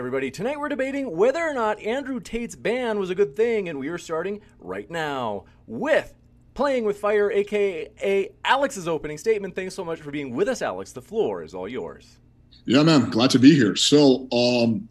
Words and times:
Everybody, 0.00 0.30
tonight 0.30 0.58
we're 0.58 0.70
debating 0.70 1.14
whether 1.14 1.46
or 1.46 1.52
not 1.52 1.78
Andrew 1.78 2.20
Tate's 2.20 2.56
ban 2.56 2.98
was 2.98 3.10
a 3.10 3.14
good 3.14 3.36
thing, 3.36 3.68
and 3.68 3.78
we 3.78 3.88
are 3.88 3.98
starting 3.98 4.40
right 4.58 4.90
now 4.90 5.44
with 5.66 6.14
Playing 6.54 6.86
with 6.86 6.98
Fire, 6.98 7.30
aka 7.30 8.30
Alex's 8.46 8.88
opening 8.88 9.18
statement. 9.18 9.54
Thanks 9.54 9.74
so 9.74 9.84
much 9.84 10.00
for 10.00 10.10
being 10.10 10.34
with 10.34 10.48
us, 10.48 10.62
Alex. 10.62 10.92
The 10.92 11.02
floor 11.02 11.42
is 11.42 11.52
all 11.52 11.68
yours. 11.68 12.16
Yeah, 12.64 12.82
man, 12.82 13.10
glad 13.10 13.28
to 13.32 13.38
be 13.38 13.54
here. 13.54 13.76
So, 13.76 14.26
um, 14.32 14.88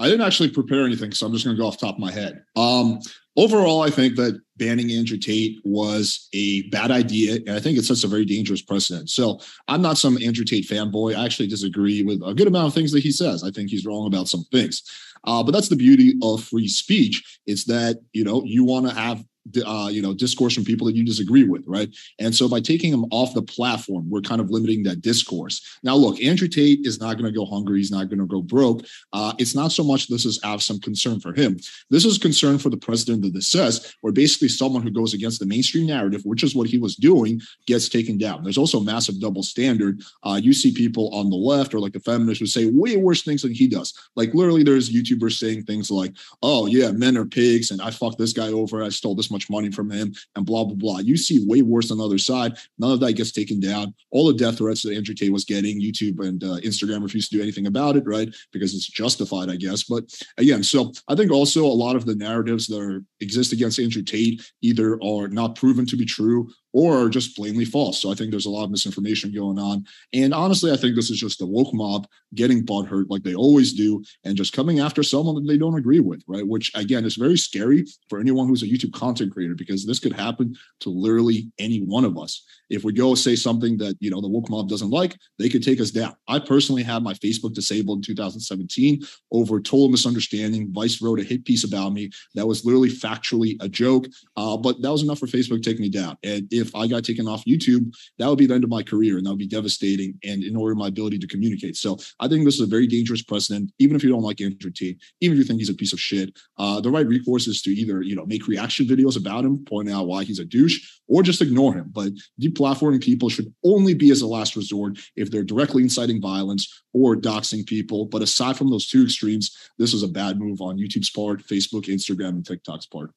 I 0.00 0.06
didn't 0.06 0.26
actually 0.26 0.50
prepare 0.50 0.84
anything, 0.84 1.12
so 1.12 1.26
I'm 1.26 1.32
just 1.32 1.44
going 1.44 1.56
to 1.56 1.62
go 1.62 1.68
off 1.68 1.78
top 1.78 1.94
of 1.94 2.00
my 2.00 2.10
head. 2.10 2.42
Um, 2.56 2.98
overall, 3.36 3.82
I 3.82 3.90
think 3.90 4.16
that 4.16 4.36
banning 4.60 4.92
Andrew 4.92 5.16
Tate 5.16 5.58
was 5.64 6.28
a 6.34 6.68
bad 6.68 6.90
idea, 6.90 7.36
and 7.36 7.50
I 7.50 7.58
think 7.58 7.78
it 7.78 7.84
sets 7.84 8.04
a 8.04 8.08
very 8.08 8.26
dangerous 8.26 8.62
precedent. 8.62 9.10
So 9.10 9.40
I'm 9.66 9.82
not 9.82 9.98
some 9.98 10.18
Andrew 10.22 10.44
Tate 10.44 10.68
fanboy. 10.68 11.16
I 11.16 11.24
actually 11.24 11.48
disagree 11.48 12.02
with 12.02 12.22
a 12.24 12.34
good 12.34 12.46
amount 12.46 12.68
of 12.68 12.74
things 12.74 12.92
that 12.92 13.02
he 13.02 13.10
says. 13.10 13.42
I 13.42 13.50
think 13.50 13.70
he's 13.70 13.86
wrong 13.86 14.06
about 14.06 14.28
some 14.28 14.44
things. 14.52 14.82
Uh, 15.24 15.42
but 15.42 15.52
that's 15.52 15.68
the 15.68 15.76
beauty 15.76 16.14
of 16.22 16.44
free 16.44 16.68
speech. 16.68 17.40
It's 17.46 17.64
that 17.64 17.98
you 18.12 18.22
know 18.22 18.44
you 18.44 18.64
want 18.64 18.88
to 18.88 18.94
have 18.94 19.24
uh, 19.64 19.88
you 19.90 20.02
know 20.02 20.14
discourse 20.14 20.54
from 20.54 20.64
people 20.64 20.86
that 20.86 20.96
you 20.96 21.04
disagree 21.04 21.44
with 21.44 21.64
right? 21.66 21.88
And 22.18 22.34
so 22.34 22.48
by 22.48 22.60
taking 22.60 22.92
him 22.92 23.04
off 23.10 23.34
the 23.34 23.42
platform 23.42 24.08
we're 24.08 24.20
kind 24.20 24.40
of 24.40 24.50
limiting 24.50 24.82
that 24.84 25.00
discourse. 25.00 25.78
Now 25.82 25.96
look 25.96 26.20
andrew 26.20 26.48
tate 26.48 26.80
is 26.84 27.00
not 27.00 27.18
going 27.18 27.32
to 27.32 27.36
go 27.36 27.44
hungry 27.44 27.78
he's 27.78 27.90
not 27.90 28.08
going 28.08 28.18
to 28.18 28.26
go 28.26 28.42
broke. 28.42 28.84
Uh, 29.12 29.32
it's 29.38 29.54
not 29.54 29.72
so 29.72 29.82
much 29.82 30.08
this 30.08 30.24
is 30.24 30.38
of 30.44 30.62
some 30.62 30.80
concern 30.80 31.20
for 31.20 31.32
him. 31.32 31.58
This 31.90 32.04
is 32.04 32.18
concern 32.18 32.58
for 32.58 32.70
the 32.70 32.76
president 32.76 33.24
of 33.24 33.32
the 33.32 33.42
says 33.42 33.94
where 34.00 34.12
basically 34.12 34.48
someone 34.48 34.82
who 34.82 34.90
goes 34.90 35.14
against 35.14 35.40
the 35.40 35.46
mainstream 35.46 35.86
narrative 35.86 36.22
which 36.24 36.42
is 36.42 36.54
what 36.54 36.68
he 36.68 36.78
was 36.78 36.96
doing 36.96 37.40
gets 37.66 37.88
taken 37.88 38.18
down. 38.18 38.42
There's 38.42 38.58
also 38.58 38.80
a 38.80 38.84
massive 38.84 39.20
double 39.20 39.42
standard. 39.42 40.02
Uh, 40.22 40.40
you 40.42 40.52
see 40.52 40.72
people 40.72 41.12
on 41.14 41.30
the 41.30 41.36
left 41.36 41.74
or 41.74 41.80
like 41.80 41.92
the 41.92 42.00
feminists 42.00 42.40
who 42.40 42.46
say 42.46 42.66
way 42.66 42.96
worse 42.96 43.22
things 43.22 43.42
than 43.42 43.52
he 43.52 43.66
does. 43.66 43.92
Like 44.16 44.34
literally 44.34 44.62
there's 44.62 44.90
youtubers 44.90 45.38
saying 45.38 45.62
things 45.62 45.90
like 45.90 46.14
oh 46.42 46.66
yeah 46.66 46.90
men 46.92 47.16
are 47.16 47.24
pigs 47.24 47.70
and 47.70 47.80
i 47.80 47.90
fucked 47.90 48.18
this 48.18 48.32
guy 48.32 48.48
over 48.48 48.82
i 48.82 48.88
stole 48.88 49.14
this 49.14 49.29
much 49.30 49.50
money 49.50 49.70
from 49.70 49.90
him 49.90 50.12
and 50.36 50.46
blah 50.46 50.64
blah 50.64 50.74
blah. 50.74 50.98
You 50.98 51.16
see 51.16 51.44
way 51.46 51.62
worse 51.62 51.90
on 51.90 51.98
the 51.98 52.04
other 52.04 52.18
side. 52.18 52.56
None 52.78 52.92
of 52.92 53.00
that 53.00 53.14
gets 53.14 53.32
taken 53.32 53.60
down. 53.60 53.94
All 54.10 54.26
the 54.26 54.34
death 54.34 54.58
threats 54.58 54.82
that 54.82 54.94
Andrew 54.94 55.14
Tate 55.14 55.32
was 55.32 55.44
getting, 55.44 55.80
YouTube 55.80 56.20
and 56.26 56.42
uh, 56.42 56.58
Instagram 56.58 57.02
refused 57.02 57.30
to 57.30 57.36
do 57.36 57.42
anything 57.42 57.66
about 57.66 57.96
it, 57.96 58.04
right? 58.06 58.34
Because 58.52 58.74
it's 58.74 58.88
justified, 58.88 59.50
I 59.50 59.56
guess. 59.56 59.84
But 59.84 60.04
again, 60.38 60.62
so 60.62 60.92
I 61.08 61.14
think 61.14 61.30
also 61.30 61.64
a 61.64 61.66
lot 61.66 61.96
of 61.96 62.06
the 62.06 62.14
narratives 62.14 62.66
that 62.68 62.80
are, 62.80 63.04
exist 63.20 63.52
against 63.52 63.78
Andrew 63.78 64.02
Tate 64.02 64.42
either 64.62 64.98
are 65.02 65.28
not 65.28 65.54
proven 65.54 65.86
to 65.86 65.96
be 65.96 66.06
true 66.06 66.50
or 66.72 67.04
are 67.04 67.08
just 67.08 67.36
plainly 67.36 67.64
false. 67.64 68.00
So 68.00 68.10
I 68.10 68.14
think 68.14 68.30
there's 68.30 68.46
a 68.46 68.50
lot 68.50 68.64
of 68.64 68.70
misinformation 68.70 69.32
going 69.32 69.58
on. 69.58 69.84
And 70.12 70.32
honestly, 70.32 70.72
I 70.72 70.76
think 70.76 70.94
this 70.94 71.10
is 71.10 71.18
just 71.18 71.38
the 71.38 71.46
woke 71.46 71.74
mob 71.74 72.06
getting 72.34 72.64
butthurt 72.64 73.06
like 73.08 73.22
they 73.22 73.34
always 73.34 73.72
do 73.72 74.02
and 74.24 74.36
just 74.36 74.52
coming 74.52 74.80
after 74.80 75.02
someone 75.02 75.34
that 75.36 75.46
they 75.46 75.58
don't 75.58 75.78
agree 75.78 76.00
with, 76.00 76.22
right? 76.26 76.46
Which 76.46 76.70
again 76.74 77.04
is 77.04 77.16
very 77.16 77.36
scary 77.36 77.84
for 78.08 78.20
anyone 78.20 78.48
who's 78.48 78.62
a 78.62 78.68
YouTube 78.68 78.92
content 78.92 79.32
creator 79.32 79.54
because 79.54 79.86
this 79.86 79.98
could 79.98 80.12
happen 80.12 80.54
to 80.80 80.90
literally 80.90 81.50
any 81.58 81.80
one 81.80 82.04
of 82.04 82.18
us. 82.18 82.44
If 82.70 82.84
we 82.84 82.92
go 82.92 83.14
say 83.14 83.36
something 83.36 83.76
that 83.78 83.96
you 84.00 84.10
know 84.10 84.20
the 84.20 84.28
woke 84.28 84.48
mob 84.48 84.68
doesn't 84.68 84.90
like, 84.90 85.16
they 85.38 85.48
could 85.48 85.62
take 85.62 85.80
us 85.80 85.90
down. 85.90 86.14
I 86.28 86.38
personally 86.38 86.82
had 86.82 87.02
my 87.02 87.14
Facebook 87.14 87.54
disabled 87.54 87.98
in 87.98 88.02
2017 88.02 89.00
over 89.32 89.60
total 89.60 89.88
misunderstanding. 89.88 90.72
Vice 90.72 91.02
wrote 91.02 91.20
a 91.20 91.24
hit 91.24 91.44
piece 91.44 91.64
about 91.64 91.92
me 91.92 92.10
that 92.34 92.46
was 92.46 92.64
literally 92.64 92.90
factually 92.90 93.56
a 93.60 93.68
joke, 93.68 94.06
uh, 94.36 94.56
but 94.56 94.80
that 94.82 94.90
was 94.90 95.02
enough 95.02 95.18
for 95.18 95.26
Facebook 95.26 95.62
to 95.62 95.70
take 95.70 95.80
me 95.80 95.88
down. 95.88 96.16
And 96.22 96.46
if 96.50 96.74
I 96.74 96.86
got 96.86 97.04
taken 97.04 97.28
off 97.28 97.44
YouTube, 97.44 97.94
that 98.18 98.28
would 98.28 98.38
be 98.38 98.46
the 98.46 98.54
end 98.54 98.64
of 98.64 98.70
my 98.70 98.82
career 98.82 99.16
and 99.16 99.26
that 99.26 99.30
would 99.30 99.38
be 99.38 99.48
devastating 99.48 100.18
and 100.24 100.42
in 100.42 100.56
order 100.56 100.74
my 100.74 100.88
ability 100.88 101.18
to 101.18 101.26
communicate. 101.26 101.76
So 101.76 101.98
I 102.20 102.28
think 102.28 102.44
this 102.44 102.54
is 102.54 102.60
a 102.60 102.66
very 102.66 102.86
dangerous 102.86 103.22
precedent, 103.22 103.72
even 103.78 103.96
if 103.96 104.02
you 104.02 104.10
don't 104.10 104.22
like 104.22 104.40
Andrew 104.40 104.70
Tate, 104.70 104.98
even 105.20 105.36
if 105.36 105.38
you 105.38 105.44
think 105.44 105.60
he's 105.60 105.70
a 105.70 105.74
piece 105.74 105.92
of 105.92 106.00
shit. 106.00 106.36
Uh, 106.58 106.80
the 106.80 106.90
right 106.90 107.06
recourse 107.06 107.46
is 107.46 107.62
to 107.62 107.70
either, 107.70 108.02
you 108.02 108.14
know, 108.14 108.26
make 108.26 108.46
reaction 108.46 108.86
videos 108.86 109.18
about 109.18 109.44
him, 109.44 109.64
pointing 109.64 109.94
out 109.94 110.06
why 110.06 110.24
he's 110.24 110.38
a 110.38 110.44
douche, 110.44 111.00
or 111.08 111.22
just 111.22 111.42
ignore 111.42 111.74
him. 111.74 111.90
But 111.92 112.12
deplatforming 112.60 113.02
people 113.02 113.28
should 113.28 113.52
only 113.64 113.94
be 113.94 114.10
as 114.10 114.20
a 114.20 114.26
last 114.26 114.56
resort 114.56 114.98
if 115.16 115.30
they're 115.30 115.42
directly 115.42 115.82
inciting 115.82 116.20
violence 116.20 116.82
or 116.92 117.16
doxing 117.16 117.66
people. 117.66 118.06
But 118.06 118.22
aside 118.22 118.56
from 118.56 118.70
those 118.70 118.86
two 118.86 119.04
extremes, 119.04 119.56
this 119.78 119.94
is 119.94 120.02
a 120.02 120.08
bad 120.08 120.38
move 120.38 120.60
on 120.60 120.78
YouTube's 120.78 121.10
part, 121.10 121.42
Facebook, 121.46 121.84
Instagram, 121.84 122.30
and 122.30 122.46
TikTok's 122.46 122.86
part. 122.86 123.10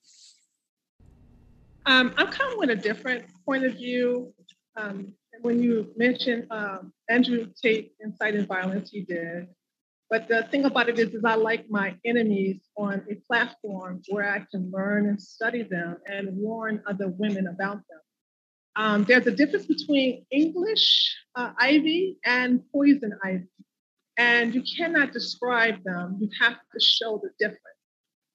Um, 1.86 2.14
I'm 2.18 2.28
kind 2.28 2.54
of 2.54 2.58
with 2.58 2.70
a 2.70 2.76
different 2.76 3.26
point 3.46 3.66
of 3.66 3.74
view. 3.74 4.34
Um, 4.78 5.14
when 5.42 5.62
you 5.62 5.92
mentioned 5.98 6.48
um, 6.52 6.94
Andrew 7.10 7.48
Tate 7.62 7.92
inciting 8.00 8.46
violence, 8.46 8.92
he 8.92 9.02
did. 9.02 9.48
But 10.10 10.28
the 10.28 10.44
thing 10.44 10.66
about 10.66 10.90
it 10.90 11.00
is, 11.00 11.14
is 11.14 11.26
I 11.26 11.36
like 11.36 11.70
my 11.70 11.96
enemies 12.06 12.62
on 12.78 13.04
a 13.10 13.16
platform 13.28 14.02
where 14.10 14.32
I 14.32 14.46
can 14.52 14.70
learn 14.72 15.08
and 15.08 15.20
study 15.20 15.64
them 15.64 15.98
and 16.06 16.38
warn 16.38 16.84
other 16.88 17.08
women 17.08 17.48
about 17.48 17.78
them. 17.90 18.00
Um, 18.76 19.04
there's 19.04 19.28
a 19.28 19.32
difference 19.32 19.66
between 19.68 20.26
English 20.32 21.16
uh, 21.36 21.52
ivy 21.58 22.18
and 22.26 22.62
poison 22.72 23.14
ivy, 23.24 23.48
and 24.18 24.54
you 24.54 24.64
cannot 24.78 25.14
describe 25.14 25.84
them. 25.84 26.18
You 26.20 26.30
have 26.42 26.56
to 26.74 26.80
show 26.80 27.22
the 27.22 27.30
difference. 27.40 27.60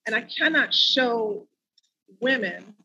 And 0.05 0.15
I 0.15 0.21
cannot 0.21 0.73
show 0.73 1.47
women 2.21 2.75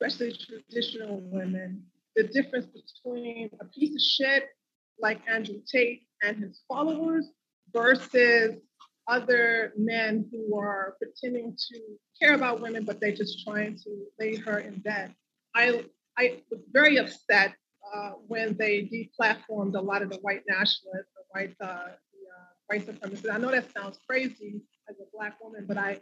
especially 0.00 0.36
traditional 0.46 1.20
women, 1.30 1.82
the 2.16 2.24
difference 2.24 2.66
between 2.66 3.50
a 3.60 3.64
piece 3.66 3.94
of 3.94 4.00
shit 4.00 4.48
like 4.98 5.20
Andrew 5.28 5.60
Tate 5.70 6.02
and 6.22 6.38
his 6.38 6.62
followers 6.68 7.28
versus 7.72 8.56
other 9.08 9.72
men 9.76 10.28
who 10.30 10.58
are 10.58 10.96
pretending 10.98 11.56
to 11.56 11.80
care 12.20 12.34
about 12.34 12.60
women, 12.60 12.84
but 12.84 13.00
they're 13.00 13.14
just 13.14 13.44
trying 13.44 13.76
to 13.76 14.06
lay 14.18 14.36
her 14.36 14.58
in 14.58 14.78
bed. 14.78 15.14
I, 15.54 15.84
I 16.20 16.42
was 16.50 16.60
very 16.70 16.98
upset 16.98 17.54
uh, 17.94 18.10
when 18.28 18.54
they 18.58 18.82
deplatformed 18.82 19.74
a 19.74 19.80
lot 19.80 20.02
of 20.02 20.10
the 20.10 20.18
white 20.18 20.42
nationalists, 20.46 21.12
the 21.16 21.22
white, 21.30 21.54
uh, 21.62 21.92
the, 22.12 22.22
uh, 22.36 22.50
white 22.66 22.86
supremacists. 22.86 23.32
I 23.32 23.38
know 23.38 23.50
that 23.50 23.72
sounds 23.72 23.98
crazy 24.06 24.60
as 24.88 24.96
a 25.00 25.04
Black 25.16 25.42
woman, 25.42 25.64
but 25.66 25.78
I 25.78 25.98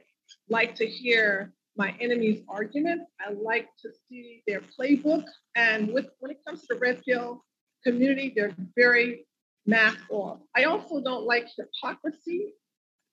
like 0.49 0.75
to 0.77 0.87
hear 0.87 1.53
my 1.77 1.95
enemy's 2.01 2.43
argument. 2.49 3.03
I 3.25 3.33
like 3.33 3.69
to 3.83 3.91
see 4.09 4.43
their 4.49 4.61
playbook. 4.61 5.25
And 5.55 5.93
with, 5.95 6.07
when 6.19 6.33
it 6.33 6.39
comes 6.45 6.63
to 6.63 6.75
the 6.75 6.81
red 6.81 7.01
pill 7.05 7.45
community, 7.85 8.33
they're 8.35 8.57
very 8.77 9.25
mask 9.67 10.01
off. 10.11 10.41
I 10.57 10.65
also 10.65 11.01
don't 11.01 11.27
like 11.27 11.47
hypocrisy 11.57 12.55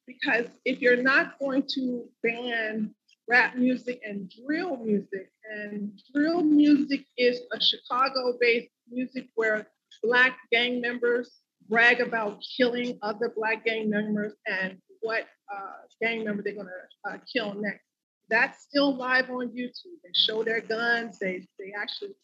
because 0.07 0.47
if 0.65 0.81
you're 0.81 1.03
not 1.03 1.37
going 1.37 1.65
to 1.75 2.05
ban 2.23 2.95
rap 3.27 3.55
music 3.55 4.01
and 4.05 4.31
drill 4.45 4.77
music, 4.77 5.31
and 5.51 5.91
drill 6.13 6.41
music 6.41 7.05
is 7.17 7.41
a 7.51 7.59
Chicago 7.59 8.37
based 8.39 8.69
music 8.89 9.27
where 9.35 9.67
Black 10.03 10.37
gang 10.51 10.81
members 10.81 11.41
brag 11.67 11.99
about 11.99 12.43
killing 12.57 12.97
other 13.01 13.33
Black 13.35 13.65
gang 13.65 13.89
members 13.89 14.33
and 14.45 14.77
what 15.01 15.25
uh, 15.53 15.73
gang 16.01 16.23
member 16.23 16.43
they're 16.43 16.53
going 16.53 16.67
to 16.67 17.11
uh, 17.11 17.17
kill 17.31 17.53
next. 17.55 17.83
That's 18.29 18.63
still 18.63 18.95
live 18.95 19.29
on 19.29 19.49
YouTube. 19.49 19.97
They 20.03 20.11
show 20.13 20.43
their 20.43 20.61
guns. 20.61 21.19
They 21.19 21.47
they 21.59 21.73
actually 21.79 22.15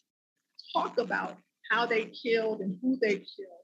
talk 0.72 0.98
about 0.98 1.36
how 1.70 1.86
they 1.86 2.06
killed 2.06 2.60
and 2.60 2.78
who 2.82 2.98
they 3.00 3.14
killed. 3.14 3.62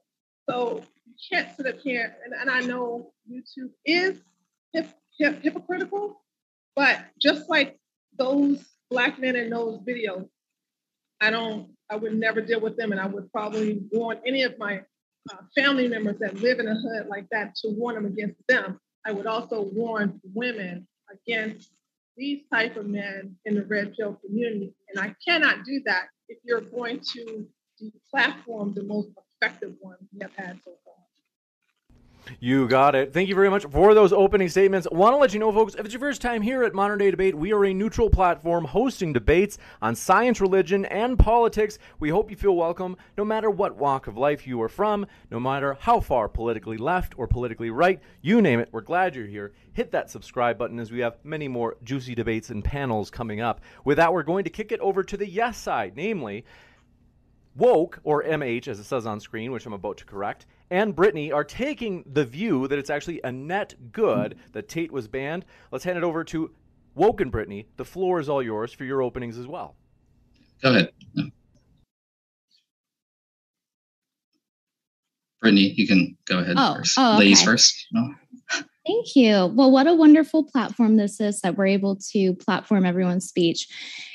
So 0.49 0.83
you 1.05 1.13
can't 1.31 1.55
sit 1.55 1.67
up 1.67 1.79
here, 1.79 2.15
and, 2.23 2.33
and 2.33 2.49
I 2.49 2.61
know 2.61 3.11
YouTube 3.29 3.69
is 3.85 4.19
hip, 4.73 4.87
hip, 5.17 5.43
hypocritical, 5.43 6.21
but 6.75 6.99
just 7.21 7.49
like 7.49 7.77
those 8.17 8.63
black 8.89 9.19
men 9.19 9.35
in 9.35 9.49
those 9.49 9.79
videos, 9.79 10.27
I 11.21 11.29
don't, 11.29 11.69
I 11.89 11.95
would 11.95 12.15
never 12.15 12.41
deal 12.41 12.61
with 12.61 12.77
them, 12.77 12.91
and 12.91 13.01
I 13.01 13.07
would 13.07 13.31
probably 13.31 13.81
warn 13.91 14.19
any 14.25 14.43
of 14.43 14.57
my 14.57 14.81
uh, 15.31 15.37
family 15.55 15.87
members 15.87 16.17
that 16.19 16.39
live 16.39 16.59
in 16.59 16.67
a 16.67 16.75
hood 16.75 17.07
like 17.07 17.27
that 17.31 17.55
to 17.55 17.69
warn 17.69 17.95
them 17.95 18.05
against 18.05 18.41
them. 18.47 18.79
I 19.05 19.11
would 19.11 19.27
also 19.27 19.63
warn 19.73 20.19
women 20.33 20.87
against 21.11 21.71
these 22.15 22.41
type 22.51 22.75
of 22.75 22.85
men 22.85 23.35
in 23.45 23.55
the 23.55 23.63
red 23.63 23.93
pill 23.95 24.19
community, 24.25 24.73
and 24.89 25.03
I 25.03 25.15
cannot 25.25 25.65
do 25.65 25.81
that 25.85 26.07
if 26.27 26.37
you're 26.43 26.61
going 26.61 26.99
to 27.13 27.47
deplatform 27.81 28.75
the 28.75 28.83
most 28.83 29.09
effective 29.41 29.73
one 29.79 29.95
we 30.13 30.19
have 30.21 30.35
had 30.35 30.59
so 30.63 30.71
far. 30.85 30.88
You 32.39 32.67
got 32.67 32.95
it. 32.95 33.13
Thank 33.13 33.27
you 33.27 33.35
very 33.35 33.49
much 33.49 33.65
for 33.65 33.93
those 33.93 34.13
opening 34.13 34.49
statements. 34.49 34.87
Want 34.91 35.13
to 35.13 35.17
let 35.17 35.33
you 35.33 35.39
know, 35.39 35.51
folks, 35.51 35.73
if 35.75 35.85
it's 35.85 35.93
your 35.93 35.99
first 35.99 36.21
time 36.21 36.41
here 36.41 36.63
at 36.63 36.75
Modern 36.75 36.99
Day 36.99 37.09
Debate, 37.09 37.35
we 37.35 37.53
are 37.53 37.65
a 37.65 37.73
neutral 37.73 38.09
platform 38.09 38.65
hosting 38.65 39.13
debates 39.13 39.57
on 39.81 39.95
science, 39.95 40.39
religion, 40.39 40.85
and 40.85 41.17
politics. 41.17 41.79
We 41.99 42.09
hope 42.09 42.29
you 42.29 42.37
feel 42.37 42.55
welcome 42.55 42.97
no 43.17 43.25
matter 43.25 43.49
what 43.49 43.77
walk 43.77 44.07
of 44.07 44.17
life 44.17 44.45
you 44.45 44.61
are 44.61 44.69
from, 44.69 45.07
no 45.31 45.39
matter 45.39 45.77
how 45.79 45.99
far 45.99 46.29
politically 46.29 46.77
left 46.77 47.17
or 47.17 47.27
politically 47.27 47.71
right, 47.71 47.99
you 48.21 48.41
name 48.41 48.59
it. 48.59 48.69
We're 48.71 48.81
glad 48.81 49.15
you're 49.15 49.25
here. 49.25 49.53
Hit 49.73 49.91
that 49.91 50.09
subscribe 50.09 50.57
button 50.57 50.79
as 50.79 50.91
we 50.91 50.99
have 50.99 51.17
many 51.23 51.47
more 51.47 51.77
juicy 51.83 52.13
debates 52.13 52.49
and 52.49 52.63
panels 52.63 53.09
coming 53.09 53.41
up. 53.41 53.61
With 53.85 53.97
that, 53.97 54.13
we're 54.13 54.23
going 54.23 54.43
to 54.43 54.49
kick 54.49 54.71
it 54.71 54.79
over 54.81 55.03
to 55.03 55.17
the 55.17 55.27
yes 55.27 55.57
side, 55.57 55.93
namely, 55.95 56.45
Woke, 57.55 57.99
or 58.03 58.23
MH 58.23 58.67
as 58.67 58.79
it 58.79 58.85
says 58.85 59.05
on 59.05 59.19
screen, 59.19 59.51
which 59.51 59.65
I'm 59.65 59.73
about 59.73 59.97
to 59.97 60.05
correct, 60.05 60.45
and 60.71 60.95
Brittany 60.95 61.31
are 61.31 61.43
taking 61.43 62.03
the 62.05 62.25
view 62.25 62.67
that 62.67 62.77
it's 62.79 62.89
actually 62.89 63.19
a 63.23 63.31
net 63.31 63.73
good 63.91 64.37
that 64.53 64.67
Tate 64.69 64.91
was 64.91 65.07
banned. 65.07 65.45
Let's 65.71 65.83
hand 65.83 65.97
it 65.97 66.03
over 66.03 66.23
to 66.25 66.51
Woken 66.95 67.29
Brittany. 67.29 67.67
The 67.77 67.85
floor 67.85 68.19
is 68.19 68.29
all 68.29 68.41
yours 68.43 68.71
for 68.73 68.83
your 68.83 69.01
openings 69.01 69.37
as 69.37 69.47
well. 69.47 69.75
Go 70.61 70.71
ahead. 70.71 70.91
Brittany, 75.41 75.73
you 75.75 75.87
can 75.87 76.17
go 76.25 76.39
ahead 76.39 76.55
Oh, 76.57 76.75
first. 76.75 76.97
oh, 76.97 77.15
Ladies 77.17 77.41
first. 77.43 77.87
No? 77.91 78.13
Thank 78.89 79.15
you. 79.15 79.53
Well, 79.53 79.69
what 79.69 79.85
a 79.85 79.93
wonderful 79.93 80.43
platform 80.43 80.97
this 80.97 81.21
is 81.21 81.41
that 81.41 81.55
we're 81.55 81.67
able 81.67 81.95
to 82.11 82.33
platform 82.33 82.87
everyone's 82.87 83.27
speech. 83.27 83.67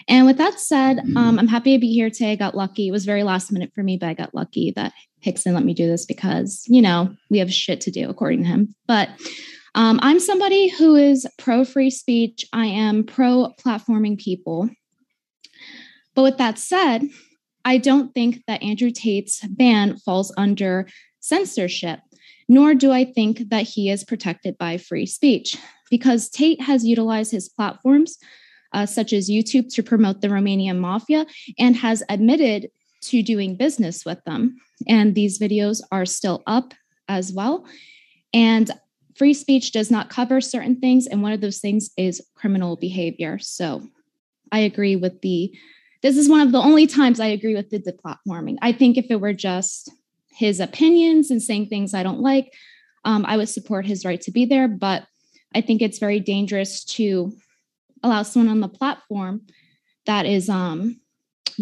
And 0.09 0.27
with 0.27 0.37
that 0.39 0.59
said, 0.59 0.99
um, 1.15 1.39
I'm 1.39 1.47
happy 1.47 1.77
to 1.77 1.81
be 1.81 1.93
here 1.93 2.11
today. 2.11 2.33
I 2.33 2.37
got 2.37 2.57
lucky. 2.57 2.89
It 2.89 2.91
was 2.91 3.05
very 3.05 3.23
last 3.23 3.53
minute 3.53 3.71
for 3.73 3.85
me, 3.85 3.97
but 3.97 4.09
I 4.09 4.15
got 4.15 4.35
lucky 4.35 4.73
that 4.75 4.93
Hickson 5.21 5.55
let 5.55 5.65
me 5.65 5.75
do 5.75 5.87
this 5.87 6.05
because, 6.05 6.65
you 6.67 6.83
know, 6.83 7.15
we 7.31 7.39
have 7.39 7.53
shit 7.53 7.81
to 7.83 7.93
do, 7.93 8.11
according 8.11 8.43
to 8.43 8.49
him. 8.49 8.75
But 8.89 9.11
um, 9.77 10.01
I'm 10.03 10.19
somebody 10.19 10.71
who 10.71 10.97
is 10.97 11.25
pro 11.39 11.65
free 11.65 11.91
speech. 11.91 12.45
I 12.53 12.67
am 12.67 13.05
pro 13.05 13.53
platforming 13.65 14.19
people. 14.19 14.69
But 16.17 16.23
with 16.23 16.39
that 16.39 16.59
said, 16.59 17.03
I 17.65 17.79
don't 17.79 18.13
think 18.13 18.43
that 18.49 18.61
Andrew 18.61 18.91
Tate's 18.91 19.47
ban 19.47 19.99
falls 19.99 20.35
under 20.37 20.89
censorship 21.21 22.01
nor 22.49 22.75
do 22.75 22.93
I 22.93 23.05
think 23.05 23.49
that 23.51 23.63
he 23.63 23.91
is 23.91 24.05
protected 24.05 24.59
by 24.59 24.77
free 24.79 25.07
speech 25.07 25.57
because 25.91 26.29
Tate 26.29 26.61
has 26.61 26.85
utilized 26.85 27.33
his 27.33 27.49
platforms, 27.49 28.19
uh, 28.73 28.87
such 28.87 29.13
as 29.13 29.31
YouTube, 29.31 29.73
to 29.75 29.83
promote 29.83 30.21
the 30.21 30.29
Romanian 30.29 30.79
mafia 30.79 31.27
and 31.59 31.77
has 31.77 32.03
admitted 32.09 32.71
to 33.03 33.23
doing 33.23 33.57
business 33.57 34.05
with 34.05 34.23
them. 34.25 34.57
And 34.89 35.15
these 35.15 35.39
videos 35.39 35.81
are 35.93 36.07
still 36.07 36.43
up 36.47 36.75
as 37.09 37.33
well. 37.33 37.67
And 38.33 38.71
free 39.17 39.35
speech 39.35 39.73
does 39.73 39.91
not 39.91 40.11
cover 40.11 40.41
certain 40.41 40.81
things. 40.81 41.07
And 41.07 41.23
one 41.23 41.33
of 41.33 41.41
those 41.41 41.61
things 41.61 41.91
is 41.97 42.23
criminal 42.35 42.77
behavior. 42.77 43.39
So 43.39 43.83
I 44.51 44.61
agree 44.61 44.97
with 44.97 45.21
the, 45.21 45.55
this 46.03 46.17
is 46.17 46.29
one 46.29 46.41
of 46.41 46.53
the 46.53 46.59
only 46.59 46.87
times 46.87 47.21
I 47.21 47.27
agree 47.27 47.55
with 47.55 47.71
the 47.71 47.79
deplatforming. 47.79 48.57
I 48.63 48.73
think 48.73 48.97
if 48.97 49.07
it 49.11 49.21
were 49.21 49.33
just 49.33 49.91
his 50.35 50.61
opinions 50.61 51.31
and 51.31 51.43
saying 51.43 51.67
things 51.67 51.95
I 51.95 52.03
don't 52.03 52.21
like, 52.21 52.53
um, 53.05 53.25
I 53.27 53.37
would 53.37 53.49
support 53.49 53.87
his 53.87 54.05
right 54.05 54.21
to 54.23 54.31
be 54.31 54.45
there. 54.45 54.69
But 54.69 55.07
I 55.55 55.61
think 55.61 55.81
it's 55.81 55.99
very 55.99 56.21
dangerous 56.21 56.85
to 56.85 57.33
allow 58.03 58.23
someone 58.23 58.51
on 58.51 58.61
the 58.61 58.69
platform 58.69 59.43
that 60.07 60.27
is 60.27 60.49
um, 60.49 61.01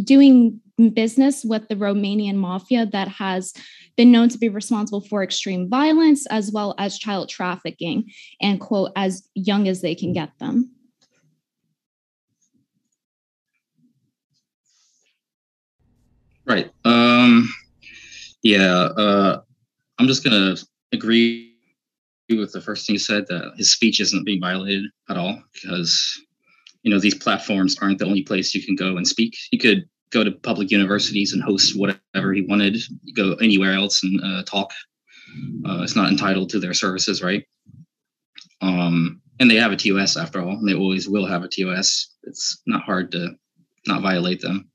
doing 0.02 0.60
business 0.94 1.44
with 1.44 1.68
the 1.68 1.76
Romanian 1.76 2.36
mafia 2.36 2.86
that 2.86 3.08
has 3.08 3.52
been 3.96 4.10
known 4.10 4.28
to 4.30 4.38
be 4.38 4.48
responsible 4.48 5.02
for 5.02 5.22
extreme 5.22 5.68
violence 5.68 6.26
as 6.26 6.50
well 6.50 6.74
as 6.78 6.98
child 6.98 7.28
trafficking 7.28 8.10
and 8.40 8.60
quote 8.60 8.90
as 8.96 9.28
young 9.34 9.68
as 9.68 9.82
they 9.82 9.94
can 9.94 10.12
get 10.12 10.30
them. 10.38 10.70
Right. 16.44 16.72
Um, 16.84 17.48
yeah. 18.42 18.88
Uh, 18.96 19.40
I'm 19.98 20.06
just 20.06 20.24
gonna 20.24 20.56
agree 20.92 21.54
with 22.30 22.52
the 22.52 22.60
first 22.60 22.86
thing 22.86 22.94
you 22.94 22.98
said 22.98 23.26
that 23.28 23.52
his 23.56 23.72
speech 23.72 24.00
isn't 24.00 24.24
being 24.24 24.40
violated 24.40 24.84
at 25.08 25.16
all 25.16 25.42
because 25.52 26.20
you 26.82 26.90
know 26.90 26.98
these 26.98 27.14
platforms 27.14 27.76
aren't 27.80 27.98
the 27.98 28.06
only 28.06 28.22
place 28.22 28.54
you 28.54 28.64
can 28.64 28.74
go 28.74 28.96
and 28.96 29.06
speak. 29.06 29.36
You 29.50 29.58
could 29.58 29.88
go 30.10 30.22
to 30.24 30.30
public 30.30 30.70
universities 30.70 31.32
and 31.32 31.42
host 31.42 31.78
whatever 31.78 32.32
he 32.32 32.42
wanted. 32.42 32.76
You 33.02 33.14
go 33.14 33.34
anywhere 33.34 33.72
else 33.72 34.02
and 34.02 34.20
uh, 34.22 34.42
talk. 34.44 34.72
Uh, 35.66 35.82
it's 35.82 35.96
not 35.96 36.10
entitled 36.10 36.50
to 36.50 36.60
their 36.60 36.74
services, 36.74 37.22
right? 37.22 37.44
Um, 38.60 39.22
and 39.40 39.50
they 39.50 39.56
have 39.56 39.72
a 39.72 39.76
TOS 39.76 40.16
after 40.16 40.40
all, 40.40 40.50
and 40.50 40.68
they 40.68 40.74
always 40.74 41.08
will 41.08 41.26
have 41.26 41.42
a 41.42 41.48
TOS. 41.48 42.14
It's 42.24 42.60
not 42.66 42.82
hard 42.82 43.10
to 43.12 43.30
not 43.86 44.02
violate 44.02 44.40
them. 44.40 44.70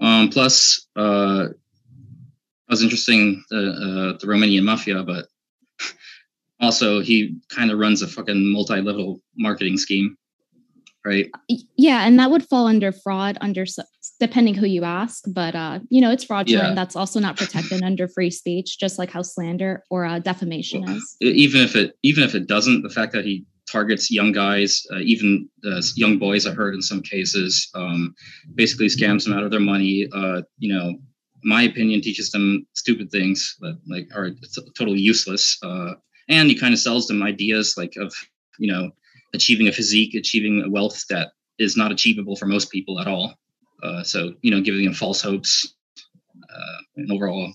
Um, 0.00 0.30
plus, 0.30 0.86
uh, 0.96 1.48
it 2.68 2.72
was 2.72 2.82
interesting 2.82 3.42
the 3.50 3.58
uh, 3.58 4.18
the 4.18 4.26
Romanian 4.26 4.62
mafia, 4.62 5.02
but 5.02 5.26
also 6.60 7.00
he 7.00 7.36
kind 7.48 7.70
of 7.70 7.78
runs 7.78 8.02
a 8.02 8.06
fucking 8.06 8.52
multi-level 8.52 9.22
marketing 9.36 9.78
scheme, 9.78 10.16
right? 11.04 11.30
Yeah, 11.76 12.06
and 12.06 12.18
that 12.18 12.30
would 12.30 12.46
fall 12.46 12.66
under 12.66 12.92
fraud 12.92 13.38
under 13.40 13.64
depending 14.20 14.54
who 14.54 14.66
you 14.66 14.84
ask, 14.84 15.24
but 15.28 15.54
uh, 15.54 15.78
you 15.88 16.00
know, 16.00 16.10
it's 16.10 16.24
fraudulent. 16.24 16.70
Yeah. 16.70 16.74
That's 16.74 16.94
also 16.94 17.20
not 17.20 17.36
protected 17.36 17.82
under 17.82 18.06
free 18.06 18.30
speech, 18.30 18.78
just 18.78 18.98
like 18.98 19.10
how 19.10 19.22
slander 19.22 19.82
or 19.90 20.04
uh, 20.04 20.18
defamation 20.18 20.86
is. 20.88 21.16
E- 21.22 21.30
Even 21.30 21.62
if 21.62 21.74
it 21.74 21.94
even 22.02 22.22
if 22.22 22.34
it 22.34 22.46
doesn't, 22.46 22.82
the 22.82 22.90
fact 22.90 23.12
that 23.12 23.24
he 23.24 23.46
targets 23.70 24.10
young 24.10 24.32
guys, 24.32 24.86
uh, 24.92 24.98
even 24.98 25.48
uh, 25.64 25.80
young 25.94 26.18
boys, 26.18 26.46
I 26.46 26.52
heard 26.52 26.74
in 26.74 26.82
some 26.82 27.02
cases, 27.02 27.70
um, 27.74 28.14
basically 28.54 28.86
scams 28.86 29.24
them 29.24 29.34
out 29.34 29.44
of 29.44 29.50
their 29.50 29.60
money. 29.60 30.08
Uh, 30.12 30.42
you 30.58 30.74
know, 30.74 30.94
my 31.44 31.62
opinion 31.62 32.00
teaches 32.00 32.30
them 32.30 32.66
stupid 32.74 33.10
things 33.10 33.56
that 33.60 33.78
like 33.88 34.08
are 34.14 34.30
totally 34.76 35.00
useless. 35.00 35.58
Uh, 35.62 35.94
and 36.28 36.48
he 36.48 36.58
kind 36.58 36.74
of 36.74 36.80
sells 36.80 37.06
them 37.06 37.22
ideas 37.22 37.74
like 37.76 37.94
of 37.96 38.12
you 38.58 38.70
know 38.70 38.90
achieving 39.34 39.68
a 39.68 39.72
physique, 39.72 40.14
achieving 40.14 40.62
a 40.62 40.70
wealth 40.70 41.04
that 41.08 41.32
is 41.58 41.76
not 41.76 41.92
achievable 41.92 42.36
for 42.36 42.46
most 42.46 42.70
people 42.70 43.00
at 43.00 43.06
all. 43.06 43.34
Uh, 43.82 44.02
so 44.02 44.34
you 44.42 44.50
know, 44.50 44.60
giving 44.60 44.84
them 44.84 44.94
false 44.94 45.20
hopes. 45.20 45.74
Uh, 46.36 46.78
and 46.96 47.12
overall, 47.12 47.52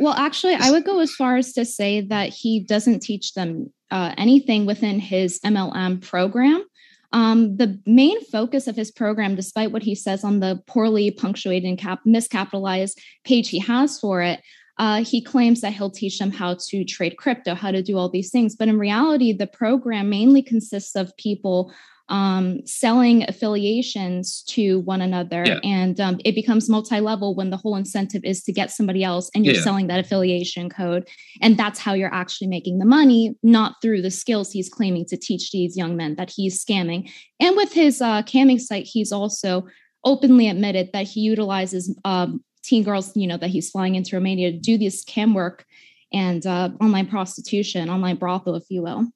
Well, 0.00 0.14
actually, 0.14 0.54
I 0.54 0.70
would 0.70 0.84
go 0.84 1.00
as 1.00 1.12
far 1.14 1.36
as 1.36 1.52
to 1.52 1.64
say 1.64 2.00
that 2.02 2.30
he 2.30 2.60
doesn't 2.60 3.00
teach 3.00 3.34
them 3.34 3.72
uh, 3.90 4.14
anything 4.18 4.66
within 4.66 4.98
his 4.98 5.38
MLM 5.40 6.02
program. 6.02 6.64
Um, 7.12 7.56
the 7.56 7.80
main 7.86 8.24
focus 8.24 8.66
of 8.66 8.76
his 8.76 8.90
program, 8.90 9.34
despite 9.34 9.72
what 9.72 9.82
he 9.82 9.94
says 9.94 10.24
on 10.24 10.40
the 10.40 10.62
poorly 10.66 11.10
punctuated 11.10 11.68
and 11.68 11.78
cap- 11.78 12.04
miscapitalized 12.06 12.98
page 13.24 13.48
he 13.48 13.58
has 13.60 13.98
for 13.98 14.22
it, 14.22 14.40
uh, 14.78 15.02
he 15.02 15.22
claims 15.22 15.62
that 15.62 15.72
he'll 15.72 15.90
teach 15.90 16.18
them 16.18 16.30
how 16.30 16.56
to 16.68 16.84
trade 16.84 17.16
crypto, 17.16 17.54
how 17.54 17.70
to 17.70 17.82
do 17.82 17.96
all 17.96 18.10
these 18.10 18.30
things. 18.30 18.54
But 18.54 18.68
in 18.68 18.78
reality, 18.78 19.32
the 19.32 19.46
program 19.46 20.10
mainly 20.10 20.42
consists 20.42 20.94
of 20.94 21.16
people 21.16 21.72
um, 22.08 22.60
selling 22.66 23.24
affiliations 23.28 24.42
to 24.48 24.80
one 24.80 25.00
another. 25.00 25.42
Yeah. 25.44 25.58
And 25.64 25.98
um, 26.00 26.20
it 26.24 26.34
becomes 26.34 26.68
multi 26.68 27.00
level 27.00 27.34
when 27.34 27.50
the 27.50 27.56
whole 27.56 27.74
incentive 27.76 28.22
is 28.24 28.42
to 28.44 28.52
get 28.52 28.70
somebody 28.70 29.02
else 29.02 29.30
and 29.34 29.44
you're 29.44 29.56
Yeah. 29.56 29.62
selling 29.62 29.88
that 29.88 29.98
affiliation 29.98 30.70
code. 30.70 31.08
And 31.40 31.56
that's 31.56 31.80
how 31.80 31.94
you're 31.94 32.14
actually 32.14 32.46
making 32.46 32.78
the 32.78 32.84
money, 32.86 33.34
not 33.42 33.76
through 33.82 34.02
the 34.02 34.10
skills 34.10 34.52
he's 34.52 34.68
claiming 34.68 35.04
to 35.06 35.16
teach 35.16 35.50
these 35.50 35.76
young 35.76 35.96
men 35.96 36.14
that 36.16 36.30
he's 36.34 36.64
scamming. 36.64 37.10
And 37.40 37.56
with 37.56 37.72
his 37.72 38.00
uh, 38.00 38.22
camming 38.22 38.60
site, 38.60 38.84
he's 38.86 39.10
also 39.10 39.66
openly 40.04 40.48
admitted 40.48 40.90
that 40.92 41.06
he 41.08 41.20
utilizes 41.22 41.92
um, 42.04 42.40
teen 42.62 42.84
girls, 42.84 43.16
you 43.16 43.26
know, 43.26 43.36
that 43.36 43.50
he's 43.50 43.70
flying 43.70 43.96
into 43.96 44.14
Romania 44.14 44.52
to 44.52 44.58
do 44.58 44.78
this 44.78 45.02
cam 45.02 45.34
work 45.34 45.64
and 46.12 46.46
uh, 46.46 46.70
online 46.80 47.08
prostitution, 47.08 47.90
online 47.90 48.16
brothel, 48.16 48.54
if 48.54 48.64
you 48.70 48.82
will. 48.82 49.06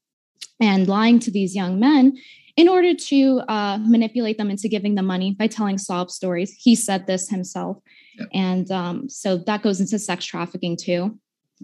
and 0.61 0.89
lying 0.89 1.19
to 1.21 1.31
these 1.31 1.55
young 1.55 1.79
men 1.81 2.17
in 2.57 2.69
order 2.69 2.95
to 2.95 3.41
uh, 3.49 3.79
manipulate 3.79 4.39
them 4.39 4.51
into 4.51 4.69
giving 4.69 4.95
them 4.95 5.07
money 5.07 5.35
by 5.39 5.47
telling 5.47 5.79
sob 5.79 6.11
stories. 6.11 6.53
He 6.59 6.75
said 6.75 7.07
this 7.07 7.29
himself. 7.29 7.79
Yeah. 8.19 8.27
And 8.35 8.71
um, 8.71 9.09
so 9.09 9.37
that 9.37 9.63
goes 9.63 9.81
into 9.81 9.99
sex 9.99 10.25
trafficking 10.25 10.77
too, 10.77 11.19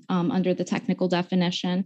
um, 0.09 0.31
under 0.31 0.55
the 0.55 0.65
technical 0.65 1.09
definition. 1.09 1.85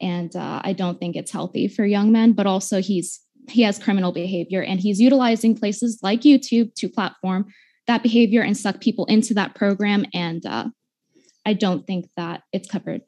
And 0.00 0.34
uh, 0.34 0.60
I 0.64 0.72
don't 0.72 0.98
think 0.98 1.16
it's 1.16 1.30
healthy 1.30 1.68
for 1.68 1.84
young 1.84 2.10
men, 2.12 2.32
but 2.32 2.46
also 2.46 2.80
he's 2.80 3.20
he 3.48 3.62
has 3.62 3.78
criminal 3.78 4.12
behavior 4.12 4.62
and 4.62 4.78
he's 4.78 5.00
utilizing 5.00 5.56
places 5.56 5.98
like 6.02 6.20
YouTube 6.20 6.74
to 6.74 6.88
platform 6.88 7.46
that 7.86 8.02
behavior 8.02 8.42
and 8.42 8.56
suck 8.56 8.80
people 8.80 9.04
into 9.06 9.34
that 9.34 9.54
program. 9.54 10.04
And 10.14 10.44
uh, 10.46 10.66
I 11.44 11.54
don't 11.54 11.86
think 11.86 12.08
that 12.16 12.42
it's 12.52 12.70
covered 12.70 13.02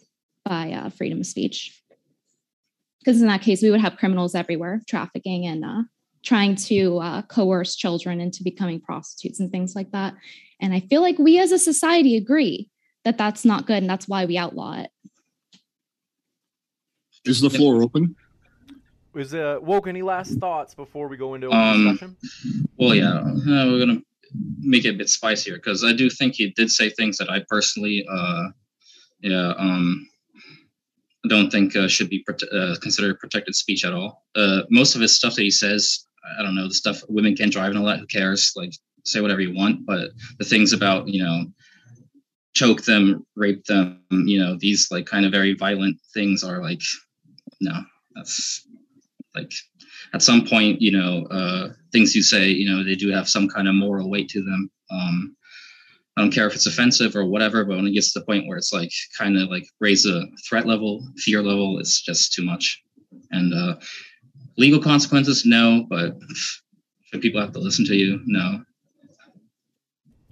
by 0.44 0.72
uh, 0.72 0.90
freedom 0.90 1.20
of 1.20 1.26
speech. 1.26 1.81
Because 3.02 3.20
in 3.20 3.26
that 3.28 3.42
case, 3.42 3.62
we 3.62 3.70
would 3.70 3.80
have 3.80 3.96
criminals 3.96 4.34
everywhere 4.34 4.80
trafficking 4.88 5.46
and 5.46 5.64
uh, 5.64 5.82
trying 6.22 6.54
to 6.54 6.98
uh, 6.98 7.22
coerce 7.22 7.74
children 7.74 8.20
into 8.20 8.44
becoming 8.44 8.80
prostitutes 8.80 9.40
and 9.40 9.50
things 9.50 9.74
like 9.74 9.90
that. 9.90 10.14
And 10.60 10.72
I 10.72 10.80
feel 10.80 11.02
like 11.02 11.18
we 11.18 11.38
as 11.40 11.50
a 11.50 11.58
society 11.58 12.16
agree 12.16 12.70
that 13.04 13.18
that's 13.18 13.44
not 13.44 13.66
good 13.66 13.78
and 13.78 13.90
that's 13.90 14.06
why 14.06 14.24
we 14.24 14.38
outlaw 14.38 14.80
it. 14.80 14.90
Is 17.24 17.40
the 17.40 17.50
floor 17.50 17.82
open? 17.82 18.14
Is 19.14 19.34
uh, 19.34 19.58
woke 19.60 19.86
any 19.88 20.02
last 20.02 20.38
thoughts 20.38 20.74
before 20.74 21.08
we 21.08 21.16
go 21.16 21.34
into 21.34 21.50
um, 21.50 21.84
discussion? 21.84 22.16
Well, 22.76 22.94
yeah, 22.94 23.18
uh, 23.18 23.66
we're 23.68 23.78
gonna 23.78 24.00
make 24.60 24.84
it 24.84 24.94
a 24.94 24.98
bit 24.98 25.08
spicier 25.08 25.56
because 25.56 25.84
I 25.84 25.92
do 25.92 26.08
think 26.08 26.34
he 26.34 26.50
did 26.50 26.70
say 26.70 26.88
things 26.88 27.18
that 27.18 27.30
I 27.30 27.44
personally, 27.48 28.06
uh, 28.10 28.48
yeah, 29.20 29.52
um, 29.58 30.08
don't 31.28 31.50
think 31.50 31.76
uh, 31.76 31.88
should 31.88 32.10
be 32.10 32.24
prote- 32.28 32.52
uh, 32.52 32.78
considered 32.80 33.18
protected 33.18 33.54
speech 33.54 33.84
at 33.84 33.92
all. 33.92 34.24
Uh, 34.34 34.62
most 34.70 34.94
of 34.94 35.00
his 35.00 35.14
stuff 35.14 35.34
that 35.34 35.42
he 35.42 35.50
says, 35.50 36.06
I 36.38 36.42
don't 36.42 36.54
know, 36.54 36.68
the 36.68 36.74
stuff 36.74 37.02
women 37.08 37.36
can't 37.36 37.52
drive 37.52 37.70
and 37.70 37.78
all 37.78 37.86
that. 37.86 38.00
Who 38.00 38.06
cares? 38.06 38.52
Like, 38.56 38.72
say 39.04 39.20
whatever 39.20 39.40
you 39.40 39.54
want. 39.54 39.86
But 39.86 40.10
the 40.38 40.44
things 40.44 40.72
about 40.72 41.08
you 41.08 41.22
know, 41.22 41.46
choke 42.54 42.82
them, 42.82 43.26
rape 43.36 43.64
them, 43.64 44.00
you 44.10 44.38
know, 44.40 44.56
these 44.58 44.88
like 44.90 45.06
kind 45.06 45.24
of 45.24 45.32
very 45.32 45.54
violent 45.54 45.98
things 46.14 46.44
are 46.44 46.62
like, 46.62 46.80
no, 47.60 47.72
that's 48.14 48.66
like 49.34 49.52
at 50.12 50.22
some 50.22 50.46
point, 50.46 50.80
you 50.80 50.92
know, 50.92 51.26
uh, 51.26 51.68
things 51.92 52.14
you 52.14 52.22
say, 52.22 52.48
you 52.48 52.68
know, 52.68 52.84
they 52.84 52.94
do 52.94 53.10
have 53.10 53.28
some 53.28 53.48
kind 53.48 53.68
of 53.68 53.74
moral 53.74 54.10
weight 54.10 54.28
to 54.30 54.42
them. 54.42 54.70
Um, 54.90 55.36
I 56.16 56.20
don't 56.20 56.32
care 56.32 56.46
if 56.46 56.54
it's 56.54 56.66
offensive 56.66 57.16
or 57.16 57.24
whatever, 57.24 57.64
but 57.64 57.76
when 57.76 57.86
it 57.86 57.92
gets 57.92 58.12
to 58.12 58.18
the 58.18 58.26
point 58.26 58.46
where 58.46 58.58
it's 58.58 58.72
like 58.72 58.90
kind 59.16 59.38
of 59.38 59.48
like 59.48 59.66
raise 59.80 60.04
a 60.04 60.24
threat 60.46 60.66
level, 60.66 61.06
fear 61.16 61.42
level, 61.42 61.78
it's 61.78 62.02
just 62.02 62.32
too 62.32 62.44
much. 62.44 62.82
And 63.30 63.54
uh, 63.54 63.76
legal 64.58 64.80
consequences, 64.80 65.46
no, 65.46 65.86
but 65.88 66.16
should 67.04 67.22
people 67.22 67.40
have 67.40 67.52
to 67.52 67.60
listen 67.60 67.86
to 67.86 67.96
you? 67.96 68.20
No. 68.26 68.62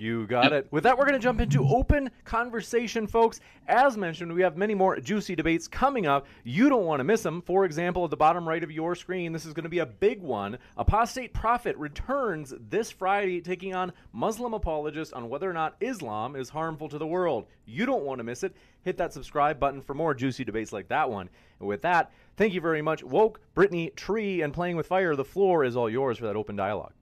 You 0.00 0.26
got 0.26 0.54
it. 0.54 0.66
With 0.71 0.85
that, 0.85 0.97
we're 0.97 1.04
going 1.04 1.12
to 1.12 1.23
jump 1.23 1.42
into 1.42 1.62
open 1.62 2.11
conversation, 2.25 3.07
folks. 3.07 3.38
As 3.69 3.99
mentioned, 3.99 4.33
we 4.33 4.40
have 4.40 4.57
many 4.57 4.75
more 4.75 4.99
juicy 4.99 5.37
debates 5.37 5.69
coming 5.69 6.07
up. 6.07 6.26
You 6.42 6.71
don't 6.71 6.87
want 6.87 7.00
to 7.00 7.04
miss 7.04 7.23
them. 7.23 7.42
For 7.42 7.66
example, 7.66 8.04
at 8.04 8.11
the 8.11 8.16
bottom 8.16 8.49
right 8.49 8.64
of 8.64 8.71
your 8.71 8.95
screen, 8.95 9.30
this 9.30 9.45
is 9.45 9.52
going 9.52 9.64
to 9.64 9.69
be 9.69 9.80
a 9.80 9.87
big 9.87 10.23
one. 10.23 10.57
Apostate 10.78 11.35
Prophet 11.35 11.76
returns 11.76 12.54
this 12.71 12.90
Friday, 12.90 13.42
taking 13.42 13.75
on 13.75 13.92
Muslim 14.14 14.54
apologists 14.54 15.12
on 15.12 15.28
whether 15.28 15.50
or 15.50 15.52
not 15.52 15.76
Islam 15.83 16.35
is 16.35 16.49
harmful 16.49 16.88
to 16.88 16.97
the 16.97 17.07
world. 17.07 17.45
You 17.66 17.85
don't 17.85 18.04
want 18.04 18.21
to 18.21 18.25
miss 18.25 18.42
it. 18.42 18.57
Hit 18.80 18.97
that 18.97 19.12
subscribe 19.12 19.61
button 19.61 19.83
for 19.83 19.92
more 19.92 20.14
juicy 20.14 20.45
debates 20.45 20.73
like 20.73 20.88
that 20.88 21.11
one. 21.11 21.28
And 21.59 21.69
with 21.69 21.83
that, 21.83 22.11
thank 22.38 22.54
you 22.54 22.62
very 22.62 22.80
much, 22.80 23.04
Woke, 23.04 23.38
Brittany, 23.52 23.90
Tree, 23.97 24.40
and 24.40 24.54
Playing 24.54 24.76
with 24.76 24.87
Fire. 24.87 25.14
The 25.14 25.26
floor 25.26 25.62
is 25.62 25.76
all 25.76 25.90
yours 25.90 26.16
for 26.16 26.25
that 26.25 26.37
open 26.37 26.57
dialogue. 26.57 26.95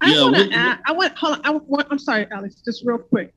I 0.00 0.12
yeah, 0.12 0.22
want 0.22 0.36
to 0.36 0.52
add, 0.52 0.78
I 0.86 0.92
want, 0.92 1.16
hold 1.16 1.38
on, 1.38 1.40
I 1.44 1.50
want, 1.50 1.86
I'm 1.90 1.98
sorry, 1.98 2.26
Alex, 2.30 2.56
just 2.64 2.84
real 2.84 2.98
quick. 2.98 3.32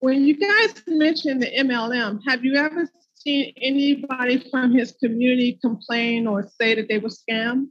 When 0.00 0.24
you 0.24 0.36
guys 0.36 0.82
mentioned 0.86 1.42
the 1.42 1.50
MLM, 1.58 2.20
have 2.26 2.44
you 2.44 2.56
ever 2.56 2.88
seen 3.14 3.52
anybody 3.60 4.48
from 4.50 4.72
his 4.72 4.92
community 4.92 5.58
complain 5.60 6.26
or 6.26 6.48
say 6.60 6.74
that 6.74 6.88
they 6.88 6.98
were 6.98 7.10
scammed? 7.10 7.68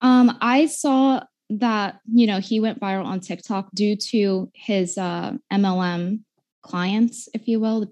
Um, 0.00 0.36
I 0.40 0.66
saw 0.66 1.24
that, 1.50 2.00
you 2.12 2.26
know, 2.26 2.38
he 2.38 2.60
went 2.60 2.80
viral 2.80 3.06
on 3.06 3.20
TikTok 3.20 3.70
due 3.74 3.96
to 3.96 4.50
his 4.54 4.98
uh, 4.98 5.32
MLM 5.52 6.20
clients, 6.62 7.28
if 7.34 7.48
you 7.48 7.58
will, 7.58 7.86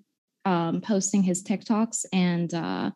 um, 0.45 0.81
posting 0.81 1.23
his 1.23 1.43
TikToks. 1.43 2.05
And 2.13 2.53
uh, 2.53 2.91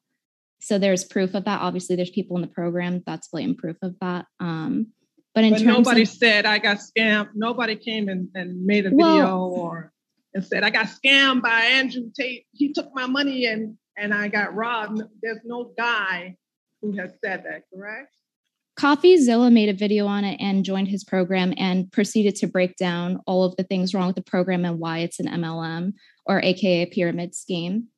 so 0.61 0.79
there's 0.79 1.05
proof 1.05 1.35
of 1.35 1.45
that. 1.45 1.61
Obviously, 1.61 1.97
there's 1.97 2.11
people 2.11 2.37
in 2.37 2.43
the 2.43 2.49
program 2.49 3.02
that's 3.07 3.29
blatant 3.29 3.59
proof 3.59 3.76
of 3.83 3.97
that. 4.00 4.26
Um, 4.38 4.88
but 5.35 5.45
in 5.45 5.52
but 5.52 5.61
terms 5.61 5.79
nobody 5.79 6.02
of, 6.02 6.09
said 6.09 6.47
I 6.47 6.59
got 6.59 6.79
scammed. 6.79 7.31
Nobody 7.35 7.76
came 7.76 8.09
and, 8.09 8.29
and 8.35 8.64
made 8.64 8.87
a 8.87 8.90
video 8.90 9.38
or 9.38 9.93
and 10.35 10.45
said 10.45 10.62
I 10.62 10.71
got 10.71 10.87
scammed 10.87 11.43
by 11.43 11.61
Andrew 11.61 12.11
Tate. 12.19 12.47
He 12.52 12.73
took 12.73 12.90
my 12.95 13.07
money 13.07 13.47
and 13.47 13.76
and 13.97 14.12
I 14.14 14.29
got 14.29 14.55
robbed. 14.55 15.02
There's 15.23 15.40
no 15.45 15.73
guy 15.76 16.37
who 16.81 16.93
has 16.93 17.11
said 17.23 17.45
that, 17.45 17.62
correct? 17.73 18.14
CoffeeZilla 18.79 19.52
made 19.52 19.69
a 19.69 19.75
video 19.75 20.07
on 20.07 20.25
it 20.25 20.40
and 20.40 20.64
joined 20.64 20.88
his 20.88 21.05
program 21.05 21.52
and 21.59 21.90
proceeded 21.93 22.35
to 22.37 22.47
break 22.47 22.76
down 22.76 23.21
all 23.26 23.45
of 23.45 23.55
the 23.57 23.64
things 23.64 23.93
wrong 23.93 24.07
with 24.07 24.17
the 24.17 24.23
program 24.23 24.64
and 24.64 24.79
why 24.79 25.00
it's 25.00 25.21
an 25.21 25.26
MLM 25.26 25.93
or 26.25 26.40
AKA 26.40 26.87
pyramid 26.87 27.35
scheme. 27.35 27.88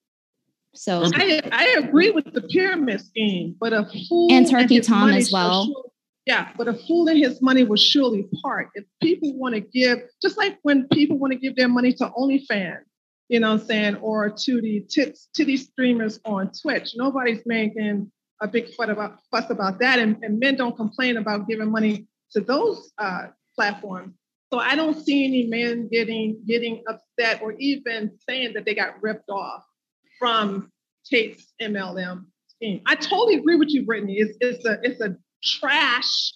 So 0.74 1.10
I, 1.14 1.42
I 1.52 1.76
agree 1.78 2.10
with 2.10 2.32
the 2.32 2.42
pyramid 2.42 3.00
scheme, 3.00 3.56
but 3.60 3.72
a 3.72 3.86
fool 4.08 4.32
and 4.32 4.48
Turkey 4.48 4.80
Tom 4.80 5.10
as 5.10 5.30
well. 5.30 5.64
Surely, 5.64 5.90
yeah, 6.24 6.50
but 6.56 6.68
a 6.68 6.74
fool 6.74 7.08
and 7.08 7.18
his 7.18 7.42
money 7.42 7.64
will 7.64 7.76
surely 7.76 8.26
part. 8.42 8.70
If 8.74 8.84
people 9.02 9.36
want 9.36 9.54
to 9.54 9.60
give, 9.60 10.00
just 10.22 10.38
like 10.38 10.58
when 10.62 10.88
people 10.88 11.18
want 11.18 11.32
to 11.32 11.38
give 11.38 11.56
their 11.56 11.68
money 11.68 11.92
to 11.94 12.10
OnlyFans, 12.16 12.84
you 13.28 13.40
know 13.40 13.52
what 13.52 13.60
I'm 13.60 13.66
saying, 13.66 13.96
or 13.96 14.30
to 14.30 14.60
the 14.60 14.86
tits 14.88 15.28
titty 15.34 15.56
streamers 15.56 16.20
on 16.24 16.50
Twitch, 16.52 16.92
nobody's 16.96 17.42
making 17.44 18.10
a 18.40 18.48
big 18.48 18.72
fuss 18.74 18.88
about 18.88 19.18
fuss 19.30 19.50
about 19.50 19.78
that, 19.80 19.98
and, 19.98 20.16
and 20.22 20.38
men 20.38 20.56
don't 20.56 20.76
complain 20.76 21.18
about 21.18 21.48
giving 21.48 21.70
money 21.70 22.06
to 22.32 22.40
those 22.40 22.92
uh, 22.98 23.26
platforms. 23.54 24.14
So 24.52 24.58
I 24.58 24.74
don't 24.74 25.02
see 25.02 25.24
any 25.24 25.46
men 25.46 25.88
getting 25.90 26.42
getting 26.46 26.82
upset 26.88 27.42
or 27.42 27.52
even 27.52 28.12
saying 28.28 28.54
that 28.54 28.64
they 28.64 28.74
got 28.74 29.02
ripped 29.02 29.28
off 29.28 29.64
from 30.22 30.70
Tate's 31.04 31.52
MLM 31.60 32.26
scheme. 32.46 32.80
I 32.86 32.94
totally 32.94 33.34
agree 33.34 33.56
with 33.56 33.70
you, 33.70 33.84
Brittany. 33.84 34.18
It's, 34.18 34.38
it's 34.40 34.64
a 34.64 34.78
it's 34.84 35.00
a 35.00 35.16
trash 35.42 36.32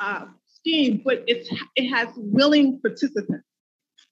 uh, 0.00 0.24
scheme, 0.46 1.02
but 1.04 1.24
it's 1.26 1.46
it 1.76 1.90
has 1.90 2.08
willing 2.16 2.80
participants. 2.80 3.44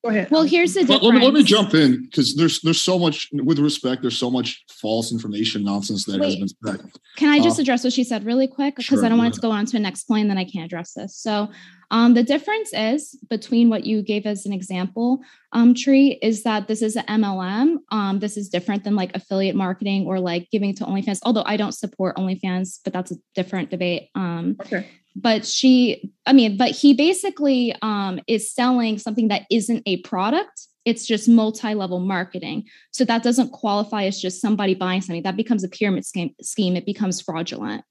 Go 0.06 0.10
ahead. 0.10 0.30
Well, 0.30 0.44
here's 0.44 0.74
the 0.74 0.82
difference. 0.82 1.02
Let 1.02 1.14
me, 1.14 1.24
let 1.24 1.34
me 1.34 1.42
jump 1.42 1.74
in 1.74 2.04
because 2.04 2.36
there's 2.36 2.60
there's 2.60 2.80
so 2.80 2.96
much 2.96 3.28
with 3.32 3.58
respect. 3.58 4.02
There's 4.02 4.16
so 4.16 4.30
much 4.30 4.64
false 4.70 5.10
information 5.10 5.64
nonsense 5.64 6.04
that 6.04 6.20
Wait, 6.20 6.26
has 6.26 6.36
been 6.36 6.78
said. 6.78 6.92
Can 7.16 7.28
I 7.30 7.40
just 7.40 7.58
uh, 7.58 7.62
address 7.62 7.82
what 7.82 7.92
she 7.92 8.04
said 8.04 8.24
really 8.24 8.46
quick? 8.46 8.76
Because 8.76 8.84
sure, 8.84 9.04
I 9.04 9.08
don't 9.08 9.18
want 9.18 9.34
it 9.34 9.36
to 9.38 9.40
go 9.40 9.50
on 9.50 9.66
to 9.66 9.76
a 9.76 9.80
next 9.80 10.04
point, 10.04 10.28
then 10.28 10.38
I 10.38 10.44
can't 10.44 10.64
address 10.64 10.92
this. 10.92 11.16
So 11.16 11.50
um, 11.90 12.14
the 12.14 12.22
difference 12.22 12.70
is 12.72 13.18
between 13.28 13.68
what 13.68 13.84
you 13.84 14.00
gave 14.00 14.26
as 14.26 14.46
an 14.46 14.52
example, 14.52 15.18
um, 15.50 15.74
Tree, 15.74 16.20
is 16.22 16.44
that 16.44 16.68
this 16.68 16.82
is 16.82 16.94
an 16.94 17.04
MLM. 17.06 17.78
Um, 17.90 18.20
this 18.20 18.36
is 18.36 18.48
different 18.48 18.84
than 18.84 18.94
like 18.94 19.10
affiliate 19.16 19.56
marketing 19.56 20.06
or 20.06 20.20
like 20.20 20.48
giving 20.52 20.72
to 20.76 20.84
OnlyFans. 20.84 21.18
Although 21.24 21.44
I 21.46 21.56
don't 21.56 21.72
support 21.72 22.16
OnlyFans, 22.16 22.78
but 22.84 22.92
that's 22.92 23.10
a 23.10 23.16
different 23.34 23.70
debate. 23.70 24.10
Um, 24.14 24.54
okay 24.60 24.88
but 25.16 25.46
she 25.46 26.12
i 26.26 26.32
mean 26.32 26.56
but 26.56 26.70
he 26.70 26.94
basically 26.94 27.74
um, 27.82 28.20
is 28.26 28.52
selling 28.52 28.98
something 28.98 29.28
that 29.28 29.42
isn't 29.50 29.82
a 29.86 29.96
product. 29.98 30.68
It's 30.84 31.04
just 31.04 31.28
multi-level 31.28 31.98
marketing. 31.98 32.64
So 32.92 33.04
that 33.06 33.24
doesn't 33.24 33.50
qualify 33.50 34.04
as 34.04 34.20
just 34.20 34.40
somebody 34.40 34.72
buying 34.74 35.00
something. 35.00 35.24
That 35.24 35.36
becomes 35.36 35.64
a 35.64 35.68
pyramid 35.68 36.06
scheme, 36.06 36.32
scheme. 36.40 36.76
It 36.76 36.86
becomes 36.86 37.20
fraudulent. 37.20 37.82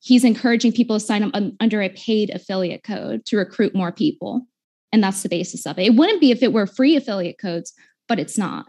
He's 0.00 0.24
encouraging 0.24 0.72
people 0.72 0.96
to 0.96 1.00
sign 1.00 1.22
up 1.22 1.30
un- 1.34 1.56
under 1.60 1.80
a 1.80 1.88
paid 1.90 2.30
affiliate 2.30 2.82
code 2.82 3.24
to 3.26 3.36
recruit 3.36 3.76
more 3.76 3.92
people. 3.92 4.44
And 4.90 5.04
that's 5.04 5.22
the 5.22 5.28
basis 5.28 5.66
of 5.66 5.78
it. 5.78 5.86
It 5.86 5.94
wouldn't 5.94 6.20
be 6.20 6.32
if 6.32 6.42
it 6.42 6.52
were 6.52 6.66
free 6.66 6.96
affiliate 6.96 7.38
codes 7.38 7.72
but 8.08 8.18
it's 8.18 8.36
not. 8.36 8.66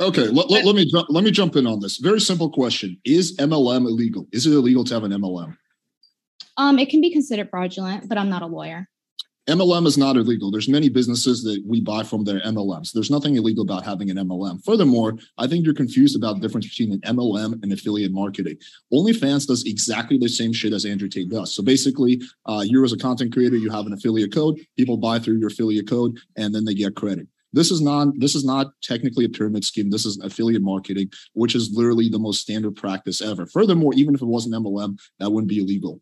Okay 0.00 0.26
let, 0.28 0.50
let, 0.50 0.64
let 0.66 0.74
me 0.74 0.90
let 1.08 1.24
me 1.24 1.30
jump 1.30 1.56
in 1.56 1.66
on 1.66 1.80
this. 1.80 1.96
Very 1.96 2.20
simple 2.20 2.50
question. 2.50 3.00
Is 3.04 3.36
mlm 3.38 3.86
illegal? 3.86 4.26
Is 4.32 4.46
it 4.46 4.52
illegal 4.52 4.84
to 4.84 4.94
have 4.94 5.04
an 5.04 5.12
mlm 5.12 5.56
um, 6.56 6.78
it 6.78 6.88
can 6.88 7.00
be 7.00 7.12
considered 7.12 7.50
fraudulent, 7.50 8.08
but 8.08 8.18
I'm 8.18 8.30
not 8.30 8.42
a 8.42 8.46
lawyer. 8.46 8.88
MLM 9.48 9.86
is 9.86 9.96
not 9.96 10.16
illegal. 10.16 10.50
There's 10.50 10.68
many 10.68 10.88
businesses 10.88 11.44
that 11.44 11.62
we 11.64 11.80
buy 11.80 12.02
from 12.02 12.24
their 12.24 12.40
MLMs. 12.40 12.90
There's 12.92 13.12
nothing 13.12 13.36
illegal 13.36 13.62
about 13.62 13.84
having 13.84 14.10
an 14.10 14.16
MLM. 14.16 14.64
Furthermore, 14.64 15.16
I 15.38 15.46
think 15.46 15.64
you're 15.64 15.72
confused 15.72 16.16
about 16.16 16.34
the 16.34 16.40
difference 16.40 16.68
between 16.68 16.92
an 16.92 17.16
MLM 17.16 17.62
and 17.62 17.72
affiliate 17.72 18.10
marketing. 18.10 18.56
OnlyFans 18.92 19.46
does 19.46 19.64
exactly 19.64 20.18
the 20.18 20.28
same 20.28 20.52
shit 20.52 20.72
as 20.72 20.84
Andrew 20.84 21.08
Tate 21.08 21.30
does. 21.30 21.54
So 21.54 21.62
basically, 21.62 22.20
uh, 22.46 22.64
you 22.66 22.82
as 22.84 22.92
a 22.92 22.98
content 22.98 23.32
creator, 23.32 23.56
you 23.56 23.70
have 23.70 23.86
an 23.86 23.92
affiliate 23.92 24.34
code. 24.34 24.58
People 24.76 24.96
buy 24.96 25.20
through 25.20 25.38
your 25.38 25.48
affiliate 25.48 25.88
code, 25.88 26.18
and 26.36 26.52
then 26.52 26.64
they 26.64 26.74
get 26.74 26.96
credit. 26.96 27.28
this 27.52 27.70
is 27.70 27.80
not 27.80 28.08
this 28.18 28.34
is 28.34 28.44
not 28.44 28.72
technically 28.82 29.24
a 29.24 29.28
pyramid 29.28 29.64
scheme. 29.64 29.90
This 29.90 30.04
is 30.04 30.18
affiliate 30.18 30.62
marketing, 30.62 31.08
which 31.34 31.54
is 31.54 31.70
literally 31.72 32.08
the 32.08 32.18
most 32.18 32.40
standard 32.40 32.74
practice 32.74 33.22
ever. 33.22 33.46
Furthermore, 33.46 33.92
even 33.94 34.14
if 34.14 34.22
it 34.22 34.26
wasn't 34.26 34.56
MLM, 34.56 34.98
that 35.20 35.30
wouldn't 35.30 35.48
be 35.48 35.60
illegal. 35.60 36.00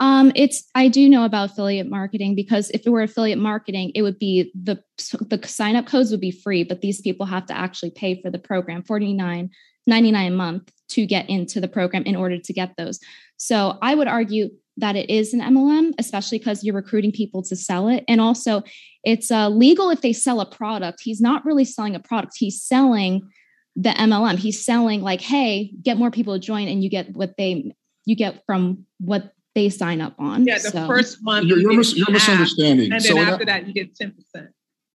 Um, 0.00 0.32
it's 0.34 0.68
I 0.74 0.88
do 0.88 1.08
know 1.08 1.24
about 1.24 1.50
affiliate 1.50 1.88
marketing 1.88 2.34
because 2.34 2.70
if 2.70 2.86
it 2.86 2.90
were 2.90 3.02
affiliate 3.02 3.38
marketing, 3.38 3.92
it 3.94 4.02
would 4.02 4.18
be 4.18 4.52
the 4.54 4.82
the 5.20 5.40
sign 5.46 5.76
up 5.76 5.86
codes 5.86 6.10
would 6.10 6.20
be 6.20 6.30
free, 6.30 6.64
but 6.64 6.80
these 6.80 7.00
people 7.00 7.26
have 7.26 7.46
to 7.46 7.56
actually 7.56 7.90
pay 7.90 8.20
for 8.20 8.30
the 8.30 8.38
program 8.38 8.82
49 8.82 9.50
99 9.86 10.32
a 10.32 10.34
month 10.34 10.72
to 10.88 11.04
get 11.04 11.28
into 11.28 11.60
the 11.60 11.68
program 11.68 12.04
in 12.04 12.16
order 12.16 12.38
to 12.38 12.52
get 12.52 12.74
those. 12.78 12.98
So 13.36 13.78
I 13.82 13.94
would 13.94 14.08
argue 14.08 14.48
that 14.76 14.96
it 14.96 15.10
is 15.10 15.34
an 15.34 15.40
MLM, 15.40 15.92
especially 15.98 16.38
because 16.38 16.64
you're 16.64 16.74
recruiting 16.74 17.12
people 17.12 17.42
to 17.42 17.54
sell 17.54 17.88
it. 17.88 18.02
And 18.08 18.20
also, 18.20 18.62
it's 19.04 19.30
uh, 19.30 19.48
legal 19.48 19.90
if 19.90 20.00
they 20.00 20.12
sell 20.12 20.40
a 20.40 20.50
product. 20.50 21.00
He's 21.02 21.20
not 21.20 21.44
really 21.44 21.64
selling 21.64 21.94
a 21.94 22.00
product, 22.00 22.34
he's 22.36 22.62
selling 22.62 23.28
the 23.76 23.90
MLM. 23.90 24.38
He's 24.38 24.64
selling, 24.64 25.02
like, 25.02 25.20
hey, 25.20 25.72
get 25.82 25.96
more 25.96 26.10
people 26.10 26.34
to 26.34 26.40
join, 26.40 26.68
and 26.68 26.82
you 26.82 26.90
get 26.90 27.14
what 27.14 27.36
they 27.36 27.74
you 28.06 28.16
get 28.16 28.42
from 28.46 28.86
what 28.98 29.32
they 29.54 29.68
sign 29.68 30.00
up 30.00 30.14
on. 30.18 30.44
Yeah, 30.44 30.58
the 30.58 30.70
so. 30.70 30.86
first 30.86 31.22
month 31.22 31.46
you're, 31.46 31.58
you're, 31.58 31.74
mis- 31.74 31.96
you're 31.96 32.10
misunderstanding. 32.10 32.92
And 32.92 33.00
then 33.00 33.00
so 33.00 33.18
after 33.18 33.44
that, 33.44 33.62
that, 33.62 33.66
you 33.66 33.72
get 33.72 33.94
ten 33.94 34.12
percent. 34.12 34.50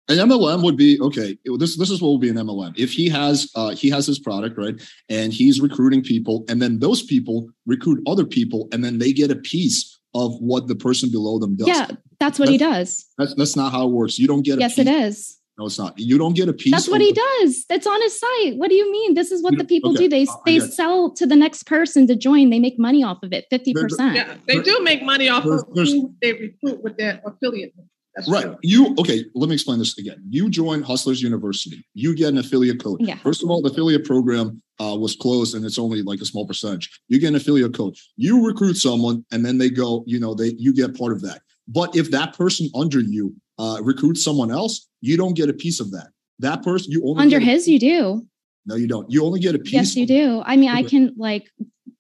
An 0.10 0.18
MLM 0.18 0.64
would 0.64 0.76
be 0.76 1.00
okay. 1.00 1.38
This 1.58 1.78
this 1.78 1.90
is 1.90 2.02
what 2.02 2.12
would 2.12 2.22
be 2.22 2.30
an 2.30 2.36
MLM. 2.36 2.78
If 2.78 2.92
he 2.92 3.10
has 3.10 3.50
uh, 3.56 3.76
he 3.76 3.90
has 3.90 4.08
his 4.08 4.20
product 4.20 4.58
right, 4.58 4.76
and 5.08 5.32
he's 5.32 5.62
recruiting 5.62 6.02
people, 6.02 6.46
and 6.50 6.62
then 6.62 6.80
those 6.80 7.04
people 7.04 7.50
recruit 7.66 8.02
other 8.08 8.26
people, 8.26 8.68
and 8.72 8.84
then 8.84 8.98
they 8.98 9.14
get 9.14 9.32
a 9.32 9.36
piece 9.36 10.00
of 10.16 10.34
what 10.40 10.68
the 10.68 10.76
person 10.76 11.12
below 11.12 11.38
them 11.38 11.56
does. 11.56 11.68
Yeah, 11.68 11.88
that's 12.20 12.40
what 12.40 12.48
that's, 12.48 12.52
he 12.52 12.58
does. 12.58 13.06
That's 13.18 13.36
that's 13.36 13.56
not 13.56 13.72
how 13.72 13.88
it 13.88 13.92
works. 13.92 14.18
You 14.18 14.28
don't 14.28 14.42
get. 14.42 14.60
yes, 14.60 14.76
piece. 14.76 14.88
it 14.88 14.92
is. 14.92 15.39
No, 15.60 15.66
it's 15.66 15.78
not. 15.78 16.00
You 16.00 16.18
don't 16.18 16.36
get 16.36 16.48
a 16.48 16.54
piece. 16.54 16.72
That's 16.72 16.88
what 16.88 17.02
he 17.02 17.12
does. 17.12 17.66
That's 17.68 17.86
on 17.86 18.02
his 18.02 18.18
site. 18.18 18.56
What 18.56 18.70
do 18.70 18.76
you 18.76 18.90
mean? 18.90 19.14
This 19.14 19.30
is 19.30 19.44
what 19.44 19.58
the 19.58 19.66
people 19.66 19.92
okay. 19.92 20.08
do. 20.08 20.10
They 20.10 20.26
they 20.46 20.60
sell 20.62 21.12
to 21.12 21.26
the 21.28 21.36
next 21.36 21.64
person 21.64 22.08
to 22.08 22.16
join. 22.16 22.50
They 22.50 22.60
make 22.60 22.80
money 22.80 23.04
off 23.04 23.22
of 23.24 23.34
it, 23.34 23.46
fifty 23.50 23.74
percent. 23.74 24.16
Yeah, 24.16 24.36
they 24.48 24.62
do 24.62 24.80
make 24.82 25.04
money 25.04 25.28
off 25.28 25.44
there's, 25.44 25.92
of 25.92 26.00
who 26.00 26.16
they 26.22 26.32
recruit 26.32 26.82
with 26.82 26.96
their 26.96 27.22
affiliate. 27.26 27.74
That's 28.16 28.32
right. 28.32 28.46
True. 28.46 28.58
You 28.62 28.96
okay? 29.00 29.26
Let 29.36 29.50
me 29.50 29.56
explain 29.56 29.80
this 29.80 29.98
again. 29.98 30.24
You 30.30 30.50
join 30.50 30.82
Hustlers 30.82 31.22
University. 31.22 31.86
You 31.94 32.16
get 32.16 32.30
an 32.30 32.38
affiliate 32.38 32.82
code. 32.82 33.02
Yeah. 33.02 33.18
First 33.18 33.44
of 33.44 33.50
all, 33.50 33.62
the 33.62 33.70
affiliate 33.70 34.06
program 34.06 34.62
uh, 34.80 34.96
was 34.98 35.18
closed, 35.18 35.56
and 35.56 35.66
it's 35.66 35.78
only 35.78 36.04
like 36.04 36.22
a 36.22 36.26
small 36.26 36.48
percentage. 36.48 37.02
You 37.10 37.20
get 37.20 37.28
an 37.28 37.36
affiliate 37.36 37.74
code. 37.74 37.98
You 38.16 38.48
recruit 38.48 38.76
someone, 38.76 39.26
and 39.34 39.46
then 39.46 39.58
they 39.58 39.70
go. 39.70 40.06
You 40.08 40.22
know, 40.22 40.34
they 40.34 40.54
you 40.58 40.74
get 40.74 40.98
part 40.98 41.12
of 41.12 41.22
that. 41.24 41.42
But 41.68 41.98
if 41.98 42.12
that 42.12 42.34
person 42.34 42.70
under 42.74 43.02
you 43.02 43.36
uh, 43.60 43.80
recruits 43.84 44.24
someone 44.24 44.50
else, 44.50 44.88
you 45.02 45.18
don't 45.18 45.36
get 45.36 45.50
a 45.50 45.54
piece 45.54 45.80
of 45.80 45.92
that. 45.92 46.08
That 46.40 46.64
person, 46.64 46.92
you 46.92 47.04
only 47.06 47.22
under 47.22 47.40
his, 47.40 47.68
you 47.68 47.78
do. 47.78 48.26
No, 48.66 48.76
you 48.76 48.88
don't. 48.88 49.12
You 49.12 49.26
only 49.26 49.40
get 49.40 49.56
a 49.56 49.60
piece. 49.60 49.74
Yes, 49.74 49.96
you 49.96 50.08
do. 50.08 50.42
I 50.46 50.56
mean, 50.56 50.70
I 50.70 50.84
can 50.84 51.14
like 51.18 51.50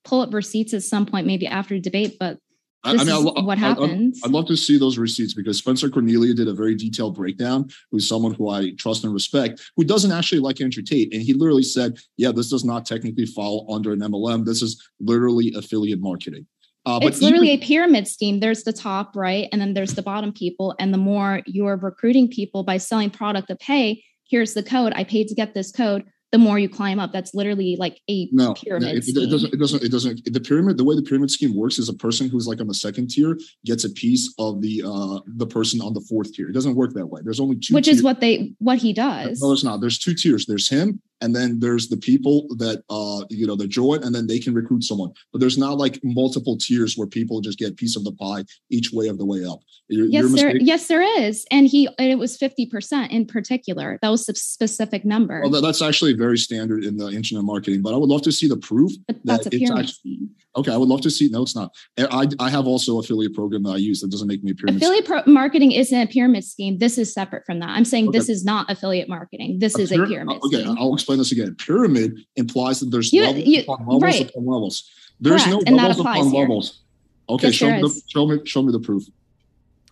pull 0.03 0.21
up 0.21 0.33
receipts 0.33 0.73
at 0.73 0.83
some 0.83 1.05
point, 1.05 1.27
maybe 1.27 1.45
after 1.45 1.77
debate, 1.77 2.17
but 2.19 2.37
I, 2.83 2.91
I 2.91 3.03
mean, 3.03 3.09
I, 3.09 3.41
what 3.41 3.57
happens. 3.57 4.21
I'd, 4.23 4.29
I'd, 4.29 4.33
love 4.33 4.47
to 4.47 4.55
see 4.55 4.77
those 4.77 4.97
receipts 4.97 5.33
because 5.33 5.57
Spencer 5.57 5.89
Cornelia 5.89 6.33
did 6.33 6.47
a 6.47 6.53
very 6.53 6.75
detailed 6.75 7.15
breakdown. 7.15 7.69
Who's 7.91 8.07
someone 8.07 8.33
who 8.33 8.49
I 8.49 8.71
trust 8.77 9.03
and 9.03 9.13
respect, 9.13 9.61
who 9.75 9.83
doesn't 9.83 10.13
actually 10.13 10.39
like 10.39 10.61
Andrew 10.61 10.83
Tate, 10.83 11.13
and 11.13 11.21
he 11.21 11.33
literally 11.33 11.63
said, 11.63 11.97
"Yeah, 12.15 12.31
this 12.31 12.49
does 12.49 12.63
not 12.63 12.85
technically 12.85 13.25
fall 13.25 13.67
under 13.69 13.91
an 13.91 13.99
MLM. 13.99 14.45
This 14.45 14.61
is 14.61 14.81
literally 15.01 15.53
affiliate 15.57 15.99
marketing." 15.99 16.47
Uh, 16.85 16.99
it's 17.03 17.21
literally 17.21 17.51
even, 17.51 17.63
a 17.63 17.67
pyramid 17.67 18.07
scheme. 18.07 18.39
There's 18.39 18.63
the 18.63 18.73
top, 18.73 19.15
right? 19.15 19.47
And 19.51 19.61
then 19.61 19.73
there's 19.73 19.95
the 19.95 20.01
bottom 20.01 20.31
people. 20.33 20.75
And 20.79 20.93
the 20.93 20.97
more 20.97 21.41
you're 21.45 21.77
recruiting 21.77 22.27
people 22.27 22.63
by 22.63 22.77
selling 22.77 23.09
product 23.09 23.49
of, 23.49 23.57
hey, 23.61 24.03
here's 24.29 24.53
the 24.53 24.63
code. 24.63 24.93
I 24.95 25.03
paid 25.03 25.27
to 25.27 25.35
get 25.35 25.53
this 25.53 25.71
code 25.71 26.05
the 26.31 26.37
more 26.37 26.59
you 26.59 26.69
climb 26.69 26.99
up. 26.99 27.11
That's 27.11 27.33
literally 27.33 27.75
like 27.79 27.99
a 28.09 28.29
no, 28.31 28.53
pyramid. 28.53 28.97
it, 28.97 29.07
it, 29.07 29.29
doesn't. 29.29 29.53
It 29.53 29.59
doesn't. 29.59 29.83
It 29.83 29.91
doesn't. 29.91 30.33
The 30.33 30.39
pyramid. 30.39 30.77
The 30.77 30.83
way 30.83 30.95
the 30.95 31.01
pyramid 31.01 31.31
scheme 31.31 31.55
works 31.55 31.79
is 31.79 31.89
a 31.89 31.93
person 31.93 32.29
who's 32.29 32.47
like 32.47 32.61
on 32.61 32.67
the 32.67 32.73
second 32.73 33.09
tier 33.09 33.37
gets 33.65 33.83
a 33.83 33.89
piece 33.89 34.33
of 34.37 34.61
the 34.61 34.83
uh 34.85 35.21
the 35.25 35.47
person 35.47 35.81
on 35.81 35.93
the 35.93 36.01
fourth 36.01 36.33
tier. 36.33 36.49
It 36.49 36.53
doesn't 36.53 36.75
work 36.75 36.93
that 36.93 37.07
way. 37.07 37.21
There's 37.23 37.39
only 37.39 37.57
two. 37.57 37.73
Which 37.73 37.85
tiers. 37.85 37.97
is 37.97 38.03
what 38.03 38.19
they 38.19 38.53
what 38.59 38.77
he 38.77 38.93
does. 38.93 39.41
No, 39.41 39.51
it's 39.51 39.63
not. 39.63 39.81
There's 39.81 39.97
two 39.97 40.13
tiers. 40.13 40.45
There's 40.45 40.69
him, 40.69 41.01
and 41.21 41.35
then 41.35 41.59
there's 41.59 41.89
the 41.89 41.97
people 41.97 42.47
that 42.57 42.83
uh 42.89 43.25
you 43.29 43.45
know 43.45 43.55
they 43.55 43.67
join, 43.67 44.03
and 44.03 44.13
then 44.13 44.27
they 44.27 44.39
can 44.39 44.53
recruit 44.53 44.83
someone. 44.83 45.11
But 45.31 45.39
there's 45.39 45.57
not 45.57 45.77
like 45.77 45.99
multiple 46.03 46.57
tiers 46.57 46.97
where 46.97 47.07
people 47.07 47.41
just 47.41 47.59
get 47.59 47.71
a 47.71 47.75
piece 47.75 47.95
of 47.95 48.03
the 48.03 48.11
pie 48.13 48.45
each 48.69 48.91
way 48.91 49.07
of 49.07 49.17
the 49.17 49.25
way 49.25 49.45
up. 49.45 49.59
You're, 49.87 50.05
yes, 50.05 50.23
you're 50.23 50.29
there. 50.29 50.57
Yes, 50.57 50.87
there 50.87 51.23
is, 51.23 51.45
and 51.51 51.67
he 51.67 51.89
it 51.97 52.17
was 52.17 52.37
fifty 52.37 52.65
percent 52.65 53.11
in 53.11 53.25
particular. 53.25 53.99
That 54.01 54.09
was 54.09 54.27
a 54.29 54.35
specific 54.35 55.05
number. 55.05 55.41
Well, 55.47 55.61
that's 55.61 55.81
actually 55.81 56.13
very 56.13 56.37
standard 56.37 56.83
in 56.83 56.97
the 56.97 57.07
internet 57.07 57.43
marketing, 57.43 57.81
but 57.81 57.93
I 57.93 57.97
would 57.97 58.09
love 58.09 58.21
to 58.23 58.31
see 58.31 58.47
the 58.47 58.57
proof 58.57 58.91
but 59.07 59.17
that 59.25 59.53
it's 59.53 59.71
actually, 59.71 60.29
okay. 60.59 60.73
I 60.73 60.77
would 60.77 60.89
love 60.89 61.01
to 61.01 61.11
see. 61.11 61.29
No, 61.29 61.43
it's 61.43 61.55
not. 61.55 61.73
I, 61.97 62.27
I 62.39 62.49
have 62.49 62.67
also 62.67 62.99
affiliate 62.99 63.33
program 63.33 63.63
that 63.63 63.71
I 63.71 63.77
use 63.77 64.01
that 64.01 64.09
doesn't 64.09 64.27
make 64.27 64.43
me 64.43 64.51
a 64.51 64.55
pyramid. 64.55 64.81
Affiliate 64.81 65.05
pro- 65.05 65.23
marketing 65.25 65.71
isn't 65.71 65.99
a 65.99 66.07
pyramid 66.07 66.43
scheme. 66.43 66.77
This 66.77 66.97
is 66.97 67.13
separate 67.13 67.45
from 67.45 67.59
that. 67.59 67.69
I'm 67.69 67.85
saying 67.85 68.09
okay. 68.09 68.17
this 68.17 68.29
is 68.29 68.45
not 68.45 68.69
affiliate 68.69 69.09
marketing. 69.09 69.59
This 69.59 69.77
a 69.77 69.81
is 69.81 69.91
pyra- 69.91 70.05
a 70.05 70.07
pyramid. 70.07 70.41
Okay, 70.43 70.63
scheme. 70.63 70.77
I'll 70.79 70.93
explain 70.93 71.17
this 71.19 71.31
again. 71.31 71.55
Pyramid 71.55 72.19
implies 72.35 72.79
that 72.79 72.91
there's 72.91 73.11
you, 73.11 73.23
levels 73.23 73.45
you, 73.45 73.61
upon 73.63 73.79
levels 73.79 74.03
right. 74.03 74.29
upon 74.29 74.45
levels. 74.45 74.91
There's 75.19 75.43
Correct. 75.43 75.69
no 75.69 75.75
levels 75.75 75.99
upon 75.99 76.29
here. 76.29 76.41
levels. 76.41 76.81
Okay, 77.29 77.47
yes, 77.47 77.55
show 77.55 77.71
me 77.71 77.81
the, 77.81 78.01
show 78.07 78.27
me 78.27 78.39
show 78.45 78.61
me 78.61 78.71
the 78.71 78.79
proof. 78.79 79.03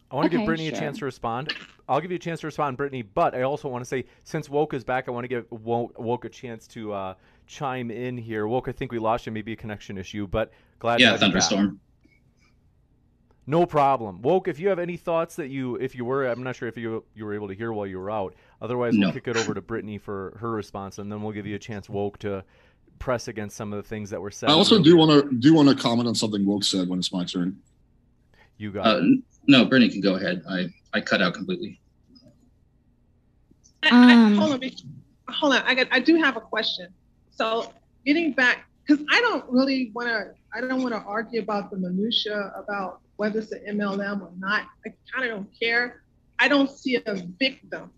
I 0.09 0.15
want 0.15 0.25
to 0.25 0.29
okay, 0.29 0.37
give 0.37 0.45
Brittany 0.45 0.69
sure. 0.69 0.77
a 0.77 0.79
chance 0.79 0.99
to 0.99 1.05
respond. 1.05 1.53
I'll 1.89 2.01
give 2.01 2.11
you 2.11 2.15
a 2.15 2.19
chance 2.19 2.41
to 2.41 2.47
respond, 2.47 2.77
Brittany. 2.77 3.01
But 3.01 3.35
I 3.35 3.43
also 3.43 3.67
want 3.67 3.83
to 3.83 3.87
say, 3.87 4.05
since 4.23 4.49
Woke 4.49 4.73
is 4.73 4.83
back, 4.83 5.07
I 5.07 5.11
want 5.11 5.23
to 5.23 5.27
give 5.27 5.45
Woke, 5.51 5.97
Woke 5.99 6.25
a 6.25 6.29
chance 6.29 6.67
to 6.67 6.93
uh, 6.93 7.13
chime 7.47 7.89
in 7.89 8.17
here. 8.17 8.47
Woke, 8.47 8.67
I 8.67 8.71
think 8.71 8.91
we 8.91 8.99
lost 8.99 9.25
you. 9.25 9.31
Maybe 9.31 9.53
a 9.53 9.55
connection 9.55 9.97
issue, 9.97 10.27
but 10.27 10.51
glad. 10.79 10.99
Yeah, 10.99 11.17
thunderstorm. 11.17 11.79
No 13.49 13.65
problem. 13.65 14.21
Woke, 14.21 14.49
if 14.49 14.59
you 14.59 14.67
have 14.67 14.77
any 14.77 14.97
thoughts 14.97 15.37
that 15.37 15.47
you, 15.47 15.75
if 15.77 15.95
you 15.95 16.03
were, 16.03 16.27
I'm 16.27 16.43
not 16.43 16.57
sure 16.57 16.67
if 16.67 16.77
you 16.77 17.05
you 17.15 17.23
were 17.23 17.33
able 17.33 17.47
to 17.47 17.53
hear 17.53 17.71
while 17.71 17.87
you 17.87 17.97
were 17.97 18.11
out. 18.11 18.35
Otherwise, 18.61 18.93
no. 18.93 19.07
we'll 19.07 19.13
kick 19.13 19.29
it 19.29 19.37
over 19.37 19.53
to 19.53 19.61
Brittany 19.61 19.97
for 19.97 20.37
her 20.41 20.51
response, 20.51 20.97
and 20.97 21.09
then 21.09 21.21
we'll 21.21 21.31
give 21.31 21.47
you 21.47 21.55
a 21.55 21.59
chance, 21.59 21.89
Woke, 21.89 22.19
to 22.19 22.43
press 22.99 23.29
against 23.29 23.55
some 23.55 23.71
of 23.71 23.81
the 23.81 23.87
things 23.87 24.09
that 24.09 24.21
were 24.21 24.31
said. 24.31 24.49
I 24.49 24.53
also 24.53 24.75
earlier. 24.75 24.83
do 24.83 24.97
want 24.97 25.29
to 25.29 25.35
do 25.37 25.53
want 25.53 25.69
to 25.69 25.75
comment 25.75 26.09
on 26.09 26.15
something 26.15 26.45
Woke 26.45 26.65
said 26.65 26.89
when 26.89 26.99
it's 26.99 27.13
my 27.13 27.23
turn. 27.23 27.57
You 28.57 28.71
got 28.73 28.85
uh, 28.85 28.99
it. 29.01 29.23
No, 29.47 29.63
Brittany 29.63 29.91
can 29.91 30.01
go 30.01 30.15
ahead. 30.15 30.43
I 30.49 30.67
I 30.93 30.99
cut 30.99 31.21
out 31.21 31.33
completely. 31.33 31.79
I, 33.83 33.89
I, 33.91 34.13
um, 34.13 34.35
hold 34.35 34.51
on, 34.51 34.71
hold 35.29 35.53
on. 35.53 35.61
I 35.61 35.73
got. 35.73 35.87
I 35.91 36.01
do 36.01 36.15
have 36.17 36.35
a 36.35 36.41
question. 36.41 36.93
So 37.37 37.71
getting 38.05 38.31
back, 38.33 38.65
because 38.85 39.05
I 39.11 39.21
don't 39.21 39.45
really 39.49 39.91
want 39.93 40.09
to. 40.09 40.33
I 40.53 40.61
don't 40.61 40.81
want 40.81 40.95
to 40.95 41.01
argue 41.01 41.41
about 41.41 41.69
the 41.69 41.77
minutia 41.77 42.51
about 42.55 43.01
whether 43.17 43.39
it's 43.39 43.51
an 43.51 43.77
MLM 43.77 44.21
or 44.21 44.31
not. 44.39 44.63
I 44.85 44.93
kind 45.13 45.29
of 45.29 45.37
don't 45.37 45.59
care. 45.59 46.01
I 46.39 46.47
don't 46.47 46.69
see 46.69 46.95
a 46.95 47.15
victim. 47.39 47.91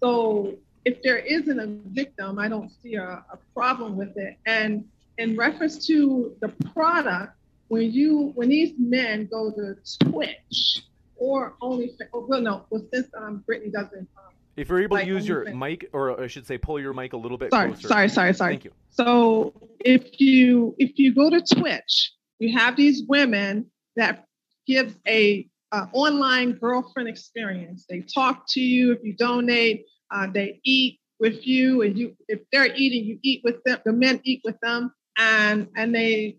So 0.00 0.54
if 0.84 1.02
there 1.02 1.18
isn't 1.18 1.58
a 1.58 1.66
victim, 1.92 2.38
I 2.38 2.48
don't 2.48 2.70
see 2.82 2.94
a, 2.94 3.24
a 3.32 3.38
problem 3.54 3.96
with 3.96 4.16
it. 4.16 4.36
And 4.46 4.84
in 5.18 5.36
reference 5.36 5.86
to 5.86 6.34
the 6.40 6.48
product, 6.74 7.34
when 7.68 7.90
you 7.90 8.32
when 8.34 8.48
these 8.48 8.74
men 8.78 9.26
go 9.30 9.50
to 9.50 9.76
Twitch 10.10 10.82
or 11.16 11.54
only 11.62 11.92
well 12.12 12.40
no 12.40 12.64
well 12.68 12.82
since 12.92 13.08
um 13.16 13.42
Brittany 13.46 13.70
doesn't 13.70 14.08
um, 14.18 14.31
if 14.56 14.68
you're 14.68 14.82
able 14.82 14.96
like 14.96 15.06
to 15.06 15.10
use 15.10 15.26
your 15.26 15.52
mic 15.54 15.88
or 15.92 16.20
I 16.20 16.26
should 16.26 16.46
say 16.46 16.58
pull 16.58 16.80
your 16.80 16.92
mic 16.92 17.12
a 17.12 17.16
little 17.16 17.38
bit 17.38 17.50
sorry 17.50 17.70
closer. 17.72 17.88
sorry 17.88 18.08
sorry 18.08 18.34
sorry 18.34 18.52
thank 18.54 18.64
you 18.64 18.72
so 18.90 19.52
if 19.80 20.20
you 20.20 20.74
if 20.78 20.98
you 20.98 21.14
go 21.14 21.30
to 21.30 21.42
Twitch 21.42 22.12
you 22.38 22.56
have 22.58 22.76
these 22.76 23.02
women 23.08 23.70
that 23.96 24.24
give 24.66 24.96
a 25.06 25.48
uh, 25.72 25.86
online 25.92 26.52
girlfriend 26.52 27.08
experience 27.08 27.86
they 27.88 28.00
talk 28.00 28.44
to 28.48 28.60
you 28.60 28.92
if 28.92 28.98
you 29.02 29.14
donate 29.14 29.86
uh, 30.10 30.26
they 30.32 30.60
eat 30.64 30.98
with 31.18 31.46
you 31.46 31.82
and 31.82 31.98
you 31.98 32.16
if 32.28 32.40
they're 32.52 32.74
eating 32.74 33.04
you 33.04 33.18
eat 33.22 33.40
with 33.44 33.62
them 33.64 33.78
the 33.84 33.92
men 33.92 34.20
eat 34.24 34.40
with 34.44 34.58
them 34.60 34.92
and 35.18 35.68
and 35.76 35.94
they 35.94 36.36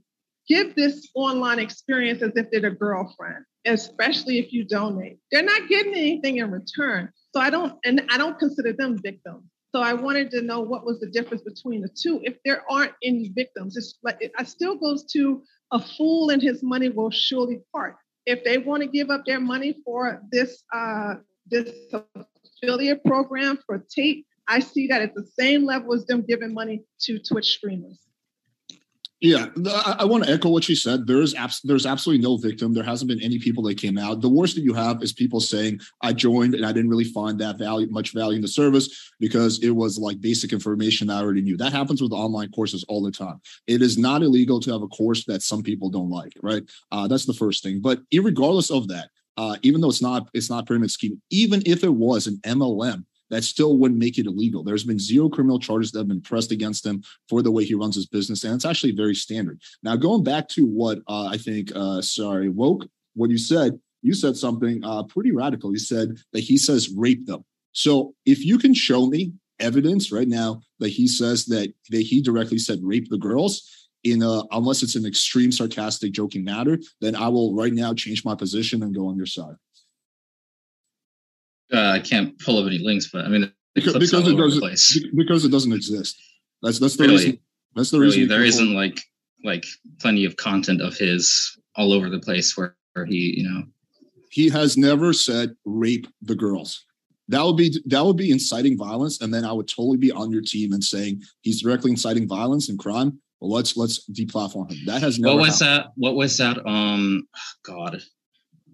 give 0.47 0.75
this 0.75 1.09
online 1.15 1.59
experience 1.59 2.21
as 2.21 2.31
if 2.35 2.49
they're 2.51 2.65
a 2.65 2.75
girlfriend, 2.75 3.45
especially 3.65 4.39
if 4.39 4.51
you 4.51 4.65
donate. 4.65 5.17
They're 5.31 5.43
not 5.43 5.67
getting 5.69 5.93
anything 5.93 6.37
in 6.37 6.51
return. 6.51 7.09
So 7.33 7.41
I 7.41 7.49
don't, 7.49 7.73
and 7.83 8.05
I 8.09 8.17
don't 8.17 8.37
consider 8.37 8.73
them 8.73 8.97
victims. 9.01 9.43
So 9.73 9.81
I 9.81 9.93
wanted 9.93 10.29
to 10.31 10.41
know 10.41 10.59
what 10.59 10.85
was 10.85 10.99
the 10.99 11.09
difference 11.09 11.41
between 11.41 11.81
the 11.81 11.89
two. 11.89 12.21
If 12.23 12.37
there 12.45 12.61
aren't 12.69 12.93
any 13.03 13.29
victims, 13.29 13.75
it's 13.75 13.95
like 14.03 14.17
it, 14.19 14.31
it 14.37 14.47
still 14.47 14.75
goes 14.75 15.03
to 15.13 15.41
a 15.71 15.79
fool 15.79 16.29
and 16.29 16.41
his 16.41 16.61
money 16.61 16.89
will 16.89 17.09
surely 17.09 17.61
part. 17.73 17.95
If 18.27 18.43
they 18.43 18.59
want 18.59 18.83
to 18.83 18.87
give 18.87 19.09
up 19.09 19.25
their 19.25 19.39
money 19.39 19.75
for 19.83 20.21
this 20.31 20.63
uh, 20.71 21.15
this 21.49 21.73
affiliate 22.61 23.03
program 23.03 23.57
for 23.65 23.83
Tate, 23.93 24.25
I 24.47 24.59
see 24.59 24.87
that 24.87 25.01
at 25.01 25.15
the 25.15 25.25
same 25.37 25.65
level 25.65 25.93
as 25.93 26.05
them 26.05 26.21
giving 26.21 26.53
money 26.53 26.83
to 27.01 27.19
Twitch 27.19 27.57
streamers. 27.57 27.99
Yeah, 29.23 29.47
I, 29.99 30.03
want 30.03 30.25
to 30.25 30.29
echo 30.29 30.49
what 30.49 30.65
she 30.65 30.75
said. 30.75 31.07
There 31.07 31.21
is 31.21 31.33
abs- 31.33 31.61
there's 31.61 31.85
absolutely 31.85 32.21
no 32.21 32.35
victim. 32.35 32.73
There 32.73 32.83
hasn't 32.83 33.07
been 33.07 33.21
any 33.21 33.39
people 33.39 33.63
that 33.63 33.77
came 33.77 33.97
out. 33.97 34.19
The 34.19 34.27
worst 34.27 34.55
that 34.55 34.65
you 34.65 34.73
have 34.73 35.01
is 35.01 35.13
people 35.13 35.39
saying, 35.39 35.79
"I 36.01 36.11
joined 36.11 36.55
and 36.55 36.65
I 36.65 36.73
didn't 36.73 36.89
really 36.89 37.05
find 37.05 37.39
that 37.39 37.57
value 37.57 37.87
much 37.89 38.11
value 38.11 38.35
in 38.35 38.41
the 38.41 38.49
service 38.49 39.13
because 39.21 39.63
it 39.63 39.69
was 39.69 39.97
like 39.97 40.19
basic 40.19 40.51
information 40.51 41.09
I 41.09 41.21
already 41.21 41.41
knew." 41.41 41.55
That 41.55 41.71
happens 41.71 42.01
with 42.01 42.11
online 42.11 42.51
courses 42.51 42.83
all 42.89 43.01
the 43.01 43.11
time. 43.11 43.39
It 43.65 43.81
is 43.81 43.97
not 43.97 44.23
illegal 44.23 44.59
to 44.59 44.73
have 44.73 44.81
a 44.81 44.89
course 44.89 45.23
that 45.27 45.41
some 45.41 45.63
people 45.63 45.89
don't 45.89 46.09
like, 46.09 46.33
right? 46.41 46.63
Uh, 46.91 47.07
that's 47.07 47.25
the 47.25 47.33
first 47.33 47.63
thing. 47.63 47.79
But 47.79 48.01
regardless 48.13 48.71
of 48.71 48.89
that, 48.89 49.07
uh, 49.37 49.55
even 49.61 49.79
though 49.79 49.89
it's 49.89 50.01
not 50.01 50.27
it's 50.33 50.49
not 50.49 50.67
pyramid 50.67 50.91
scheme, 50.91 51.21
even 51.29 51.63
if 51.65 51.85
it 51.85 51.93
was 51.93 52.27
an 52.27 52.41
MLM, 52.43 53.05
that 53.33 53.43
still 53.43 53.77
wouldn't 53.77 53.99
make 53.99 54.17
it 54.17 54.25
illegal. 54.25 54.63
There's 54.63 54.83
been 54.83 54.99
zero 54.99 55.29
criminal 55.29 55.59
charges 55.59 55.91
that 55.91 55.99
have 55.99 56.07
been 56.07 56.21
pressed 56.21 56.51
against 56.51 56.85
him 56.85 57.03
for 57.29 57.41
the 57.41 57.51
way 57.51 57.65
he 57.65 57.73
runs 57.73 57.95
his 57.95 58.05
business, 58.05 58.43
and 58.43 58.53
it's 58.53 58.65
actually 58.65 58.93
very 58.93 59.15
standard. 59.15 59.59
Now, 59.81 59.95
going 59.95 60.23
back 60.23 60.47
to 60.49 60.65
what 60.65 60.99
uh, 61.07 61.25
I 61.25 61.37
think, 61.37 61.71
uh, 61.75 62.01
sorry, 62.01 62.49
woke, 62.49 62.85
what 63.15 63.29
you 63.29 63.37
said, 63.37 63.79
you 64.01 64.13
said 64.13 64.35
something 64.35 64.83
uh, 64.83 65.03
pretty 65.03 65.31
radical. 65.31 65.71
You 65.71 65.79
said 65.79 66.17
that 66.33 66.41
he 66.41 66.57
says 66.57 66.93
rape 66.95 67.25
them. 67.25 67.43
So 67.71 68.13
if 68.25 68.45
you 68.45 68.57
can 68.57 68.73
show 68.73 69.07
me 69.07 69.33
evidence 69.59 70.11
right 70.11 70.27
now 70.27 70.61
that 70.79 70.89
he 70.89 71.07
says 71.07 71.45
that, 71.45 71.73
that 71.89 72.01
he 72.01 72.21
directly 72.21 72.59
said 72.59 72.79
rape 72.81 73.09
the 73.09 73.17
girls, 73.17 73.69
in 74.03 74.21
a 74.21 74.43
unless 74.51 74.83
it's 74.83 74.95
an 74.95 75.05
extreme 75.05 75.51
sarcastic 75.51 76.11
joking 76.11 76.43
matter, 76.43 76.77
then 77.01 77.15
I 77.15 77.29
will 77.29 77.55
right 77.55 77.73
now 77.73 77.93
change 77.93 78.25
my 78.25 78.35
position 78.35 78.83
and 78.83 78.93
go 78.93 79.07
on 79.07 79.15
your 79.15 79.25
side. 79.25 79.55
Uh, 81.71 81.91
I 81.91 81.99
can't 81.99 82.37
pull 82.39 82.59
up 82.59 82.67
any 82.67 82.79
links, 82.79 83.09
but 83.11 83.25
I 83.25 83.29
mean, 83.29 83.51
because, 83.75 83.97
because 83.97 84.27
it 84.27 84.37
doesn't 84.37 85.15
because 85.15 85.45
it 85.45 85.49
doesn't 85.49 85.73
exist. 85.73 86.21
That's 86.61 86.79
that's 86.79 86.97
the 86.97 87.03
really, 87.03 87.15
reason. 87.15 87.39
That's 87.75 87.91
the 87.91 87.99
really, 87.99 88.17
reason. 88.17 88.29
There 88.29 88.43
isn't 88.43 88.73
like 88.73 89.01
like 89.43 89.65
plenty 89.99 90.25
of 90.25 90.37
content 90.37 90.81
of 90.81 90.95
his 90.97 91.57
all 91.75 91.91
over 91.93 92.09
the 92.09 92.19
place 92.19 92.55
where, 92.55 92.75
where 92.93 93.05
he 93.05 93.35
you 93.37 93.49
know 93.49 93.63
he 94.29 94.49
has 94.49 94.77
never 94.77 95.13
said 95.13 95.55
rape 95.65 96.07
the 96.21 96.35
girls. 96.35 96.85
That 97.29 97.43
would 97.43 97.57
be 97.57 97.79
that 97.85 98.05
would 98.05 98.17
be 98.17 98.31
inciting 98.31 98.77
violence, 98.77 99.21
and 99.21 99.33
then 99.33 99.45
I 99.45 99.51
would 99.51 99.67
totally 99.67 99.97
be 99.97 100.11
on 100.11 100.31
your 100.31 100.41
team 100.41 100.73
and 100.73 100.83
saying 100.83 101.21
he's 101.41 101.61
directly 101.61 101.91
inciting 101.91 102.27
violence 102.27 102.69
and 102.69 102.77
crime. 102.77 103.19
Well, 103.39 103.51
let's 103.51 103.75
let's 103.75 104.09
deplatform 104.09 104.71
him. 104.71 104.85
That 104.85 105.01
has 105.01 105.19
never. 105.19 105.35
What 105.35 105.41
was 105.41 105.59
happened. 105.59 105.85
that? 105.85 105.91
What 105.95 106.15
was 106.15 106.37
that? 106.37 106.65
Um, 106.65 107.27
God, 107.63 108.01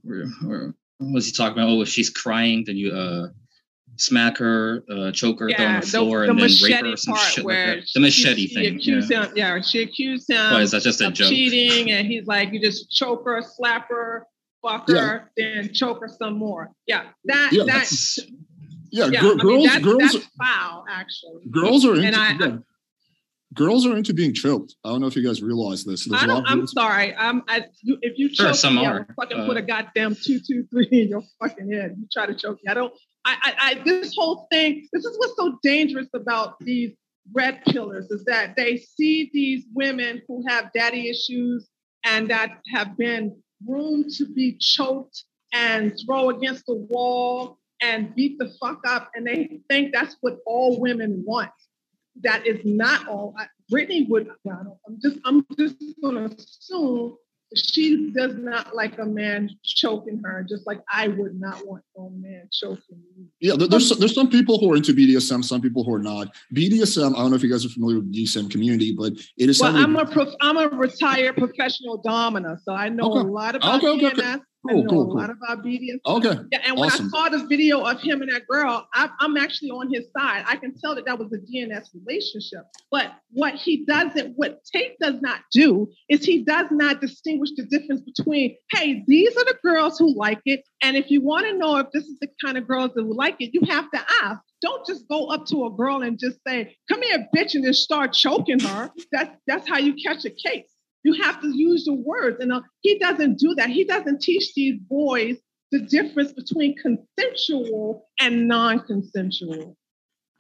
where, 0.02 0.26
where 0.44 0.76
what 1.00 1.14
was 1.14 1.26
he 1.26 1.32
talking 1.32 1.58
about? 1.62 1.70
Oh, 1.70 1.82
if 1.82 1.90
she's 1.90 2.10
crying, 2.10 2.64
then 2.66 2.78
you 2.78 2.92
uh 2.92 3.30
smack 3.96 4.38
her, 4.38 4.84
uh, 4.90 5.12
choke 5.12 5.40
her, 5.42 5.50
throw 5.50 5.66
her 5.66 5.74
on 5.76 5.82
the 5.82 5.86
floor, 5.88 6.24
and 6.24 6.40
then 6.40 6.50
rape 6.64 6.82
her 6.86 6.94
or 6.94 6.98
some 6.98 7.18
shit 7.18 7.44
like 7.44 7.56
that. 7.56 7.84
The 7.94 8.00
machete 8.00 8.48
she, 8.48 8.54
thing. 8.54 8.64
She 8.80 8.92
accused 8.94 9.12
yeah. 9.12 9.26
him. 9.26 9.34
Yeah, 9.36 9.62
she 9.62 9.82
accused 9.84 10.30
him. 10.30 10.52
Why 10.54 10.62
is 10.62 10.72
that 10.72 10.84
just 10.84 11.02
a 11.02 11.08
of 11.08 11.14
joke? 11.14 11.30
cheating, 11.30 11.92
and 11.92 12.08
he's 12.08 12.26
like, 12.26 12.54
you 12.54 12.62
just 12.62 12.90
choke 12.92 13.26
her, 13.26 13.42
slap 13.42 13.90
her, 13.90 14.26
fuck 14.62 14.86
Yeah. 14.88 15.02
her, 15.02 15.32
then 15.36 15.74
choke 15.74 16.00
her 16.02 16.08
some 16.08 16.38
more. 16.38 16.72
Yeah, 16.88 17.08
that 17.26 17.50
Yeah, 17.52 17.64
that. 17.64 17.74
That's- 17.74 18.20
Yeah, 18.92 19.06
Yeah, 19.08 19.22
gir- 19.22 19.28
I 19.28 19.30
mean, 19.34 19.38
girls 19.38 19.64
that's, 19.66 19.84
girls 19.84 20.12
that's 20.14 20.26
foul, 20.42 20.86
actually. 20.90 21.44
girls 21.52 21.86
are 21.86 21.96
into 21.96 22.08
And 22.08 22.16
I- 22.16 22.32
yeah. 22.40 22.58
Girls 23.56 23.86
are 23.88 23.98
into 23.98 24.14
being 24.14 24.34
choked. 24.34 24.76
I 24.84 24.90
don't 24.90 25.02
know 25.02 25.08
if 25.08 25.16
you 25.16 25.26
guys 25.26 25.42
realize 25.42 25.84
this. 25.84 26.06
There's 26.06 26.22
I 26.22 26.26
a 26.26 26.28
don't, 26.28 26.46
I'm 26.48 26.68
sorry. 26.68 27.16
I'm, 27.16 27.42
I, 27.48 27.66
you, 27.82 27.98
if 28.02 28.18
you 28.18 28.34
Sure, 28.34 28.48
choke 28.48 28.56
some 28.56 28.76
me, 28.76 28.86
are. 28.86 29.08
I'll 29.10 29.16
fucking 29.26 29.40
Uh, 29.40 29.46
put 29.48 29.58
a 29.58 29.62
goddamn 29.64 30.16
two, 30.16 30.40
two, 30.40 30.66
three 30.70 30.88
in 30.92 31.10
your 31.10 31.24
fucking 31.42 31.72
head. 31.72 31.96
You 31.98 32.08
try 32.12 32.28
to 32.28 32.36
choke 32.36 32.60
me. 32.64 32.70
I 32.70 32.76
don't. 32.76 32.94
I, 33.26 33.36
I, 33.42 33.54
I, 33.72 33.84
this 33.84 34.16
whole 34.16 34.48
thing. 34.52 34.88
This 34.94 35.04
is 35.04 35.18
what's 35.18 35.36
so 35.36 35.58
dangerous 35.64 36.08
about 36.14 36.60
these 36.60 36.92
red 37.34 37.64
pillers 37.66 38.06
is 38.12 38.24
that 38.26 38.56
they 38.56 38.78
see 38.78 39.30
these 39.34 39.66
women 39.74 40.22
who 40.28 40.44
have 40.48 40.72
daddy 40.74 41.10
issues 41.10 41.68
and 42.06 42.30
that 42.30 42.60
have 42.74 42.98
been 42.98 43.36
groomed 43.68 44.12
to 44.18 44.26
be 44.28 44.58
choked 44.60 45.24
and 45.54 45.98
throw 46.06 46.30
against 46.30 46.66
the 46.68 46.76
wall 46.76 47.58
and 47.82 48.14
beat 48.14 48.38
the 48.38 48.52
fuck 48.60 48.82
up, 48.88 49.10
and 49.16 49.26
they 49.26 49.60
think 49.70 49.94
that's 49.94 50.18
what 50.22 50.38
all 50.46 50.80
women 50.80 51.24
want. 51.26 51.50
That 52.22 52.46
is 52.46 52.60
not 52.66 53.08
all. 53.08 53.34
I, 53.38 53.48
Brittany 53.70 54.06
would. 54.10 54.30
I'm 54.50 55.00
just. 55.02 55.20
I'm 55.26 55.46
just 55.58 55.76
going 56.02 56.16
to 56.16 56.36
assume 56.36 57.16
she 57.56 58.12
does 58.12 58.36
not 58.36 58.76
like 58.76 59.00
a 59.00 59.06
man 59.06 59.50
choking 59.64 60.22
her, 60.24 60.46
just 60.48 60.68
like 60.68 60.82
I 60.92 61.08
would 61.08 61.40
not 61.40 61.66
want 61.66 61.84
no 61.98 62.12
man 62.16 62.48
choking 62.52 63.02
me. 63.18 63.26
Yeah, 63.40 63.56
there- 63.56 63.68
there's 63.68 63.90
there's 63.98 64.14
some 64.14 64.30
people 64.30 64.60
who 64.60 64.72
are 64.74 64.76
into 64.76 64.94
BDSM, 64.94 65.44
some 65.44 65.62
people 65.62 65.84
who 65.84 65.94
are 65.94 66.00
not. 66.04 66.28
BDSM, 66.54 67.16
I 67.16 67.20
don't 67.20 67.32
know 67.32 67.36
if 67.38 67.42
you 67.44 67.50
guys 67.50 67.66
are 67.66 67.70
familiar 67.70 67.98
with 67.98 68.12
the 68.12 68.24
BDSM 68.24 68.52
community, 68.52 68.94
but 68.96 69.14
it 69.38 69.50
is 69.50 69.60
Well. 69.62 69.76
I'm 69.76 69.96
a 69.96 70.06
prof, 70.06 70.30
I'm 70.42 70.58
a 70.58 70.68
retired 70.68 71.38
professional 71.38 71.98
domina, 72.06 72.58
so 72.64 72.74
I 72.74 72.90
know 72.90 73.12
Okay. 73.14 73.20
a 73.22 73.32
lot 73.32 73.56
about 73.56 73.84
Okay, 73.84 74.06
okay, 74.08 74.40
DNS. 74.68 74.72
Cool, 74.72 74.86
cool, 74.88 75.02
a 75.02 75.06
cool. 75.06 75.16
lot 75.16 75.30
about 75.30 75.64
BDSM. 75.64 76.00
okay, 76.06 76.40
Yeah, 76.52 76.60
and 76.66 76.78
when 76.78 76.90
Awesome. 76.90 77.06
I 77.08 77.10
saw 77.10 77.30
this 77.30 77.44
video 77.44 77.82
of 77.82 78.02
him 78.02 78.22
and 78.22 78.32
that 78.32 78.46
girl, 78.48 78.88
I, 78.94 79.10
I'm 79.20 79.38
actually 79.38 79.70
on 79.70 79.92
his 79.92 80.06
side. 80.18 80.44
I 80.48 80.58
can 80.58 80.78
tell 80.78 80.96
that 80.96 81.06
that 81.06 81.18
was 81.18 81.32
a 81.32 81.38
DNS 81.38 81.88
relationship. 81.94 82.66
But 82.92 83.14
what 83.32 83.56
he 83.56 83.86
doesn't, 83.86 84.34
what 84.36 84.60
Tate 84.66 84.98
does 85.00 85.22
not 85.22 85.42
do, 85.52 85.90
is 86.10 86.26
he 86.26 86.44
does 86.44 86.68
not 86.72 87.00
distinguish 87.02 87.52
the 87.56 87.64
difference 87.64 88.02
between, 88.02 88.58
hey, 88.72 89.04
these 89.08 89.36
are 89.38 89.46
the 89.46 89.58
girls 89.64 89.98
who 89.98 90.14
like 90.16 90.42
it, 90.46 90.64
and 90.82 90.98
if 90.98 91.10
you 91.10 91.22
want 91.22 91.46
to 91.46 91.58
know 91.58 91.78
if 91.78 91.88
this 91.94 92.04
is 92.06 92.18
the 92.20 92.28
kind 92.44 92.58
of 92.58 92.68
girls 92.68 92.92
that 92.96 93.04
would 93.04 93.18
like 93.18 93.38
it, 93.40 93.52
you 93.54 93.62
have 93.70 93.90
to 93.92 94.00
ask. 94.24 94.42
Don't 94.62 94.86
just 94.86 95.08
go 95.08 95.28
up 95.28 95.46
to 95.48 95.66
a 95.68 95.72
girl 95.72 96.02
and 96.02 96.20
just 96.20 96.40
say, 96.46 96.76
"Come 96.90 97.02
here, 97.02 97.26
bitch," 97.34 97.56
and 97.56 97.64
just 97.64 97.82
start 97.82 98.12
choking 98.12 98.60
her. 98.60 98.92
That's 99.12 99.34
that's 99.48 99.70
how 99.70 99.78
you 99.78 99.94
catch 99.94 100.26
a 100.26 100.30
case. 100.30 100.69
You 101.04 101.14
have 101.22 101.42
to 101.42 101.56
use 101.56 101.86
the 101.86 101.94
words, 101.94 102.38
and 102.40 102.52
uh, 102.52 102.62
he 102.82 103.00
doesn't 103.00 103.40
do 103.40 103.56
that. 103.56 103.70
He 103.70 103.84
doesn't 103.84 104.22
teach 104.22 104.54
these 104.54 104.80
boys 104.90 105.38
the 105.72 105.80
difference 105.80 106.32
between 106.34 106.76
consensual 106.78 108.08
and 108.20 108.48
non-consensual. 108.48 109.78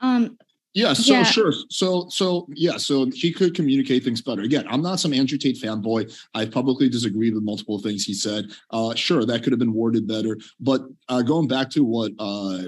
Um, 0.01 0.37
yeah, 0.73 0.93
so 0.93 1.13
Yeah. 1.13 1.23
sure, 1.23 1.53
so 1.69 2.07
so 2.09 2.47
yeah, 2.53 2.77
so 2.77 3.07
he 3.07 3.31
could 3.31 3.55
communicate 3.55 4.03
things 4.03 4.21
better. 4.21 4.43
Again, 4.43 4.65
I'm 4.69 4.81
not 4.81 4.99
some 4.99 5.13
Andrew 5.13 5.37
Tate 5.37 5.57
fanboy. 5.57 6.15
I 6.33 6.45
publicly 6.45 6.89
disagreed 6.89 7.33
with 7.33 7.43
multiple 7.43 7.79
things 7.79 8.05
he 8.05 8.13
said. 8.13 8.51
Uh, 8.69 8.93
sure, 8.95 9.25
that 9.25 9.43
could 9.43 9.51
have 9.51 9.59
been 9.59 9.73
worded 9.73 10.07
better, 10.07 10.37
but 10.59 10.81
uh, 11.07 11.21
going 11.21 11.47
back 11.47 11.69
to 11.71 11.83
what 11.83 12.11
uh, 12.19 12.63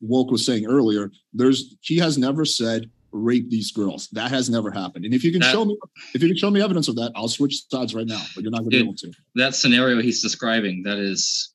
Woke 0.00 0.30
was 0.32 0.44
saying 0.44 0.66
earlier, 0.66 1.12
there's 1.32 1.76
he 1.80 1.96
has 1.98 2.18
never 2.18 2.44
said 2.44 2.90
rape 3.14 3.48
these 3.48 3.70
girls. 3.72 4.08
That 4.12 4.30
has 4.30 4.50
never 4.50 4.70
happened. 4.70 5.04
And 5.04 5.14
if 5.14 5.22
you 5.24 5.30
can 5.32 5.40
That- 5.40 5.52
show 5.52 5.64
me, 5.64 5.78
if 6.14 6.20
you 6.20 6.28
can 6.28 6.36
show 6.36 6.50
me 6.50 6.60
evidence 6.60 6.88
of 6.88 6.96
that, 6.96 7.12
I'll 7.14 7.28
switch 7.28 7.62
sides 7.70 7.94
right 7.94 8.06
now. 8.06 8.22
But 8.34 8.42
you're 8.42 8.50
not 8.50 8.58
going 8.62 8.70
to 8.72 8.76
be 8.76 8.82
able 8.82 8.94
to. 8.96 9.12
that 9.36 9.54
scenario 9.54 10.02
he's 10.02 10.20
describing. 10.20 10.82
That 10.82 10.98
is 10.98 11.50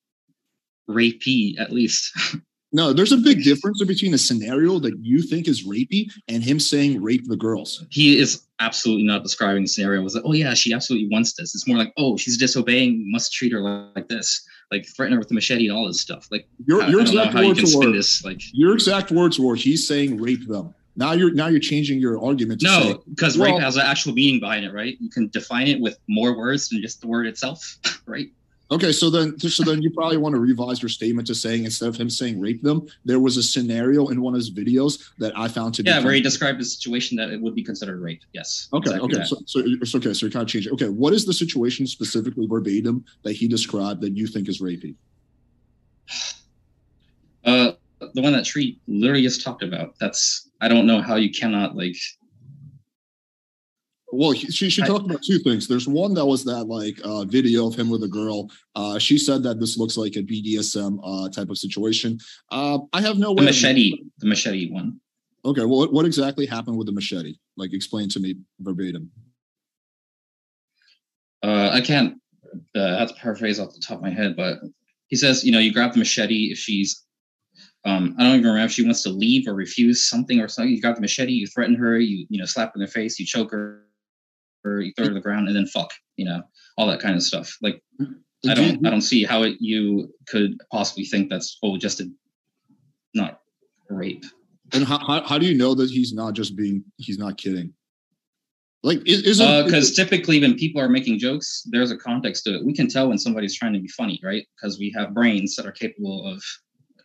rapey, 0.90 1.60
at 1.60 1.72
least. 1.72 2.12
No, 2.72 2.94
there's 2.94 3.12
a 3.12 3.18
big 3.18 3.44
difference 3.44 3.84
between 3.84 4.14
a 4.14 4.18
scenario 4.20 4.78
that 4.78 4.94
you 5.02 5.24
think 5.24 5.48
is 5.48 5.66
rapey 5.68 6.06
and 6.28 6.44
him 6.44 6.60
saying 6.60 7.02
rape 7.02 7.24
the 7.28 7.36
girls. 7.36 7.84
he 7.90 8.16
is 8.20 8.44
absolutely 8.60 9.06
not 9.06 9.24
describing 9.24 9.64
the 9.64 9.68
scenario. 9.68 10.02
It 10.02 10.04
was 10.04 10.14
like, 10.14 10.24
oh 10.24 10.34
yeah, 10.34 10.54
she 10.54 10.72
absolutely 10.72 11.10
wants 11.10 11.34
this. 11.34 11.56
It's 11.56 11.68
more 11.68 11.78
like, 11.80 11.92
oh, 11.98 12.16
she's 12.16 12.38
disobeying. 12.38 13.10
Must 13.12 13.34
treat 13.34 13.52
her 13.54 13.62
like 13.62 14.08
this. 14.08 14.46
Like 14.72 14.86
threaten 14.96 15.14
her 15.14 15.20
with 15.20 15.32
a 15.32 15.34
machete 15.34 15.68
and 15.68 15.76
all 15.76 15.88
this 15.88 16.00
stuff. 16.00 16.28
Like 16.30 16.48
Your, 16.68 16.82
your 16.82 16.84
I 16.84 16.92
don't 16.92 17.16
know 17.16 17.22
exact 17.24 17.34
you 17.34 17.48
words 17.48 17.72
spin 17.74 17.90
were 17.90 17.96
this. 17.96 18.24
Like 18.24 18.42
your 18.54 18.74
exact 18.76 19.10
words 19.12 19.40
were 19.40 19.56
he's 19.56 19.88
saying 19.88 20.22
rape 20.22 20.48
them. 20.48 20.76
Now 21.00 21.14
you're 21.14 21.32
now 21.34 21.48
you're 21.48 21.62
changing 21.62 22.00
your 22.00 22.22
argument 22.22 22.60
to 22.60 22.68
no, 22.68 23.04
because 23.10 23.38
well- 23.38 23.54
rape 23.54 23.62
has 23.62 23.78
an 23.78 23.84
actual 23.84 24.14
meaning 24.14 24.42
behind 24.42 24.66
it, 24.66 24.74
right? 24.74 24.98
You 25.00 25.10
can 25.10 25.30
define 25.30 25.68
it 25.68 25.80
with 25.80 25.98
more 26.10 26.38
words 26.38 26.68
than 26.68 26.82
just 26.82 27.00
the 27.00 27.08
word 27.08 27.26
itself, 27.26 27.78
right? 28.06 28.28
Okay, 28.72 28.92
so 28.92 29.10
then 29.10 29.40
so 29.40 29.64
then 29.64 29.82
you 29.82 29.92
probably 29.92 30.18
want 30.18 30.36
to 30.36 30.42
revise 30.42 30.82
your 30.82 30.90
statement 30.90 31.26
to 31.28 31.36
saying 31.36 31.64
instead 31.64 31.88
of 31.88 31.96
him 31.96 32.10
saying 32.10 32.40
rape 32.40 32.62
them, 32.62 32.86
there 33.06 33.20
was 33.20 33.38
a 33.38 33.42
scenario 33.42 34.10
in 34.10 34.22
one 34.22 34.34
of 34.34 34.40
his 34.40 34.52
videos 34.52 35.02
that 35.20 35.32
I 35.38 35.48
found 35.48 35.74
to 35.76 35.84
be 35.84 35.90
Yeah, 35.90 36.04
where 36.04 36.14
he 36.14 36.22
described 36.22 36.60
a 36.60 36.66
situation 36.66 37.16
that 37.18 37.30
it 37.32 37.40
would 37.42 37.56
be 37.56 37.64
considered 37.64 38.02
rape. 38.02 38.22
Yes. 38.34 38.68
Okay, 38.74 38.92
exactly 38.92 39.16
okay, 39.16 39.26
so, 39.26 39.38
so 39.46 39.62
it's 39.66 39.96
okay, 39.96 40.14
so 40.14 40.26
you're 40.26 40.32
kind 40.32 40.44
of 40.44 40.50
changing. 40.50 40.74
Okay, 40.74 40.90
what 40.90 41.14
is 41.14 41.26
the 41.26 41.34
situation 41.34 41.88
specifically 41.88 42.46
verbatim 42.46 43.06
that 43.24 43.32
he 43.32 43.48
described 43.48 44.02
that 44.02 44.18
you 44.18 44.28
think 44.28 44.50
is 44.50 44.62
rapey? 44.62 44.96
Uh, 47.46 47.72
the 48.14 48.22
one 48.22 48.34
that 48.34 48.44
Tree 48.44 48.78
literally 48.86 49.24
just 49.24 49.42
talked 49.42 49.64
about. 49.64 49.98
That's 49.98 50.49
I 50.62 50.68
don't 50.68 50.86
know 50.86 51.02
how 51.02 51.16
you 51.16 51.32
cannot 51.32 51.76
like. 51.76 51.96
Well, 54.12 54.34
she 54.34 54.70
she 54.70 54.82
I- 54.82 54.88
talked 54.88 55.06
about 55.06 55.22
two 55.24 55.40
things. 55.40 55.68
There's 55.68 55.88
one 55.88 56.14
that 56.16 56.26
was 56.26 56.44
that 56.46 56.64
like 56.66 57.00
uh, 57.04 57.26
video 57.26 57.68
of 57.68 57.76
him 57.76 57.90
with 57.90 58.04
a 58.04 58.08
girl. 58.08 58.50
Uh, 58.76 58.98
she 59.00 59.18
said 59.18 59.44
that 59.44 59.60
this 59.60 59.78
looks 59.78 59.98
like 59.98 60.16
a 60.16 60.24
BDSM 60.24 61.00
uh, 61.04 61.30
type 61.30 61.50
of 61.50 61.58
situation. 61.58 62.18
Uh, 62.52 62.80
I 62.92 63.02
have 63.02 63.18
no 63.20 63.28
The 63.30 63.34
way. 63.34 63.40
of- 63.44 63.46
machete, 63.46 64.04
the 64.18 64.28
machete 64.28 64.72
one. 64.72 65.00
Okay, 65.46 65.62
well, 65.62 65.80
what, 65.80 65.94
what 65.94 66.06
exactly 66.06 66.46
happened 66.46 66.78
with 66.78 66.88
the 66.88 66.92
machete? 66.92 67.36
Like, 67.56 67.72
explain 67.74 68.10
to 68.10 68.20
me 68.20 68.36
verbatim. 68.60 69.10
Uh, 71.44 71.70
I 71.72 71.82
can't. 71.82 72.16
Uh, 72.76 72.98
have 72.98 73.10
to 73.10 73.14
paraphrase 73.14 73.60
off 73.60 73.74
the 73.74 73.80
top 73.80 73.98
of 73.98 74.02
my 74.04 74.10
head, 74.10 74.36
but 74.36 74.58
he 75.08 75.16
says, 75.16 75.44
you 75.46 75.52
know, 75.52 75.60
you 75.60 75.72
grab 75.72 75.94
the 75.94 76.00
machete 76.00 76.52
if 76.52 76.58
she's. 76.58 77.06
Um, 77.86 78.16
I 78.20 78.24
don't 78.24 78.36
even 78.36 78.48
remember 78.48 78.66
if 78.66 78.72
she 78.72 78.84
wants 78.84 79.04
to 79.04 79.10
leave 79.10 79.48
or 79.48 79.54
refuse 79.54 80.06
something 80.06 80.42
or 80.42 80.48
something. 80.48 80.74
You 80.74 80.82
got 80.82 80.96
the 80.96 81.02
machete, 81.02 81.32
you 81.32 81.48
threaten 81.48 81.76
her, 81.76 81.98
you 82.00 82.26
you 82.30 82.38
know, 82.38 82.46
slap 82.46 82.70
her 82.70 82.74
in 82.76 82.82
the 82.82 82.88
face, 82.88 83.20
you 83.20 83.26
choke 83.26 83.52
her, 83.52 83.84
you 84.66 84.92
throw 84.98 85.06
it 85.06 85.10
to 85.10 85.14
the 85.14 85.22
ground, 85.22 85.48
and 85.48 85.56
then 85.56 85.66
fuck, 85.66 85.92
you 86.18 86.26
know, 86.26 86.42
all 86.78 86.88
that 86.88 87.00
kind 87.00 87.16
of 87.16 87.24
stuff. 87.24 87.56
Like, 87.62 87.82
I 88.02 88.54
Do 88.54 88.56
don't, 88.56 88.86
I 88.86 88.90
don't 88.90 89.02
see 89.02 89.24
how 89.24 89.44
it, 89.44 89.58
you 89.60 90.14
could 90.28 90.58
possibly 90.72 91.06
think 91.06 91.30
that's 91.30 91.58
oh, 91.64 91.78
just 91.78 92.02
a 92.02 92.10
not 93.14 93.42
rape. 93.90 94.26
And 94.74 94.86
how, 94.86 95.00
how, 95.00 95.24
how 95.24 95.38
do 95.38 95.46
you 95.46 95.58
know 95.58 95.74
that 95.76 95.90
he's 95.90 96.14
not 96.14 96.34
just 96.34 96.56
being 96.56 96.84
he's 96.98 97.18
not 97.18 97.38
kidding? 97.38 97.74
Like 98.82 99.02
is, 99.06 99.40
Because 99.40 99.94
typically, 99.94 100.40
when 100.40 100.56
people 100.56 100.82
are 100.82 100.88
making 100.88 101.20
jokes, 101.20 101.64
there's 101.70 101.92
a 101.92 101.98
context 101.98 102.46
to 102.46 102.56
it. 102.56 102.66
We 102.66 102.74
can 102.74 102.88
tell 102.88 103.10
when 103.10 103.18
somebody's 103.18 103.58
trying 103.58 103.74
to 103.74 103.80
be 103.80 103.90
funny, 103.90 104.20
right? 104.24 104.48
Because 104.56 104.80
we 104.80 104.94
have 104.96 105.14
brains 105.14 105.56
that 105.56 105.66
are 105.66 105.72
capable 105.72 106.26
of 106.26 106.42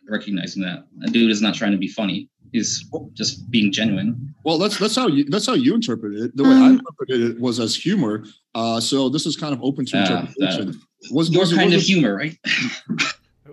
recognizing 0.09 0.61
that 0.63 0.85
a 1.03 1.07
dude 1.07 1.31
is 1.31 1.41
not 1.41 1.53
trying 1.55 1.71
to 1.71 1.77
be 1.77 1.87
funny; 1.87 2.29
he's 2.51 2.85
just 3.13 3.49
being 3.51 3.71
genuine. 3.71 4.33
well 4.43 4.57
that's 4.57 4.77
that's 4.77 4.95
how 4.95 5.07
you 5.07 5.23
that's 5.25 5.45
how 5.45 5.53
you 5.53 5.73
interpreted 5.73 6.21
it. 6.23 6.37
The 6.37 6.43
way 6.43 6.49
I 6.51 6.67
Um, 6.67 6.79
interpreted 6.79 7.21
it 7.31 7.39
was 7.39 7.59
as 7.59 7.75
humor. 7.75 8.25
Uh, 8.53 8.79
so 8.79 9.09
this 9.09 9.25
is 9.25 9.35
kind 9.35 9.53
of 9.53 9.61
open 9.63 9.85
to 9.87 9.97
Ah, 9.97 10.01
interpretation. 10.01 10.79
was 11.11 11.29
Your 11.29 11.41
was 11.41 11.51
it- 11.51 11.55
kind 11.55 11.73
was 11.73 11.75
of 11.75 11.81
it- 11.81 11.93
humor, 11.93 12.15
right? 12.15 12.37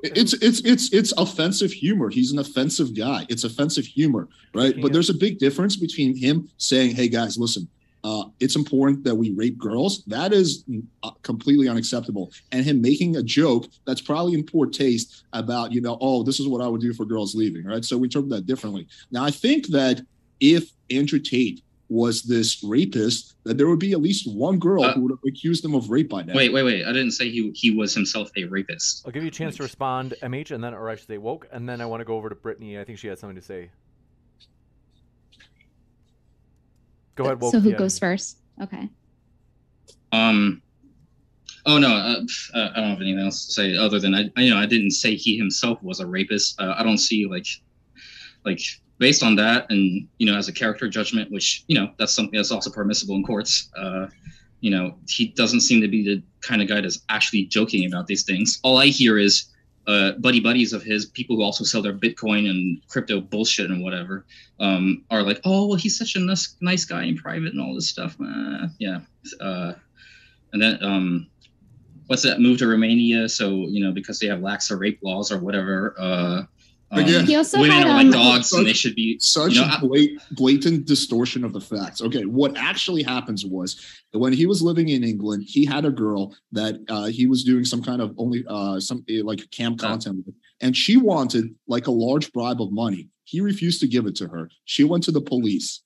It's 0.04 0.32
it's 0.34 0.58
it's 0.64 0.92
it's 0.92 1.12
offensive 1.16 1.70
humor. 1.70 2.10
He's 2.10 2.32
an 2.32 2.40
offensive 2.40 2.92
guy. 2.92 3.24
It's 3.28 3.44
offensive 3.44 3.84
humor, 3.86 4.28
right? 4.52 4.74
Yeah. 4.74 4.82
But 4.82 4.92
there's 4.92 5.10
a 5.10 5.14
big 5.14 5.38
difference 5.38 5.76
between 5.76 6.16
him 6.16 6.48
saying, 6.56 6.96
"Hey 6.96 7.06
guys, 7.08 7.38
listen, 7.38 7.68
uh, 8.04 8.24
it's 8.40 8.56
important 8.56 9.04
that 9.04 9.14
we 9.14 9.30
rape 9.32 9.58
girls." 9.58 10.04
That 10.06 10.32
is 10.32 10.64
uh, 11.02 11.10
completely 11.22 11.68
unacceptable. 11.68 12.32
And 12.50 12.64
him 12.64 12.80
making 12.80 13.16
a 13.16 13.22
joke 13.22 13.66
that's 13.86 14.00
probably 14.00 14.34
in 14.34 14.44
poor 14.44 14.66
taste 14.66 15.24
about, 15.32 15.72
you 15.72 15.80
know, 15.80 15.98
oh, 16.00 16.22
this 16.22 16.40
is 16.40 16.48
what 16.48 16.60
I 16.60 16.68
would 16.68 16.80
do 16.80 16.92
for 16.92 17.04
girls 17.04 17.34
leaving, 17.34 17.64
right? 17.64 17.84
So 17.84 17.96
we 17.96 18.06
interpret 18.06 18.30
that 18.30 18.46
differently. 18.46 18.86
Now, 19.10 19.24
I 19.24 19.30
think 19.30 19.68
that 19.68 20.00
if 20.40 20.70
Andrew 20.90 21.18
Tate 21.18 21.62
was 21.88 22.22
this 22.22 22.64
rapist, 22.64 23.34
that 23.44 23.58
there 23.58 23.68
would 23.68 23.78
be 23.78 23.92
at 23.92 24.00
least 24.00 24.26
one 24.32 24.58
girl 24.58 24.82
Uh, 24.82 24.94
who 24.94 25.02
would 25.02 25.10
have 25.10 25.18
accused 25.28 25.62
him 25.62 25.74
of 25.74 25.90
rape 25.90 26.08
by 26.08 26.22
now. 26.22 26.34
Wait, 26.34 26.50
wait, 26.50 26.62
wait! 26.62 26.84
I 26.86 26.92
didn't 26.92 27.10
say 27.10 27.28
he 27.28 27.50
he 27.54 27.70
was 27.70 27.94
himself 27.94 28.30
a 28.36 28.44
rapist. 28.44 29.02
I'll 29.04 29.12
give 29.12 29.22
you 29.22 29.28
a 29.28 29.32
chance 29.32 29.56
to 29.56 29.62
respond, 29.62 30.14
MH, 30.22 30.52
and 30.52 30.64
then, 30.64 30.72
or 30.72 30.88
I 30.88 30.96
should 30.96 31.06
say, 31.06 31.18
woke, 31.18 31.46
and 31.52 31.68
then 31.68 31.80
I 31.82 31.86
want 31.86 32.00
to 32.00 32.04
go 32.06 32.16
over 32.16 32.30
to 32.30 32.34
Brittany. 32.34 32.78
I 32.78 32.84
think 32.84 32.98
she 32.98 33.08
had 33.08 33.18
something 33.18 33.36
to 33.36 33.42
say. 33.42 33.70
Go 37.22 37.28
ahead, 37.28 37.40
woke. 37.40 37.52
So 37.52 37.60
who 37.60 37.70
yeah. 37.70 37.76
goes 37.76 37.98
first? 37.98 38.38
Okay. 38.62 38.88
Um. 40.12 40.62
Oh 41.64 41.78
no, 41.78 41.88
uh, 41.88 42.20
uh, 42.54 42.70
I 42.74 42.80
don't 42.80 42.90
have 42.90 43.00
anything 43.00 43.20
else 43.20 43.46
to 43.46 43.52
say 43.52 43.76
other 43.76 44.00
than 44.00 44.14
I, 44.14 44.30
I 44.36 44.42
you 44.42 44.50
know, 44.50 44.58
I 44.58 44.66
didn't 44.66 44.90
say 44.90 45.14
he 45.14 45.38
himself 45.38 45.80
was 45.82 46.00
a 46.00 46.06
rapist. 46.06 46.60
Uh, 46.60 46.74
I 46.76 46.82
don't 46.82 46.98
see 46.98 47.26
like, 47.26 47.46
like 48.44 48.60
based 48.98 49.22
on 49.22 49.36
that, 49.36 49.66
and 49.70 50.08
you 50.18 50.26
know, 50.26 50.36
as 50.36 50.48
a 50.48 50.52
character 50.52 50.88
judgment, 50.88 51.30
which 51.30 51.64
you 51.68 51.78
know, 51.78 51.92
that's 51.98 52.12
something 52.12 52.36
that's 52.36 52.50
also 52.50 52.70
permissible 52.70 53.14
in 53.14 53.22
courts. 53.22 53.70
Uh, 53.76 54.08
you 54.60 54.70
know, 54.70 54.96
he 55.08 55.26
doesn't 55.28 55.60
seem 55.60 55.80
to 55.80 55.88
be 55.88 56.02
the 56.02 56.22
kind 56.40 56.62
of 56.62 56.68
guy 56.68 56.80
that's 56.80 57.00
actually 57.08 57.44
joking 57.44 57.86
about 57.86 58.06
these 58.06 58.24
things. 58.24 58.58
All 58.64 58.78
I 58.78 58.86
hear 58.86 59.18
is 59.18 59.51
uh, 59.86 60.12
buddy 60.12 60.40
buddies 60.40 60.72
of 60.72 60.82
his, 60.82 61.06
people 61.06 61.36
who 61.36 61.42
also 61.42 61.64
sell 61.64 61.82
their 61.82 61.92
Bitcoin 61.92 62.48
and 62.48 62.80
crypto 62.88 63.20
bullshit 63.20 63.70
and 63.70 63.82
whatever, 63.82 64.24
um, 64.60 65.04
are 65.10 65.22
like, 65.22 65.40
oh 65.44 65.66
well, 65.66 65.78
he's 65.78 65.98
such 65.98 66.16
a 66.16 66.20
nice, 66.20 66.56
nice 66.60 66.84
guy 66.84 67.04
in 67.04 67.16
private 67.16 67.52
and 67.52 67.60
all 67.60 67.74
this 67.74 67.88
stuff. 67.88 68.16
Uh, 68.20 68.68
yeah. 68.78 69.00
Uh, 69.40 69.72
and 70.52 70.62
then 70.62 70.82
um, 70.82 71.26
what's 72.06 72.22
that? 72.22 72.40
Move 72.40 72.58
to 72.58 72.66
Romania, 72.66 73.28
so 73.28 73.66
you 73.68 73.82
know 73.82 73.92
because 73.92 74.18
they 74.18 74.26
have 74.26 74.40
laxer 74.40 74.78
rape 74.78 74.98
laws 75.02 75.32
or 75.32 75.38
whatever. 75.38 76.46
Um, 76.92 76.98
Again, 77.04 77.24
He 77.26 77.34
also 77.36 77.58
women 77.58 77.78
had, 77.78 77.86
are 77.86 77.94
like 77.94 78.06
um, 78.06 78.10
dogs 78.12 78.52
and 78.52 78.66
they 78.66 78.74
should 78.74 78.94
be. 78.94 79.18
such 79.18 79.54
You 79.54 79.62
know, 79.62 79.66
I- 79.68 79.80
blat- 79.80 80.10
blatant 80.32 80.86
distortion 80.86 81.42
of 81.42 81.52
the 81.54 81.60
facts. 81.60 82.02
Okay, 82.02 82.24
what 82.24 82.56
actually 82.56 83.02
happens 83.02 83.46
was 83.46 83.80
when 84.12 84.32
he 84.34 84.44
was 84.46 84.60
living 84.62 84.90
in 84.90 85.02
England, 85.02 85.44
he 85.46 85.64
had 85.64 85.84
a 85.86 85.90
girl 85.90 86.34
that 86.52 86.74
uh, 86.90 87.06
he 87.06 87.26
was 87.26 87.44
doing 87.44 87.64
some 87.64 87.82
kind 87.82 88.02
of 88.02 88.14
only 88.18 88.44
uh, 88.46 88.78
some 88.78 89.04
eh, 89.08 89.22
like 89.24 89.50
camp 89.50 89.82
Uh. 89.82 89.88
content 89.88 90.16
with, 90.26 90.34
and 90.60 90.76
she 90.76 90.96
wanted 90.98 91.46
like 91.66 91.86
a 91.86 91.90
large 91.90 92.30
bribe 92.32 92.60
of 92.60 92.70
money. 92.72 93.08
He 93.24 93.40
refused 93.40 93.80
to 93.80 93.88
give 93.88 94.04
it 94.06 94.14
to 94.16 94.28
her. 94.28 94.50
She 94.66 94.84
went 94.84 95.02
to 95.04 95.12
the 95.12 95.22
police. 95.22 95.80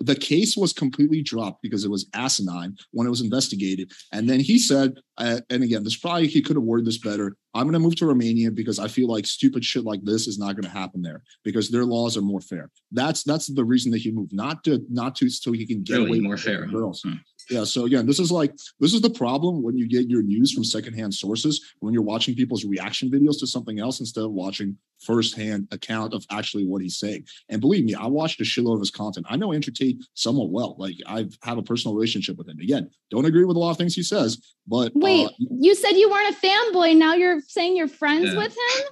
The 0.00 0.14
case 0.14 0.56
was 0.56 0.72
completely 0.72 1.22
dropped 1.22 1.60
because 1.62 1.84
it 1.84 1.90
was 1.90 2.06
asinine 2.14 2.76
when 2.92 3.06
it 3.06 3.10
was 3.10 3.20
investigated. 3.20 3.90
And 4.12 4.28
then 4.30 4.38
he 4.38 4.58
said, 4.58 4.94
uh, 5.16 5.40
and 5.50 5.64
again, 5.64 5.82
this 5.82 5.96
probably 5.96 6.28
he 6.28 6.40
could 6.40 6.54
have 6.56 6.62
worded 6.62 6.86
this 6.86 6.98
better. 6.98 7.36
I'm 7.54 7.64
going 7.64 7.72
to 7.72 7.80
move 7.80 7.96
to 7.96 8.06
Romania 8.06 8.52
because 8.52 8.78
I 8.78 8.86
feel 8.86 9.08
like 9.08 9.26
stupid 9.26 9.64
shit 9.64 9.84
like 9.84 10.00
this 10.04 10.28
is 10.28 10.38
not 10.38 10.54
going 10.54 10.64
to 10.64 10.78
happen 10.78 11.02
there 11.02 11.22
because 11.42 11.70
their 11.70 11.84
laws 11.84 12.16
are 12.16 12.22
more 12.22 12.40
fair. 12.40 12.70
That's 12.92 13.24
that's 13.24 13.46
the 13.52 13.64
reason 13.64 13.90
that 13.92 13.98
he 13.98 14.12
moved, 14.12 14.32
not 14.32 14.62
to 14.64 14.84
not 14.88 15.16
to 15.16 15.28
so 15.28 15.50
he 15.52 15.66
can 15.66 15.82
get 15.82 15.94
Really 15.94 16.10
away 16.10 16.20
more 16.20 16.36
fair. 16.36 16.66
girls. 16.66 17.02
Hmm. 17.02 17.14
Yeah. 17.50 17.64
So 17.64 17.84
again, 17.86 18.06
this 18.06 18.18
is 18.18 18.30
like 18.30 18.52
this 18.80 18.92
is 18.94 19.00
the 19.00 19.10
problem 19.10 19.62
when 19.62 19.76
you 19.76 19.88
get 19.88 20.08
your 20.08 20.22
news 20.22 20.52
from 20.52 20.64
secondhand 20.64 21.14
sources 21.14 21.74
when 21.80 21.94
you're 21.94 22.02
watching 22.02 22.34
people's 22.34 22.64
reaction 22.64 23.10
videos 23.10 23.38
to 23.40 23.46
something 23.46 23.78
else 23.78 24.00
instead 24.00 24.24
of 24.24 24.32
watching 24.32 24.76
firsthand 25.00 25.68
account 25.70 26.12
of 26.12 26.26
actually 26.30 26.66
what 26.66 26.82
he's 26.82 26.98
saying. 26.98 27.24
And 27.48 27.60
believe 27.60 27.84
me, 27.84 27.94
I 27.94 28.06
watched 28.06 28.40
a 28.40 28.44
shitload 28.44 28.74
of 28.74 28.80
his 28.80 28.90
content. 28.90 29.26
I 29.30 29.36
know 29.36 29.52
Andrew 29.52 29.72
Tate 29.72 30.02
somewhat 30.14 30.50
well. 30.50 30.74
Like 30.78 30.96
I 31.06 31.26
have 31.42 31.56
a 31.58 31.62
personal 31.62 31.94
relationship 31.94 32.36
with 32.36 32.48
him. 32.48 32.58
Again, 32.60 32.90
don't 33.10 33.24
agree 33.24 33.44
with 33.44 33.56
a 33.56 33.60
lot 33.60 33.70
of 33.70 33.76
things 33.78 33.94
he 33.94 34.02
says, 34.02 34.38
but 34.66 34.92
Wait, 34.94 35.26
uh, 35.26 35.30
you 35.60 35.74
said 35.74 35.92
you 35.92 36.10
weren't 36.10 36.34
a 36.36 36.46
fanboy. 36.46 36.96
Now 36.96 37.14
you're 37.14 37.40
saying 37.46 37.76
you're 37.76 37.88
friends 37.88 38.32
Yeah. 38.32 38.38
with 38.38 38.52
him? 38.52 38.84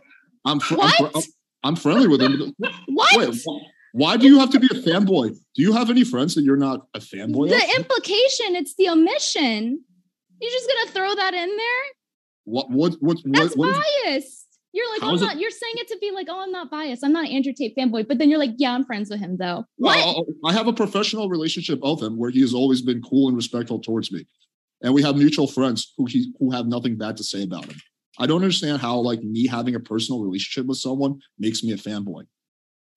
I'm 0.44 0.60
fr- 0.60 0.74
I'm, 0.80 0.92
What? 0.98 1.12
fr- 1.12 1.30
I'm 1.64 1.76
friendly 1.76 2.06
with 2.08 2.22
him. 2.22 2.54
What? 2.88 3.16
Wait, 3.16 3.34
wh- 3.34 3.75
why 3.96 4.18
do 4.18 4.26
you 4.26 4.38
have 4.38 4.50
to 4.50 4.60
be 4.60 4.66
a 4.70 4.74
fanboy? 4.74 5.30
Do 5.54 5.62
you 5.62 5.72
have 5.72 5.88
any 5.88 6.04
friends 6.04 6.34
that 6.34 6.42
you're 6.42 6.58
not 6.58 6.86
a 6.92 6.98
fanboy 6.98 7.48
the 7.48 7.56
of? 7.56 7.76
implication, 7.78 8.54
it's 8.54 8.74
the 8.76 8.90
omission. 8.90 9.82
You're 10.38 10.50
just 10.50 10.68
gonna 10.68 10.90
throw 10.90 11.14
that 11.14 11.32
in 11.32 11.48
there? 11.56 11.82
What 12.44 12.70
what 12.70 12.92
what 13.00 13.16
That's 13.24 13.56
what, 13.56 13.72
biased. 14.04 14.46
You're 14.72 14.90
like, 14.92 15.02
oh, 15.02 15.08
I'm 15.08 15.14
is 15.14 15.22
it- 15.22 15.24
not. 15.24 15.40
You're 15.40 15.50
saying 15.50 15.74
it 15.76 15.88
to 15.88 15.98
be 15.98 16.10
like, 16.10 16.26
oh, 16.28 16.42
I'm 16.42 16.52
not 16.52 16.70
biased. 16.70 17.02
I'm 17.02 17.12
not 17.14 17.24
an 17.24 17.32
Andrew 17.32 17.54
Tate 17.56 17.74
fanboy. 17.74 18.06
But 18.06 18.18
then 18.18 18.28
you're 18.28 18.38
like, 18.38 18.52
yeah, 18.58 18.72
I'm 18.72 18.84
friends 18.84 19.08
with 19.08 19.18
him 19.20 19.38
though. 19.38 19.64
What? 19.76 19.96
Well, 19.96 20.26
I 20.44 20.52
have 20.52 20.66
a 20.66 20.74
professional 20.74 21.30
relationship 21.30 21.80
of 21.82 22.02
him 22.02 22.18
where 22.18 22.28
he 22.28 22.42
has 22.42 22.52
always 22.52 22.82
been 22.82 23.00
cool 23.00 23.28
and 23.28 23.36
respectful 23.36 23.80
towards 23.80 24.12
me, 24.12 24.26
and 24.82 24.92
we 24.92 25.00
have 25.02 25.16
mutual 25.16 25.46
friends 25.46 25.94
who 25.96 26.04
he 26.04 26.34
who 26.38 26.50
have 26.50 26.66
nothing 26.66 26.98
bad 26.98 27.16
to 27.16 27.24
say 27.24 27.42
about 27.44 27.64
him. 27.64 27.80
I 28.18 28.26
don't 28.26 28.42
understand 28.42 28.82
how 28.82 28.98
like 28.98 29.22
me 29.22 29.46
having 29.46 29.74
a 29.74 29.80
personal 29.80 30.22
relationship 30.22 30.66
with 30.66 30.76
someone 30.78 31.20
makes 31.38 31.62
me 31.64 31.72
a 31.72 31.76
fanboy. 31.76 32.26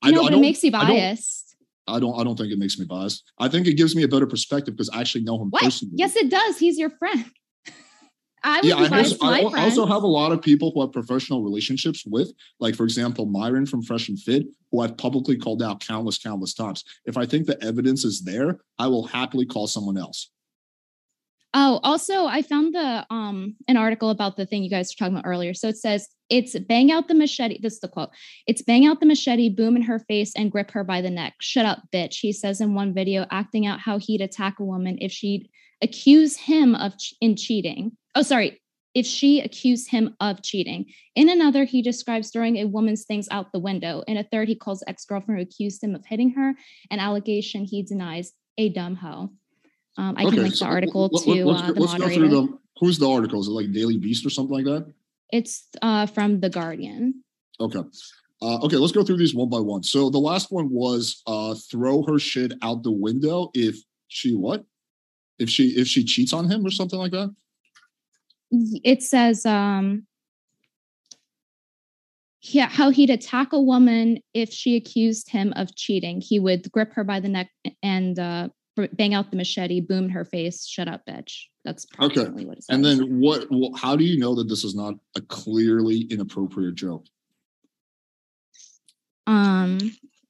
I, 0.01 0.11
no, 0.11 0.21
I 0.21 0.23
but 0.25 0.33
it 0.33 0.39
makes 0.39 0.63
you 0.63 0.71
biased. 0.71 1.55
I 1.87 1.99
don't. 1.99 2.19
I 2.19 2.23
don't 2.23 2.37
think 2.37 2.51
it 2.51 2.59
makes 2.59 2.77
me 2.77 2.85
biased. 2.85 3.23
I 3.39 3.47
think 3.49 3.67
it 3.67 3.73
gives 3.73 3.95
me 3.95 4.03
a 4.03 4.07
better 4.07 4.27
perspective 4.27 4.75
because 4.75 4.89
I 4.89 5.01
actually 5.01 5.23
know 5.23 5.41
him 5.41 5.49
What? 5.49 5.63
personally. 5.63 5.95
Yes, 5.97 6.15
it 6.15 6.29
does. 6.29 6.57
He's 6.57 6.77
your 6.77 6.91
friend. 6.91 7.25
I 8.43 8.61
yeah, 8.63 8.75
I 8.75 8.99
also, 8.99 9.17
I 9.21 9.39
al- 9.41 9.59
also 9.59 9.85
have 9.85 10.03
a 10.03 10.07
lot 10.07 10.31
of 10.31 10.41
people 10.41 10.71
who 10.73 10.79
have 10.81 10.93
professional 10.93 11.43
relationships 11.43 12.05
with, 12.05 12.31
like 12.59 12.75
for 12.75 12.83
example, 12.85 13.25
Myron 13.25 13.65
from 13.65 13.81
Fresh 13.81 14.07
and 14.07 14.17
Fit, 14.17 14.45
who 14.71 14.79
I've 14.79 14.95
publicly 14.95 15.35
called 15.37 15.61
out 15.61 15.81
countless, 15.85 16.17
countless 16.17 16.53
times. 16.53 16.85
If 17.05 17.17
I 17.17 17.25
think 17.25 17.47
the 17.47 17.61
evidence 17.61 18.05
is 18.05 18.21
there, 18.21 18.59
I 18.77 18.87
will 18.87 19.07
happily 19.07 19.45
call 19.45 19.67
someone 19.67 19.97
else. 19.97 20.31
Oh, 21.53 21.79
also, 21.83 22.25
I 22.25 22.43
found 22.43 22.75
the 22.75 23.05
um 23.09 23.55
an 23.67 23.77
article 23.77 24.11
about 24.11 24.37
the 24.37 24.45
thing 24.45 24.63
you 24.63 24.69
guys 24.69 24.91
were 24.91 24.99
talking 24.99 25.17
about 25.17 25.27
earlier. 25.27 25.53
So 25.53 25.67
it 25.67 25.77
says 25.77 26.07
it's 26.29 26.57
bang 26.59 26.91
out 26.91 27.07
the 27.07 27.15
machete. 27.15 27.59
This 27.59 27.73
is 27.73 27.79
the 27.79 27.87
quote. 27.87 28.09
It's 28.45 28.61
bang 28.61 28.85
out 28.85 28.99
the 28.99 29.07
machete, 29.07 29.49
boom 29.49 29.75
in 29.75 29.81
her 29.83 29.99
face, 29.99 30.31
and 30.35 30.51
grip 30.51 30.71
her 30.71 30.83
by 30.83 31.01
the 31.01 31.09
neck. 31.09 31.33
Shut 31.41 31.65
up, 31.65 31.81
bitch. 31.91 32.19
He 32.19 32.31
says 32.31 32.61
in 32.61 32.75
one 32.75 32.93
video, 32.93 33.25
acting 33.31 33.65
out 33.65 33.79
how 33.79 33.97
he'd 33.97 34.21
attack 34.21 34.59
a 34.59 34.63
woman 34.63 34.97
if 35.01 35.11
she'd 35.11 35.49
accuse 35.81 36.37
him 36.37 36.75
of 36.75 36.97
ch- 36.97 37.15
in 37.19 37.35
cheating. 37.35 37.93
Oh, 38.13 38.21
sorry. 38.21 38.61
If 38.93 39.05
she 39.05 39.39
accused 39.39 39.89
him 39.89 40.15
of 40.19 40.43
cheating. 40.43 40.85
In 41.15 41.29
another, 41.29 41.63
he 41.63 41.81
describes 41.81 42.31
throwing 42.31 42.57
a 42.57 42.65
woman's 42.65 43.05
things 43.05 43.27
out 43.31 43.51
the 43.51 43.59
window. 43.59 44.03
In 44.07 44.17
a 44.17 44.23
third, 44.23 44.47
he 44.47 44.55
calls 44.55 44.83
ex 44.87 45.05
girlfriend 45.05 45.39
who 45.39 45.43
accused 45.43 45.83
him 45.83 45.95
of 45.95 46.05
hitting 46.05 46.31
her, 46.31 46.53
an 46.91 46.99
allegation 46.99 47.65
he 47.65 47.81
denies 47.81 48.33
a 48.57 48.69
dumb 48.69 48.95
hoe. 48.95 49.31
Um, 49.97 50.15
I 50.17 50.23
can 50.25 50.35
link 50.35 50.55
so 50.55 50.65
the 50.65 50.71
article 50.71 51.09
let- 51.11 51.23
to 51.23 51.29
let- 51.29 51.45
let's, 51.45 51.61
uh, 51.61 51.73
the 51.73 51.79
let's 51.79 51.95
go 51.95 52.09
through 52.09 52.29
them. 52.29 52.59
Who's 52.79 52.97
the 52.97 53.09
article? 53.09 53.41
Is 53.41 53.47
it 53.47 53.51
like 53.51 53.71
Daily 53.73 53.97
Beast 53.97 54.25
or 54.25 54.29
something 54.29 54.55
like 54.55 54.65
that? 54.65 54.91
It's 55.31 55.67
uh, 55.81 56.05
from 56.05 56.39
The 56.39 56.49
Guardian. 56.49 57.23
Okay. 57.59 57.83
Uh, 58.41 58.57
okay, 58.63 58.77
let's 58.77 58.93
go 58.93 59.03
through 59.03 59.17
these 59.17 59.35
one 59.35 59.49
by 59.49 59.59
one. 59.59 59.83
So 59.83 60.09
the 60.09 60.19
last 60.19 60.49
one 60.51 60.69
was 60.69 61.21
uh, 61.27 61.55
throw 61.55 62.03
her 62.03 62.17
shit 62.17 62.53
out 62.61 62.83
the 62.83 62.91
window 62.91 63.51
if 63.53 63.77
she 64.07 64.33
what? 64.33 64.65
If 65.37 65.49
she 65.49 65.69
if 65.71 65.87
she 65.87 66.03
cheats 66.05 66.31
on 66.31 66.49
him 66.49 66.65
or 66.65 66.71
something 66.71 66.97
like 66.97 67.11
that. 67.11 67.35
It 68.51 69.03
says, 69.03 69.45
um, 69.45 70.07
yeah, 72.41 72.69
how 72.69 72.89
he'd 72.89 73.09
attack 73.09 73.51
a 73.51 73.61
woman 73.61 74.19
if 74.33 74.51
she 74.51 74.75
accused 74.77 75.29
him 75.29 75.53
of 75.55 75.75
cheating. 75.75 76.21
He 76.21 76.39
would 76.39 76.71
grip 76.71 76.93
her 76.93 77.03
by 77.03 77.19
the 77.19 77.29
neck 77.29 77.51
and 77.83 78.17
uh, 78.17 78.49
bang 78.87 79.13
out 79.13 79.31
the 79.31 79.37
machete, 79.37 79.81
boom 79.81 80.05
in 80.05 80.09
her 80.11 80.25
face, 80.25 80.65
shut 80.65 80.87
up, 80.87 81.01
bitch. 81.07 81.43
That's 81.65 81.85
Okay, 81.99 82.25
what. 82.25 82.57
And 82.69 82.83
then 82.83 83.19
what? 83.19 83.47
wh- 83.51 83.77
How 83.79 83.95
do 83.95 84.03
you 84.03 84.17
know 84.19 84.33
that 84.35 84.47
this 84.47 84.63
is 84.63 84.75
not 84.75 84.95
a 85.17 85.21
clearly 85.21 86.01
inappropriate 86.09 86.75
joke? 86.75 87.05
um, 89.27 89.77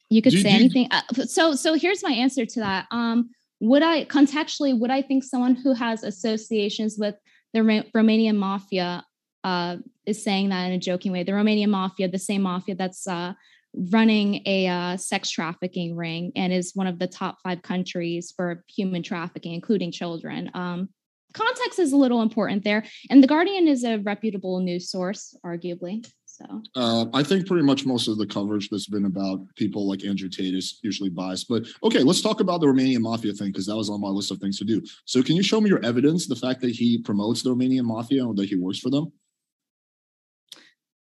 you 0.09 0.21
could 0.21 0.31
Do- 0.31 0.41
say 0.41 0.49
do- 0.49 0.55
anything. 0.55 0.88
Uh, 0.91 1.01
so, 1.25 1.55
so 1.55 1.73
here's 1.75 2.03
my 2.03 2.12
answer 2.12 2.45
to 2.45 2.59
that. 2.59 2.88
Um, 2.91 3.29
would 3.62 3.83
I 3.83 4.05
contextually 4.05 4.77
would 4.77 4.91
I 4.91 5.01
think 5.01 5.23
someone 5.23 5.55
who 5.55 5.73
has 5.73 6.03
associations 6.03 6.97
with 6.97 7.15
the 7.53 7.59
Romanian 7.59 8.35
mafia 8.38 9.03
uh, 9.43 9.77
is 10.05 10.23
saying 10.23 10.49
that 10.49 10.65
in 10.65 10.73
a 10.73 10.79
joking 10.79 11.12
way? 11.12 11.23
The 11.23 11.33
Romanian 11.33 11.69
mafia, 11.69 12.07
the 12.07 12.17
same 12.19 12.41
mafia 12.43 12.75
that's 12.75 13.07
uh, 13.07 13.33
running 13.73 14.41
a 14.45 14.67
uh, 14.67 14.97
sex 14.97 15.29
trafficking 15.29 15.95
ring 15.95 16.32
and 16.36 16.51
is 16.51 16.71
one 16.75 16.88
of 16.88 16.99
the 16.99 17.08
top 17.08 17.38
five 17.43 17.62
countries 17.62 18.34
for 18.36 18.63
human 18.67 19.03
trafficking, 19.03 19.53
including 19.53 19.91
children. 19.91 20.49
Um, 20.53 20.89
context 21.34 21.79
is 21.79 21.91
a 21.91 21.97
little 21.97 22.21
important 22.21 22.63
there, 22.63 22.84
and 23.10 23.23
the 23.23 23.27
Guardian 23.27 23.67
is 23.67 23.84
a 23.84 23.97
reputable 23.99 24.60
news 24.60 24.89
source, 24.89 25.36
arguably. 25.45 26.05
So 26.25 26.62
uh, 26.75 27.05
I 27.13 27.21
think 27.21 27.47
pretty 27.47 27.65
much 27.65 27.86
most 27.86 28.08
of 28.08 28.17
the 28.17 28.25
coverage 28.25 28.69
that's 28.69 28.88
been 28.88 29.05
about 29.05 29.41
people 29.55 29.89
like 29.89 30.05
Andrew 30.05 30.29
Tate 30.29 30.53
is 30.53 30.79
usually 30.82 31.10
biased. 31.10 31.49
But 31.49 31.65
okay, 31.84 32.01
let's 32.01 32.21
talk 32.21 32.39
about 32.39 32.62
the 32.62 32.67
Romanian 32.67 33.01
mafia 33.01 33.34
thing 33.34 33.47
because 33.47 33.65
that 33.65 33.75
was 33.75 33.89
on 33.89 33.99
my 33.99 34.08
list 34.08 34.32
of 34.32 34.38
things 34.38 34.58
to 34.60 34.63
do. 34.63 34.82
So 35.03 35.21
can 35.21 35.36
you 35.36 35.43
show 35.43 35.60
me 35.60 35.69
your 35.69 35.84
evidence, 35.84 36.27
the 36.27 36.38
fact 36.38 36.62
that 36.62 36.71
he 36.71 36.99
promotes 36.99 37.43
the 37.43 37.53
Romanian 37.53 37.84
mafia 37.84 38.25
or 38.25 38.34
that 38.36 38.47
he 38.47 38.55
works 38.55 38.79
for 38.79 38.89
them? 38.89 39.12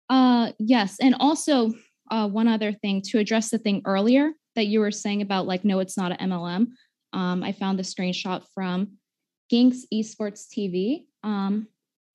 Uh, 0.09 0.53
yes, 0.59 0.97
and 1.01 1.15
also 1.21 1.73
uh, 2.11 2.29
one 2.29 2.49
other 2.49 2.73
thing 2.73 3.03
to 3.03 3.19
address 3.19 3.51
the 3.51 3.59
thing 3.59 3.83
earlier 3.85 4.33
that 4.55 4.67
you 4.67 4.81
were 4.81 4.91
saying 4.91 5.23
about 5.23 5.47
like, 5.47 5.65
no, 5.65 5.79
it's 5.79 5.97
not 5.97 6.13
an 6.13 6.31
MLM. 6.31 6.69
Um, 7.13 7.43
I 7.43 7.53
found 7.53 7.79
the 7.79 7.83
screenshot 7.83 8.45
from 8.55 8.99
Ginks 9.53 9.85
Esports 9.93 10.47
TV. 10.49 11.05
Um, 11.23 11.69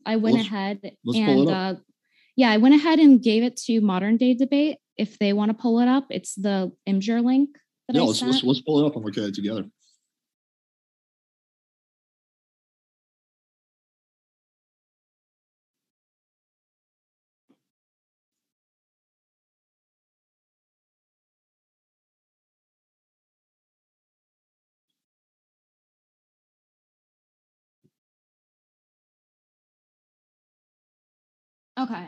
I 0.05 0.17
went 0.17 0.37
let's, 0.37 0.47
ahead 0.47 0.79
let's 1.05 1.19
and 1.19 1.49
uh, 1.49 1.75
yeah, 2.35 2.49
I 2.49 2.57
went 2.57 2.75
ahead 2.75 2.99
and 2.99 3.21
gave 3.21 3.43
it 3.43 3.57
to 3.65 3.81
Modern 3.81 4.17
Day 4.17 4.33
Debate. 4.33 4.77
If 4.97 5.17
they 5.19 5.33
want 5.33 5.49
to 5.49 5.57
pull 5.59 5.79
it 5.79 5.87
up, 5.87 6.05
it's 6.09 6.35
the 6.35 6.71
Imgur 6.87 7.23
link. 7.23 7.49
That 7.87 7.95
yeah, 7.95 8.03
let's, 8.03 8.21
let's, 8.21 8.43
let's 8.43 8.61
pull 8.61 8.83
it 8.83 8.87
up 8.87 8.95
and 8.95 9.03
look 9.03 9.17
at 9.17 9.23
it 9.23 9.33
together. 9.33 9.65
Okay. 31.83 32.07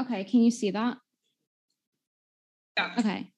Okay, 0.00 0.24
can 0.24 0.40
you 0.40 0.50
see 0.52 0.70
that? 0.70 0.98
Yeah. 2.76 2.94
Okay. 2.98 3.32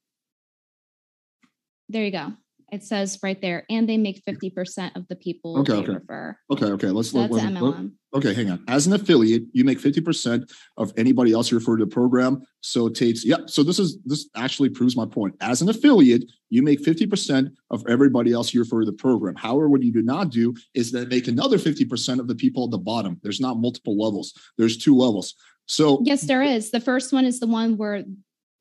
There 1.89 2.05
you 2.05 2.11
go. 2.11 2.33
It 2.73 2.83
says 2.83 3.21
right 3.23 3.41
there, 3.41 3.65
and 3.71 3.89
they 3.89 3.97
make 3.97 4.25
50% 4.25 4.97
of 4.97 5.07
the 5.07 5.15
people 5.15 5.61
okay, 5.61 5.75
they 5.75 5.79
okay. 5.79 5.93
refer. 5.93 6.37
Okay, 6.51 6.67
okay. 6.67 6.89
Let's 6.89 7.13
so 7.13 7.21
let, 7.21 7.31
that's 7.31 7.45
let, 7.45 7.53
MLM. 7.53 7.93
okay, 8.13 8.35
hang 8.35 8.51
on. 8.51 8.65
As 8.67 8.89
an 8.89 8.93
affiliate, 8.93 9.45
you 9.53 9.65
make 9.65 9.81
50% 9.81 10.51
of 10.77 10.93
anybody 10.97 11.33
else 11.33 11.53
you 11.53 11.59
refer 11.59 11.77
to 11.77 11.85
the 11.85 11.91
program. 11.91 12.43
So 12.63 12.89
Tate's, 12.89 13.25
yeah. 13.25 13.37
So 13.47 13.63
this 13.63 13.79
is 13.79 13.99
this 14.05 14.29
actually 14.35 14.71
proves 14.71 14.97
my 14.97 15.07
point. 15.07 15.37
As 15.41 15.63
an 15.63 15.69
affiliate, 15.69 16.25
you 16.51 16.63
make 16.63 16.83
50% 16.83 17.53
of 17.71 17.85
everybody 17.89 18.33
else 18.33 18.53
you 18.53 18.61
refer 18.61 18.81
to 18.81 18.87
the 18.87 18.93
program. 18.93 19.37
However, 19.37 19.69
what 19.69 19.85
you 19.85 19.93
do 19.93 20.03
not 20.03 20.31
do 20.31 20.53
is 20.75 20.91
then 20.91 21.09
make 21.09 21.29
another 21.29 21.59
50% 21.59 22.19
of 22.19 22.27
the 22.27 22.35
people 22.35 22.65
at 22.65 22.73
the 22.73 22.79
bottom. 22.79 23.21
There's 23.23 23.41
not 23.41 23.59
multiple 23.59 23.97
levels, 23.97 24.35
there's 24.59 24.77
two 24.77 24.97
levels. 24.97 25.35
So 25.67 26.03
yes, 26.05 26.23
there 26.23 26.43
is. 26.43 26.73
The 26.73 26.81
first 26.81 27.13
one 27.13 27.25
is 27.27 27.39
the 27.39 27.47
one 27.47 27.77
where 27.77 28.03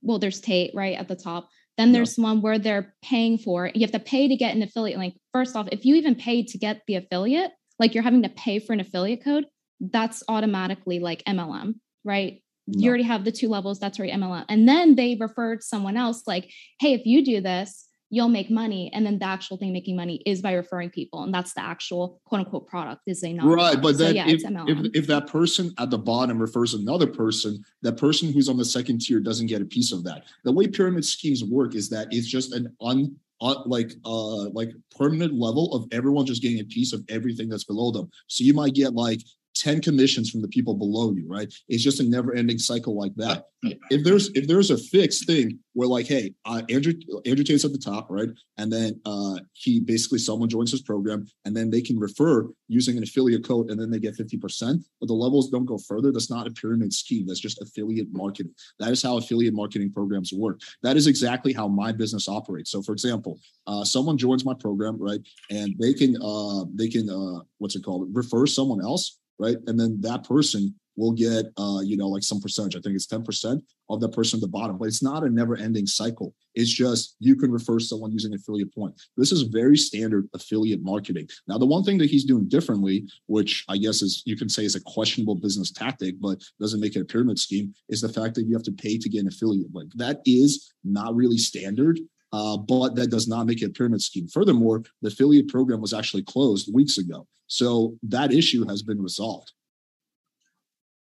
well, 0.05 0.19
there's 0.19 0.39
Tate 0.39 0.71
right 0.75 0.97
at 0.97 1.07
the 1.07 1.15
top. 1.15 1.49
Then 1.77 1.91
there's 1.91 2.17
one 2.17 2.41
where 2.41 2.57
they're 2.57 2.93
paying 3.03 3.37
for. 3.37 3.69
You 3.73 3.81
have 3.81 3.91
to 3.91 3.99
pay 3.99 4.27
to 4.27 4.35
get 4.35 4.55
an 4.55 4.63
affiliate 4.63 4.97
link. 4.97 5.15
First 5.33 5.55
off, 5.55 5.67
if 5.71 5.85
you 5.85 5.95
even 5.95 6.15
pay 6.15 6.43
to 6.43 6.57
get 6.57 6.81
the 6.87 6.95
affiliate, 6.95 7.51
like 7.79 7.93
you're 7.93 8.03
having 8.03 8.23
to 8.23 8.29
pay 8.29 8.59
for 8.59 8.73
an 8.73 8.79
affiliate 8.79 9.23
code, 9.23 9.45
that's 9.79 10.23
automatically 10.29 10.99
like 10.99 11.23
MLM, 11.25 11.75
right? 12.05 12.41
No. 12.67 12.81
You 12.81 12.89
already 12.89 13.03
have 13.03 13.25
the 13.25 13.31
two 13.31 13.49
levels, 13.49 13.79
that's 13.79 13.99
right, 13.99 14.11
MLM. 14.11 14.45
And 14.49 14.67
then 14.67 14.95
they 14.95 15.17
referred 15.19 15.63
someone 15.63 15.97
else 15.97 16.23
like, 16.25 16.49
hey, 16.79 16.93
if 16.93 17.05
you 17.05 17.23
do 17.23 17.41
this, 17.41 17.87
you'll 18.15 18.29
make 18.29 18.49
money. 18.49 18.89
And 18.93 19.05
then 19.05 19.19
the 19.19 19.25
actual 19.25 19.57
thing 19.57 19.73
making 19.73 19.97
money 19.97 20.21
is 20.25 20.41
by 20.41 20.53
referring 20.53 20.89
people. 20.89 21.23
And 21.23 21.33
that's 21.33 21.53
the 21.53 21.61
actual 21.61 22.21
quote 22.23 22.39
unquote 22.39 22.65
product 22.65 23.01
is 23.07 23.21
a 23.23 23.33
non 23.33 23.45
Right. 23.45 23.81
But 23.81 23.97
then 23.97 24.11
so, 24.11 24.15
yeah, 24.15 24.27
if, 24.27 24.41
if, 24.69 24.91
if, 24.95 25.07
that 25.07 25.27
person 25.27 25.73
at 25.79 25.89
the 25.89 25.97
bottom 25.97 26.39
refers 26.39 26.73
another 26.73 27.07
person, 27.07 27.61
that 27.81 27.97
person 27.97 28.31
who's 28.31 28.47
on 28.47 28.55
the 28.55 28.63
second 28.63 29.01
tier 29.01 29.19
doesn't 29.19 29.47
get 29.47 29.61
a 29.61 29.65
piece 29.65 29.91
of 29.91 30.05
that. 30.05 30.23
The 30.45 30.53
way 30.53 30.65
pyramid 30.65 31.03
schemes 31.03 31.43
work 31.43 31.75
is 31.75 31.89
that 31.89 32.07
it's 32.11 32.27
just 32.27 32.53
an 32.53 32.73
un 32.79 33.17
uh, 33.41 33.63
like 33.65 33.91
uh 34.05 34.49
like 34.51 34.71
permanent 34.97 35.33
level 35.33 35.73
of 35.73 35.85
everyone 35.91 36.25
just 36.25 36.41
getting 36.41 36.61
a 36.61 36.63
piece 36.63 36.93
of 36.93 37.03
everything 37.09 37.49
that's 37.49 37.65
below 37.65 37.91
them. 37.91 38.09
So 38.27 38.45
you 38.45 38.53
might 38.53 38.73
get 38.73 38.93
like 38.93 39.19
10 39.55 39.81
commissions 39.81 40.29
from 40.29 40.41
the 40.41 40.47
people 40.47 40.73
below 40.73 41.11
you, 41.13 41.25
right? 41.27 41.51
It's 41.69 41.83
just 41.83 41.99
a 41.99 42.03
never-ending 42.03 42.59
cycle 42.59 42.97
like 42.97 43.15
that. 43.15 43.45
If 43.89 44.03
there's 44.03 44.29
if 44.35 44.47
there's 44.47 44.69
a 44.69 44.77
fixed 44.77 45.25
thing 45.25 45.57
where 45.73 45.87
like, 45.87 46.05
hey, 46.05 46.33
uh, 46.45 46.61
Andrew 46.69 46.93
Andrew 47.25 47.43
Tate's 47.43 47.65
at 47.65 47.71
the 47.71 47.79
top, 47.79 48.07
right? 48.09 48.29
And 48.57 48.71
then 48.71 48.99
uh, 49.05 49.39
he 49.53 49.79
basically 49.79 50.19
someone 50.19 50.49
joins 50.49 50.71
his 50.71 50.81
program, 50.81 51.25
and 51.45 51.55
then 51.55 51.69
they 51.71 51.81
can 51.81 51.97
refer 51.97 52.47
using 52.67 52.97
an 52.97 53.03
affiliate 53.03 53.43
code, 53.43 53.69
and 53.69 53.79
then 53.79 53.89
they 53.89 53.99
get 53.99 54.17
50%. 54.17 54.83
But 54.99 55.07
the 55.07 55.13
levels 55.13 55.49
don't 55.49 55.65
go 55.65 55.77
further. 55.77 56.11
That's 56.11 56.29
not 56.29 56.47
a 56.47 56.51
pyramid 56.51 56.93
scheme. 56.93 57.25
That's 57.25 57.39
just 57.39 57.61
affiliate 57.61 58.07
marketing. 58.11 58.53
That 58.79 58.91
is 58.91 59.01
how 59.01 59.17
affiliate 59.17 59.53
marketing 59.53 59.91
programs 59.91 60.31
work. 60.31 60.61
That 60.83 60.95
is 60.95 61.07
exactly 61.07 61.53
how 61.53 61.67
my 61.67 61.91
business 61.91 62.29
operates. 62.29 62.71
So, 62.71 62.81
for 62.83 62.91
example, 62.91 63.39
uh, 63.65 63.83
someone 63.83 64.17
joins 64.17 64.45
my 64.45 64.53
program, 64.53 65.01
right? 65.01 65.21
And 65.49 65.75
they 65.79 65.93
can 65.93 66.17
uh, 66.21 66.65
they 66.73 66.87
can 66.87 67.09
uh, 67.09 67.41
what's 67.57 67.75
it 67.75 67.83
called? 67.83 68.09
Refer 68.13 68.45
someone 68.45 68.81
else 68.81 69.17
right? 69.39 69.57
And 69.67 69.79
then 69.79 69.99
that 70.01 70.23
person 70.23 70.75
will 70.97 71.11
get, 71.11 71.45
uh, 71.57 71.79
you 71.83 71.97
know, 71.97 72.07
like 72.07 72.23
some 72.23 72.39
percentage. 72.39 72.75
I 72.75 72.79
think 72.79 72.95
it's 72.95 73.07
10% 73.07 73.61
of 73.89 73.99
the 73.99 74.09
person 74.09 74.37
at 74.37 74.41
the 74.41 74.47
bottom, 74.47 74.77
but 74.77 74.87
it's 74.87 75.03
not 75.03 75.23
a 75.23 75.29
never 75.29 75.57
ending 75.57 75.85
cycle. 75.85 76.33
It's 76.53 76.71
just 76.71 77.15
you 77.19 77.35
can 77.35 77.51
refer 77.51 77.79
someone 77.79 78.11
using 78.11 78.33
affiliate 78.33 78.73
point. 78.73 78.95
This 79.17 79.31
is 79.31 79.43
very 79.43 79.77
standard 79.77 80.27
affiliate 80.33 80.81
marketing. 80.81 81.27
Now, 81.47 81.57
the 81.57 81.65
one 81.65 81.83
thing 81.83 81.97
that 81.99 82.09
he's 82.09 82.23
doing 82.23 82.47
differently, 82.47 83.07
which 83.27 83.65
I 83.67 83.77
guess 83.77 84.01
is 84.01 84.23
you 84.25 84.37
can 84.37 84.49
say 84.49 84.63
is 84.63 84.75
a 84.75 84.81
questionable 84.81 85.35
business 85.35 85.71
tactic, 85.71 86.15
but 86.19 86.41
doesn't 86.59 86.79
make 86.79 86.95
it 86.95 87.01
a 87.01 87.05
pyramid 87.05 87.39
scheme, 87.39 87.73
is 87.89 88.01
the 88.01 88.09
fact 88.09 88.35
that 88.35 88.45
you 88.45 88.53
have 88.53 88.63
to 88.63 88.71
pay 88.71 88.97
to 88.97 89.09
get 89.09 89.21
an 89.21 89.27
affiliate 89.27 89.73
link. 89.73 89.91
That 89.95 90.21
is 90.25 90.73
not 90.83 91.15
really 91.15 91.37
standard. 91.37 91.99
Uh, 92.35 92.57
but 92.57 92.95
that 92.95 93.09
does 93.09 93.29
not 93.29 93.45
make 93.45 93.61
it 93.61 93.67
a 93.67 93.69
pyramid 93.69 94.01
scheme. 94.01 94.27
Furthermore, 94.27 94.83
the 95.01 95.07
affiliate 95.07 95.47
program 95.47 95.79
was 95.79 95.93
actually 95.93 96.23
closed 96.23 96.69
weeks 96.73 96.97
ago. 96.97 97.25
So 97.47 97.95
that 98.03 98.33
issue 98.33 98.67
has 98.67 98.83
been 98.83 99.01
resolved. 99.01 99.53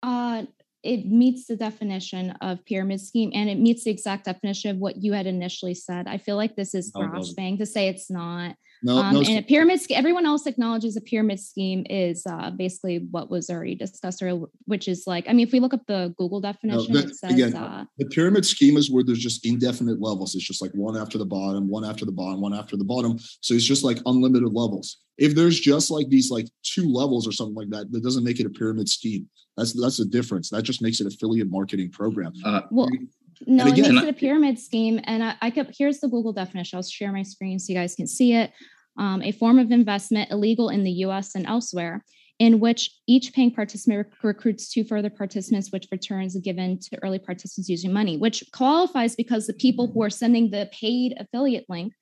Uh, 0.01 0.45
it 0.85 1.07
meets 1.07 1.47
the 1.47 1.57
definition 1.57 2.31
of 2.41 2.65
pyramid 2.67 3.01
scheme 3.01 3.33
and 3.35 3.51
it 3.51 3.59
meets 3.59 3.83
the 3.83 3.91
exact 3.91 4.27
definition 4.27 4.71
of 4.71 4.77
what 4.77 5.03
you 5.03 5.13
had 5.13 5.27
initially 5.27 5.75
said. 5.75 6.07
I 6.07 6.19
feel 6.19 6.37
like 6.37 6.55
this 6.55 6.73
is 6.73 6.93
grasping 6.95 7.59
to 7.59 7.67
say 7.67 7.89
it's 7.89 8.11
not. 8.11 8.55
No, 8.85 8.99
um, 8.99 9.15
no, 9.15 9.21
and 9.23 9.39
a 9.39 9.43
pyramid 9.43 9.81
scheme, 9.81 9.97
everyone 9.97 10.27
else 10.27 10.47
acknowledges 10.47 10.95
a 10.95 11.01
pyramid 11.01 11.41
scheme 11.41 11.87
is 11.89 12.23
uh, 12.27 12.51
basically 12.51 12.99
what 13.11 13.31
was 13.31 13.49
already 13.49 13.75
discussed, 13.75 14.23
or 14.23 14.47
which 14.67 14.89
is 14.89 15.05
like, 15.07 15.27
I 15.27 15.33
mean, 15.33 15.47
if 15.47 15.55
we 15.55 15.59
look 15.59 15.73
up 15.73 15.87
the 15.87 16.15
Google 16.19 16.43
definition, 16.43 16.93
no, 16.93 17.01
the, 17.01 17.15
says, 17.15 17.33
again, 17.33 17.57
uh, 17.57 17.87
the 17.97 18.05
pyramid 18.05 18.45
scheme 18.45 18.77
is 18.77 18.91
where 18.91 19.03
there's 19.03 19.21
just 19.21 19.47
indefinite 19.47 20.03
levels. 20.03 20.35
It's 20.35 20.45
just 20.45 20.61
like 20.61 20.71
one 20.73 20.99
after 20.99 21.17
the 21.17 21.25
bottom, 21.25 21.67
one 21.67 21.83
after 21.83 22.05
the 22.05 22.13
bottom, 22.13 22.43
one 22.43 22.53
after 22.53 22.77
the 22.77 22.85
bottom. 22.85 23.19
So 23.41 23.55
it's 23.55 23.65
just 23.65 23.85
like 23.85 24.01
unlimited 24.05 24.53
levels. 24.53 24.99
If 25.17 25.35
there's 25.35 25.59
just 25.59 25.91
like 25.91 26.11
these 26.11 26.31
like 26.31 26.49
two 26.63 26.87
levels 26.87 27.27
or 27.27 27.33
something 27.33 27.55
like 27.55 27.71
that, 27.71 27.91
that 27.91 28.03
doesn't 28.03 28.23
make 28.23 28.39
it 28.39 28.45
a 28.45 28.51
pyramid 28.51 28.91
scheme. 28.91 29.31
That's 29.57 29.73
that's 29.81 29.97
the 29.97 30.05
difference. 30.05 30.51
That 30.51 30.63
just 30.63 30.83
makes 30.83 31.01
it 31.01 31.07
affiliate 31.07 31.51
marketing 31.51 31.91
program. 31.91 32.35
Uh, 32.45 32.63
well, 32.71 32.91
no, 33.47 33.67
again, 33.67 33.87
it 33.87 33.93
makes 33.93 34.05
it 34.05 34.09
a 34.11 34.13
pyramid 34.13 34.59
scheme. 34.59 35.01
And 35.05 35.25
I, 35.25 35.37
I 35.41 35.51
could 35.51 35.75
here's 35.79 36.01
the 36.01 36.09
Google 36.09 36.35
definition. 36.35 36.77
I'll 36.77 36.83
share 36.83 37.13
my 37.13 37.23
screen 37.23 37.59
so 37.59 37.73
you 37.73 37.79
guys 37.79 37.95
can 37.95 38.07
see 38.07 38.35
it. 38.35 38.53
Um, 38.97 39.23
a 39.23 39.33
form 39.33 39.59
of 39.59 39.73
investment 39.73 40.31
illegal 40.31 40.69
in 40.69 40.85
the 40.85 40.91
U.S. 41.07 41.35
and 41.35 41.47
elsewhere, 41.47 42.05
in 42.39 42.61
which 42.61 42.91
each 43.07 43.33
paying 43.33 43.53
participant 43.53 44.07
rec- 44.07 44.25
recruits 44.25 44.71
two 44.71 44.85
further 44.85 45.11
participants, 45.11 45.73
which 45.73 45.89
returns 45.91 46.37
given 46.39 46.79
to 46.79 46.99
early 47.03 47.19
participants 47.19 47.69
using 47.69 47.93
money, 47.93 48.17
which 48.17 48.45
qualifies 48.53 49.17
because 49.17 49.47
the 49.47 49.55
people 49.55 49.87
who 49.89 50.03
are 50.03 50.11
sending 50.11 50.51
the 50.51 50.69
paid 50.73 51.15
affiliate 51.19 51.67
link, 51.69 51.93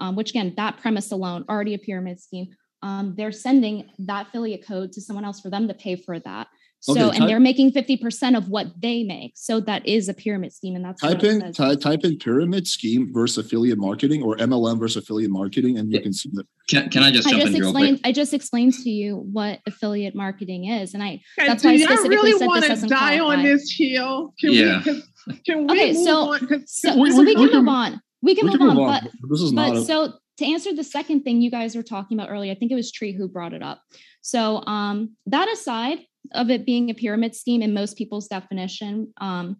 um, 0.00 0.16
which 0.16 0.30
again, 0.30 0.54
that 0.56 0.78
premise 0.78 1.12
alone, 1.12 1.44
already 1.48 1.74
a 1.74 1.78
pyramid 1.78 2.20
scheme, 2.20 2.48
um, 2.82 3.14
they're 3.16 3.32
sending 3.32 3.90
that 3.98 4.28
affiliate 4.28 4.66
code 4.66 4.92
to 4.92 5.00
someone 5.00 5.24
else 5.24 5.40
for 5.40 5.50
them 5.50 5.68
to 5.68 5.74
pay 5.74 5.96
for 5.96 6.18
that. 6.20 6.48
So, 6.84 7.08
Okay, 7.10 7.16
and 7.18 7.28
they're 7.28 7.38
making 7.38 7.70
50% 7.70 8.36
of 8.36 8.48
what 8.48 8.66
they 8.80 9.04
make. 9.04 9.34
So 9.36 9.60
that 9.60 9.86
is 9.86 10.08
a 10.08 10.14
pyramid 10.14 10.52
scheme. 10.52 10.74
And 10.74 10.84
that's 10.84 11.00
Type 11.00 11.22
in 11.22 11.40
says. 11.40 11.56
ty- 11.56 11.76
type 11.76 12.00
in 12.02 12.18
pyramid 12.18 12.66
scheme 12.66 13.12
versus 13.14 13.46
affiliate 13.46 13.78
marketing 13.78 14.20
or 14.24 14.36
MLM 14.36 14.80
versus 14.80 15.00
affiliate 15.04 15.30
marketing, 15.30 15.78
and 15.78 15.92
you 15.92 16.00
can 16.00 16.12
see 16.12 16.28
that. 16.32 16.44
Can, 16.68 16.90
can 16.90 17.04
I 17.04 17.12
just 17.12 17.28
I 17.28 17.32
just 17.38 17.46
in 17.46 17.52
real 17.60 17.68
explained. 17.68 17.98
quick? 18.02 18.08
I 18.08 18.12
just 18.12 18.34
explained 18.34 18.74
to 18.74 18.90
you 18.90 19.16
what 19.30 19.60
affiliate 19.68 20.16
marketing 20.16 20.64
is, 20.70 20.92
and 20.94 21.04
I 21.04 21.20
Okay, 21.38 21.46
That's 21.46 21.62
why 21.62 21.70
I 21.70 21.74
y'all 21.74 21.86
specifically 21.86 22.16
really 22.16 22.32
said 22.32 22.40
this 22.40 22.46
want 22.48 22.62
to 22.64 22.68
doesn't 22.70 22.88
die 22.88 23.18
on 23.20 23.42
this 23.44 23.72
hill? 23.78 24.34
Can 24.40 24.52
Yeah. 24.52 24.78
we? 24.78 24.84
'cause- 24.92 25.02
Can 25.46 25.66
we 25.68 25.72
Okay, 25.72 25.92
move 25.92 26.04
so- 26.04 26.32
on? 26.32 26.46
'Cause- 26.48 26.62
so, 26.66 26.96
We- 26.98 27.10
so 27.12 27.18
we- 27.18 27.26
we 27.26 27.34
can 27.36 27.48
can- 27.48 27.58
move 27.60 27.68
on. 27.68 28.00
We 28.22 28.34
can 28.34 28.46
We 28.46 28.50
move 28.50 28.58
can 28.58 28.68
on, 28.70 28.74
move 28.76 28.88
on. 28.88 29.00
but 29.04 29.30
This 29.30 29.40
is 29.40 29.52
not. 29.52 29.72
but 29.74 29.82
a- 29.82 29.84
so 29.84 30.12
to 30.38 30.44
answer 30.44 30.74
the 30.74 30.82
second 30.82 31.22
thing 31.22 31.40
you 31.42 31.50
guys 31.52 31.76
were 31.76 31.84
talking 31.84 32.18
about 32.18 32.28
earlier, 32.28 32.50
I 32.50 32.56
think 32.56 32.72
it 32.72 32.74
was 32.74 32.90
Tree 32.90 33.12
who 33.12 33.28
brought 33.28 33.52
it 33.52 33.62
up. 33.62 33.80
So 34.20 34.64
um, 34.66 35.10
that 35.26 35.48
aside 35.48 35.98
of 36.32 36.50
it 36.50 36.64
being 36.64 36.90
a 36.90 36.94
pyramid 36.94 37.34
scheme 37.34 37.62
in 37.62 37.74
most 37.74 37.96
people's 37.96 38.28
definition, 38.28 39.12
um, 39.20 39.56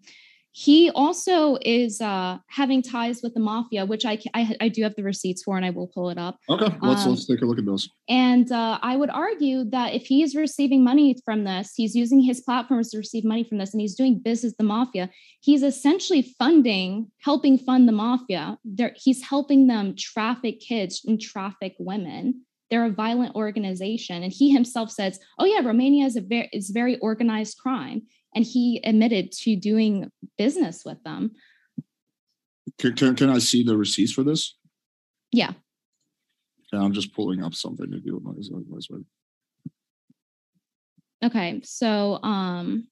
he 0.54 0.90
also 0.90 1.56
is 1.62 2.00
uh, 2.02 2.36
having 2.48 2.82
ties 2.82 3.22
with 3.22 3.32
the 3.32 3.40
mafia, 3.40 3.86
which 3.86 4.04
I, 4.04 4.18
I 4.34 4.54
I 4.60 4.68
do 4.68 4.82
have 4.82 4.94
the 4.96 5.02
receipts 5.02 5.42
for, 5.42 5.56
and 5.56 5.64
I 5.64 5.70
will 5.70 5.88
pull 5.88 6.10
it 6.10 6.18
up. 6.18 6.38
okay, 6.48 6.76
let's 6.82 7.04
um, 7.04 7.10
let's 7.10 7.26
take 7.26 7.40
a 7.40 7.46
look 7.46 7.58
at 7.58 7.64
those. 7.64 7.88
And 8.06 8.52
uh, 8.52 8.78
I 8.82 8.96
would 8.96 9.08
argue 9.08 9.64
that 9.70 9.94
if 9.94 10.04
he's 10.04 10.36
receiving 10.36 10.84
money 10.84 11.16
from 11.24 11.44
this, 11.44 11.72
he's 11.74 11.94
using 11.94 12.20
his 12.20 12.42
platforms 12.42 12.90
to 12.90 12.98
receive 12.98 13.24
money 13.24 13.44
from 13.44 13.58
this, 13.58 13.72
and 13.72 13.80
he's 13.80 13.94
doing 13.94 14.20
business 14.22 14.52
the 14.58 14.64
mafia. 14.64 15.08
He's 15.40 15.62
essentially 15.62 16.34
funding, 16.38 17.10
helping 17.22 17.56
fund 17.56 17.88
the 17.88 17.92
mafia. 17.92 18.58
They're, 18.62 18.94
he's 18.94 19.22
helping 19.22 19.68
them 19.68 19.94
traffic 19.96 20.60
kids 20.60 21.00
and 21.06 21.18
traffic 21.18 21.74
women. 21.78 22.42
They're 22.73 22.87
a 22.87 22.91
violent 22.91 23.35
organization, 23.35 24.23
and 24.23 24.33
he 24.33 24.51
himself 24.51 24.91
says, 24.91 25.20
"Oh 25.39 25.45
yeah, 25.45 25.61
Romania 25.61 26.07
is 26.07 26.16
a 26.16 26.23
very 26.23 26.49
is 26.55 26.70
very 26.70 26.99
organized 27.01 27.59
crime," 27.59 28.01
and 28.35 28.47
he 28.47 28.81
admitted 28.83 29.31
to 29.43 29.57
doing 29.57 30.11
business 30.39 30.83
with 30.83 30.97
them. 31.05 31.33
Can, 32.79 32.95
can, 32.95 33.14
can 33.14 33.29
I 33.29 33.41
see 33.41 33.62
the 33.62 33.77
receipts 33.77 34.12
for 34.12 34.25
this? 34.25 34.57
Yeah. 35.33 35.53
Yeah, 36.73 36.81
I'm 36.81 36.95
just 36.95 37.12
pulling 37.14 37.45
up 37.45 37.53
something 37.53 37.91
to 37.91 38.01
do 38.01 38.14
with 38.14 38.25
my. 38.25 38.33
my- 38.33 38.64
my- 38.89 39.05
Okay, 41.27 41.61
so 41.62 42.18
um 42.23 42.89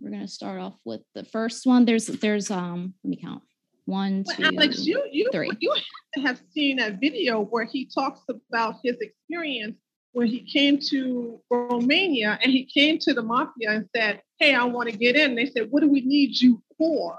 we're 0.00 0.10
gonna 0.10 0.26
start 0.26 0.60
off 0.60 0.74
with 0.84 1.02
the 1.14 1.24
first 1.24 1.66
one. 1.66 1.84
There's 1.84 2.06
there's 2.08 2.50
um 2.50 2.94
let 3.04 3.10
me 3.10 3.16
count. 3.22 3.42
One, 3.90 4.22
Well, 4.24 4.36
two, 4.36 4.56
Alex, 4.56 4.86
you 4.86 5.02
you 5.10 5.28
three. 5.32 5.50
you 5.58 5.74
have 6.24 6.40
seen 6.52 6.78
a 6.78 6.92
video 6.92 7.40
where 7.40 7.64
he 7.64 7.86
talks 7.86 8.20
about 8.28 8.76
his 8.84 8.96
experience 9.00 9.76
when 10.12 10.28
he 10.28 10.40
came 10.40 10.78
to 10.90 11.40
Romania 11.50 12.38
and 12.40 12.52
he 12.52 12.64
came 12.64 12.98
to 13.00 13.12
the 13.12 13.22
mafia 13.22 13.70
and 13.70 13.88
said, 13.96 14.22
"Hey, 14.38 14.54
I 14.54 14.62
want 14.62 14.90
to 14.90 14.96
get 14.96 15.16
in." 15.16 15.34
They 15.34 15.46
said, 15.46 15.72
"What 15.72 15.80
do 15.80 15.88
we 15.88 16.02
need 16.02 16.40
you 16.40 16.62
for?" 16.78 17.18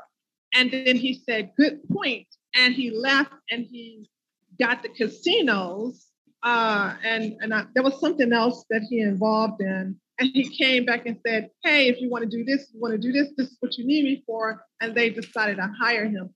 And 0.53 0.71
then 0.71 0.95
he 0.95 1.21
said, 1.27 1.51
"Good 1.57 1.81
point," 1.89 2.27
and 2.55 2.73
he 2.73 2.89
left 2.89 3.33
and 3.51 3.65
he 3.65 4.09
got 4.57 4.81
the 4.81 4.89
casinos. 4.89 6.07
Uh, 6.41 6.95
and 7.03 7.35
and 7.41 7.53
I, 7.53 7.65
there 7.73 7.83
was 7.83 7.99
something 7.99 8.31
else 8.31 8.63
that 8.69 8.83
he 8.89 9.01
involved 9.01 9.61
in. 9.61 9.99
And 10.19 10.29
he 10.33 10.47
came 10.47 10.85
back 10.85 11.05
and 11.05 11.17
said, 11.27 11.49
"Hey, 11.63 11.89
if 11.89 11.99
you 11.99 12.09
want 12.09 12.23
to 12.23 12.29
do 12.29 12.45
this, 12.45 12.69
you 12.73 12.79
want 12.79 12.93
to 12.93 12.97
do 12.97 13.11
this. 13.11 13.27
This 13.35 13.47
is 13.51 13.57
what 13.59 13.77
you 13.77 13.85
need 13.85 14.05
me 14.05 14.23
for." 14.25 14.63
And 14.79 14.95
they 14.95 15.09
decided 15.09 15.57
to 15.57 15.69
hire 15.77 16.07
him. 16.07 16.33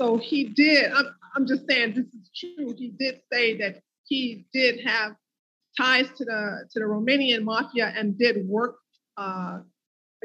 So 0.00 0.16
he 0.16 0.44
did. 0.44 0.92
I'm, 0.92 1.06
I'm 1.36 1.46
just 1.46 1.68
saying 1.68 1.94
this 1.94 2.06
is 2.06 2.30
true. 2.36 2.74
He 2.76 2.94
did 2.98 3.20
say 3.32 3.56
that 3.58 3.82
he 4.04 4.46
did 4.52 4.80
have 4.86 5.12
ties 5.76 6.06
to 6.16 6.24
the 6.24 6.68
to 6.72 6.80
the 6.80 6.84
Romanian 6.84 7.44
mafia 7.44 7.92
and 7.96 8.18
did 8.18 8.46
work 8.46 8.76
uh, 9.16 9.60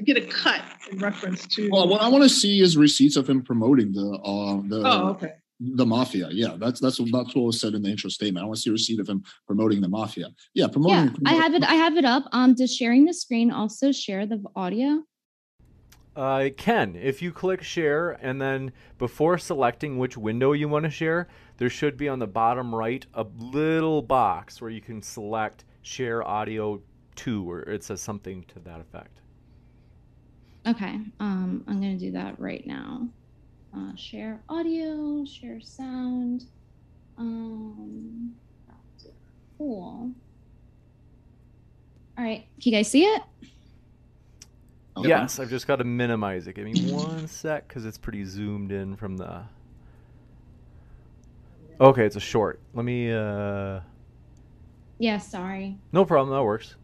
get 0.05 0.17
a 0.17 0.21
cut 0.21 0.61
in 0.91 0.97
reference 0.99 1.45
to. 1.47 1.69
Well, 1.71 1.87
what 1.87 2.01
I 2.01 2.07
want 2.07 2.23
to 2.23 2.29
see 2.29 2.61
is 2.61 2.77
receipts 2.77 3.15
of 3.15 3.29
him 3.29 3.43
promoting 3.43 3.91
the 3.93 4.19
uh 4.23 4.61
the 4.67 4.81
oh, 4.85 5.09
okay. 5.09 5.33
the 5.59 5.85
mafia. 5.85 6.29
Yeah, 6.31 6.55
that's 6.57 6.79
that's 6.79 6.99
what 6.99 7.09
that's 7.11 7.35
what 7.35 7.45
was 7.45 7.59
said 7.59 7.73
in 7.73 7.81
the 7.81 7.89
intro 7.89 8.09
statement. 8.09 8.43
I 8.43 8.47
want 8.47 8.57
to 8.57 8.61
see 8.61 8.69
a 8.69 8.73
receipt 8.73 8.99
of 8.99 9.07
him 9.07 9.23
promoting 9.45 9.81
the 9.81 9.89
mafia. 9.89 10.29
Yeah, 10.53 10.67
promoting. 10.67 11.15
Yeah, 11.21 11.31
I 11.31 11.33
have 11.33 11.53
it. 11.53 11.63
I 11.63 11.75
have 11.75 11.97
it 11.97 12.05
up. 12.05 12.25
Um, 12.31 12.55
does 12.55 12.73
sharing 12.73 13.05
the 13.05 13.13
screen 13.13 13.51
also 13.51 13.91
share 13.91 14.25
the 14.25 14.43
audio? 14.55 15.03
Uh, 16.15 16.49
can. 16.55 16.95
If 16.95 17.21
you 17.21 17.31
click 17.31 17.63
share 17.63 18.11
and 18.11 18.39
then 18.39 18.71
before 18.99 19.37
selecting 19.39 19.97
which 19.97 20.15
window 20.15 20.51
you 20.51 20.69
want 20.69 20.85
to 20.85 20.91
share, 20.91 21.27
there 21.57 21.69
should 21.69 21.97
be 21.97 22.07
on 22.07 22.19
the 22.19 22.27
bottom 22.27 22.73
right 22.73 23.05
a 23.13 23.25
little 23.37 24.01
box 24.01 24.61
where 24.61 24.69
you 24.69 24.81
can 24.81 25.01
select 25.01 25.65
share 25.81 26.25
audio 26.27 26.81
to, 27.15 27.49
or 27.49 27.61
it 27.61 27.83
says 27.83 28.01
something 28.01 28.43
to 28.45 28.59
that 28.59 28.79
effect. 28.79 29.21
Okay. 30.67 30.99
Um, 31.19 31.63
I'm 31.67 31.81
gonna 31.81 31.97
do 31.97 32.11
that 32.11 32.39
right 32.39 32.65
now. 32.65 33.07
Uh, 33.75 33.95
share 33.95 34.41
audio, 34.49 35.25
share 35.25 35.59
sound. 35.61 36.45
Um, 37.17 38.35
cool. 39.57 40.11
All 42.17 42.23
right. 42.23 42.45
Can 42.61 42.71
you 42.71 42.77
guys 42.77 42.87
see 42.87 43.03
it? 43.03 43.23
Okay. 44.95 45.09
Yes, 45.09 45.39
I've 45.39 45.49
just 45.49 45.65
got 45.65 45.77
to 45.77 45.83
minimize 45.83 46.47
it. 46.47 46.53
Give 46.53 46.65
me 46.65 46.91
one 46.91 47.27
sec 47.27 47.67
because 47.67 47.85
it's 47.85 47.97
pretty 47.97 48.25
zoomed 48.25 48.71
in 48.71 48.95
from 48.95 49.17
the. 49.17 49.43
Okay, 51.81 52.05
it's 52.05 52.15
a 52.15 52.19
short. 52.21 52.59
Let 52.73 52.85
me. 52.85 53.11
uh 53.11 53.79
Yeah. 54.99 55.17
Sorry. 55.17 55.77
No 55.91 56.05
problem. 56.05 56.35
That 56.35 56.43
works. 56.43 56.75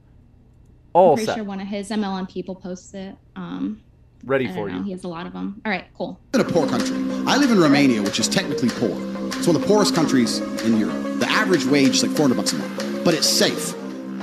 All 0.93 1.12
I'm 1.12 1.16
pretty 1.18 1.26
set. 1.28 1.36
sure 1.36 1.43
one 1.43 1.62
of 1.62 1.68
his 1.68 1.89
MLM 1.91 2.28
people 2.28 2.55
posted 2.55 3.10
it. 3.12 3.16
Um, 3.36 3.82
Ready 4.26 4.45
I 4.45 4.47
don't 4.47 4.57
for 4.57 4.70
know. 4.70 4.78
you. 4.80 4.84
He 4.84 4.91
has 4.91 5.03
a 5.03 5.07
lot 5.07 5.28
of 5.28 5.34
them. 5.34 5.62
All 5.64 5.72
right. 5.72 5.86
Cool. 5.95 6.20
in 6.34 6.41
a 6.41 6.43
poor 6.43 6.68
country. 6.68 6.97
I 7.28 7.38
live 7.38 7.51
in 7.51 7.60
Romania, 7.60 8.01
which 8.01 8.20
is 8.20 8.28
technically 8.28 8.70
poor. 8.70 8.89
It's 9.28 9.45
one 9.47 9.55
of 9.55 9.62
the 9.62 9.68
poorest 9.68 9.93
countries 9.93 10.39
in 10.66 10.78
Europe. 10.80 11.20
The 11.20 11.28
average 11.30 11.66
wage 11.66 11.89
is 11.97 12.03
like 12.03 12.12
400 12.18 12.36
bucks 12.36 12.53
a 12.53 12.57
month, 12.57 13.05
but 13.05 13.14
it's 13.14 13.28
safe 13.30 13.76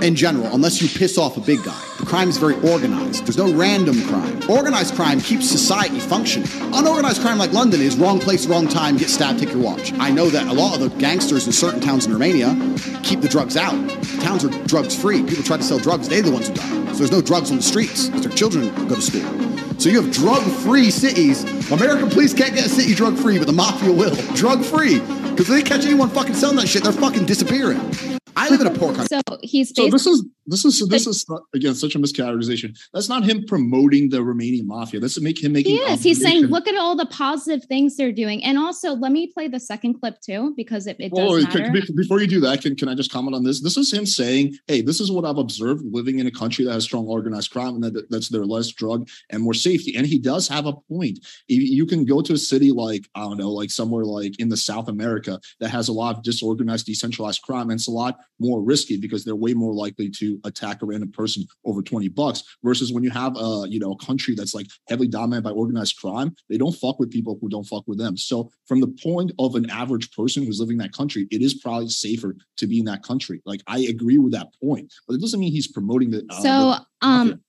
in 0.02 0.14
general, 0.14 0.46
unless 0.54 0.80
you 0.82 0.88
piss 0.88 1.18
off 1.18 1.36
a 1.36 1.40
big 1.40 1.62
guy. 1.64 1.80
The 1.98 2.06
crime 2.06 2.28
is 2.28 2.36
very 2.38 2.54
organized. 2.68 3.24
There's 3.24 3.38
no 3.38 3.52
random 3.52 4.00
crime. 4.06 4.50
Organized 4.50 4.94
crime 4.94 5.20
keeps 5.20 5.48
society 5.48 5.98
functioning. 5.98 6.48
Unorganized 6.74 7.20
crime 7.22 7.38
like 7.38 7.52
London 7.52 7.80
is 7.80 7.96
wrong 7.96 8.20
place, 8.20 8.46
wrong 8.46 8.68
time, 8.68 8.96
get 8.96 9.08
stabbed, 9.08 9.38
take 9.38 9.52
your 9.52 9.62
watch. 9.62 9.92
I 9.94 10.10
know 10.10 10.28
that 10.28 10.46
a 10.46 10.52
lot 10.52 10.74
of 10.74 10.80
the 10.80 10.88
gangsters 10.98 11.46
in 11.46 11.52
certain 11.52 11.80
towns 11.80 12.06
in 12.06 12.12
Romania 12.12 12.54
keep 13.02 13.20
the 13.20 13.28
drugs 13.28 13.56
out. 13.56 13.74
Towns 14.20 14.44
are 14.44 14.50
drugs 14.66 14.94
free. 14.94 15.22
People 15.22 15.44
try 15.44 15.56
to 15.56 15.62
sell 15.62 15.78
drugs, 15.78 16.08
they're 16.08 16.22
the 16.22 16.30
ones 16.30 16.48
who 16.48 16.54
die. 16.54 16.92
So 16.92 16.98
there's 16.98 17.12
no 17.12 17.22
drugs 17.22 17.50
on 17.50 17.56
the 17.56 17.62
streets 17.62 18.06
because 18.06 18.22
their 18.22 18.36
children 18.36 18.74
go 18.88 18.94
to 18.94 19.02
school. 19.02 19.46
So 19.78 19.90
you 19.90 20.00
have 20.00 20.12
drug-free 20.12 20.90
cities. 20.90 21.44
American 21.70 22.08
police 22.08 22.32
can't 22.32 22.54
get 22.54 22.64
a 22.64 22.68
city 22.68 22.94
drug-free, 22.94 23.38
but 23.38 23.46
the 23.46 23.52
mafia 23.52 23.92
will. 23.92 24.14
Drug-free. 24.34 25.00
Because 25.00 25.40
if 25.40 25.48
they 25.48 25.62
catch 25.62 25.84
anyone 25.84 26.08
fucking 26.08 26.34
selling 26.34 26.56
that 26.56 26.68
shit, 26.68 26.82
they're 26.82 26.92
fucking 26.92 27.26
disappearing. 27.26 28.15
I 28.36 28.50
live 28.50 28.60
in 28.60 28.66
a 28.66 28.70
poor 28.70 28.94
country. 28.94 29.06
So 29.10 29.38
he's 29.42 29.72
So 29.74 29.88
this 29.88 30.06
is 30.06 30.24
this 30.46 30.64
is 30.64 30.86
this 30.88 31.06
is 31.06 31.24
again 31.54 31.74
such 31.74 31.94
a 31.94 31.98
mischaracterization. 31.98 32.76
That's 32.92 33.08
not 33.08 33.24
him 33.24 33.44
promoting 33.46 34.08
the 34.10 34.18
Romanian 34.18 34.66
mafia. 34.66 35.00
That's 35.00 35.20
make 35.20 35.42
him 35.42 35.52
making. 35.52 35.76
He 35.76 35.80
is. 35.82 36.02
He's 36.02 36.20
saying, 36.22 36.46
look 36.46 36.66
at 36.68 36.76
all 36.76 36.96
the 36.96 37.06
positive 37.06 37.64
things 37.68 37.96
they're 37.96 38.12
doing. 38.12 38.42
And 38.44 38.58
also, 38.58 38.94
let 38.94 39.12
me 39.12 39.26
play 39.32 39.48
the 39.48 39.60
second 39.60 40.00
clip 40.00 40.20
too, 40.20 40.54
because 40.56 40.86
it, 40.86 40.96
it 41.00 41.12
does 41.12 41.18
Oh, 41.30 41.40
matter. 41.40 41.58
can- 41.82 41.96
before 41.96 42.20
you 42.20 42.26
do 42.26 42.40
that, 42.40 42.62
can, 42.62 42.76
can 42.76 42.88
I 42.88 42.94
just 42.94 43.10
comment 43.10 43.34
on 43.34 43.44
this? 43.44 43.60
This 43.62 43.76
is 43.76 43.92
him 43.92 44.06
saying, 44.06 44.54
"Hey, 44.66 44.80
this 44.82 45.00
is 45.00 45.10
what 45.10 45.24
I've 45.24 45.38
observed 45.38 45.84
living 45.90 46.18
in 46.18 46.26
a 46.26 46.30
country 46.30 46.64
that 46.64 46.72
has 46.72 46.84
strong 46.84 47.06
organized 47.06 47.50
crime, 47.50 47.74
and 47.74 47.84
that 47.84 48.10
that's 48.10 48.28
there 48.28 48.44
less 48.44 48.68
drug 48.70 49.08
and 49.30 49.42
more 49.42 49.54
safety." 49.54 49.96
And 49.96 50.06
he 50.06 50.18
does 50.18 50.48
have 50.48 50.66
a 50.66 50.72
point. 50.72 51.18
You 51.48 51.86
can 51.86 52.04
go 52.04 52.20
to 52.22 52.32
a 52.34 52.38
city 52.38 52.70
like 52.72 53.08
I 53.14 53.20
don't 53.22 53.38
know, 53.38 53.50
like 53.50 53.70
somewhere 53.70 54.04
like 54.04 54.38
in 54.38 54.48
the 54.48 54.56
South 54.56 54.88
America 54.88 55.40
that 55.60 55.70
has 55.70 55.88
a 55.88 55.92
lot 55.92 56.16
of 56.16 56.22
disorganized, 56.22 56.86
decentralized 56.86 57.42
crime, 57.42 57.70
and 57.70 57.78
it's 57.78 57.88
a 57.88 57.92
lot 57.92 58.18
more 58.38 58.62
risky 58.62 58.96
because 58.98 59.24
they're 59.24 59.36
way 59.36 59.54
more 59.54 59.72
likely 59.74 60.10
to 60.10 60.35
attack 60.44 60.82
a 60.82 60.86
random 60.86 61.12
person 61.12 61.44
over 61.64 61.82
twenty 61.82 62.08
bucks. 62.08 62.42
Versus 62.62 62.92
when 62.92 63.02
you 63.04 63.10
have 63.10 63.36
a 63.36 63.64
you 63.68 63.78
know 63.78 63.92
a 63.92 64.04
country 64.04 64.34
that's 64.34 64.54
like 64.54 64.66
heavily 64.88 65.08
dominated 65.08 65.42
by 65.44 65.50
organized 65.50 65.96
crime, 65.98 66.34
they 66.48 66.58
don't 66.58 66.74
fuck 66.74 66.98
with 66.98 67.10
people 67.10 67.38
who 67.40 67.48
don't 67.48 67.64
fuck 67.64 67.84
with 67.86 67.98
them. 67.98 68.16
So 68.16 68.50
from 68.66 68.80
the 68.80 68.88
point 68.88 69.32
of 69.38 69.54
an 69.54 69.68
average 69.70 70.10
person 70.12 70.44
who's 70.44 70.60
living 70.60 70.74
in 70.74 70.78
that 70.78 70.92
country, 70.92 71.26
it 71.30 71.42
is 71.42 71.54
probably 71.54 71.88
safer 71.88 72.36
to 72.56 72.66
be 72.66 72.78
in 72.78 72.84
that 72.86 73.02
country. 73.02 73.42
Like 73.44 73.62
I 73.66 73.80
agree 73.80 74.18
with 74.18 74.32
that 74.32 74.48
point, 74.62 74.92
but 75.06 75.14
it 75.14 75.20
doesn't 75.20 75.40
mean 75.40 75.52
he's 75.52 75.68
promoting 75.68 76.10
the. 76.10 76.24
uh, 76.30 76.40
so 76.42 76.74
the- 77.00 77.06
um 77.06 77.40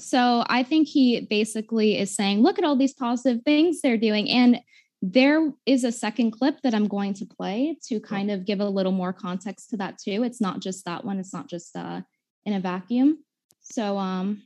so 0.00 0.44
i 0.48 0.62
think 0.62 0.86
he 0.86 1.20
basically 1.22 1.98
is 1.98 2.14
saying 2.14 2.40
look 2.40 2.56
at 2.58 2.64
all 2.64 2.76
these 2.76 2.94
positive 2.94 3.42
things 3.42 3.80
they're 3.80 3.96
doing 3.96 4.30
and 4.30 4.60
there 5.02 5.52
is 5.66 5.82
a 5.84 5.90
second 5.90 6.30
clip 6.30 6.60
that 6.62 6.72
i'm 6.74 6.86
going 6.86 7.12
to 7.12 7.26
play 7.26 7.76
to 7.82 7.98
kind 7.98 8.30
of 8.30 8.44
give 8.44 8.60
a 8.60 8.68
little 8.68 8.92
more 8.92 9.12
context 9.12 9.70
to 9.70 9.76
that 9.76 9.98
too 9.98 10.22
it's 10.22 10.40
not 10.40 10.60
just 10.60 10.84
that 10.84 11.04
one 11.04 11.18
it's 11.18 11.32
not 11.32 11.48
just 11.48 11.74
uh 11.76 12.00
in 12.48 12.54
a 12.54 12.60
vacuum 12.60 13.18
so 13.60 13.96
um 13.96 14.42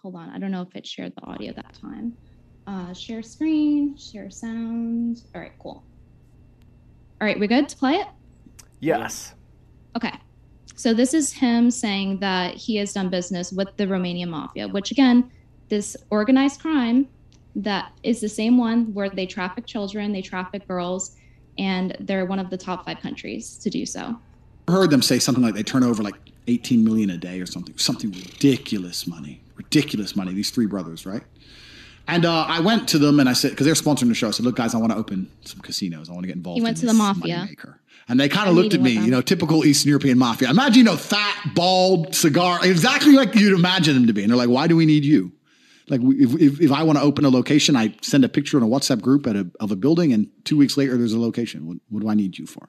hold 0.00 0.14
on 0.16 0.30
i 0.30 0.38
don't 0.38 0.50
know 0.50 0.62
if 0.62 0.74
it 0.74 0.86
shared 0.86 1.12
the 1.16 1.22
audio 1.26 1.52
that 1.52 1.72
time 1.80 2.16
uh 2.66 2.92
share 2.94 3.22
screen 3.22 3.96
share 3.96 4.30
sound 4.30 5.18
all 5.34 5.40
right 5.40 5.52
cool 5.58 5.84
all 7.20 7.26
right 7.26 7.38
we 7.38 7.46
good 7.46 7.68
to 7.68 7.76
play 7.76 7.94
it 7.94 8.06
Yes. 8.82 9.32
Okay. 9.96 10.12
So 10.74 10.92
this 10.92 11.14
is 11.14 11.32
him 11.32 11.70
saying 11.70 12.18
that 12.18 12.56
he 12.56 12.76
has 12.76 12.92
done 12.92 13.10
business 13.10 13.52
with 13.52 13.68
the 13.76 13.86
Romanian 13.86 14.28
mafia, 14.28 14.66
which 14.66 14.90
again, 14.90 15.30
this 15.70 15.96
organized 16.10 16.60
crime 16.60 17.06
that 17.54 17.92
is 18.02 18.20
the 18.20 18.28
same 18.28 18.58
one 18.58 18.92
where 18.92 19.08
they 19.08 19.24
traffic 19.24 19.66
children, 19.66 20.12
they 20.12 20.20
traffic 20.20 20.66
girls, 20.66 21.14
and 21.58 21.96
they're 22.00 22.26
one 22.26 22.40
of 22.40 22.50
the 22.50 22.56
top 22.56 22.84
five 22.84 22.98
countries 22.98 23.56
to 23.58 23.70
do 23.70 23.86
so. 23.86 24.16
I 24.66 24.72
heard 24.72 24.90
them 24.90 25.02
say 25.02 25.20
something 25.20 25.44
like 25.44 25.54
they 25.54 25.62
turn 25.62 25.84
over 25.84 26.02
like 26.02 26.31
18 26.46 26.84
million 26.84 27.10
a 27.10 27.16
day 27.16 27.40
or 27.40 27.46
something, 27.46 27.76
something 27.78 28.10
ridiculous 28.10 29.06
money, 29.06 29.42
ridiculous 29.56 30.16
money. 30.16 30.32
These 30.32 30.50
three 30.50 30.66
brothers, 30.66 31.06
right? 31.06 31.22
And 32.08 32.24
uh, 32.24 32.44
I 32.48 32.60
went 32.60 32.88
to 32.90 32.98
them 32.98 33.20
and 33.20 33.28
I 33.28 33.32
said, 33.32 33.52
because 33.52 33.64
they're 33.66 33.74
sponsoring 33.74 34.08
the 34.08 34.14
show, 34.14 34.28
I 34.28 34.32
said, 34.32 34.44
look, 34.44 34.56
guys, 34.56 34.74
I 34.74 34.78
want 34.78 34.92
to 34.92 34.98
open 34.98 35.30
some 35.44 35.60
casinos. 35.60 36.10
I 36.10 36.12
want 36.12 36.24
to 36.24 36.26
get 36.26 36.36
involved. 36.36 36.58
He 36.58 36.62
went 36.62 36.78
in 36.78 36.80
to 36.80 36.86
the 36.86 36.94
mafia. 36.94 37.48
moneymaker." 37.48 37.76
And 38.08 38.18
they 38.18 38.28
kind 38.28 38.48
of 38.48 38.56
looked 38.56 38.74
at 38.74 38.80
me, 38.80 38.92
you 38.92 39.12
know, 39.12 39.22
typical 39.22 39.64
Eastern 39.64 39.90
European 39.90 40.18
mafia. 40.18 40.50
Imagine, 40.50 40.78
you 40.78 40.84
know, 40.84 40.96
fat, 40.96 41.52
bald, 41.54 42.14
cigar, 42.14 42.58
exactly 42.64 43.12
like 43.12 43.34
you'd 43.36 43.56
imagine 43.56 43.94
them 43.94 44.08
to 44.08 44.12
be. 44.12 44.22
And 44.22 44.30
they're 44.30 44.36
like, 44.36 44.48
why 44.48 44.66
do 44.66 44.74
we 44.74 44.86
need 44.86 45.04
you? 45.04 45.32
Like, 45.88 46.00
if, 46.02 46.34
if, 46.40 46.60
if 46.60 46.72
I 46.72 46.82
want 46.82 46.98
to 46.98 47.04
open 47.04 47.24
a 47.24 47.30
location, 47.30 47.76
I 47.76 47.94
send 48.02 48.24
a 48.24 48.28
picture 48.28 48.56
in 48.56 48.64
a 48.64 48.66
WhatsApp 48.66 49.00
group 49.00 49.26
at 49.26 49.36
a, 49.36 49.46
of 49.60 49.70
a 49.70 49.76
building, 49.76 50.12
and 50.12 50.28
two 50.44 50.56
weeks 50.56 50.76
later, 50.76 50.96
there's 50.96 51.12
a 51.12 51.20
location. 51.20 51.66
What, 51.66 51.76
what 51.90 52.02
do 52.02 52.08
I 52.08 52.14
need 52.14 52.38
you 52.38 52.46
for? 52.46 52.68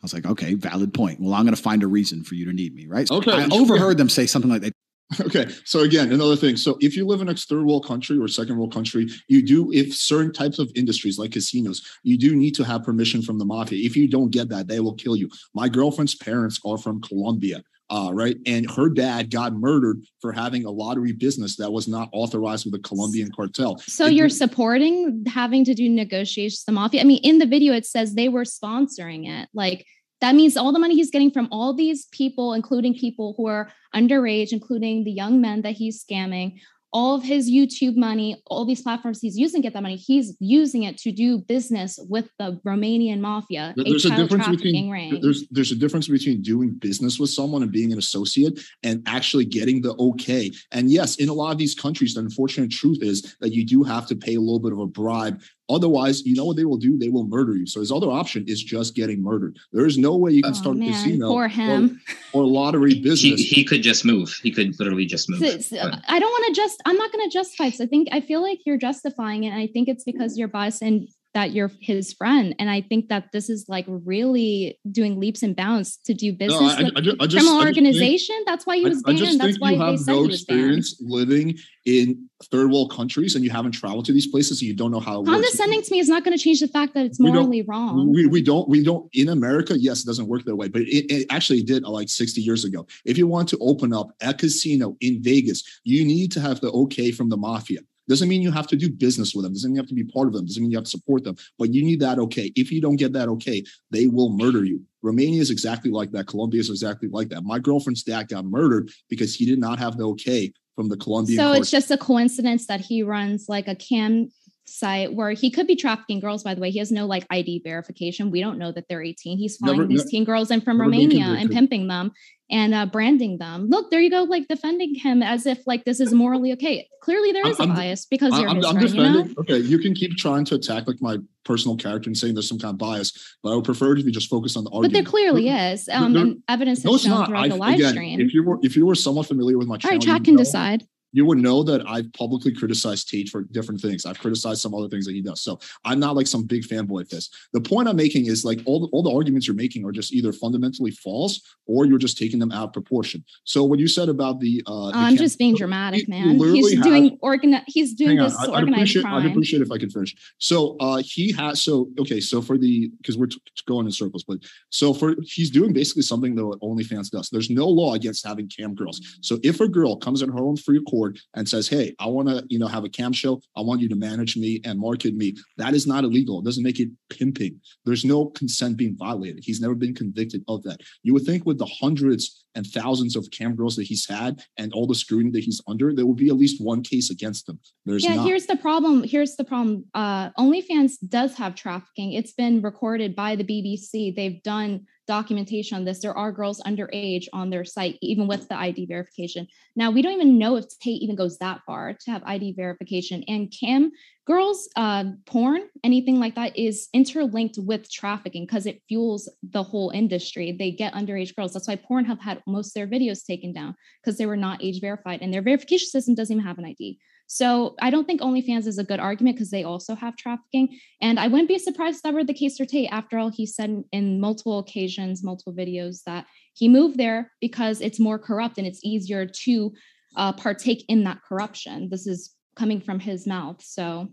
I 0.00 0.02
was 0.02 0.14
like, 0.14 0.26
okay, 0.26 0.54
valid 0.54 0.94
point. 0.94 1.20
Well, 1.20 1.34
I'm 1.34 1.44
going 1.44 1.56
to 1.56 1.60
find 1.60 1.82
a 1.82 1.88
reason 1.88 2.22
for 2.22 2.36
you 2.36 2.44
to 2.44 2.52
need 2.52 2.74
me, 2.74 2.86
right? 2.86 3.08
So 3.08 3.16
Okay. 3.16 3.32
I 3.32 3.48
overheard 3.50 3.98
them 3.98 4.08
say 4.08 4.26
something 4.26 4.50
like 4.50 4.62
that. 4.62 4.72
Okay, 5.22 5.46
so 5.64 5.80
again, 5.80 6.12
another 6.12 6.36
thing. 6.36 6.58
So 6.58 6.76
if 6.82 6.94
you 6.94 7.06
live 7.06 7.22
in 7.22 7.30
a 7.30 7.34
third 7.34 7.64
world 7.64 7.86
country 7.86 8.18
or 8.18 8.28
second 8.28 8.58
world 8.58 8.74
country, 8.74 9.08
you 9.26 9.42
do 9.42 9.72
if 9.72 9.94
certain 9.94 10.34
types 10.34 10.58
of 10.58 10.70
industries 10.76 11.18
like 11.18 11.32
casinos, 11.32 11.80
you 12.02 12.18
do 12.18 12.36
need 12.36 12.54
to 12.56 12.64
have 12.64 12.82
permission 12.84 13.22
from 13.22 13.38
the 13.38 13.46
mafia. 13.46 13.84
If 13.86 13.96
you 13.96 14.06
don't 14.06 14.28
get 14.30 14.50
that, 14.50 14.68
they 14.68 14.80
will 14.80 14.94
kill 14.94 15.16
you. 15.16 15.30
My 15.54 15.66
girlfriend's 15.70 16.14
parents 16.14 16.60
are 16.62 16.76
from 16.76 17.00
Colombia. 17.00 17.62
Uh, 17.90 18.10
right. 18.12 18.36
And 18.46 18.70
her 18.70 18.90
dad 18.90 19.30
got 19.30 19.54
murdered 19.54 20.04
for 20.20 20.30
having 20.32 20.66
a 20.66 20.70
lottery 20.70 21.12
business 21.12 21.56
that 21.56 21.72
was 21.72 21.88
not 21.88 22.10
authorized 22.12 22.66
with 22.66 22.74
the 22.74 22.86
Colombian 22.86 23.30
cartel. 23.34 23.78
So 23.78 24.06
It- 24.06 24.12
you're 24.14 24.28
supporting 24.28 25.24
having 25.26 25.64
to 25.64 25.74
do 25.74 25.88
negotiations 25.88 26.60
with 26.60 26.66
the 26.66 26.72
mafia. 26.72 27.00
I 27.00 27.04
mean, 27.04 27.20
in 27.22 27.38
the 27.38 27.46
video, 27.46 27.72
it 27.72 27.86
says 27.86 28.14
they 28.14 28.28
were 28.28 28.44
sponsoring 28.44 29.26
it. 29.28 29.48
Like 29.54 29.86
that 30.20 30.34
means 30.34 30.56
all 30.56 30.72
the 30.72 30.78
money 30.78 30.96
he's 30.96 31.10
getting 31.10 31.30
from 31.30 31.48
all 31.50 31.72
these 31.72 32.06
people, 32.12 32.52
including 32.52 32.92
people 32.94 33.34
who 33.36 33.46
are 33.46 33.72
underage, 33.94 34.52
including 34.52 35.04
the 35.04 35.12
young 35.12 35.40
men 35.40 35.62
that 35.62 35.74
he's 35.76 36.04
scamming, 36.04 36.60
all 36.92 37.14
of 37.14 37.22
his 37.22 37.50
YouTube 37.50 37.96
money, 37.96 38.42
all 38.46 38.64
these 38.64 38.82
platforms 38.82 39.20
he's 39.20 39.36
using 39.36 39.60
to 39.60 39.66
get 39.66 39.74
that 39.74 39.82
money, 39.82 39.96
he's 39.96 40.36
using 40.40 40.84
it 40.84 40.96
to 40.98 41.12
do 41.12 41.38
business 41.38 41.98
with 42.08 42.28
the 42.38 42.60
Romanian 42.66 43.20
mafia, 43.20 43.74
There- 43.76 43.86
a 43.86 43.90
there's 43.90 44.04
a 44.06 44.16
difference 44.16 44.48
between 44.48 44.90
ring. 44.90 45.20
there's 45.20 45.46
there's 45.50 45.72
a 45.72 45.76
difference 45.76 46.08
between 46.08 46.40
doing 46.42 46.70
business 46.74 47.18
with 47.18 47.30
someone 47.30 47.62
and 47.62 47.70
being 47.72 47.92
an 47.92 47.98
associate 47.98 48.60
and 48.82 49.02
actually 49.06 49.44
getting 49.44 49.82
the 49.82 49.94
okay. 49.98 50.50
And 50.72 50.90
yes, 50.90 51.16
in 51.16 51.28
a 51.28 51.34
lot 51.34 51.52
of 51.52 51.58
these 51.58 51.74
countries, 51.74 52.14
the 52.14 52.20
unfortunate 52.20 52.70
truth 52.70 53.02
is 53.02 53.36
that 53.40 53.52
you 53.52 53.64
do 53.66 53.82
have 53.82 54.06
to 54.08 54.16
pay 54.16 54.34
a 54.36 54.40
little 54.40 54.60
bit 54.60 54.72
of 54.72 54.78
a 54.78 54.86
bribe. 54.86 55.40
Otherwise, 55.70 56.24
you 56.24 56.34
know 56.34 56.44
what 56.46 56.56
they 56.56 56.64
will 56.64 56.78
do? 56.78 56.96
They 56.98 57.10
will 57.10 57.26
murder 57.26 57.54
you. 57.54 57.66
So 57.66 57.80
his 57.80 57.92
other 57.92 58.10
option 58.10 58.44
is 58.48 58.62
just 58.62 58.94
getting 58.94 59.22
murdered. 59.22 59.58
There 59.72 59.84
is 59.86 59.98
no 59.98 60.16
way 60.16 60.32
you 60.32 60.42
can 60.42 60.52
Oh, 60.52 60.54
start 60.54 60.76
a 60.76 60.78
man, 60.78 60.92
casino 60.92 61.28
poor 61.28 61.44
or- 61.44 61.48
him. 61.48 62.00
Or, 62.32 62.44
lottery 62.46 62.94
business. 63.00 63.40
he 63.40 63.64
could 63.64 63.82
just 63.82 64.04
move. 64.04 64.34
He 64.42 64.50
could 64.50 64.78
literally 64.78 65.04
just 65.06 65.28
move. 65.28 65.40
So- 65.40 65.58
so 65.58 65.76
uh, 65.78 66.00
I 66.08 66.18
don't 66.18 66.30
want 66.30 66.46
to 66.54 66.60
just. 66.60 66.80
I'm 66.86 66.96
not 66.96 67.12
going 67.12 67.28
to 67.28 67.32
justify. 67.32 67.70
So 67.70 67.84
I 67.84 67.86
think 67.86 68.08
I 68.12 68.20
feel 68.20 68.42
like 68.42 68.60
you're 68.64 68.78
justifying 68.78 69.44
it. 69.44 69.48
And 69.48 69.58
I 69.60 69.66
think 69.66 69.88
it's 69.88 70.04
because 70.04 70.38
you're 70.38 70.48
biased 70.48 70.80
and 70.82 71.08
that 71.34 71.52
you're 71.52 71.70
his 71.80 72.12
friend. 72.14 72.54
And 72.58 72.70
I 72.70 72.80
think 72.80 73.08
that 73.08 73.26
this 73.32 73.50
is 73.50 73.66
like 73.68 73.84
really 73.88 74.78
doing 74.90 75.20
leaps 75.20 75.42
and 75.42 75.54
bounds 75.54 75.98
to 76.06 76.14
do 76.14 76.32
business 76.32 76.60
No, 76.60 76.66
I- 76.68 76.82
with 76.84 76.92
I 76.96 76.98
I 76.98 77.02
just- 77.02 77.16
criminal 77.18 77.26
just 77.28 77.46
think- 77.48 77.66
organization. 77.66 78.36
That's 78.46 78.66
why 78.66 78.76
he 78.78 78.84
was 78.84 79.02
I 79.04 79.10
banned. 79.12 79.18
just 79.18 79.38
That's 79.38 79.60
why 79.60 79.70
you 79.72 79.78
they 79.78 79.84
have 79.84 79.98
said 80.00 80.12
no 80.12 80.22
he 80.22 80.28
was 80.28 80.44
banned. 80.44 80.58
experience 80.60 80.96
living 81.00 81.58
in 81.84 82.28
third 82.50 82.70
world 82.70 82.90
countries 82.92 83.34
and 83.34 83.44
you 83.44 83.50
haven't 83.50 83.72
traveled 83.72 84.04
to 84.06 84.12
these 84.12 84.26
places, 84.26 84.60
so 84.60 84.66
you 84.66 84.74
don't 84.74 84.90
know 84.90 85.00
how. 85.00 85.22
Condescending 85.24 85.82
to 85.82 85.90
me 85.92 85.98
is 86.00 86.08
not 86.08 86.24
going 86.24 86.36
to 86.36 86.42
change 86.42 86.60
the 86.60 86.68
fact 86.68 86.94
that 86.94 87.04
it's 87.06 87.18
We 87.18 87.30
morally 87.30 87.62
wrong. 87.62 88.12
We, 88.12 88.26
we 88.26 88.42
don't 88.42 88.68
we 88.68 88.82
don't 88.82 89.08
in 89.12 89.28
America. 89.28 89.78
Yes, 89.78 90.02
it 90.02 90.06
doesn't 90.06 90.26
work 90.28 90.44
that 90.44 90.56
way, 90.56 90.68
but 90.68 90.82
it, 90.82 91.10
it 91.12 91.26
actually 91.30 91.62
did 91.62 91.84
uh, 91.84 91.90
like 91.90 92.08
60 92.08 92.40
years 92.40 92.64
ago. 92.64 92.86
If 93.04 93.16
you 93.18 93.26
want 93.26 93.48
to 93.50 93.58
open 93.60 93.92
up 93.92 94.10
a 94.22 94.34
casino 94.34 94.96
in 95.00 95.22
Vegas, 95.22 95.62
you 95.84 96.04
need 96.04 96.32
to 96.32 96.40
have 96.40 96.60
the 96.60 96.70
okay 96.72 97.10
from 97.10 97.28
the 97.28 97.36
mafia. 97.36 97.80
Doesn't 98.08 98.28
mean 98.28 98.42
you 98.42 98.50
have 98.50 98.66
to 98.68 98.76
do 98.76 98.90
business 98.90 99.34
with 99.34 99.44
them. 99.44 99.52
Doesn't 99.52 99.70
mean 99.70 99.76
you 99.76 99.82
have 99.82 99.88
to 99.88 99.94
be 99.94 100.04
part 100.04 100.26
of 100.26 100.32
them. 100.32 100.46
Doesn't 100.46 100.62
mean 100.62 100.70
you 100.70 100.78
have 100.78 100.84
to 100.84 100.90
support 100.90 101.24
them. 101.24 101.36
But 101.58 101.72
you 101.74 101.84
need 101.84 102.00
that 102.00 102.18
okay. 102.18 102.52
If 102.56 102.72
you 102.72 102.80
don't 102.80 102.96
get 102.96 103.12
that 103.12 103.28
okay, 103.28 103.62
they 103.90 104.06
will 104.06 104.30
murder 104.30 104.64
you. 104.64 104.82
Romania 105.02 105.40
is 105.40 105.50
exactly 105.50 105.90
like 105.90 106.10
that. 106.12 106.26
Colombia 106.26 106.60
is 106.60 106.70
exactly 106.70 107.08
like 107.08 107.28
that. 107.28 107.44
My 107.44 107.58
girlfriend's 107.58 108.02
dad 108.02 108.28
got 108.28 108.44
murdered 108.44 108.90
because 109.08 109.34
he 109.34 109.46
did 109.46 109.58
not 109.58 109.78
have 109.78 109.96
the 109.96 110.08
okay 110.08 110.52
from 110.74 110.88
the 110.88 110.96
Colombian. 110.96 111.38
So 111.38 111.46
court. 111.46 111.58
it's 111.58 111.70
just 111.70 111.90
a 111.90 111.98
coincidence 111.98 112.66
that 112.66 112.80
he 112.80 113.02
runs 113.02 113.46
like 113.48 113.68
a 113.68 113.74
cam 113.74 114.30
site 114.68 115.14
where 115.14 115.30
he 115.32 115.50
could 115.50 115.66
be 115.66 115.76
trafficking 115.76 116.20
girls 116.20 116.42
by 116.42 116.54
the 116.54 116.60
way. 116.60 116.70
He 116.70 116.78
has 116.78 116.92
no 116.92 117.06
like 117.06 117.26
id 117.30 117.62
verification. 117.64 118.30
We 118.30 118.40
don't 118.40 118.58
know 118.58 118.72
that 118.72 118.84
they're 118.88 119.02
18 119.02 119.38
he's 119.38 119.56
flying 119.56 119.76
Never- 119.78 119.88
these 119.88 120.04
ne- 120.04 120.10
teen 120.10 120.24
girls 120.24 120.50
in 120.50 120.60
from 120.60 120.80
romania 120.80 121.24
and 121.26 121.50
pimping 121.50 121.88
them 121.88 122.12
and 122.50 122.72
uh, 122.74 122.86
branding 122.86 123.36
them. 123.38 123.68
Look 123.68 123.90
there 123.90 124.00
you 124.00 124.10
go 124.10 124.22
like 124.22 124.48
defending 124.48 124.94
him 124.94 125.22
as 125.22 125.44
if 125.46 125.58
like 125.66 125.84
this 125.84 126.00
is 126.00 126.12
morally 126.12 126.52
okay. 126.54 126.88
Clearly 127.02 127.32
there 127.32 127.46
is 127.46 127.58
I'm- 127.60 127.70
a 127.70 127.72
I'm- 127.74 127.80
bias 127.80 128.06
because 128.06 128.32
I- 128.34 128.40
you're 128.40 128.48
I'm, 128.50 128.64
I'm 128.64 128.74
friend 128.76 128.90
you 128.90 129.02
know? 129.02 129.12
Defending. 129.24 129.36
Okay, 129.40 129.58
you 129.58 129.78
can 129.78 129.94
keep 129.94 130.16
trying 130.16 130.44
to 130.46 130.54
attack 130.54 130.86
like 130.86 131.00
my 131.00 131.18
personal 131.44 131.76
character 131.76 132.08
and 132.08 132.16
saying 132.16 132.34
there's 132.34 132.48
some 132.48 132.58
kind 132.58 132.72
of 132.72 132.78
bias, 132.78 133.12
but 133.42 133.52
I 133.52 133.54
would 133.56 133.64
prefer 133.64 133.96
if 133.96 134.04
you 134.04 134.12
just 134.12 134.28
focus 134.28 134.56
on 134.56 134.64
the 134.64 134.70
argument. 134.70 134.92
but 134.92 134.98
there 134.98 135.10
clearly 135.10 135.48
is 135.48 135.88
um 135.90 136.12
there- 136.12 136.22
and 136.22 136.42
evidence 136.48 136.84
No, 136.84 136.92
has 136.92 137.02
shown 137.02 137.10
not. 137.10 137.28
throughout 137.28 137.44
I, 137.44 137.48
the 137.48 137.56
live 137.56 137.74
again, 137.76 137.92
stream. 137.92 138.20
if 138.20 138.32
you 138.34 138.42
were 138.44 138.58
if 138.62 138.76
you 138.76 138.84
were 138.86 138.94
somewhat 138.94 139.26
familiar 139.26 139.56
with 139.58 139.68
my 139.68 139.76
channel, 139.76 139.96
right 139.96 140.04
you 140.04 140.12
chat 140.12 140.24
can 140.24 140.34
know- 140.34 140.38
decide 140.44 140.84
you 141.12 141.24
would 141.24 141.38
know 141.38 141.62
that 141.62 141.86
I've 141.88 142.12
publicly 142.12 142.52
criticized 142.54 143.08
Tate 143.08 143.28
for 143.28 143.42
different 143.42 143.80
things. 143.80 144.04
I've 144.04 144.18
criticized 144.18 144.60
some 144.60 144.74
other 144.74 144.88
things 144.88 145.06
that 145.06 145.14
he 145.14 145.22
does. 145.22 145.40
So 145.42 145.58
I'm 145.84 145.98
not 145.98 146.16
like 146.16 146.26
some 146.26 146.44
big 146.44 146.64
fanboy 146.64 147.02
of 147.02 147.08
this. 147.08 147.30
The 147.52 147.60
point 147.60 147.88
I'm 147.88 147.96
making 147.96 148.26
is 148.26 148.44
like 148.44 148.60
all 148.66 148.80
the, 148.80 148.86
all 148.92 149.02
the 149.02 149.14
arguments 149.14 149.46
you're 149.46 149.56
making 149.56 149.84
are 149.84 149.92
just 149.92 150.12
either 150.12 150.32
fundamentally 150.32 150.90
false 150.90 151.40
or 151.66 151.86
you're 151.86 151.98
just 151.98 152.18
taking 152.18 152.38
them 152.38 152.52
out 152.52 152.64
of 152.68 152.72
proportion. 152.72 153.24
So 153.44 153.64
what 153.64 153.78
you 153.78 153.88
said 153.88 154.08
about 154.08 154.40
the 154.40 154.62
uh, 154.66 154.90
the 154.90 154.98
i'm 154.98 155.16
just 155.16 155.38
being 155.38 155.54
dramatic 155.54 156.06
you 156.06 156.06
man 156.08 156.38
he's 156.38 156.80
doing 156.82 157.18
organ 157.20 157.60
he's 157.66 157.94
doing 157.94 158.20
on, 158.20 158.28
this 158.28 158.38
I- 158.38 158.52
I'd 158.52 158.68
appreciate, 158.68 159.02
crime 159.02 159.14
I'd 159.14 159.30
appreciate 159.30 159.62
if 159.62 159.70
I 159.70 159.78
could 159.78 159.92
finish. 159.92 160.14
So 160.38 160.76
uh, 160.80 161.02
he 161.04 161.32
has 161.32 161.60
so 161.62 161.90
okay. 161.98 162.20
So 162.20 162.42
for 162.42 162.58
the 162.58 162.88
because 162.98 163.16
we're 163.16 163.26
t- 163.26 163.40
going 163.66 163.86
in 163.86 163.92
circles, 163.92 164.24
but 164.24 164.38
so 164.70 164.92
for 164.92 165.16
he's 165.22 165.50
doing 165.50 165.72
basically 165.72 166.02
something 166.02 166.34
that 166.34 166.42
OnlyFans 166.62 167.10
does. 167.10 167.30
There's 167.30 167.50
no 167.50 167.66
law 167.68 167.94
against 167.94 168.26
having 168.26 168.48
cam 168.48 168.74
girls. 168.74 169.00
So 169.20 169.38
if 169.42 169.60
a 169.60 169.68
girl 169.68 169.96
comes 169.96 170.22
in 170.22 170.30
her 170.30 170.38
own 170.38 170.56
free 170.56 170.80
accord 170.98 171.18
and 171.34 171.48
says, 171.48 171.68
"Hey, 171.68 171.94
I 171.98 172.06
want 172.06 172.28
to 172.28 172.44
you 172.48 172.58
know 172.58 172.66
have 172.66 172.84
a 172.84 172.88
cam 172.88 173.12
show. 173.12 173.40
I 173.56 173.60
want 173.60 173.80
you 173.80 173.88
to 173.88 173.96
manage 173.96 174.36
me 174.36 174.60
and 174.64 174.78
market 174.78 175.14
me," 175.14 175.34
that 175.56 175.74
is 175.74 175.86
not 175.86 176.04
illegal. 176.04 176.40
It 176.40 176.44
doesn't 176.44 176.62
make 176.62 176.80
it 176.80 176.88
pimping. 177.10 177.60
There's 177.84 178.04
no 178.04 178.26
consent 178.26 178.76
being 178.76 178.96
violated. 178.96 179.44
He's 179.44 179.60
never 179.60 179.74
been 179.74 179.94
convicted 179.94 180.42
of 180.48 180.62
that. 180.64 180.80
You 181.02 181.14
would 181.14 181.24
think 181.24 181.46
with 181.46 181.58
the 181.58 181.66
hundreds 181.66 182.44
and 182.54 182.66
thousands 182.66 183.14
of 183.16 183.30
cam 183.30 183.54
girls 183.54 183.76
that 183.76 183.84
he's 183.84 184.08
had 184.08 184.42
and 184.56 184.72
all 184.72 184.86
the 184.86 184.94
scrutiny 184.94 185.30
that 185.32 185.44
he's 185.44 185.60
under, 185.68 185.94
there 185.94 186.06
would 186.06 186.16
be 186.16 186.28
at 186.28 186.36
least 186.36 186.62
one 186.62 186.82
case 186.82 187.10
against 187.10 187.48
him. 187.48 187.58
There's 187.84 188.04
yeah 188.04 188.16
not. 188.16 188.26
here's 188.26 188.46
the 188.46 188.56
problem 188.56 189.04
here's 189.04 189.36
the 189.36 189.44
problem 189.44 189.84
uh 189.94 190.30
onlyfans 190.30 190.94
does 191.08 191.34
have 191.36 191.54
trafficking 191.54 192.12
it's 192.12 192.32
been 192.32 192.60
recorded 192.62 193.14
by 193.14 193.36
the 193.36 193.44
bbc 193.44 194.14
they've 194.14 194.42
done 194.42 194.86
documentation 195.08 195.76
on 195.76 195.84
this. 195.84 196.00
There 196.00 196.16
are 196.16 196.30
girls 196.30 196.60
underage 196.60 197.26
on 197.32 197.50
their 197.50 197.64
site 197.64 197.98
even 198.00 198.28
with 198.28 198.48
the 198.48 198.56
id 198.56 198.86
verification. 198.86 199.48
Now 199.74 199.90
we 199.90 200.02
don't 200.02 200.12
even 200.12 200.38
know 200.38 200.56
if 200.56 200.66
tate 200.78 201.02
even 201.02 201.16
goes 201.16 201.38
that 201.38 201.62
far 201.66 201.94
to 201.94 202.10
have 202.12 202.22
id 202.24 202.54
verification. 202.54 203.24
And 203.26 203.52
cam 203.58 203.90
girls 204.26 204.68
uh 204.76 205.04
porn 205.26 205.62
anything 205.82 206.20
like 206.20 206.34
that 206.34 206.56
is 206.56 206.88
interlinked 206.92 207.56
with 207.58 207.90
trafficking 207.90 208.44
because 208.44 208.66
it 208.66 208.82
fuels 208.86 209.28
the 209.42 209.62
whole 209.62 209.90
industry. 209.90 210.52
They 210.52 210.70
get 210.70 210.92
underage 210.92 211.34
girls. 211.34 211.54
That's 211.54 211.66
why 211.66 211.76
pornhub 211.76 212.20
had 212.20 212.42
most 212.46 212.68
of 212.68 212.74
their 212.74 212.86
videos 212.86 213.24
taken 213.24 213.52
down 213.52 213.74
because 214.00 214.18
they 214.18 214.26
were 214.26 214.36
not 214.36 214.62
age 214.62 214.80
verified. 214.80 215.22
And 215.22 215.32
their 215.32 215.42
verification 215.42 215.88
system 215.88 216.14
doesn't 216.14 216.36
even 216.36 216.46
have 216.46 216.58
an 216.58 216.66
id 216.66 216.98
so 217.28 217.76
I 217.80 217.90
don't 217.90 218.06
think 218.06 218.22
OnlyFans 218.22 218.66
is 218.66 218.78
a 218.78 218.84
good 218.84 219.00
argument 219.00 219.36
because 219.36 219.50
they 219.50 219.62
also 219.62 219.94
have 219.94 220.16
trafficking. 220.16 220.80
And 221.02 221.20
I 221.20 221.28
wouldn't 221.28 221.48
be 221.48 221.58
surprised 221.58 221.98
if 221.98 222.02
that 222.02 222.14
were 222.14 222.24
the 222.24 222.32
case 222.32 222.56
for 222.56 222.64
Tate. 222.64 222.88
After 222.90 223.18
all, 223.18 223.28
he 223.28 223.44
said 223.44 223.84
in- 223.92 224.18
multiple 224.18 224.58
occasions, 224.58 225.22
multiple 225.22 225.52
videos, 225.52 226.02
that 226.04 226.24
he 226.54 226.68
moved 226.68 226.96
there 226.96 227.30
because 227.40 227.82
it's 227.82 228.00
more 228.00 228.18
corrupt 228.18 228.56
and 228.56 228.66
it's 228.66 228.80
easier 228.82 229.26
to 229.26 229.72
uh, 230.16 230.32
partake 230.32 230.86
in 230.88 231.04
that 231.04 231.20
corruption. 231.22 231.90
This 231.90 232.06
is 232.06 232.34
coming 232.56 232.80
from 232.80 232.98
his 232.98 233.26
mouth. 233.26 233.62
So 233.62 234.08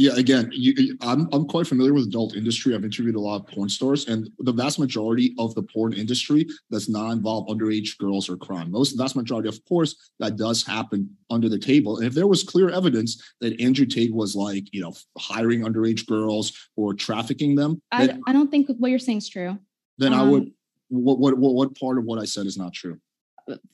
Yeah, 0.00 0.12
again, 0.14 0.48
you, 0.52 0.96
I'm 1.00 1.28
I'm 1.32 1.44
quite 1.48 1.66
familiar 1.66 1.92
with 1.92 2.04
adult 2.06 2.36
industry. 2.36 2.72
I've 2.72 2.84
interviewed 2.84 3.16
a 3.16 3.20
lot 3.20 3.40
of 3.40 3.48
porn 3.48 3.68
stars, 3.68 4.06
and 4.06 4.30
the 4.38 4.52
vast 4.52 4.78
majority 4.78 5.34
of 5.40 5.56
the 5.56 5.64
porn 5.64 5.92
industry 5.92 6.46
does 6.70 6.88
not 6.88 7.10
involve 7.10 7.48
underage 7.48 7.98
girls 7.98 8.30
or 8.30 8.36
crime. 8.36 8.70
Most 8.70 8.96
vast 8.96 9.16
majority, 9.16 9.48
of 9.48 9.58
course, 9.64 9.96
that 10.20 10.36
does 10.36 10.64
happen 10.64 11.10
under 11.30 11.48
the 11.48 11.58
table. 11.58 11.96
And 11.96 12.06
if 12.06 12.14
there 12.14 12.28
was 12.28 12.44
clear 12.44 12.70
evidence 12.70 13.20
that 13.40 13.60
Andrew 13.60 13.86
Tate 13.86 14.14
was 14.14 14.36
like, 14.36 14.72
you 14.72 14.80
know, 14.80 14.92
hiring 15.18 15.62
underage 15.62 16.06
girls 16.06 16.52
or 16.76 16.94
trafficking 16.94 17.56
them, 17.56 17.82
I, 17.90 18.06
then, 18.06 18.22
I 18.28 18.32
don't 18.32 18.52
think 18.52 18.68
what 18.78 18.90
you're 18.90 19.00
saying 19.00 19.18
is 19.18 19.28
true. 19.28 19.58
then 19.98 20.14
I 20.14 20.22
would 20.22 20.42
Um, 20.42 20.54
what, 20.90 21.18
what 21.18 21.38
what 21.38 21.54
what 21.54 21.76
part 21.76 21.98
of 21.98 22.04
what 22.04 22.20
I 22.20 22.24
said 22.24 22.46
is 22.46 22.56
not 22.56 22.72
true? 22.72 23.00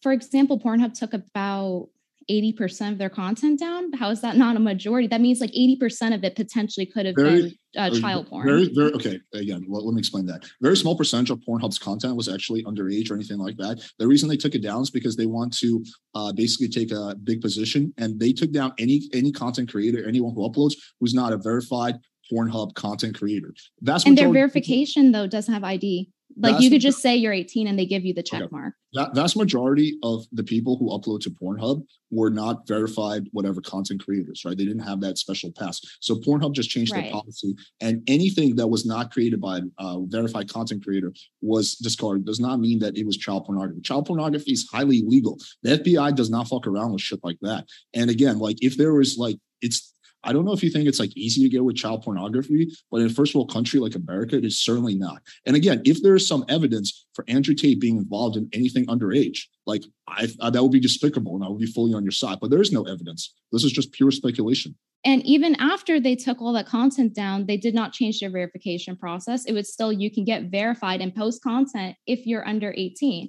For 0.01 0.13
example, 0.13 0.59
Pornhub 0.59 0.95
took 0.95 1.13
about 1.13 1.91
80% 2.31 2.93
of 2.93 2.99
their 2.99 3.11
content 3.11 3.61
down. 3.61 3.93
How 3.93 4.11
is 4.11 4.21
that 4.23 4.37
not 4.37 4.57
a 4.57 4.61
majority? 4.61 5.07
That 5.07 5.21
means 5.21 5.41
like 5.41 5.53
80% 5.53 6.15
of 6.15 6.25
it 6.25 6.37
potentially 6.37 6.87
could 6.87 7.07
have 7.07 7.15
Very- 7.17 7.43
been 7.43 7.59
uh, 7.77 7.91
child 7.91 8.29
porn. 8.29 8.47
Very, 8.47 8.73
very 8.73 8.93
okay. 8.93 9.21
Again, 9.33 9.65
let, 9.69 9.85
let 9.85 9.95
me 9.95 9.99
explain 9.99 10.27
that. 10.27 10.45
Very 10.63 10.77
small 10.77 10.97
percentage 10.97 11.31
of 11.31 11.41
Pornhub's 11.41 11.79
content 11.79 12.17
was 12.17 12.29
actually 12.29 12.63
underage 12.65 13.11
or 13.11 13.15
anything 13.15 13.39
like 13.39 13.57
that. 13.57 13.85
The 13.99 14.07
reason 14.07 14.29
they 14.29 14.37
took 14.37 14.55
it 14.55 14.63
down 14.63 14.83
is 14.83 14.91
because 14.91 15.17
they 15.17 15.27
want 15.27 15.57
to 15.59 15.85
uh, 16.15 16.33
basically 16.33 16.69
take 16.69 16.93
a 16.93 17.17
big 17.25 17.41
position, 17.41 17.93
and 17.99 18.19
they 18.19 18.33
took 18.33 18.53
down 18.53 18.73
any 18.79 19.03
any 19.13 19.33
content 19.33 19.71
creator, 19.71 20.07
anyone 20.07 20.35
who 20.35 20.49
uploads 20.49 20.75
who's 21.01 21.15
not 21.15 21.33
a 21.33 21.37
verified 21.37 21.97
Pornhub 22.33 22.75
content 22.75 23.19
creator. 23.19 23.53
That's 23.83 24.07
and 24.07 24.17
their 24.17 24.33
verification 24.33 25.13
though 25.13 25.27
doesn't 25.27 25.53
have 25.53 25.65
ID. 25.65 26.11
Like 26.37 26.55
That's 26.55 26.65
you 26.65 26.71
could 26.71 26.81
just 26.81 27.01
say 27.01 27.15
you're 27.15 27.33
18 27.33 27.69
and 27.69 27.79
they 27.79 27.87
give 27.87 28.05
you 28.05 28.13
the 28.13 28.23
check 28.23 28.51
mark. 28.51 28.75
that 28.95 29.15
vast 29.15 29.37
majority 29.37 29.99
of 30.03 30.25
the 30.33 30.43
people 30.43 30.77
who 30.77 30.89
upload 30.89 31.21
to 31.21 31.31
Pornhub 31.31 31.85
were 32.11 32.31
not 32.31 32.67
verified 32.67 33.29
whatever 33.31 33.61
content 33.61 34.05
creators, 34.05 34.43
right? 34.45 34.57
They 34.59 34.65
didn't 34.65 34.83
have 34.83 35.01
that 35.03 35.17
special 35.19 35.53
pass. 35.53 35.81
So 36.01 36.17
Pornhub 36.17 36.53
just 36.53 36.71
changed 36.71 36.93
their 36.93 37.03
Right. 37.03 37.13
policy, 37.13 37.55
and 37.81 38.03
anything 38.09 38.57
that 38.57 38.67
was 38.67 38.85
not 38.85 39.13
created 39.13 39.41
by 39.41 39.61
a 39.79 40.01
verified 40.07 40.49
content 40.49 40.83
creator 40.85 41.13
was 41.41 41.77
discarded. 41.77 42.25
Does 42.27 42.41
not 42.41 42.59
mean 42.59 42.81
that 42.81 42.97
it 42.97 43.07
was 43.07 43.17
child 43.17 43.45
pornography. 43.45 43.81
Child 43.83 44.07
pornography 44.07 44.53
is 44.53 44.67
highly 44.73 45.01
illegal. 45.01 45.39
The 45.63 45.75
FBI 45.79 46.17
does 46.17 46.31
not 46.31 46.49
fuck 46.49 46.67
around 46.67 46.93
with 46.93 47.03
shit 47.03 47.21
like 47.23 47.39
that. 47.43 47.69
And 47.95 48.11
again, 48.11 48.39
like 48.41 48.57
if 48.61 48.77
there 48.77 48.93
was 48.95 49.17
like 49.19 49.37
it's 49.61 49.93
I 50.25 50.33
don't 50.33 50.45
know 50.45 50.53
if 50.53 50.63
you 50.63 50.71
think 50.71 50.89
it's 50.89 50.99
like 50.99 51.17
easy 51.17 51.43
to 51.43 51.49
get 51.49 51.65
with 51.65 51.77
child 51.77 52.03
pornography, 52.03 52.69
but 52.91 53.01
in 53.01 53.07
a 53.07 53.11
first 53.11 53.35
world 53.35 53.53
country 53.53 53.79
like 53.81 53.95
America, 53.95 54.37
it 54.37 54.45
is 54.45 54.59
certainly 54.59 54.95
not. 54.95 55.23
And 55.47 55.55
again, 55.55 55.83
if 55.85 56.03
there 56.03 56.15
is 56.15 56.27
some 56.27 56.45
evidence 56.49 57.07
for 57.13 57.25
Andrew 57.29 57.55
Tate 57.55 57.81
being 57.81 57.97
involved 57.97 58.37
in 58.37 58.49
anything 58.53 58.87
underage, 58.87 59.41
like 59.67 59.85
I, 60.09 60.29
I 60.41 60.51
that 60.51 60.63
would 60.63 60.73
be 60.73 60.81
despicable, 60.81 61.35
and 61.35 61.45
I 61.45 61.49
would 61.49 61.61
be 61.61 61.67
fully 61.67 61.95
on 61.95 62.03
your 62.03 62.13
side. 62.13 62.39
But 62.41 62.51
there 62.51 62.61
is 62.61 62.73
no 62.73 62.83
evidence. 62.83 63.33
This 63.53 63.65
is 63.65 63.73
just 63.73 63.93
pure 63.93 64.11
speculation. 64.11 64.75
And 65.07 65.25
even 65.27 65.55
after 65.57 66.01
they 66.01 66.17
took 66.17 66.41
all 66.41 66.55
that 66.55 66.67
content 66.67 67.15
down, 67.15 67.45
they 67.47 67.59
did 67.59 67.75
not 67.75 67.93
change 67.93 68.21
their 68.21 68.31
verification 68.31 68.97
process. 68.97 69.45
It 69.45 69.53
was 69.53 69.71
still 69.71 69.93
you 69.93 70.11
can 70.11 70.25
get 70.25 70.45
verified 70.45 71.03
and 71.03 71.15
post 71.15 71.43
content 71.43 71.97
if 72.07 72.27
you're 72.27 72.47
under 72.47 72.73
18. 72.75 73.29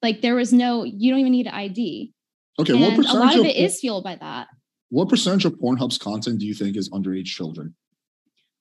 Like 0.00 0.22
there 0.22 0.34
was 0.34 0.52
no, 0.52 0.84
you 0.84 1.10
don't 1.10 1.20
even 1.20 1.32
need 1.32 1.46
an 1.46 1.54
ID. 1.54 2.12
Okay, 2.58 2.72
and 2.72 2.98
what 2.98 3.06
a 3.06 3.18
lot 3.18 3.34
of 3.34 3.40
of 3.40 3.46
it 3.46 3.56
is 3.56 3.80
fueled 3.80 4.04
by 4.04 4.16
that. 4.16 4.48
What 4.92 5.08
percentage 5.08 5.46
of 5.46 5.54
Pornhub's 5.54 5.96
content 5.96 6.38
do 6.38 6.46
you 6.46 6.52
think 6.52 6.76
is 6.76 6.90
underage 6.90 7.24
children? 7.24 7.74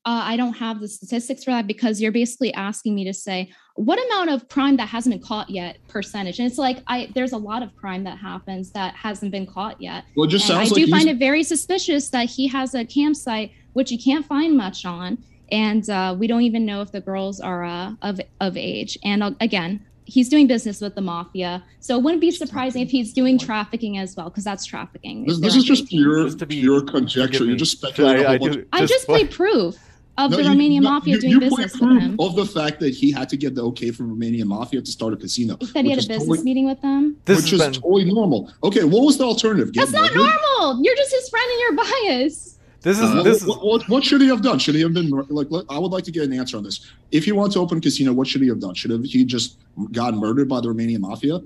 Uh, 0.06 0.24
I 0.24 0.38
don't 0.38 0.54
have 0.54 0.80
the 0.80 0.88
statistics 0.88 1.44
for 1.44 1.52
that 1.52 1.68
because 1.68 2.02
you're 2.02 2.14
basically 2.14 2.54
asking 2.54 2.96
me 2.96 3.04
to 3.04 3.14
say 3.14 3.52
what 3.76 4.00
amount 4.06 4.30
of 4.30 4.48
crime 4.48 4.78
that 4.78 4.88
hasn't 4.88 5.14
been 5.14 5.22
caught 5.22 5.50
yet 5.50 5.78
percentage. 5.90 6.40
And 6.40 6.48
it's 6.48 6.58
like 6.58 6.78
I 6.88 7.12
there's 7.14 7.34
a 7.34 7.38
lot 7.38 7.62
of 7.62 7.76
crime 7.76 8.06
that 8.06 8.18
happens 8.18 8.72
that 8.72 8.96
hasn't 8.96 9.32
been 9.34 9.46
caught 9.46 9.80
yet. 9.82 10.06
Well, 10.16 10.26
it 10.26 10.30
just 10.30 10.46
And 10.46 10.56
sounds 10.56 10.72
I 10.72 10.76
like 10.76 10.86
do 10.86 10.90
find 10.90 11.10
it 11.10 11.18
very 11.18 11.44
suspicious 11.44 12.10
that 12.10 12.30
he 12.30 12.48
has 12.48 12.74
a 12.76 12.86
campsite 12.86 13.52
which 13.74 13.92
you 13.92 14.00
can't 14.00 14.26
find 14.26 14.56
much 14.56 14.86
on, 14.86 15.18
and 15.52 15.88
uh, 15.90 16.16
we 16.18 16.28
don't 16.28 16.44
even 16.44 16.66
know 16.66 16.82
if 16.82 16.92
the 16.92 17.02
girls 17.02 17.42
are 17.42 17.66
uh, 17.66 17.92
of 18.02 18.22
of 18.40 18.56
age. 18.56 18.98
And 19.04 19.22
uh, 19.22 19.32
again, 19.42 19.86
he's 20.12 20.28
doing 20.30 20.46
business 20.48 20.82
with 20.82 20.94
the 20.96 21.02
mafia, 21.02 21.64
so 21.80 21.98
it 21.98 22.04
wouldn't 22.04 22.22
be 22.22 22.32
surprising 22.32 22.82
if 22.82 22.90
he's 22.90 23.14
doing 23.14 23.38
trafficking 23.38 23.98
as 23.98 24.16
well, 24.16 24.30
because 24.30 24.44
that's 24.44 24.66
trafficking. 24.66 25.26
This, 25.26 25.40
this 25.40 25.56
is 25.56 25.64
just 25.64 25.84
under 25.94 26.28
18. 26.28 26.38
pure, 26.38 26.48
pure 26.48 26.82
conjecture. 26.82 27.46
You're 27.46 27.56
just 27.56 27.72
speculating. 27.74 28.26
a 28.26 28.30
I- 28.30 28.38
whole 28.38 28.50
I 28.50 28.52
do- 28.52 28.60
of- 28.60 28.66
I 28.74 28.86
just 28.86 29.06
played 29.08 29.32
proof 29.32 29.78
of 30.18 30.32
No, 30.32 30.38
the 30.38 30.44
you- 30.44 30.50
Romanian 30.50 30.82
no, 30.82 30.90
mafia 30.90 31.16
you- 31.16 31.22
doing 31.22 31.34
you 31.34 31.40
business 31.40 31.80
with 31.80 32.02
him. 32.02 32.16
Of 32.20 32.36
the 32.36 32.46
fact 32.46 32.82
that 32.82 32.94
he 32.94 33.12
had 33.12 33.30
to 33.30 33.38
get 33.38 33.56
the 33.56 33.64
okay 33.68 33.92
from 33.92 34.14
Romanian 34.16 34.46
mafia 34.46 34.82
to 34.82 34.92
start 34.92 35.14
a 35.14 35.18
casino. 35.18 35.56
He 35.62 35.66
said 35.68 35.86
he 35.86 35.92
had 35.92 36.00
a 36.00 36.02
business 36.02 36.18
totally- 36.28 36.44
meeting 36.44 36.66
with 36.66 36.82
them. 36.82 37.16
This 37.26 37.38
which 37.44 37.54
is 37.54 37.62
been 37.62 37.72
totally 37.74 38.06
normal. 38.06 38.52
Okay, 38.64 38.84
what 38.84 39.04
was 39.06 39.18
the 39.18 39.24
alternative? 39.24 39.72
Get 39.72 39.90
That's 39.90 39.94
not 39.94 40.14
normal. 40.14 40.84
You're 40.84 40.96
just 40.98 41.12
his 41.14 41.30
friend 41.30 41.50
and 41.50 41.60
you're 41.62 41.86
biased. 42.20 42.51
This 42.82 42.98
is 43.00 43.04
Uh, 43.04 43.24
this 43.24 43.24
what, 43.24 43.28
is 43.28 43.46
what, 43.46 43.66
what, 43.66 43.90
what 43.90 44.04
should 44.04 44.22
he 44.22 44.28
have 44.28 44.42
done? 44.42 44.58
Should 44.60 44.76
he 44.76 44.82
have 44.82 44.94
been 44.94 45.10
like? 45.30 45.48
Let, 45.50 45.66
I 45.70 45.78
would 45.78 45.92
like 45.92 46.04
to 46.06 46.12
get 46.12 46.24
an 46.24 46.34
answer 46.34 46.58
on 46.58 46.64
this. 46.64 46.92
If 47.12 47.26
he 47.26 47.32
wants 47.32 47.54
to 47.56 47.60
open 47.62 47.78
a 47.78 47.82
casino, 47.82 48.14
what 48.14 48.28
should 48.28 48.42
he 48.42 48.48
have 48.48 48.60
done? 48.60 48.74
Should 48.74 48.92
have 48.92 49.04
he 49.04 49.24
just 49.26 49.58
got 49.92 50.14
murdered 50.16 50.50
by 50.50 50.62
the 50.62 50.68
Romanian 50.70 51.00
mafia? 51.00 51.42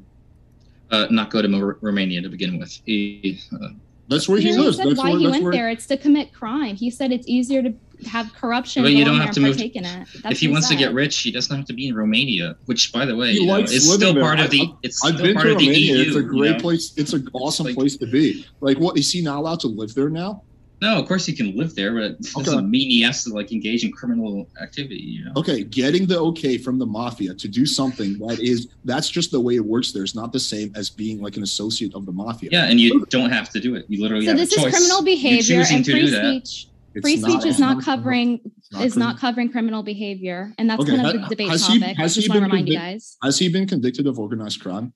Uh, 0.92 1.08
not 1.10 1.30
go 1.32 1.42
to 1.42 1.48
Mo- 1.48 1.76
Romania 1.82 2.22
to 2.22 2.30
begin 2.30 2.60
with. 2.60 2.80
He, 2.86 3.40
uh, 3.52 3.70
That's 4.08 4.30
where 4.30 4.38
he 4.40 4.52
He 4.52 4.58
lives. 4.58 4.78
said 4.78 4.88
That's 4.88 5.00
why 5.00 5.10
where. 5.10 5.18
he 5.20 5.26
That's 5.26 5.32
went 5.34 5.44
where. 5.46 5.52
there. 5.54 5.70
It's 5.70 5.88
to 5.88 5.98
commit 5.98 6.32
crime. 6.32 6.76
He 6.76 6.90
said 6.92 7.12
it's 7.12 7.28
easier 7.28 7.64
to 7.64 7.74
have 8.08 8.32
corruption. 8.34 8.84
But 8.84 8.92
you 8.94 9.04
don't 9.04 9.20
have 9.20 9.32
to 9.32 9.40
and 9.40 9.48
move- 9.48 9.56
partake 9.58 9.76
in 9.76 9.84
it. 9.84 10.08
If 10.26 10.40
he 10.40 10.48
what 10.48 10.54
wants 10.54 10.70
to 10.70 10.76
get 10.76 10.94
rich, 10.94 11.18
he 11.18 11.32
doesn't 11.32 11.56
have 11.56 11.66
to 11.66 11.74
be 11.74 11.88
in 11.88 11.96
Romania. 11.96 12.56
Which, 12.68 12.94
by 12.94 13.06
the 13.06 13.16
way, 13.16 13.32
He 13.34 13.40
you 13.42 13.48
know, 13.48 13.54
likes 13.54 13.72
it's 13.74 13.92
still 13.92 14.14
there. 14.14 14.22
part 14.24 14.40
of 14.40 14.52
the. 14.52 14.70
It's 14.84 15.04
I've 15.04 15.16
still 15.16 15.26
been 15.26 15.36
part 15.36 15.48
to 15.48 15.54
of 15.54 15.58
the 15.60 15.66
EU. 15.66 15.98
it's 16.02 16.16
a 16.16 16.20
you 16.20 16.24
great 16.24 16.52
know? 16.58 16.60
place. 16.60 16.94
It's 16.98 17.14
an 17.14 17.28
awesome 17.34 17.66
Like- 17.66 17.76
place 17.76 17.98
to 17.98 18.06
be. 18.06 18.46
Like, 18.62 18.78
what 18.80 18.98
is 18.98 19.12
he 19.12 19.22
not 19.22 19.38
allowed 19.40 19.60
to 19.62 19.68
live 19.68 19.96
there 19.96 20.10
now? 20.12 20.44
No, 20.82 21.00
of 21.00 21.08
course 21.08 21.26
he 21.26 21.34
can 21.34 21.56
live 21.56 21.74
there, 21.76 21.94
but 21.94 22.04
it 22.20 22.22
doesn't 22.36 22.54
Okay. 22.60 22.66
mean 22.66 22.90
he 22.90 23.02
has 23.02 23.24
to 23.24 23.34
like 23.34 23.52
engage 23.52 23.84
in 23.84 23.92
criminal 23.92 24.50
activity. 24.62 24.96
You 24.98 25.26
know. 25.26 25.32
Okay, 25.38 25.64
getting 25.64 26.06
the 26.06 26.20
okay 26.20 26.58
from 26.58 26.78
the 26.80 26.86
mafia 26.86 27.34
to 27.34 27.48
do 27.48 27.66
something 27.66 28.18
that 28.20 28.40
is 28.40 28.68
that's 28.84 29.10
just 29.10 29.32
the 29.32 29.40
way 29.40 29.56
it 29.56 29.66
works. 29.66 29.92
there. 29.94 30.04
It's 30.04 30.16
not 30.16 30.34
the 30.34 30.40
same 30.40 30.72
as 30.76 30.90
being 30.90 31.22
like 31.22 31.38
an 31.38 31.44
associate 31.44 31.94
of 31.96 32.06
the 32.06 32.12
mafia. 32.12 32.50
Yeah, 32.52 32.66
and 32.66 32.80
you 32.80 33.06
don't 33.10 33.30
have 33.32 33.50
to 33.52 33.60
do 33.60 33.76
it. 33.76 33.86
You 33.88 34.02
literally 34.02 34.26
So 34.26 34.32
have 34.32 34.40
this 34.40 34.52
a 34.52 34.58
is 34.58 34.64
choice. 34.64 34.74
criminal 34.74 35.00
You 35.00 35.06
behavior 35.06 35.60
choosing 35.62 35.76
and 35.78 35.86
to 35.86 35.92
free 35.92 36.02
do 36.02 36.10
that. 36.12 36.48
speech. 36.48 36.68
It's 36.96 37.04
Free 37.04 37.18
speech 37.18 37.34
not- 37.34 37.46
is 37.46 37.60
not 37.60 37.76
not- 37.76 37.84
covering 37.84 38.40
not 38.72 38.86
is 38.86 38.96
not 38.96 39.18
covering 39.20 39.50
criminal 39.52 39.84
behavior, 39.84 40.54
and 40.58 40.70
that's 40.70 40.82
Okay, 40.82 40.96
kind 40.96 41.08
of 41.08 41.14
ha- 41.22 41.28
the 41.28 41.36
debate 41.36 41.50
has 41.50 41.68
he- 41.68 41.80
topic. 41.80 41.98
I 42.00 42.02
has 42.04 42.16
just 42.16 42.28
he 42.28 42.30
want 42.30 42.38
to 42.38 42.42
been 42.42 42.52
remind 42.52 42.68
you 42.70 42.76
convic- 42.76 42.78
guys. 42.80 43.18
Has 43.22 43.38
he 43.40 43.50
been 43.50 43.68
convicted 43.68 44.08
of 44.08 44.18
organized 44.18 44.62
crime? 44.62 44.94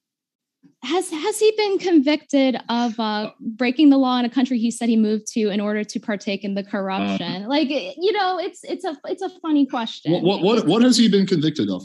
Has 0.82 1.10
has 1.10 1.38
he 1.40 1.52
been 1.58 1.78
convicted 1.78 2.58
of 2.70 2.98
uh, 3.00 3.32
breaking 3.42 3.90
the 3.90 3.98
law 3.98 4.18
in 4.18 4.24
a 4.24 4.30
country 4.30 4.58
he 4.60 4.72
said 4.72 4.88
he 4.88 4.96
moved 4.96 5.28
to 5.34 5.50
in 5.50 5.60
order 5.60 5.84
to 5.84 6.00
partake 6.00 6.46
in 6.46 6.54
the 6.56 6.64
corruption? 6.64 7.48
like 7.48 7.70
you 7.70 8.14
know, 8.14 8.40
it's 8.40 8.64
it's 8.64 8.86
a 8.86 8.98
it's 9.06 9.22
a 9.22 9.30
funny 9.42 9.66
question. 9.66 10.14
What, 10.14 10.24
what 10.24 10.42
what 10.42 10.66
what 10.68 10.82
has 10.84 10.96
he 10.98 11.10
been 11.10 11.28
convicted 11.28 11.70
of? 11.70 11.84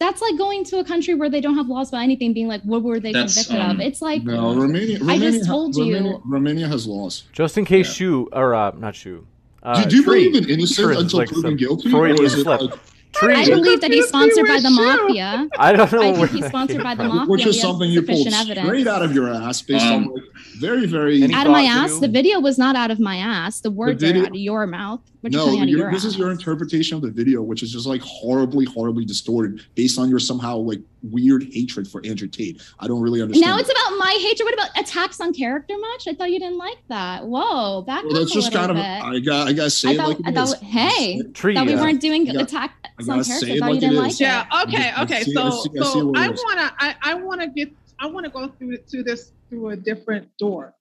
That's 0.00 0.22
like 0.22 0.38
going 0.38 0.64
to 0.66 0.78
a 0.78 0.84
country 0.84 1.14
where 1.14 1.28
they 1.28 1.40
don't 1.42 1.56
have 1.56 1.66
laws 1.68 1.88
about 1.90 2.02
anything, 2.02 2.32
being 2.32 2.46
like, 2.48 2.62
what 2.62 2.82
were 2.84 3.00
they 3.00 3.12
That's, 3.12 3.34
convicted 3.34 3.60
um, 3.60 3.80
of? 3.80 3.80
It's 3.80 4.00
like 4.00 4.22
No, 4.22 4.54
Romania. 4.54 4.96
I 4.96 5.18
just 5.18 5.40
Romania 5.40 5.44
ha- 5.44 5.52
told 5.52 5.76
you. 5.76 5.82
Romania, 5.94 6.18
Romania 6.24 6.68
has 6.68 6.86
laws. 6.86 7.24
just 7.32 7.58
in 7.58 7.64
case 7.64 7.88
Yeah. 7.88 7.92
shoe 7.94 8.28
or 8.32 8.54
uh, 8.54 8.70
not 8.78 8.94
shoe. 8.94 9.26
Uh, 9.62 9.82
do, 9.82 9.90
do 9.90 9.96
you 9.96 10.04
tree. 10.04 10.28
believe 10.30 10.44
in 10.44 10.48
innocence 10.50 10.76
Tree 10.86 10.96
until 10.96 11.18
like 11.18 11.28
proven 11.30 11.56
guilty? 11.56 11.90
Freudian 11.90 12.20
or 12.20 12.24
is 12.24 12.34
it 12.38 12.46
like- 12.46 12.70
Tree. 13.14 13.34
I 13.34 13.46
believe 13.46 13.80
that 13.80 13.90
he's 13.90 14.06
sponsored 14.08 14.46
by 14.46 14.60
the 14.60 14.68
With 14.68 14.78
you. 14.78 14.84
mafia. 15.24 15.48
I 15.58 15.72
don't 15.72 15.90
know 15.92 16.02
I 16.02 16.12
think 16.14 16.30
he's 16.30 16.46
sponsored 16.46 16.82
by 16.82 16.94
the 16.94 17.04
mafia. 17.04 17.26
which 17.26 17.46
is 17.46 17.60
something 17.60 17.90
you 17.90 18.02
pulled 18.02 18.24
sufficient 18.30 18.58
straight 18.58 18.86
out 18.86 19.02
of 19.02 19.14
your 19.14 19.32
ass 19.32 19.62
based 19.62 19.84
on 19.86 19.92
Um, 20.04 20.12
like 20.14 20.22
very 20.58 20.86
very. 20.86 21.22
Out 21.32 21.46
of 21.46 21.52
my 21.52 21.62
ass. 21.64 21.98
The 21.98 22.08
video 22.08 22.38
was 22.40 22.58
not 22.58 22.76
out 22.76 22.90
of 22.90 23.00
my 23.00 23.16
ass. 23.16 23.60
The 23.60 23.70
words 23.70 24.02
video- 24.02 24.22
are 24.22 24.26
out 24.26 24.30
of 24.32 24.36
your 24.36 24.66
mouth. 24.66 25.00
What 25.20 25.32
no, 25.32 25.46
coming 25.46 25.60
out 25.62 25.68
you're- 25.68 25.80
your 25.82 25.90
this 25.92 26.04
is 26.04 26.16
your 26.16 26.30
interpretation 26.30 26.94
of 26.96 27.02
the 27.02 27.10
video, 27.10 27.42
which 27.42 27.64
is 27.64 27.72
just 27.72 27.86
like 27.86 28.00
horribly, 28.02 28.64
horribly 28.66 29.04
distorted 29.04 29.60
based 29.74 29.98
on 29.98 30.08
your 30.08 30.20
somehow 30.20 30.58
like 30.58 30.80
weird 31.02 31.42
hatred 31.52 31.88
for 31.88 32.00
Andrew 32.06 32.28
Tate. 32.28 32.62
I 32.78 32.86
don't 32.86 33.00
really 33.00 33.20
understand. 33.20 33.44
Now 33.50 33.58
it's 33.58 33.68
about 33.70 33.98
my 33.98 34.16
hatred. 34.20 34.44
What 34.46 34.54
about 34.54 34.70
attacks 34.80 35.20
on 35.20 35.32
character 35.34 35.74
much? 35.76 36.06
I 36.06 36.14
thought 36.14 36.30
you 36.30 36.38
didn't 36.38 36.58
like 36.58 36.78
that. 36.88 37.26
Whoa, 37.26 37.82
back 37.82 38.04
well, 38.04 38.12
up 38.14 38.18
that's 38.20 38.30
a 38.30 38.34
just 38.34 38.52
little 38.52 38.68
kind 38.68 38.70
of. 38.70 38.76
bit. 38.76 39.16
I 39.16 39.18
got. 39.18 39.48
I 39.48 39.52
gotta 39.54 39.70
say 39.70 39.88
I 39.88 39.92
it 39.92 39.96
thought, 39.96 40.08
like 40.08 40.18
I 40.24 40.32
thought, 40.32 40.48
is. 40.48 40.60
hey, 40.60 41.22
Tree. 41.34 41.54
thought 41.54 41.66
we 41.66 41.72
yeah. 41.74 41.80
weren't 41.80 42.00
doing 42.00 42.24
got- 42.24 42.36
attacks 42.36 42.74
on 43.00 43.06
gotta 43.18 43.24
character. 43.28 43.46
I 43.52 43.58
thought 43.58 43.66
like 43.66 43.74
you 43.74 43.80
didn't 43.80 43.96
like 43.96 44.12
it. 44.12 44.20
Yeah. 44.20 44.62
Okay. 44.68 44.90
I 44.90 45.02
Okay. 45.02 45.22
see- 45.24 45.32
So, 45.34 45.50
see- 45.50 45.70
I 45.80 45.82
see 45.84 45.90
so 45.92 46.06
what 46.06 46.18
I 46.18 46.28
wanna, 46.28 46.72
I, 46.78 46.94
I 47.02 47.14
wanna 47.14 47.48
get, 47.48 47.72
I 47.98 48.06
wanna 48.06 48.28
go 48.30 48.46
through 48.48 48.76
to 48.76 49.02
this 49.02 49.32
through 49.50 49.70
a 49.70 49.76
different 49.76 50.28
door. 50.38 50.74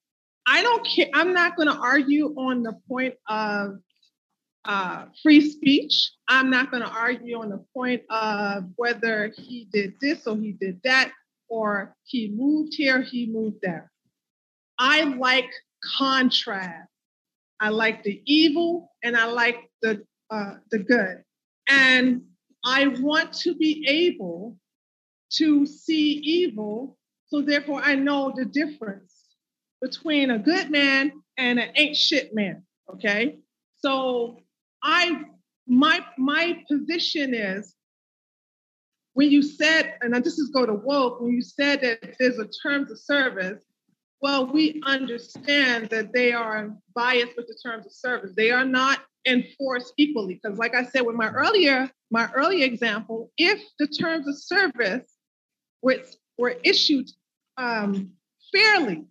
I 0.46 0.62
don't 0.62 0.86
care. 0.86 1.08
I'm 1.16 1.34
not 1.34 1.58
gonna 1.58 1.78
argue 1.82 2.34
on 2.38 2.62
the 2.64 2.74
point 2.88 3.16
of 3.28 3.80
uh, 4.68 5.06
free 5.24 5.50
speech. 5.50 6.12
I'm 6.28 6.50
not 6.50 6.72
gonna 6.72 6.86
argue 6.86 7.40
on 7.40 7.50
the 7.50 7.64
point 7.74 8.04
of 8.10 8.66
whether 8.76 9.32
he 9.36 9.68
did 9.72 9.94
this 10.02 10.28
or 10.28 10.36
he 10.38 10.52
did 10.52 10.82
that, 10.84 11.12
or 11.48 11.96
he 12.04 12.30
moved 12.30 12.74
here, 12.76 13.02
he 13.02 13.26
moved 13.28 13.58
there. 13.62 13.92
I 14.78 15.04
like 15.04 15.50
contrast. 15.98 16.90
I 17.60 17.70
like 17.70 18.04
the 18.04 18.22
evil 18.26 18.92
and 19.04 19.18
I 19.18 19.26
like 19.26 19.72
the 19.82 20.04
uh, 20.30 20.56
the 20.70 20.80
good. 20.80 21.24
And 21.70 22.24
I 22.64 22.88
want 22.88 23.34
to 23.40 23.56
be 23.56 23.86
able 23.88 24.58
to 25.32 25.66
see 25.66 26.14
evil, 26.14 26.98
so 27.28 27.42
therefore 27.42 27.82
I 27.82 27.96
know 27.96 28.34
the 28.36 28.46
difference 28.46 29.14
between 29.82 30.32
a 30.32 30.40
good 30.40 30.70
man 30.70 31.12
and 31.38 31.60
an 31.60 31.72
ain't 31.76 31.96
shit 31.96 32.34
man. 32.34 32.64
Okay, 32.94 33.38
so 33.80 34.42
I 34.84 35.24
my 35.68 36.04
my 36.18 36.64
position 36.70 37.34
is 37.34 37.74
when 39.14 39.32
you 39.32 39.42
said, 39.42 39.96
and 40.02 40.14
this 40.24 40.38
is 40.38 40.52
go 40.52 40.66
to 40.66 40.74
woke, 40.74 41.22
when 41.22 41.32
you 41.32 41.42
said 41.42 41.82
that 41.82 42.16
there's 42.20 42.38
a 42.38 42.48
terms 42.64 42.92
of 42.92 43.00
service, 43.00 43.64
well, 44.22 44.46
we 44.46 44.80
understand 44.86 45.90
that 45.90 46.14
they 46.14 46.34
are 46.34 46.76
biased 46.94 47.36
with 47.36 47.48
the 47.48 47.58
terms 47.64 47.86
of 47.86 47.92
service. 47.92 48.34
They 48.36 48.52
are 48.52 48.66
not 48.66 49.00
enforced 49.28 49.94
equally. 49.98 50.40
Because, 50.42 50.58
like 50.58 50.76
I 50.76 50.86
said, 50.86 51.02
with 51.02 51.16
my 51.16 51.30
earlier 51.30 51.90
my 52.10 52.30
earlier 52.34 52.66
example, 52.66 53.32
if 53.38 53.62
the 53.80 53.88
terms 53.88 54.28
of 54.28 54.38
service 54.38 55.12
were, 55.82 56.02
were 56.38 56.56
issued 56.64 57.10
um, 57.58 58.12
fairly, 58.54 59.04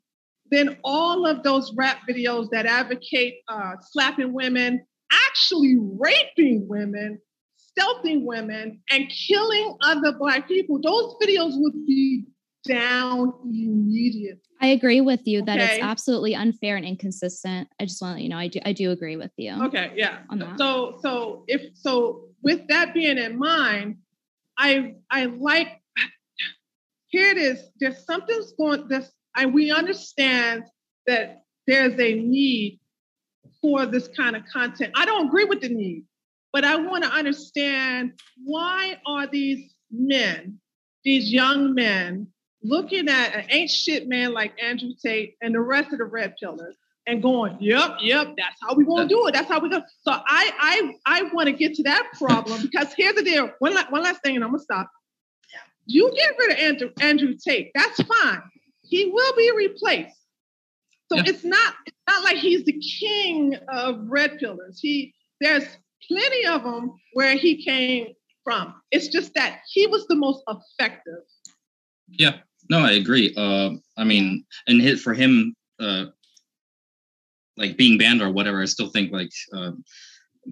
then 0.51 0.79
all 0.85 1.27
of 1.27 1.43
those 1.43 1.75
rap 1.75 1.99
videos 2.09 2.49
that 2.51 2.67
advocate 2.67 3.41
uh, 3.49 3.73
slapping 3.91 4.33
women, 4.33 4.87
actually 5.13 5.77
raping 5.79 6.67
women, 6.69 7.21
stealthing 7.59 8.25
women, 8.25 8.81
and 8.91 9.09
killing 9.09 9.77
other 9.83 10.13
Black 10.13 10.49
people, 10.49 10.81
those 10.83 11.15
videos 11.23 11.53
would 11.55 11.87
be 11.87 12.25
down 12.67 13.33
immediately. 13.45 14.41
I 14.61 14.69
agree 14.69 15.01
with 15.01 15.27
you 15.27 15.43
that 15.43 15.59
it's 15.59 15.83
absolutely 15.83 16.35
unfair 16.35 16.77
and 16.77 16.85
inconsistent. 16.85 17.69
I 17.81 17.85
just 17.85 18.01
want 18.01 18.13
to 18.13 18.15
let 18.17 18.23
you 18.23 18.29
know 18.29 18.39
I 18.39 18.49
do 18.49 18.61
I 18.65 18.73
do 18.73 18.91
agree 18.91 19.17
with 19.17 19.33
you. 19.37 19.55
Okay, 19.67 19.93
yeah. 19.95 20.19
So 20.57 20.99
so 21.03 21.45
if 21.47 21.63
so 21.75 22.29
with 22.43 22.67
that 22.69 22.95
being 22.95 23.19
in 23.19 23.39
mind, 23.39 23.97
I 24.59 24.95
I 25.11 25.27
like 25.27 25.69
here 27.09 27.31
it 27.31 27.39
is. 27.39 27.69
There's 27.79 28.05
something's 28.05 28.53
going 28.53 28.89
this 28.89 29.13
and 29.37 29.53
we 29.53 29.71
understand 29.71 30.65
that 31.07 31.43
there's 31.67 31.99
a 32.01 32.15
need 32.15 32.81
for 33.67 33.85
this 33.85 34.09
kind 34.17 34.37
of 34.37 34.45
content. 34.53 34.93
I 34.95 35.05
don't 35.05 35.27
agree 35.27 35.45
with 35.45 35.61
the 35.61 35.69
need, 35.69 36.05
but 36.53 36.65
I 36.65 36.77
want 36.77 37.03
to 37.03 37.11
understand 37.11 38.13
why 38.45 38.97
are 39.05 39.27
these 39.27 39.75
men, 39.91 40.61
these 41.05 41.33
young 41.33 41.75
men, 41.75 42.29
looking 42.63 43.09
at 43.09 43.35
an 43.35 43.47
ain't 43.51 43.71
shit 43.71 44.09
man 44.09 44.33
like 44.33 44.53
Andrew 44.63 44.91
Tate 45.05 45.35
and 45.43 45.53
the 45.53 45.61
rest 45.61 45.93
of 45.93 45.99
the 45.99 46.05
red 46.05 46.35
pillers 46.41 46.75
and 47.09 47.21
going, 47.21 47.57
yep, 47.61 47.97
yep, 48.01 48.35
that's 48.37 48.57
how 48.61 48.77
we're 48.77 48.85
gonna 48.85 49.09
do 49.09 49.27
it. 49.27 49.35
That's 49.35 49.49
how 49.49 49.59
we 49.59 49.69
go. 49.69 49.83
So 50.03 50.13
I 50.13 50.23
I 50.61 50.95
I 51.07 51.23
want 51.33 51.47
to 51.47 51.53
get 51.53 51.75
to 51.75 51.83
that 51.85 52.13
problem 52.17 52.63
because 52.63 52.95
here's 52.97 53.17
the 53.17 53.23
deal. 53.23 53.51
One 53.59 53.75
last, 53.75 53.91
one 53.91 54.05
last 54.05 54.23
thing, 54.23 54.37
and 54.37 54.45
I'm 54.45 54.51
gonna 54.51 54.63
stop. 54.63 54.89
You 55.89 56.13
get 56.15 56.37
rid 56.39 56.53
of 56.53 56.59
Andrew 56.59 56.91
Andrew 57.01 57.35
Tate, 57.37 57.73
that's 57.75 58.01
fine. 58.03 58.43
He 58.83 59.07
will 59.07 59.37
be 59.37 59.53
replaced. 59.57 60.17
So 61.09 61.17
yeah. 61.17 61.25
it's 61.27 61.45
not 61.45 61.75
not 62.09 62.25
like 62.25 62.37
he's 62.37 62.65
the 62.65 62.81
king 63.01 63.57
of 63.69 64.01
red 64.09 64.39
pillers. 64.39 64.79
He 64.81 65.15
there's 65.41 65.65
plenty 66.09 66.47
of 66.47 66.63
them 66.63 66.93
where 67.13 67.37
he 67.37 67.63
came 67.63 68.09
from. 68.45 68.75
It's 68.91 69.09
just 69.09 69.35
that 69.35 69.61
he 69.73 69.87
was 69.87 70.07
the 70.07 70.15
most 70.15 70.43
effective. 70.49 71.25
Yeah, 72.09 72.39
no, 72.71 72.79
I 72.79 72.93
agree. 72.93 73.35
Uh, 73.37 73.71
I 73.97 74.05
mean, 74.05 74.45
and 74.67 74.81
hit 74.81 75.01
for 75.01 75.15
him, 75.15 75.55
uh, 75.81 76.07
like 77.57 77.77
being 77.77 77.99
banned 77.99 78.23
or 78.23 78.31
whatever, 78.31 78.63
I 78.63 78.67
still 78.67 78.89
think 78.91 79.13
like 79.13 79.31
uh, 79.55 79.73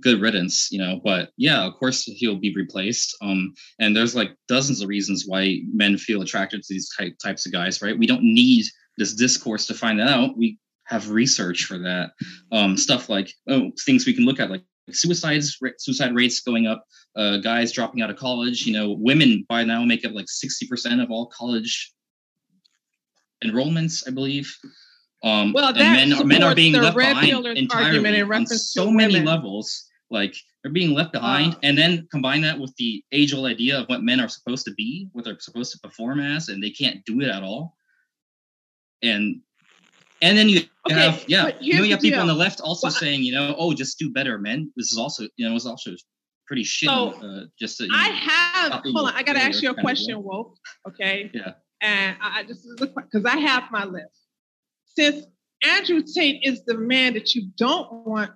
good 0.00 0.20
riddance, 0.20 0.68
you 0.70 0.78
know. 0.78 1.00
But 1.05 1.30
yeah, 1.36 1.64
of 1.64 1.74
course 1.74 2.02
he'll 2.02 2.36
be 2.38 2.55
replaced. 2.55 3.16
Um, 3.22 3.55
and 3.78 3.96
there's 3.96 4.16
like 4.16 4.34
dozens 4.48 4.80
of 4.80 4.88
reasons 4.88 5.24
why 5.26 5.61
men 5.72 5.96
feel 5.96 6.22
attracted 6.22 6.62
to 6.62 6.74
these 6.74 6.90
type, 6.98 7.16
types 7.22 7.46
of 7.46 7.52
guys, 7.52 7.82
right? 7.82 7.98
We 7.98 8.07
don't 8.07 8.22
need 8.22 8.64
this 8.98 9.14
discourse 9.14 9.66
to 9.66 9.74
find 9.74 10.00
that 10.00 10.09
out. 10.09 10.36
We 10.36 10.59
have 10.87 11.11
research 11.11 11.64
for 11.64 11.78
that. 11.78 12.12
Um, 12.53 12.76
stuff 12.76 13.09
like 13.09 13.32
oh, 13.49 13.72
things 13.85 14.07
we 14.07 14.14
can 14.14 14.24
look 14.24 14.41
at, 14.41 14.51
like 14.51 14.62
suicides, 14.91 15.59
suicide 15.78 16.14
rates 16.14 16.41
going 16.41 16.66
up, 16.66 16.85
uh, 17.16 17.39
guys 17.39 17.72
dropping 17.72 18.03
out 18.03 18.11
of 18.11 18.16
college. 18.16 18.66
You 18.66 18.72
know, 18.72 18.93
women 18.93 19.45
by 19.49 19.64
now 19.64 19.85
make 19.85 20.05
up 20.05 20.12
like 20.12 20.28
sixty 20.28 20.66
percent 20.66 21.01
of 21.01 21.11
all 21.11 21.26
college 21.26 21.93
enrollments, 23.45 24.07
I 24.07 24.11
believe. 24.11 24.55
Um, 25.22 25.55
well, 25.55 25.72
men, 25.72 26.28
men 26.28 26.43
are 26.43 26.55
being 26.55 26.74
left 26.74 26.97
behind 26.97 27.47
entirely 27.47 28.20
on 28.20 28.47
so 28.47 28.91
many 28.91 29.20
levels. 29.20 29.89
Like 30.11 30.37
they're 30.62 30.70
being 30.70 30.95
left 30.95 31.12
behind, 31.12 31.55
uh, 31.55 31.59
and 31.62 31.78
then 31.78 32.07
combine 32.11 32.43
that 32.43 32.59
with 32.59 32.74
the 32.76 33.03
age-old 33.11 33.47
idea 33.47 33.80
of 33.80 33.89
what 33.89 34.03
men 34.03 34.20
are 34.20 34.28
supposed 34.28 34.66
to 34.66 34.74
be, 34.74 35.09
what 35.12 35.24
they're 35.24 35.41
supposed 35.41 35.72
to 35.72 35.78
perform 35.78 36.20
as, 36.20 36.51
and 36.51 36.62
they 36.62 36.70
can't 36.70 37.03
do 37.07 37.20
it 37.22 37.28
at 37.28 37.43
all. 37.43 37.76
And 39.03 39.41
and 40.20 40.37
then 40.37 40.49
you 40.49 40.62
okay, 40.91 41.24
yeah, 41.26 41.51
you 41.61 41.74
know, 41.74 41.82
you 41.82 41.91
have 41.93 42.01
people 42.01 42.20
on 42.20 42.26
the 42.26 42.35
left 42.35 42.61
also 42.61 42.87
well, 42.87 42.93
saying, 42.93 43.22
you 43.22 43.32
know, 43.32 43.55
oh, 43.59 43.72
just 43.72 43.99
do 43.99 44.11
better, 44.11 44.39
men. 44.39 44.72
This 44.76 44.93
is 44.93 44.99
also 44.99 45.24
you 45.37 45.49
know, 45.49 45.55
it's 45.55 45.66
also 45.66 45.93
pretty 46.47 46.64
shitty. 46.64 46.87
So 46.87 47.26
uh, 47.26 47.45
just 47.59 47.78
to, 47.78 47.89
I 47.93 48.09
know, 48.09 48.14
have 48.14 48.72
hold 48.85 49.09
on, 49.09 49.14
I 49.14 49.22
got 49.22 49.35
to 49.35 49.43
ask 49.43 49.62
you 49.62 49.70
a 49.70 49.74
question, 49.74 50.22
Wolf. 50.22 50.57
Okay. 50.89 51.30
Yeah. 51.32 51.53
And 51.80 52.16
I 52.20 52.45
just 52.45 52.66
because 52.78 53.24
I 53.24 53.37
have 53.37 53.64
my 53.70 53.85
list 53.85 54.24
since 54.97 55.26
Andrew 55.62 56.03
Tate 56.03 56.41
is 56.43 56.64
the 56.64 56.76
man 56.76 57.14
that 57.14 57.35
you 57.35 57.51
don't 57.57 58.07
want 58.07 58.30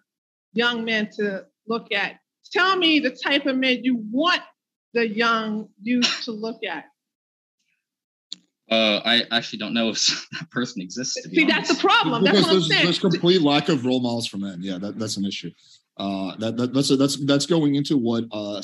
young 0.53 0.85
men 0.85 1.09
to 1.17 1.45
look 1.67 1.93
at, 1.93 2.19
tell 2.53 2.77
me 2.77 3.01
the 3.01 3.11
type 3.11 3.47
of 3.47 3.57
men 3.57 3.85
you 3.85 4.03
want 4.11 4.43
the 4.95 5.07
young 5.07 5.69
youth 5.83 6.23
to 6.25 6.33
look 6.33 6.61
at. 6.69 6.85
Uh, 8.71 9.01
I 9.05 9.23
actually 9.31 9.59
don't 9.59 9.73
know 9.73 9.89
if 9.89 10.29
that 10.33 10.51
person 10.51 10.83
exists. 10.83 11.15
See, 11.15 11.43
honest. 11.43 11.57
that's 11.57 11.75
the 11.75 11.89
problem. 11.89 12.25
That's 12.25 12.39
because 12.39 12.69
there's, 12.69 12.83
there's, 12.83 12.99
complete 12.99 13.43
lack 13.43 13.69
of 13.69 13.87
role 13.87 14.01
models 14.01 14.27
for 14.27 14.37
men. 14.37 14.59
Yeah, 14.61 14.79
that, 14.79 14.99
that's 14.99 15.17
an 15.17 15.25
issue. 15.25 15.51
Uh, 15.97 16.37
that, 16.37 16.57
that 16.57 16.73
that's 16.73 16.91
a, 16.91 16.97
that's 16.97 17.25
that's 17.27 17.47
going 17.47 17.75
into 17.75 17.97
what 17.97 18.25
uh, 18.31 18.63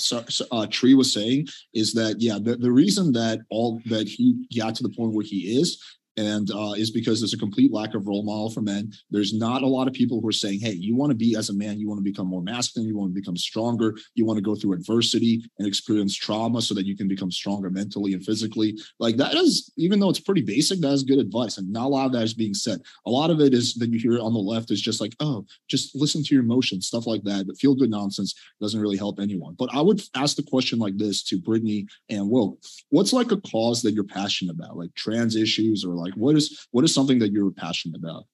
uh, 0.53 0.67
Tree 0.71 0.95
was 0.95 1.13
saying 1.13 1.49
is 1.75 1.93
that 1.95 2.21
yeah 2.21 2.39
the, 2.41 2.55
the 2.55 2.71
reason 2.71 3.11
that 3.13 3.41
all 3.51 3.83
that 3.87 4.07
he 4.07 4.47
got 4.57 4.77
to 4.77 4.85
the 4.85 4.91
point 4.91 5.13
where 5.13 5.25
he 5.25 5.59
is 5.59 5.83
and 6.17 6.51
uh, 6.51 6.73
is 6.77 6.91
because 6.91 7.21
there's 7.21 7.35
a 7.35 7.39
complete 7.39 7.73
lack 7.73 7.95
of 7.95 8.07
role 8.07 8.25
model 8.25 8.51
for 8.51 8.61
men. 8.61 8.93
There's 9.11 9.35
not 9.35 9.63
a 9.63 9.67
lot 9.67 9.89
of 9.89 9.95
people 9.95 10.21
who 10.21 10.29
are 10.29 10.33
saying, 10.33 10.61
"Hey, 10.61 10.73
you 10.73 10.95
want 10.95 11.11
to 11.11 11.17
be 11.17 11.37
as 11.37 11.51
a 11.51 11.55
man, 11.55 11.79
you 11.79 11.89
want 11.89 11.99
to 11.99 12.11
become 12.11 12.27
more 12.27 12.43
masculine, 12.43 12.89
you 12.89 12.97
want 12.97 13.15
to 13.15 13.21
become 13.21 13.37
stronger, 13.37 13.95
you 14.15 14.25
want 14.25 14.37
to 14.37 14.43
go 14.43 14.55
through 14.55 14.75
adversity 14.75 15.45
and 15.59 15.67
experience 15.67 16.15
trauma 16.15 16.63
so 16.63 16.75
that 16.75 16.87
you 16.87 16.97
can 16.97 17.09
become 17.09 17.31
stronger 17.31 17.71
mentally 17.71 18.13
and 18.13 18.25
physically." 18.25 18.79
Like 18.99 19.17
that 19.17 19.35
is, 19.35 19.73
even 19.77 20.01
though 20.01 20.11
it's 20.11 20.21
pretty 20.21 20.43
basic, 20.43 20.81
that 20.81 20.93
is 20.93 21.03
good 21.03 21.19
advice, 21.19 21.59
and 21.59 21.71
not 21.73 21.87
a 21.87 21.89
lot 21.89 22.07
of 22.07 22.13
that 22.13 22.23
is 22.23 22.35
being 22.35 22.55
said. 22.55 22.81
A 23.07 23.11
lot 23.11 23.31
of 23.31 23.41
it 23.41 23.55
is 23.55 23.75
that 23.75 23.91
you 23.91 23.99
hear 23.99 24.21
on 24.21 24.33
the 24.33 24.39
left 24.39 24.71
is 24.71 24.81
just 24.81 25.01
like, 25.01 25.15
"Oh, 25.21 25.45
just 25.69 25.95
listen 25.95 26.23
to 26.23 26.35
your 26.35 26.45
emotions," 26.45 26.87
stuff 26.87 27.07
like 27.07 27.25
that. 27.25 27.47
But 27.47 27.59
feel 27.59 27.75
good 27.75 27.91
nonsense 27.91 28.35
doesn't 28.61 28.81
really 28.81 28.97
help 28.97 29.19
anyone. 29.19 29.55
But 29.59 29.75
I 29.75 29.81
would 29.81 30.03
ask 30.15 30.37
the 30.37 30.43
question 30.43 30.79
like 30.79 30.97
this 30.97 31.23
to 31.25 31.39
Brittany 31.39 31.87
and 32.09 32.31
Will: 32.31 32.59
What's 32.91 33.13
like 33.13 33.33
a 33.33 33.41
cause 33.41 33.83
that 33.83 33.95
you're 33.95 34.05
passionate 34.05 34.55
about, 34.55 34.77
like 34.77 34.95
trans 34.95 35.37
issues 35.37 35.85
or 35.85 35.95
like 35.95 36.04
like 36.05 36.15
what 36.15 36.37
is 36.37 36.67
what 36.71 36.85
is 36.85 36.95
something 36.95 37.19
that 37.19 37.33
you're 37.33 37.51
passionate 37.51 37.97
about 37.97 38.25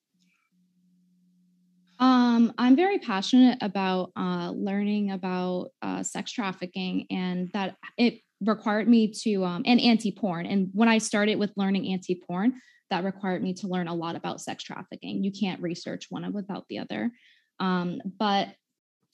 um, 2.00 2.54
I'm 2.56 2.76
very 2.76 2.98
passionate 2.98 3.58
about 3.60 4.10
uh, 4.16 4.52
learning 4.56 5.10
about 5.10 5.68
uh, 5.82 6.02
sex 6.02 6.32
trafficking, 6.32 7.06
and 7.10 7.50
that 7.52 7.76
it 7.98 8.20
required 8.40 8.88
me 8.88 9.12
to 9.24 9.44
um, 9.44 9.62
and 9.66 9.78
anti-porn. 9.78 10.46
And 10.46 10.70
when 10.72 10.88
I 10.88 10.96
started 10.96 11.38
with 11.38 11.52
learning 11.56 11.92
anti-porn, 11.92 12.54
that 12.88 13.04
required 13.04 13.42
me 13.42 13.52
to 13.54 13.68
learn 13.68 13.86
a 13.86 13.94
lot 13.94 14.16
about 14.16 14.40
sex 14.40 14.64
trafficking. 14.64 15.22
You 15.22 15.30
can't 15.30 15.60
research 15.60 16.06
one 16.08 16.32
without 16.32 16.64
the 16.70 16.78
other. 16.78 17.12
Um, 17.60 18.00
but 18.18 18.48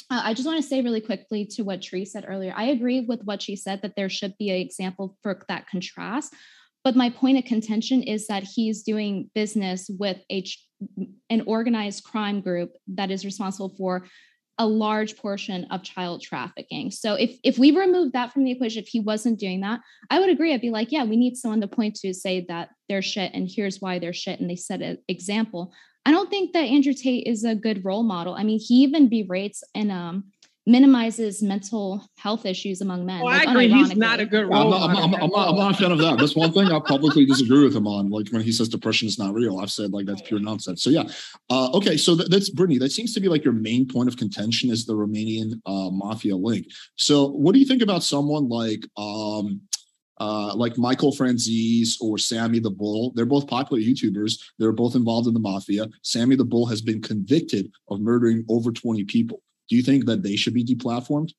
uh, 0.09 0.23
I 0.23 0.35
just 0.35 0.47
want 0.47 0.63
to 0.63 0.69
say 0.69 0.81
really 0.81 1.01
quickly 1.01 1.45
to 1.47 1.63
what 1.63 1.83
Tree 1.83 2.05
said 2.05 2.25
earlier. 2.27 2.55
I 2.57 2.67
agree 2.67 3.01
with 3.01 3.23
what 3.25 3.43
she 3.43 3.57
said 3.57 3.83
that 3.83 3.97
there 3.97 4.09
should 4.09 4.39
be 4.39 4.51
an 4.51 4.57
example 4.57 5.17
for 5.23 5.43
that 5.49 5.69
contrast. 5.69 6.33
But 6.87 6.95
my 6.95 7.11
point 7.11 7.37
of 7.37 7.45
contention 7.45 8.05
is 8.05 8.29
that 8.29 8.45
he's 8.45 8.85
doing 8.85 9.29
business 9.35 9.91
with 9.99 10.19
a, 10.31 10.45
an 11.29 11.43
organized 11.45 12.05
crime 12.05 12.41
group 12.41 12.71
that 12.95 13.11
is 13.11 13.25
responsible 13.25 13.75
for 13.77 14.07
a 14.57 14.69
large 14.69 15.17
portion 15.17 15.65
of 15.73 15.83
child 15.83 16.23
trafficking. 16.23 16.93
So 16.93 17.15
if 17.15 17.39
if 17.43 17.59
we 17.59 17.77
remove 17.77 18.13
that 18.13 18.33
from 18.33 18.45
the 18.45 18.53
equation, 18.53 18.85
if 18.85 18.89
he 18.89 19.01
wasn't 19.01 19.41
doing 19.41 19.63
that, 19.63 19.81
I 20.11 20.21
would 20.21 20.31
agree. 20.31 20.55
I'd 20.55 20.61
be 20.61 20.71
like, 20.71 20.93
yeah, 20.93 21.03
we 21.03 21.17
need 21.17 21.37
someone 21.37 21.61
to 21.63 21.67
point 21.67 21.97
to 21.97 22.15
say 22.15 22.47
that 22.49 22.69
they're 22.89 23.03
shit 23.03 23.33
and 23.35 23.51
here's 23.51 23.81
why 23.81 23.99
they're 23.99 24.13
shit, 24.13 24.39
and 24.39 24.49
they 24.49 24.55
set 24.55 24.81
an 24.81 24.99
example. 25.09 25.75
I 26.05 26.13
don't 26.13 26.31
think 26.31 26.53
that 26.53 26.61
Andrew 26.61 26.93
Tate 26.93 27.27
is 27.27 27.43
a 27.43 27.57
good 27.57 27.85
role 27.85 28.05
model. 28.05 28.35
I 28.35 28.45
mean, 28.45 28.61
he 28.61 28.75
even 28.85 29.09
berates 29.09 29.65
and 29.75 29.91
um 29.91 30.31
minimizes 30.67 31.43
mental 31.43 32.05
health 32.19 32.45
issues 32.45 32.81
among 32.81 33.07
men. 33.07 33.21
Oh, 33.23 33.27
like, 33.27 33.47
I 33.47 33.51
agree. 33.53 33.69
He's 33.69 33.97
not 33.97 34.19
a 34.19 34.27
good 34.27 34.47
role. 34.49 34.75
I'm 34.75 34.93
not, 34.93 35.05
I'm, 35.05 35.15
I'm, 35.15 35.31
not, 35.31 35.49
I'm 35.49 35.57
not 35.57 35.75
a 35.75 35.77
fan 35.77 35.93
of 35.93 35.99
that. 35.99 36.19
That's 36.19 36.35
one 36.35 36.53
thing 36.53 36.73
I 36.73 36.81
publicly 36.81 37.25
disagree 37.25 37.63
with 37.63 37.75
him 37.75 37.87
on. 37.87 38.11
Like 38.11 38.29
when 38.31 38.43
he 38.43 38.51
says 38.51 38.69
depression 38.69 39.07
is 39.07 39.19
not 39.19 39.33
real, 39.33 39.59
I've 39.59 39.71
said 39.71 39.93
like 39.93 40.07
that's 40.07 40.23
pure 40.23 40.41
nonsense. 40.41 40.83
So 40.83 40.91
yeah, 40.91 41.05
uh, 41.51 41.71
okay. 41.75 41.97
So 41.97 42.17
th- 42.17 42.29
that's 42.29 42.51
Brittany. 42.51 42.79
That 42.79 42.91
seems 42.91 43.15
to 43.15 43.21
be 43.21 43.29
like 43.29 43.45
your 43.45 43.55
main 43.55 43.87
point 43.87 44.09
of 44.09 44.17
contention 44.17 44.71
is 44.71 44.85
the 44.85 44.95
Romanian 44.95 45.61
uh, 45.67 45.91
mafia 45.91 46.35
link. 46.35 46.67
So 46.97 47.29
what 47.29 47.53
do 47.53 47.61
you 47.61 47.67
think 47.67 47.83
about 47.83 48.03
someone 48.03 48.49
like? 48.49 48.85
Um, 48.97 49.61
uh, 50.19 50.55
like 50.55 50.79
Michael 50.79 51.13
Franzese 51.13 52.01
or 52.01 52.17
Sammy 52.17 52.59
the 52.59 52.71
Bull. 52.71 53.13
They're 53.15 53.27
both 53.27 53.47
popular 53.47 53.83
YouTubers. 53.83 54.41
They're 54.59 54.73
both 54.73 54.95
involved 54.95 55.29
in 55.29 55.35
the 55.35 55.41
mafia. 55.41 55.89
Sammy 56.01 56.37
the 56.37 56.45
Bull 56.45 56.65
has 56.65 56.81
been 56.81 57.03
convicted 57.03 57.71
of 57.91 58.01
murdering 58.01 58.43
over 58.49 58.73
20 58.73 59.05
people. 59.05 59.43
Do 59.69 59.77
you 59.77 59.83
think 59.83 60.07
that 60.07 60.23
they 60.23 60.37
should 60.37 60.55
be 60.55 60.65
deplatformed? 60.65 61.33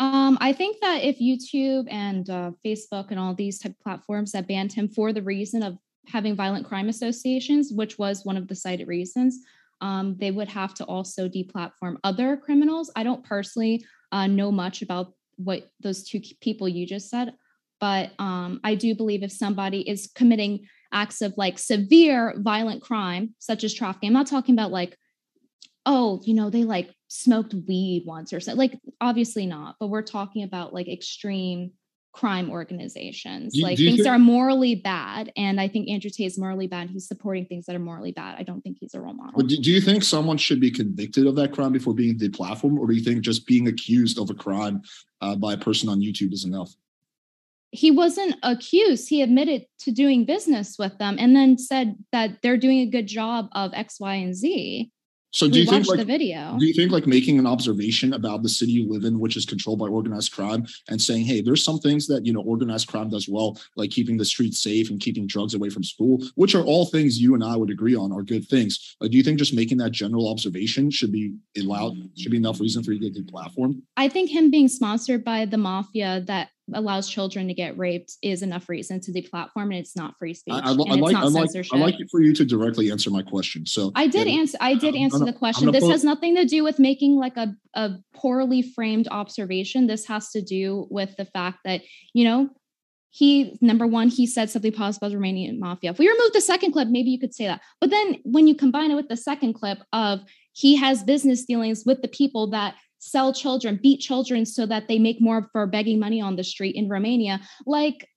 Um, 0.00 0.38
I 0.40 0.52
think 0.52 0.80
that 0.80 1.02
if 1.02 1.18
YouTube 1.18 1.88
and 1.90 2.28
uh, 2.30 2.52
Facebook 2.64 3.10
and 3.10 3.18
all 3.18 3.34
these 3.34 3.58
type 3.58 3.74
platforms 3.82 4.32
that 4.32 4.46
banned 4.46 4.72
him 4.72 4.88
for 4.88 5.12
the 5.12 5.22
reason 5.22 5.62
of 5.62 5.76
having 6.06 6.36
violent 6.36 6.66
crime 6.66 6.88
associations, 6.88 7.72
which 7.72 7.98
was 7.98 8.24
one 8.24 8.36
of 8.36 8.46
the 8.46 8.54
cited 8.54 8.86
reasons, 8.86 9.40
um, 9.80 10.16
they 10.18 10.30
would 10.30 10.48
have 10.48 10.74
to 10.74 10.84
also 10.84 11.28
deplatform 11.28 11.96
other 12.04 12.36
criminals. 12.36 12.90
I 12.96 13.02
don't 13.02 13.24
personally 13.24 13.84
uh, 14.12 14.26
know 14.26 14.50
much 14.52 14.82
about 14.82 15.14
what 15.36 15.70
those 15.80 16.04
two 16.04 16.20
people 16.40 16.68
you 16.68 16.86
just 16.86 17.10
said, 17.10 17.34
but 17.80 18.12
um, 18.18 18.60
I 18.64 18.74
do 18.74 18.94
believe 18.94 19.22
if 19.22 19.32
somebody 19.32 19.88
is 19.88 20.10
committing 20.14 20.66
acts 20.92 21.22
of 21.22 21.34
like 21.36 21.58
severe 21.58 22.34
violent 22.38 22.82
crime, 22.82 23.34
such 23.38 23.64
as 23.64 23.74
trafficking, 23.74 24.08
I'm 24.08 24.14
not 24.14 24.26
talking 24.26 24.54
about 24.54 24.70
like, 24.70 24.96
oh, 25.88 26.20
you 26.24 26.34
know, 26.34 26.50
they 26.50 26.64
like 26.64 26.94
smoked 27.08 27.54
weed 27.66 28.04
once 28.06 28.32
or 28.32 28.40
so. 28.40 28.52
Like, 28.52 28.78
obviously 29.00 29.46
not, 29.46 29.76
but 29.80 29.88
we're 29.88 30.02
talking 30.02 30.44
about 30.44 30.74
like 30.74 30.86
extreme 30.86 31.72
crime 32.12 32.50
organizations. 32.50 33.56
You- 33.56 33.64
like 33.64 33.78
things 33.78 33.96
think- 33.96 34.06
are 34.06 34.18
morally 34.18 34.74
bad. 34.74 35.32
And 35.34 35.58
I 35.58 35.66
think 35.66 35.88
Andrew 35.88 36.10
Tate 36.10 36.26
is 36.26 36.38
morally 36.38 36.66
bad. 36.66 36.90
He's 36.90 37.08
supporting 37.08 37.46
things 37.46 37.64
that 37.66 37.74
are 37.74 37.80
morally 37.80 38.12
bad. 38.12 38.36
I 38.38 38.42
don't 38.42 38.60
think 38.60 38.76
he's 38.80 38.92
a 38.92 39.00
role 39.00 39.14
model. 39.14 39.42
Do, 39.42 39.56
do 39.56 39.70
you 39.70 39.80
think 39.80 40.02
someone 40.02 40.36
should 40.36 40.60
be 40.60 40.70
convicted 40.70 41.26
of 41.26 41.36
that 41.36 41.52
crime 41.52 41.72
before 41.72 41.94
being 41.94 42.18
deplatformed, 42.18 42.78
or 42.78 42.86
do 42.86 42.94
you 42.94 43.02
think 43.02 43.22
just 43.22 43.46
being 43.46 43.68
accused 43.68 44.18
of 44.18 44.28
a 44.28 44.34
crime 44.34 44.82
uh, 45.22 45.36
by 45.36 45.54
a 45.54 45.58
person 45.58 45.88
on 45.88 46.00
YouTube 46.00 46.32
is 46.34 46.44
enough? 46.44 46.70
he 47.70 47.90
wasn't 47.90 48.34
accused. 48.42 49.10
He 49.10 49.20
admitted 49.20 49.66
to 49.80 49.90
doing 49.90 50.24
business 50.24 50.76
with 50.78 50.96
them 50.98 51.16
and 51.18 51.36
then 51.36 51.58
said 51.58 51.96
that 52.12 52.38
they're 52.42 52.56
doing 52.56 52.78
a 52.78 52.86
good 52.86 53.06
job 53.06 53.48
of 53.52 53.72
X, 53.74 54.00
Y, 54.00 54.14
and 54.14 54.34
Z. 54.34 54.90
So 55.30 55.46
do 55.46 55.52
we 55.52 55.60
you 55.60 55.66
think 55.66 55.86
like 55.86 55.98
the 55.98 56.04
video. 56.04 56.56
do 56.58 56.66
you 56.66 56.72
think 56.72 56.90
like 56.90 57.06
making 57.06 57.38
an 57.38 57.46
observation 57.46 58.14
about 58.14 58.42
the 58.42 58.48
city 58.48 58.72
you 58.72 58.90
live 58.90 59.04
in, 59.04 59.20
which 59.20 59.36
is 59.36 59.44
controlled 59.44 59.78
by 59.78 59.86
organized 59.86 60.32
crime, 60.32 60.66
and 60.88 61.00
saying, 61.00 61.26
hey, 61.26 61.42
there's 61.42 61.64
some 61.64 61.78
things 61.78 62.06
that 62.06 62.24
you 62.24 62.32
know 62.32 62.40
organized 62.40 62.88
crime 62.88 63.10
does 63.10 63.28
well, 63.28 63.58
like 63.76 63.90
keeping 63.90 64.16
the 64.16 64.24
streets 64.24 64.62
safe 64.62 64.90
and 64.90 65.00
keeping 65.00 65.26
drugs 65.26 65.54
away 65.54 65.68
from 65.68 65.84
school, 65.84 66.22
which 66.34 66.54
are 66.54 66.64
all 66.64 66.86
things 66.86 67.20
you 67.20 67.34
and 67.34 67.44
I 67.44 67.56
would 67.56 67.70
agree 67.70 67.94
on 67.94 68.12
are 68.12 68.22
good 68.22 68.48
things. 68.48 68.96
Uh, 69.00 69.08
do 69.08 69.16
you 69.16 69.22
think 69.22 69.38
just 69.38 69.54
making 69.54 69.78
that 69.78 69.90
general 69.90 70.30
observation 70.30 70.90
should 70.90 71.12
be 71.12 71.34
allowed 71.58 71.94
should 72.16 72.32
be 72.32 72.38
enough 72.38 72.60
reason 72.60 72.82
for 72.82 72.92
you 72.92 73.00
to 73.00 73.10
get 73.10 73.28
platform 73.28 73.82
I 73.96 74.08
think 74.08 74.30
him 74.30 74.50
being 74.50 74.68
sponsored 74.68 75.24
by 75.24 75.44
the 75.44 75.58
mafia 75.58 76.22
that 76.26 76.50
allows 76.74 77.08
children 77.08 77.48
to 77.48 77.54
get 77.54 77.76
raped 77.78 78.16
is 78.22 78.42
enough 78.42 78.68
reason 78.68 79.00
to 79.00 79.12
deplatform, 79.12 79.64
and 79.64 79.74
it's 79.74 79.96
not 79.96 80.14
free 80.18 80.34
speech. 80.34 80.54
I, 80.54 80.58
I, 80.58 80.70
I 80.70 80.72
like 80.72 81.14
I 81.16 81.24
like 81.24 81.50
censorship. 81.50 81.74
I 81.74 81.78
like 81.78 81.94
for 82.10 82.22
you 82.22 82.32
to 82.34 82.44
directly 82.44 82.90
answer 82.90 83.10
my 83.10 83.22
question. 83.22 83.66
So 83.66 83.92
I 83.94 84.06
did 84.06 84.26
answer. 84.26 84.58
I 84.60 84.74
did 84.74 84.94
I'm 84.94 85.02
answer 85.02 85.18
gonna- 85.18 85.32
the 85.32 85.38
question. 85.38 85.70
This 85.72 85.88
has 85.88 86.04
nothing 86.04 86.36
to 86.36 86.44
do 86.44 86.64
with 86.64 86.78
making 86.78 87.16
like 87.16 87.36
a, 87.36 87.54
a 87.74 87.92
poorly 88.14 88.62
framed 88.62 89.08
observation. 89.10 89.86
This 89.86 90.06
has 90.06 90.30
to 90.30 90.42
do 90.42 90.86
with 90.90 91.16
the 91.16 91.24
fact 91.24 91.58
that 91.64 91.82
you 92.12 92.24
know 92.24 92.50
he 93.10 93.56
number 93.60 93.86
one 93.86 94.08
he 94.08 94.26
said 94.26 94.50
something 94.50 94.72
positive 94.72 95.08
about 95.08 95.12
the 95.12 95.22
Romanian 95.22 95.58
mafia. 95.58 95.90
If 95.90 95.98
we 95.98 96.08
remove 96.08 96.32
the 96.32 96.40
second 96.40 96.72
clip, 96.72 96.88
maybe 96.88 97.10
you 97.10 97.18
could 97.18 97.34
say 97.34 97.46
that. 97.46 97.60
But 97.80 97.90
then 97.90 98.16
when 98.24 98.46
you 98.46 98.54
combine 98.54 98.90
it 98.90 98.96
with 98.96 99.08
the 99.08 99.16
second 99.16 99.54
clip 99.54 99.78
of 99.92 100.20
he 100.52 100.76
has 100.76 101.02
business 101.04 101.44
dealings 101.44 101.84
with 101.86 102.02
the 102.02 102.08
people 102.08 102.50
that 102.50 102.74
sell 102.98 103.32
children, 103.32 103.78
beat 103.82 104.00
children 104.00 104.44
so 104.44 104.66
that 104.66 104.88
they 104.88 104.98
make 104.98 105.20
more 105.20 105.48
for 105.52 105.66
begging 105.66 105.98
money 105.98 106.20
on 106.20 106.36
the 106.36 106.44
street 106.44 106.74
in 106.74 106.88
Romania, 106.88 107.40
like 107.66 108.08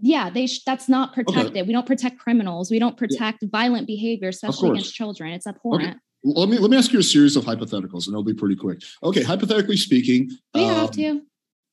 yeah, 0.00 0.30
they 0.30 0.46
sh- 0.46 0.62
that's 0.64 0.88
not 0.88 1.12
protected. 1.12 1.66
We 1.66 1.72
don't 1.72 1.86
protect 1.86 2.18
criminals. 2.18 2.70
We 2.70 2.78
don't 2.78 2.96
protect 2.96 3.44
violent 3.50 3.86
behavior, 3.86 4.28
especially 4.28 4.70
against 4.70 4.94
children. 4.94 5.32
It's 5.32 5.46
abhorrent. 5.46 5.98
Let 6.22 6.48
me 6.48 6.58
let 6.58 6.70
me 6.70 6.76
ask 6.76 6.92
you 6.92 7.00
a 7.00 7.02
series 7.02 7.36
of 7.36 7.44
hypotheticals, 7.44 8.06
and 8.06 8.08
it'll 8.08 8.22
be 8.22 8.34
pretty 8.34 8.56
quick. 8.56 8.82
Okay, 9.02 9.22
hypothetically 9.22 9.76
speaking, 9.76 10.30
We 10.54 10.64
have 10.64 10.84
um, 10.84 10.90
to. 10.90 11.22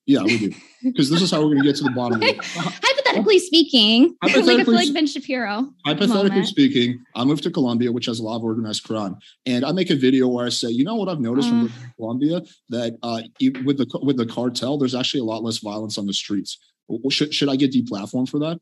Yeah, 0.05 0.24
we 0.24 0.38
do, 0.38 0.53
because 0.84 1.09
this 1.09 1.22
is 1.22 1.32
how 1.32 1.41
we're 1.41 1.49
going 1.49 1.63
to 1.63 1.65
get 1.65 1.76
to 1.76 1.84
the 1.84 1.91
bottom 1.91 2.22
of 2.22 2.24
it. 2.24 2.38
Hypothetically 3.08 3.39
speaking, 3.39 4.03
like 4.22 4.32
I 4.32 4.34
feel 4.34 4.41
Hypothetically 4.43 4.76
like 4.76 4.88
s- 4.88 4.93
Ben 4.93 5.08
Shapiro. 5.08 5.74
Hypothetically 5.86 6.30
moment. 6.30 6.47
speaking, 6.47 6.99
I 7.16 7.24
moved 7.24 7.43
to 7.43 7.51
Colombia, 7.51 7.91
which 7.91 8.05
has 8.08 8.20
a 8.20 8.24
lot 8.24 8.36
of 8.38 8.43
organized 8.43 8.84
crime, 8.84 9.16
and 9.45 9.66
I 9.66 9.72
make 9.72 9.89
a 9.89 9.95
video 9.95 10.28
where 10.28 10.45
I 10.45 10.49
say, 10.49 10.70
you 10.70 10.84
know 10.84 10.95
what 10.95 11.10
I've 11.10 11.20
noticed 11.20 11.49
from 11.49 11.60
Uh. 11.60 11.64
living 11.64 11.82
in 11.84 11.91
Colombia 11.97 12.41
that 12.70 12.97
uh, 13.03 13.22
with 13.66 13.78
the 13.78 13.99
with 14.03 14.18
the 14.18 14.26
cartel, 14.26 14.78
there's 14.78 14.95
actually 14.95 15.22
a 15.22 15.26
lot 15.26 15.43
less 15.43 15.58
violence 15.60 15.97
on 15.97 16.05
the 16.05 16.14
streets. 16.14 16.58
Should 17.10 17.34
should 17.34 17.49
I 17.49 17.55
get 17.55 17.72
deplatformed 17.72 18.30
for 18.30 18.39
that? 18.39 18.60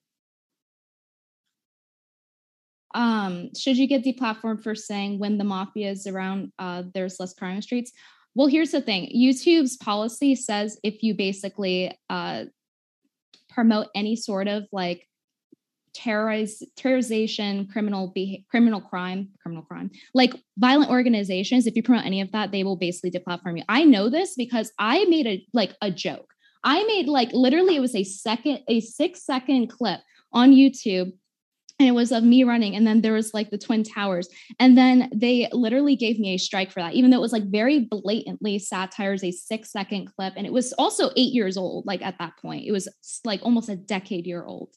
um, 2.94 3.50
should 3.58 3.78
you 3.78 3.88
get 3.88 4.06
deplatformed 4.06 4.64
for 4.64 4.74
saying 4.74 5.20
when 5.20 5.38
the 5.38 5.44
mafia 5.44 5.92
is 5.92 6.08
around, 6.08 6.54
uh, 6.58 6.84
there's 6.94 7.20
less 7.20 7.34
crime 7.34 7.52
in 7.52 7.56
the 7.58 7.62
streets? 7.62 7.92
Well, 8.36 8.48
here's 8.48 8.72
the 8.72 8.82
thing: 8.82 9.12
YouTube's 9.16 9.78
policy 9.78 10.36
says 10.36 10.80
if 10.84 11.04
you 11.04 11.14
basically 11.14 11.98
uh, 12.10 12.46
promote 13.56 13.88
any 13.96 14.16
sort 14.18 14.48
of 14.48 14.66
like 14.72 15.08
terrorize 15.94 16.62
terrorization, 16.78 17.72
criminal 17.72 18.14
criminal 18.52 18.82
crime, 18.82 19.30
criminal 19.42 19.64
crime, 19.64 19.90
like 20.14 20.34
violent 20.58 20.92
organizations, 20.92 21.66
if 21.66 21.76
you 21.76 21.82
promote 21.82 22.06
any 22.06 22.20
of 22.20 22.32
that, 22.34 22.52
they 22.52 22.64
will 22.66 22.76
basically 22.76 23.10
deplatform 23.10 23.58
you. 23.58 23.64
I 23.70 23.86
know 23.86 24.10
this 24.10 24.36
because 24.36 24.72
I 24.78 25.06
made 25.06 25.26
a 25.26 25.44
like 25.54 25.74
a 25.82 25.90
joke. 25.90 26.34
I 26.66 26.84
made 26.84 27.08
like 27.08 27.32
literally 27.32 27.78
it 27.78 27.80
was 27.80 27.96
a 27.96 28.04
second, 28.04 28.60
a 28.68 28.82
six 28.82 29.24
second 29.24 29.68
clip 29.68 30.02
on 30.34 30.52
YouTube 30.52 31.14
and 31.80 31.90
it 31.90 31.92
was 31.92 32.12
of 32.12 32.24
me 32.24 32.44
running 32.44 32.76
and 32.76 32.88
then 32.88 33.02
there 33.02 33.14
was 33.14 33.34
like 33.34 33.50
the 33.50 33.58
twin 33.58 33.84
towers. 33.84 34.30
And 34.60 34.78
then 34.78 35.10
they 35.14 35.50
literally 35.52 35.96
gave 35.96 36.20
me 36.20 36.34
a 36.34 36.38
strike 36.38 36.72
for 36.72 36.80
that 36.80 36.94
even 36.94 37.12
though 37.12 37.18
it 37.18 37.22
was 37.22 37.34
like 37.34 37.52
very 37.52 37.80
blatantly 37.80 38.60
satires 38.60 39.24
a 39.24 39.32
six 39.32 39.72
second 39.72 40.08
clip. 40.16 40.34
And 40.38 40.46
it 40.46 40.54
was 40.54 40.74
also 40.74 41.10
eight 41.18 41.34
years 41.34 41.58
old 41.58 41.86
like 41.86 42.02
at 42.02 42.18
that 42.20 42.38
point. 42.42 42.66
It 42.66 42.72
was 42.72 42.88
like 43.26 43.42
almost 43.44 43.70
a 43.70 43.76
decade 43.76 44.26
year 44.26 44.46
old. 44.46 44.70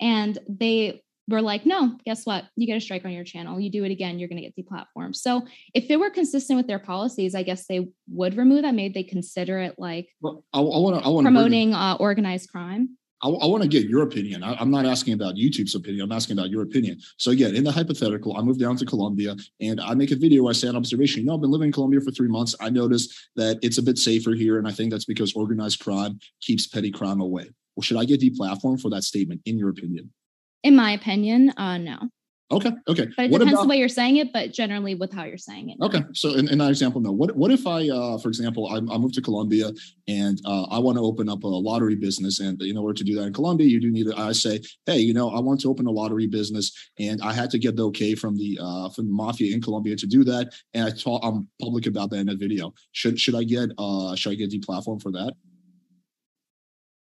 And 0.00 0.38
they 0.48 1.02
were 1.28 1.42
like 1.42 1.64
no 1.64 1.96
guess 2.04 2.26
what? 2.26 2.46
You 2.56 2.66
get 2.66 2.76
a 2.76 2.80
strike 2.80 3.04
on 3.04 3.12
your 3.12 3.22
channel. 3.22 3.60
You 3.60 3.70
do 3.70 3.84
it 3.84 3.92
again 3.92 4.18
you're 4.18 4.28
going 4.28 4.42
to 4.42 4.50
get 4.50 4.56
deplatformed. 4.56 5.14
So 5.14 5.46
if 5.72 5.86
they 5.86 5.96
were 5.96 6.10
consistent 6.10 6.56
with 6.56 6.66
their 6.66 6.80
policies 6.80 7.36
i 7.36 7.44
guess 7.44 7.66
they 7.66 7.88
would 8.08 8.36
remove 8.36 8.62
that. 8.62 8.74
Maybe 8.74 8.92
they 8.92 9.08
consider 9.08 9.60
it 9.60 9.76
like 9.78 10.08
Well, 10.20 10.44
I 10.52 10.58
want 10.58 11.00
to 11.00 11.06
I 11.06 11.12
want 11.12 11.24
promoting 11.24 11.74
uh, 11.74 11.96
organized 12.00 12.50
crime 12.50 12.96
I, 13.22 13.28
want 13.28 13.62
to 13.62 13.68
get 13.68 13.86
your 13.86 14.02
opinion. 14.02 14.42
I, 14.42 14.54
I'm 14.54 14.70
not 14.70 14.86
asking 14.86 15.14
about 15.14 15.34
YouTube's 15.34 15.74
opinion. 15.74 16.04
I'm 16.04 16.12
asking 16.12 16.38
about 16.38 16.50
your 16.50 16.62
opinion. 16.62 16.98
So 17.18 17.30
again, 17.30 17.54
in 17.54 17.64
the 17.64 17.72
hypothetical, 17.72 18.36
I 18.36 18.42
move 18.42 18.58
down 18.58 18.76
to 18.76 18.86
Colombia 18.86 19.36
and 19.60 19.80
I 19.80 19.94
make 19.94 20.10
a 20.10 20.16
video 20.16 20.42
where 20.42 20.50
I 20.50 20.54
say 20.54 20.68
an 20.68 20.76
observation. 20.76 21.20
You 21.20 21.26
know, 21.26 21.34
I've 21.34 21.40
been 21.40 21.50
living 21.50 21.66
in 21.66 21.72
Colombia 21.72 22.00
for 22.00 22.10
three 22.10 22.28
months. 22.28 22.54
I 22.60 22.70
noticed 22.70 23.14
that 23.36 23.58
it's 23.62 23.78
a 23.78 23.82
bit 23.82 23.98
safer 23.98 24.32
here, 24.32 24.58
and 24.58 24.66
I 24.66 24.72
think 24.72 24.90
that's 24.90 25.04
because 25.04 25.34
organized 25.34 25.80
crime 25.80 26.18
keeps 26.40 26.66
petty 26.66 26.90
crime 26.90 27.20
away. 27.20 27.50
Well, 27.76 27.82
should 27.82 27.98
I 27.98 28.04
get 28.04 28.20
deplatformed 28.20 28.80
for 28.80 28.90
that 28.90 29.04
statement? 29.04 29.42
In 29.44 29.58
your 29.58 29.68
opinion? 29.68 30.10
in 30.62 30.76
my 30.76 30.92
opinion 30.92 31.50
uh 31.56 31.78
no 31.78 31.98
Okay. 32.52 32.72
Okay. 32.88 33.06
but 33.16 33.26
it 33.26 33.30
What 33.30 33.38
depends 33.38 33.52
about- 33.52 33.62
the 33.62 33.68
way 33.68 33.76
you're 33.78 33.88
saying 33.88 34.16
it 34.16 34.32
but 34.32 34.52
generally 34.52 34.96
with 34.96 35.12
how 35.12 35.22
you're 35.24 35.38
saying 35.38 35.70
it. 35.70 35.76
Okay, 35.80 36.02
so 36.14 36.34
in, 36.34 36.48
in 36.48 36.58
that 36.58 36.68
example, 36.68 37.00
no. 37.00 37.12
What 37.12 37.36
what 37.36 37.52
if 37.52 37.64
I, 37.66 37.88
uh, 37.88 38.18
for 38.18 38.28
example, 38.28 38.66
I, 38.68 38.76
I 38.92 38.98
moved 38.98 39.14
to 39.14 39.22
Colombia 39.22 39.70
and 40.08 40.40
uh, 40.44 40.64
I 40.64 40.78
want 40.80 40.98
to 40.98 41.02
open 41.02 41.28
up 41.28 41.44
a 41.44 41.46
lottery 41.46 41.94
business, 41.94 42.40
and 42.40 42.60
in 42.62 42.76
order 42.76 42.94
to 42.94 43.04
do 43.04 43.14
that 43.14 43.22
in 43.26 43.32
Colombia, 43.32 43.68
you 43.68 43.80
do 43.80 43.90
need. 43.92 44.06
To, 44.06 44.18
I 44.18 44.32
say, 44.32 44.60
hey, 44.86 44.98
you 44.98 45.14
know, 45.14 45.30
I 45.30 45.38
want 45.38 45.60
to 45.60 45.68
open 45.68 45.86
a 45.86 45.90
lottery 45.92 46.26
business, 46.26 46.72
and 46.98 47.22
I 47.22 47.32
had 47.32 47.50
to 47.50 47.58
get 47.58 47.76
the 47.76 47.86
okay 47.86 48.16
from 48.16 48.36
the 48.36 48.58
uh, 48.60 48.88
from 48.90 49.06
the 49.06 49.12
mafia 49.12 49.54
in 49.54 49.62
Colombia 49.62 49.94
to 49.96 50.06
do 50.06 50.24
that, 50.24 50.52
and 50.74 50.84
I 50.86 50.90
talk, 50.90 51.20
I'm 51.24 51.48
public 51.62 51.86
about 51.86 52.10
that 52.10 52.16
in 52.18 52.30
a 52.30 52.34
video. 52.36 52.74
Should 52.92 53.20
should 53.20 53.36
I 53.36 53.44
get 53.44 53.70
uh 53.78 54.16
should 54.16 54.32
I 54.32 54.34
get 54.34 54.50
deplatformed 54.50 55.02
for 55.02 55.12
that? 55.12 55.34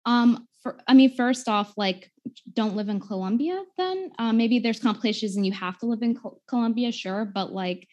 um 0.06 0.48
for 0.62 0.78
i 0.88 0.94
mean 0.94 1.16
first 1.16 1.48
off 1.48 1.74
like 1.78 2.12
don't 2.54 2.76
live 2.76 2.90
in 2.90 3.00
colombia 3.00 3.64
then. 3.78 4.12
Uh, 4.20 4.34
maybe 4.34 4.60
there's 4.60 4.80
complications 4.80 5.36
and 5.36 5.46
you 5.46 5.52
have 5.52 5.78
to 5.80 5.86
live 5.86 6.02
in 6.02 6.16
Col- 6.16 6.42
colombia 6.48 6.92
sure 6.92 7.26
but 7.26 7.52
like 7.52 7.88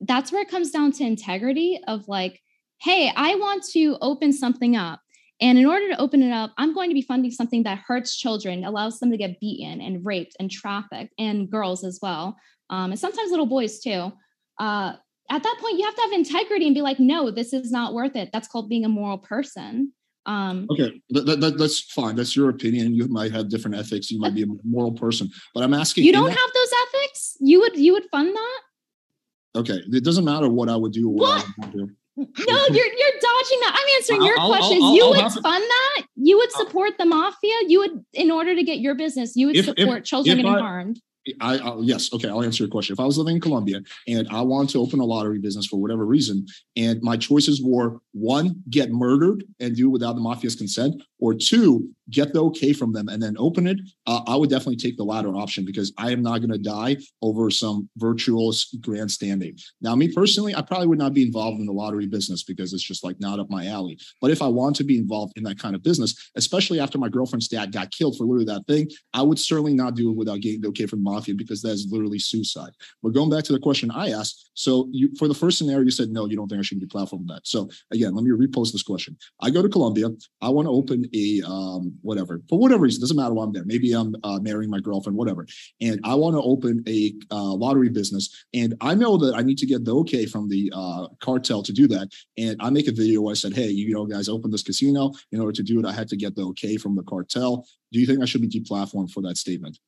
that's 0.00 0.30
where 0.30 0.42
it 0.42 0.50
comes 0.50 0.70
down 0.70 0.92
to 0.92 1.04
integrity 1.04 1.80
of 1.86 2.06
like 2.08 2.40
hey 2.80 3.12
i 3.16 3.34
want 3.34 3.64
to 3.64 3.96
open 4.00 4.32
something 4.32 4.76
up. 4.76 5.00
And 5.40 5.56
in 5.56 5.66
order 5.66 5.88
to 5.88 6.00
open 6.00 6.22
it 6.22 6.32
up 6.32 6.52
i'm 6.58 6.74
going 6.74 6.90
to 6.90 6.94
be 6.94 7.02
funding 7.02 7.30
something 7.30 7.62
that 7.62 7.78
hurts 7.86 8.16
children 8.16 8.64
allows 8.64 8.98
them 8.98 9.10
to 9.10 9.16
get 9.16 9.40
beaten 9.40 9.80
and 9.80 10.04
raped 10.04 10.36
and 10.38 10.50
trafficked 10.50 11.14
and 11.18 11.50
girls 11.50 11.84
as 11.84 11.98
well 12.02 12.36
um, 12.70 12.90
and 12.90 13.00
sometimes 13.00 13.30
little 13.30 13.46
boys 13.46 13.80
too. 13.80 14.12
Uh, 14.58 14.94
at 15.30 15.42
that 15.42 15.56
point 15.60 15.78
you 15.78 15.84
have 15.84 15.94
to 15.94 16.02
have 16.02 16.12
integrity 16.12 16.66
and 16.66 16.74
be 16.74 16.82
like 16.82 16.98
no 16.98 17.30
this 17.30 17.52
is 17.52 17.70
not 17.70 17.94
worth 17.94 18.16
it. 18.16 18.30
That's 18.32 18.48
called 18.48 18.68
being 18.68 18.84
a 18.84 18.88
moral 18.88 19.18
person 19.18 19.92
um, 20.28 20.66
Okay, 20.70 20.90
that, 21.10 21.24
that, 21.26 21.40
that- 21.40 21.58
that's 21.58 21.80
fine. 21.80 22.14
That's 22.16 22.36
your 22.36 22.48
opinion. 22.50 22.94
You 22.94 23.08
might 23.08 23.32
have 23.32 23.48
different 23.48 23.76
ethics. 23.82 24.10
You 24.12 24.18
might 24.20 24.34
be 24.34 24.42
a 24.42 24.46
moral 24.62 24.92
person, 24.92 25.30
but 25.54 25.62
I'm 25.64 25.74
asking. 25.74 26.04
you 26.04 26.12
don't 26.12 26.26
that- 26.28 26.38
have 26.42 26.50
those 26.58 26.72
ethics 26.84 27.36
you 27.40 27.60
would 27.60 27.76
you 27.76 27.92
would 27.94 28.06
fund 28.12 28.28
that 28.34 28.60
Okay, 29.56 29.78
it 29.98 30.04
doesn't 30.04 30.24
matter 30.24 30.48
what 30.48 30.68
I 30.68 30.76
would 30.76 30.92
do 30.92 31.08
or 31.08 31.14
what, 31.14 31.44
I 31.44 31.52
would 31.66 31.72
do. 31.72 31.90
no 32.16 32.24
you're 32.76 32.92
you're 33.00 33.16
dodging 33.28 33.60
that 33.64 33.72
i'm 33.78 33.88
answering 33.96 34.22
your 34.24 34.38
I'll- 34.40 34.48
questions 34.48 34.82
I'll- 34.82 34.94
you 34.96 35.04
I'll 35.04 35.10
would 35.22 35.32
to- 35.32 35.40
fund 35.40 35.62
that 35.76 36.02
you 36.16 36.36
would 36.36 36.50
support 36.52 36.92
the 36.98 37.04
mafia 37.06 37.54
you 37.68 37.78
would 37.78 38.04
in 38.12 38.30
order 38.32 38.54
to 38.56 38.62
get 38.64 38.78
your 38.80 38.94
business 38.96 39.36
you 39.36 39.46
would 39.46 39.56
If- 39.56 39.68
if- 39.68 39.78
support 39.78 40.04
children 40.04 40.32
if 40.38 40.44
getting 40.44 40.58
I- 40.58 40.60
harmed 40.60 41.00
I, 41.40 41.58
I 41.58 41.76
yes, 41.80 42.12
okay, 42.12 42.28
I'll 42.28 42.42
answer 42.42 42.64
your 42.64 42.70
question. 42.70 42.94
If 42.94 43.00
I 43.00 43.04
was 43.04 43.18
living 43.18 43.36
in 43.36 43.40
Colombia 43.40 43.80
and 44.06 44.28
I 44.30 44.40
wanted 44.42 44.70
to 44.70 44.80
open 44.80 45.00
a 45.00 45.04
lottery 45.04 45.38
business 45.38 45.66
for 45.66 45.80
whatever 45.80 46.04
reason, 46.06 46.46
and 46.76 47.00
my 47.02 47.16
choices 47.16 47.62
were 47.62 47.98
one, 48.12 48.62
get 48.70 48.90
murdered 48.90 49.44
and 49.60 49.76
do 49.76 49.88
it 49.88 49.92
without 49.92 50.14
the 50.14 50.20
mafia's 50.20 50.56
consent, 50.56 51.02
or 51.18 51.34
two, 51.34 51.90
get 52.10 52.32
the 52.32 52.42
okay 52.44 52.72
from 52.72 52.92
them 52.92 53.08
and 53.08 53.22
then 53.22 53.36
open 53.38 53.66
it, 53.66 53.78
uh, 54.06 54.22
I 54.26 54.36
would 54.36 54.50
definitely 54.50 54.76
take 54.76 54.96
the 54.96 55.04
latter 55.04 55.34
option 55.36 55.64
because 55.64 55.92
I 55.98 56.10
am 56.10 56.22
not 56.22 56.38
going 56.38 56.52
to 56.52 56.58
die 56.58 56.96
over 57.22 57.50
some 57.50 57.88
virtuous 57.96 58.74
grandstanding. 58.80 59.56
Now, 59.80 59.94
me 59.94 60.12
personally, 60.12 60.54
I 60.54 60.62
probably 60.62 60.86
would 60.86 60.98
not 60.98 61.14
be 61.14 61.22
involved 61.22 61.60
in 61.60 61.66
the 61.66 61.72
lottery 61.72 62.06
business 62.06 62.42
because 62.42 62.72
it's 62.72 62.82
just 62.82 63.04
like 63.04 63.20
not 63.20 63.38
up 63.38 63.50
my 63.50 63.66
alley. 63.66 63.98
But 64.20 64.30
if 64.30 64.42
I 64.42 64.48
want 64.48 64.76
to 64.76 64.84
be 64.84 64.98
involved 64.98 65.34
in 65.36 65.42
that 65.44 65.58
kind 65.58 65.74
of 65.74 65.82
business, 65.82 66.30
especially 66.36 66.80
after 66.80 66.98
my 66.98 67.08
girlfriend's 67.08 67.48
dad 67.48 67.72
got 67.72 67.90
killed 67.90 68.16
for 68.16 68.24
literally 68.24 68.44
that 68.46 68.66
thing, 68.66 68.88
I 69.12 69.22
would 69.22 69.38
certainly 69.38 69.74
not 69.74 69.94
do 69.94 70.10
it 70.10 70.16
without 70.16 70.40
getting 70.40 70.60
the 70.60 70.68
okay 70.68 70.86
from 70.86 71.02
the 71.04 71.10
mafia 71.10 71.34
because 71.34 71.62
that's 71.62 71.86
literally 71.90 72.18
suicide. 72.18 72.72
But 73.02 73.12
going 73.12 73.30
back 73.30 73.44
to 73.44 73.52
the 73.52 73.58
question 73.58 73.90
I 73.90 74.10
asked, 74.10 74.50
so 74.54 74.88
you 74.92 75.10
for 75.18 75.28
the 75.28 75.34
first 75.34 75.58
scenario, 75.58 75.84
you 75.84 75.90
said 75.90 76.10
no, 76.10 76.26
you 76.26 76.36
don't 76.36 76.48
think 76.48 76.58
I 76.58 76.62
should 76.62 76.80
be 76.80 76.86
platform 76.86 77.26
that. 77.28 77.46
So 77.46 77.68
again, 77.92 78.14
let 78.14 78.24
me 78.24 78.30
repost 78.30 78.72
this 78.72 78.82
question. 78.82 79.16
I 79.40 79.50
go 79.50 79.62
to 79.62 79.68
Colombia. 79.68 80.08
I 80.40 80.48
want 80.48 80.66
to 80.66 80.72
open 80.72 81.04
a 81.14 81.42
um, 81.46 81.97
whatever 82.02 82.40
for 82.48 82.58
whatever 82.58 82.82
reason 82.82 83.00
doesn't 83.00 83.16
matter 83.16 83.34
why 83.34 83.44
I'm 83.44 83.52
there. 83.52 83.64
Maybe 83.64 83.92
I'm 83.92 84.14
uh, 84.22 84.38
marrying 84.40 84.70
my 84.70 84.80
girlfriend, 84.80 85.16
whatever, 85.16 85.46
and 85.80 86.00
I 86.04 86.14
want 86.14 86.34
to 86.36 86.42
open 86.42 86.82
a 86.88 87.12
uh, 87.30 87.52
lottery 87.54 87.88
business, 87.88 88.44
and 88.54 88.74
I 88.80 88.94
know 88.94 89.16
that 89.18 89.34
I 89.34 89.42
need 89.42 89.58
to 89.58 89.66
get 89.66 89.84
the 89.84 89.94
okay 89.96 90.26
from 90.26 90.48
the 90.48 90.72
uh, 90.74 91.08
cartel 91.20 91.62
to 91.62 91.72
do 91.72 91.88
that. 91.88 92.08
And 92.36 92.56
I 92.60 92.70
make 92.70 92.88
a 92.88 92.92
video 92.92 93.22
where 93.22 93.32
I 93.32 93.34
said, 93.34 93.54
hey, 93.54 93.68
you 93.68 93.92
know, 93.94 94.06
guys, 94.06 94.28
open 94.28 94.50
this 94.50 94.62
casino. 94.62 95.12
In 95.32 95.40
order 95.40 95.52
to 95.52 95.62
do 95.62 95.78
it, 95.80 95.86
I 95.86 95.92
had 95.92 96.08
to 96.08 96.16
get 96.16 96.34
the 96.34 96.42
okay 96.48 96.76
from 96.76 96.96
the 96.96 97.02
cartel. 97.02 97.66
Do 97.92 98.00
you 98.00 98.06
think 98.06 98.22
I 98.22 98.26
should 98.26 98.42
be 98.42 98.48
deplatformed 98.48 99.10
for 99.10 99.22
that 99.22 99.36
statement? 99.36 99.78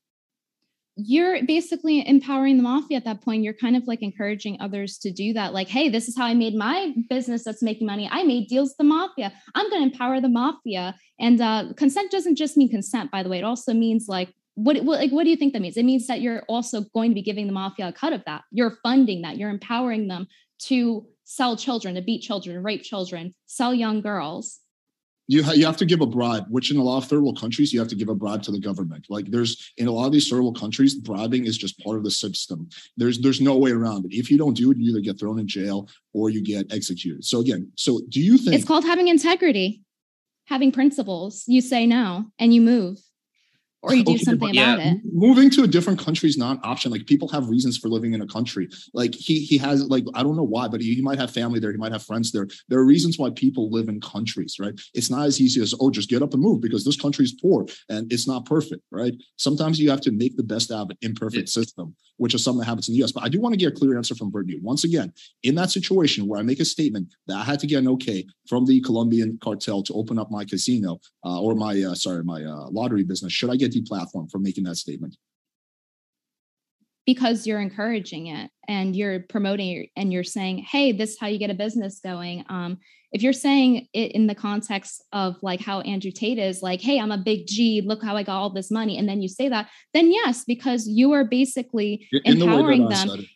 You're 0.96 1.44
basically 1.44 2.06
empowering 2.06 2.56
the 2.56 2.62
mafia 2.62 2.96
at 2.96 3.04
that 3.04 3.22
point. 3.22 3.42
You're 3.42 3.54
kind 3.54 3.76
of 3.76 3.86
like 3.86 4.02
encouraging 4.02 4.58
others 4.60 4.98
to 4.98 5.10
do 5.10 5.32
that. 5.32 5.52
Like, 5.52 5.68
hey, 5.68 5.88
this 5.88 6.08
is 6.08 6.16
how 6.16 6.26
I 6.26 6.34
made 6.34 6.54
my 6.54 6.94
business 7.08 7.44
that's 7.44 7.62
making 7.62 7.86
money. 7.86 8.08
I 8.10 8.22
made 8.24 8.48
deals 8.48 8.70
with 8.70 8.78
the 8.78 8.84
mafia. 8.84 9.32
I'm 9.54 9.70
going 9.70 9.82
to 9.82 9.92
empower 9.92 10.20
the 10.20 10.28
mafia. 10.28 10.94
And 11.18 11.40
uh, 11.40 11.72
consent 11.76 12.10
doesn't 12.10 12.36
just 12.36 12.56
mean 12.56 12.68
consent, 12.68 13.10
by 13.10 13.22
the 13.22 13.28
way. 13.28 13.38
It 13.38 13.44
also 13.44 13.72
means 13.72 14.06
like, 14.08 14.34
what, 14.54 14.76
what 14.84 14.98
like 14.98 15.10
what 15.10 15.24
do 15.24 15.30
you 15.30 15.36
think 15.36 15.52
that 15.52 15.62
means? 15.62 15.76
It 15.76 15.84
means 15.84 16.06
that 16.08 16.20
you're 16.20 16.42
also 16.48 16.82
going 16.92 17.12
to 17.12 17.14
be 17.14 17.22
giving 17.22 17.46
the 17.46 17.52
mafia 17.52 17.88
a 17.88 17.92
cut 17.92 18.12
of 18.12 18.22
that. 18.26 18.42
You're 18.50 18.78
funding 18.82 19.22
that. 19.22 19.38
You're 19.38 19.50
empowering 19.50 20.08
them 20.08 20.26
to 20.64 21.06
sell 21.24 21.56
children, 21.56 21.94
to 21.94 22.02
beat 22.02 22.20
children, 22.20 22.62
rape 22.62 22.82
children, 22.82 23.34
sell 23.46 23.72
young 23.72 24.00
girls 24.00 24.60
you, 25.30 25.44
ha- 25.44 25.52
you 25.52 25.64
have 25.64 25.76
to 25.76 25.86
give 25.86 26.00
a 26.00 26.06
bribe, 26.06 26.46
which 26.48 26.72
in 26.72 26.76
a 26.76 26.82
lot 26.82 26.98
of 26.98 27.04
third 27.04 27.22
world 27.22 27.38
countries, 27.38 27.72
you 27.72 27.78
have 27.78 27.88
to 27.88 27.94
give 27.94 28.08
a 28.08 28.14
bribe 28.16 28.42
to 28.42 28.50
the 28.50 28.58
government. 28.58 29.06
Like 29.08 29.30
there's 29.30 29.72
in 29.76 29.86
a 29.86 29.92
lot 29.92 30.06
of 30.06 30.12
these 30.12 30.28
third 30.28 30.40
world 30.40 30.58
countries, 30.58 30.96
bribing 30.96 31.46
is 31.46 31.56
just 31.56 31.78
part 31.78 31.96
of 31.96 32.02
the 32.02 32.10
system. 32.10 32.68
There's 32.96 33.20
there's 33.20 33.40
no 33.40 33.56
way 33.56 33.70
around 33.70 34.06
it. 34.06 34.12
If 34.12 34.28
you 34.28 34.36
don't 34.36 34.54
do 34.54 34.72
it, 34.72 34.78
you 34.78 34.90
either 34.90 35.00
get 35.00 35.20
thrown 35.20 35.38
in 35.38 35.46
jail 35.46 35.88
or 36.12 36.30
you 36.30 36.42
get 36.42 36.72
executed. 36.72 37.24
So 37.24 37.38
again, 37.38 37.70
so 37.76 38.00
do 38.08 38.20
you 38.20 38.38
think 38.38 38.56
it's 38.56 38.64
called 38.64 38.84
having 38.84 39.06
integrity, 39.06 39.82
having 40.46 40.72
principles? 40.72 41.44
You 41.46 41.60
say 41.60 41.86
no 41.86 42.26
and 42.40 42.52
you 42.52 42.60
move 42.60 42.98
or 43.82 43.94
you 43.94 44.04
do 44.04 44.12
okay, 44.12 44.24
something 44.24 44.50
about 44.50 44.78
yeah. 44.78 44.92
it. 44.92 45.00
Moving 45.04 45.48
to 45.50 45.62
a 45.62 45.66
different 45.66 45.98
country 45.98 46.28
is 46.28 46.36
not 46.36 46.56
an 46.56 46.60
option. 46.64 46.92
Like 46.92 47.06
people 47.06 47.28
have 47.28 47.48
reasons 47.48 47.78
for 47.78 47.88
living 47.88 48.12
in 48.12 48.20
a 48.20 48.26
country. 48.26 48.68
Like 48.92 49.14
he 49.14 49.40
he 49.40 49.56
has 49.58 49.88
like 49.88 50.04
I 50.14 50.22
don't 50.22 50.36
know 50.36 50.44
why, 50.44 50.68
but 50.68 50.80
he, 50.80 50.94
he, 50.94 51.02
might 51.02 51.18
have 51.18 51.30
family 51.30 51.60
there. 51.60 51.72
He 51.72 51.78
might 51.78 51.92
have 51.92 52.02
friends 52.02 52.30
there. 52.32 52.46
There 52.68 52.78
are 52.78 52.84
reasons 52.84 53.18
why 53.18 53.30
people 53.30 53.70
live 53.70 53.88
in 53.88 54.00
countries, 54.00 54.56
right? 54.60 54.78
It's 54.94 55.10
not 55.10 55.26
as 55.26 55.40
easy 55.40 55.62
as 55.62 55.74
oh, 55.80 55.90
just 55.90 56.10
get 56.10 56.22
up 56.22 56.34
and 56.34 56.42
move 56.42 56.60
because 56.60 56.84
this 56.84 57.00
country 57.00 57.24
is 57.24 57.32
poor 57.32 57.66
and 57.88 58.12
it's 58.12 58.28
not 58.28 58.44
perfect, 58.44 58.82
right? 58.90 59.14
Sometimes 59.36 59.80
you 59.80 59.88
have 59.90 60.00
to 60.02 60.12
make 60.12 60.36
the 60.36 60.42
best 60.42 60.70
out 60.70 60.82
of 60.82 60.90
an 60.90 60.98
imperfect 61.00 61.48
yeah. 61.48 61.62
system, 61.62 61.94
which 62.18 62.34
is 62.34 62.44
something 62.44 62.60
that 62.60 62.66
happens 62.66 62.88
in 62.88 62.94
the 62.94 62.98
U.S. 62.98 63.12
But 63.12 63.24
I 63.24 63.28
do 63.28 63.40
want 63.40 63.54
to 63.54 63.58
get 63.58 63.72
a 63.72 63.76
clear 63.76 63.96
answer 63.96 64.14
from 64.14 64.30
Brittany. 64.30 64.58
Once 64.62 64.84
again, 64.84 65.12
in 65.42 65.54
that 65.54 65.70
situation 65.70 66.26
where 66.26 66.38
I 66.38 66.42
make 66.42 66.60
a 66.60 66.64
statement 66.64 67.14
that 67.28 67.36
I 67.36 67.44
had 67.44 67.58
to 67.60 67.66
get 67.66 67.78
an 67.78 67.88
okay 67.88 68.26
from 68.46 68.66
the 68.66 68.80
Colombian 68.82 69.38
cartel 69.42 69.82
to 69.84 69.94
open 69.94 70.18
up 70.18 70.30
my 70.30 70.44
casino 70.44 71.00
uh, 71.24 71.40
or 71.40 71.54
my 71.54 71.82
uh, 71.82 71.94
sorry 71.94 72.22
my 72.24 72.44
uh, 72.44 72.68
lottery 72.70 73.04
business, 73.04 73.32
should 73.32 73.50
I 73.50 73.56
get 73.56 73.69
deplatformed 73.70 74.30
for 74.30 74.38
making 74.38 74.50
making 74.50 74.64
that 74.64 74.76
statement? 74.76 75.16
Because 77.06 77.46
you're 77.46 77.60
encouraging 77.60 78.28
it 78.28 78.50
and 78.68 78.94
you're 78.94 79.20
promoting 79.20 79.76
it 79.76 79.90
and 79.96 80.12
you're 80.12 80.24
saying, 80.24 80.58
hey, 80.58 80.92
this 80.92 81.10
is 81.10 81.18
how 81.18 81.26
you 81.26 81.38
get 81.38 81.50
a 81.50 81.54
business 81.54 82.00
going. 82.00 82.44
Um, 82.48 82.78
if 83.12 83.22
you're 83.22 83.32
saying 83.32 83.88
it 83.92 84.12
in 84.12 84.26
the 84.26 84.34
context 84.34 85.02
of 85.12 85.36
like 85.42 85.60
how 85.60 85.80
Andrew 85.80 86.12
Tate 86.12 86.38
is, 86.38 86.62
like, 86.62 86.80
hey, 86.80 87.00
I'm 87.00 87.10
a 87.10 87.18
big 87.18 87.46
G, 87.46 87.82
look 87.84 88.02
how 88.02 88.16
I 88.16 88.22
got 88.22 88.38
all 88.38 88.50
this 88.50 88.70
money, 88.70 88.98
and 88.98 89.08
then 89.08 89.20
you 89.20 89.28
say 89.28 89.48
that, 89.48 89.68
then 89.94 90.12
yes, 90.12 90.44
because 90.44 90.86
you 90.86 91.12
are 91.12 91.24
basically 91.24 92.06
in 92.12 92.40
empowering 92.40 92.88
the 92.88 92.94
them. 92.94 93.26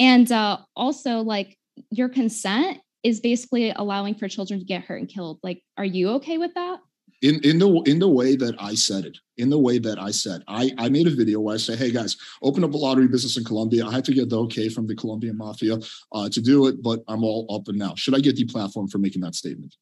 And 0.00 0.32
uh, 0.32 0.58
also, 0.74 1.20
like, 1.20 1.56
your 1.90 2.08
consent 2.08 2.78
is 3.04 3.20
basically 3.20 3.70
allowing 3.70 4.14
for 4.14 4.28
children 4.28 4.60
to 4.60 4.66
get 4.66 4.82
hurt 4.82 4.96
and 4.96 5.08
killed. 5.08 5.38
Like, 5.42 5.62
are 5.76 5.84
you 5.84 6.10
okay 6.12 6.38
with 6.38 6.54
that? 6.54 6.80
In 7.22 7.40
in 7.44 7.58
the 7.58 7.68
in 7.86 7.98
the 7.98 8.08
way 8.08 8.36
that 8.36 8.54
I 8.58 8.74
said 8.74 9.04
it, 9.04 9.18
in 9.36 9.50
the 9.50 9.58
way 9.58 9.78
that 9.78 9.98
I 9.98 10.10
said, 10.10 10.42
I 10.48 10.72
I 10.78 10.88
made 10.88 11.06
a 11.06 11.10
video 11.10 11.40
where 11.40 11.54
I 11.54 11.58
say, 11.58 11.76
hey 11.76 11.90
guys, 11.90 12.16
open 12.42 12.64
up 12.64 12.74
a 12.74 12.76
lottery 12.76 13.08
business 13.08 13.36
in 13.36 13.44
Colombia. 13.44 13.86
I 13.86 13.92
had 13.92 14.04
to 14.06 14.14
get 14.14 14.30
the 14.30 14.40
okay 14.42 14.68
from 14.68 14.86
the 14.86 14.96
Colombian 14.96 15.36
mafia 15.36 15.78
uh, 16.12 16.28
to 16.28 16.40
do 16.40 16.66
it, 16.66 16.82
but 16.82 17.00
I'm 17.08 17.24
all 17.24 17.46
up 17.54 17.68
and 17.68 17.78
now. 17.78 17.94
Should 17.94 18.14
I 18.14 18.20
get 18.20 18.36
deplatformed 18.36 18.90
for 18.90 18.98
making 18.98 19.22
that 19.22 19.34
statement? 19.34 19.76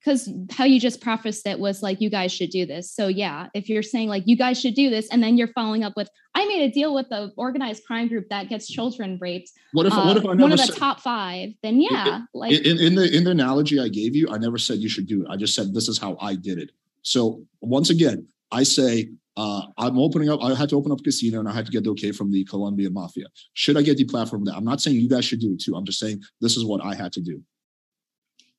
Because 0.00 0.28
how 0.50 0.64
you 0.64 0.78
just 0.80 1.00
prefaced 1.00 1.46
it 1.46 1.58
was 1.58 1.82
like 1.82 2.00
you 2.00 2.10
guys 2.10 2.32
should 2.32 2.50
do 2.50 2.64
this 2.64 2.90
so 2.90 3.08
yeah 3.08 3.48
if 3.54 3.68
you're 3.68 3.82
saying 3.82 4.08
like 4.08 4.22
you 4.26 4.36
guys 4.36 4.60
should 4.60 4.74
do 4.74 4.90
this 4.90 5.08
and 5.10 5.22
then 5.22 5.36
you're 5.36 5.48
following 5.48 5.84
up 5.84 5.92
with 5.96 6.08
i 6.34 6.44
made 6.46 6.62
a 6.62 6.72
deal 6.72 6.94
with 6.94 7.08
the 7.08 7.32
organized 7.36 7.84
crime 7.84 8.08
group 8.08 8.28
that 8.30 8.48
gets 8.48 8.66
children 8.66 9.18
raped 9.20 9.50
what 9.72 9.86
if, 9.86 9.92
uh, 9.92 10.02
what 10.02 10.16
if 10.16 10.24
I 10.24 10.28
never 10.28 10.42
one 10.42 10.52
of 10.52 10.58
the 10.58 10.66
said, 10.66 10.76
top 10.76 11.00
five 11.00 11.50
then 11.62 11.80
yeah 11.80 12.18
in, 12.18 12.28
like 12.34 12.52
in, 12.52 12.78
in 12.78 12.94
the 12.94 13.16
in 13.16 13.24
the 13.24 13.30
analogy 13.30 13.80
i 13.80 13.88
gave 13.88 14.14
you 14.14 14.28
i 14.30 14.38
never 14.38 14.58
said 14.58 14.78
you 14.78 14.88
should 14.88 15.06
do 15.06 15.22
it 15.22 15.28
i 15.30 15.36
just 15.36 15.54
said 15.54 15.74
this 15.74 15.88
is 15.88 15.98
how 15.98 16.16
i 16.20 16.34
did 16.34 16.58
it 16.58 16.70
so 17.02 17.42
once 17.60 17.90
again 17.90 18.26
i 18.52 18.62
say 18.62 19.08
uh, 19.38 19.62
I'm 19.78 20.00
opening 20.00 20.28
up. 20.30 20.42
I 20.42 20.52
had 20.52 20.68
to 20.70 20.76
open 20.76 20.90
up 20.90 20.98
a 20.98 21.02
casino 21.04 21.38
and 21.38 21.48
I 21.48 21.52
had 21.52 21.64
to 21.64 21.70
get 21.70 21.84
the 21.84 21.90
okay 21.90 22.10
from 22.10 22.32
the 22.32 22.44
Colombian 22.46 22.92
mafia. 22.92 23.26
Should 23.54 23.76
I 23.76 23.82
get 23.82 23.96
deplatformed? 23.96 24.46
That 24.46 24.56
I'm 24.56 24.64
not 24.64 24.80
saying 24.80 24.96
you 24.96 25.08
guys 25.08 25.24
should 25.24 25.38
do 25.38 25.52
it 25.52 25.60
too. 25.60 25.76
I'm 25.76 25.84
just 25.84 26.00
saying 26.00 26.22
this 26.40 26.56
is 26.56 26.64
what 26.64 26.84
I 26.84 26.96
had 26.96 27.12
to 27.12 27.20
do. 27.20 27.40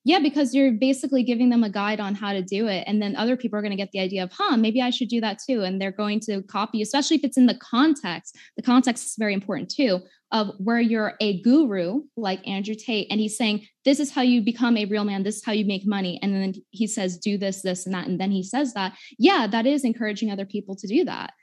Yeah, 0.09 0.17
because 0.17 0.55
you're 0.55 0.71
basically 0.71 1.21
giving 1.21 1.51
them 1.51 1.63
a 1.63 1.69
guide 1.69 1.99
on 1.99 2.15
how 2.15 2.33
to 2.33 2.41
do 2.41 2.65
it. 2.65 2.83
And 2.87 2.99
then 2.99 3.15
other 3.15 3.37
people 3.37 3.59
are 3.59 3.61
going 3.61 3.69
to 3.69 3.77
get 3.77 3.91
the 3.91 3.99
idea 3.99 4.23
of, 4.23 4.31
huh, 4.33 4.57
maybe 4.57 4.81
I 4.81 4.89
should 4.89 5.07
do 5.07 5.21
that 5.21 5.37
too. 5.37 5.61
And 5.61 5.79
they're 5.79 5.91
going 5.91 6.19
to 6.21 6.41
copy, 6.41 6.81
especially 6.81 7.17
if 7.17 7.23
it's 7.23 7.37
in 7.37 7.45
the 7.45 7.59
context. 7.61 8.35
The 8.57 8.63
context 8.63 9.05
is 9.05 9.15
very 9.19 9.35
important 9.35 9.69
too, 9.69 9.99
of 10.31 10.55
where 10.57 10.79
you're 10.79 11.13
a 11.19 11.39
guru 11.43 12.01
like 12.17 12.47
Andrew 12.47 12.73
Tate, 12.73 13.05
and 13.11 13.19
he's 13.19 13.37
saying, 13.37 13.67
this 13.85 13.99
is 13.99 14.11
how 14.11 14.23
you 14.23 14.41
become 14.41 14.77
a 14.77 14.85
real 14.85 15.03
man. 15.03 15.21
This 15.21 15.37
is 15.37 15.45
how 15.45 15.51
you 15.51 15.65
make 15.65 15.85
money. 15.85 16.17
And 16.23 16.33
then 16.33 16.55
he 16.71 16.87
says, 16.87 17.19
do 17.19 17.37
this, 17.37 17.61
this, 17.61 17.85
and 17.85 17.93
that. 17.93 18.07
And 18.07 18.19
then 18.19 18.31
he 18.31 18.41
says 18.41 18.73
that. 18.73 18.93
Yeah, 19.19 19.45
that 19.45 19.67
is 19.67 19.83
encouraging 19.83 20.31
other 20.31 20.45
people 20.47 20.75
to 20.77 20.87
do 20.87 21.05
that. 21.05 21.33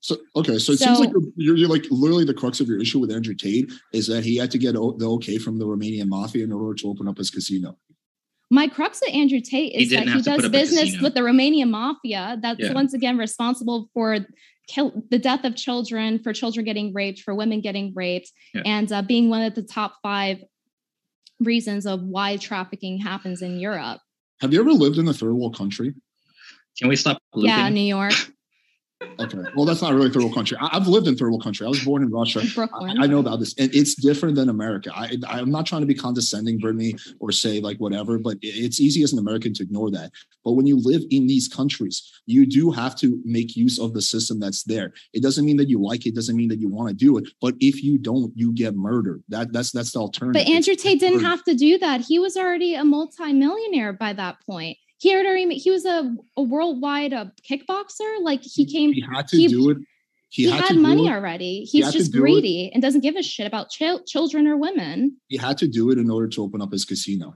So 0.00 0.16
okay, 0.36 0.58
so 0.58 0.72
it 0.72 0.78
so, 0.78 0.86
seems 0.86 1.00
like 1.00 1.10
you're, 1.36 1.56
you're, 1.56 1.68
like 1.68 1.84
literally 1.90 2.24
the 2.24 2.34
crux 2.34 2.60
of 2.60 2.68
your 2.68 2.80
issue 2.80 3.00
with 3.00 3.10
Andrew 3.10 3.34
Tate 3.34 3.72
is 3.92 4.06
that 4.06 4.24
he 4.24 4.36
had 4.36 4.50
to 4.52 4.58
get 4.58 4.74
the 4.74 5.08
okay 5.10 5.38
from 5.38 5.58
the 5.58 5.66
Romanian 5.66 6.08
mafia 6.08 6.44
in 6.44 6.52
order 6.52 6.74
to 6.74 6.88
open 6.88 7.08
up 7.08 7.18
his 7.18 7.30
casino. 7.30 7.76
My 8.50 8.68
crux 8.68 9.02
of 9.02 9.12
Andrew 9.12 9.40
Tate 9.40 9.74
is 9.74 9.90
that 9.90 10.08
he 10.08 10.22
does 10.22 10.48
business 10.48 11.00
with 11.02 11.14
the 11.14 11.20
Romanian 11.20 11.70
mafia. 11.70 12.38
That's 12.40 12.60
yeah. 12.60 12.72
once 12.72 12.94
again 12.94 13.18
responsible 13.18 13.90
for 13.92 14.20
kill, 14.68 15.02
the 15.10 15.18
death 15.18 15.44
of 15.44 15.56
children, 15.56 16.18
for 16.20 16.32
children 16.32 16.64
getting 16.64 16.94
raped, 16.94 17.20
for 17.20 17.34
women 17.34 17.60
getting 17.60 17.92
raped, 17.94 18.30
yeah. 18.54 18.62
and 18.64 18.90
uh, 18.92 19.02
being 19.02 19.28
one 19.28 19.42
of 19.42 19.54
the 19.54 19.62
top 19.62 19.96
five 20.02 20.38
reasons 21.40 21.86
of 21.86 22.02
why 22.02 22.36
trafficking 22.36 22.98
happens 22.98 23.42
in 23.42 23.58
Europe. 23.58 24.00
Have 24.40 24.52
you 24.52 24.60
ever 24.60 24.72
lived 24.72 24.98
in 24.98 25.08
a 25.08 25.12
third 25.12 25.34
world 25.34 25.56
country? 25.56 25.94
Can 26.78 26.88
we 26.88 26.96
stop? 26.96 27.20
Looping? 27.34 27.50
Yeah, 27.50 27.68
New 27.68 27.80
York. 27.80 28.14
Okay. 29.20 29.38
Well, 29.54 29.64
that's 29.64 29.80
not 29.80 29.94
really 29.94 30.10
third 30.10 30.22
world 30.22 30.34
country. 30.34 30.56
I, 30.60 30.70
have 30.72 30.88
lived 30.88 31.06
in 31.06 31.16
third 31.16 31.30
world 31.30 31.44
country. 31.44 31.66
I 31.66 31.68
was 31.68 31.84
born 31.84 32.02
in 32.02 32.10
Russia. 32.10 32.42
I, 32.56 33.04
I, 33.04 33.06
know 33.06 33.20
about 33.20 33.38
this. 33.38 33.54
And 33.56 33.72
it's 33.72 33.94
different 33.94 34.34
than 34.34 34.48
America. 34.48 34.90
I, 34.94 35.16
I'm 35.28 35.50
not 35.50 35.66
trying 35.66 35.82
to 35.82 35.86
be 35.86 35.94
condescending, 35.94 36.58
Brittany, 36.58 36.96
or 37.20 37.30
say 37.30 37.60
like 37.60 37.78
whatever, 37.78 38.18
but 38.18 38.38
it's 38.42 38.80
easy 38.80 39.02
as 39.04 39.12
an 39.12 39.20
American 39.20 39.54
to 39.54 39.62
ignore 39.62 39.90
that. 39.92 40.10
But 40.44 40.52
when 40.52 40.66
you 40.66 40.80
live 40.80 41.02
in 41.10 41.28
these 41.28 41.46
countries, 41.46 42.02
you 42.26 42.44
do 42.44 42.72
have 42.72 42.96
to 42.96 43.20
make 43.24 43.56
use 43.56 43.78
of 43.78 43.92
the 43.92 44.02
system 44.02 44.40
that's 44.40 44.64
there. 44.64 44.92
It 45.12 45.22
doesn't 45.22 45.44
mean 45.44 45.58
that 45.58 45.68
you 45.68 45.80
like 45.80 46.06
it, 46.06 46.14
doesn't 46.16 46.36
mean 46.36 46.48
that 46.48 46.60
you 46.60 46.68
want 46.68 46.88
to 46.88 46.94
do 46.94 47.18
it. 47.18 47.28
But 47.40 47.54
if 47.60 47.82
you 47.84 47.98
don't, 47.98 48.32
you 48.34 48.52
get 48.52 48.74
murdered. 48.74 49.22
That 49.28 49.52
that's 49.52 49.70
that's 49.70 49.92
the 49.92 50.00
alternative. 50.00 50.44
But 50.44 50.52
Andrew 50.52 50.74
Tate 50.74 50.98
didn't 50.98 51.24
have 51.24 51.44
to 51.44 51.54
do 51.54 51.78
that. 51.78 52.00
He 52.00 52.18
was 52.18 52.36
already 52.36 52.74
a 52.74 52.84
multimillionaire 52.84 53.92
by 53.92 54.12
that 54.14 54.38
point 54.44 54.78
he 54.98 55.10
had 55.10 55.24
already 55.24 55.54
he 55.54 55.70
was 55.70 55.84
a, 55.84 56.14
a 56.36 56.42
worldwide 56.42 57.12
uh, 57.12 57.26
kickboxer. 57.48 58.20
Like 58.20 58.42
he 58.42 58.66
came. 58.66 58.92
He 58.92 59.00
had 59.00 59.28
to 59.28 59.36
he, 59.36 59.46
do 59.46 59.70
it. 59.70 59.78
He, 60.30 60.44
he 60.44 60.50
had, 60.50 60.64
had 60.68 60.76
money 60.76 61.08
already. 61.08 61.60
He's 61.60 61.86
he 61.86 61.98
just 61.98 62.12
greedy 62.12 62.66
it. 62.66 62.74
and 62.74 62.82
doesn't 62.82 63.00
give 63.00 63.16
a 63.16 63.22
shit 63.22 63.46
about 63.46 63.70
ch- 63.70 64.04
children 64.06 64.46
or 64.46 64.58
women. 64.58 65.16
He 65.28 65.38
had 65.38 65.56
to 65.58 65.68
do 65.68 65.90
it 65.90 65.98
in 65.98 66.10
order 66.10 66.28
to 66.28 66.42
open 66.42 66.60
up 66.60 66.72
his 66.72 66.84
casino. 66.84 67.34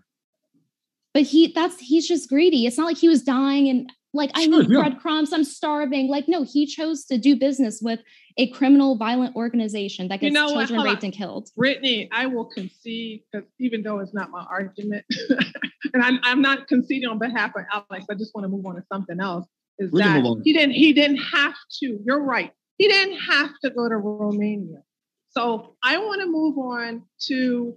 But 1.14 1.22
he 1.22 1.52
that's 1.52 1.78
he's 1.78 2.06
just 2.06 2.28
greedy. 2.28 2.66
It's 2.66 2.76
not 2.76 2.86
like 2.86 2.98
he 2.98 3.08
was 3.08 3.22
dying 3.22 3.68
and 3.68 3.90
like 4.14 4.30
I 4.34 4.44
Sure, 4.44 4.62
need 4.62 4.70
yeah. 4.70 4.80
breadcrumbs, 4.80 5.32
I'm 5.32 5.44
starving. 5.44 6.08
Like, 6.08 6.28
no, 6.28 6.42
he 6.42 6.66
chose 6.66 7.04
to 7.06 7.18
do 7.18 7.36
business 7.36 7.80
with 7.80 8.00
a 8.36 8.50
criminal, 8.50 8.96
violent 8.96 9.36
organization 9.36 10.08
that 10.08 10.22
You 10.22 10.30
gets 10.30 10.34
know 10.34 10.48
children 10.52 10.80
Hold 10.80 10.90
raped 10.90 11.04
and 11.04 11.12
killed. 11.12 11.50
Brittany, 11.56 12.08
I 12.12 12.26
will 12.26 12.44
concede 12.46 13.22
because 13.30 13.48
even 13.58 13.82
though 13.82 13.98
it's 13.98 14.14
not 14.14 14.30
my 14.30 14.44
argument, 14.50 15.04
and 15.94 16.02
I'm, 16.02 16.18
I'm 16.22 16.42
not 16.42 16.68
conceding 16.68 17.08
on 17.08 17.18
behalf 17.18 17.52
of 17.56 17.64
Alex, 17.72 18.06
I 18.10 18.14
just 18.14 18.34
want 18.34 18.44
to 18.44 18.48
move 18.48 18.66
on 18.66 18.76
to 18.76 18.82
something 18.92 19.20
else. 19.20 19.46
Is 19.78 19.90
We 19.90 20.02
can 20.02 20.22
that 20.22 20.40
he 20.44 20.52
didn't 20.52 20.74
he 20.74 20.92
didn't 20.92 21.16
have 21.16 21.54
to. 21.80 21.98
You're 22.04 22.22
right. 22.22 22.52
He 22.76 22.88
didn't 22.88 23.18
have 23.18 23.50
to 23.64 23.70
go 23.70 23.88
to 23.88 23.96
Romania. 23.96 24.82
So 25.30 25.76
I 25.82 25.96
want 25.98 26.20
to 26.20 26.26
move 26.26 26.58
on 26.58 27.04
to 27.28 27.76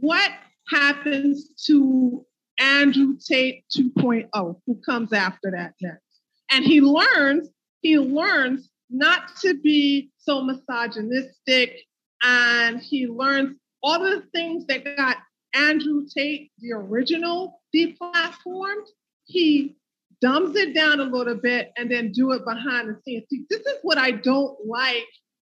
what 0.00 0.30
happens 0.68 1.48
to 1.66 2.24
Andrew 2.58 3.16
Tate 3.24 3.64
2.0, 3.76 4.60
who 4.66 4.80
comes 4.84 5.12
after 5.12 5.50
that 5.50 5.74
next. 5.80 6.02
And 6.50 6.64
he 6.64 6.80
learns, 6.80 7.48
he 7.80 7.98
learns 7.98 8.68
not 8.90 9.36
to 9.40 9.54
be 9.54 10.10
so 10.18 10.42
misogynistic 10.42 11.80
and 12.22 12.80
he 12.80 13.06
learns 13.06 13.56
all 13.82 14.00
the 14.00 14.22
things 14.32 14.66
that 14.66 14.84
got 14.96 15.16
Andrew 15.54 16.06
Tate, 16.14 16.50
the 16.58 16.72
original, 16.72 17.60
deplatformed. 17.74 18.86
He 19.24 19.76
dumbs 20.20 20.56
it 20.56 20.74
down 20.74 21.00
a 21.00 21.04
little 21.04 21.34
bit 21.34 21.72
and 21.76 21.90
then 21.90 22.12
do 22.12 22.32
it 22.32 22.44
behind 22.44 22.88
the 22.88 23.00
scenes. 23.02 23.24
See, 23.28 23.44
this 23.50 23.60
is 23.60 23.78
what 23.82 23.98
I 23.98 24.12
don't 24.12 24.56
like 24.66 25.08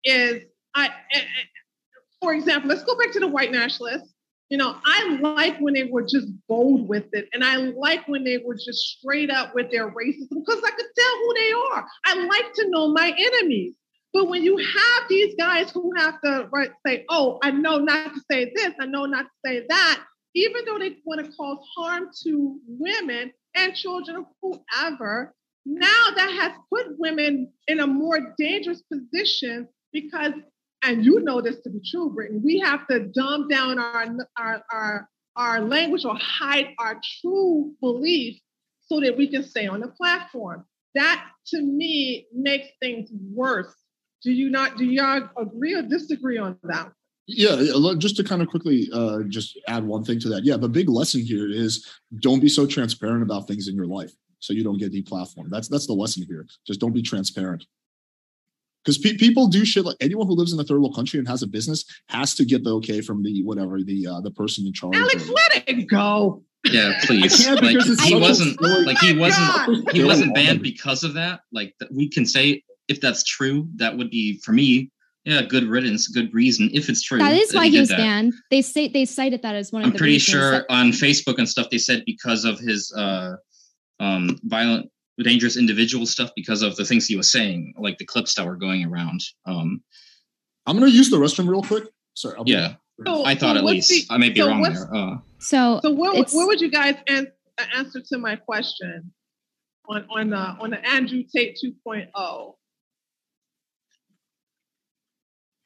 is 0.04 0.42
I, 0.74 0.86
eh, 0.86 1.18
eh, 1.18 1.20
for 2.20 2.34
example, 2.34 2.68
let's 2.68 2.84
go 2.84 2.96
back 2.98 3.12
to 3.12 3.20
the 3.20 3.28
white 3.28 3.52
nationalists. 3.52 4.12
You 4.48 4.58
know, 4.58 4.76
I 4.84 5.18
like 5.20 5.58
when 5.58 5.74
they 5.74 5.84
were 5.84 6.02
just 6.02 6.28
bold 6.48 6.88
with 6.88 7.06
it, 7.12 7.28
and 7.32 7.42
I 7.42 7.56
like 7.56 8.06
when 8.06 8.22
they 8.22 8.38
were 8.38 8.54
just 8.54 8.78
straight 8.78 9.28
up 9.30 9.54
with 9.54 9.72
their 9.72 9.90
racism 9.90 10.28
because 10.30 10.62
I 10.64 10.70
could 10.70 10.86
tell 10.96 11.16
who 11.18 11.34
they 11.34 11.52
are. 11.72 11.86
I 12.04 12.26
like 12.26 12.52
to 12.54 12.70
know 12.70 12.92
my 12.92 13.12
enemies. 13.16 13.74
But 14.12 14.28
when 14.28 14.44
you 14.44 14.56
have 14.56 15.08
these 15.08 15.34
guys 15.34 15.70
who 15.72 15.92
have 15.96 16.20
to 16.22 16.48
right, 16.52 16.70
say, 16.86 17.04
"Oh, 17.08 17.38
I 17.42 17.50
know 17.50 17.78
not 17.78 18.14
to 18.14 18.20
say 18.30 18.52
this, 18.54 18.72
I 18.80 18.86
know 18.86 19.04
not 19.04 19.24
to 19.24 19.30
say 19.44 19.66
that," 19.68 20.04
even 20.34 20.64
though 20.64 20.78
they 20.78 20.96
want 21.04 21.24
to 21.24 21.32
cause 21.32 21.58
harm 21.76 22.10
to 22.24 22.60
women 22.66 23.32
and 23.56 23.74
children 23.74 24.18
or 24.18 24.28
whoever, 24.80 25.34
now 25.66 26.10
that 26.14 26.30
has 26.30 26.52
put 26.72 26.98
women 26.98 27.52
in 27.66 27.80
a 27.80 27.86
more 27.86 28.34
dangerous 28.38 28.82
position 28.82 29.68
because, 29.92 30.32
and 30.86 31.04
you 31.04 31.20
know 31.20 31.40
this 31.40 31.60
to 31.62 31.70
be 31.70 31.80
true, 31.90 32.10
Brittany, 32.10 32.40
we 32.42 32.58
have 32.60 32.86
to 32.88 33.08
dumb 33.08 33.48
down 33.48 33.78
our 33.78 34.06
our 34.38 34.64
our, 34.72 35.08
our 35.36 35.60
language 35.60 36.04
or 36.04 36.16
hide 36.16 36.68
our 36.78 37.00
true 37.20 37.72
belief 37.80 38.40
so 38.80 39.00
that 39.00 39.16
we 39.16 39.28
can 39.28 39.42
stay 39.42 39.66
on 39.66 39.80
the 39.80 39.88
platform. 39.88 40.64
That 40.94 41.26
to 41.48 41.60
me 41.60 42.26
makes 42.32 42.68
things 42.80 43.10
worse. 43.32 43.74
Do 44.22 44.32
you 44.32 44.48
not? 44.48 44.78
Do 44.78 44.84
y'all 44.84 45.28
agree 45.36 45.74
or 45.74 45.82
disagree 45.82 46.38
on 46.38 46.56
that? 46.62 46.92
Yeah, 47.28 47.56
yeah, 47.56 47.94
just 47.98 48.16
to 48.18 48.24
kind 48.24 48.40
of 48.40 48.48
quickly 48.48 48.88
uh, 48.92 49.20
just 49.28 49.58
add 49.66 49.84
one 49.84 50.04
thing 50.04 50.20
to 50.20 50.28
that. 50.28 50.44
Yeah, 50.44 50.56
the 50.56 50.68
big 50.68 50.88
lesson 50.88 51.22
here 51.22 51.50
is 51.50 51.84
don't 52.20 52.40
be 52.40 52.48
so 52.48 52.66
transparent 52.66 53.24
about 53.24 53.48
things 53.48 53.66
in 53.66 53.74
your 53.74 53.86
life 53.86 54.12
so 54.38 54.52
you 54.52 54.62
don't 54.62 54.78
get 54.78 54.92
deplatformed. 54.92 55.50
That's 55.50 55.68
that's 55.68 55.86
the 55.86 55.92
lesson 55.92 56.24
here. 56.28 56.46
Just 56.66 56.80
don't 56.80 56.92
be 56.92 57.02
transparent. 57.02 57.66
Because 58.86 58.98
pe- 58.98 59.16
people 59.16 59.48
do 59.48 59.64
shit 59.64 59.84
like 59.84 59.96
anyone 60.00 60.28
who 60.28 60.34
lives 60.34 60.52
in 60.52 60.60
a 60.60 60.64
third 60.64 60.78
world 60.80 60.94
country 60.94 61.18
and 61.18 61.26
has 61.26 61.42
a 61.42 61.46
business 61.48 61.84
has 62.08 62.36
to 62.36 62.44
get 62.44 62.62
the 62.62 62.72
okay 62.76 63.00
from 63.00 63.24
the 63.24 63.42
whatever 63.42 63.82
the 63.82 64.06
uh, 64.06 64.20
the 64.20 64.30
person 64.30 64.64
in 64.64 64.72
charge. 64.72 64.94
Alex, 64.94 65.28
or- 65.28 65.32
let 65.34 65.68
it 65.68 65.82
go. 65.88 66.44
Yeah, 66.70 66.98
please. 67.04 67.44
can't 67.44 67.60
Like 67.62 67.70
he 67.70 68.14
wasn't 68.14 68.58
silly. 68.60 68.84
like 68.84 68.98
he 68.98 69.12
Oh 69.16 69.20
wasn't 69.20 69.84
God. 69.86 69.92
he 69.94 70.04
wasn't 70.04 70.34
banned 70.34 70.62
because 70.62 71.02
of 71.04 71.14
that. 71.14 71.40
Like 71.52 71.74
th- 71.80 71.90
we 71.92 72.08
can 72.08 72.24
say 72.26 72.62
if 72.88 73.00
that's 73.00 73.24
true, 73.24 73.68
that 73.76 73.96
would 73.96 74.10
be 74.10 74.38
for 74.44 74.52
me. 74.52 74.90
Yeah, 75.24 75.42
good 75.42 75.64
riddance, 75.64 76.06
good 76.06 76.32
reason. 76.32 76.70
If 76.72 76.88
it's 76.88 77.02
true, 77.02 77.18
That 77.18 77.32
is 77.34 77.48
that 77.48 77.56
why 77.56 77.64
he 77.64 77.72
did 77.72 77.80
was 77.80 77.88
that. 77.88 77.96
banned. 77.96 78.32
They 78.52 78.62
say 78.62 78.86
they 78.86 79.04
cited 79.04 79.42
that 79.42 79.56
as 79.56 79.72
one 79.72 79.82
of 79.82 79.86
I'm 79.86 79.92
the 79.94 79.98
pretty 79.98 80.14
reasons 80.14 80.30
sure 80.32 80.50
that- 80.52 80.66
on 80.68 80.90
Facebook 80.92 81.38
and 81.38 81.48
stuff 81.48 81.68
they 81.70 81.78
said 81.78 82.04
because 82.06 82.44
of 82.44 82.60
his 82.60 82.92
uh 82.96 83.34
um 83.98 84.38
violent 84.44 84.90
dangerous 85.24 85.56
individual 85.56 86.06
stuff 86.06 86.30
because 86.36 86.62
of 86.62 86.76
the 86.76 86.84
things 86.84 87.06
he 87.06 87.16
was 87.16 87.30
saying, 87.30 87.74
like 87.78 87.98
the 87.98 88.04
clips 88.04 88.34
that 88.34 88.46
were 88.46 88.56
going 88.56 88.84
around. 88.84 89.20
Um 89.46 89.82
I'm 90.66 90.78
gonna 90.78 90.90
use 90.90 91.10
the 91.10 91.16
restroom 91.16 91.48
real 91.48 91.62
quick. 91.62 91.84
Sorry. 92.14 92.36
I'll 92.36 92.44
yeah, 92.46 92.74
So- 93.06 93.24
I 93.24 93.34
thought 93.34 93.56
so 93.56 93.58
at 93.58 93.64
least. 93.64 93.88
the- 93.88 94.06
I 94.10 94.18
may 94.18 94.30
be 94.30 94.40
so 94.40 94.48
wrong 94.48 94.62
there. 94.62 94.94
Uh 94.94 95.16
so 95.38 95.80
So 95.82 95.90
what, 95.90 96.28
what 96.32 96.46
would 96.48 96.60
you 96.60 96.70
guys 96.70 96.96
an- 97.08 97.32
answer 97.74 98.00
to 98.12 98.18
my 98.18 98.36
question 98.36 99.12
on 99.88 100.06
on 100.10 100.30
the 100.30 100.36
on 100.36 100.70
the 100.70 100.86
Andrew 100.86 101.22
Tate 101.34 101.58
oh? 101.64 101.70
2.0? 101.90 102.54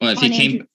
Well, 0.00 0.10
if 0.12 0.18
he 0.20 0.30
came, 0.30 0.50
Andrew- 0.52 0.66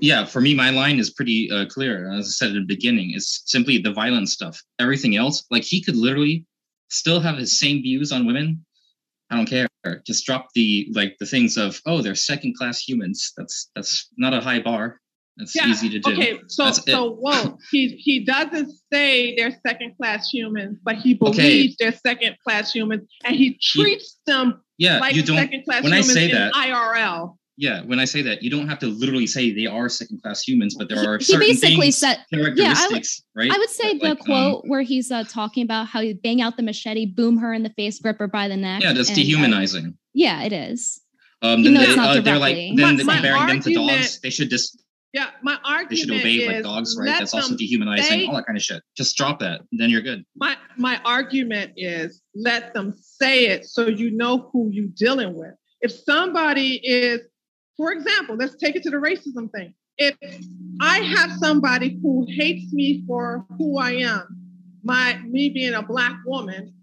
yeah, 0.00 0.24
for 0.24 0.40
me, 0.40 0.54
my 0.54 0.70
line 0.70 0.98
is 0.98 1.10
pretty 1.10 1.50
uh, 1.50 1.66
clear. 1.66 2.10
As 2.12 2.26
I 2.26 2.30
said 2.30 2.48
at 2.48 2.54
the 2.54 2.60
beginning, 2.66 3.12
it's 3.14 3.42
simply 3.46 3.78
the 3.78 3.92
violent 3.92 4.28
stuff. 4.28 4.62
Everything 4.78 5.16
else, 5.16 5.44
like 5.50 5.64
he 5.64 5.82
could 5.82 5.96
literally 5.96 6.44
still 6.88 7.20
have 7.20 7.36
his 7.38 7.58
same 7.58 7.82
views 7.82 8.12
on 8.12 8.26
women. 8.26 8.64
I 9.30 9.36
don't 9.36 9.46
care. 9.46 9.68
Just 10.06 10.26
drop 10.26 10.48
the 10.54 10.88
like 10.92 11.16
the 11.20 11.26
things 11.26 11.56
of 11.56 11.80
oh, 11.86 12.02
they're 12.02 12.14
second 12.14 12.56
class 12.56 12.80
humans. 12.82 13.32
That's 13.36 13.70
that's 13.74 14.08
not 14.16 14.34
a 14.34 14.40
high 14.40 14.60
bar. 14.60 15.00
That's 15.38 15.54
easy 15.56 15.88
to 15.90 16.00
do. 16.00 16.12
Okay, 16.12 16.40
so 16.48 16.64
That's 16.64 16.78
it. 16.78 16.90
so 16.90 17.12
whoa, 17.12 17.56
he 17.70 17.88
he 17.90 18.24
doesn't 18.24 18.72
say 18.92 19.36
they're 19.36 19.56
second 19.64 19.96
class 19.96 20.28
humans, 20.28 20.78
but 20.82 20.96
he 20.96 21.14
believes 21.14 21.76
they're 21.78 21.92
second 21.92 22.36
class 22.44 22.72
humans, 22.72 23.08
and 23.24 23.36
he 23.36 23.56
treats 23.62 24.18
them 24.26 24.60
Yeah, 24.78 24.98
like 24.98 25.14
you 25.14 25.22
don't. 25.22 25.36
second 25.36 25.64
class 25.64 25.84
when 25.84 25.92
I 25.92 26.00
say 26.00 26.24
in 26.26 26.32
that, 26.32 26.52
IRL. 26.54 27.37
Yeah, 27.60 27.82
when 27.82 27.98
I 27.98 28.04
say 28.04 28.22
that, 28.22 28.40
you 28.42 28.50
don't 28.50 28.68
have 28.68 28.78
to 28.78 28.86
literally 28.86 29.26
say 29.26 29.52
they 29.52 29.66
are 29.66 29.88
second 29.88 30.22
class 30.22 30.42
humans, 30.46 30.76
but 30.78 30.88
there 30.88 30.98
are 31.12 31.18
he 31.18 31.24
certain 31.24 31.40
basically 31.48 31.74
things, 31.76 31.98
said- 31.98 32.24
yeah, 32.30 32.38
I 32.38 32.40
would- 32.42 32.56
characteristics, 32.56 33.22
right? 33.34 33.50
I 33.52 33.58
would 33.58 33.68
say 33.70 33.92
that, 33.94 34.00
the 34.00 34.08
like, 34.10 34.20
um, 34.20 34.24
quote 34.26 34.64
where 34.66 34.82
he's 34.82 35.10
uh, 35.10 35.24
talking 35.24 35.64
about 35.64 35.88
how 35.88 35.98
you 36.00 36.14
bang 36.14 36.40
out 36.40 36.56
the 36.56 36.62
machete, 36.62 37.04
boom 37.04 37.36
her 37.38 37.52
in 37.52 37.64
the 37.64 37.70
face, 37.70 37.98
grip 37.98 38.18
her 38.20 38.28
by 38.28 38.46
the 38.46 38.56
neck. 38.56 38.82
yeah, 38.82 38.92
that's 38.92 39.08
and, 39.08 39.18
uh, 39.18 39.20
dehumanizing. 39.22 39.98
yeah, 40.14 40.42
it 40.44 40.52
is. 40.52 41.00
Um, 41.42 41.60
You 41.60 41.72
then 41.72 41.74
they, 41.74 42.00
uh, 42.00 42.20
they're 42.20 42.38
like 42.38 42.54
directly. 42.54 42.72
then 42.76 42.86
My- 42.86 42.96
they're 42.96 43.04
my 43.06 43.14
comparing 43.16 43.48
them 43.48 43.60
to 43.62 43.74
dogs. 43.74 44.20
They 44.20 44.30
should 44.30 44.50
just 44.50 44.80
Yeah, 45.12 45.30
my 45.42 45.58
argument 45.64 45.90
they 45.90 45.96
should 45.96 46.10
obey 46.10 46.34
is 46.34 46.46
like 46.54 46.62
dogs, 46.62 46.96
right? 46.98 47.06
That's 47.06 47.32
also 47.34 47.56
dehumanizing, 47.56 48.04
say- 48.06 48.26
all 48.26 48.34
that 48.36 48.46
kind 48.46 48.56
of 48.56 48.62
shit. 48.62 48.82
Just 48.96 49.16
drop 49.16 49.40
that, 49.40 49.62
then 49.72 49.90
you're 49.90 50.02
good. 50.02 50.24
my 50.36 50.56
my 50.76 51.00
argument 51.04 51.72
is 51.76 52.22
let 52.36 52.72
them 52.74 52.92
say 53.00 53.46
it 53.46 53.64
so 53.66 53.88
you 53.88 54.10
know 54.12 54.50
who 54.52 54.68
you're 54.72 54.92
dealing 54.96 55.34
with. 55.34 55.54
If 55.80 55.92
somebody 55.92 56.80
is, 56.84 57.20
for 57.78 57.92
example, 57.92 58.36
let's 58.36 58.56
take 58.56 58.76
it 58.76 58.82
to 58.82 58.90
the 58.90 58.96
racism 58.96 59.50
thing. 59.52 59.72
If 59.96 60.16
I 60.80 60.98
have 60.98 61.32
somebody 61.38 61.98
who 62.02 62.26
hates 62.28 62.72
me 62.72 63.04
for 63.06 63.46
who 63.56 63.78
I 63.78 63.92
am, 63.92 64.36
my 64.82 65.18
me 65.24 65.48
being 65.48 65.74
a 65.74 65.82
black 65.82 66.16
woman, 66.26 66.74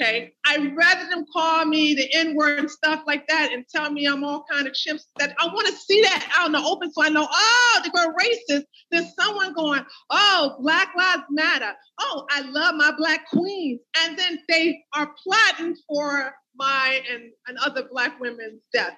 okay, 0.00 0.32
I'd 0.46 0.76
rather 0.76 1.08
them 1.08 1.24
call 1.32 1.64
me 1.64 1.94
the 1.94 2.08
N-word 2.14 2.60
and 2.60 2.70
stuff 2.70 3.02
like 3.06 3.26
that 3.28 3.52
and 3.52 3.64
tell 3.68 3.90
me 3.90 4.06
I'm 4.06 4.22
all 4.24 4.44
kind 4.50 4.66
of 4.66 4.74
chimps 4.74 5.02
that 5.18 5.34
I 5.40 5.46
want 5.46 5.66
to 5.68 5.72
see 5.74 6.02
that 6.02 6.32
out 6.36 6.46
in 6.46 6.52
the 6.52 6.58
open 6.58 6.92
so 6.92 7.02
I 7.02 7.08
know, 7.08 7.28
oh, 7.30 7.80
they're 7.82 7.92
going 7.92 8.16
racist. 8.16 8.64
There's 8.90 9.12
someone 9.18 9.54
going, 9.54 9.84
oh, 10.10 10.56
Black 10.60 10.94
Lives 10.96 11.24
Matter. 11.30 11.72
Oh, 12.00 12.26
I 12.30 12.42
love 12.42 12.76
my 12.76 12.92
black 12.96 13.28
queens. 13.28 13.80
And 13.98 14.16
then 14.16 14.38
they 14.48 14.84
are 14.94 15.12
plotting 15.22 15.76
for 15.88 16.32
my 16.56 17.02
and, 17.10 17.30
and 17.48 17.58
other 17.58 17.88
black 17.90 18.20
women's 18.20 18.62
death. 18.72 18.96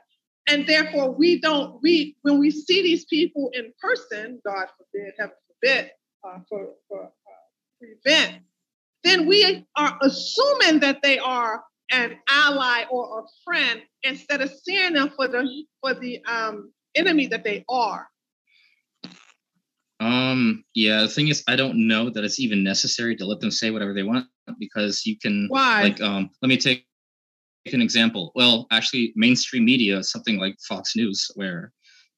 And 0.48 0.66
therefore, 0.66 1.10
we 1.10 1.40
don't, 1.40 1.80
we 1.82 2.16
when 2.22 2.38
we 2.38 2.50
see 2.50 2.82
these 2.82 3.04
people 3.06 3.50
in 3.52 3.72
person, 3.80 4.40
God 4.46 4.68
forbid, 4.76 5.14
heaven 5.18 5.34
forbid, 5.48 5.90
uh, 6.24 6.38
for, 6.48 6.68
for 6.88 7.04
uh, 7.04 7.10
prevent, 7.80 8.42
then 9.02 9.26
we 9.26 9.66
are 9.76 9.98
assuming 10.02 10.80
that 10.80 11.02
they 11.02 11.18
are 11.18 11.64
an 11.90 12.16
ally 12.28 12.84
or 12.90 13.20
a 13.20 13.22
friend 13.44 13.80
instead 14.02 14.40
of 14.40 14.50
seeing 14.50 14.94
them 14.94 15.10
for 15.16 15.28
the 15.28 15.64
for 15.80 15.94
the 15.94 16.24
um, 16.24 16.72
enemy 16.94 17.26
that 17.26 17.44
they 17.44 17.64
are. 17.68 18.08
Um, 19.98 20.64
yeah, 20.74 21.02
the 21.02 21.08
thing 21.08 21.28
is, 21.28 21.42
I 21.48 21.56
don't 21.56 21.88
know 21.88 22.10
that 22.10 22.22
it's 22.22 22.38
even 22.38 22.62
necessary 22.62 23.16
to 23.16 23.26
let 23.26 23.40
them 23.40 23.50
say 23.50 23.70
whatever 23.70 23.94
they 23.94 24.02
want 24.02 24.26
because 24.58 25.06
you 25.06 25.18
can 25.18 25.46
Why? 25.48 25.82
like 25.82 26.00
um 26.00 26.30
let 26.42 26.48
me 26.48 26.56
take 26.56 26.86
an 27.72 27.82
example. 27.82 28.32
Well, 28.34 28.66
actually 28.70 29.12
mainstream 29.16 29.64
media, 29.64 30.02
something 30.02 30.38
like 30.38 30.56
Fox 30.68 30.96
News, 30.96 31.30
where 31.34 31.72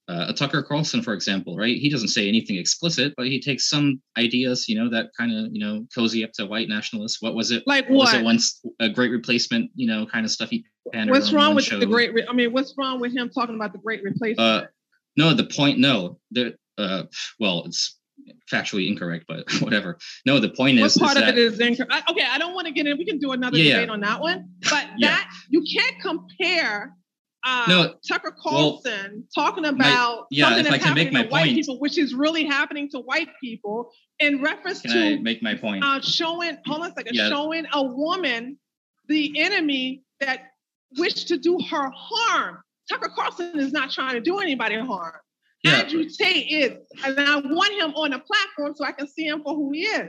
uh, 0.09 0.27
a 0.29 0.33
Tucker 0.33 0.63
Carlson, 0.63 1.03
for 1.03 1.13
example, 1.13 1.57
right? 1.57 1.77
He 1.77 1.91
doesn't 1.91 2.09
say 2.09 2.27
anything 2.29 2.57
explicit, 2.57 3.13
but 3.17 3.27
he 3.27 3.41
takes 3.41 3.69
some 3.69 4.01
ideas, 4.17 4.67
you 4.67 4.75
know, 4.75 4.89
that 4.89 5.11
kind 5.19 5.33
of, 5.33 5.53
you 5.53 5.61
know, 5.61 5.87
cozy 5.95 6.25
up 6.25 6.33
to 6.35 6.47
white 6.47 6.69
nationalists. 6.69 7.21
What 7.21 7.35
was 7.35 7.51
it? 7.51 7.63
Like 7.67 7.89
what? 7.91 7.99
was 7.99 8.15
it 8.15 8.25
once 8.25 8.65
a 8.81 8.89
great 8.89 9.11
replacement, 9.11 9.71
you 9.75 9.87
know, 9.87 10.07
kind 10.07 10.25
of 10.25 10.31
stuff 10.31 10.49
he 10.49 10.65
What's 10.93 11.33
wrong 11.33 11.55
with 11.55 11.65
show. 11.65 11.79
the 11.79 11.87
great? 11.87 12.15
Re- 12.15 12.27
I 12.29 12.33
mean, 12.33 12.53
what's 12.53 12.75
wrong 12.79 13.01
with 13.01 13.15
him 13.15 13.29
talking 13.29 13.55
about 13.55 13.73
the 13.73 13.79
great 13.79 14.03
replacement? 14.03 14.39
Uh, 14.41 14.67
no, 15.17 15.35
the 15.35 15.45
point, 15.45 15.79
no, 15.79 16.19
there. 16.31 16.53
Uh, 16.79 17.03
well, 17.41 17.65
it's 17.67 17.98
factually 18.53 18.89
incorrect, 18.89 19.25
but 19.29 19.51
whatever. 19.61 19.99
No, 20.27 20.39
the 20.39 20.51
point 20.51 20.79
What 20.81 20.87
is, 20.87 20.97
is 20.97 21.03
part 21.03 21.17
of 21.17 21.23
that, 21.23 21.31
it 21.31 21.39
is 21.39 21.61
incorrect? 21.61 22.11
Okay, 22.11 22.25
I 22.29 22.39
don't 22.39 22.55
want 22.55 22.67
to 22.67 22.73
get 22.73 22.87
in. 22.87 22.97
We 22.99 23.05
can 23.05 23.19
do 23.19 23.33
another 23.33 23.59
Yeah, 23.59 23.75
debate 23.77 23.91
on 23.91 24.01
that 24.01 24.21
one. 24.21 24.51
But 24.71 24.87
Yeah. 24.97 25.09
that 25.11 25.31
you 25.51 25.63
can't 25.63 26.01
compare 26.01 26.95
uh, 27.45 27.65
No, 27.69 27.95
Tucker 28.07 28.35
well, 28.45 28.73
Carlson 28.83 29.27
talking 29.33 29.65
about 29.65 30.27
yeah, 30.31 30.47
something 30.49 30.65
that's 30.65 30.85
happening 30.85 31.13
to 31.15 31.19
white 31.29 31.31
point. 31.31 31.55
people, 31.55 31.79
which 31.79 31.97
is 31.97 32.13
really 32.13 32.45
happening 32.45 32.91
to 32.91 32.99
white 32.99 33.29
people, 33.41 33.93
in 34.19 34.43
reference 34.43 34.83
can 34.83 34.91
to 34.91 34.99
I 34.99 35.17
make 35.19 35.41
my 35.41 35.55
point? 35.55 35.85
uh, 35.85 36.01
showing, 36.01 36.59
hold 36.67 36.83
on 36.83 36.91
a 36.91 36.95
second, 36.95 37.15
Yeah. 37.15 37.29
showing 37.29 37.65
a 37.73 37.83
woman 37.83 38.59
the 39.07 39.39
enemy 39.41 40.03
that 40.21 40.47
wished 40.99 41.29
to 41.29 41.39
do 41.39 41.59
her 41.71 41.91
harm. 41.95 42.59
Tucker 42.91 43.11
Carlson 43.15 43.59
is 43.59 43.73
not 43.73 43.91
trying 43.93 44.15
to 44.15 44.21
do 44.21 44.39
anybody 44.41 44.77
harm. 44.77 45.15
Yeah. 45.69 45.81
Andrew 45.81 46.05
Tate 46.09 46.47
is, 46.51 46.73
and 47.05 47.19
I 47.21 47.37
want 47.37 47.73
him 47.75 47.95
on 47.95 48.11
the 48.11 48.19
platform 48.19 48.75
so 48.75 48.85
I 48.85 48.93
can 48.93 49.07
see 49.09 49.27
him 49.27 49.43
for 49.43 49.55
who 49.55 49.73
he 49.73 49.83
is. 49.83 50.09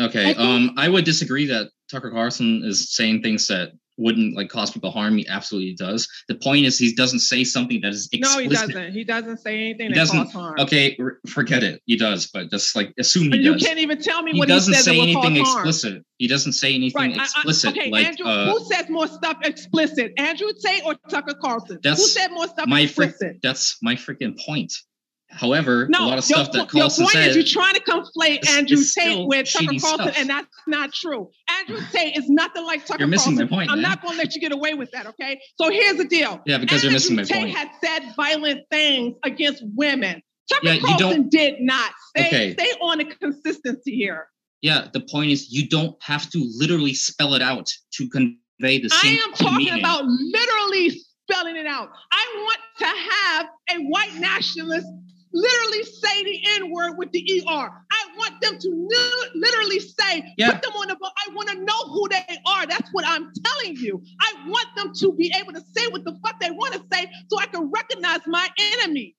Okay. 0.00 0.22
I 0.30 0.34
think- 0.34 0.38
um, 0.38 0.70
I 0.76 0.88
would 0.88 1.04
disagree 1.04 1.46
that 1.46 1.70
Tucker 1.90 2.10
Carlson 2.10 2.62
is 2.64 2.94
saying 2.94 3.22
things 3.22 3.46
that 3.48 3.72
wouldn't 4.00 4.34
like 4.36 4.48
cause 4.48 4.70
people 4.70 4.90
harm. 4.90 5.16
He 5.16 5.28
absolutely 5.28 5.74
does. 5.74 6.08
The 6.28 6.34
point 6.34 6.64
is, 6.66 6.78
he 6.78 6.94
doesn't 6.94 7.20
say 7.20 7.44
something 7.44 7.80
that 7.82 7.92
is 7.92 8.08
No, 8.14 8.38
he 8.38 8.48
doesn't. 8.48 8.92
He 8.92 9.04
doesn't 9.04 9.36
say 9.38 9.54
anything 9.58 9.88
He 9.88 9.94
that 9.94 10.00
doesn't. 10.00 10.16
causes 10.18 10.32
harm. 10.32 10.54
Okay, 10.60 10.98
forget 11.28 11.62
it. 11.62 11.82
He 11.86 11.96
does, 11.96 12.26
but 12.26 12.50
just 12.50 12.74
like 12.74 12.92
assume 12.98 13.30
he 13.32 13.38
you 13.38 13.52
does. 13.52 13.62
can't 13.62 13.78
even 13.78 14.00
tell 14.00 14.22
me 14.22 14.32
he 14.32 14.38
what 14.38 14.48
he 14.48 14.54
doesn't 14.54 14.74
say 14.74 14.98
anything 14.98 15.36
cause 15.36 15.48
harm. 15.54 15.68
explicit. 15.68 16.04
He 16.18 16.26
doesn't 16.26 16.52
say 16.52 16.74
anything 16.74 17.00
Right. 17.12 17.16
I- 17.16 17.20
I- 17.20 17.24
explicit. 17.24 17.70
okay, 17.76 17.90
like 17.90 18.06
Andrew, 18.06 18.26
uh, 18.26 18.52
who 18.52 18.64
says 18.64 18.88
more 18.88 19.06
stuff 19.06 19.36
explicit? 19.44 20.12
Andrew 20.18 20.48
Tate 20.64 20.82
or 20.84 20.94
Tucker 21.08 21.34
Carlson? 21.34 21.78
who 21.84 21.94
said 21.96 22.28
more 22.32 22.48
stuff 22.48 22.66
my 22.66 22.80
explicit? 22.80 23.38
That's 23.42 23.76
my 23.82 23.94
freaking 23.94 24.38
point. 24.44 24.72
However, 25.32 25.86
no, 25.88 26.00
a 26.00 26.06
lot 26.06 26.18
of 26.18 26.28
your, 26.28 26.38
stuff 26.38 26.52
that 26.52 26.68
Carlson 26.68 27.04
your 27.04 27.10
point 27.12 27.24
said. 27.24 27.28
is 27.30 27.36
you're 27.36 27.44
trying 27.62 27.74
to 27.74 27.80
conflate 27.82 28.48
Andrew 28.50 28.76
Tate 28.78 28.86
still 28.86 29.28
with 29.28 29.50
Tucker 29.52 29.78
Carlson, 29.80 30.12
and 30.16 30.28
that's 30.28 30.48
not 30.66 30.92
true. 30.92 31.30
Andrew 31.48 31.78
Tate 31.92 32.16
is 32.16 32.28
nothing 32.28 32.64
like 32.66 32.84
Tucker 32.84 32.98
You're 33.00 33.08
missing 33.08 33.34
my 33.34 33.42
Carlson. 33.42 33.56
point, 33.56 33.70
I'm 33.70 33.80
man. 33.80 33.90
not 33.90 34.02
going 34.02 34.14
to 34.14 34.18
let 34.18 34.34
you 34.34 34.40
get 34.40 34.52
away 34.52 34.74
with 34.74 34.90
that, 34.90 35.06
okay? 35.06 35.40
So 35.60 35.70
here's 35.70 35.96
the 35.98 36.04
deal. 36.04 36.40
yeah, 36.46 36.58
because 36.58 36.82
you're 36.82 36.92
missing 36.92 37.16
my 37.16 37.22
Andrew 37.22 37.36
Tate 37.36 37.54
point. 37.54 37.56
had 37.56 37.70
said 38.02 38.12
violent 38.16 38.60
things 38.70 39.16
against 39.24 39.62
women. 39.76 40.20
Tucker 40.50 40.66
Yeah, 40.66 40.72
you 40.74 40.80
Carlson 40.80 41.10
don't- 41.22 41.30
did 41.30 41.60
not. 41.60 41.92
Stay, 42.16 42.26
Okay. 42.26 42.52
stay 42.54 42.70
on 42.82 42.98
the 42.98 43.04
consistency 43.04 43.94
here. 43.94 44.26
Yeah, 44.62 44.88
the 44.92 45.00
point 45.00 45.30
is 45.30 45.50
you 45.52 45.68
don't 45.68 45.96
have 46.02 46.28
to 46.30 46.50
literally 46.56 46.92
spell 46.92 47.34
it 47.34 47.40
out 47.42 47.70
to 47.94 48.08
convey 48.08 48.80
the 48.80 48.90
same. 48.90 49.16
I 49.18 49.22
am 49.22 49.32
talking 49.32 49.56
meaning. 49.58 49.78
about 49.78 50.04
literally 50.04 50.90
spelling 51.30 51.56
it 51.56 51.66
out. 51.66 51.88
I 52.12 52.26
want 52.36 52.58
to 52.78 52.86
have 52.86 53.46
a 53.70 53.84
white 53.84 54.14
nationalist 54.16 54.86
literally 55.32 55.84
say 55.84 56.24
the 56.24 56.42
N 56.56 56.70
word 56.72 56.96
with 56.96 57.10
the 57.12 57.20
ER. 57.20 57.70
I 57.92 58.06
want 58.16 58.40
them 58.40 58.58
to 58.58 58.68
li- 58.68 59.30
literally 59.34 59.80
say, 59.80 60.34
Yeah. 60.36 60.52
put 60.52 60.62
them 60.62 60.72
on 60.72 60.88
the 60.88 60.96
book. 60.96 61.12
I 61.26 61.32
want 61.34 61.48
to 61.50 61.56
know 61.64 61.78
who 61.92 62.08
they 62.08 62.38
are. 62.46 62.66
That's 62.66 62.88
what 62.92 63.04
I'm 63.06 63.32
telling 63.44 63.76
you. 63.76 64.02
I 64.20 64.48
want 64.48 64.68
them 64.76 64.92
to 64.94 65.12
be 65.12 65.32
able 65.40 65.52
to 65.52 65.62
say 65.76 65.86
what 65.88 66.04
the 66.04 66.18
fuck 66.24 66.40
they 66.40 66.50
want 66.50 66.74
to 66.74 66.82
say 66.92 67.10
so 67.28 67.38
I 67.38 67.46
can 67.46 67.70
recognize 67.70 68.20
my 68.26 68.48
enemy. 68.58 69.16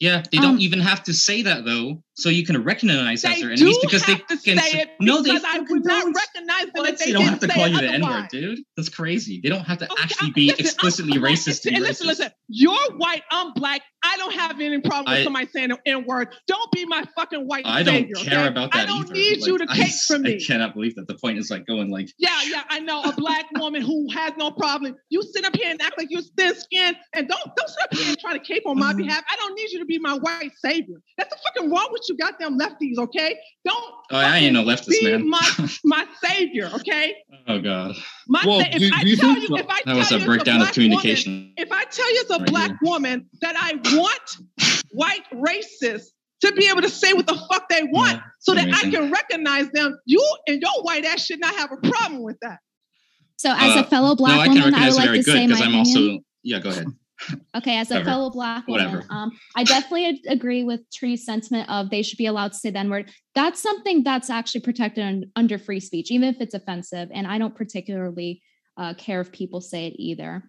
Yeah, 0.00 0.22
they 0.32 0.38
Um, 0.38 0.42
don't 0.44 0.60
even 0.60 0.80
have 0.80 1.04
to 1.04 1.14
say 1.14 1.42
that 1.42 1.64
though, 1.64 2.02
so 2.14 2.28
you 2.28 2.44
can 2.44 2.62
recognize 2.62 3.24
as 3.24 3.40
their 3.40 3.50
enemies 3.52 3.78
because 3.82 4.02
they 4.04 4.16
can 4.16 4.58
say 4.58 4.84
no, 5.00 5.22
they 5.22 5.30
I 5.30 5.58
would 5.68 5.84
not 5.84 6.02
don't. 6.02 6.14
recognize 6.16 6.64
them 6.66 6.84
What? 6.84 6.98
they, 6.98 7.12
don't 7.12 7.24
have 7.24 7.38
to 7.40 7.48
call 7.48 7.68
you 7.68 7.78
the 7.80 7.88
n-word 7.88 8.28
dude. 8.30 8.60
That's 8.76 8.88
crazy. 8.88 9.40
They 9.42 9.48
don't 9.48 9.64
have 9.64 9.78
to 9.78 9.90
Okay, 9.90 10.02
actually 10.02 10.30
be 10.32 10.46
listen, 10.48 10.60
I'm 10.60 10.66
explicitly 10.66 11.18
racist. 11.18 11.62
To 11.62 11.68
be 11.70 11.76
And 11.76 11.84
listen, 11.84 12.06
racist. 12.06 12.08
listen. 12.08 12.30
You're 12.48 12.92
white. 12.96 13.22
I'm 13.30 13.52
black. 13.54 13.80
I 14.04 14.16
don't 14.18 14.34
have 14.34 14.60
any 14.60 14.80
problem 14.80 15.12
with 15.12 15.20
I- 15.20 15.24
somebody 15.24 15.46
saying 15.46 15.68
the 15.70 15.78
N 15.86 16.04
word. 16.06 16.28
Don't 16.48 16.70
be 16.72 16.84
my 16.84 17.04
fucking 17.16 17.46
white 17.46 17.64
I 17.66 17.82
don't 17.82 17.94
savior. 17.94 18.14
care 18.16 18.40
okay? 18.40 18.48
about 18.48 18.72
that 18.72 18.82
I 18.82 18.86
don't 18.86 19.04
either. 19.06 19.14
need 19.14 19.40
Like, 19.40 19.46
you 19.48 19.58
to 19.58 19.66
I 19.70 19.78
s- 19.78 20.04
for 20.06 20.18
me. 20.18 20.34
I 20.36 20.40
cannot 20.44 20.74
believe 20.74 20.94
that 20.96 21.06
the 21.08 21.14
point 21.14 21.38
is 21.38 21.50
like 21.50 21.66
going 21.66 21.90
like 21.90 22.10
Yeah, 22.18 22.38
yeah, 22.46 22.64
I 22.68 22.80
know 22.80 23.02
a 23.02 23.12
black 23.12 23.46
woman 23.56 23.80
who 23.80 24.08
has 24.12 24.32
no 24.36 24.50
problem. 24.50 24.96
You 25.08 25.22
sit 25.22 25.44
up 25.46 25.56
here 25.56 25.70
and 25.70 25.80
act 25.80 25.96
like 25.96 26.08
you're 26.10 26.22
thin 26.36 26.54
skinned, 26.56 26.96
and 27.14 27.28
don't 27.28 27.40
don't 27.56 27.68
sit 27.68 27.82
up 27.84 27.94
here 27.94 28.08
and 28.08 28.18
try 28.18 28.32
to 28.34 28.40
cape 28.40 28.64
on 28.66 28.72
Mm-hmm. 28.76 28.80
my 28.80 28.92
behalf. 28.94 29.22
I 29.30 29.36
don't 29.36 29.54
need 29.54 29.70
you 29.70 29.78
to 29.78 29.84
be 29.86 29.98
my 29.98 30.14
white 30.14 30.50
savior. 30.58 30.96
That's 31.16 31.30
the 31.30 31.38
fucking 31.44 31.70
wrong 31.70 31.88
with 31.92 32.01
you, 32.08 32.16
goddamn 32.16 32.58
lefties. 32.58 32.98
Okay, 32.98 33.36
don't. 33.64 33.94
Oh, 34.10 34.16
I 34.16 34.38
ain't 34.38 34.54
no 34.54 34.62
leftist, 34.64 34.88
be 34.88 35.10
man. 35.10 35.28
my 35.28 35.68
my 35.84 36.06
savior. 36.24 36.70
Okay, 36.74 37.14
Oh 37.48 37.58
god. 37.60 37.94
my 38.28 38.42
Well, 38.46 38.60
sa- 38.60 38.66
if 38.72 38.78
do- 38.78 38.90
I 38.92 39.02
do 39.02 39.08
you 39.08 39.16
tell 39.16 39.34
think 39.34 39.48
you, 39.48 39.56
if 39.56 39.66
I 39.68 39.80
That 39.86 39.96
was 39.96 40.08
tell 40.08 40.22
a 40.22 40.24
breakdown 40.24 40.60
it's 40.60 40.70
of 40.70 40.74
communication. 40.74 41.32
Woman, 41.32 41.54
if 41.56 41.72
I 41.72 41.84
tell 41.84 42.12
you 42.14 42.20
it's 42.20 42.30
a 42.30 42.38
Right 42.38 42.46
black 42.46 42.68
here. 42.70 42.78
woman 42.82 43.26
that 43.40 43.54
I 43.56 43.74
want 43.96 44.82
white 44.92 45.24
racists 45.32 46.06
to 46.42 46.52
be 46.52 46.68
able 46.68 46.82
to 46.82 46.88
say 46.90 47.12
what 47.12 47.26
the 47.26 47.40
fuck 47.50 47.68
they 47.68 47.84
want, 47.84 48.12
Yeah, 48.14 48.20
so 48.40 48.52
it's 48.52 48.64
that 48.64 48.74
I 48.86 48.90
can 48.90 49.10
recognize 49.12 49.68
them, 49.70 49.96
you 50.06 50.20
and 50.48 50.60
your 50.60 50.82
white 50.82 51.04
ass 51.04 51.24
should 51.24 51.40
not 51.40 51.54
have 51.54 51.70
a 51.72 51.76
problem 51.76 52.22
with 52.22 52.36
that. 52.42 52.58
So, 53.36 53.52
as 53.56 53.76
Uh, 53.76 53.80
a 53.80 53.84
fellow 53.84 54.14
black 54.16 54.34
no, 54.36 54.40
I 54.40 54.46
can 54.48 54.56
woman, 54.56 54.74
I 54.74 54.88
would 54.88 54.96
like 54.96 55.04
very 55.06 55.18
to 55.18 55.24
good 55.24 55.32
say 55.34 55.46
my 55.46 55.54
because 55.54 55.60
I'm 55.62 55.68
opinion. 55.74 56.08
also 56.12 56.24
yeah. 56.44 56.58
Go 56.58 56.70
ahead. 56.70 56.86
Okay, 57.56 57.76
as 57.78 57.90
a 57.90 58.04
fellow 58.04 58.30
black 58.30 58.66
woman, 58.66 59.04
um, 59.10 59.30
I 59.56 59.64
definitely 59.64 60.22
agree 60.28 60.64
with 60.64 60.80
Tree's 60.90 61.24
sentiment 61.24 61.68
of 61.70 61.90
they 61.90 62.02
should 62.02 62.18
be 62.18 62.26
allowed 62.26 62.52
to 62.52 62.58
say 62.58 62.70
the 62.70 62.78
N 62.78 62.90
word. 62.90 63.10
That's 63.34 63.60
something 63.60 64.02
that's 64.02 64.30
actually 64.30 64.62
protected 64.62 65.04
un- 65.04 65.24
under 65.36 65.58
free 65.58 65.80
speech, 65.80 66.10
even 66.10 66.28
if 66.28 66.40
it's 66.40 66.54
offensive. 66.54 67.10
And 67.12 67.26
I 67.26 67.38
don't 67.38 67.54
particularly 67.54 68.42
uh, 68.76 68.94
care 68.94 69.20
if 69.20 69.32
people 69.32 69.60
say 69.60 69.86
it 69.86 69.94
either. 69.96 70.44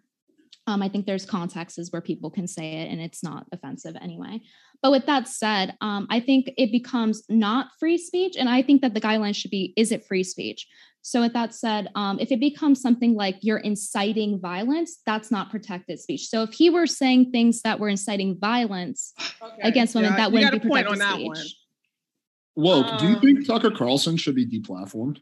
Um, 0.66 0.82
I 0.82 0.88
think 0.88 1.06
there's 1.06 1.26
contexts 1.26 1.92
where 1.92 2.02
people 2.02 2.30
can 2.30 2.48
say 2.48 2.76
it 2.76 2.90
and 2.90 3.02
it's 3.02 3.22
not 3.22 3.46
offensive 3.52 3.96
anyway. 4.02 4.40
But 4.82 4.92
with 4.92 5.06
that 5.08 5.28
said, 5.28 5.76
um, 5.82 6.08
I 6.10 6.20
think 6.20 6.52
it 6.58 6.72
becomes 6.72 7.24
not 7.30 7.68
free 7.80 7.98
speech. 7.98 8.36
And 8.38 8.48
I 8.48 8.62
think 8.62 8.82
that 8.82 8.94
the 8.94 9.02
guidelines 9.02 9.36
should 9.36 9.52
be 9.52 9.74
is 9.76 9.92
it 9.92 10.06
free 10.06 10.24
speech? 10.24 10.68
So, 11.06 11.20
with 11.22 11.34
that 11.34 11.54
said, 11.54 11.90
um, 11.96 12.18
if 12.20 12.32
it 12.32 12.40
becomes 12.40 12.82
something 12.82 13.14
like 13.14 13.36
you're 13.42 13.58
inciting 13.58 14.40
violence, 14.40 15.02
that's 15.06 15.30
not 15.32 15.52
protected 15.52 16.00
speech. 16.00 16.28
So, 16.30 16.44
if 16.44 16.54
he 16.54 16.70
were 16.70 16.88
saying 16.88 17.32
things 17.32 17.62
that 17.64 17.78
were 17.80 17.90
inciting 17.90 18.38
violence 18.40 19.14
Okay. 19.42 19.62
against 19.64 19.96
women, 19.96 20.12
Yeah, 20.12 20.18
that 20.18 20.32
wouldn't 20.32 20.52
got 20.52 20.62
be 20.62 20.66
a 20.66 20.70
point 20.72 20.88
protected 20.88 21.02
on 21.04 21.10
that 21.10 21.16
speech. 21.16 21.28
one. 21.28 21.46
Whoa, 22.56 22.84
do 22.98 23.06
you 23.08 23.16
Um, 23.16 23.22
think 23.22 23.48
Tucker 23.48 23.72
Carlson 23.72 24.16
should 24.16 24.36
be 24.36 24.46
deplatformed? 24.48 25.20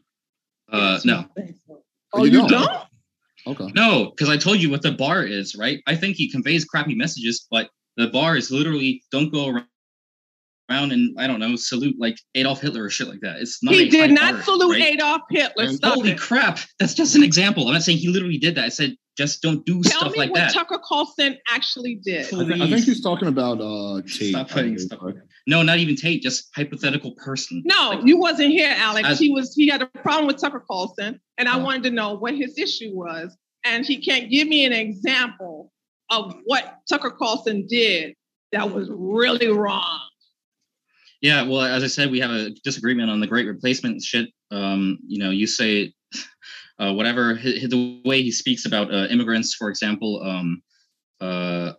Uh, 0.70 1.00
no, 1.04 1.26
Oh, 2.12 2.24
You 2.24 2.30
you 2.30 2.38
don't? 2.38 2.48
don't? 2.48 2.70
Okay. 3.44 3.66
no, 3.74 4.10
because 4.10 4.28
I 4.28 4.36
told 4.36 4.62
you 4.62 4.70
what 4.70 4.82
the 4.82 4.92
bar 4.92 5.24
is, 5.24 5.56
right? 5.56 5.82
I 5.88 5.96
think 5.96 6.16
he 6.16 6.30
conveys 6.30 6.64
crappy 6.64 6.94
messages, 6.94 7.48
but 7.50 7.70
the 7.96 8.06
bar 8.06 8.36
is 8.36 8.52
literally 8.52 9.02
don't 9.10 9.32
go 9.32 9.48
around 9.48 9.66
around 10.72 10.92
and 10.92 11.14
I 11.18 11.26
don't 11.26 11.40
know 11.40 11.54
salute 11.56 11.96
like 11.98 12.16
Adolf 12.34 12.60
Hitler 12.60 12.84
or 12.84 12.90
shit 12.90 13.08
like 13.08 13.20
that. 13.20 13.36
It's 13.40 13.62
not. 13.62 13.74
He 13.74 13.88
did 13.88 14.10
not 14.10 14.34
bar, 14.34 14.42
salute 14.42 14.72
right? 14.72 14.94
Adolf 14.94 15.22
Hitler. 15.30 15.64
And 15.64 15.76
Stop 15.76 15.94
Holy 15.94 16.12
it. 16.12 16.18
crap! 16.18 16.58
That's 16.78 16.94
just 16.94 17.14
an 17.14 17.22
example. 17.22 17.66
I'm 17.68 17.74
not 17.74 17.82
saying 17.82 17.98
he 17.98 18.08
literally 18.08 18.38
did 18.38 18.54
that. 18.56 18.64
I 18.64 18.68
said 18.70 18.96
just 19.18 19.42
don't 19.42 19.64
do 19.66 19.82
Tell 19.82 20.00
stuff 20.10 20.16
me 20.16 20.30
what. 20.30 20.52
Tucker 20.52 20.80
Carlson 20.82 21.36
actually 21.50 21.96
did. 22.02 22.24
I, 22.26 22.28
thi- 22.46 22.62
I 22.62 22.66
think 22.70 22.84
he's 22.86 23.02
talking 23.02 23.28
about 23.28 23.60
uh, 23.60 24.00
Tate. 24.02 24.30
Stop 24.30 24.48
putting 24.48 24.78
stuff. 24.78 25.00
right? 25.02 25.14
No, 25.46 25.62
not 25.62 25.78
even 25.78 25.96
Tate. 25.96 26.22
Just 26.22 26.48
hypothetical 26.56 27.12
person. 27.16 27.62
No, 27.66 27.90
Like, 27.90 28.06
you 28.06 28.16
wasn't 28.16 28.50
here, 28.50 28.74
Alex. 28.78 29.06
As- 29.08 29.18
he 29.18 29.30
was. 29.30 29.54
He 29.54 29.68
had 29.68 29.82
a 29.82 29.86
problem 29.86 30.26
with 30.28 30.40
Tucker 30.40 30.64
Carlson, 30.66 31.20
and 31.36 31.48
I 31.48 31.58
Oh. 31.58 31.62
wanted 31.64 31.82
to 31.84 31.90
know 31.90 32.14
what 32.14 32.34
his 32.34 32.56
issue 32.58 32.90
was, 32.94 33.36
and 33.64 33.84
he 33.84 33.98
can't 33.98 34.30
give 34.30 34.48
me 34.48 34.64
an 34.64 34.72
example 34.72 35.70
of 36.10 36.34
what 36.44 36.76
Tucker 36.88 37.10
Carlson 37.10 37.66
did 37.68 38.14
that 38.52 38.70
was 38.70 38.88
really 38.90 39.48
wrong. 39.48 39.98
Yeah, 41.22 41.42
well, 41.42 41.60
as 41.62 41.84
I 41.84 41.86
said, 41.86 42.10
we 42.10 42.18
have 42.20 42.30
a 42.32 42.50
disagreement 42.64 43.08
on 43.08 43.20
the 43.20 43.26
great 43.28 43.46
replacement 43.46 44.02
shit. 44.02 44.28
Um, 44.50 44.98
you 45.06 45.18
know, 45.22 45.30
you 45.30 45.46
say 45.46 45.94
uh, 46.80 46.92
whatever 46.92 47.36
hi- 47.36 47.58
hi- 47.60 47.66
the 47.68 48.02
way 48.04 48.22
he 48.22 48.32
speaks 48.32 48.66
about 48.66 48.92
uh, 48.92 49.06
immigrants, 49.06 49.54
for 49.54 49.68
example. 49.70 50.20
Um, 50.22 50.62
uh, 51.20 51.72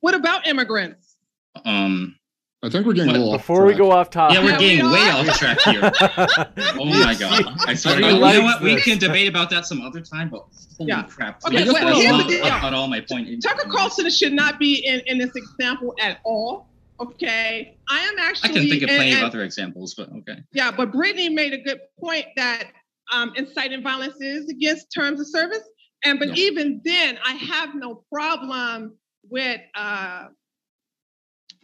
What 0.00 0.14
about 0.14 0.46
immigrants? 0.46 1.16
um, 1.64 2.14
I 2.62 2.68
think 2.70 2.86
we're 2.86 2.92
getting 2.92 3.10
a 3.10 3.12
What- 3.14 3.18
little 3.18 3.34
off 3.34 3.40
Before 3.40 3.66
we 3.66 3.74
go 3.74 3.90
off 3.90 4.10
topic. 4.10 4.36
yeah, 4.38 4.44
we're 4.44 4.60
Yeah, 4.60 4.82
we 4.86 4.92
way 4.92 5.10
off 5.10 5.38
track 5.38 5.60
here. 5.62 5.82
Oh 6.80 6.84
my 6.84 7.14
god! 7.14 7.44
I 7.66 7.74
swear 7.74 7.96
to 7.96 8.00
God. 8.00 8.06
You 8.08 8.12
know 8.14 8.18
likes 8.20 8.40
what? 8.42 8.62
We 8.62 8.80
can 8.80 8.98
debate 8.98 9.28
about 9.28 9.50
that 9.50 9.66
some 9.66 9.80
other 9.80 10.00
time. 10.00 10.28
But 10.28 10.44
holy 10.76 10.88
Yeah. 10.90 11.02
crap! 11.02 11.44
Okay, 11.44 11.56
That's 11.64 11.72
well, 11.72 11.94
here's 12.00 12.24
the 12.24 12.28
deal. 12.28 12.74
all 12.74 12.86
my 12.88 13.00
point. 13.00 13.28
Tucker 13.42 13.68
Carlson 13.68 14.08
should 14.10 14.32
not 14.32 14.58
be 14.60 14.84
in, 14.86 15.00
in 15.06 15.18
this 15.18 15.34
example 15.34 15.94
at 16.00 16.18
all. 16.24 16.67
Okay, 17.00 17.78
I 17.88 17.98
am 18.00 18.18
actually. 18.18 18.50
I 18.50 18.52
can 18.52 18.68
think 18.68 18.82
of 18.82 18.90
and- 18.90 18.96
plenty 18.96 19.14
of 19.14 19.22
other 19.22 19.42
examples, 19.42 19.94
but 19.94 20.10
okay. 20.10 20.42
Yeah, 20.52 20.70
but 20.70 20.92
Brittany 20.92 21.28
made 21.28 21.52
a 21.52 21.58
good 21.58 21.80
point 22.00 22.26
that 22.36 22.64
um, 23.12 23.32
inciting 23.36 23.82
violence 23.82 24.20
is 24.20 24.48
against 24.48 24.92
terms 24.92 25.20
of 25.20 25.26
service. 25.28 25.62
And 26.04 26.18
but 26.18 26.38
even 26.38 26.80
then, 26.84 27.18
I 27.24 27.32
have 27.32 27.74
no 27.74 28.04
problem 28.12 28.96
with 29.28 29.60
uh, 29.74 30.26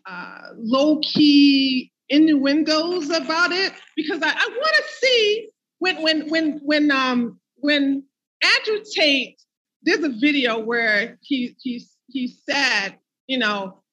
uh, 0.07 0.49
low 0.57 0.99
key 1.01 1.93
innuendos 2.09 3.11
about 3.11 3.53
it 3.53 3.73
because 3.97 4.21
I, 4.23 4.29
I 4.29 4.49
want 4.49 4.77
to 4.77 4.83
see 5.01 5.49
when 5.79 6.03
when 6.03 6.29
when 6.29 6.61
when 6.63 6.91
um 6.91 7.41
when 7.57 8.05
Andrew 8.43 8.85
Tate 8.95 9.41
there's 9.83 10.05
a 10.05 10.11
video 10.11 10.59
where 10.59 11.19
he 11.23 11.55
he 11.61 11.85
he 12.09 12.35
said 12.49 12.97
you 13.27 13.39
know 13.39 13.84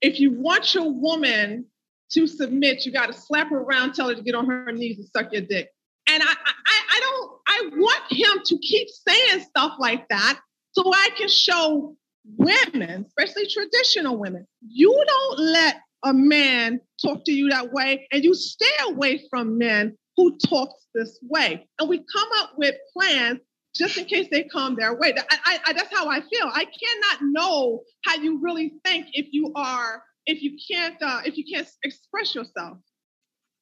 if 0.00 0.20
you 0.20 0.32
want 0.32 0.74
your 0.74 0.90
woman 0.90 1.66
to 2.12 2.26
submit, 2.26 2.86
you 2.86 2.92
got 2.92 3.06
to 3.06 3.12
slap 3.12 3.50
her 3.50 3.58
around, 3.58 3.94
tell 3.94 4.08
her 4.08 4.14
to 4.14 4.22
get 4.22 4.34
on 4.34 4.46
her 4.46 4.72
knees 4.72 4.98
and 4.98 5.08
suck 5.08 5.32
your 5.32 5.42
dick. 5.42 5.68
And 6.08 6.22
I, 6.22 6.26
I, 6.26 6.80
I 6.90 7.00
don't, 7.00 7.32
I 7.46 7.76
want 7.76 8.02
him 8.10 8.42
to 8.44 8.58
keep 8.58 8.88
saying 8.88 9.40
stuff 9.40 9.72
like 9.78 10.08
that 10.08 10.40
so 10.72 10.90
I 10.92 11.10
can 11.16 11.28
show 11.28 11.96
women, 12.36 13.06
especially 13.06 13.48
traditional 13.48 14.16
women, 14.16 14.46
you 14.66 15.04
don't 15.06 15.38
let 15.38 15.80
a 16.04 16.12
man 16.12 16.80
talk 17.02 17.24
to 17.24 17.32
you 17.32 17.50
that 17.50 17.72
way 17.72 18.06
and 18.12 18.22
you 18.22 18.34
stay 18.34 18.66
away 18.84 19.24
from 19.30 19.58
men 19.58 19.96
who 20.16 20.38
talks 20.38 20.86
this 20.94 21.18
way. 21.22 21.66
And 21.78 21.88
we 21.88 21.98
come 21.98 22.28
up 22.36 22.52
with 22.56 22.76
plans 22.96 23.40
just 23.78 23.96
in 23.96 24.04
case 24.04 24.26
they 24.30 24.44
come 24.44 24.74
their 24.74 24.98
way. 24.98 25.14
I, 25.30 25.60
I, 25.66 25.72
that's 25.72 25.94
how 25.94 26.08
I 26.08 26.20
feel. 26.20 26.50
I 26.52 26.64
cannot 26.64 27.20
know 27.22 27.80
how 28.04 28.16
you 28.16 28.40
really 28.42 28.72
think 28.84 29.06
if 29.12 29.28
you 29.30 29.52
are 29.54 30.02
if 30.26 30.42
you 30.42 30.56
can't 30.70 30.96
uh, 31.02 31.22
if 31.24 31.36
you 31.36 31.44
can't 31.50 31.68
express 31.82 32.34
yourself. 32.34 32.78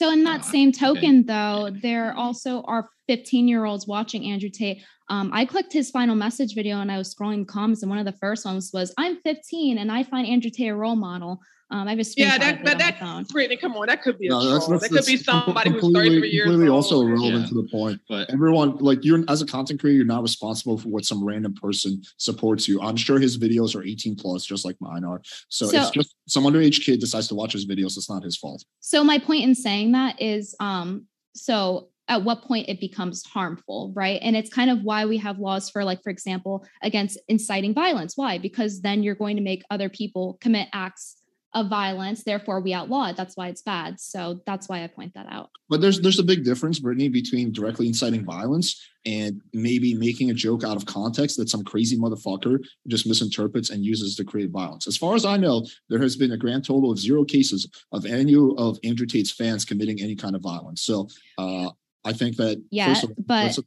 So 0.01 0.11
in 0.11 0.25
that 0.25 0.45
same 0.45 0.73
token, 0.73 1.25
though, 1.25 1.71
there 1.81 2.13
also 2.15 2.61
are 2.63 2.91
15 3.09 3.49
year 3.49 3.65
olds 3.65 3.87
watching 3.87 4.27
Andrew 4.27 4.51
Tate. 4.51 4.83
Um, 5.09 5.31
I 5.33 5.47
clicked 5.47 5.73
his 5.73 5.91
final 5.91 6.15
message 6.15 6.55
video 6.55 6.81
and 6.81 6.93
I 6.93 6.99
was 6.99 7.15
scrolling 7.15 7.47
comments, 7.47 7.83
and 7.83 7.89
one 7.89 7.99
of 7.99 8.05
the 8.05 8.19
first 8.21 8.45
ones 8.45 8.71
was, 8.75 8.93
"I'm 8.99 9.21
15 9.23 9.79
and 9.79 9.91
I 9.91 10.03
find 10.03 10.27
Andrew 10.27 10.51
Tate 10.51 10.69
a 10.69 10.77
role 10.77 10.97
model." 10.97 11.41
Um, 11.69 11.89
I 11.89 11.91
have 11.91 11.99
a 11.99 12.05
yeah, 12.17 12.39
that, 12.39 12.63
but 12.63 12.79
that 12.79 13.29
Brittany, 13.29 13.57
come 13.57 13.75
on, 13.75 13.89
that 13.89 14.01
could 14.01 14.19
be 14.19 14.29
a 14.29 14.31
no, 14.31 14.53
that's, 14.53 14.69
that's, 14.69 14.83
that 14.83 14.91
could 14.91 15.05
be 15.05 15.17
somebody 15.17 15.71
who's 15.71 15.93
33 15.93 16.29
years 16.29 16.45
completely 16.45 16.69
old. 16.69 16.77
also 16.77 17.03
irrelevant 17.03 17.43
yeah. 17.43 17.49
to 17.49 17.55
the 17.55 17.69
point. 17.69 18.01
But 18.09 18.31
everyone, 18.33 18.77
like 18.77 19.05
you're 19.05 19.25
as 19.29 19.43
a 19.43 19.47
content 19.47 19.81
creator, 19.81 19.97
you're 19.97 20.07
not 20.07 20.23
responsible 20.23 20.79
for 20.79 20.89
what 20.89 21.05
some 21.05 21.25
random 21.25 21.55
person 21.55 22.03
supports 22.19 22.69
you. 22.69 22.81
I'm 22.81 22.97
sure 22.97 23.19
his 23.19 23.37
videos 23.37 23.75
are 23.75 23.83
18 23.83 24.15
plus, 24.15 24.45
just 24.45 24.65
like 24.65 24.77
mine 24.81 25.03
are. 25.03 25.21
So, 25.49 25.67
so 25.67 25.81
it's 25.81 25.91
just 25.91 26.15
some 26.29 26.45
underage 26.45 26.85
kid 26.85 27.01
decides 27.01 27.27
to 27.29 27.35
watch 27.35 27.53
his 27.53 27.67
videos. 27.67 27.97
It's 27.97 28.09
not 28.09 28.23
his 28.23 28.37
fault. 28.37 28.65
So 28.79 29.03
my 29.03 29.19
point 29.19 29.43
in 29.43 29.57
saying 29.57 29.91
that 29.93 30.23
is, 30.23 30.55
um, 30.61 31.07
so 31.35 31.89
at 32.09 32.23
what 32.23 32.43
point 32.43 32.69
it 32.69 32.79
becomes 32.79 33.25
harmful, 33.25 33.93
right? 33.97 34.21
And 34.23 34.37
it's 34.37 34.51
kind 34.51 34.71
of 34.71 34.83
why 34.83 35.05
we 35.05 35.19
have 35.19 35.41
laws 35.41 35.69
for, 35.69 35.83
like, 35.83 36.03
for 36.05 36.11
example, 36.11 36.65
against 36.83 37.19
inciting 37.27 37.75
violence. 37.75 38.17
Why? 38.17 38.39
Because 38.39 38.81
then 38.83 39.03
you're 39.03 39.17
going 39.17 39.37
to 39.37 39.43
make 39.43 39.65
other 39.71 39.89
people 39.89 40.39
commit 40.41 40.69
acts 40.73 41.17
of 41.57 41.69
violence 41.69 42.23
therefore 42.23 42.61
we 42.61 42.75
outlaw 42.75 43.09
it 43.09 43.17
that's 43.17 43.37
why 43.37 43.49
it's 43.49 43.63
bad. 43.63 43.99
So 43.99 44.41
that's 44.47 44.69
why 44.69 44.85
i 44.85 44.87
point 44.87 45.15
that 45.15 45.27
out. 45.29 45.51
But 45.69 45.81
there's 45.81 46.01
there's 46.01 46.19
a 46.19 46.23
big 46.23 46.45
difference 46.45 46.79
brittany 46.79 47.09
between 47.09 47.51
directly 47.51 47.87
inciting 47.87 48.25
violence 48.25 48.81
and 49.07 49.41
maybe 49.53 49.95
making 49.95 50.31
a 50.31 50.35
joke 50.35 50.65
out 50.65 50.77
of 50.77 50.85
context 50.85 51.39
that 51.39 51.49
some 51.49 51.65
crazy 51.65 51.97
motherfucker 51.97 52.59
just 52.89 53.07
misinterprets 53.07 53.71
and 53.71 53.85
uses 53.85 54.17
to 54.17 54.25
create 54.25 54.51
violence. 54.51 54.87
As 54.87 54.97
far 54.99 55.15
as 55.15 55.25
i 55.25 55.37
know 55.37 55.67
there 55.89 56.01
has 56.01 56.15
been 56.15 56.33
a 56.33 56.37
grand 56.37 56.65
total 56.65 56.93
of 56.93 56.99
zero 56.99 57.25
cases 57.25 57.67
of 57.93 58.05
any 58.05 58.37
of 58.59 58.79
andrew 58.85 59.07
tate's 59.07 59.33
fans 59.33 59.65
committing 59.65 60.01
any 60.01 60.15
kind 60.15 60.37
of 60.37 60.43
violence. 60.43 60.83
So 60.83 61.09
uh 61.39 61.71
I 62.05 62.13
think 62.13 62.37
that 62.37 62.63
yeah, 62.71 62.95
all, 63.03 63.15
but 63.19 63.59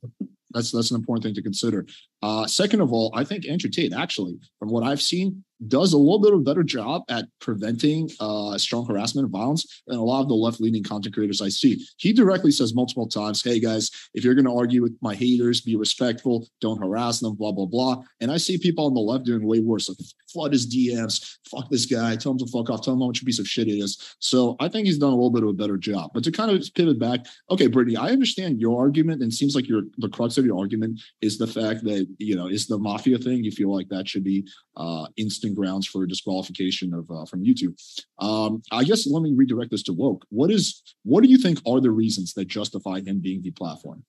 that's 0.51 0.71
that's 0.71 0.91
an 0.91 0.95
important 0.95 1.23
thing 1.23 1.33
to 1.35 1.41
consider. 1.41 1.85
Uh, 2.21 2.45
second 2.47 2.81
of 2.81 2.91
all, 2.91 3.11
I 3.15 3.23
think 3.23 3.47
Andrew 3.47 3.69
Tate 3.69 3.93
actually, 3.93 4.37
from 4.59 4.69
what 4.69 4.83
I've 4.83 5.01
seen, 5.01 5.43
does 5.67 5.91
a 5.93 5.97
little 5.97 6.19
bit 6.19 6.33
of 6.33 6.39
a 6.39 6.43
better 6.43 6.63
job 6.63 7.03
at 7.09 7.25
preventing 7.41 8.09
uh, 8.19 8.57
strong 8.57 8.85
harassment 8.85 9.25
and 9.25 9.31
violence 9.31 9.83
than 9.87 9.97
a 9.97 10.03
lot 10.03 10.21
of 10.21 10.29
the 10.29 10.35
left-leaning 10.35 10.83
content 10.83 11.13
creators 11.13 11.41
I 11.41 11.49
see. 11.49 11.85
He 11.97 12.13
directly 12.13 12.51
says 12.51 12.73
multiple 12.73 13.07
times, 13.07 13.43
"Hey 13.43 13.59
guys, 13.59 13.91
if 14.13 14.23
you're 14.23 14.35
going 14.35 14.45
to 14.45 14.55
argue 14.55 14.81
with 14.81 14.95
my 15.01 15.15
haters, 15.15 15.61
be 15.61 15.75
respectful, 15.75 16.47
don't 16.61 16.81
harass 16.81 17.19
them, 17.19 17.35
blah 17.35 17.51
blah 17.51 17.65
blah." 17.65 18.01
And 18.21 18.31
I 18.31 18.37
see 18.37 18.57
people 18.57 18.85
on 18.85 18.93
the 18.93 19.01
left 19.01 19.25
doing 19.25 19.45
way 19.45 19.59
worse, 19.59 19.89
like 19.89 19.97
flood 20.31 20.53
his 20.53 20.73
DMs, 20.73 21.37
fuck 21.49 21.69
this 21.69 21.85
guy, 21.85 22.15
tell 22.15 22.31
him 22.31 22.37
to 22.37 22.47
fuck 22.47 22.69
off, 22.69 22.83
tell 22.83 22.93
him 22.93 23.01
how 23.01 23.07
much 23.07 23.21
a 23.21 23.25
piece 23.25 23.39
of 23.39 23.47
shit 23.47 23.67
he 23.67 23.81
is. 23.81 24.15
So 24.19 24.55
I 24.59 24.69
think 24.69 24.85
he's 24.85 24.97
done 24.97 25.11
a 25.11 25.15
little 25.15 25.31
bit 25.31 25.43
of 25.43 25.49
a 25.49 25.53
better 25.53 25.77
job. 25.77 26.11
But 26.13 26.23
to 26.23 26.31
kind 26.31 26.51
of 26.51 26.63
pivot 26.73 26.99
back, 26.99 27.25
okay, 27.51 27.67
Brittany, 27.67 27.97
I 27.97 28.09
understand 28.11 28.61
your 28.61 28.79
argument, 28.79 29.21
and 29.21 29.31
it 29.31 29.35
seems 29.35 29.55
like 29.55 29.67
your 29.67 29.83
the 29.97 30.09
crux 30.09 30.37
of 30.37 30.45
your 30.45 30.57
argument 30.57 31.01
is 31.21 31.37
the 31.37 31.47
fact 31.47 31.83
that 31.83 32.07
you 32.17 32.35
know 32.35 32.47
is 32.47 32.67
the 32.67 32.77
mafia 32.77 33.17
thing. 33.17 33.43
You 33.43 33.51
feel 33.51 33.73
like 33.73 33.89
that 33.89 34.07
should 34.07 34.23
be 34.23 34.47
uh, 34.77 35.07
instant 35.17 35.55
grounds 35.55 35.87
for 35.87 36.05
disqualification 36.05 36.93
of 36.93 37.09
uh, 37.11 37.25
from 37.25 37.43
YouTube. 37.43 37.75
Um, 38.19 38.61
I 38.71 38.83
guess 38.83 39.07
let 39.07 39.21
me 39.21 39.33
redirect 39.35 39.71
this 39.71 39.83
to 39.83 39.93
woke. 39.93 40.25
What 40.29 40.51
is 40.51 40.81
what 41.03 41.23
do 41.23 41.29
you 41.29 41.37
think 41.37 41.59
are 41.67 41.79
the 41.79 41.91
reasons 41.91 42.33
that 42.33 42.47
justify 42.47 43.01
him 43.01 43.19
being 43.19 43.41
deplatformed? 43.41 44.03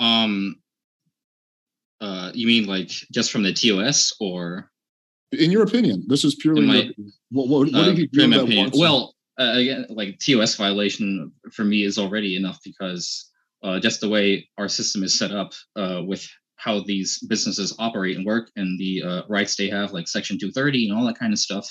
Um, 0.00 0.56
uh, 2.00 2.32
you 2.34 2.46
mean 2.46 2.66
like 2.66 2.88
just 2.88 3.30
from 3.30 3.44
the 3.44 3.52
TOS 3.52 4.14
or? 4.20 4.70
In 5.32 5.50
your 5.50 5.62
opinion, 5.62 6.04
this 6.08 6.24
is 6.24 6.34
purely 6.34 6.66
my, 6.66 6.90
what, 7.30 7.48
what, 7.48 7.72
what 7.72 7.88
uh, 7.88 7.92
opinion. 7.92 8.70
Well, 8.74 9.14
uh, 9.40 9.52
again, 9.54 9.86
like 9.88 10.18
TOS 10.18 10.56
violation 10.56 11.32
for 11.52 11.64
me 11.64 11.84
is 11.84 11.98
already 11.98 12.36
enough 12.36 12.58
because 12.62 13.30
uh, 13.62 13.78
just 13.80 14.00
the 14.00 14.08
way 14.08 14.48
our 14.58 14.68
system 14.68 15.02
is 15.02 15.18
set 15.18 15.32
up 15.32 15.52
uh, 15.76 16.02
with 16.04 16.28
how 16.62 16.80
these 16.80 17.18
businesses 17.28 17.74
operate 17.78 18.16
and 18.16 18.24
work 18.24 18.50
and 18.56 18.78
the 18.78 19.02
uh, 19.02 19.22
rights 19.28 19.56
they 19.56 19.68
have, 19.68 19.92
like 19.92 20.06
Section 20.06 20.38
230 20.38 20.88
and 20.88 20.96
all 20.96 21.04
that 21.06 21.18
kind 21.18 21.32
of 21.32 21.38
stuff. 21.38 21.68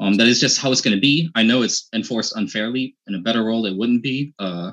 Um, 0.00 0.16
that 0.16 0.26
is 0.26 0.40
just 0.40 0.58
how 0.58 0.72
it's 0.72 0.80
going 0.80 0.96
to 0.96 1.00
be. 1.00 1.28
I 1.34 1.42
know 1.42 1.60
it's 1.62 1.88
enforced 1.94 2.34
unfairly. 2.34 2.96
In 3.06 3.14
a 3.14 3.18
better 3.18 3.44
world, 3.44 3.66
it 3.66 3.76
wouldn't 3.76 4.02
be. 4.02 4.32
Uh, 4.38 4.72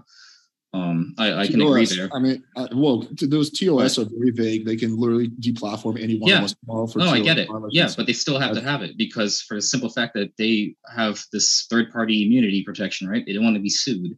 um, 0.74 1.14
I, 1.18 1.34
I 1.34 1.48
can 1.48 1.62
agree 1.62 1.86
there. 1.86 2.10
I 2.14 2.20
mean, 2.20 2.44
uh, 2.56 2.68
well, 2.74 3.06
those 3.22 3.50
TOS 3.50 3.98
are 3.98 4.06
very 4.06 4.32
vague. 4.32 4.66
They 4.66 4.78
can 4.78 4.98
literally 4.98 5.28
deplatform 5.28 6.02
anyone. 6.02 6.30
Yeah. 6.30 6.48
no, 6.68 6.86
TOS 6.86 6.98
I 6.98 7.20
get 7.20 7.38
it. 7.38 7.50
Yeah, 7.72 7.90
but 7.98 8.06
they 8.06 8.14
still 8.14 8.40
have 8.40 8.54
to 8.54 8.62
have 8.62 8.82
it 8.82 8.98
because 8.98 9.42
for 9.42 9.56
the 9.56 9.62
simple 9.62 9.90
fact 9.90 10.14
that 10.14 10.38
they 10.38 10.76
have 10.96 11.22
this 11.34 11.66
third-party 11.70 12.24
immunity 12.26 12.64
protection, 12.64 13.10
right? 13.10 13.26
They 13.26 13.34
don't 13.34 13.44
want 13.44 13.56
to 13.56 13.62
be 13.62 13.70
sued. 13.70 14.18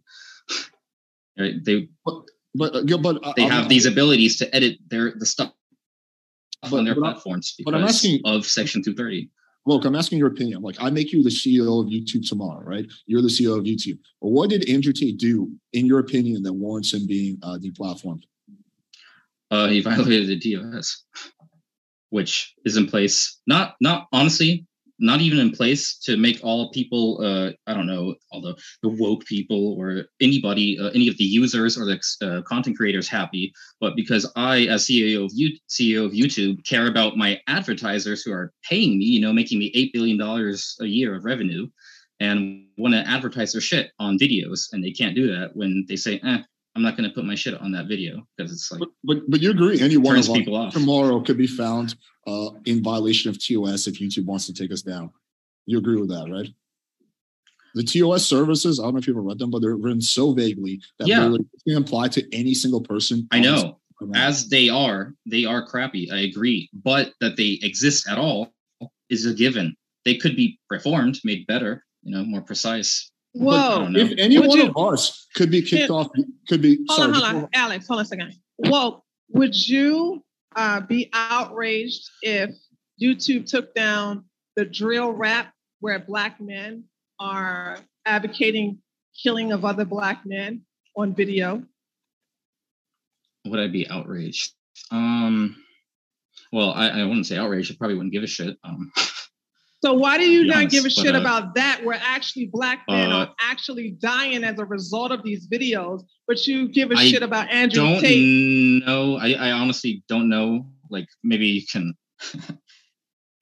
right? 1.40 1.54
They. 1.64 1.90
But 2.54 2.76
uh, 2.76 2.98
but 2.98 3.26
uh, 3.26 3.34
they 3.36 3.44
have 3.44 3.70
these 3.70 3.86
abilities 3.86 4.38
to 4.40 4.56
edit 4.56 4.78
their 4.88 5.14
the 5.18 5.26
stuff 5.26 5.52
but, 6.62 6.74
on 6.74 6.86
their 6.86 6.96
but 6.96 7.02
platforms 7.02 7.54
because 7.58 7.72
but 7.72 7.78
I'm 7.78 7.88
asking, 7.88 8.22
of 8.26 8.46
Section 8.46 8.84
230. 8.84 9.30
Look, 9.68 9.86
I'm 9.86 9.96
asking 9.96 10.18
your 10.18 10.28
opinion. 10.28 10.64
Like, 10.64 10.78
I 10.80 10.90
make 10.90 11.14
you 11.14 11.22
the 11.22 11.30
CEO 11.30 11.82
of 11.82 11.88
YouTube 11.88 12.28
tomorrow, 12.28 12.64
right? 12.64 12.86
You're 13.06 13.22
the 13.22 13.28
CEO 13.28 13.58
of 13.58 13.64
YouTube. 13.64 14.00
But 14.20 14.30
what 14.30 14.50
did 14.50 14.68
Andrew 14.68 14.92
Tate 14.92 15.20
do, 15.20 15.52
in 15.74 15.86
your 15.86 16.00
opinion, 16.00 16.42
that 16.44 16.54
warrants 16.54 16.94
him 16.94 17.06
being 17.06 17.38
uh, 17.44 17.60
deplatformed? 17.64 18.24
Uh, 19.52 19.68
he 19.68 19.82
violated 19.82 20.30
the 20.30 20.40
TOS, 20.40 21.04
which 22.10 22.56
is 22.66 22.76
in 22.76 22.88
place. 22.88 23.40
Not, 23.46 23.76
not 23.80 24.08
honestly, 24.12 24.66
not 25.02 25.20
even 25.20 25.40
in 25.40 25.52
place 25.52 25.98
to 25.98 26.16
make 26.16 26.40
all 26.44 26.72
people 26.72 27.20
uh, 27.22 27.52
i 27.68 27.74
don't 27.74 27.88
know 27.88 28.16
all 28.32 28.42
the, 28.42 28.56
the 28.84 28.90
woke 28.90 29.26
people 29.26 29.76
or 29.78 30.06
anybody 30.22 30.80
uh, 30.80 30.90
any 30.90 31.08
of 31.08 31.18
the 31.18 31.24
users 31.24 31.78
or 31.78 31.86
the 31.86 32.00
uh, 32.22 32.42
content 32.44 32.78
creators 32.78 33.08
happy 33.08 33.52
but 33.82 33.96
because 33.96 34.32
i 34.36 34.62
as 34.68 34.86
ceo 34.86 35.26
of 35.26 35.32
ceo 35.70 36.06
of 36.06 36.12
youtube 36.12 36.64
care 36.66 36.88
about 36.88 37.18
my 37.18 37.40
advertisers 37.48 38.22
who 38.22 38.32
are 38.32 38.54
paying 38.64 38.98
me 39.00 39.06
you 39.06 39.20
know 39.20 39.34
making 39.34 39.60
me 39.60 39.72
$8 39.74 39.92
billion 39.94 40.22
a 40.22 40.86
year 40.86 41.16
of 41.16 41.26
revenue 41.26 41.68
and 42.20 42.68
want 42.78 42.94
to 42.94 43.00
advertise 43.10 43.52
their 43.52 43.62
shit 43.62 43.92
on 44.00 44.18
videos 44.20 44.72
and 44.72 44.84
they 44.84 44.92
can't 44.92 45.16
do 45.16 45.28
that 45.36 45.56
when 45.56 45.86
they 45.90 45.96
say 45.96 46.22
eh, 46.24 46.42
I'm 46.76 46.82
not 46.82 46.96
going 46.96 47.10
to 47.10 47.14
put 47.14 47.26
my 47.26 47.36
shit 47.36 47.60
on 47.60 47.72
that 47.74 47.88
video 47.88 48.26
because 48.38 48.52
it's 48.52 48.72
like. 48.72 48.80
But, 48.80 48.90
but, 49.04 49.18
but 49.30 49.42
you 49.42 49.52
agree, 49.52 49.82
any 49.82 49.98
one 49.98 50.18
of 50.18 50.26
people 50.34 50.56
off. 50.56 50.74
tomorrow 50.74 51.20
could 51.22 51.38
be 51.38 51.48
found 51.48 51.96
uh, 52.28 52.52
in 52.66 52.82
violation 52.82 53.30
of 53.30 53.44
TOS 53.44 53.88
if 53.88 54.00
YouTube 54.00 54.26
wants 54.26 54.46
to 54.48 54.54
take 54.54 54.72
us 54.72 54.82
down. 54.82 55.12
You 55.66 55.78
agree 55.78 56.00
with 56.00 56.10
that, 56.10 56.30
right? 56.32 56.48
The 57.76 57.84
TOS 57.84 58.26
services, 58.26 58.80
I 58.80 58.84
don't 58.84 58.94
know 58.94 59.00
if 59.00 59.08
you've 59.08 59.16
ever 59.16 59.24
read 59.24 59.40
them, 59.40 59.50
but 59.50 59.62
they're 59.62 59.76
written 59.76 60.02
so 60.02 60.34
vaguely 60.34 60.82
that 61.00 61.08
yeah. 61.08 61.20
really 61.26 61.46
can 61.68 61.78
apply 61.78 62.10
to 62.10 62.36
any 62.36 62.54
single 62.54 62.82
person. 62.82 63.28
I 63.32 63.40
know. 63.40 63.78
As 64.16 64.50
they 64.50 64.68
are, 64.68 65.14
they 65.26 65.46
are 65.46 65.66
crappy. 65.66 66.10
I 66.12 66.22
agree. 66.22 66.70
But 66.74 67.14
that 67.22 67.38
they 67.38 67.60
exist 67.62 68.10
at 68.10 68.18
all 68.18 68.52
is 69.10 69.26
a 69.26 69.34
given. 69.34 69.76
They 70.06 70.16
could 70.16 70.36
be 70.36 70.60
reformed, 70.70 71.20
made 71.24 71.46
better, 71.46 71.86
you 72.02 72.16
know, 72.16 72.24
more 72.24 72.42
precise. 72.42 73.11
Whoa! 73.34 73.88
If 73.92 74.18
any 74.18 74.38
would 74.40 74.50
one 74.50 74.58
you, 74.58 74.74
of 74.76 74.94
us 74.94 75.28
could 75.36 75.50
be 75.50 75.62
kicked 75.62 75.90
off, 75.90 76.10
could 76.50 76.62
be. 76.62 76.80
Hold 76.90 77.00
sorry, 77.00 77.14
on, 77.14 77.14
hold 77.14 77.44
on, 77.44 77.50
Alex. 77.54 77.88
Hold 77.88 78.00
on 78.00 78.06
a 78.06 78.08
second. 78.08 78.34
Well, 78.58 79.06
would 79.30 79.56
you 79.68 80.24
uh, 80.56 80.82
be 80.82 81.10
outraged 81.14 82.10
if 82.22 82.52
YouTube 83.02 83.50
took 83.50 83.74
down 83.74 84.26
the 84.56 84.66
drill 84.66 85.12
rap 85.12 85.54
where 85.80 86.00
black 86.00 86.42
men 86.42 86.84
are 87.20 87.78
advocating 88.06 88.80
killing 89.24 89.52
of 89.52 89.64
other 89.64 89.86
black 89.86 90.26
men 90.26 90.62
on 90.98 91.16
video? 91.16 91.64
Would 93.46 93.60
I 93.60 93.68
be 93.68 93.88
outraged? 93.88 94.54
Um, 94.92 95.56
well, 96.52 96.72
I, 96.72 96.90
I 96.90 97.04
wouldn't 97.06 97.28
say 97.28 97.38
outraged. 97.38 97.72
I 97.72 97.76
probably 97.78 97.96
wouldn't 97.96 98.14
give 98.14 98.24
a 98.24 98.28
shit. 98.28 98.58
Um, 98.64 98.92
So 99.84 99.94
why 99.94 100.20
do 100.20 100.30
you 100.30 100.46
not 100.46 100.70
give 100.70 100.86
a 100.86 100.92
shit 100.92 101.16
uh, 101.16 101.20
about 101.20 101.56
that? 101.56 101.82
Where 101.84 102.00
actually 102.00 102.46
black 102.46 102.84
men 102.88 103.12
uh, 103.12 103.16
are 103.16 103.36
actually 103.40 103.92
dying 104.00 104.44
as 104.44 104.60
a 104.60 104.66
result 104.66 105.12
of 105.12 105.24
these 105.24 105.48
videos, 105.48 106.04
but 106.28 106.46
you 106.46 106.70
give 106.70 106.92
a 106.92 106.96
I 106.96 107.08
shit 107.08 107.24
about 107.24 107.50
Andrew 107.50 107.84
don't 107.84 108.00
Tate. 108.00 108.86
No, 108.86 109.18
I, 109.18 109.34
I 109.34 109.52
honestly 109.52 110.04
don't 110.08 110.30
know. 110.30 110.68
Like 110.92 111.08
maybe 111.24 111.48
you 111.48 111.64
can 111.66 111.96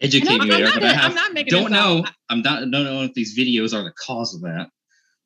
educate 0.01 0.37
no, 0.37 0.45
me 0.45 0.49
there, 0.49 0.71
but 0.73 0.83
I 0.83 0.93
have, 0.93 1.45
don't 1.47 1.71
know. 1.71 2.05
I'm 2.29 2.41
not 2.41 2.59
don't 2.61 2.71
know 2.71 3.03
if 3.03 3.13
these 3.13 3.37
videos 3.37 3.77
are 3.77 3.83
the 3.83 3.93
cause 3.99 4.33
of 4.33 4.41
that. 4.41 4.69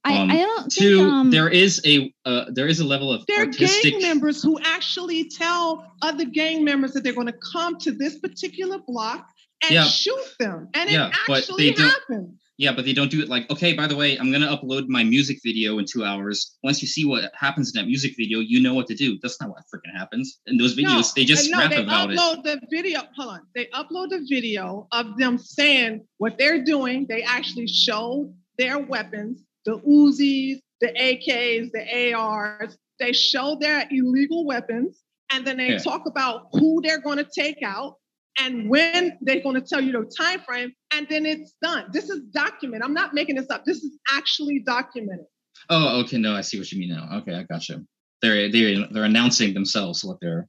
I, 0.06 0.18
Um, 0.18 0.32
I 0.32 0.38
don't 0.38 0.72
Two, 0.72 0.98
think 0.98 1.14
um, 1.14 1.32
there 1.32 1.50
is 1.50 1.80
a 1.86 2.14
uh, 2.26 2.46
there 2.50 2.68
is 2.68 2.80
a 2.80 2.86
level 2.86 3.12
of 3.12 3.24
They're 3.28 3.46
artistic. 3.46 3.94
gang 3.94 4.02
members 4.02 4.42
who 4.42 4.60
actually 4.64 5.30
tell 5.30 5.94
other 6.02 6.26
gang 6.26 6.64
members 6.64 6.94
that 6.94 7.04
they're 7.04 7.14
going 7.14 7.28
to 7.28 7.40
come 7.54 7.78
to 7.80 7.92
this 7.92 8.18
particular 8.18 8.80
block 8.80 9.28
and 9.64 9.72
Yeah. 9.74 9.86
shoot 9.86 10.20
them. 10.40 10.70
And 10.74 10.90
Yeah, 10.90 11.08
it 11.08 11.14
but 11.28 11.38
actually 11.40 11.70
they 11.70 11.76
don't- 11.76 11.90
happened. 11.90 12.38
Yeah, 12.60 12.72
but 12.72 12.86
they 12.86 12.94
don't 12.94 13.10
do 13.10 13.20
it 13.22 13.30
like, 13.30 13.50
okay, 13.50 13.74
by 13.74 13.88
the 13.88 13.96
way, 13.96 14.16
I'm 14.16 14.32
gonna 14.32 14.48
upload 14.56 14.88
my 14.88 15.04
music 15.04 15.40
video 15.44 15.80
in 15.80 15.86
two 15.86 16.06
hours. 16.06 16.56
Once 16.64 16.84
you 16.84 16.88
see 16.88 17.04
what 17.04 17.32
happens 17.34 17.74
in 17.74 17.82
that 17.82 17.88
music 17.88 18.14
video, 18.16 18.40
you 18.40 18.62
know 18.62 18.76
what 18.76 18.86
to 18.88 18.96
do. 18.96 19.18
That's 19.24 19.42
not 19.42 19.50
what 19.50 19.64
freaking 19.74 19.98
happens. 19.98 20.40
In 20.46 20.58
those 20.58 20.76
videos, 20.76 21.14
they 21.16 21.26
just 21.26 21.50
no, 21.50 21.58
rap 21.58 21.72
they 21.72 21.82
about 21.82 22.12
it. 22.12 22.18
upload 22.20 22.44
the 22.44 22.62
video. 22.70 23.02
Hold 23.18 23.30
on, 23.30 23.42
they 23.56 23.66
upload 23.74 24.10
the 24.12 24.24
video 24.30 24.88
of 24.92 25.18
them 25.18 25.40
saying 25.40 26.06
what 26.20 26.38
they're 26.38 26.64
doing. 26.64 27.08
They 27.10 27.24
actually 27.24 27.68
show 27.68 28.32
their 28.60 28.78
weapons, 28.78 29.44
the 29.66 29.80
Uzis, 29.80 30.60
the 30.80 30.90
AKs, 30.96 31.72
the 31.72 32.14
ARs. 32.14 32.78
They 33.00 33.14
show 33.14 33.58
their 33.60 33.88
illegal 33.90 34.46
weapons, 34.46 35.02
and 35.32 35.46
then 35.46 35.58
they 35.58 35.72
Yeah. 35.72 35.78
talk 35.80 36.06
about 36.06 36.50
who 36.52 36.82
they're 36.84 37.02
going 37.02 37.18
to 37.18 37.28
take 37.36 37.64
out 37.64 37.96
and 38.40 38.70
when 38.70 39.18
they're 39.22 39.42
going 39.42 39.56
to 39.56 39.62
tell 39.62 39.82
you 39.82 39.92
the 39.92 40.12
time 40.18 40.42
frame, 40.42 40.74
and 40.94 41.08
then 41.10 41.26
it's 41.26 41.54
done. 41.62 41.86
This 41.92 42.10
is 42.10 42.22
documented. 42.34 42.84
I'm 42.84 42.94
not 42.94 43.14
making 43.14 43.36
this 43.36 43.50
up. 43.50 43.66
This 43.66 43.78
is 43.78 43.98
actually 44.10 44.64
documented. 44.66 45.26
Oh, 45.70 46.02
okay, 46.02 46.18
no, 46.18 46.36
I 46.36 46.42
see 46.42 46.58
what 46.58 46.72
you 46.72 46.80
mean 46.80 46.90
now. 46.90 47.20
Okay, 47.20 47.36
I 47.36 47.44
got 47.44 47.68
you. 47.70 47.86
They're 48.22 48.52
they're, 48.52 48.88
they're 48.92 49.04
announcing 49.04 49.54
themselves 49.54 50.04
what 50.04 50.18
they're. 50.22 50.48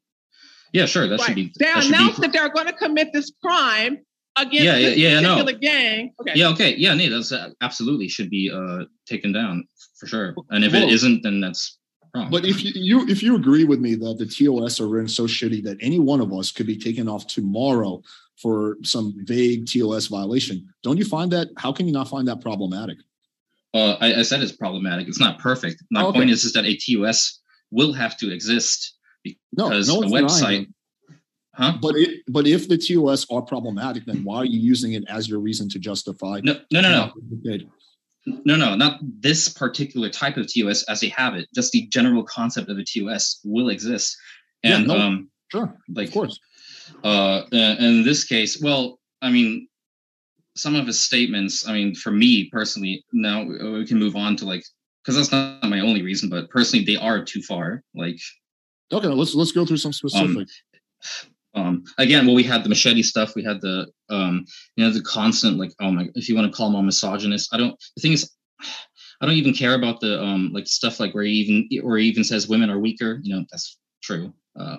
Yeah, 0.73 0.87
sure, 0.87 1.07
that 1.07 1.21
should 1.21 1.35
be. 1.35 1.53
They 1.59 1.67
that 1.67 1.83
should 1.83 1.91
be- 1.93 1.97
announced 1.97 2.21
that 2.21 2.33
they're 2.33 2.49
going 2.49 2.67
to 2.67 2.73
commit 2.73 3.09
this 3.13 3.31
crime 3.45 3.99
against 4.37 4.65
Yeah, 4.65 4.77
yeah, 4.77 4.89
this 4.89 4.99
yeah, 4.99 5.21
particular 5.21 5.53
gang. 5.53 6.15
Okay. 6.21 6.33
Yeah, 6.35 6.49
okay, 6.51 6.75
yeah, 6.77 6.95
no, 6.95 7.11
that's 7.11 7.31
uh, 7.33 7.51
absolutely 7.61 8.09
should 8.09 8.31
be 8.31 8.51
uh 8.53 8.85
taken 9.07 9.33
down 9.33 9.65
for 9.99 10.07
sure. 10.07 10.35
And 10.51 10.65
if 10.65 10.75
it 10.75 10.89
isn't, 10.89 11.23
then 11.23 11.41
that's 11.41 11.79
wrong. 12.15 12.31
But 12.31 12.45
if 12.45 12.65
you, 12.65 12.73
you 12.75 13.09
if 13.09 13.23
you 13.23 13.37
agree 13.37 13.65
with 13.65 13.81
me 13.81 13.95
that 13.97 14.19
the 14.19 14.27
TOS 14.27 14.81
are 14.81 14.89
written 14.89 15.09
so 15.09 15.25
shitty 15.25 15.63
that 15.65 15.77
any 15.81 15.99
one 15.99 16.21
of 16.21 16.33
us 16.33 16.53
could 16.53 16.67
be 16.67 16.77
taken 16.79 17.09
off 17.09 17.27
tomorrow 17.27 18.03
for 18.41 18.77
some 18.83 19.15
vague 19.25 19.67
TOS 19.67 20.07
violation, 20.07 20.67
don't 20.83 20.97
you 20.99 21.05
find 21.05 21.31
that? 21.33 21.49
How 21.57 21.73
can 21.73 21.87
you 21.87 21.93
not 21.93 22.09
find 22.09 22.27
that 22.29 22.41
problematic? 22.41 22.99
Uh, 23.73 23.97
I, 24.01 24.21
I 24.21 24.23
said 24.23 24.41
it's 24.41 24.53
problematic. 24.53 25.09
It's 25.09 25.21
not 25.21 25.39
perfect. 25.39 25.83
My 25.91 26.03
Oh, 26.03 26.09
okay. 26.09 26.21
point 26.21 26.31
is, 26.31 26.45
is 26.45 26.53
that 26.53 26.65
a 26.65 26.77
TOS 26.77 27.41
will 27.71 27.93
have 27.93 28.17
to 28.19 28.33
exist 28.33 28.95
No, 29.57 29.69
because 29.69 29.89
no 29.89 29.97
a 29.97 30.09
one's 30.09 30.13
denying 30.39 30.67
website. 30.67 30.69
Huh? 31.57 31.79
But 31.81 31.95
it, 31.97 32.21
but 32.29 32.47
if 32.49 32.69
the 32.69 32.77
TOS 32.77 33.27
are 33.31 33.43
problematic, 33.43 34.05
then 34.07 34.25
why 34.25 34.39
are 34.39 34.45
you 34.45 34.59
using 34.59 34.95
it 34.95 35.05
as 35.09 35.29
your 35.29 35.39
reason 35.39 35.69
to 35.71 35.79
justify? 35.79 36.41
No, 36.43 36.61
no, 36.73 36.81
no, 36.81 36.91
no. 36.91 37.13
No, 38.27 38.57
no, 38.57 38.75
not 38.75 39.01
this 39.21 39.49
particular 39.49 40.09
type 40.09 40.37
of 40.37 40.47
TOS 40.53 40.83
as 40.85 41.03
a 41.05 41.09
habit. 41.09 41.47
Just 41.55 41.73
the 41.73 41.87
general 41.89 42.23
concept 42.25 42.69
of 42.71 42.79
a 42.79 42.85
TOS 42.85 43.41
will 43.45 43.69
exist, 43.69 44.17
Yeah, 44.63 44.77
and 44.77 44.87
no, 44.89 44.99
um, 44.99 45.31
Sure, 45.53 45.77
like 45.95 46.09
of 46.09 46.15
course. 46.15 46.41
uh 47.05 47.43
in 47.53 48.03
this 48.03 48.25
case 48.25 48.61
well 48.61 48.99
i 49.23 49.31
mean 49.31 49.69
some 50.57 50.75
of 50.75 50.87
his 50.87 50.99
statements 51.01 51.67
i 51.69 51.73
mean 51.73 51.95
for 51.95 52.11
me 52.11 52.49
personally 52.51 53.05
now 53.13 53.45
we 53.45 53.87
can 53.87 53.99
move 53.99 54.17
on 54.17 54.35
to 54.37 54.45
like 54.45 54.65
because 55.03 55.15
that's 55.17 55.31
not 55.33 55.63
my 55.71 55.81
only 55.81 56.03
reason 56.03 56.29
but 56.29 56.51
personally 56.51 56.85
they 56.85 56.97
are 56.97 57.23
too 57.25 57.41
far 57.43 57.83
like 57.95 58.19
Okay, 58.93 59.09
let's 59.09 59.35
let's 59.35 59.53
go 59.53 59.65
through 59.65 59.77
some 59.79 59.93
specifics. 59.93 60.63
um 61.03 61.34
again 61.99 62.27
well 62.27 62.35
we 62.35 62.43
had 62.43 62.65
the 62.65 62.69
machete 62.69 63.03
stuff 63.03 63.35
we 63.35 63.43
had 63.45 63.61
the 63.61 63.87
um 64.11 64.45
you 64.77 64.85
know 64.85 64.91
the 64.93 65.03
constant 65.03 65.57
like 65.57 65.73
oh 65.81 65.91
my 65.91 66.09
if 66.15 66.29
you 66.29 66.35
want 66.35 66.51
to 66.51 66.57
call 66.57 66.67
them 66.69 66.77
all 66.77 66.83
misogynist 66.83 67.53
i 67.55 67.57
don't 67.57 67.79
the 67.97 68.01
thing 68.03 68.13
is 68.13 68.33
i 69.21 69.27
don't 69.27 69.37
even 69.37 69.55
care 69.55 69.75
about 69.75 70.01
the 70.01 70.21
um 70.23 70.51
like 70.53 70.67
stuff 70.67 70.99
like 71.01 71.15
where 71.15 71.25
he 71.25 71.33
even 71.33 71.69
or 71.85 71.97
he 71.97 72.07
even 72.07 72.25
says 72.25 72.49
women 72.49 72.71
are 72.71 72.79
weaker 72.79 73.21
you 73.23 73.35
know 73.35 73.45
that's 73.51 73.79
true 74.03 74.33
uh 74.59 74.77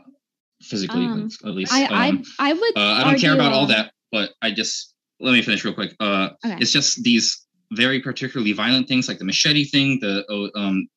physically 0.62 1.06
Um, 1.06 1.30
at 1.46 1.52
least 1.52 1.72
I, 1.74 1.86
um, 1.86 2.24
I 2.40 2.50
I 2.50 2.54
would. 2.54 2.78
uh, 2.78 2.80
I 2.80 3.04
don't 3.04 3.20
care 3.20 3.34
about 3.36 3.52
all 3.52 3.68
that, 3.68 3.92
but 4.12 4.32
I 4.42 4.52
just 4.52 4.94
let 5.20 5.32
me 5.34 5.42
finish 5.42 5.64
real 5.64 5.74
quick. 5.74 5.96
Uh, 6.00 6.30
Okay. 6.46 6.58
It's 6.60 6.72
just 6.72 7.04
these 7.04 7.46
very 7.72 8.00
particularly 8.02 8.54
violent 8.54 8.88
things, 8.88 9.08
like 9.08 9.18
the 9.20 9.26
machete 9.26 9.66
thing. 9.66 10.00
The 10.00 10.26
oh, 10.30 10.50
um, 10.60 10.88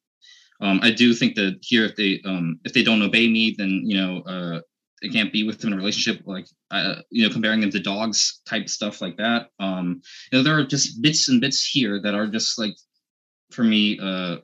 um, 0.60 0.80
I 0.82 0.90
do 0.90 1.12
think 1.14 1.34
that 1.36 1.58
here, 1.62 1.84
if 1.84 1.96
they 1.96 2.20
um, 2.24 2.60
if 2.64 2.72
they 2.72 2.82
don't 2.82 3.02
obey 3.02 3.28
me, 3.28 3.54
then 3.58 3.82
you 3.84 3.96
know, 3.96 4.22
uh, 4.22 4.60
they 5.02 5.08
can't 5.08 5.32
be 5.32 5.44
with 5.44 5.58
them 5.60 5.68
in 5.68 5.74
a 5.74 5.76
relationship. 5.76 6.22
Like 6.26 6.46
uh, 6.70 6.96
you 7.10 7.26
know, 7.26 7.32
comparing 7.32 7.60
them 7.60 7.70
to 7.70 7.80
dogs, 7.80 8.40
type 8.46 8.68
stuff 8.68 9.00
like 9.00 9.16
that. 9.18 9.48
Um, 9.58 10.00
you 10.32 10.38
know, 10.38 10.42
there 10.42 10.58
are 10.58 10.64
just 10.64 11.00
bits 11.02 11.28
and 11.28 11.40
bits 11.40 11.64
here 11.66 12.00
that 12.02 12.14
are 12.14 12.26
just 12.26 12.58
like, 12.58 12.74
for 13.50 13.64
me, 13.64 13.98
uh. 14.00 14.38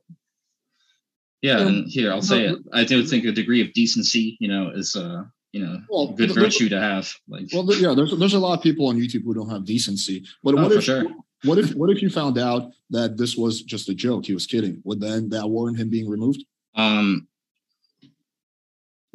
Yeah, 1.43 1.61
and 1.67 1.87
here 1.87 2.11
I'll 2.11 2.23
say 2.23 2.45
it. 2.47 2.59
I 2.73 2.85
do 2.85 3.05
think 3.05 3.27
a 3.27 3.33
degree 3.33 3.61
of 3.61 3.71
decency, 3.75 4.37
you 4.41 4.49
know, 4.49 4.71
is 4.71 4.97
uh, 4.97 5.25
you 5.53 5.61
know, 5.65 5.79
Well, 5.91 6.07
good 6.09 6.29
th- 6.29 6.35
th- 6.35 6.45
virtue 6.45 6.69
to 6.71 6.81
have. 6.81 7.13
Like, 7.29 7.49
Well, 7.53 7.67
th- 7.67 7.81
yeah, 7.81 7.93
there's 7.95 8.17
there's 8.19 8.33
a 8.33 8.39
lot 8.39 8.57
of 8.57 8.63
people 8.63 8.87
on 8.89 8.97
YouTube 8.99 9.25
who 9.25 9.35
don't 9.35 9.51
have 9.51 9.67
decency. 9.67 10.25
But 10.43 10.55
Oh, 10.55 10.63
what 10.63 10.73
for 10.73 10.79
if 10.79 10.85
sure. 10.85 11.05
what 11.43 11.59
if 11.59 11.75
what 11.75 11.91
if 11.91 12.01
you 12.01 12.09
found 12.09 12.39
out 12.39 12.71
that 12.91 13.19
this 13.19 13.37
was 13.37 13.61
just 13.63 13.91
a 13.91 13.95
joke? 13.95 14.25
He 14.25 14.33
was 14.33 14.47
kidding. 14.47 14.81
Would 14.85 15.01
then 15.01 15.29
that 15.31 15.47
warrant 15.47 15.77
him 15.79 15.91
being 15.91 16.09
removed? 16.09 16.43
um, 16.77 17.29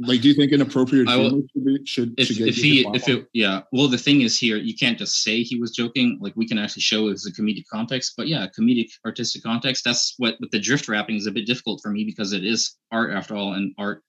Like, 0.01 0.21
do 0.21 0.29
you 0.29 0.33
think 0.33 0.51
inappropriate 0.53 1.07
I 1.09 1.17
will- 1.17 1.41
should 1.53 1.65
be 1.65 1.85
should, 1.85 2.13
if 2.17 2.27
should 2.27 2.37
get 2.37 2.47
if 2.47 2.55
he 2.55 2.87
if 2.93 3.07
it 3.09 3.27
yeah 3.33 3.61
well 3.73 3.87
the 3.89 3.97
thing 3.97 4.21
is 4.21 4.39
here 4.39 4.55
you 4.57 4.73
can't 4.75 4.97
just 4.97 5.21
say 5.23 5.43
he 5.43 5.59
was 5.59 5.71
joking 5.75 6.17
like 6.21 6.33
we 6.37 6.47
can 6.47 6.57
actually 6.57 6.81
show 6.83 7.07
it's 7.09 7.27
a 7.27 7.31
comedic 7.33 7.65
context 7.71 8.13
but 8.15 8.27
yeah 8.27 8.47
comedic 8.57 8.87
artistic 9.05 9.43
context 9.43 9.83
that's 9.83 10.15
what 10.17 10.35
with 10.39 10.51
the 10.51 10.59
drill 10.59 10.79
rapping 10.87 11.15
is 11.17 11.27
a 11.27 11.31
bit 11.31 11.45
difficult 11.45 11.81
for 11.83 11.89
me 11.91 12.03
because 12.05 12.31
it 12.33 12.45
is 12.45 12.77
art 12.91 13.11
after 13.11 13.35
all 13.35 13.53
and 13.53 13.73
art 13.77 14.01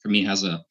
for 0.00 0.08
me 0.08 0.24
has 0.24 0.44
a 0.44 0.64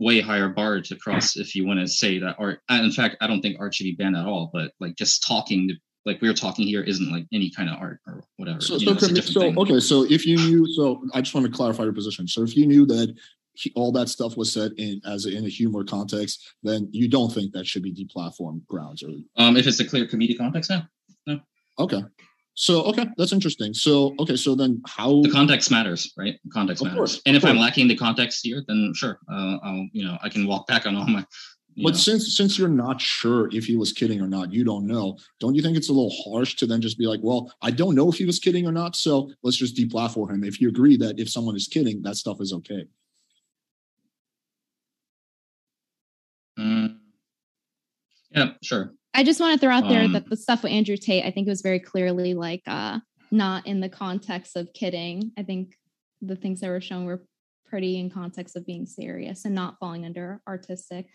way 0.00 0.20
higher 0.20 0.48
bar 0.48 0.80
to 0.80 0.96
cross 0.96 1.36
if 1.36 1.54
you 1.54 1.64
want 1.64 1.78
to 1.78 1.86
say 1.86 2.18
that 2.18 2.34
art 2.38 2.60
uh, 2.70 2.80
in 2.82 2.90
fact 2.90 3.16
i 3.20 3.26
don't 3.28 3.42
think 3.42 3.56
art 3.60 3.72
should 3.74 3.84
be 3.84 3.94
banned 3.94 4.16
at 4.16 4.26
all 4.26 4.50
but 4.52 4.72
like 4.80 4.96
just 4.96 5.24
talking 5.26 5.70
like 6.04 6.20
we're 6.20 6.34
talking 6.34 6.66
here 6.66 6.82
isn't 6.82 7.10
like 7.12 7.26
any 7.32 7.48
kind 7.50 7.70
of 7.70 7.76
art 7.80 8.00
or 8.08 8.24
whatever 8.38 8.60
So, 8.60 8.76
know, 8.76 8.92
it's 8.92 9.02
a 9.04 9.06
commi- 9.06 9.14
different 9.14 9.34
so 9.34 9.40
thing. 9.40 9.58
okay, 9.58 9.80
so 9.80 10.02
if 10.10 10.26
you 10.26 10.36
knew, 10.36 10.66
so 10.74 11.02
I 11.14 11.20
just 11.22 11.32
want 11.34 11.46
to 11.46 11.52
clarify 11.52 11.84
your 11.84 11.94
position. 11.94 12.28
So 12.28 12.42
if 12.42 12.54
you 12.58 12.66
knew 12.66 12.84
that 12.86 13.14
he, 13.54 13.72
all 13.74 13.92
that 13.92 14.08
stuff 14.08 14.36
was 14.36 14.52
said 14.52 14.72
in 14.76 15.00
as 15.06 15.26
a, 15.26 15.36
in 15.36 15.44
a 15.44 15.48
humor 15.48 15.84
context, 15.84 16.54
then 16.62 16.88
you 16.92 17.08
don't 17.08 17.32
think 17.32 17.52
that 17.52 17.66
should 17.66 17.82
be 17.82 17.94
deplatformed 17.94 18.66
grounds, 18.66 19.02
or 19.02 19.10
um 19.36 19.56
if 19.56 19.66
it's 19.66 19.80
a 19.80 19.84
clear 19.84 20.06
comedic 20.06 20.38
context 20.38 20.70
no, 20.70 20.82
no. 21.26 21.40
okay. 21.78 22.02
So 22.54 22.84
okay, 22.84 23.06
that's 23.16 23.32
interesting. 23.32 23.74
So 23.74 24.14
okay, 24.20 24.36
so 24.36 24.54
then 24.54 24.80
how? 24.86 25.22
the 25.22 25.30
context 25.30 25.70
matters, 25.72 26.12
right? 26.16 26.38
Context 26.52 26.82
Of 26.82 26.86
matters. 26.86 26.96
course, 26.98 27.22
and 27.26 27.36
if 27.36 27.44
I'm 27.44 27.58
lacking 27.58 27.88
the 27.88 27.96
context 27.96 28.40
here, 28.44 28.62
then 28.68 28.92
sure, 28.94 29.18
uh, 29.30 29.56
I'll 29.62 29.88
you 29.92 30.04
know 30.04 30.16
I 30.22 30.28
can 30.28 30.46
walk 30.46 30.66
back 30.68 30.86
on 30.86 30.94
all 30.96 31.06
my. 31.06 31.24
But 31.76 31.94
know. 31.94 31.98
since 31.98 32.36
since 32.36 32.56
you're 32.56 32.68
not 32.68 33.00
sure 33.00 33.48
if 33.52 33.64
he 33.64 33.76
was 33.76 33.92
kidding 33.92 34.20
or 34.20 34.28
not, 34.28 34.52
you 34.52 34.62
don't 34.62 34.86
know. 34.86 35.18
Don't 35.40 35.56
you 35.56 35.62
think 35.62 35.76
it's 35.76 35.88
a 35.88 35.92
little 35.92 36.14
harsh 36.24 36.54
to 36.56 36.66
then 36.66 36.80
just 36.80 36.96
be 36.96 37.08
like, 37.08 37.18
well, 37.24 37.52
I 37.60 37.72
don't 37.72 37.96
know 37.96 38.08
if 38.08 38.18
he 38.18 38.24
was 38.24 38.38
kidding 38.38 38.68
or 38.68 38.72
not, 38.72 38.94
so 38.94 39.32
let's 39.42 39.56
just 39.56 39.76
deplatform 39.76 40.30
him. 40.30 40.44
If 40.44 40.60
you 40.60 40.68
agree 40.68 40.96
that 40.98 41.18
if 41.18 41.28
someone 41.28 41.56
is 41.56 41.66
kidding, 41.66 42.02
that 42.02 42.14
stuff 42.14 42.40
is 42.40 42.52
okay. 42.52 42.86
Yeah, 48.34 48.50
sure. 48.62 48.92
I 49.14 49.22
just 49.22 49.40
want 49.40 49.52
to 49.54 49.64
throw 49.64 49.72
out 49.74 49.88
there 49.88 50.02
Um, 50.02 50.12
that 50.12 50.28
the 50.28 50.36
stuff 50.36 50.62
with 50.64 50.72
Andrew 50.72 50.96
Tate, 50.96 51.24
I 51.24 51.30
think 51.30 51.46
it 51.46 51.50
was 51.50 51.62
very 51.62 51.78
clearly 51.78 52.34
like 52.34 52.62
uh 52.66 52.98
not 53.30 53.66
in 53.66 53.80
the 53.80 53.88
context 53.88 54.56
of 54.56 54.72
kidding. 54.74 55.32
I 55.38 55.42
think 55.42 55.76
the 56.20 56.36
things 56.36 56.60
that 56.60 56.68
were 56.68 56.80
shown 56.80 57.04
were 57.04 57.22
pretty 57.64 57.98
in 57.98 58.10
context 58.10 58.56
of 58.56 58.64
being 58.66 58.86
serious 58.86 59.44
and 59.44 59.54
not 59.54 59.78
falling 59.78 60.04
under 60.04 60.40
artistic. 60.48 61.06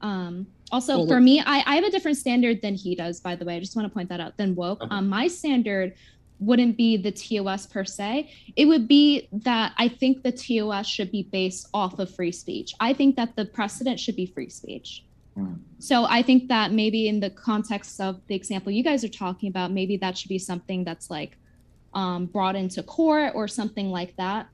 Um 0.00 0.46
also 0.70 0.98
Well, 0.98 1.06
for 1.08 1.20
me, 1.20 1.40
I, 1.40 1.62
I 1.66 1.74
have 1.74 1.84
a 1.84 1.90
different 1.90 2.16
standard 2.16 2.62
than 2.62 2.74
he 2.74 2.94
does, 2.94 3.20
by 3.20 3.34
the 3.34 3.44
way. 3.44 3.56
I 3.56 3.60
just 3.60 3.74
want 3.74 3.86
to 3.88 3.92
point 3.92 4.08
that 4.10 4.20
out 4.20 4.36
than 4.36 4.54
woke. 4.54 4.80
Okay. 4.82 4.94
Um 4.94 5.08
my 5.08 5.26
standard 5.26 5.94
wouldn't 6.40 6.76
be 6.76 6.96
the 6.96 7.10
TOS 7.10 7.66
per 7.66 7.84
se. 7.84 8.30
It 8.54 8.66
would 8.66 8.86
be 8.86 9.28
that 9.32 9.72
I 9.76 9.88
think 9.88 10.22
the 10.22 10.30
TOS 10.30 10.86
should 10.86 11.10
be 11.10 11.24
based 11.24 11.68
off 11.74 11.98
of 11.98 12.14
free 12.14 12.30
speech. 12.30 12.72
I 12.78 12.92
think 12.92 13.16
that 13.16 13.34
the 13.34 13.44
precedent 13.46 13.98
should 13.98 14.14
be 14.14 14.26
free 14.26 14.48
speech. 14.48 15.02
So 15.78 16.04
I 16.04 16.22
think 16.22 16.48
that 16.48 16.72
maybe 16.72 17.08
in 17.08 17.20
the 17.20 17.30
context 17.30 18.00
of 18.00 18.20
the 18.26 18.34
example 18.34 18.72
you 18.72 18.82
guys 18.82 19.04
are 19.04 19.08
talking 19.08 19.48
about, 19.48 19.70
maybe 19.70 19.96
that 19.98 20.18
should 20.18 20.28
be 20.28 20.38
something 20.38 20.84
that's 20.84 21.08
like 21.10 21.36
um, 21.94 22.26
brought 22.26 22.56
into 22.56 22.82
court 22.82 23.32
or 23.34 23.46
something 23.48 23.90
like 23.90 24.16
that, 24.16 24.48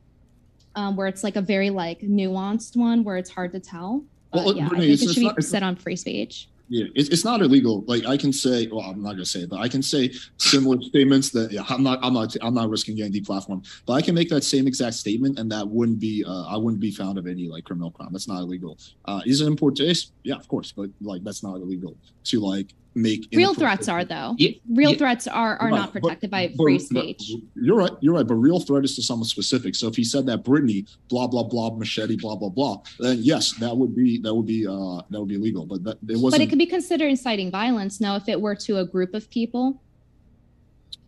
um, 0.74 0.97
where 0.97 1.06
it's 1.06 1.24
like 1.24 1.36
a 1.36 1.40
very 1.40 1.70
like 1.70 2.01
nuanced 2.01 2.77
one 2.77 3.05
where 3.05 3.16
it's 3.16 3.31
hard 3.31 3.52
to 3.52 3.61
tell. 3.61 4.05
But 4.32 4.44
Well, 4.44 4.56
yeah, 4.56 4.66
I 4.66 4.78
think 4.81 4.82
it 4.93 4.98
should 4.98 5.23
not- 5.23 5.36
be 5.36 5.40
it's 5.40 5.48
set 5.48 5.62
on 5.62 5.77
free 5.77 5.97
speech. 5.97 6.48
Yeah, 6.69 6.86
it's, 6.95 7.11
it's 7.11 7.24
not 7.24 7.43
illegal. 7.43 7.85
Like 7.86 8.07
I 8.07 8.16
can 8.16 8.32
say, 8.32 8.66
well, 8.69 8.81
I'm 8.81 9.03
not 9.03 9.12
gonna 9.12 9.27
say 9.27 9.41
it, 9.41 9.51
but 9.51 9.61
I 9.61 9.69
can 9.69 9.82
say 9.82 10.12
similar 10.39 10.81
statements 10.82 11.31
that 11.31 11.53
yeah, 11.53 11.62
I'm 11.69 11.82
not, 11.82 11.99
I'm 12.03 12.15
not, 12.15 12.35
I'm 12.41 12.55
not 12.55 12.70
risking 12.70 12.97
getting 12.97 13.12
deplatformed. 13.12 13.66
But 13.86 13.95
I 13.95 14.03
can 14.03 14.15
make 14.15 14.31
that 14.31 14.45
same 14.45 14.66
exact 14.66 14.97
statement, 14.97 15.39
and 15.39 15.51
that 15.53 15.69
wouldn't 15.69 16.01
be, 16.01 16.24
uh, 16.27 16.47
I 16.47 16.57
wouldn't 16.57 16.81
be 16.81 16.91
found 16.91 17.19
of 17.19 17.27
any 17.27 17.49
like 17.49 17.65
criminal 17.65 17.91
crime. 17.91 18.09
That's 18.12 18.28
not 18.28 18.41
illegal. 18.41 18.78
Uh, 19.05 19.20
is 19.27 19.43
it 19.43 19.47
in 19.47 19.57
poor 19.57 19.73
taste? 19.73 20.12
Yeah, 20.23 20.36
of 20.36 20.49
course, 20.49 20.73
but 20.73 20.89
like 21.03 21.23
that's 21.23 21.43
not 21.43 21.57
illegal 21.57 21.97
to 22.24 22.41
like 22.41 22.74
make 22.95 23.27
real 23.33 23.55
threats 23.55 23.89
are 23.89 24.05
though. 24.05 24.35
Yeah, 24.39 24.51
real 24.71 24.93
yeah. 24.93 24.97
threats 24.99 25.27
are 25.27 25.57
are 25.57 25.69
Right, 25.71 25.77
not 25.77 25.93
but- 25.93 26.03
protected 26.03 26.31
by 26.31 26.49
but- 26.49 26.62
free 26.62 26.79
speech. 26.79 27.33
you're 27.57 27.77
right. 27.77 27.91
You're 28.01 28.15
right. 28.15 28.27
But 28.27 28.35
real 28.37 28.61
threat 28.61 28.85
is 28.85 28.95
to 28.97 29.03
someone 29.03 29.27
specific. 29.29 29.75
So 29.75 29.89
if 29.89 29.97
he 29.97 30.05
said 30.05 30.27
that 30.27 30.45
Brittany, 30.45 30.87
blah 31.09 31.27
blah 31.27 31.43
blah, 31.43 31.71
machete, 31.75 32.16
blah 32.16 32.37
blah 32.37 32.49
blah, 32.51 32.83
then 33.01 33.19
yes, 33.23 33.53
that 33.61 33.77
would 33.77 33.95
be 33.97 34.19
that 34.21 34.35
would 34.35 34.47
be 34.47 34.66
uh 34.66 35.03
that 35.11 35.19
would 35.19 35.29
be 35.29 35.39
legal. 35.39 35.66
But 35.66 35.83
that 35.85 35.99
it 36.09 36.16
wasn't. 36.16 36.33
but 36.33 36.41
it 36.41 36.49
could 36.49 36.59
be 36.59 36.66
considered 36.66 37.09
inciting 37.09 37.51
violence. 37.51 38.01
now 38.01 38.16
if 38.16 38.29
it 38.29 38.41
were 38.41 38.55
to 38.57 38.79
a 38.79 38.85
group 38.85 39.15
of 39.15 39.29
people, 39.31 39.81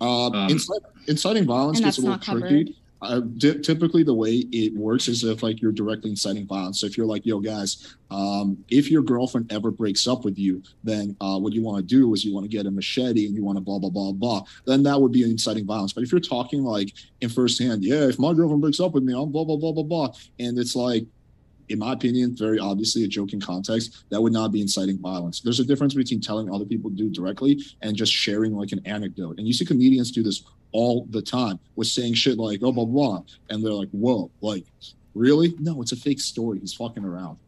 uh, 0.01 0.27
Um, 0.29 0.51
incite, 0.51 0.81
inciting 1.07 1.45
violence 1.45 1.79
gets 1.79 1.97
that's 1.97 1.99
a 1.99 2.01
little 2.03 2.17
not 2.17 2.25
covered. 2.25 2.49
tricky. 2.49 2.77
Uh, 3.03 3.21
ty- 3.41 3.59
typically, 3.59 4.03
the 4.03 4.15
way 4.15 4.47
it 4.53 4.75
works 4.75 5.07
is 5.09 5.23
if 5.23 5.43
like 5.43 5.61
you're 5.61 5.73
directly 5.73 6.11
inciting 6.11 6.47
violence. 6.47 6.81
So 6.81 6.87
if 6.87 6.97
you're 6.97 7.07
like, 7.07 7.27
"Yo, 7.27 7.41
guys, 7.41 7.97
um, 8.11 8.57
if 8.69 8.91
your 8.91 9.03
girlfriend 9.03 9.53
ever 9.53 9.71
breaks 9.71 10.07
up 10.07 10.25
with 10.25 10.39
you, 10.39 10.63
then 10.83 11.15
uh, 11.21 11.39
what 11.39 11.53
you 11.53 11.63
want 11.63 11.77
to 11.79 11.83
do 11.83 12.15
is 12.15 12.25
you 12.25 12.33
want 12.33 12.45
to 12.45 12.57
get 12.57 12.67
a 12.67 12.71
machete 12.71 13.27
and 13.27 13.35
you 13.37 13.45
want 13.45 13.59
to 13.59 13.61
blah 13.61 13.79
blah 13.79 13.91
blah 13.91 14.13
blah. 14.13 14.43
Then 14.65 14.83
that 14.85 15.01
would 15.01 15.13
be 15.13 15.23
inciting 15.23 15.67
violence. 15.67 15.93
But 15.93 16.05
if 16.05 16.13
you're 16.13 16.21
talking 16.21 16.65
like 16.65 16.95
in 17.21 17.29
firsthand, 17.29 17.85
yeah, 17.85 18.09
if 18.09 18.19
my 18.19 18.33
girlfriend 18.33 18.63
breaks 18.63 18.81
up 18.81 18.93
with 18.93 19.05
me, 19.05 19.13
I'm 19.13 19.31
blah 19.31 19.45
blah 19.45 19.57
blah 19.57 19.73
blah 19.73 19.83
blah, 19.83 20.13
and 20.39 20.59
it's 20.59 20.75
like 20.75 21.07
in 21.69 21.79
my 21.79 21.93
opinion, 21.93 22.37
very 22.37 22.59
obviously 22.59 23.05
a 23.05 23.09
joke 23.09 23.33
in 23.33 23.41
context, 23.41 24.05
that 24.11 24.21
would 24.21 24.33
not 24.33 24.53
be 24.53 24.61
inciting 24.61 24.99
violence. 24.99 25.41
There's 25.41 25.61
a 25.61 25.65
difference 25.65 25.95
between 25.95 26.21
telling 26.21 26.53
other 26.53 26.65
people 26.65 26.91
to 26.91 26.97
do 26.97 27.11
directly 27.11 27.61
and 27.83 27.97
just 27.97 28.13
sharing 28.13 28.55
like 28.55 28.73
an 28.73 28.81
anecdote. 28.85 29.39
And 29.39 29.47
you 29.47 29.53
see 29.53 29.65
comedians 29.65 30.13
do 30.13 30.23
this 30.23 30.45
all 30.77 31.07
the 31.11 31.23
time 31.23 31.59
was 31.75 31.91
saying 31.91 32.13
shit 32.15 32.37
like, 32.39 32.61
oh, 32.63 32.71
blah, 32.71 32.85
blah. 32.85 33.23
And 33.49 33.65
they're 33.65 33.73
like, 33.73 33.89
whoa, 33.93 34.31
like, 34.43 34.65
really? 35.15 35.55
No, 35.59 35.81
it's 35.81 35.93
a 35.93 35.97
fake 35.97 36.21
story. 36.21 36.59
He's 36.61 36.75
fucking 36.75 37.05
around. 37.05 37.39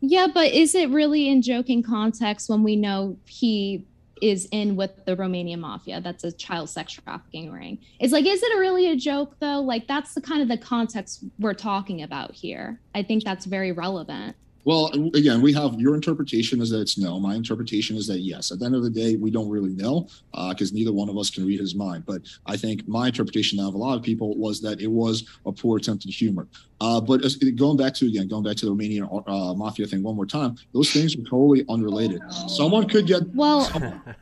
yeah, 0.00 0.26
but 0.32 0.50
is 0.52 0.74
it 0.74 0.88
really 0.88 1.28
in 1.28 1.42
joking 1.42 1.82
context 1.82 2.48
when 2.48 2.62
we 2.62 2.76
know 2.76 3.18
he 3.26 3.84
is 4.22 4.48
in 4.50 4.76
with 4.76 4.92
the 5.04 5.14
Romanian 5.14 5.60
mafia? 5.60 6.00
That's 6.00 6.24
a 6.24 6.32
child 6.32 6.70
sex 6.70 6.92
trafficking 6.92 7.52
ring. 7.52 7.78
It's 7.98 8.12
like, 8.12 8.24
is 8.26 8.42
it 8.42 8.58
really 8.58 8.90
a 8.90 8.96
joke 8.96 9.36
though? 9.40 9.60
Like 9.60 9.86
that's 9.86 10.14
the 10.14 10.22
kind 10.22 10.40
of 10.40 10.48
the 10.48 10.58
context 10.58 11.24
we're 11.38 11.54
talking 11.54 12.02
about 12.02 12.32
here. 12.32 12.80
I 12.94 13.02
think 13.02 13.24
that's 13.24 13.44
very 13.44 13.72
relevant. 13.72 14.36
Well, 14.64 14.90
again, 15.14 15.40
we 15.40 15.52
have 15.54 15.80
your 15.80 15.94
interpretation 15.94 16.60
is 16.60 16.70
that 16.70 16.80
it's 16.80 16.98
no. 16.98 17.18
My 17.18 17.34
interpretation 17.34 17.96
is 17.96 18.06
that 18.08 18.20
yes. 18.20 18.50
At 18.52 18.58
the 18.58 18.66
end 18.66 18.74
of 18.74 18.82
the 18.82 18.90
day, 18.90 19.16
we 19.16 19.30
don't 19.30 19.48
really 19.48 19.74
know 19.74 20.08
because 20.50 20.72
neither 20.72 20.92
one 20.92 21.08
of 21.08 21.16
us 21.16 21.30
can 21.30 21.46
read 21.46 21.60
his 21.60 21.74
mind. 21.74 22.04
But 22.06 22.22
I 22.46 22.56
think 22.56 22.86
my 22.86 23.06
interpretation 23.06 23.58
of 23.58 23.74
a 23.74 23.78
lot 23.78 23.96
of 23.96 24.02
people 24.02 24.36
was 24.36 24.60
that 24.60 24.80
it 24.80 24.90
was 24.90 25.24
a 25.46 25.52
poor 25.52 25.78
attempt 25.78 26.04
at 26.04 26.12
humor. 26.12 26.46
Uh, 26.80 27.00
but 27.00 27.24
as, 27.24 27.36
going 27.36 27.76
back 27.76 27.94
to 27.94 28.06
again, 28.06 28.28
going 28.28 28.42
back 28.42 28.56
to 28.56 28.66
the 28.66 28.72
Romanian 28.72 29.22
uh, 29.26 29.54
mafia 29.54 29.86
thing 29.86 30.02
one 30.02 30.16
more 30.16 30.26
time, 30.26 30.56
those 30.72 30.90
things 30.90 31.14
are 31.14 31.22
totally 31.22 31.64
unrelated. 31.68 32.20
Someone 32.48 32.88
could 32.88 33.06
get 33.06 33.22
Well, 33.34 33.62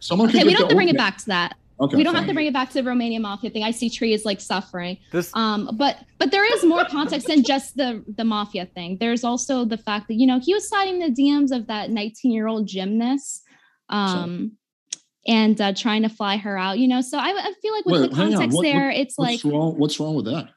someone 0.01 0.28
could 0.28 0.36
okay, 0.36 0.44
we 0.44 0.51
get 0.51 0.59
don't 0.59 0.62
have 0.62 0.69
to 0.70 0.74
bring 0.74 0.89
it 0.89 0.97
back 0.97 1.19
to 1.19 1.27
that. 1.27 1.56
Okay, 1.80 1.96
we 1.96 2.02
don't 2.02 2.14
have 2.14 2.26
to 2.26 2.34
bring 2.34 2.46
it 2.46 2.52
back 2.52 2.70
to 2.70 2.82
the 2.82 2.88
Romanian 2.88 3.20
mafia 3.20 3.50
thing. 3.50 3.62
I 3.62 3.70
see 3.70 3.88
Tree 3.88 4.12
is 4.12 4.24
like 4.24 4.40
suffering. 4.40 4.98
This 5.12 5.30
Um, 5.34 5.70
but 5.74 5.98
but 6.18 6.30
there 6.32 6.44
is 6.44 6.64
more 6.64 6.84
context 6.84 7.28
than 7.28 7.44
just 7.44 7.76
the 7.76 8.05
the 8.16 8.24
mafia 8.24 8.66
thing. 8.66 8.96
There's 8.98 9.22
also 9.22 9.64
the 9.64 9.78
fact 9.78 10.09
that 10.09 10.14
you 10.14 10.26
know 10.26 10.40
he 10.40 10.55
was 10.55 10.68
citing 10.68 10.98
the 10.98 11.10
DMs 11.10 11.55
of 11.55 11.68
that 11.68 11.90
19 11.90 12.32
year 12.32 12.48
old 12.48 12.66
gymnast, 12.66 13.44
um, 13.90 14.52
and 15.26 15.60
uh, 15.60 15.72
trying 15.72 16.02
to 16.02 16.09
fly 16.09 16.36
her 16.36 16.59
out. 16.59 16.78
You 16.78 16.88
know, 16.88 17.00
so 17.00 17.18
I, 17.18 17.28
I 17.28 17.52
feel 17.62 17.72
like 17.72 17.84
with 17.86 18.00
Wait, 18.02 18.10
the 18.10 18.16
context 18.16 18.56
What- 18.56 18.62
there, 18.64 18.86
what- 18.86 18.96
it's 18.96 19.18
like 19.18 19.42
What's 19.42 19.44
wrong? 19.44 19.78
What's 19.78 20.00
wrong 20.00 20.14
with 20.16 20.24
that? 20.26 20.48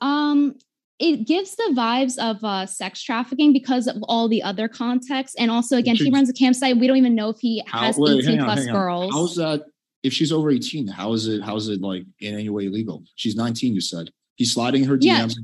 um 0.00 0.54
it 0.98 1.26
gives 1.26 1.56
the 1.56 1.72
vibes 1.74 2.18
of 2.18 2.42
uh, 2.44 2.66
sex 2.66 3.02
trafficking 3.02 3.52
because 3.52 3.86
of 3.86 3.96
all 4.04 4.28
the 4.28 4.42
other 4.42 4.68
context 4.68 5.36
and 5.38 5.50
also 5.50 5.76
again 5.76 5.96
he 5.96 6.10
runs 6.10 6.28
a 6.28 6.32
campsite 6.32 6.76
we 6.76 6.86
don't 6.86 6.96
even 6.96 7.14
know 7.14 7.28
if 7.28 7.38
he 7.40 7.62
How, 7.66 7.80
has 7.80 7.96
wait, 7.96 8.24
18 8.24 8.40
on, 8.40 8.44
plus 8.44 8.66
girls 8.66 9.12
How's 9.12 9.36
that? 9.36 9.64
If 10.02 10.12
she's 10.12 10.32
over 10.32 10.50
18, 10.50 10.88
how 10.88 11.12
is 11.12 11.28
it? 11.28 11.42
How 11.42 11.56
is 11.56 11.68
it 11.68 11.80
like 11.80 12.04
in 12.20 12.34
any 12.34 12.48
way 12.48 12.66
illegal? 12.66 13.04
She's 13.14 13.36
19. 13.36 13.74
You 13.74 13.80
said 13.80 14.10
he's 14.36 14.52
sliding 14.52 14.84
her 14.84 14.98
Yeah. 15.00 15.26
DMs. 15.26 15.34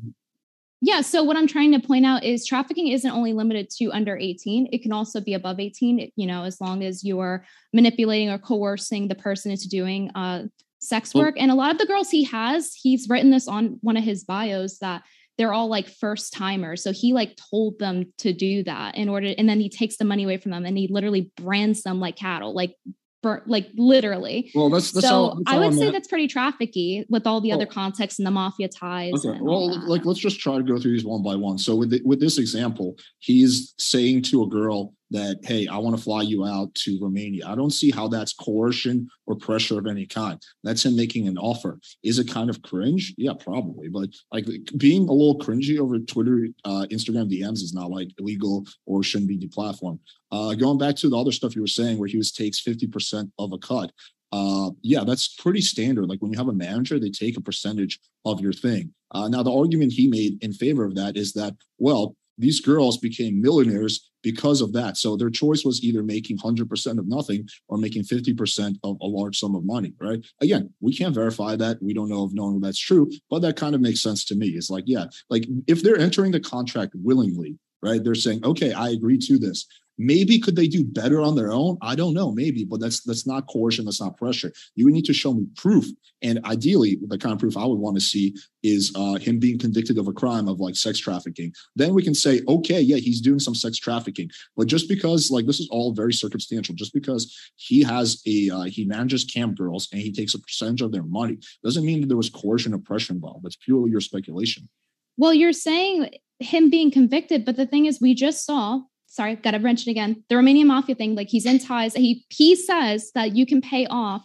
Yeah. 0.81 1.01
So 1.01 1.23
what 1.25 1.37
I'm 1.37 1.47
trying 1.49 1.73
to 1.73 1.81
point 1.81 2.07
out 2.07 2.23
is 2.25 2.47
trafficking 2.47 2.89
isn't 2.89 3.11
only 3.11 3.33
limited 3.33 3.69
to 3.79 3.91
under 3.91 4.17
18. 4.17 4.69
It 4.73 4.83
can 4.83 4.93
also 4.93 5.21
be 5.21 5.35
above 5.35 5.59
18. 5.61 6.13
You 6.17 6.27
know, 6.27 6.45
as 6.45 6.61
long 6.61 6.85
as 6.85 7.03
you're 7.05 7.45
manipulating 7.73 8.31
or 8.31 8.39
coercing 8.39 9.09
the 9.09 9.15
person 9.17 9.51
into 9.51 9.69
doing 9.69 10.11
uh, 10.15 10.45
sex 10.81 11.15
Well- 11.15 11.25
work. 11.25 11.35
And 11.39 11.51
a 11.51 11.55
lot 11.57 11.73
of 11.73 11.79
the 11.79 11.87
girls 11.87 12.11
he 12.11 12.25
has, 12.25 12.75
he's 12.75 13.09
written 13.09 13.31
this 13.31 13.49
on 13.49 13.79
one 13.81 13.97
of 13.97 14.05
his 14.05 14.25
bios 14.25 14.79
that 14.79 15.03
they're 15.37 15.53
all 15.53 15.69
like 15.69 15.89
first 15.89 16.33
timers. 16.33 16.83
So 16.83 16.93
he 16.93 17.13
like 17.13 17.37
told 17.51 17.79
them 17.79 18.13
to 18.19 18.33
do 18.33 18.65
that 18.65 18.97
in 18.97 19.09
order, 19.09 19.33
and 19.39 19.49
then 19.49 19.61
he 19.61 19.69
takes 19.69 19.97
the 19.97 20.05
money 20.05 20.25
away 20.25 20.37
from 20.39 20.51
them 20.51 20.65
and 20.65 20.77
he 20.77 20.89
literally 20.89 21.31
brands 21.37 21.83
them 21.83 22.01
like 22.01 22.17
cattle, 22.17 22.55
like. 22.55 22.75
Like 23.23 23.69
literally, 23.77 24.51
Well, 24.55 24.71
that's 24.71 24.93
that's 24.93 25.07
so 25.09 25.15
all. 25.15 25.35
That's 25.45 25.57
I 25.57 25.59
would 25.59 25.75
say 25.77 25.89
at. 25.89 25.93
that's 25.93 26.07
pretty 26.07 26.29
trafficky 26.29 27.05
with 27.09 27.27
all 27.27 27.41
the 27.41 27.51
other 27.53 27.67
Oh. 27.69 27.73
context 27.73 28.21
and 28.21 28.27
the 28.27 28.31
mafia 28.31 28.69
ties. 28.69 29.25
Okay. 29.25 29.39
Well, 29.41 29.87
like 29.89 30.05
let's 30.05 30.21
just 30.21 30.39
try 30.39 30.57
to 30.57 30.63
go 30.63 30.79
through 30.79 30.93
these 30.93 31.05
one 31.05 31.23
by 31.23 31.35
one. 31.35 31.59
So 31.59 31.75
with 31.75 31.91
the, 31.91 32.01
with 32.05 32.21
this 32.21 32.39
example, 32.39 32.97
he's 33.19 33.75
saying 33.79 34.23
to 34.23 34.45
a 34.45 34.47
girl 34.47 34.95
that, 35.11 35.39
"Hey, 35.43 35.67
I 35.67 35.79
want 35.79 35.97
to 35.97 36.03
fly 36.03 36.23
you 36.23 36.45
out 36.45 36.75
to 36.77 36.99
Romania." 37.01 37.47
I 37.47 37.55
don't 37.55 37.73
see 37.73 37.91
how 37.91 38.09
that's 38.09 38.33
coercion 38.33 39.09
or 39.27 39.37
pressure 39.37 39.79
of 39.79 39.87
any 39.87 40.07
kind. 40.07 40.41
That's 40.65 40.85
him 40.85 40.97
making 40.97 41.29
an 41.29 41.39
offer. 41.39 41.79
Is 42.03 42.19
it 42.19 42.29
kind 42.29 42.51
of 42.51 42.63
cringe? 42.63 43.15
Yeah, 43.17 43.35
probably. 43.39 43.89
But 43.89 44.11
like 44.33 44.47
being 44.77 45.09
a 45.09 45.13
little 45.13 45.39
cringy 45.39 45.79
over 45.79 45.99
Twitter, 45.99 46.49
uh, 46.65 46.87
Instagram 46.91 47.31
DMs 47.31 47.63
is 47.63 47.75
not 47.75 47.91
like 47.91 48.09
illegal 48.19 48.67
or 48.87 49.03
shouldn't 49.03 49.29
be 49.29 49.39
deplatformed. 49.39 50.01
Uh, 50.31 50.55
going 50.55 50.79
back 50.79 50.97
to 50.97 51.09
the 51.09 51.19
other 51.19 51.33
stuff 51.33 51.57
you 51.57 51.63
were 51.63 51.67
saying, 51.67 51.99
where 51.99 52.09
he 52.09 52.17
was 52.17 52.33
takes 52.33 52.61
fifty 52.61 52.87
percent 52.87 53.31
of 53.39 53.53
a 53.53 53.59
cut. 53.59 53.93
Uh, 54.31 54.71
yeah, 54.83 55.05
that's 55.05 55.35
pretty 55.37 55.61
standard. 55.61 56.09
Like 56.09 56.21
when 56.21 56.33
you 56.33 56.39
have 56.39 56.49
a 56.49 56.53
manager, 56.53 56.99
they 56.99 57.11
take 57.11 57.37
a 57.37 57.43
percentage 57.43 57.99
of 58.25 58.41
your 58.41 58.53
thing. 58.53 58.93
Uh, 59.13 59.29
now, 59.29 59.43
the 59.43 59.53
argument 59.53 59.93
he 59.93 60.09
made 60.09 60.43
in 60.43 60.53
favor 60.53 60.85
of 60.85 60.95
that 60.97 61.17
is 61.17 61.33
that, 61.33 61.55
well, 61.79 62.15
these 62.39 62.61
girls 62.61 62.99
became 62.99 63.41
millionaires 63.41 64.11
because 64.23 64.61
of 64.61 64.73
that. 64.73 64.97
So 64.97 65.17
their 65.17 65.31
choice 65.31 65.65
was 65.65 65.83
either 65.85 66.03
making 66.03 66.39
100% 66.39 66.99
of 66.99 67.07
nothing 67.07 67.47
or 67.69 67.79
making 67.79 68.05
50% 68.05 68.77
of 68.85 68.97
a 69.01 69.07
large 69.07 69.39
sum 69.39 69.55
of 69.55 69.65
money, 69.65 69.93
right? 70.01 70.25
Again, 70.41 70.73
we 70.81 70.97
can't 70.97 71.15
verify 71.15 71.57
that. 71.57 71.83
We 71.83 71.95
don't 71.95 72.09
know 72.09 72.25
if 72.25 72.33
knowing 72.33 72.61
that's 72.61 72.79
true, 72.79 73.11
but 73.31 73.41
that 73.41 73.57
kind 73.57 73.75
of 73.75 73.81
makes 73.81 74.03
sense 74.03 74.25
to 74.27 74.35
me. 74.35 74.49
It's 74.49 74.71
like, 74.71 74.85
yeah, 74.87 75.07
like 75.31 75.47
if 75.67 75.83
they're 75.83 75.99
entering 75.99 76.33
the 76.33 76.41
contract 76.41 76.95
willingly, 76.97 77.59
right? 77.83 78.03
They're 78.03 78.15
saying, 78.15 78.45
okay, 78.45 78.73
I 78.73 78.91
agree 78.91 79.19
to 79.19 79.39
this. 79.39 79.67
Maybe 79.99 80.39
could 80.39 80.57
they 80.57 80.69
do 80.69 80.85
better 80.85 81.21
on 81.21 81.35
their 81.35 81.53
own? 81.53 81.77
I 81.83 81.95
don't 81.95 82.15
know, 82.15 82.31
maybe, 82.33 82.65
but 82.65 82.81
that's 82.81 83.03
that's 83.03 83.27
not 83.27 83.49
coercion, 83.49 83.85
that's 83.85 84.01
not 84.01 84.17
pressure. 84.17 84.53
You 84.77 84.91
need 84.91 85.05
to 85.07 85.13
show 85.13 85.35
me 85.35 85.47
proof, 85.57 85.87
and 86.23 86.45
ideally, 86.45 86.99
the 87.07 87.19
kind 87.19 87.33
of 87.33 87.39
proof 87.39 87.57
I 87.57 87.67
would 87.67 87.79
want 87.79 87.97
to 87.97 88.01
see 88.01 88.35
is 88.63 88.93
uh, 88.95 89.15
him 89.15 89.39
being 89.39 89.59
convicted 89.59 89.99
of 89.99 90.09
a 90.09 90.13
crime 90.13 90.49
of 90.49 90.61
like 90.61 90.77
sex 90.77 90.99
trafficking. 90.99 91.53
Then 91.77 91.95
we 91.95 92.03
can 92.03 92.15
say, 92.15 92.41
okay, 92.49 92.81
yeah, 92.81 92.97
he's 92.97 93.21
doing 93.21 93.39
some 93.39 93.55
sex 93.55 93.79
trafficking, 93.79 94.31
but 94.57 94.67
just 94.67 94.89
because 94.89 95.31
like 95.31 95.47
this 95.47 95.61
is 95.61 95.69
all 95.71 95.93
very 95.93 96.13
circumstantial, 96.13 96.75
just 96.75 96.95
because 96.95 97.37
he 97.57 97.83
has 97.83 98.23
a 98.27 98.51
uh, 98.51 98.63
he 98.63 98.85
manages 98.85 99.25
cam 99.25 99.55
girls 99.55 99.89
and 99.93 100.01
he 100.01 100.13
takes 100.13 100.35
a 100.35 100.39
percentage 100.39 100.83
of 100.83 100.93
their 100.93 101.03
money 101.03 101.39
doesn't 101.65 101.85
mean 101.85 102.01
that 102.01 102.07
there 102.07 102.17
was 102.17 102.31
coercion 102.31 102.75
or 102.75 102.79
pressure 102.79 103.13
involved. 103.13 103.45
That's 103.45 103.57
purely 103.57 103.91
your 103.91 104.01
speculation. 104.01 104.69
Well, 105.17 105.35
you're 105.35 105.53
saying 105.53 106.11
him 106.39 106.71
being 106.71 106.91
convicted, 106.91 107.45
but 107.45 107.57
the 107.57 107.67
thing 107.67 107.87
is, 107.87 108.01
we 108.01 108.15
just 108.15 108.45
saw. 108.45 108.83
Sorry, 109.11 109.37
got 109.37 109.53
to 109.53 109.59
mention 109.59 109.91
again 109.91 110.23
the 110.29 110.35
Romanian 110.37 110.67
mafia 110.67 110.95
thing. 110.95 111.15
Like 111.15 111.29
he's 111.29 111.47
in 111.47 111.59
ties. 111.59 111.95
He 111.95 112.25
he 112.29 112.55
says 112.55 113.11
that 113.15 113.35
you 113.35 113.47
can 113.47 113.61
pay 113.61 113.87
off 113.87 114.23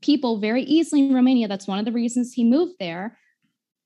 people 0.00 0.40
very 0.40 0.62
easily 0.62 1.02
in 1.06 1.14
Romania. 1.14 1.46
That's 1.46 1.66
one 1.66 1.78
of 1.78 1.84
the 1.84 1.92
reasons 1.92 2.32
he 2.32 2.42
moved 2.44 2.72
there. 2.80 3.18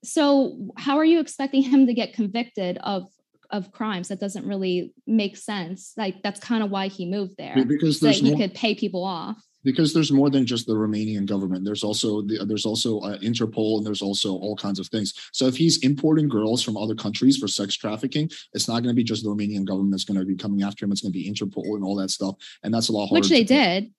So 0.03 0.71
how 0.77 0.97
are 0.97 1.05
you 1.05 1.19
expecting 1.19 1.61
him 1.61 1.87
to 1.87 1.93
get 1.93 2.13
convicted 2.13 2.77
of 2.83 3.07
of 3.51 3.71
crimes? 3.71 4.07
That 4.07 4.19
doesn't 4.19 4.45
really 4.47 4.93
make 5.05 5.35
sense. 5.35 5.93
Like 5.97 6.23
that's 6.23 6.39
kind 6.39 6.63
of 6.63 6.69
why 6.71 6.87
he 6.87 7.05
moved 7.05 7.35
there, 7.37 7.55
Because 7.67 7.99
so 7.99 8.05
that 8.07 8.15
he 8.15 8.29
more- 8.29 8.37
could 8.39 8.53
pay 8.53 8.75
people 8.75 9.03
off. 9.03 9.37
Because 9.63 9.93
there's 9.93 10.11
more 10.11 10.29
than 10.29 10.45
just 10.45 10.67
the 10.67 10.73
Romanian 10.73 11.25
government. 11.25 11.65
There's 11.65 11.83
also 11.83 12.21
the, 12.21 12.45
there's 12.45 12.65
also 12.65 12.99
uh, 12.99 13.17
Interpol 13.19 13.77
and 13.77 13.85
there's 13.85 14.01
also 14.01 14.33
all 14.33 14.55
kinds 14.55 14.79
of 14.79 14.87
things. 14.87 15.13
So 15.33 15.47
if 15.47 15.57
he's 15.57 15.83
importing 15.83 16.29
girls 16.29 16.63
from 16.63 16.77
other 16.77 16.95
countries 16.95 17.37
for 17.37 17.47
sex 17.47 17.75
trafficking, 17.75 18.29
it's 18.53 18.67
not 18.67 18.83
going 18.83 18.93
to 18.93 18.93
be 18.93 19.03
just 19.03 19.23
the 19.23 19.29
Romanian 19.29 19.65
government 19.65 19.91
that's 19.91 20.05
going 20.05 20.19
to 20.19 20.25
be 20.25 20.35
coming 20.35 20.63
after 20.63 20.85
him. 20.85 20.91
It's 20.91 21.01
going 21.01 21.13
to 21.13 21.19
be 21.19 21.29
Interpol 21.29 21.75
and 21.75 21.83
all 21.83 21.95
that 21.97 22.09
stuff, 22.09 22.35
and 22.63 22.73
that's 22.73 22.89
a 22.89 22.93
lot 22.93 23.07
harder. 23.07 23.21
Which 23.21 23.29
they 23.29 23.43
did. 23.43 23.91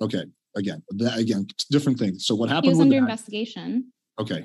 Okay, 0.00 0.24
again, 0.56 0.82
that 0.90 1.18
again, 1.18 1.46
different 1.70 1.98
things. 1.98 2.26
So 2.26 2.34
what 2.34 2.48
happened? 2.48 2.64
He 2.64 2.70
was 2.70 2.78
with 2.78 2.86
under 2.86 2.96
that- 2.96 3.02
investigation. 3.02 3.92
Okay. 4.20 4.44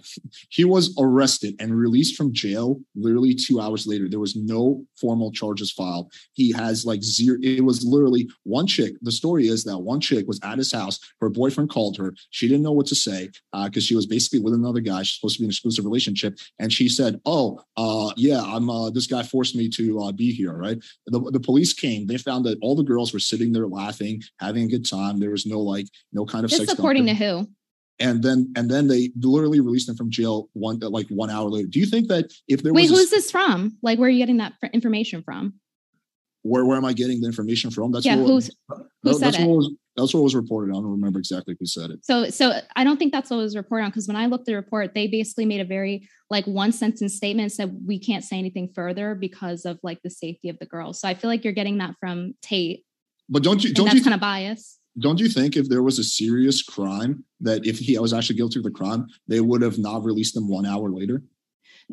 He 0.49 0.65
was 0.65 0.95
arrested 0.97 1.55
and 1.59 1.77
released 1.77 2.15
from 2.15 2.33
jail 2.33 2.79
literally 2.95 3.35
two 3.35 3.61
hours 3.61 3.85
later. 3.85 4.09
There 4.09 4.19
was 4.19 4.35
no 4.35 4.83
formal 4.99 5.31
charges 5.31 5.71
filed. 5.71 6.11
He 6.33 6.51
has 6.53 6.85
like 6.85 7.03
zero. 7.03 7.37
It 7.43 7.63
was 7.63 7.85
literally 7.85 8.27
one 8.43 8.65
chick. 8.65 8.95
The 9.01 9.11
story 9.11 9.47
is 9.47 9.63
that 9.65 9.77
one 9.77 9.99
chick 9.99 10.27
was 10.27 10.39
at 10.43 10.57
his 10.57 10.71
house. 10.71 10.99
Her 11.21 11.29
boyfriend 11.29 11.69
called 11.69 11.97
her. 11.97 12.15
She 12.31 12.47
didn't 12.47 12.63
know 12.63 12.71
what 12.71 12.87
to 12.87 12.95
say 12.95 13.29
because 13.53 13.83
uh, 13.83 13.87
she 13.87 13.95
was 13.95 14.07
basically 14.07 14.39
with 14.39 14.55
another 14.55 14.79
guy. 14.79 15.03
She's 15.03 15.19
supposed 15.19 15.35
to 15.35 15.41
be 15.41 15.45
in 15.45 15.49
an 15.49 15.51
exclusive 15.51 15.85
relationship. 15.85 16.39
And 16.57 16.73
she 16.73 16.89
said, 16.89 17.21
Oh, 17.25 17.61
uh, 17.77 18.11
yeah, 18.17 18.41
I'm 18.41 18.69
uh, 18.71 18.89
this 18.89 19.05
guy 19.05 19.21
forced 19.21 19.55
me 19.55 19.69
to 19.69 19.99
uh, 20.01 20.11
be 20.11 20.31
here. 20.31 20.53
Right. 20.53 20.79
The, 21.05 21.19
the 21.31 21.39
police 21.39 21.73
came. 21.73 22.07
They 22.07 22.17
found 22.17 22.45
that 22.45 22.57
all 22.61 22.75
the 22.75 22.83
girls 22.83 23.13
were 23.13 23.19
sitting 23.19 23.53
there 23.53 23.67
laughing, 23.67 24.23
having 24.39 24.63
a 24.63 24.67
good 24.67 24.89
time. 24.89 25.19
There 25.19 25.31
was 25.31 25.45
no 25.45 25.59
like, 25.59 25.85
no 26.11 26.25
kind 26.25 26.43
of 26.43 26.49
Just 26.49 26.65
sex. 26.65 26.73
according 26.73 27.05
to 27.05 27.13
who? 27.13 27.47
And 27.99 28.23
then 28.23 28.51
and 28.55 28.69
then 28.69 28.87
they 28.87 29.11
literally 29.19 29.59
released 29.59 29.89
him 29.89 29.95
from 29.95 30.09
jail 30.09 30.49
one 30.53 30.79
like 30.79 31.07
one 31.09 31.29
hour 31.29 31.49
later. 31.49 31.67
Do 31.67 31.79
you 31.79 31.85
think 31.85 32.07
that 32.07 32.31
if 32.47 32.63
there 32.63 32.73
Wait, 32.73 32.89
was 32.89 32.91
a- 32.91 32.95
who's 32.95 33.09
this 33.09 33.31
from? 33.31 33.77
Like, 33.81 33.99
where 33.99 34.07
are 34.07 34.11
you 34.11 34.19
getting 34.19 34.37
that 34.37 34.53
information 34.73 35.23
from? 35.23 35.53
where 36.43 36.65
where 36.65 36.77
am 36.77 36.85
I 36.85 36.93
getting 36.93 37.21
the 37.21 37.27
information 37.27 37.69
from? 37.69 37.91
That's 37.91 38.05
yeah, 38.05 38.15
what, 38.15 38.27
who's 38.27 38.49
who 39.03 39.13
said 39.13 39.21
that's 39.21 39.39
it? 39.39 39.47
what 39.47 39.57
was 39.57 39.71
that's 39.95 40.13
what 40.13 40.23
was 40.23 40.35
reported. 40.35 40.71
I 40.71 40.75
don't 40.75 40.91
remember 40.91 41.19
exactly 41.19 41.55
who 41.59 41.65
said 41.65 41.89
it. 41.89 42.05
So, 42.05 42.29
so 42.29 42.59
I 42.75 42.83
don't 42.83 42.97
think 42.97 43.11
that's 43.11 43.29
what 43.29 43.37
was 43.37 43.55
reported 43.55 43.83
on 43.83 43.89
because 43.89 44.07
when 44.07 44.15
I 44.15 44.27
looked 44.27 44.43
at 44.43 44.45
the 44.47 44.55
report, 44.55 44.93
they 44.93 45.07
basically 45.07 45.45
made 45.45 45.59
a 45.59 45.65
very 45.65 46.07
like 46.29 46.45
one 46.45 46.71
sentence 46.71 47.15
statement 47.15 47.51
said 47.51 47.77
we 47.85 47.99
can't 47.99 48.23
say 48.23 48.37
anything 48.37 48.69
further 48.73 49.15
because 49.15 49.65
of 49.65 49.79
like 49.83 50.01
the 50.01 50.09
safety 50.09 50.49
of 50.49 50.57
the 50.59 50.65
girls. 50.65 51.01
So 51.01 51.07
I 51.07 51.13
feel 51.13 51.29
like 51.29 51.43
you're 51.43 51.53
getting 51.53 51.79
that 51.79 51.95
from 51.99 52.33
Tate, 52.41 52.85
But 53.27 53.43
don't 53.43 53.63
you 53.63 53.73
don't 53.73 53.85
that's 53.85 53.97
you 53.97 54.03
kind 54.03 54.13
of 54.13 54.21
biased. 54.21 54.78
Don't 54.99 55.19
you 55.19 55.29
think 55.29 55.55
if 55.55 55.69
there 55.69 55.83
was 55.83 55.99
a 55.99 56.03
serious 56.03 56.61
crime 56.61 57.23
that 57.41 57.65
if 57.65 57.79
he 57.79 57.97
was 57.97 58.13
actually 58.13 58.35
guilty 58.37 58.59
of 58.59 58.63
the 58.63 58.71
crime, 58.71 59.07
they 59.27 59.39
would 59.39 59.61
have 59.61 59.77
not 59.77 60.03
released 60.03 60.35
him 60.35 60.47
one 60.47 60.65
hour 60.65 60.89
later? 60.89 61.23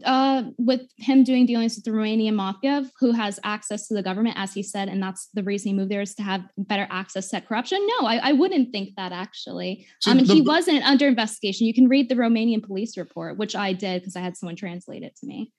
uh, 0.05 0.43
with 0.59 0.83
him 0.99 1.25
doing 1.25 1.47
dealings 1.47 1.77
with 1.77 1.85
the 1.85 1.91
Romanian 1.91 2.35
mafia, 2.35 2.85
who 3.01 3.13
has 3.13 3.41
access 3.45 3.89
to 3.89 3.95
the 3.95 4.03
government, 4.03 4.37
as 4.39 4.53
he 4.53 4.63
said, 4.63 4.89
and 4.89 5.03
that's 5.03 5.29
the 5.33 5.43
reason 5.43 5.71
he 5.71 5.75
moved 5.75 5.91
there 5.91 6.03
is 6.03 6.15
to 6.17 6.23
have 6.23 6.45
better 6.59 6.87
access 6.91 7.31
to 7.31 7.41
corruption. 7.41 7.79
No, 7.99 8.07
I, 8.07 8.17
I 8.31 8.33
wouldn't 8.33 8.73
think 8.73 8.91
that 8.97 9.13
actually. 9.13 9.87
So 10.01 10.11
I 10.11 10.15
mean, 10.15 10.27
the- 10.27 10.35
he 10.35 10.43
wasn't 10.43 10.85
under 10.85 11.09
investigation. 11.09 11.67
You 11.67 11.75
can 11.75 11.89
read 11.89 12.09
the 12.09 12.15
Romanian 12.15 12.63
police 12.63 12.97
report, 12.97 13.39
which 13.39 13.57
I 13.57 13.73
did 13.73 14.03
because 14.03 14.17
I 14.17 14.21
had 14.21 14.37
someone 14.37 14.57
translate 14.57 15.03
it 15.03 15.17
to 15.21 15.27
me. 15.27 15.53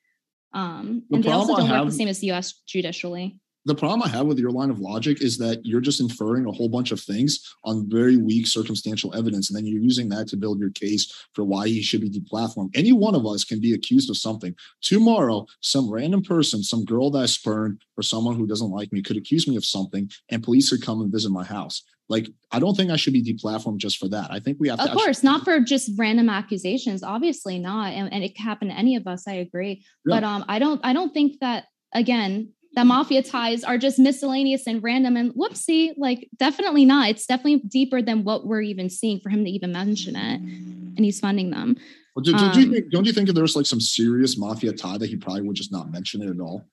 Um, 0.54 1.02
The 1.10 1.16
and 1.16 1.24
they 1.24 1.30
also 1.30 1.56
don't 1.56 1.70
work 1.70 1.86
the 1.86 1.92
same 1.92 2.08
as 2.08 2.20
the 2.20 2.28
U.S. 2.28 2.62
judicially. 2.66 3.38
The 3.68 3.74
problem 3.74 4.02
I 4.02 4.08
have 4.08 4.26
with 4.26 4.38
your 4.38 4.50
line 4.50 4.70
of 4.70 4.80
logic 4.80 5.20
is 5.20 5.36
that 5.38 5.60
you're 5.64 5.82
just 5.82 6.00
inferring 6.00 6.46
a 6.46 6.50
whole 6.52 6.70
bunch 6.70 6.90
of 6.90 7.00
things 7.00 7.54
on 7.64 7.88
very 7.88 8.16
weak 8.16 8.46
circumstantial 8.46 9.14
evidence, 9.14 9.50
and 9.50 9.56
then 9.56 9.66
you're 9.66 9.80
using 9.82 10.08
that 10.08 10.26
to 10.28 10.36
build 10.36 10.58
your 10.58 10.70
case 10.70 11.12
for 11.34 11.44
why 11.44 11.68
he 11.68 11.82
should 11.82 12.00
be 12.00 12.10
deplatformed. 12.10 12.70
Any 12.74 12.92
one 12.92 13.14
of 13.14 13.26
us 13.26 13.44
can 13.44 13.60
be 13.60 13.74
accused 13.74 14.08
of 14.08 14.16
something. 14.16 14.54
Tomorrow, 14.80 15.46
some 15.60 15.90
random 15.90 16.22
person, 16.22 16.62
some 16.62 16.84
girl 16.86 17.10
that 17.10 17.18
I 17.22 17.26
spurned, 17.26 17.82
or 17.98 18.02
someone 18.02 18.36
who 18.36 18.46
doesn't 18.46 18.70
like 18.70 18.90
me 18.92 19.02
could 19.02 19.18
accuse 19.18 19.46
me 19.46 19.56
of 19.56 19.64
something, 19.66 20.10
and 20.30 20.42
police 20.42 20.70
could 20.70 20.82
come 20.82 21.02
and 21.02 21.12
visit 21.12 21.30
my 21.30 21.44
house. 21.44 21.82
Like, 22.08 22.26
I 22.50 22.58
don't 22.58 22.74
think 22.74 22.90
I 22.90 22.96
should 22.96 23.12
be 23.12 23.22
deplatformed 23.22 23.76
just 23.78 23.98
for 23.98 24.08
that. 24.08 24.30
I 24.30 24.40
think 24.40 24.56
we 24.58 24.68
have 24.70 24.78
to. 24.78 24.84
Of 24.84 24.88
actually- 24.90 25.04
course, 25.04 25.22
not 25.22 25.44
for 25.44 25.60
just 25.60 25.90
random 25.98 26.30
accusations. 26.30 27.02
Obviously 27.02 27.58
not, 27.58 27.92
and, 27.92 28.10
and 28.10 28.24
it 28.24 28.34
could 28.34 28.44
happen 28.44 28.68
to 28.68 28.74
any 28.74 28.96
of 28.96 29.06
us. 29.06 29.28
I 29.28 29.34
agree, 29.34 29.84
Yeah. 30.06 30.14
but 30.16 30.24
um, 30.24 30.44
I 30.48 30.58
don't. 30.58 30.80
I 30.82 30.94
don't 30.94 31.12
think 31.12 31.40
that 31.40 31.64
again. 31.92 32.54
The 32.78 32.84
mafia 32.84 33.24
ties 33.24 33.64
are 33.64 33.76
just 33.76 33.98
miscellaneous 33.98 34.68
and 34.68 34.80
random 34.80 35.16
and 35.16 35.34
whoopsie. 35.34 35.94
Like, 35.96 36.28
definitely 36.36 36.84
not. 36.84 37.08
It's 37.08 37.26
definitely 37.26 37.58
deeper 37.68 38.00
than 38.00 38.22
what 38.22 38.46
we're 38.46 38.60
even 38.60 38.88
seeing 38.88 39.18
for 39.18 39.30
him 39.30 39.44
to 39.44 39.50
even 39.50 39.72
mention 39.72 40.14
it, 40.14 40.40
and 40.40 41.00
he's 41.00 41.18
funding 41.18 41.50
them. 41.50 41.76
Well, 42.14 42.22
do, 42.22 42.30
don't, 42.30 42.54
you 42.54 42.66
um, 42.66 42.72
think, 42.72 42.90
don't 42.92 43.04
you 43.04 43.12
think 43.12 43.28
if 43.28 43.34
there's 43.34 43.56
like 43.56 43.66
some 43.66 43.80
serious 43.80 44.38
mafia 44.38 44.72
tie 44.72 44.96
that 44.96 45.08
he 45.08 45.16
probably 45.16 45.42
would 45.42 45.56
just 45.56 45.72
not 45.72 45.90
mention 45.90 46.22
it 46.22 46.30
at 46.30 46.38
all? 46.38 46.66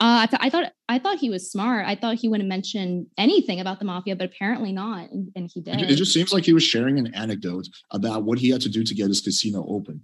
Uh, 0.00 0.24
I, 0.24 0.26
th- 0.26 0.40
I 0.42 0.50
thought 0.50 0.72
I 0.90 0.98
thought 0.98 1.16
he 1.16 1.30
was 1.30 1.50
smart. 1.50 1.86
I 1.86 1.94
thought 1.94 2.16
he 2.16 2.28
wouldn't 2.28 2.48
mention 2.48 3.06
anything 3.16 3.58
about 3.58 3.78
the 3.78 3.86
mafia, 3.86 4.16
but 4.16 4.26
apparently 4.26 4.72
not, 4.72 5.10
and, 5.10 5.32
and 5.34 5.50
he 5.50 5.62
did. 5.62 5.80
it 5.80 5.96
just 5.96 6.12
seems 6.12 6.30
like 6.30 6.44
he 6.44 6.52
was 6.52 6.62
sharing 6.62 6.98
an 6.98 7.14
anecdote 7.14 7.68
about 7.90 8.24
what 8.24 8.38
he 8.38 8.50
had 8.50 8.60
to 8.60 8.68
do 8.68 8.84
to 8.84 8.94
get 8.94 9.08
his 9.08 9.22
casino 9.22 9.64
open. 9.66 10.02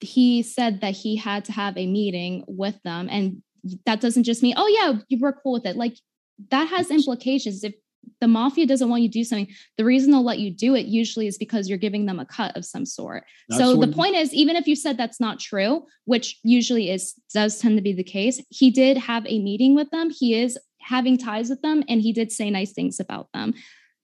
He 0.00 0.42
said 0.42 0.80
that 0.80 0.94
he 0.94 1.16
had 1.16 1.44
to 1.46 1.52
have 1.52 1.76
a 1.76 1.86
meeting 1.86 2.44
with 2.46 2.80
them. 2.82 3.08
And 3.10 3.42
that 3.86 4.00
doesn't 4.00 4.24
just 4.24 4.42
mean 4.42 4.54
oh 4.56 4.66
yeah 4.66 5.00
you 5.08 5.18
were 5.18 5.32
cool 5.32 5.54
with 5.54 5.66
it. 5.66 5.76
Like 5.76 5.96
that 6.50 6.68
has 6.68 6.90
implications. 6.90 7.64
If 7.64 7.74
the 8.20 8.28
mafia 8.28 8.66
doesn't 8.66 8.90
want 8.90 9.02
you 9.02 9.08
to 9.08 9.12
do 9.12 9.24
something 9.24 9.48
the 9.78 9.84
reason 9.84 10.10
they'll 10.10 10.22
let 10.22 10.38
you 10.38 10.50
do 10.50 10.74
it 10.74 10.84
usually 10.84 11.26
is 11.26 11.38
because 11.38 11.70
you're 11.70 11.78
giving 11.78 12.04
them 12.04 12.20
a 12.20 12.26
cut 12.26 12.54
of 12.56 12.64
some 12.64 12.84
sort. 12.84 13.24
That's 13.48 13.62
so 13.62 13.76
the 13.76 13.88
point 13.88 14.14
is 14.14 14.34
even 14.34 14.56
if 14.56 14.66
you 14.66 14.76
said 14.76 14.98
that's 14.98 15.20
not 15.20 15.40
true 15.40 15.86
which 16.04 16.38
usually 16.42 16.90
is 16.90 17.14
does 17.32 17.58
tend 17.58 17.76
to 17.76 17.82
be 17.82 17.94
the 17.94 18.04
case 18.04 18.42
he 18.50 18.70
did 18.70 18.98
have 18.98 19.24
a 19.26 19.38
meeting 19.40 19.74
with 19.74 19.90
them. 19.90 20.10
He 20.10 20.34
is 20.34 20.58
having 20.80 21.16
ties 21.16 21.48
with 21.48 21.62
them 21.62 21.82
and 21.88 22.02
he 22.02 22.12
did 22.12 22.30
say 22.30 22.50
nice 22.50 22.72
things 22.72 23.00
about 23.00 23.28
them 23.32 23.54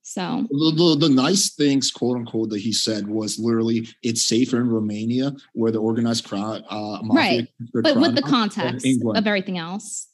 so 0.03 0.47
The, 0.51 0.73
the, 0.99 1.09
the 1.09 1.15
nice 1.15 1.55
things, 1.55 1.91
quote 1.91 2.17
unquote, 2.17 2.51
that 2.51 2.61
he 2.61 2.73
said 2.73 3.07
was 3.07 3.39
literally 3.39 3.89
it's 4.03 4.23
safer 4.23 4.59
in 4.61 4.69
Romania 4.69 5.33
where 5.55 5.71
the 5.73 5.79
organized 5.79 6.25
crime, 6.25 6.63
uh, 6.69 6.99
mafia 7.03 7.15
Right. 7.15 7.49
but 7.83 7.97
with 7.97 8.15
the 8.15 8.23
context 8.23 8.87
of 9.15 9.27
everything 9.27 9.59
else 9.59 10.09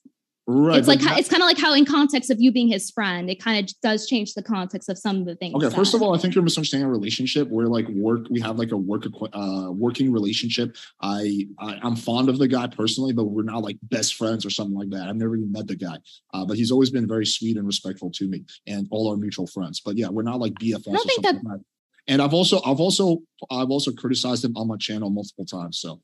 right? 0.47 0.79
it's 0.79 0.89
like 0.89 1.01
but 1.01 1.09
how- 1.11 1.17
it's 1.17 1.29
kind 1.29 1.43
of 1.43 1.47
like 1.47 1.59
how 1.59 1.75
in 1.75 1.85
context 1.85 2.31
of 2.31 2.41
you 2.41 2.53
being 2.53 2.69
his 2.69 2.91
friend 2.91 3.29
it 3.31 3.43
kind 3.43 3.63
of 3.63 3.81
does 3.81 4.07
change 4.07 4.35
the 4.35 4.43
context 4.43 4.89
of 4.89 4.97
some 4.99 5.17
of 5.19 5.27
the 5.27 5.35
things 5.37 5.55
Okay, 5.55 5.75
first 5.75 5.95
of 5.95 6.03
all, 6.03 6.15
I 6.15 6.19
think 6.19 6.35
you're 6.35 6.45
misunderstanding 6.45 6.89
a 6.89 6.91
relationship. 6.91 7.49
We're 7.49 7.67
like 7.67 7.89
work. 7.89 8.27
We 8.31 8.41
have 8.41 8.59
like 8.59 8.73
a 8.73 8.77
work, 8.77 9.05
uh, 9.33 9.69
working 9.71 10.13
relationship. 10.13 10.77
I, 11.01 11.47
I, 11.59 11.79
I'm 11.83 11.97
fond 11.97 12.29
of 12.29 12.39
the 12.39 12.49
guy 12.49 12.67
personally, 12.67 13.13
but 13.13 13.25
we're 13.25 13.43
not 13.43 13.63
like 13.63 13.79
best 13.83 14.17
friends 14.17 14.45
or 14.45 14.51
something 14.51 14.77
like 14.77 14.91
that. 14.91 15.09
I've 15.09 15.17
never 15.17 15.37
even 15.37 15.51
met 15.51 15.67
the 15.67 15.77
guy, 15.77 15.97
uh, 16.35 16.45
but 16.45 16.57
he's 16.57 16.71
always 16.71 16.91
been 16.91 17.07
very 17.09 17.27
sweet 17.27 17.57
and 17.57 17.67
respectful 17.67 18.11
to 18.13 18.29
me 18.29 18.45
and 18.67 18.87
all 18.91 19.11
our 19.11 19.17
mutual 19.17 19.47
friends. 19.47 19.81
But 19.81 19.97
yeah, 19.97 20.09
we're 20.09 20.23
not 20.23 20.41
like 20.41 20.53
BFFs. 20.55 20.89
I 20.89 20.93
don't 20.93 20.97
or 20.97 20.99
think 20.99 21.25
something 21.25 21.45
like 21.49 21.59
that. 21.59 21.65
And 22.09 22.23
I've 22.23 22.35
also, 22.35 22.61
I've 22.65 22.81
also, 22.81 23.19
I've 23.51 23.71
also 23.71 23.93
criticized 23.93 24.45
him 24.45 24.57
on 24.57 24.69
my 24.69 24.77
channel 24.77 25.11
multiple 25.11 25.45
times. 25.45 25.79
So 25.79 26.01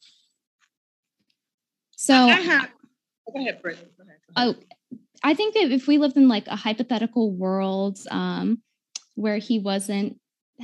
so 1.97 2.14
I 2.14 2.40
have. 2.40 2.69
Go 3.32 3.40
ahead, 3.40 3.62
Brittany. 3.62 3.88
Go 3.96 4.04
ahead. 4.04 4.16
Go 4.34 4.42
ahead. 4.42 4.56
oh 4.56 4.98
i 5.24 5.34
think 5.34 5.54
that 5.54 5.70
if 5.70 5.86
we 5.86 5.98
lived 5.98 6.16
in 6.16 6.26
like 6.28 6.46
a 6.48 6.56
hypothetical 6.56 7.30
world 7.32 7.98
um 8.10 8.60
where 9.14 9.38
he 9.38 9.58
wasn't 9.58 10.18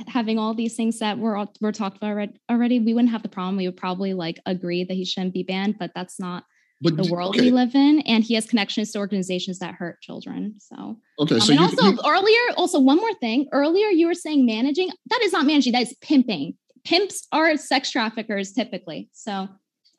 having 0.07 0.37
all 0.39 0.53
these 0.53 0.75
things 0.75 0.99
that 0.99 1.17
were 1.17 1.35
all- 1.37 1.53
were 1.61 1.71
talked 1.71 1.97
about 1.97 2.11
already, 2.11 2.33
already 2.51 2.79
we 2.79 2.93
wouldn't 2.93 3.11
have 3.11 3.21
the 3.23 3.29
problem 3.29 3.55
we 3.57 3.67
would 3.67 3.77
probably 3.77 4.13
like 4.13 4.39
agree 4.45 4.83
that 4.83 4.93
he 4.93 5.05
shouldn't 5.05 5.33
be 5.33 5.43
banned 5.43 5.77
but 5.79 5.91
that's 5.95 6.19
not 6.19 6.43
but 6.81 6.95
the 6.97 7.09
world 7.11 7.35
okay, 7.35 7.41
we 7.45 7.51
live 7.51 7.75
in 7.75 7.99
and 8.01 8.23
he 8.23 8.33
has 8.35 8.45
connections 8.45 8.91
to 8.91 8.99
organizations 8.99 9.59
that 9.59 9.75
hurt 9.75 10.01
children 10.01 10.55
so 10.59 10.97
Okay, 11.21 11.35
Um, 11.35 11.41
so 11.41 11.51
and 11.51 11.59
you, 11.59 11.65
also 11.65 11.85
you- 11.91 11.99
earlier, 12.07 12.39
also 12.55 12.79
one 12.79 12.95
more 12.95 13.13
thing. 13.15 13.47
Earlier, 13.51 13.87
you 13.87 14.07
were 14.07 14.13
saying 14.13 14.45
managing. 14.45 14.89
That 15.09 15.19
is 15.21 15.33
not 15.33 15.45
managing. 15.45 15.73
That 15.73 15.81
is 15.81 15.93
pimping. 16.01 16.57
Pimps 16.85 17.27
are 17.33 17.57
sex 17.57 17.91
traffickers 17.91 18.53
typically. 18.53 19.09
So, 19.11 19.49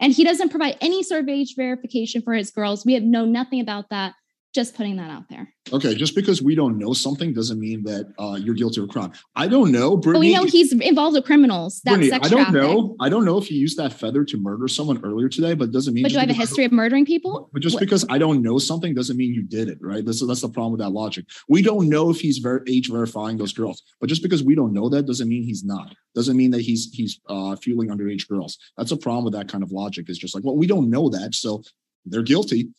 and 0.00 0.12
he 0.12 0.24
doesn't 0.24 0.48
provide 0.48 0.78
any 0.80 1.02
sort 1.02 1.22
of 1.22 1.28
age 1.28 1.54
verification 1.54 2.22
for 2.22 2.32
his 2.32 2.50
girls. 2.50 2.84
We 2.84 2.94
have 2.94 3.02
known 3.02 3.32
nothing 3.32 3.60
about 3.60 3.90
that. 3.90 4.14
Just 4.52 4.74
putting 4.74 4.96
that 4.96 5.10
out 5.12 5.28
there. 5.28 5.52
okay, 5.72 5.94
just 5.94 6.16
because 6.16 6.42
we 6.42 6.56
don't 6.56 6.76
know 6.76 6.92
something 6.92 7.32
doesn't 7.32 7.60
mean 7.60 7.84
that 7.84 8.12
uh, 8.18 8.34
you're 8.42 8.56
guilty 8.56 8.80
of 8.80 8.88
a 8.88 8.92
crime. 8.92 9.12
I 9.36 9.46
don't 9.46 9.70
know, 9.70 9.96
But 9.96 10.02
Brittany. 10.02 10.26
we 10.30 10.34
know 10.34 10.42
he's 10.44 10.72
involved 10.72 11.14
with 11.14 11.24
criminals. 11.24 11.80
That's 11.84 11.98
Brittany, 11.98 12.12
I 12.12 12.28
don't 12.28 12.44
trafficking. 12.52 12.60
know. 12.60 12.96
I 12.98 13.08
don't 13.08 13.24
know 13.24 13.38
if 13.38 13.46
he 13.46 13.54
used 13.54 13.76
that 13.78 13.92
feather 13.92 14.24
to 14.24 14.36
murder 14.38 14.66
someone 14.66 15.00
earlier 15.04 15.28
today, 15.28 15.54
but 15.54 15.68
it 15.68 15.72
doesn't 15.72 15.94
mean. 15.94 16.02
But 16.02 16.10
do 16.10 16.18
I 16.18 16.22
have 16.22 16.30
a 16.30 16.32
history 16.32 16.64
of 16.64 16.72
murdering 16.72 17.06
people? 17.06 17.48
But 17.52 17.62
just 17.62 17.74
What- 17.76 17.80
because 17.80 18.04
I 18.08 18.18
don't 18.18 18.42
know 18.42 18.58
something 18.58 18.92
doesn't 18.92 19.16
mean 19.16 19.32
you 19.32 19.42
did 19.44 19.68
it, 19.68 19.78
right? 19.80 20.04
This—that's 20.04 20.40
the 20.40 20.48
problem 20.48 20.72
with 20.72 20.80
that 20.80 20.90
logic. 20.90 21.26
We 21.48 21.62
don't 21.62 21.88
know 21.88 22.10
if 22.10 22.18
he's 22.20 22.38
ver- 22.38 22.64
age 22.66 22.90
verifying 22.90 23.36
those 23.36 23.52
girls, 23.52 23.82
but 24.00 24.08
just 24.08 24.22
because 24.22 24.42
we 24.42 24.56
don't 24.56 24.72
know 24.72 24.88
that 24.88 25.06
doesn't 25.06 25.28
mean 25.28 25.44
he's 25.44 25.62
not. 25.62 25.94
Doesn't 26.16 26.36
mean 26.36 26.50
that 26.50 26.62
he's 26.62 26.90
he's 26.92 27.20
uh, 27.28 27.54
fueling 27.54 27.88
underage 27.90 28.26
girls. 28.28 28.58
That's 28.76 28.90
a 28.90 28.96
problem 28.96 29.24
with 29.26 29.34
that 29.34 29.46
kind 29.46 29.62
of 29.62 29.70
logic. 29.70 30.08
It's 30.08 30.18
just 30.18 30.34
like, 30.34 30.42
well, 30.42 30.56
we 30.56 30.66
don't 30.66 30.90
know 30.90 31.08
that, 31.10 31.36
so 31.36 31.62
they're 32.04 32.22
guilty. 32.24 32.70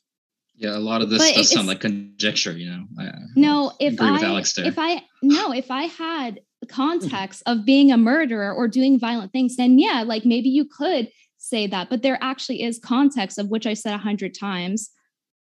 Yeah, 0.62 0.78
a 0.78 0.80
lot 0.80 1.02
of 1.02 1.10
this 1.10 1.18
But 1.18 1.36
does 1.36 1.50
sound 1.50 1.68
like 1.68 1.80
conjecture. 1.82 2.56
You 2.56 2.70
know. 2.70 2.86
I, 3.00 3.12
No, 3.36 3.74
if 3.80 3.94
agree 3.94 4.12
with 4.12 4.22
I 4.24 4.28
Alex 4.28 4.54
there. 4.54 4.66
if 4.68 4.78
I 4.78 5.02
no, 5.24 5.52
if 5.52 5.72
I 5.72 5.84
had 5.86 6.40
context 6.70 7.42
of 7.48 7.66
being 7.66 7.92
a 7.92 7.98
murderer 7.98 8.54
or 8.54 8.68
doing 8.68 9.00
violent 9.00 9.32
things, 9.32 9.56
then 9.58 9.80
yeah, 9.80 10.04
like 10.06 10.24
maybe 10.24 10.50
you 10.50 10.66
could 10.66 11.10
say 11.40 11.66
that. 11.66 11.90
But 11.90 12.04
there 12.04 12.20
actually 12.22 12.62
is 12.62 12.78
context 12.78 13.40
of 13.40 13.50
which 13.50 13.66
I 13.66 13.74
said 13.74 13.96
a 13.96 13.98
hundred 13.98 14.36
times 14.38 14.92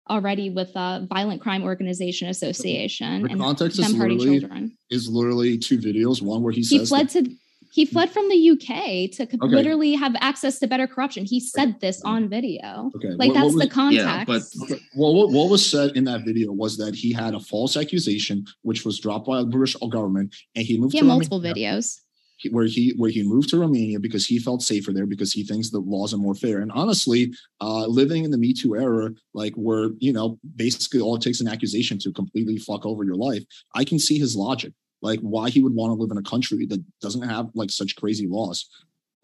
already 0.08 0.50
with 0.50 0.70
a 0.76 1.04
violent 1.12 1.40
crime 1.42 1.64
organization 1.64 2.28
association 2.28 3.24
The 3.24 3.30
and 3.32 3.40
context 3.40 3.78
is 3.80 3.92
hurting 3.94 4.18
literally 4.18 4.40
children. 4.40 4.78
is 4.88 5.08
literally 5.08 5.58
two 5.58 5.78
videos. 5.78 6.22
One 6.22 6.42
where 6.44 6.52
he 6.52 6.60
He 6.60 6.78
says 6.78 6.88
fled 6.90 7.08
that- 7.10 7.24
to 7.24 7.34
he 7.70 7.84
fled 7.84 8.10
from 8.10 8.28
the 8.28 8.50
UK 8.50 9.10
to 9.12 9.22
Okay. 9.24 9.36
literally 9.42 9.92
have 9.94 10.14
access 10.20 10.58
to 10.60 10.66
better 10.66 10.86
corruption. 10.86 11.24
He 11.24 11.40
said 11.40 11.80
this 11.80 12.00
on 12.02 12.28
video. 12.28 12.90
Okay, 12.96 13.10
Like 13.10 13.18
what- 13.18 13.28
what 13.28 13.34
that's 13.34 13.54
was- 13.54 13.62
the 13.64 13.68
context. 13.70 14.06
Yeah, 14.06 14.24
but 14.24 14.42
Okay. 14.62 14.80
Well, 14.96 15.14
what, 15.14 15.30
what 15.30 15.50
was 15.50 15.68
said 15.70 15.96
in 15.96 16.04
that 16.04 16.24
video 16.24 16.52
was 16.52 16.76
that 16.78 16.94
he 16.94 17.12
had 17.12 17.34
a 17.34 17.40
false 17.40 17.76
accusation, 17.76 18.46
which 18.62 18.84
was 18.84 18.98
dropped 18.98 19.26
by 19.26 19.40
the 19.40 19.46
British 19.46 19.76
government, 19.90 20.34
and 20.54 20.64
he 20.66 20.78
moved 20.78 20.92
he 20.94 21.00
to 21.00 21.04
had 21.04 21.08
multiple 21.08 21.40
Romania. 21.40 21.72
videos. 21.78 22.00
where 22.52 22.66
he 22.66 22.90
where 22.96 23.10
he 23.10 23.24
moved 23.24 23.48
to 23.48 23.58
Romania 23.58 23.98
because 23.98 24.24
he 24.24 24.38
felt 24.38 24.62
safer 24.62 24.92
there 24.92 25.06
because 25.06 25.32
he 25.32 25.42
thinks 25.42 25.70
the 25.70 25.80
laws 25.80 26.14
are 26.14 26.18
more 26.18 26.36
fair. 26.36 26.60
And 26.60 26.70
honestly, 26.70 27.32
uh, 27.60 27.84
living 27.88 28.22
in 28.22 28.30
the 28.30 28.38
Me 28.38 28.52
Too 28.52 28.76
era, 28.76 29.10
like 29.34 29.54
where 29.54 29.90
you 29.98 30.12
know 30.12 30.38
basically 30.54 31.00
all 31.00 31.16
it 31.16 31.22
takes 31.22 31.40
an 31.40 31.48
accusation 31.48 31.98
to 31.98 32.12
completely 32.12 32.56
fuck 32.56 32.86
over 32.86 33.02
your 33.02 33.16
life, 33.16 33.42
I 33.74 33.82
can 33.82 33.98
see 33.98 34.18
his 34.20 34.36
logic, 34.36 34.72
like 35.02 35.20
why 35.20 35.50
he 35.50 35.62
would 35.62 35.74
want 35.74 35.90
to 35.90 35.94
live 35.94 36.10
in 36.10 36.18
a 36.18 36.22
country 36.22 36.66
that 36.66 36.82
doesn't 37.00 37.22
have 37.22 37.50
like 37.54 37.70
such 37.70 37.96
crazy 37.96 38.26
laws. 38.26 38.68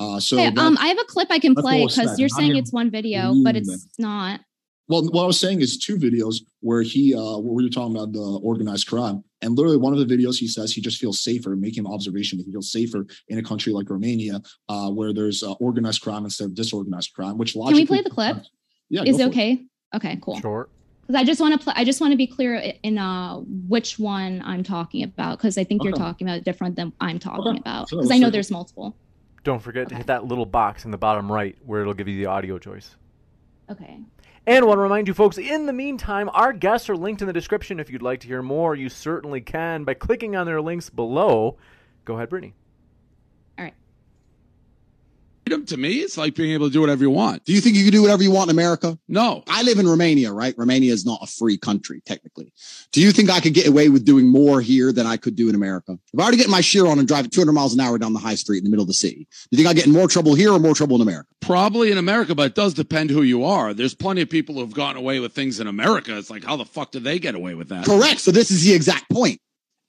Uh, 0.01 0.19
so 0.21 0.37
Okay, 0.39 0.51
that- 0.51 0.59
um, 0.61 0.77
I 0.81 0.87
have 0.89 0.99
a 0.99 1.05
clip 1.05 1.29
I 1.31 1.39
can 1.39 1.55
play 1.55 1.87
because 1.87 2.19
you're 2.19 2.29
saying 2.29 2.57
it's 2.57 2.73
one 2.73 2.91
video, 2.91 3.29
but 3.29 3.53
believing 3.55 3.75
it's 3.75 3.99
not. 3.99 4.41
well, 4.89 5.05
what 5.05 5.23
I 5.23 5.27
was 5.27 5.39
saying 5.39 5.61
is 5.61 5.79
two 5.79 5.97
videos 5.97 6.37
where 6.61 6.83
he, 6.83 7.15
uh, 7.15 7.39
where 7.39 7.63
you're 7.63 7.71
talking 7.71 7.97
about 7.97 8.13
the 8.13 8.41
organized 8.43 8.87
crime, 8.89 9.23
and 9.41 9.57
literally 9.57 9.77
one 9.77 9.93
of 9.93 10.01
the 10.07 10.17
videos 10.17 10.37
he 10.37 10.49
says 10.49 10.73
he 10.73 10.81
just 10.81 10.99
feels 10.99 11.21
safer, 11.21 11.55
making 11.57 11.87
an 11.87 11.93
observation 11.93 12.39
that 12.39 12.45
he 12.45 12.53
feels 12.53 12.73
safer 12.73 13.07
in 13.29 13.39
a 13.39 13.43
country 13.43 13.73
like 13.73 13.89
Romania, 13.89 14.41
uh, 14.69 14.91
where 14.91 15.13
there's 15.13 15.43
uh, 15.43 15.53
organized 15.55 16.03
crime 16.03 16.25
instead 16.25 16.47
of 16.47 16.55
disorganized 16.55 17.13
crime. 17.15 17.39
Which 17.39 17.53
Can 17.55 17.73
we 17.75 17.87
play 17.87 18.03
the 18.03 18.11
clip? 18.11 18.39
Yeah, 18.91 19.03
Is 19.03 19.17
go 19.17 19.23
it 19.23 19.27
for 19.27 19.31
okay? 19.31 19.65
Okay, 19.95 20.19
cool. 20.23 20.41
Sure. 20.41 20.69
Because 21.07 21.21
I 21.21 21.25
just 21.25 21.41
want 21.41 21.59
to 21.59 21.63
play. 21.63 21.75
I 21.77 21.85
just 21.85 22.01
want 22.01 22.13
to 22.13 22.17
be 22.17 22.27
clear 22.27 22.55
in 22.83 22.99
uh 22.99 23.37
which 23.69 23.99
one 23.99 24.43
I'm 24.45 24.63
talking 24.63 25.03
about 25.03 25.39
because 25.39 25.59
I 25.59 25.65
think 25.65 25.85
you're 25.85 25.93
talking 25.93 26.27
about 26.27 26.45
different 26.45 26.77
than 26.77 26.93
I'm 27.01 27.19
talking 27.19 27.47
Okay. 27.49 27.59
about 27.59 27.89
Sure, 27.91 27.99
because 28.01 28.11
I 28.11 28.19
know 28.19 28.31
there's 28.31 28.51
multiple. 28.51 28.97
Don't 29.43 29.61
forget 29.61 29.89
to 29.91 29.95
hit 29.95 30.07
that 30.07 30.25
little 30.25 30.47
box 30.47 30.85
in 30.87 30.91
the 30.91 30.97
bottom 30.99 31.31
right 31.31 31.57
where 31.65 31.83
it'll 31.83 31.93
give 31.95 32.09
you 32.09 32.17
the 32.17 32.27
audio 32.27 32.59
choice. 32.59 32.97
Okay. 33.71 33.99
And 34.47 34.67
want 34.67 34.77
to 34.79 34.83
remind 34.83 35.09
you 35.09 35.15
folks, 35.15 35.39
in 35.39 35.67
the 35.67 35.73
meantime, 35.73 36.31
our 36.35 36.53
guests 36.53 36.91
are 36.91 36.97
linked 36.97 37.23
in 37.23 37.27
the 37.27 37.33
description. 37.33 37.81
If 37.81 37.91
you'd 37.91 38.03
like 38.03 38.21
to 38.21 38.27
hear 38.27 38.43
more, 38.43 38.75
you 38.75 38.89
certainly 38.91 39.41
can 39.41 39.85
by 39.85 39.95
clicking 39.95 40.37
on 40.37 40.47
their 40.47 40.61
links 40.61 40.91
below. 40.91 41.57
Go 42.05 42.17
ahead, 42.17 42.29
Brittany. 42.29 42.55
Freedom 45.47 45.67
to 45.67 45.77
me 45.77 45.97
it's 45.97 46.17
like 46.17 46.35
being 46.35 46.53
able 46.53 46.67
to 46.67 46.73
do 46.73 46.81
whatever 46.81 47.03
you 47.03 47.11
want 47.11 47.45
Do 47.45 47.53
you 47.53 47.61
think 47.61 47.77
you 47.77 47.85
can 47.85 47.93
do 47.93 48.03
whatever 48.03 48.23
you 48.23 48.31
want 48.31 48.51
in 48.51 48.57
America? 48.57 48.99
no 49.09 49.43
I 49.49 49.63
live 49.63 49.79
in 49.79 49.87
Romania, 49.87 50.33
right? 50.33 50.55
Romania 50.57 50.93
is 50.93 51.05
not 51.05 51.21
a 51.23 51.27
free 51.27 51.57
country, 51.57 52.03
technically. 52.05 52.53
Do 52.93 53.01
you 53.01 53.13
think 53.13 53.31
I 53.31 53.41
could 53.41 53.55
get 53.55 53.67
away 53.67 53.89
with 53.89 54.05
doing 54.05 54.27
more 54.27 54.61
here 54.61 54.93
than 54.93 55.07
I 55.07 55.17
could 55.17 55.37
do 55.37 55.49
in 55.49 55.55
America? 55.55 55.99
If 56.13 56.19
I 56.19 56.23
already 56.23 56.39
get 56.39 56.49
my 56.49 56.61
shear 56.61 56.87
on 56.87 56.99
and 56.99 57.07
drive 57.07 57.27
at 57.27 57.33
200 57.33 57.53
miles 57.53 57.75
an 57.75 57.81
hour 57.81 57.99
down 57.99 58.13
the 58.13 58.19
high 58.19 58.35
street 58.35 58.59
in 58.59 58.65
the 58.65 58.71
middle 58.71 58.83
of 58.83 58.89
the 58.89 58.95
city, 58.95 59.27
do 59.51 59.57
you 59.57 59.59
think 59.59 59.69
I 59.69 59.75
get 59.75 59.87
in 59.87 59.93
more 59.93 60.09
trouble 60.09 60.35
here 60.35 60.53
or 60.53 60.59
more 60.59 60.75
trouble 60.75 60.97
in 60.97 61.03
America? 61.03 61.29
probably 61.41 61.93
in 61.93 61.99
america 61.99 62.35
but 62.35 62.47
it 62.47 62.55
does 62.55 62.73
depend 62.73 63.11
who 63.11 63.21
you 63.21 63.45
are 63.45 63.75
there's 63.75 63.95
plenty 63.95 64.23
of 64.23 64.31
people 64.31 64.55
who've 64.55 64.73
gotten 64.73 64.97
away 64.97 65.21
with 65.21 65.35
things 65.35 65.61
in 65.61 65.67
america 65.67 66.17
it's 66.17 66.31
like 66.31 66.43
how 66.43 66.57
the 66.57 66.65
fuck 66.65 66.91
did 66.91 67.05
they 67.05 67.19
get 67.19 67.35
away 67.35 67.55
with 67.55 67.69
that 67.69 67.85
Correct. 67.85 68.19
So 68.21 68.31
this 68.31 68.51
is 68.51 68.65
the 68.65 68.73
exact 68.73 69.11
point. 69.11 69.41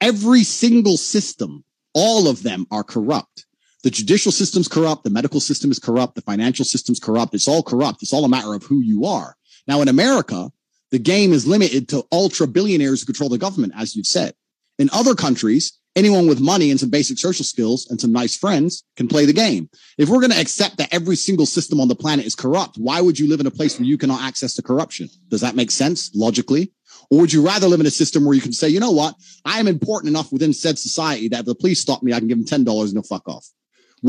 Every 0.02 0.44
single 0.44 0.98
system, 0.98 1.64
all 1.94 2.28
of 2.28 2.44
them 2.44 2.68
are 2.72 2.84
corrupt. 2.84 3.46
The 3.86 3.92
judicial 3.92 4.32
system's 4.32 4.68
corrupt. 4.68 5.04
The 5.04 5.12
medical 5.12 5.40
system 5.40 5.70
is 5.70 5.78
corrupt. 5.78 6.16
The 6.16 6.22
financial 6.22 6.66
system's 6.66 7.00
corrupt. 7.00 7.36
It's 7.36 7.48
all 7.48 7.62
corrupt. 7.62 8.02
It's 8.02 8.14
all 8.14 8.26
a 8.26 8.28
matter 8.28 8.56
of 8.56 8.64
who 8.64 8.80
you 8.80 9.06
are. 9.06 9.38
Now 9.68 9.80
in 9.84 9.88
America, 9.88 10.52
the 10.90 10.98
game 10.98 11.32
is 11.32 11.46
limited 11.46 11.88
to 11.90 12.04
ultra 12.12 12.48
billionaires 12.48 13.02
who 13.02 13.06
control 13.06 13.30
the 13.30 13.38
government, 13.38 13.74
as 13.78 13.96
you've 13.96 14.08
said. 14.08 14.34
In 14.80 14.90
other 14.92 15.14
countries, 15.14 15.78
anyone 15.96 16.26
with 16.26 16.40
money 16.40 16.72
and 16.72 16.80
some 16.80 16.90
basic 16.90 17.20
social 17.20 17.46
skills 17.46 17.86
and 17.92 18.02
some 18.02 18.12
nice 18.12 18.36
friends 18.36 18.84
can 18.96 19.08
play 19.08 19.28
the 19.28 19.34
game. 19.34 19.70
If 20.00 20.10
we're 20.10 20.20
going 20.20 20.32
to 20.32 20.42
accept 20.42 20.78
that 20.78 20.92
every 20.92 21.16
single 21.16 21.46
system 21.46 21.80
on 21.80 21.88
the 21.88 21.96
planet 21.96 22.26
is 22.26 22.34
corrupt, 22.34 22.78
why 22.80 23.02
would 23.02 23.20
you 23.20 23.30
live 23.30 23.40
in 23.40 23.46
a 23.46 23.52
place 23.52 23.78
where 23.78 23.86
you 23.86 24.00
cannot 24.00 24.24
access 24.24 24.56
to 24.56 24.64
corruption? 24.64 25.10
Does 25.28 25.42
that 25.42 25.56
make 25.56 25.70
sense 25.70 26.10
logically? 26.16 26.72
Or 27.12 27.20
would 27.20 27.32
you 27.32 27.46
rather 27.46 27.68
live 27.68 27.82
in 27.82 27.86
a 27.86 27.92
system 27.92 28.26
where 28.26 28.34
you 28.34 28.42
can 28.42 28.52
say, 28.52 28.68
you 28.68 28.80
know 28.80 28.90
what? 28.90 29.14
I 29.46 29.60
am 29.60 29.68
important 29.68 30.10
enough 30.10 30.32
within 30.32 30.54
said 30.54 30.80
society 30.80 31.28
that 31.28 31.42
if 31.42 31.46
the 31.46 31.54
police 31.54 31.82
stop 31.82 32.02
me, 32.02 32.14
I 32.14 32.18
can 32.18 32.28
give 32.28 32.44
them 32.44 32.66
$10 32.66 32.82
and 32.82 32.94
they'll 32.96 33.04
fuck 33.04 33.30
off. 33.30 33.48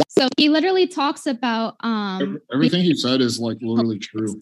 So 0.09 0.29
he 0.37 0.49
literally 0.49 0.87
talks 0.87 1.27
about 1.27 1.77
um 1.81 2.39
Everything 2.53 2.83
he 2.83 2.95
said 2.95 3.21
is 3.21 3.39
like 3.39 3.59
literally 3.61 3.99
true. 3.99 4.41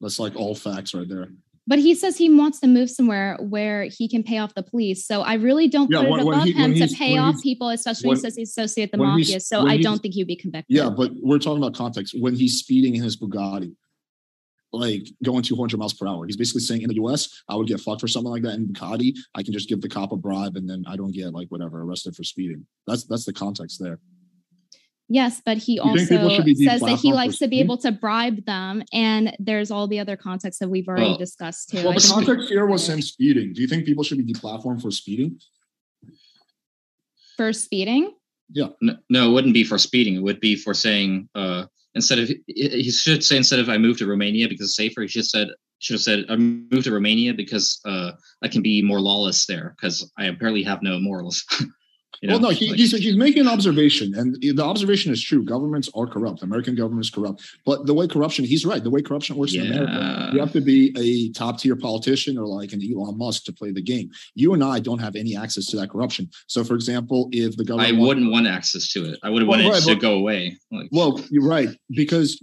That's 0.00 0.18
like 0.18 0.36
all 0.36 0.54
facts 0.54 0.94
right 0.94 1.08
there. 1.08 1.28
but 1.66 1.78
he 1.78 1.94
says 1.94 2.18
he 2.18 2.28
wants 2.28 2.60
to 2.60 2.66
move 2.66 2.90
somewhere 2.90 3.38
where 3.40 3.84
he 3.84 4.06
can 4.06 4.22
pay 4.22 4.36
off 4.38 4.52
the 4.54 4.62
police. 4.62 5.06
So 5.06 5.22
I 5.22 5.34
really 5.34 5.66
don't 5.66 5.90
Yeah, 5.90 6.02
put 6.02 6.10
when- 6.10 6.20
it 6.20 6.26
above 6.28 6.44
he- 6.44 6.52
him 6.52 6.74
to 6.74 6.86
pay 6.94 7.16
off 7.16 7.40
people, 7.42 7.70
especially 7.70 8.08
when- 8.08 8.16
he 8.18 8.20
says 8.20 8.36
he 8.36 8.42
associate 8.42 8.90
the 8.92 8.98
mafia. 8.98 9.40
So 9.40 9.66
I 9.66 9.78
don't 9.78 10.00
think 10.02 10.12
he'd 10.14 10.26
be 10.26 10.36
convicted. 10.36 10.76
Yeah, 10.76 10.90
but 10.90 11.12
we're 11.22 11.38
talking 11.38 11.62
about 11.62 11.74
context. 11.74 12.14
When 12.20 12.34
he's 12.36 12.58
speeding 12.58 12.96
in 12.96 13.02
his 13.02 13.16
Bugatti, 13.16 13.74
like 14.72 15.06
going 15.22 15.42
200 15.42 15.78
miles 15.78 15.94
per 15.94 16.06
hour, 16.06 16.26
he's 16.26 16.36
basically 16.36 16.60
saying 16.60 16.82
in 16.82 16.88
the 16.88 16.96
US, 16.96 17.28
I 17.48 17.56
would 17.56 17.68
get 17.68 17.80
fucked 17.80 18.00
for 18.02 18.08
something 18.08 18.30
like 18.30 18.42
that. 18.42 18.56
In 18.56 18.66
Bugatti, 18.68 19.16
I 19.34 19.42
can 19.42 19.52
just 19.54 19.68
give 19.68 19.80
the 19.80 19.88
cop 19.88 20.12
a 20.12 20.16
bribe 20.16 20.56
and 20.56 20.68
then 20.68 20.84
I 20.86 20.96
don't 20.96 21.12
get 21.12 21.32
like 21.32 21.48
whatever 21.48 21.80
arrested 21.82 22.14
for 22.14 22.24
speeding. 22.24 22.66
That's 22.86 23.04
that's 23.04 23.24
the 23.24 23.32
context 23.32 23.80
there. 23.80 24.00
Yes, 25.08 25.42
but 25.44 25.58
he 25.58 25.74
You 25.74 25.82
also 25.82 26.04
says 26.04 26.80
that 26.80 26.98
he 27.00 27.12
likes 27.12 27.38
to 27.38 27.48
be 27.48 27.60
able 27.60 27.76
to 27.78 27.92
bribe 27.92 28.44
them, 28.46 28.82
and 28.92 29.36
there's 29.38 29.70
all 29.70 29.86
the 29.86 30.00
other 30.00 30.16
contexts 30.16 30.60
that 30.60 30.68
we've 30.68 30.88
already 30.88 31.10
Well- 31.10 31.18
discussed 31.18 31.70
too. 31.70 31.78
Well, 31.78 31.90
I 31.90 31.96
the 31.96 32.08
context 32.08 32.48
here 32.48 32.66
was 32.66 32.88
him 32.88 33.02
speeding. 33.02 33.52
Do 33.52 33.60
you 33.60 33.68
think 33.68 33.84
people 33.84 34.02
should 34.02 34.24
be 34.24 34.32
deplatformed 34.32 34.80
for 34.80 34.90
speeding? 34.90 35.38
for 37.36 37.52
speeding. 37.52 38.12
Yeah. 38.52 38.68
No, 38.80 38.96
no, 39.10 39.30
it 39.30 39.32
wouldn't 39.32 39.54
be 39.54 39.64
for 39.64 39.78
speeding. 39.78 40.16
It 40.16 40.22
would 40.22 40.40
be 40.40 40.56
for 40.56 40.74
saying 40.74 41.28
uh, 41.34 41.64
instead 41.94 42.18
of 42.18 42.30
he 42.46 42.90
should 42.90 43.24
say 43.24 43.36
instead 43.36 43.60
of 43.60 43.68
I 43.68 43.78
moved 43.78 43.98
to 44.00 44.06
Romania 44.06 44.48
because 44.48 44.68
it's 44.68 44.76
safer. 44.76 45.02
He 45.02 45.08
should 45.08 45.26
said 45.26 45.48
should 45.78 45.94
have 45.94 46.02
said 46.02 46.24
I 46.28 46.36
moved 46.36 46.84
to 46.84 46.92
Romania 46.92 47.34
because 47.34 47.80
uh, 47.84 48.12
I 48.42 48.48
can 48.48 48.62
be 48.62 48.82
more 48.82 49.00
lawless 49.00 49.46
there 49.46 49.74
because 49.76 50.10
I 50.18 50.26
apparently 50.26 50.62
have 50.62 50.82
no 50.82 50.98
morals. 50.98 51.44
you 52.22 52.28
know, 52.28 52.34
well, 52.34 52.42
no, 52.42 52.48
he, 52.50 52.68
like- 52.70 52.78
he's, 52.78 52.92
he's 52.96 53.16
making 53.16 53.42
an 53.42 53.48
observation, 53.48 54.14
and 54.14 54.34
the 54.40 54.62
observation 54.64 55.12
is 55.12 55.22
true. 55.22 55.42
Governments 55.44 55.88
are 55.94 56.06
corrupt. 56.06 56.42
American 56.42 56.74
government 56.74 57.04
is 57.04 57.10
corrupt. 57.10 57.42
But 57.66 57.86
the 57.86 57.94
way 57.94 58.06
corruption, 58.06 58.44
he's 58.44 58.64
right. 58.64 58.82
The 58.82 58.90
way 58.90 59.02
corruption 59.02 59.36
works 59.36 59.54
in 59.54 59.66
America, 59.66 60.30
you 60.32 60.40
have 60.40 60.52
to 60.52 60.60
be 60.60 60.94
a 60.96 61.32
top 61.32 61.58
tier 61.58 61.76
politician 61.76 62.38
or 62.38 62.46
like 62.46 62.72
an 62.72 62.80
Elon 62.82 63.18
Musk 63.18 63.44
to 63.44 63.52
play 63.52 63.72
the 63.72 63.82
game. 63.82 64.10
You 64.34 64.54
and 64.54 64.62
I 64.64 64.80
don't 64.80 64.98
have 65.00 65.16
any 65.16 65.36
access 65.36 65.66
to 65.66 65.76
that 65.78 65.90
corruption. 65.90 66.28
So, 66.46 66.64
for 66.64 66.74
example, 66.74 67.28
if 67.32 67.56
the 67.56 67.64
government, 67.64 67.94
I 67.96 68.00
wouldn't 68.00 68.30
want 68.30 68.46
access 68.46 68.88
to 68.92 69.04
it. 69.04 69.18
I 69.22 69.30
would 69.30 69.42
have 69.42 69.48
Well, 69.48 69.58
wanted 69.58 69.70
right, 69.72 69.82
it 69.82 69.86
to 69.86 69.94
but- 69.94 70.00
go 70.02 70.14
away. 70.16 70.56
Like, 70.72 70.88
Well, 70.92 71.20
you're 71.30 71.46
right 71.48 71.68
because 71.90 72.42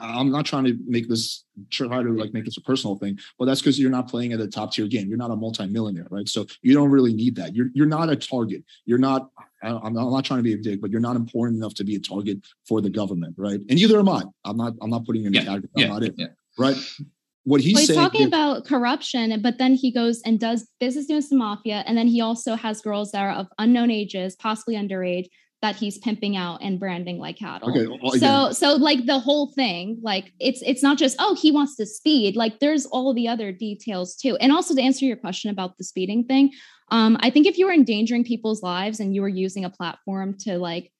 I'm 0.00 0.30
not 0.30 0.44
trying 0.46 0.64
to 0.64 0.76
make 0.86 1.08
this 1.08 1.44
try 1.70 2.02
to 2.02 2.08
like 2.10 2.32
make 2.32 2.44
this 2.44 2.56
a 2.56 2.60
personal 2.60 2.96
thing, 2.96 3.18
but 3.38 3.44
that's 3.44 3.60
because 3.60 3.78
you're 3.78 3.90
not 3.90 4.08
playing 4.08 4.32
at 4.32 4.40
a 4.40 4.46
top 4.48 4.72
tier 4.72 4.86
game. 4.86 5.08
You're 5.08 5.18
not 5.18 5.30
a 5.30 5.36
multimillionaire, 5.36 6.06
right? 6.10 6.28
So 6.28 6.46
you 6.62 6.74
don't 6.74 6.90
really 6.90 7.12
need 7.12 7.36
that. 7.36 7.54
You're 7.54 7.68
you're 7.74 7.86
not 7.86 8.10
a 8.10 8.16
target. 8.16 8.64
You're 8.86 8.98
not. 8.98 9.30
I- 9.62 9.68
I'm 9.70 9.92
not, 9.92 10.06
I'm 10.06 10.12
not 10.12 10.24
trying 10.24 10.38
to 10.38 10.44
be 10.44 10.52
a 10.54 10.58
dick, 10.58 10.80
but 10.80 10.90
you're 10.90 11.00
not 11.00 11.16
important 11.16 11.58
enough 11.58 11.74
to 11.74 11.84
be 11.84 11.96
a 11.96 12.00
target 12.00 12.38
for 12.66 12.80
the 12.80 12.90
government, 12.90 13.34
right? 13.36 13.58
And 13.68 13.70
neither 13.78 13.98
am 13.98 14.08
I. 14.08 14.22
I'm 14.44 14.56
not. 14.56 14.74
I'm 14.80 14.90
not 14.90 15.04
putting 15.04 15.22
you 15.22 15.28
in 15.28 15.34
a 15.36 15.38
Yeah, 15.38 15.44
category. 15.44 15.70
I'm 15.76 15.82
yeah, 15.82 15.88
not 15.88 16.02
it, 16.02 16.14
yeah. 16.16 16.26
right? 16.56 16.76
What 17.44 17.60
he's 17.60 17.74
Well, 17.74 17.80
he's 17.80 17.88
saying. 17.88 17.98
talking 18.00 18.20
is- 18.22 18.26
about 18.28 18.64
corruption, 18.66 19.40
but 19.42 19.58
then 19.58 19.74
he 19.74 19.90
goes 19.90 20.20
and 20.22 20.38
does 20.38 20.68
business 20.80 21.06
deals 21.06 21.24
with 21.24 21.30
the 21.30 21.36
mafia, 21.36 21.82
and 21.86 21.96
then 21.96 22.06
he 22.08 22.20
also 22.20 22.54
has 22.56 22.80
girls 22.80 23.12
that 23.12 23.20
are 23.22 23.30
of 23.32 23.46
unknown 23.58 23.90
ages, 23.90 24.36
possibly 24.36 24.74
underage, 24.76 25.26
that 25.60 25.74
he's 25.76 25.98
pimping 25.98 26.36
out 26.36 26.62
and 26.62 26.78
branding 26.78 27.18
like 27.18 27.36
cattle. 27.38 27.70
okay. 27.70 27.86
well, 28.00 28.12
so 28.12 28.52
so 28.52 28.76
like 28.76 29.06
the 29.06 29.18
whole 29.18 29.52
thing 29.52 29.98
like 30.02 30.32
it's 30.38 30.62
it's 30.64 30.82
not 30.82 30.96
just 30.96 31.16
oh 31.18 31.34
he 31.34 31.50
wants 31.50 31.74
to 31.76 31.84
speed 31.84 32.36
like 32.36 32.60
there's 32.60 32.86
all 32.86 33.12
the 33.12 33.26
other 33.26 33.50
details 33.50 34.14
too 34.14 34.36
and 34.36 34.52
also 34.52 34.74
to 34.74 34.80
answer 34.80 35.04
your 35.04 35.16
question 35.16 35.50
about 35.50 35.76
the 35.76 35.84
speeding 35.84 36.24
thing 36.24 36.52
um 36.90 37.16
i 37.20 37.30
think 37.30 37.46
if 37.46 37.58
you 37.58 37.66
were 37.66 37.72
endangering 37.72 38.24
people's 38.24 38.62
lives 38.62 39.00
and 39.00 39.14
you 39.14 39.20
were 39.20 39.28
using 39.28 39.64
a 39.64 39.70
platform 39.70 40.36
to 40.38 40.58
like 40.58 40.92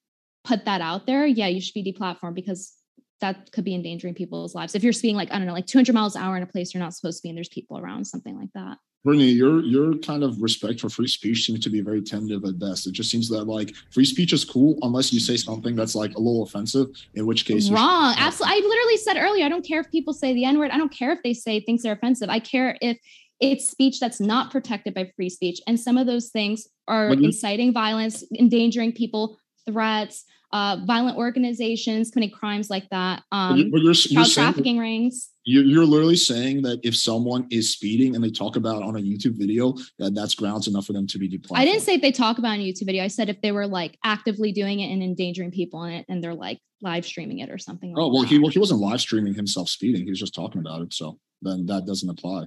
put 0.44 0.64
that 0.64 0.80
out 0.80 1.06
there 1.06 1.24
yeah 1.24 1.47
you 1.47 1.60
should 1.60 1.74
be 1.74 1.93
deplatformed 1.93 2.35
because 2.35 2.72
that 3.20 3.51
could 3.53 3.65
be 3.65 3.74
endangering 3.74 4.15
people's 4.15 4.55
lives. 4.55 4.74
If 4.74 4.82
you're 4.85 4.93
speeding 4.93 5.16
like 5.16 5.31
i 5.32 5.39
don't 5.39 5.47
know 5.47 5.53
like 5.53 5.66
200 5.66 5.93
miles 5.95 6.15
an 6.16 6.23
hour 6.23 6.36
in 6.36 6.43
a 6.43 6.47
place 6.47 6.73
you're 6.73 6.82
not 6.82 6.95
supposed 6.95 7.19
to 7.19 7.23
be 7.23 7.28
and 7.31 7.36
there's 7.36 7.49
people 7.49 7.78
around 7.78 8.05
something 8.07 8.36
like 8.39 8.51
that. 8.55 8.78
Brittany, 9.05 9.28
your 9.28 9.62
your 9.62 9.97
kind 9.99 10.24
of 10.24 10.43
respect 10.43 10.81
for 10.81 10.89
free 10.89 11.07
speech 11.07 11.47
seems 11.47 11.61
to 11.61 11.70
be 11.70 11.81
very 11.81 12.03
tentative 12.03 12.45
at 12.45 12.59
best. 12.59 12.86
It 12.86 12.93
just 12.93 13.11
seems 13.11 13.28
that 13.28 13.45
like 13.45 13.73
free 13.93 14.05
speech 14.05 14.32
is 14.32 14.45
cool 14.45 14.77
unless 14.82 15.12
you 15.12 15.20
say 15.20 15.36
something 15.36 15.77
that's 15.77 15.95
like 15.95 16.15
a 16.16 16.19
little 16.19 16.43
offensive, 16.43 16.89
in 17.15 17.24
which 17.24 17.45
case 17.45 17.66
should- 17.66 17.74
wrong. 17.74 18.15
absolutely 18.19 18.57
i 18.57 18.66
literally 18.66 18.97
said 18.97 19.16
earlier 19.16 19.47
i 19.47 19.49
don't 19.49 19.65
care 19.65 19.81
if 19.81 19.90
people 19.90 20.12
say 20.12 20.35
the 20.35 20.45
n-word 20.45 20.70
i 20.73 20.77
don't 20.78 20.93
care 20.93 21.12
if 21.12 21.20
they 21.23 21.32
say 21.32 21.61
things 21.61 21.82
that 21.82 21.90
are 21.90 21.93
offensive. 21.93 22.28
I 22.28 22.40
care 22.40 22.77
if 22.81 22.99
it's 23.40 23.70
speech 23.70 24.01
that's 24.01 24.19
not 24.20 24.51
protected 24.51 24.95
by 24.95 25.12
free 25.15 25.31
speech. 25.31 25.61
And 25.69 25.78
some 25.78 25.97
of 25.97 26.09
those 26.09 26.28
things 26.31 26.66
are 26.89 27.15
you- 27.15 27.27
inciting 27.27 27.73
violence 27.73 28.24
endangering 28.36 28.93
people 28.93 29.39
threats 29.65 30.24
uh, 30.53 30.79
violent 30.87 31.16
organizations 31.19 32.11
committing 32.11 32.35
crimes 32.35 32.70
like 32.70 32.89
that 32.91 33.23
But 33.31 33.37
um, 33.37 33.57
you- 33.59 33.70
but 33.70 33.79
you're, 33.83 33.93
you're 33.93 33.95
child 33.95 34.27
saying 34.29 34.47
trafficking 34.47 34.79
rings 34.79 35.31
you're, 35.45 35.65
you're 35.65 35.87
literally 35.87 36.16
saying 36.16 36.61
that 36.62 36.79
if 36.83 36.95
someone 36.95 37.47
is 37.51 37.73
speeding 37.73 38.15
and 38.15 38.23
they 38.23 38.29
talk 38.31 38.57
about 38.57 38.77
it 38.77 38.83
on 38.83 38.97
a 38.97 38.99
YouTube 39.01 39.39
video, 39.39 39.73
that 39.99 40.15
that's 40.15 40.35
grounds 40.35 40.69
enough 40.69 40.85
for 40.85 40.93
them 40.93 41.07
to 41.07 41.19
be 41.19 41.27
deplatformed. 41.27 41.59
i 41.59 41.65
didn't 41.65 41.81
say 41.81 41.95
if 41.95 42.03
they 42.03 42.12
talk 42.12 42.37
about 42.39 42.51
it 42.53 42.55
in 42.57 42.61
a 42.61 42.65
youtube 42.70 42.85
video 42.87 43.03
i 43.03 43.09
said 43.09 43.31
if 43.31 43.41
they 43.41 43.51
were 43.53 43.66
like 43.66 43.97
actively 44.05 44.53
doing 44.53 44.81
it 44.81 44.93
and 44.93 45.03
endangering 45.03 45.51
people 45.51 45.85
in 45.85 45.93
it 45.93 46.05
and 46.11 46.23
they're 46.23 46.35
like 46.35 46.59
live 46.83 47.05
streaming 47.07 47.39
it 47.39 47.49
or 47.51 47.57
something 47.59 47.93
like 47.95 48.03
Oh 48.03 48.09
well, 48.12 48.23
that. 48.23 48.29
he 48.29 48.39
well 48.39 48.51
he 48.51 48.59
wasn't 48.59 48.81
live 48.81 49.01
streaming 49.01 49.33
himself 49.35 49.69
speeding. 49.70 50.05
He 50.05 50.11
was 50.11 50.19
just 50.20 50.35
talking 50.35 50.61
about 50.61 50.83
it. 50.83 50.93
So 50.95 51.19
then 51.43 51.66
that 51.66 51.87
doesn't 51.87 52.09
apply. 52.09 52.45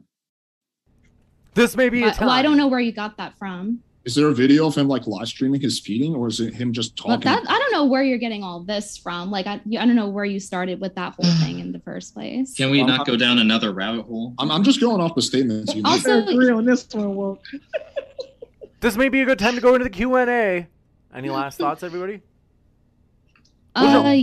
This 1.54 1.76
may 1.76 1.90
be 1.90 2.02
a 2.04 2.06
But- 2.08 2.14
time. 2.16 2.28
well 2.28 2.36
i 2.36 2.42
don't 2.42 2.58
know 2.58 2.68
where 2.68 2.80
you 2.80 2.92
got 2.92 3.18
that 3.18 3.38
from 3.40 3.80
Is 4.04 4.16
there 4.16 4.28
a 4.28 4.34
video 4.34 4.66
of 4.66 4.74
him 4.76 4.88
like 4.88 5.06
live 5.06 5.28
streaming 5.28 5.62
his 5.62 5.80
feeding, 5.80 6.16
or 6.16 6.28
is 6.28 6.40
it 6.40 6.56
him 6.56 6.74
just 6.74 6.96
talking? 6.98 7.20
that 7.20 7.44
I 7.48 7.60
don't 7.60 7.72
know 7.72 7.86
where 7.86 8.02
you're 8.02 8.18
getting 8.18 8.44
all 8.44 8.60
this 8.62 8.98
from. 8.98 9.30
Like 9.30 9.46
I, 9.46 9.54
I 9.54 9.86
don't 9.86 9.96
know 9.96 10.10
where 10.10 10.26
you 10.26 10.40
started 10.40 10.82
with 10.82 10.96
that 10.96 11.14
whole 11.14 11.32
thing 11.36 11.60
in 11.60 11.72
the 11.72 11.80
first 11.80 12.16
place. 12.16 12.56
Can 12.56 12.72
we 12.72 12.82
Um, 12.82 12.88
not 12.88 13.06
go 13.06 13.16
down 13.16 13.38
another 13.38 13.72
rabbit 13.74 14.08
hole? 14.08 14.34
I'm, 14.40 14.50
I'm 14.50 14.64
just 14.64 14.82
going 14.82 15.00
off 15.02 15.14
the 15.14 15.22
statements 15.22 15.76
you 15.76 15.84
made. 15.84 15.90
Also- 15.90 16.26
I 16.26 16.32
agree 16.32 16.50
on 16.50 16.66
this 16.66 16.88
one, 16.92 17.16
Woke. 17.16 17.44
This 18.80 18.98
may 18.98 19.10
be 19.10 19.22
a 19.22 19.26
good 19.26 19.38
time 19.38 19.54
to 19.54 19.62
go 19.62 19.76
into 19.76 19.84
the 19.84 19.92
Q 19.92 20.16
and 20.16 20.28
A. 20.28 20.68
Any 21.16 21.30
last 21.30 21.60
thoughts, 21.60 21.84
everybody? 21.84 22.20
Uh, 23.76 24.16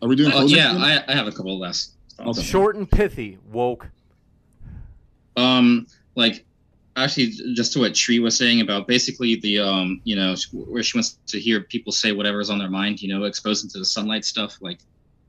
Are 0.00 0.08
we 0.08 0.16
doing? 0.16 0.32
Oh, 0.32 0.46
yeah. 0.46 0.72
I, 0.74 1.04
I 1.06 1.14
have 1.14 1.26
a 1.26 1.30
couple 1.32 1.52
of 1.52 1.58
last. 1.60 1.92
thoughts. 2.16 2.40
Short 2.40 2.76
and 2.76 2.90
pithy. 2.90 3.36
Woke. 3.52 3.86
Um, 5.36 5.86
like 6.14 6.46
actually, 6.96 7.30
just 7.54 7.72
to 7.72 7.80
what 7.80 7.94
Tree 7.94 8.18
was 8.18 8.36
saying 8.36 8.60
about 8.60 8.86
basically 8.86 9.36
the 9.36 9.58
um, 9.58 10.00
you 10.04 10.16
know, 10.16 10.34
where 10.52 10.82
she 10.82 10.96
wants 10.96 11.18
to 11.26 11.40
hear 11.40 11.60
people 11.60 11.92
say 11.92 12.12
whatever's 12.12 12.50
on 12.50 12.58
their 12.58 12.70
mind, 12.70 13.02
you 13.02 13.08
know, 13.08 13.24
expose 13.24 13.62
them 13.62 13.70
to 13.70 13.78
the 13.78 13.84
sunlight 13.84 14.24
stuff, 14.24 14.58
like 14.60 14.80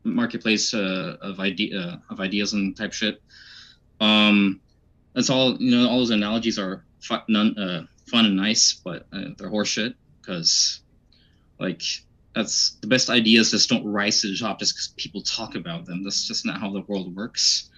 marketplace 0.04 0.74
uh, 0.74 1.18
of 1.22 1.40
idea 1.40 1.80
uh, 1.80 1.98
of 2.10 2.20
ideas 2.20 2.54
and 2.54 2.78
type 2.78 2.94
shit. 2.94 3.22
Um, 4.00 4.62
that's 5.14 5.30
all. 5.30 5.56
You 5.58 5.78
know, 5.78 5.90
all 5.90 6.00
those 6.00 6.12
analogies 6.12 6.60
are 6.60 6.84
fun, 7.02 7.22
none, 7.28 7.58
uh, 7.58 7.86
fun 8.08 8.26
and 8.26 8.36
nice, 8.36 8.74
but 8.74 9.08
uh, 9.14 9.30
they're 9.38 9.50
horseshit 9.50 9.96
because, 10.22 10.82
like, 11.60 11.82
that's 12.36 12.78
the 12.82 12.88
best 12.88 13.10
ideas 13.10 13.52
just 13.52 13.70
don't 13.70 13.86
rise 13.86 14.22
to 14.22 14.28
the 14.28 14.38
top 14.38 14.60
just 14.60 14.74
because 14.74 14.94
people 14.98 15.22
talk 15.22 15.56
about 15.56 15.86
them. 15.86 16.04
That's 16.04 16.28
just 16.28 16.46
not 16.46 16.60
how 16.60 16.72
the 16.72 16.82
world 16.82 17.16
works. 17.16 17.70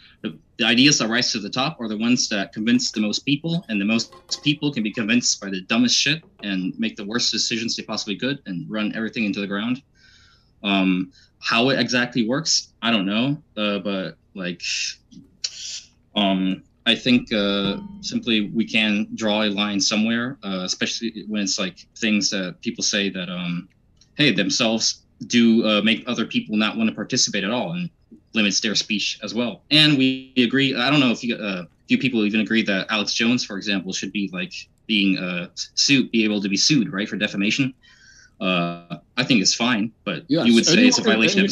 The, 0.58 0.66
ideas 0.66 0.98
that 1.00 1.08
rise 1.08 1.32
to 1.34 1.40
the 1.40 1.50
top 1.50 1.80
are 1.80 1.88
the 1.88 1.98
ones 1.98 2.28
that 2.30 2.52
convince 2.52 2.92
the 2.92 3.00
most 3.00 3.20
people, 3.20 3.64
and 3.70 3.80
the 3.80 3.86
most 3.86 4.14
people 4.44 4.74
can 4.74 4.84
be 4.84 4.92
convinced 4.92 5.40
by 5.40 5.50
the 5.50 5.62
dumbest 5.62 5.96
shit 5.96 6.24
and 6.44 6.74
make 6.80 6.96
the 6.96 7.06
worst 7.06 7.32
decisions 7.32 7.76
they 7.76 7.84
possibly 7.84 8.18
could 8.18 8.42
and 8.48 8.70
run 8.70 8.96
everything 8.96 9.26
into 9.26 9.40
the 9.40 9.48
ground. 9.48 9.84
Um, 10.64 11.12
how 11.40 11.70
it 11.70 11.80
exactly 11.80 12.28
works, 12.28 12.74
I 12.82 12.90
don't 12.92 13.06
know, 13.06 13.38
uh, 13.56 13.80
but 13.80 14.18
like, 14.34 14.64
um, 16.16 16.64
I 16.88 16.96
think 16.96 17.32
uh, 17.32 17.78
simply 18.02 18.50
we 18.50 18.66
can 18.66 19.08
draw 19.14 19.44
a 19.44 19.50
line 19.50 19.80
somewhere, 19.80 20.38
uh, 20.44 20.62
especially 20.64 21.26
when 21.28 21.44
it's 21.44 21.60
like 21.60 21.86
things 21.98 22.30
that 22.32 22.60
people 22.62 22.84
say 22.84 23.10
that, 23.10 23.30
um, 23.30 23.70
hey, 24.16 24.32
themselves 24.32 25.04
do 25.28 25.66
uh, 25.68 25.82
make 25.82 26.04
other 26.08 26.26
people 26.26 26.56
not 26.56 26.78
want 26.78 26.90
to 26.90 26.96
participate 26.96 27.44
at 27.44 27.52
all 27.52 27.74
and 27.74 27.90
limits 28.34 28.60
their 28.60 28.76
speech 28.76 29.20
as 29.24 29.34
well. 29.34 29.64
And 29.72 29.98
we 29.98 30.34
agree. 30.38 30.76
I 30.76 30.90
don't 30.90 31.00
know 31.00 31.12
if 31.12 31.24
you, 31.24 31.36
uh, 31.36 31.66
few 31.88 31.98
people 31.98 32.26
even 32.26 32.42
agree 32.42 32.64
that 32.64 32.88
Alex 32.90 33.14
Jones, 33.14 33.46
for 33.46 33.58
example, 33.58 33.94
should 33.94 34.12
be 34.12 34.30
like 34.34 34.54
being 34.88 35.18
uh, 35.18 35.48
sued, 35.76 36.12
be 36.12 36.24
able 36.24 36.42
to 36.42 36.50
be 36.50 36.58
sued, 36.58 36.92
right, 36.92 37.08
for 37.08 37.16
defamation. 37.18 37.74
Uh, 38.40 38.98
I 39.16 39.24
think 39.24 39.42
it's 39.42 39.54
fine, 39.56 39.92
but 40.04 40.24
Yes, 40.28 40.46
you 40.46 40.54
would 40.54 40.66
say 40.66 40.86
it's 40.86 40.98
a 40.98 41.02
anyone- 41.02 41.16
violation 41.16 41.46
of 41.46 41.52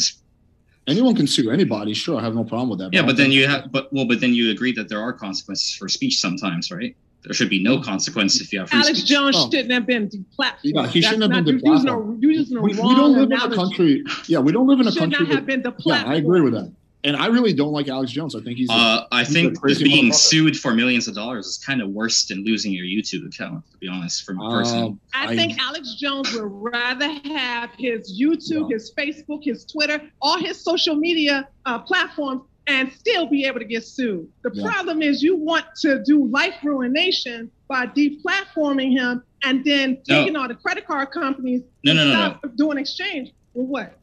Anyone 0.88 1.16
can 1.16 1.26
sue 1.26 1.50
anybody. 1.50 1.92
Sure, 1.94 2.16
I 2.16 2.22
have 2.22 2.36
no 2.36 2.44
problem 2.44 2.68
with 2.68 2.78
that. 2.78 2.92
yeah, 2.92 3.02
but 3.04 3.16
then 3.16 3.32
you 3.32 3.48
have, 3.48 3.72
but 3.72 3.92
well, 3.92 4.04
but 4.06 4.20
then 4.20 4.32
you 4.32 4.52
agree 4.52 4.70
that 4.74 4.88
there 4.88 5.00
are 5.00 5.12
consequences 5.12 5.74
for 5.74 5.88
speech 5.88 6.20
sometimes, 6.20 6.70
right? 6.70 6.96
There 7.26 7.34
should 7.34 7.50
be 7.50 7.60
no 7.62 7.80
consequence 7.80 8.40
if 8.40 8.52
you 8.52 8.60
have 8.60 8.70
free 8.70 8.78
Alex 8.78 8.98
speech. 9.00 9.08
Jones 9.10 9.34
Oh. 9.36 9.50
shouldn't 9.50 9.72
have 9.72 9.84
been 9.86 10.08
deplatformed. 10.08 10.54
Yeah, 10.62 10.86
he 10.86 11.02
shouldn't 11.02 11.22
have 11.22 11.44
been 11.44 11.56
not- 11.56 11.64
you're 11.64 11.74
using 11.74 11.88
deplatformed. 11.88 12.16
a- 12.16 12.20
You're 12.20 12.30
using 12.32 12.56
a 12.56 12.60
we, 12.62 12.70
we 12.70 12.76
don't 12.76 13.12
live 13.14 13.30
in 13.32 13.52
a 13.52 13.54
country. 13.54 14.04
Yeah, 14.28 14.38
we 14.38 14.52
don't 14.52 14.68
live 14.68 14.78
in 14.80 14.86
a 14.86 14.92
Should 14.92 15.00
country. 15.00 15.26
not 15.26 15.34
have 15.34 15.46
been 15.46 15.64
yeah, 15.84 16.04
I 16.06 16.14
agree 16.14 16.40
with 16.40 16.52
that. 16.52 16.72
And 17.04 17.14
I 17.16 17.26
really 17.26 17.52
don't 17.52 17.70
like 17.72 17.86
Alex 17.88 18.10
Jones. 18.10 18.34
I 18.34 18.40
think 18.40 18.58
he's. 18.58 18.68
a- 18.68 18.72
Uh, 18.72 19.06
I 19.12 19.20
he's 19.20 19.30
a 19.30 19.32
think 19.32 19.60
crazy 19.60 19.84
being 19.84 20.12
sued 20.12 20.56
for 20.58 20.74
millions 20.74 21.06
of 21.06 21.14
dollars 21.14 21.46
is 21.46 21.56
kind 21.58 21.80
of 21.80 21.90
worse 21.90 22.24
than 22.26 22.44
losing 22.44 22.72
your 22.72 22.84
YouTube 22.84 23.24
account. 23.26 23.62
To 23.72 23.78
be 23.78 23.86
honest, 23.86 24.24
for 24.24 24.34
me 24.34 24.40
personally. 24.48 24.88
Um, 24.88 25.00
I, 25.14 25.28
I- 25.28 25.36
think 25.36 25.56
Alex 25.60 25.94
Jones 26.00 26.32
would 26.32 26.42
rather 26.48 27.08
have 27.24 27.70
his 27.78 28.20
YouTube, 28.20 28.70
Yeah. 28.70 28.74
his 28.74 28.92
Facebook, 28.96 29.44
his 29.44 29.64
Twitter, 29.64 30.00
all 30.20 30.38
his 30.38 30.60
social 30.60 30.94
media 30.96 31.46
uh, 31.64 31.78
platforms 31.80 32.42
and 32.68 32.92
still 32.92 33.26
be 33.26 33.44
able 33.44 33.58
to 33.60 33.64
get 33.64 33.84
sued. 33.84 34.28
The 34.42 34.50
Yeah. 34.54 34.64
problem 34.64 35.02
is 35.02 35.22
you 35.22 35.36
want 35.36 35.66
to 35.82 36.02
do 36.04 36.26
life 36.28 36.54
ruination 36.64 37.50
by 37.68 37.86
deplatforming 37.86 38.92
him 38.92 39.22
and 39.44 39.64
then 39.64 39.98
No. 40.08 40.20
taking 40.20 40.36
all 40.36 40.48
the 40.48 40.54
credit 40.54 40.86
card 40.86 41.10
companies 41.10 41.62
No, 41.84 41.92
no, 41.92 42.04
no, 42.04 42.12
no. 42.12 42.38
stop 42.38 42.56
doing 42.56 42.78
exchange. 42.78 43.30
Well, 43.54 43.66
what? 43.66 43.98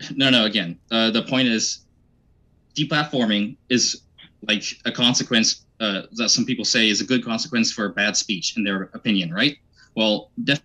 No, 0.16 0.30
no. 0.30 0.44
Again, 0.44 0.78
uh, 0.90 1.10
the 1.10 1.22
point 1.22 1.48
is, 1.48 1.86
deplatforming 2.74 3.56
is 3.68 4.02
like 4.46 4.62
a 4.84 4.92
consequence 4.92 5.62
uh, 5.80 6.02
that 6.12 6.30
some 6.30 6.44
people 6.46 6.64
say 6.64 6.88
is 6.88 7.00
a 7.00 7.04
good 7.04 7.22
consequence 7.24 7.70
for 7.72 7.88
bad 7.90 8.16
speech, 8.16 8.56
in 8.56 8.64
their 8.64 8.84
opinion, 8.94 9.32
right? 9.32 9.56
Well, 9.94 10.30
def- 10.44 10.62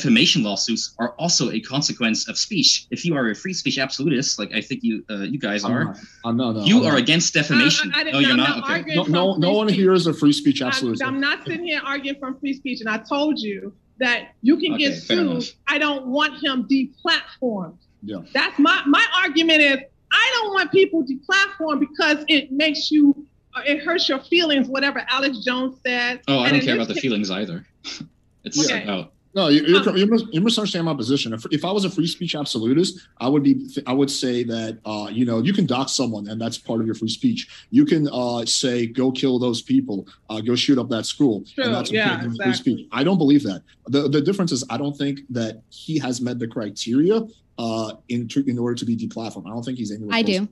defamation 0.00 0.42
lawsuits 0.42 0.94
are 0.98 1.10
also 1.18 1.50
a 1.50 1.60
consequence 1.60 2.28
of 2.28 2.38
speech. 2.38 2.86
If 2.90 3.04
you 3.04 3.14
are 3.14 3.30
a 3.30 3.34
free 3.34 3.52
speech 3.52 3.78
absolutist, 3.78 4.38
like 4.38 4.52
I 4.54 4.60
think 4.60 4.80
you 4.82 5.04
uh, 5.10 5.18
you 5.22 5.38
guys 5.38 5.64
I'm 5.64 5.72
are, 5.72 5.84
not. 5.84 5.98
I'm 6.24 6.36
not, 6.36 6.56
no, 6.56 6.64
you 6.64 6.78
I'm 6.80 6.86
are 6.86 6.92
not. 6.92 6.98
against 7.00 7.34
defamation. 7.34 7.92
Uh, 7.92 7.96
I- 7.96 8.00
I 8.00 8.04
did- 8.04 8.12
no, 8.14 8.18
you're 8.20 8.30
I'm 8.30 8.36
not. 8.36 8.48
not 8.48 8.64
okay. 8.64 8.72
arguing 8.74 9.12
No, 9.12 9.32
no, 9.32 9.36
no 9.36 9.52
one 9.52 9.68
here 9.68 9.92
is 9.92 10.06
a 10.06 10.14
free 10.14 10.32
speech 10.32 10.62
I'm, 10.62 10.68
absolutist. 10.68 11.04
I'm 11.04 11.20
not 11.20 11.44
sitting 11.46 11.64
here 11.64 11.80
arguing 11.84 12.18
from 12.18 12.38
free 12.40 12.54
speech, 12.54 12.80
and 12.80 12.88
I 12.88 12.98
told 12.98 13.38
you 13.38 13.72
that 13.98 14.34
you 14.42 14.56
can 14.56 14.74
Okay, 14.74 14.88
get 14.88 15.02
sued. 15.02 15.44
I 15.68 15.78
don't 15.78 16.06
want 16.06 16.42
him 16.42 16.66
deplatformed. 16.68 17.76
Yeah. 18.02 18.18
That's 18.32 18.58
my 18.58 18.82
my 18.86 19.04
argument 19.22 19.60
is 19.60 19.78
I 20.12 20.30
don't 20.36 20.54
want 20.54 20.72
people 20.72 21.04
deplatformed 21.04 21.80
because 21.80 22.24
it 22.28 22.50
makes 22.50 22.90
you 22.90 23.26
uh, 23.54 23.60
it 23.66 23.80
hurts 23.84 24.08
your 24.08 24.20
feelings. 24.20 24.68
Whatever 24.68 25.04
Alex 25.08 25.38
Jones 25.44 25.76
said. 25.84 26.22
Oh, 26.28 26.38
I 26.38 26.48
And 26.48 26.52
don't 26.56 26.60
care 26.64 26.74
this 26.76 26.84
about 26.84 26.88
the 26.88 26.94
case- 26.94 27.02
feelings 27.02 27.30
either. 27.30 27.66
it's 28.44 28.58
Okay. 28.64 28.82
about 28.84 29.12
No, 29.32 29.46
you, 29.46 29.64
you're, 29.64 29.96
you're, 29.96 30.16
you're 30.32 30.42
misunderstanding 30.42 30.86
my 30.86 30.94
position. 30.94 31.32
If, 31.32 31.46
if 31.52 31.64
I 31.64 31.70
was 31.70 31.84
a 31.84 31.90
free 31.90 32.08
speech 32.08 32.34
absolutist, 32.34 33.06
I 33.18 33.28
would 33.28 33.44
be 33.44 33.64
I 33.86 33.92
would 33.92 34.10
say 34.10 34.42
that 34.44 34.78
uh, 34.84 35.08
you 35.10 35.24
know 35.24 35.38
you 35.40 35.52
can 35.52 35.66
dox 35.66 35.92
someone 35.92 36.28
and 36.28 36.40
that's 36.40 36.58
part 36.58 36.80
of 36.80 36.86
your 36.86 36.96
free 36.96 37.08
speech. 37.08 37.48
You 37.70 37.84
can 37.84 38.08
uh, 38.12 38.44
say 38.44 38.86
go 38.86 39.12
kill 39.12 39.38
those 39.38 39.62
people, 39.62 40.08
uh, 40.30 40.40
go 40.40 40.56
shoot 40.56 40.78
up 40.78 40.88
that 40.88 41.06
school, 41.06 41.44
True, 41.54 41.64
and 41.64 41.74
that's 41.74 41.92
yeah, 41.92 42.20
okay, 42.24 42.36
free 42.42 42.54
speech. 42.54 42.88
I 42.90 43.04
don't 43.04 43.18
believe 43.18 43.44
that. 43.44 43.62
The 43.86 44.08
the 44.08 44.20
difference 44.20 44.50
is 44.50 44.64
I 44.68 44.76
don't 44.76 44.96
think 44.96 45.20
that 45.30 45.62
he 45.70 45.98
has 46.00 46.20
met 46.20 46.40
the 46.40 46.48
criteria 46.48 47.22
uh, 47.58 47.92
in 48.08 48.26
to, 48.28 48.44
in 48.50 48.58
order 48.58 48.74
to 48.74 48.84
be 48.84 48.96
deplatformed. 48.96 49.46
I 49.46 49.50
don't 49.50 49.62
think 49.64 49.78
he's 49.78 49.92
anywhere. 49.92 50.16
I 50.16 50.22
close. 50.24 50.38
do. 50.40 50.48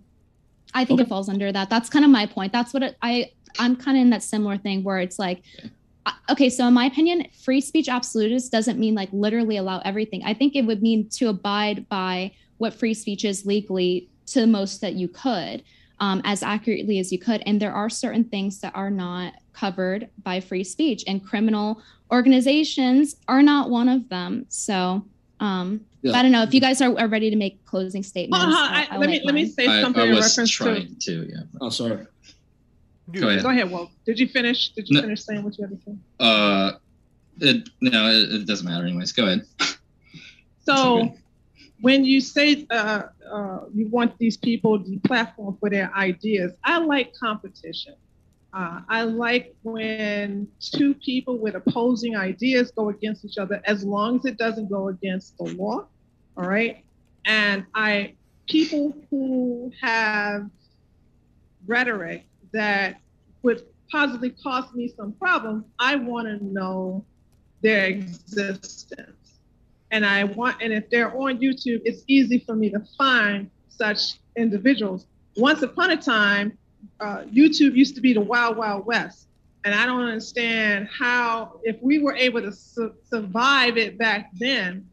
I 0.75 0.85
think 0.85 1.01
Okay. 1.01 1.07
it 1.07 1.09
falls 1.09 1.29
under 1.29 1.51
that. 1.51 1.69
That's 1.71 1.89
kind 1.89 2.05
of 2.05 2.11
my 2.11 2.27
point. 2.27 2.53
That's 2.53 2.73
what 2.73 2.83
it, 2.83 2.97
I 3.03 3.33
I'm 3.59 3.75
kind 3.75 3.97
of 3.97 4.03
in 4.03 4.11
that 4.11 4.23
similar 4.23 4.57
thing 4.59 4.85
where 4.85 4.99
it's 4.99 5.19
like 5.19 5.43
uh, 5.65 5.69
okay, 6.31 6.49
so 6.51 6.67
in 6.69 6.75
my 6.75 6.87
opinion, 6.87 7.27
free 7.43 7.61
speech 7.61 7.89
absolutist 7.89 8.53
doesn't 8.53 8.79
mean 8.79 8.95
like 8.95 9.09
literally 9.13 9.57
allow 9.57 9.81
everything. 9.85 10.23
I 10.25 10.35
think 10.35 10.55
it 10.57 10.63
would 10.63 10.83
mean 10.83 11.09
to 11.11 11.29
abide 11.29 11.89
by 11.89 12.33
what 12.59 12.75
free 12.75 12.95
speech 12.95 13.25
is 13.25 13.47
legally 13.47 14.09
to 14.27 14.41
the 14.41 14.47
most 14.47 14.81
that 14.81 14.95
you 14.95 15.09
could, 15.09 15.63
um, 16.01 16.21
as 16.25 16.43
accurately 16.43 16.99
as 16.99 17.11
you 17.13 17.19
could. 17.19 17.43
And 17.47 17.61
there 17.61 17.73
are 17.73 17.89
certain 17.89 18.25
things 18.25 18.61
that 18.61 18.75
are 18.77 18.91
not 18.91 19.35
covered 19.53 20.09
by 20.23 20.41
free 20.41 20.65
speech, 20.65 21.03
and 21.07 21.25
criminal 21.25 21.83
organizations 22.11 23.17
are 23.29 23.43
not 23.43 23.71
one 23.71 23.89
of 23.89 24.09
them. 24.09 24.47
So, 24.49 25.05
um, 25.41 25.81
Yeah. 26.03 26.13
but 26.13 26.19
I 26.19 26.23
don't 26.23 26.33
know 26.33 26.43
if 26.43 26.55
you 26.55 26.61
guys 26.61 26.81
are, 26.81 26.97
are 26.99 27.09
ready 27.09 27.31
to 27.31 27.37
make 27.37 27.65
closing 27.65 28.03
statements. 28.03 28.45
Uh-huh, 28.45 28.57
I- 28.71 28.83
I- 28.91 28.95
I 28.95 28.99
let 28.99 29.09
me 29.11 29.17
like 29.17 29.25
let 29.25 29.35
me 29.35 29.47
say 29.47 29.67
something 29.81 30.03
I 30.03 30.07
in 30.07 30.15
was 30.15 30.27
reference 30.27 30.51
to. 30.59 30.65
trying 30.65 30.97
to, 31.01 31.29
yeah. 31.31 31.43
Oh, 31.61 31.71
sorry. 31.71 32.07
Go 33.13 33.29
ahead. 33.29 33.43
Go 33.43 33.51
ahead, 33.51 33.71
Wolf. 33.71 33.91
Did 34.05 34.19
you 34.19 34.29
finish? 34.29 34.71
Did 34.71 34.89
you 34.89 34.97
No. 34.97 35.03
finish 35.03 35.25
saying 35.25 35.43
what 35.43 35.57
you 35.59 35.67
had 35.67 35.71
to 35.79 35.85
say? 35.85 35.97
Uh, 36.21 36.73
it, 37.41 37.69
no, 37.81 38.09
it, 38.11 38.43
it 38.43 38.47
doesn't 38.47 38.67
matter 38.67 38.85
anyways. 38.87 39.13
Go 39.13 39.25
ahead. 39.25 39.43
So 40.65 41.15
when 41.81 42.05
you 42.05 42.21
say 42.21 42.67
uh, 42.71 43.05
uh, 43.33 43.61
you 43.75 43.89
want 43.89 44.19
these 44.19 44.37
people 44.37 44.79
the 44.79 44.99
platform 44.99 45.57
for 45.59 45.71
their 45.71 45.91
ideas, 45.97 46.53
I 46.63 46.77
like 46.79 47.15
competition. 47.19 47.95
Uh, 48.53 48.81
I 48.87 49.05
like 49.05 49.55
when 49.63 50.49
two 50.61 50.93
people 50.95 51.39
with 51.39 51.55
opposing 51.55 52.17
ideas 52.17 52.71
go 52.77 52.91
against 52.91 53.25
each 53.25 53.39
other, 53.39 53.63
as 53.65 53.83
long 53.83 54.17
as 54.17 54.27
it 54.27 54.37
doesn't 54.37 54.69
go 54.69 54.89
against 54.89 55.39
the 55.39 55.45
law. 55.45 55.87
All 56.37 56.45
right. 56.47 56.85
And 57.25 57.65
I, 57.75 58.17
people 58.47 58.95
who 59.09 59.73
have 59.81 60.51
rhetoric 61.67 62.28
that 62.53 63.01
would 63.43 63.63
possibly 63.91 64.31
cause 64.31 64.73
me 64.75 64.93
some 64.97 65.13
problems, 65.13 65.65
I 65.79 65.97
want 65.97 66.27
to 66.29 66.45
know 66.45 67.05
their 67.63 67.87
existence 67.87 69.41
and 69.91 70.05
I 70.05 70.25
want, 70.25 70.61
and 70.61 70.73
if 70.73 70.91
they're 70.91 71.17
on 71.17 71.39
YouTube, 71.39 71.81
it's 71.85 72.03
easy 72.07 72.41
for 72.41 72.55
me 72.55 72.71
to 72.71 72.81
find 72.97 73.51
such 73.69 74.19
individuals. 74.37 75.07
Once 75.37 75.63
upon 75.63 75.91
a 75.91 75.97
time, 75.97 76.59
uh, 77.01 77.23
YouTube 77.23 77.75
used 77.75 77.95
to 77.95 78.01
be 78.01 78.13
the 78.13 78.21
wild, 78.21 78.57
wild 78.57 78.87
west, 78.87 79.29
and 79.65 79.75
I 79.75 79.87
don't 79.87 80.03
understand 80.03 80.89
how, 80.97 81.61
if 81.63 81.77
we 81.83 81.99
were 81.99 82.15
able 82.15 82.43
to 82.43 82.53
su- 82.53 82.95
survive 83.11 83.77
it 83.77 83.99
back 83.99 84.31
then, 84.35 84.89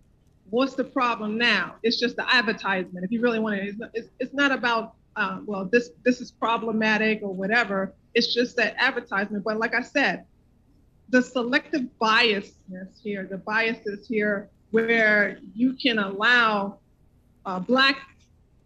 what's 0.49 0.75
the 0.75 0.83
problem 0.83 1.37
now? 1.37 1.75
It's 1.83 1.99
just 1.99 2.15
the 2.15 2.33
advertisement. 2.33 3.03
If 3.03 3.11
you 3.11 3.21
really 3.21 3.39
want 3.39 3.57
to, 3.57 3.67
it's, 3.67 3.77
it's, 3.93 4.09
it's 4.19 4.33
not 4.33 4.51
about, 4.51 4.95
um, 5.15 5.43
well, 5.45 5.65
this 5.65 5.91
this 6.03 6.21
is 6.21 6.31
problematic 6.31 7.21
or 7.21 7.33
whatever. 7.33 7.93
It's 8.13 8.33
just 8.33 8.55
that 8.57 8.75
advertisement. 8.77 9.43
But 9.43 9.57
like 9.57 9.73
I 9.73 9.81
said, 9.81 10.25
the 11.09 11.21
selective 11.21 11.83
biasness 12.01 13.01
here, 13.01 13.27
the 13.29 13.37
biases 13.37 14.07
here, 14.07 14.49
where 14.71 15.39
you 15.53 15.73
can 15.73 15.99
allow 15.99 16.79
uh, 17.45 17.59
black 17.59 17.97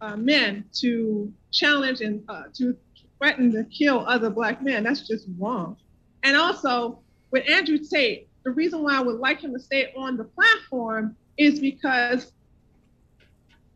uh, 0.01 0.15
men 0.15 0.65
to 0.73 1.31
challenge 1.51 2.01
and 2.01 2.23
uh, 2.29 2.43
to 2.55 2.75
threaten 3.17 3.51
to 3.51 3.63
kill 3.65 4.05
other 4.07 4.29
black 4.29 4.63
men. 4.63 4.83
That's 4.83 5.07
just 5.07 5.27
wrong. 5.37 5.77
And 6.23 6.35
also 6.35 6.99
with 7.31 7.47
Andrew 7.49 7.77
Tate, 7.77 8.27
the 8.43 8.51
reason 8.51 8.81
why 8.83 8.97
I 8.97 9.01
would 9.01 9.19
like 9.19 9.41
him 9.41 9.53
to 9.53 9.59
stay 9.59 9.93
on 9.95 10.17
the 10.17 10.23
platform 10.23 11.15
is 11.37 11.59
because 11.59 12.31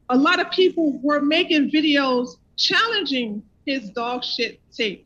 a 0.10 0.18
lot 0.18 0.40
of 0.40 0.50
people 0.52 1.00
were 1.02 1.22
making 1.22 1.72
videos 1.72 2.38
challenging 2.58 3.44
his 3.66 3.90
dog 3.90 4.24
shit 4.24 4.60
tape. 4.72 5.06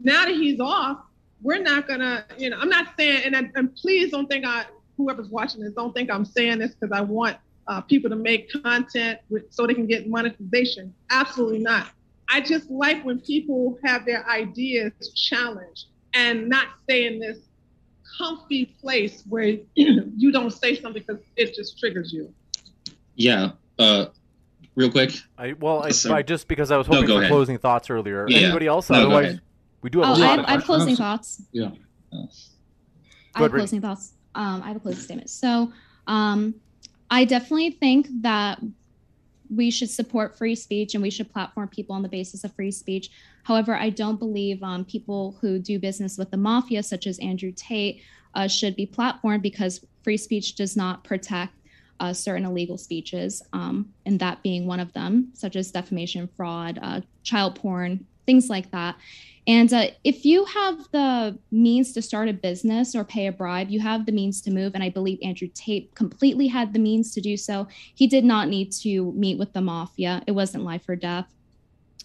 Now 0.00 0.24
that 0.24 0.34
he's 0.34 0.60
off, 0.60 0.98
we're 1.42 1.62
not 1.62 1.86
gonna, 1.86 2.24
you 2.38 2.50
know, 2.50 2.58
I'm 2.58 2.68
not 2.68 2.94
saying, 2.98 3.22
and, 3.24 3.36
I, 3.36 3.50
and 3.54 3.74
please 3.76 4.10
don't 4.10 4.28
think 4.28 4.46
I, 4.46 4.64
whoever's 4.96 5.28
watching 5.28 5.62
this, 5.62 5.72
don't 5.72 5.94
think 5.94 6.10
I'm 6.10 6.24
saying 6.24 6.58
this 6.58 6.74
because 6.74 6.96
I 6.96 7.02
want 7.02 7.36
uh, 7.68 7.80
people 7.80 8.10
to 8.10 8.16
make 8.16 8.50
content 8.62 9.20
with, 9.28 9.52
so 9.52 9.66
they 9.66 9.74
can 9.74 9.86
get 9.86 10.08
monetization. 10.08 10.94
Absolutely 11.10 11.58
not. 11.58 11.88
I 12.28 12.40
just 12.40 12.70
like 12.70 13.04
when 13.04 13.20
people 13.20 13.78
have 13.84 14.04
their 14.04 14.28
ideas 14.28 14.92
challenged 15.14 15.86
and 16.14 16.48
not 16.48 16.68
stay 16.84 17.06
in 17.06 17.20
this 17.20 17.38
comfy 18.18 18.66
place 18.80 19.22
where 19.28 19.58
you 19.74 20.32
don't 20.32 20.52
say 20.52 20.74
something 20.74 21.04
because 21.06 21.22
it 21.36 21.54
just 21.54 21.78
triggers 21.78 22.12
you. 22.12 22.32
Yeah. 23.14 23.52
Uh, 23.78 24.06
real 24.76 24.90
quick. 24.90 25.12
I 25.36 25.54
well, 25.54 25.82
I, 25.82 25.90
So- 25.90 26.14
I 26.14 26.22
just 26.22 26.46
because 26.46 26.70
I 26.70 26.76
was 26.76 26.86
No, 26.88 26.94
hoping 26.96 27.08
go 27.08 27.14
for 27.16 27.20
ahead. 27.22 27.30
closing 27.32 27.58
thoughts 27.58 27.90
earlier. 27.90 28.26
Yeah. 28.28 28.38
Anybody 28.38 28.66
else? 28.68 28.88
No, 28.88 28.98
Otherwise, 28.98 29.40
we 29.82 29.90
do 29.90 30.00
have 30.00 30.10
Oh, 30.10 30.12
a 30.12 30.16
I 30.16 30.20
lot 30.20 30.30
have, 30.30 30.38
of 30.40 30.44
I 30.46 30.50
have 30.52 30.64
questions. 30.64 30.66
closing 30.66 30.96
thoughts. 30.96 31.42
Yeah. 31.52 31.70
I 33.34 33.42
have 33.42 33.50
closing 33.52 33.80
thoughts. 33.80 34.12
Um, 34.34 34.62
I 34.62 34.68
have 34.68 34.76
a 34.76 34.80
closing 34.80 35.02
statement. 35.02 35.30
So, 35.30 35.72
um, 36.06 36.54
I 37.10 37.24
definitely 37.24 37.70
think 37.70 38.08
that 38.22 38.60
we 39.54 39.70
should 39.70 39.90
support 39.90 40.36
free 40.36 40.54
speech 40.56 40.94
and 40.94 41.02
we 41.02 41.10
should 41.10 41.32
platform 41.32 41.68
people 41.68 41.94
on 41.94 42.02
the 42.02 42.08
basis 42.08 42.42
of 42.44 42.52
free 42.54 42.72
speech. 42.72 43.10
However, 43.44 43.76
I 43.76 43.90
don't 43.90 44.18
believe 44.18 44.60
um, 44.62 44.84
people 44.84 45.36
who 45.40 45.58
do 45.60 45.78
business 45.78 46.18
with 46.18 46.30
the 46.32 46.36
mafia, 46.36 46.82
such 46.82 47.06
as 47.06 47.18
Andrew 47.20 47.52
Tate, 47.54 48.02
uh, 48.34 48.48
should 48.48 48.74
be 48.74 48.86
platformed 48.86 49.42
because 49.42 49.84
free 50.02 50.16
speech 50.16 50.56
does 50.56 50.76
not 50.76 51.04
protect 51.04 51.52
uh, 52.00 52.12
certain 52.12 52.44
illegal 52.44 52.78
speeches, 52.78 53.42
um, 53.52 53.92
and 54.04 54.18
that 54.20 54.42
being 54.42 54.66
one 54.66 54.80
of 54.80 54.92
them, 54.92 55.28
such 55.34 55.56
as 55.56 55.70
defamation, 55.70 56.28
fraud, 56.36 56.78
uh, 56.82 57.00
child 57.22 57.56
porn, 57.56 58.06
things 58.26 58.48
like 58.50 58.70
that. 58.70 58.96
And 59.48 59.72
uh, 59.72 59.86
if 60.02 60.24
you 60.24 60.44
have 60.44 60.78
the 60.90 61.38
means 61.52 61.92
to 61.92 62.02
start 62.02 62.28
a 62.28 62.32
business 62.32 62.96
or 62.96 63.04
pay 63.04 63.28
a 63.28 63.32
bribe, 63.32 63.70
you 63.70 63.78
have 63.78 64.04
the 64.04 64.12
means 64.12 64.42
to 64.42 64.50
move. 64.50 64.74
And 64.74 64.82
I 64.82 64.90
believe 64.90 65.20
Andrew 65.22 65.48
Tate 65.54 65.94
completely 65.94 66.48
had 66.48 66.72
the 66.72 66.80
means 66.80 67.14
to 67.14 67.20
do 67.20 67.36
so. 67.36 67.68
He 67.94 68.08
did 68.08 68.24
not 68.24 68.48
need 68.48 68.72
to 68.82 69.12
meet 69.12 69.38
with 69.38 69.52
the 69.52 69.60
mafia, 69.60 70.22
it 70.26 70.32
wasn't 70.32 70.64
life 70.64 70.88
or 70.88 70.96
death. 70.96 71.32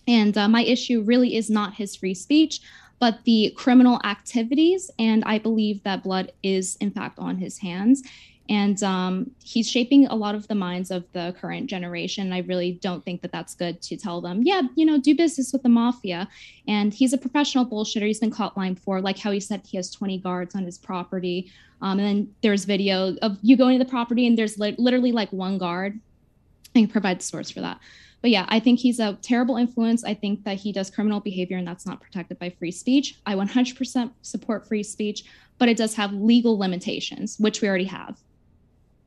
And 0.08 0.38
uh, 0.38 0.48
my 0.48 0.64
issue 0.64 1.02
really 1.02 1.36
is 1.36 1.50
not 1.50 1.76
his 1.76 1.96
free 1.96 2.14
speech, 2.14 2.62
but 3.00 3.24
the 3.26 3.54
criminal 3.58 4.00
activities. 4.04 4.92
And 5.00 5.24
I 5.26 5.40
believe 5.40 5.84
that 5.84 6.04
blood 6.04 6.32
is, 6.44 6.76
in 6.76 6.92
fact, 6.92 7.18
on 7.18 7.38
his 7.38 7.58
hands. 7.58 8.04
And 8.50 8.82
um, 8.84 9.32
he's 9.44 9.70
shaping 9.70 10.08
a 10.08 10.16
lot 10.16 10.36
of 10.36 10.48
the 10.48 10.56
minds 10.56 10.92
of 10.92 11.06
the 11.14 11.34
current 11.40 11.70
generation. 11.70 12.34
I 12.34 12.40
really 12.40 12.74
don't 12.82 13.04
think 13.04 13.22
that 13.22 13.32
that's 13.32 13.56
good 13.56 13.82
to 13.84 13.96
tell 13.96 14.20
them, 14.20 14.42
yeah, 14.44 14.64
you 14.76 14.86
know, 14.86 15.00
do 15.00 15.16
business 15.16 15.54
with 15.54 15.64
the 15.64 15.70
mafia. 15.70 16.28
And 16.68 16.94
he's 16.94 17.14
a 17.14 17.18
professional 17.18 17.66
bullshitter. 17.66 18.08
He's 18.08 18.20
been 18.20 18.32
caught 18.32 18.58
lying 18.58 18.74
before, 18.74 19.00
like 19.00 19.18
how 19.18 19.32
he 19.32 19.40
said 19.40 19.62
he 19.66 19.78
has 19.78 19.90
20 19.92 20.18
guards 20.18 20.56
on 20.56 20.66
his 20.66 20.78
property. 20.78 21.52
Um, 21.82 22.00
and 22.00 22.08
then 22.08 22.36
there's 22.42 22.66
video 22.66 23.16
of 23.22 23.38
you 23.42 23.56
going 23.56 23.78
to 23.80 23.84
the 23.84 23.90
property 23.90 24.28
and 24.28 24.38
there's 24.38 24.60
li- 24.60 24.76
literally 24.78 25.12
like 25.12 25.32
one 25.32 25.58
guard. 25.58 26.00
I 26.76 26.80
can 26.80 26.88
provide 26.88 27.20
the 27.20 27.24
source 27.24 27.50
for 27.50 27.62
that. 27.62 27.80
But 28.22 28.30
yeah, 28.30 28.46
I 28.50 28.60
think 28.60 28.80
he's 28.80 29.00
a 29.00 29.18
terrible 29.22 29.58
influence. 29.58 30.04
I 30.04 30.14
think 30.14 30.44
that 30.44 30.58
he 30.58 30.72
does 30.72 30.92
criminal 30.92 31.20
behavior 31.20 31.58
and 31.58 31.68
that's 31.68 31.86
not 31.86 32.02
protected 32.02 32.38
by 32.38 32.50
free 32.52 32.72
speech. 32.72 33.18
I 33.26 33.36
100% 33.36 34.12
support 34.22 34.68
free 34.68 34.84
speech, 34.84 35.24
but 35.58 35.70
it 35.70 35.78
does 35.78 35.96
have 35.96 36.14
legal 36.14 36.58
limitations, 36.58 37.38
which 37.40 37.62
we 37.62 37.68
already 37.68 37.86
have. 37.86 38.20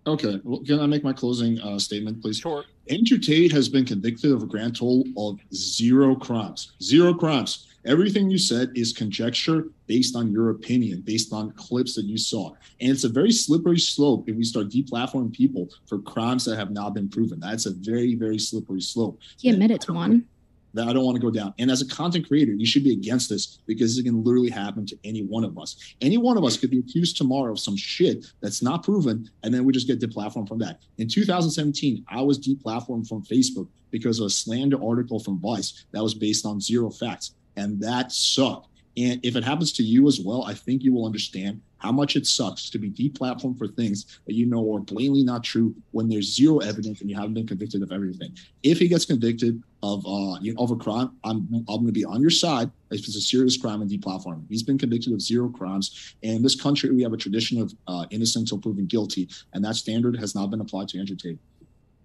Okay. 0.06 0.40
Well, 0.44 0.60
can 0.60 0.80
I 0.80 0.86
make 0.86 1.02
my 1.02 1.12
closing 1.12 1.58
uh, 1.60 1.78
statement, 1.78 2.20
please? 2.20 2.38
Sure. 2.38 2.64
Andrew 2.90 3.18
Tate 3.18 3.52
has 3.52 3.68
been 3.68 3.86
convicted 3.86 4.32
of 4.32 4.42
a 4.42 4.46
grand 4.46 4.76
total 4.76 5.04
of 5.16 5.38
zero 5.54 6.14
crimes. 6.14 6.72
Zero 6.82 7.14
crimes. 7.14 7.68
Everything 7.86 8.30
you 8.30 8.38
said 8.38 8.70
is 8.74 8.92
conjecture 8.92 9.66
based 9.86 10.16
on 10.16 10.30
your 10.30 10.50
opinion, 10.50 11.02
based 11.02 11.32
on 11.32 11.50
clips 11.52 11.94
that 11.94 12.04
you 12.04 12.16
saw. 12.16 12.52
And 12.80 12.90
it's 12.90 13.04
a 13.04 13.08
very 13.08 13.30
slippery 13.30 13.78
slope 13.78 14.28
if 14.28 14.36
we 14.36 14.44
start 14.44 14.68
deplatforming 14.68 15.34
people 15.34 15.68
for 15.86 15.98
crimes 15.98 16.44
that 16.46 16.56
have 16.56 16.70
not 16.70 16.94
been 16.94 17.08
proven. 17.08 17.40
That's 17.40 17.66
a 17.66 17.72
very, 17.72 18.14
very 18.14 18.38
slippery 18.38 18.80
slope. 18.80 19.18
He 19.38 19.50
admitted 19.50 19.82
to 19.82 19.92
one. 19.92 20.26
That 20.74 20.88
I 20.88 20.92
don't 20.92 21.04
want 21.04 21.16
to 21.16 21.22
go 21.22 21.30
down. 21.30 21.54
And 21.58 21.70
as 21.70 21.80
a 21.80 21.88
content 21.88 22.28
creator, 22.28 22.52
you 22.52 22.66
should 22.66 22.84
be 22.84 22.92
against 22.92 23.30
this 23.30 23.58
because 23.66 23.96
it 23.96 24.04
can 24.04 24.22
literally 24.22 24.50
happen 24.50 24.84
to 24.86 24.98
any 25.04 25.22
one 25.22 25.44
of 25.44 25.58
us. 25.58 25.94
Any 26.00 26.18
one 26.18 26.36
of 26.36 26.44
us 26.44 26.56
could 26.56 26.70
be 26.70 26.80
accused 26.80 27.16
tomorrow 27.16 27.52
of 27.52 27.60
some 27.60 27.76
shit 27.76 28.26
that's 28.40 28.62
not 28.62 28.82
proven, 28.82 29.30
and 29.42 29.54
then 29.54 29.64
we 29.64 29.72
just 29.72 29.86
get 29.86 30.00
deplatformed 30.00 30.48
from 30.48 30.58
that. 30.58 30.80
In 30.98 31.08
2017, 31.08 32.04
I 32.08 32.20
was 32.20 32.38
deplatformed 32.38 33.08
from 33.08 33.22
Facebook 33.22 33.68
because 33.90 34.18
of 34.18 34.26
a 34.26 34.30
slander 34.30 34.82
article 34.84 35.20
from 35.20 35.40
Vice 35.40 35.86
that 35.92 36.02
was 36.02 36.14
based 36.14 36.44
on 36.44 36.60
zero 36.60 36.90
facts, 36.90 37.34
and 37.56 37.80
that 37.80 38.12
sucked. 38.12 38.68
And 38.96 39.20
if 39.24 39.36
it 39.36 39.44
happens 39.44 39.72
to 39.72 39.82
you 39.82 40.06
as 40.06 40.20
well, 40.20 40.44
I 40.44 40.54
think 40.54 40.82
you 40.82 40.92
will 40.92 41.06
understand 41.06 41.60
how 41.78 41.92
much 41.92 42.16
it 42.16 42.26
sucks 42.26 42.70
to 42.70 42.78
be 42.78 42.90
deplatformed 42.90 43.58
for 43.58 43.68
things 43.68 44.18
that 44.26 44.34
you 44.34 44.46
know 44.46 44.74
are 44.74 44.80
blatantly 44.80 45.22
not 45.22 45.44
true 45.44 45.74
when 45.90 46.08
there's 46.08 46.34
zero 46.34 46.58
evidence 46.58 47.00
and 47.00 47.10
you 47.10 47.16
haven't 47.16 47.34
been 47.34 47.46
convicted 47.46 47.82
of 47.82 47.92
everything. 47.92 48.34
If 48.62 48.78
he 48.78 48.88
gets 48.88 49.04
convicted 49.04 49.62
of 49.82 50.06
uh 50.06 50.38
you 50.40 50.54
know, 50.54 50.62
of 50.62 50.70
a 50.70 50.76
crime, 50.76 51.10
I'm 51.24 51.46
I'm 51.68 51.82
going 51.82 51.86
to 51.86 51.92
be 51.92 52.04
on 52.04 52.22
your 52.22 52.30
side 52.30 52.70
if 52.90 53.00
it's 53.00 53.16
a 53.16 53.20
serious 53.20 53.56
crime 53.58 53.82
and 53.82 53.90
deplatforming. 53.90 54.46
He's 54.48 54.62
been 54.62 54.78
convicted 54.78 55.12
of 55.12 55.20
zero 55.20 55.48
crimes. 55.50 56.14
And 56.22 56.36
in 56.36 56.42
this 56.42 56.58
country, 56.58 56.90
we 56.90 57.02
have 57.02 57.12
a 57.12 57.18
tradition 57.18 57.60
of 57.60 57.74
uh, 57.86 58.06
innocent 58.10 58.44
until 58.44 58.58
proven 58.58 58.86
guilty, 58.86 59.28
and 59.52 59.62
that 59.64 59.74
standard 59.74 60.16
has 60.18 60.34
not 60.34 60.50
been 60.50 60.60
applied 60.60 60.88
to 60.88 60.98
Andrew 60.98 61.16
Tate. 61.16 61.38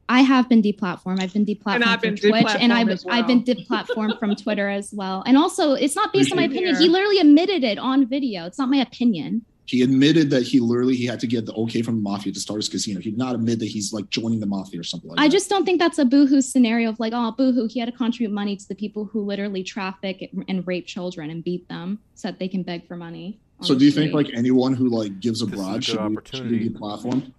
I 0.09 0.21
have 0.21 0.49
been 0.49 0.63
deplatformed. 0.63 1.21
I've 1.21 1.31
been 1.31 1.45
deplatformed 1.45 1.75
And 1.75 1.83
I've 1.83 2.01
from 2.01 2.15
been 2.15 2.31
Twitch, 2.31 2.55
and 2.59 2.73
I've 2.73 2.87
deplatformed 2.87 2.91
as 2.91 3.05
I've 3.07 3.27
been 3.27 3.43
well. 3.45 3.55
deplatformed 3.85 4.19
from 4.19 4.35
Twitter 4.35 4.67
as 4.67 4.91
well. 4.91 5.23
And 5.27 5.37
also, 5.37 5.73
it's 5.73 5.95
not 5.95 6.11
based 6.11 6.31
on 6.31 6.37
my 6.37 6.43
opinion. 6.45 6.75
Here. 6.75 6.81
He 6.81 6.89
literally 6.89 7.19
admitted 7.19 7.63
it 7.63 7.77
on 7.77 8.07
video. 8.07 8.45
It's 8.45 8.57
not 8.57 8.69
my 8.69 8.77
opinion. 8.77 9.45
He 9.65 9.83
admitted 9.83 10.31
that 10.31 10.41
he 10.41 10.59
literally 10.59 10.95
he 10.95 11.05
had 11.05 11.19
to 11.19 11.27
get 11.27 11.45
the 11.45 11.53
okay 11.53 11.83
from 11.83 11.97
the 11.97 12.01
mafia 12.01 12.33
to 12.33 12.39
start 12.39 12.57
his 12.57 12.67
casino. 12.67 12.99
He 13.01 13.11
did 13.11 13.19
not 13.19 13.35
admit 13.35 13.59
that 13.59 13.67
he's 13.67 13.93
like 13.93 14.09
joining 14.09 14.39
the 14.39 14.47
mafia 14.47 14.79
or 14.79 14.83
something 14.83 15.11
like 15.11 15.19
I 15.19 15.27
that. 15.27 15.31
just 15.31 15.47
don't 15.47 15.63
think 15.63 15.79
that's 15.79 15.99
a 15.99 16.05
boohoo 16.05 16.41
scenario 16.41 16.89
of 16.89 16.99
like, 16.99 17.13
oh, 17.15 17.31
boohoo, 17.37 17.67
he 17.67 17.79
had 17.79 17.85
to 17.85 17.91
contribute 17.91 18.33
money 18.33 18.55
to 18.57 18.67
the 18.67 18.73
people 18.73 19.05
who 19.05 19.21
literally 19.21 19.61
traffic 19.61 20.31
and 20.47 20.65
rape 20.65 20.87
children 20.87 21.29
and 21.29 21.43
beat 21.43 21.69
them 21.69 21.99
so 22.15 22.29
that 22.29 22.39
they 22.39 22.47
can 22.47 22.63
beg 22.63 22.87
for 22.87 22.97
money. 22.97 23.39
So 23.61 23.77
do 23.77 23.85
you 23.85 23.91
think 23.91 24.11
like 24.11 24.31
anyone 24.33 24.73
who 24.73 24.89
like 24.89 25.19
gives 25.19 25.43
a 25.43 25.45
This 25.45 25.53
is 25.53 25.59
a 25.59 25.69
bribe 25.69 25.83
should 25.83 26.23
be, 26.23 26.37
should 26.37 26.49
be 26.49 26.69
deplatformed? 26.71 27.31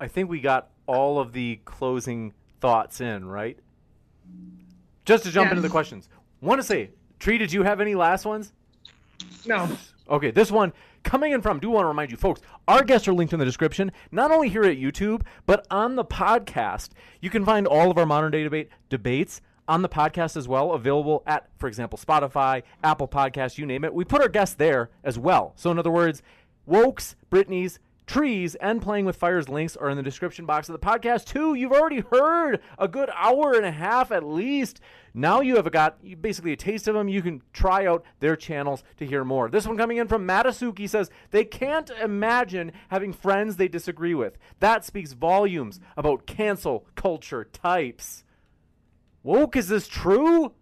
I 0.00 0.08
think 0.08 0.28
we 0.28 0.40
got 0.40 0.70
all 0.92 1.18
of 1.18 1.32
the 1.32 1.58
closing 1.64 2.34
thoughts 2.60 3.00
in, 3.00 3.24
right? 3.24 3.58
Just 5.06 5.24
to 5.24 5.30
jump 5.30 5.50
into 5.50 5.62
the 5.62 5.70
questions. 5.70 6.08
Want 6.42 6.60
to 6.60 6.66
say, 6.66 6.90
Tree, 7.18 7.38
did 7.38 7.50
you 7.50 7.62
have 7.62 7.80
any 7.80 7.94
last 7.94 8.26
ones? 8.26 8.52
No. 9.46 9.70
Okay, 10.08 10.30
this 10.30 10.50
one 10.50 10.72
coming 11.02 11.32
in 11.32 11.40
from, 11.40 11.58
do 11.58 11.70
want 11.70 11.84
to 11.84 11.88
remind 11.88 12.10
you 12.10 12.16
folks, 12.18 12.42
our 12.68 12.84
guests 12.84 13.08
are 13.08 13.14
linked 13.14 13.32
in 13.32 13.38
the 13.38 13.44
description, 13.44 13.90
not 14.10 14.30
only 14.30 14.50
here 14.50 14.64
at 14.64 14.76
YouTube, 14.76 15.22
but 15.46 15.66
on 15.70 15.96
the 15.96 16.04
podcast. 16.04 16.90
You 17.20 17.30
can 17.30 17.44
find 17.44 17.66
all 17.66 17.90
of 17.90 17.96
our 17.96 18.06
modern 18.06 18.30
day 18.30 18.42
debate 18.42 18.68
debates 18.90 19.40
on 19.66 19.80
the 19.80 19.88
podcast 19.88 20.36
as 20.36 20.46
well, 20.46 20.72
available 20.72 21.22
at, 21.26 21.48
for 21.56 21.68
example, 21.68 21.98
Spotify, 21.98 22.62
Apple 22.84 23.08
Podcasts, 23.08 23.56
you 23.56 23.64
name 23.64 23.84
it. 23.84 23.94
We 23.94 24.04
put 24.04 24.20
our 24.20 24.28
guests 24.28 24.56
there 24.56 24.90
as 25.02 25.18
well. 25.18 25.54
So, 25.56 25.70
in 25.70 25.78
other 25.78 25.90
words, 25.90 26.22
Wokes, 26.68 27.14
Brittany's, 27.30 27.78
Trees, 28.12 28.54
and 28.56 28.82
Playing 28.82 29.06
with 29.06 29.16
Fire's 29.16 29.48
links 29.48 29.74
are 29.74 29.88
in 29.88 29.96
the 29.96 30.02
description 30.02 30.44
box 30.44 30.68
of 30.68 30.74
the 30.74 30.86
podcast, 30.86 31.24
too. 31.24 31.54
You've 31.54 31.72
already 31.72 32.00
heard 32.00 32.60
a 32.78 32.86
good 32.86 33.08
hour 33.14 33.54
and 33.54 33.64
a 33.64 33.70
half 33.70 34.12
at 34.12 34.22
least. 34.22 34.80
Now 35.14 35.40
you 35.40 35.56
have 35.56 35.72
got 35.72 35.96
basically 36.20 36.52
a 36.52 36.56
taste 36.56 36.86
of 36.86 36.94
them. 36.94 37.08
You 37.08 37.22
can 37.22 37.40
try 37.54 37.86
out 37.86 38.04
their 38.20 38.36
channels 38.36 38.84
to 38.98 39.06
hear 39.06 39.24
more. 39.24 39.48
This 39.48 39.66
one 39.66 39.78
coming 39.78 39.96
in 39.96 40.08
from 40.08 40.28
Matasuki 40.28 40.86
says 40.86 41.10
they 41.30 41.46
can't 41.46 41.88
imagine 42.02 42.72
having 42.90 43.14
friends 43.14 43.56
they 43.56 43.66
disagree 43.66 44.14
with. 44.14 44.36
That 44.60 44.84
speaks 44.84 45.14
volumes 45.14 45.80
about 45.96 46.26
cancel 46.26 46.84
culture 46.94 47.44
types. 47.44 48.24
Woke, 49.22 49.56
is 49.56 49.68
this 49.68 49.88
true? 49.88 50.52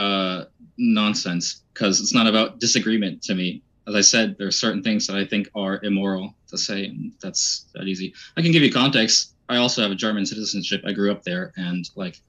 uh, 0.00 0.44
nonsense 0.78 1.62
because 1.74 2.00
it's 2.00 2.14
not 2.14 2.26
about 2.26 2.58
disagreement 2.58 3.22
to 3.24 3.34
me. 3.34 3.62
As 3.88 3.94
I 3.94 4.00
said, 4.00 4.36
there 4.38 4.46
are 4.46 4.52
certain 4.52 4.82
things 4.82 5.06
that 5.06 5.16
I 5.16 5.24
think 5.24 5.48
are 5.54 5.80
immoral 5.82 6.34
to 6.48 6.58
say, 6.58 6.86
and 6.86 7.12
that's 7.22 7.66
that 7.74 7.84
easy. 7.84 8.14
I 8.36 8.42
can 8.42 8.52
give 8.52 8.62
you 8.62 8.72
context. 8.72 9.34
I 9.48 9.56
also 9.56 9.82
have 9.82 9.90
a 9.90 9.96
German 9.96 10.26
citizenship. 10.26 10.82
I 10.86 10.92
grew 10.92 11.10
up 11.10 11.22
there, 11.24 11.52
and 11.56 11.88
like 11.96 12.20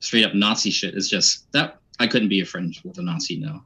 straight 0.00 0.24
up 0.24 0.34
Nazi 0.34 0.70
shit 0.70 0.94
is 0.94 1.08
just 1.08 1.50
that 1.52 1.78
I 1.98 2.06
couldn't 2.06 2.28
be 2.28 2.40
a 2.40 2.46
friend 2.46 2.74
with 2.84 2.98
a 2.98 3.02
Nazi. 3.02 3.38
No, 3.38 3.62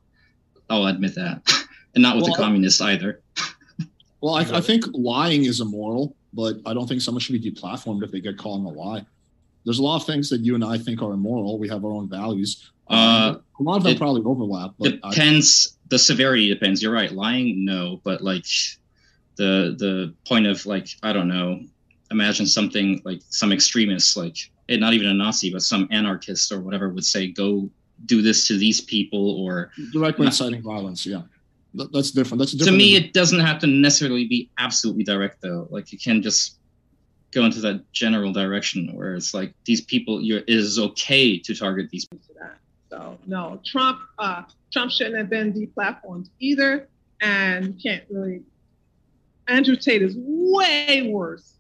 I'll 0.71 0.87
admit 0.87 1.15
that. 1.17 1.43
and 1.95 2.03
not 2.03 2.17
with 2.17 2.25
Well, 2.25 2.35
the 2.35 2.43
communists 2.43 2.81
either. 2.81 3.21
Well, 4.23 4.35
I, 4.35 4.41
I 4.41 4.61
think 4.63 4.85
lying 4.95 5.45
is 5.45 5.61
immoral, 5.61 6.17
but 6.33 6.57
I 6.65 6.73
don't 6.73 6.89
think 6.89 7.03
someone 7.03 7.21
should 7.21 7.41
be 7.41 7.51
deplatformed 7.51 8.03
if 8.03 8.11
they 8.11 8.19
get 8.19 8.39
caught 8.39 8.59
in 8.59 8.65
a 8.65 8.71
lie. 8.71 9.05
There's 9.65 9.79
a 9.79 9.83
lot 9.83 9.97
of 9.97 10.07
things 10.07 10.31
that 10.31 10.41
you 10.41 10.55
and 10.55 10.65
I 10.65 10.79
think 10.79 11.03
are 11.03 11.13
immoral. 11.13 11.59
We 11.59 11.69
have 11.69 11.85
our 11.85 11.93
own 11.93 12.09
values. 12.09 12.71
Uh, 12.89 13.37
a 13.59 13.63
lot 13.63 13.77
of 13.79 13.83
them 13.85 13.93
it 13.93 13.99
probably 13.99 14.23
overlap, 14.25 14.75
but 14.79 14.95
I, 15.03 15.11
depends. 15.11 15.77
the 15.89 15.99
severity 15.99 16.49
depends. 16.49 16.83
You're 16.83 16.93
right. 16.93 17.11
Lying, 17.13 17.65
no, 17.65 18.01
but 18.05 18.23
like 18.23 18.45
the 19.37 19.75
the 19.79 20.15
point 20.27 20.47
of 20.47 20.65
like 20.67 20.89
I 21.03 21.13
don't 21.13 21.29
know. 21.29 21.61
Imagine 22.11 22.47
something 22.47 23.03
like 23.05 23.21
some 23.31 23.53
extremists, 23.53 24.17
like 24.17 24.37
eh, 24.69 24.77
not 24.77 24.93
even 24.95 25.09
a 25.09 25.15
Nazi, 25.15 25.51
but 25.53 25.63
some 25.63 25.89
anarchist 25.91 26.53
or 26.53 26.61
whatever 26.61 26.89
would 26.91 27.05
say, 27.05 27.27
"Go 27.29 27.69
do 28.05 28.23
this 28.23 28.47
to 28.49 28.57
these 28.59 28.81
people," 28.81 29.41
or 29.45 29.73
directly 29.93 30.27
inciting 30.27 30.63
violence. 30.63 31.05
Yeah, 31.05 31.23
That- 31.75 31.93
that's 31.93 32.13
different. 32.13 32.39
That's 32.39 32.53
different. 32.53 32.73
to 32.73 32.79
me 32.79 32.95
it 32.95 33.13
doesn't 33.13 33.41
have 33.41 33.59
to 33.61 33.67
necessarily 33.67 34.27
be 34.27 34.49
absolutely 34.59 35.03
direct 35.03 35.41
though 35.43 35.67
like 35.71 35.91
you 35.93 35.99
can 35.99 36.23
just 36.23 36.59
go 37.33 37.45
into 37.45 37.61
that 37.61 37.91
general 37.93 38.33
direction 38.33 38.89
where 38.95 39.15
it's 39.17 39.35
like 39.35 39.53
these 39.65 39.81
people 39.81 40.23
you're, 40.23 40.39
it 40.39 40.45
is 40.49 40.79
okay 40.79 41.39
to 41.39 41.55
target 41.55 41.91
these 41.91 42.07
people 42.07 42.35
So 42.91 43.19
no, 43.27 43.61
Trump, 43.65 43.99
uh, 44.19 44.43
Trump 44.73 44.91
shouldn't 44.91 45.17
have 45.17 45.29
been 45.29 45.53
deplatformed 45.53 46.29
either, 46.39 46.89
and 47.21 47.81
can't 47.83 48.05
really. 48.11 48.43
Andrew 49.49 49.77
Tate 49.77 50.03
is 50.03 50.15
way 50.17 51.11
worse. 51.13 51.55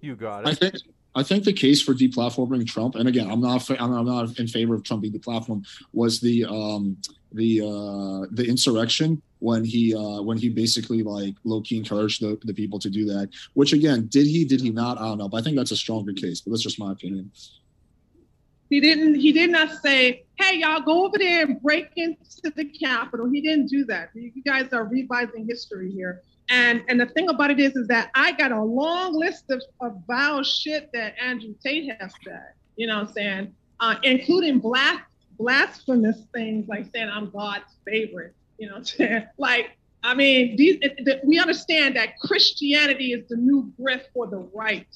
You 0.00 0.14
got 0.14 0.42
it. 0.42 0.48
I 0.48 0.50
it. 0.50 0.58
think 0.58 0.74
I 1.14 1.22
think 1.22 1.44
the 1.44 1.52
case 1.52 1.80
for 1.80 1.94
deplatforming 1.94 2.66
Trump, 2.66 2.96
and 2.96 3.08
again, 3.08 3.30
I'm 3.30 3.40
not 3.40 3.68
I'm 3.70 3.92
I'm 3.92 4.06
not 4.06 4.38
in 4.38 4.48
favor 4.48 4.74
of 4.74 4.82
Trump 4.82 5.02
being 5.02 5.14
deplatformed, 5.14 5.66
was 5.92 6.20
the 6.20 6.44
um 6.44 6.96
the 7.32 7.60
uh 7.60 8.26
the 8.32 8.44
insurrection 8.48 9.22
when 9.38 9.64
he 9.64 9.94
uh 9.94 10.22
when 10.22 10.38
he 10.38 10.48
basically 10.48 11.02
like 11.02 11.34
low 11.44 11.60
key 11.60 11.76
encouraged 11.76 12.20
the, 12.20 12.38
the 12.44 12.54
people 12.54 12.78
to 12.80 12.90
do 12.90 13.04
that. 13.06 13.28
Which 13.54 13.72
again, 13.72 14.08
did 14.08 14.26
he? 14.26 14.44
Did 14.44 14.60
he 14.60 14.70
not? 14.70 14.98
I 14.98 15.04
don't 15.04 15.18
know. 15.18 15.28
But 15.28 15.38
I 15.38 15.42
think 15.42 15.56
that's 15.56 15.70
a 15.70 15.76
stronger 15.76 16.12
case. 16.12 16.40
But 16.40 16.50
that's 16.50 16.62
just 16.62 16.80
my 16.80 16.92
opinion. 16.92 17.30
He 18.70 18.80
didn't. 18.80 19.16
He 19.16 19.32
did 19.32 19.50
not 19.50 19.70
say, 19.82 20.24
"Hey, 20.38 20.58
y'all, 20.58 20.80
go 20.80 21.04
over 21.04 21.18
there 21.18 21.44
and 21.44 21.60
break 21.62 21.90
into 21.96 22.50
the 22.56 22.64
Capitol." 22.64 23.28
He 23.30 23.40
didn't 23.40 23.66
do 23.66 23.84
that. 23.86 24.10
You 24.14 24.42
guys 24.44 24.72
are 24.72 24.84
revising 24.84 25.46
history 25.46 25.90
here. 25.90 26.22
And 26.48 26.82
and 26.88 27.00
the 27.00 27.06
thing 27.06 27.28
about 27.28 27.50
it 27.50 27.60
is, 27.60 27.74
is 27.76 27.86
that 27.88 28.10
I 28.14 28.32
got 28.32 28.52
a 28.52 28.62
long 28.62 29.14
list 29.14 29.50
of, 29.50 29.62
of 29.80 29.96
vile 30.06 30.42
shit 30.42 30.90
that 30.92 31.14
Andrew 31.20 31.54
Tate 31.62 31.90
has 32.00 32.12
said. 32.24 32.52
You 32.76 32.86
know 32.86 32.98
what 32.98 33.08
I'm 33.08 33.14
saying? 33.14 33.54
Uh, 33.80 33.96
including 34.02 34.60
blas- 34.60 35.00
blasphemous 35.38 36.18
things 36.34 36.68
like 36.68 36.86
saying 36.94 37.08
I'm 37.08 37.30
God's 37.30 37.76
favorite. 37.86 38.34
You 38.58 38.68
know 38.68 38.74
what 38.74 38.78
I'm 38.78 38.84
saying? 38.84 39.26
Like, 39.38 39.76
I 40.02 40.14
mean, 40.14 40.56
these 40.56 40.78
we 41.24 41.38
understand 41.38 41.96
that 41.96 42.18
Christianity 42.18 43.12
is 43.12 43.26
the 43.28 43.36
new 43.36 43.72
grift 43.80 44.04
for 44.12 44.26
the 44.26 44.48
right. 44.52 44.86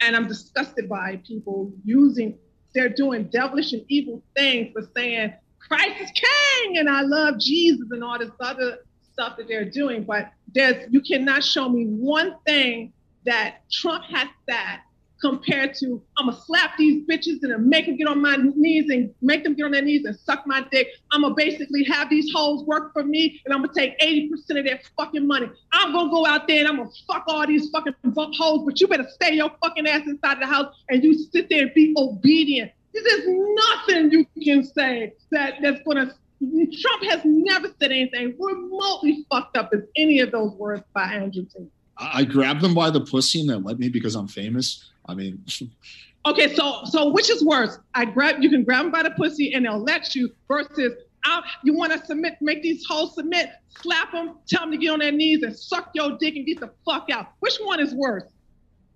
And 0.00 0.14
I'm 0.14 0.28
disgusted 0.28 0.88
by 0.88 1.20
people 1.26 1.72
using 1.84 2.36
they're 2.76 2.90
doing 2.90 3.24
devilish 3.24 3.72
and 3.72 3.82
evil 3.88 4.22
things 4.36 4.70
for 4.72 4.88
saying 4.94 5.32
Christ 5.58 6.00
is 6.00 6.10
king 6.12 6.78
and 6.78 6.88
I 6.88 7.00
love 7.00 7.40
Jesus 7.40 7.88
and 7.90 8.04
all 8.04 8.18
this 8.18 8.30
other 8.38 8.78
stuff 9.12 9.38
that 9.38 9.48
they're 9.48 9.68
doing. 9.68 10.04
But 10.04 10.30
there's 10.54 10.86
you 10.92 11.00
cannot 11.00 11.42
show 11.42 11.68
me 11.68 11.86
one 11.86 12.36
thing 12.46 12.92
that 13.24 13.62
Trump 13.72 14.04
has 14.04 14.28
said 14.48 14.80
compared 15.26 15.74
to 15.74 16.00
I'm 16.16 16.26
gonna 16.26 16.40
slap 16.40 16.76
these 16.78 17.04
bitches 17.06 17.42
and 17.42 17.66
make 17.66 17.86
them 17.86 17.96
get 17.96 18.06
on 18.06 18.22
my 18.22 18.36
knees 18.36 18.88
and 18.90 19.12
make 19.20 19.42
them 19.42 19.54
get 19.54 19.64
on 19.64 19.72
their 19.72 19.82
knees 19.82 20.04
and 20.04 20.16
suck 20.16 20.46
my 20.46 20.64
dick. 20.70 20.88
I'm 21.10 21.22
gonna 21.22 21.34
basically 21.34 21.82
have 21.84 22.08
these 22.08 22.32
hoes 22.32 22.62
work 22.64 22.92
for 22.92 23.02
me 23.02 23.40
and 23.44 23.52
I'm 23.52 23.62
gonna 23.62 23.74
take 23.74 23.98
80% 23.98 24.30
of 24.58 24.64
their 24.64 24.80
fucking 24.96 25.26
money. 25.26 25.48
I'm 25.72 25.92
gonna 25.92 26.10
go 26.10 26.26
out 26.26 26.46
there 26.46 26.60
and 26.60 26.68
I'm 26.68 26.76
gonna 26.76 26.90
fuck 27.08 27.24
all 27.26 27.44
these 27.46 27.68
fucking 27.70 27.94
hoes, 28.14 28.62
but 28.64 28.80
you 28.80 28.86
better 28.86 29.08
stay 29.14 29.34
your 29.34 29.50
fucking 29.62 29.86
ass 29.88 30.02
inside 30.06 30.40
the 30.40 30.46
house 30.46 30.72
and 30.88 31.02
you 31.02 31.14
sit 31.14 31.48
there 31.50 31.62
and 31.62 31.74
be 31.74 31.92
obedient. 31.96 32.70
There's 32.94 33.24
nothing 33.26 34.10
you 34.10 34.26
can 34.42 34.64
say 34.64 35.12
that 35.32 35.54
that's 35.60 35.80
gonna 35.84 36.14
Trump 36.38 37.04
has 37.10 37.22
never 37.24 37.68
said 37.80 37.90
anything 37.90 38.36
remotely 38.38 39.26
fucked 39.30 39.56
up 39.56 39.70
as 39.72 39.80
any 39.96 40.20
of 40.20 40.30
those 40.30 40.52
words 40.52 40.82
by 40.94 41.04
Andrew 41.04 41.46
Tate. 41.46 41.70
I, 41.98 42.20
I 42.20 42.24
grabbed 42.24 42.60
them 42.60 42.74
by 42.74 42.90
the 42.90 43.00
pussy 43.00 43.40
and 43.40 43.48
they 43.50 43.54
let 43.54 43.78
me 43.78 43.88
because 43.88 44.14
I'm 44.14 44.28
famous. 44.28 44.90
I 45.06 45.14
mean, 45.14 45.42
Okay, 46.26 46.52
so 46.56 46.80
so 46.86 47.10
which 47.10 47.30
is 47.30 47.44
worse? 47.44 47.78
I 47.94 48.04
grab 48.04 48.42
you 48.42 48.50
can 48.50 48.64
grab 48.64 48.84
them 48.84 48.90
by 48.92 49.04
the 49.04 49.12
pussy 49.12 49.54
and 49.54 49.64
they'll 49.64 49.78
let 49.82 50.14
you 50.16 50.28
versus 50.48 50.92
I, 51.24 51.42
you 51.64 51.72
want 51.72 51.92
to 51.92 52.04
submit, 52.04 52.34
make 52.40 52.62
these 52.62 52.84
hoes 52.88 53.14
submit, 53.14 53.50
slap 53.80 54.12
them, 54.12 54.36
tell 54.48 54.62
them 54.62 54.70
to 54.72 54.76
get 54.76 54.90
on 54.90 54.98
their 55.00 55.12
knees 55.12 55.42
and 55.42 55.56
suck 55.56 55.90
your 55.94 56.16
dick 56.18 56.36
and 56.36 56.46
get 56.46 56.60
the 56.60 56.70
fuck 56.84 57.08
out. 57.10 57.28
Which 57.40 57.56
one 57.58 57.80
is 57.80 57.94
worse? 57.94 58.24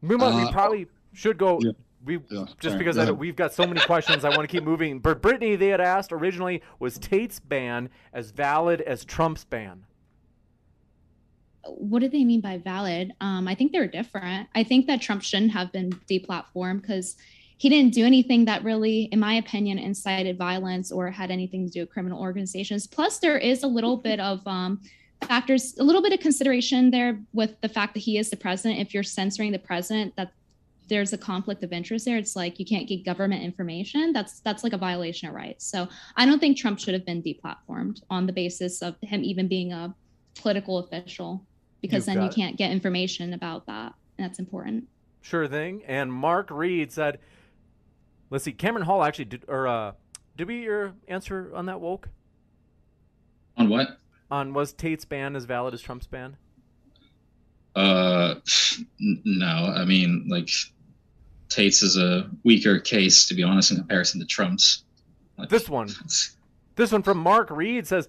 We, 0.03 0.17
might, 0.17 0.35
we 0.37 0.43
Uh, 0.43 0.53
probably 0.53 0.87
should 1.13 1.39
go. 1.39 1.59
yeah. 1.61 1.73
We 2.05 2.19
Yeah, 2.31 2.45
just 2.61 2.63
sorry, 2.63 2.79
because 2.79 2.97
go 2.97 3.03
I, 3.03 3.11
we've 3.11 3.37
got 3.37 3.53
so 3.53 3.67
many 3.67 3.81
questions, 3.81 4.25
I 4.25 4.31
want 4.31 4.43
to 4.43 4.47
keep 4.49 4.63
moving. 4.65 5.01
But 5.01 5.21
Brittany, 5.21 5.57
they 5.57 5.69
had 5.69 5.81
asked 5.81 6.13
originally, 6.13 6.63
was 6.79 6.99
Tate's 6.99 7.41
ban 7.41 7.91
as 8.13 8.31
valid 8.31 8.81
as 8.81 9.05
Trump's 9.05 9.45
ban? 9.45 9.85
What 11.65 12.01
do 12.01 12.09
they 12.09 12.25
mean 12.25 12.41
by 12.41 12.59
valid? 12.59 13.13
Um, 13.21 13.47
I 13.47 13.55
think 13.55 13.73
they're 13.73 13.87
different. 13.87 14.49
I 14.55 14.65
think 14.65 14.87
that 14.87 15.01
Trump 15.01 15.23
shouldn't 15.23 15.53
have 15.53 15.73
been 15.73 15.91
deplatformed 16.09 16.83
because 16.83 17.17
he 17.59 17.69
didn't 17.69 17.93
do 17.93 18.07
anything 18.07 18.47
that 18.47 18.65
really, 18.65 19.03
in 19.13 19.21
my 19.21 19.35
opinion, 19.35 19.79
incited 19.79 20.39
violence 20.39 20.91
or 20.91 21.11
had 21.11 21.31
anything 21.31 21.67
to 21.67 21.71
do 21.71 21.81
with 21.81 21.91
criminal 21.91 22.19
organizations. 22.19 22.87
Plus, 22.87 23.19
there 23.19 23.37
is 23.37 23.63
a 23.63 23.67
little 23.67 23.99
bit 23.99 24.19
of 24.19 24.41
um, 24.47 24.81
factors, 25.27 25.77
a 25.79 25.83
little 25.83 26.01
bit 26.01 26.15
of 26.15 26.21
consideration 26.21 26.91
there 26.91 27.21
with 27.35 27.61
the 27.61 27.69
fact 27.69 27.93
that 27.95 28.01
he 28.01 28.17
is 28.17 28.31
the 28.31 28.37
president. 28.37 28.81
If 28.81 28.95
you're 28.95 29.03
censoring 29.03 29.53
the 29.53 29.59
president, 29.59 30.17
that 30.17 30.33
there's 30.89 31.13
a 31.13 31.19
conflict 31.19 31.63
of 31.63 31.73
interest 31.73 32.07
there. 32.07 32.17
It's 32.17 32.35
like 32.35 32.59
you 32.59 32.65
can't 32.65 32.89
get 32.89 33.05
government 33.05 33.43
information. 33.43 34.13
That's 34.13 34.41
that's 34.41 34.65
like 34.65 34.73
a 34.73 34.79
violation 34.79 35.29
of 35.29 35.35
rights. 35.35 35.65
So 35.67 35.89
I 36.17 36.27
don't 36.27 36.41
think 36.41 36.57
Trump 36.57 36.81
should 36.81 36.95
have 36.95 37.07
been 37.07 37.23
deplatformed 37.23 38.03
on 38.11 38.27
the 38.27 38.33
basis 38.33 38.83
of 38.83 38.97
him 39.03 39.23
even 39.23 39.49
being 39.49 39.73
a 39.73 39.95
political 40.35 40.79
official 40.79 41.47
because 41.81 42.07
You've 42.07 42.15
then 42.17 42.23
you 42.25 42.29
got- 42.29 42.35
can't 42.37 42.57
get 42.57 42.71
information 42.71 43.33
about 43.33 43.67
that. 43.67 43.95
And 44.19 44.25
that's 44.29 44.39
important. 44.39 44.85
Sure 45.23 45.47
thing. 45.49 45.83
And 45.87 46.13
Mark 46.13 46.51
Reed 46.51 46.93
said, 46.93 47.19
let's 48.31 48.45
see, 48.45 48.53
Cameron 48.53 48.85
Hall 48.87 49.03
actually 49.03 49.27
did, 49.27 49.45
or 49.49 49.67
uh, 49.67 49.93
did 50.37 50.49
we 50.49 50.63
your 50.63 50.95
answer 51.09 51.51
on 51.55 51.67
that 51.67 51.81
woke? 51.81 52.09
on 53.57 53.69
what 53.69 53.99
On 54.31 54.55
was 54.55 54.73
Tate's 54.73 55.05
ban 55.05 55.37
as 55.37 55.45
valid 55.45 55.75
as 55.75 55.81
Trump's 55.83 56.07
ban? 56.07 56.37
uh 57.77 58.35
n- 59.01 59.23
no 59.25 59.73
i 59.77 59.85
mean 59.85 60.27
like 60.29 60.49
tate's 61.49 61.85
is 61.85 61.97
a 61.97 62.29
weaker 62.43 62.81
case 62.81 63.27
to 63.29 63.35
be 63.35 63.45
honest 63.45 63.71
in 63.71 63.77
comparison 63.77 64.19
to 64.21 64.27
trump's 64.27 64.83
like, 65.39 65.49
This 65.51 65.69
one. 65.69 65.89
This 66.75 66.91
one 66.93 67.03
from 67.05 67.19
Mark 67.19 67.49
Reed 67.51 67.87
says, 67.87 68.09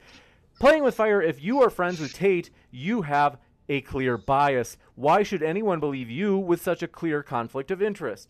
Playing 0.60 0.84
with 0.84 0.95
fire, 0.95 1.22
if 1.22 1.41
you 1.43 1.61
are 1.61 1.69
friends 1.69 1.99
with 1.99 2.11
Tate, 2.14 2.49
you 2.72 3.03
have 3.03 3.38
a 3.72 3.80
clear 3.81 4.18
bias. 4.18 4.77
Why 4.95 5.23
should 5.23 5.41
anyone 5.41 5.80
believe 5.80 6.10
you 6.10 6.38
with 6.38 6.61
such 6.61 6.84
a 6.84 6.88
clear 6.88 7.23
conflict 7.23 7.72
of 7.72 7.81
interest? 7.81 8.27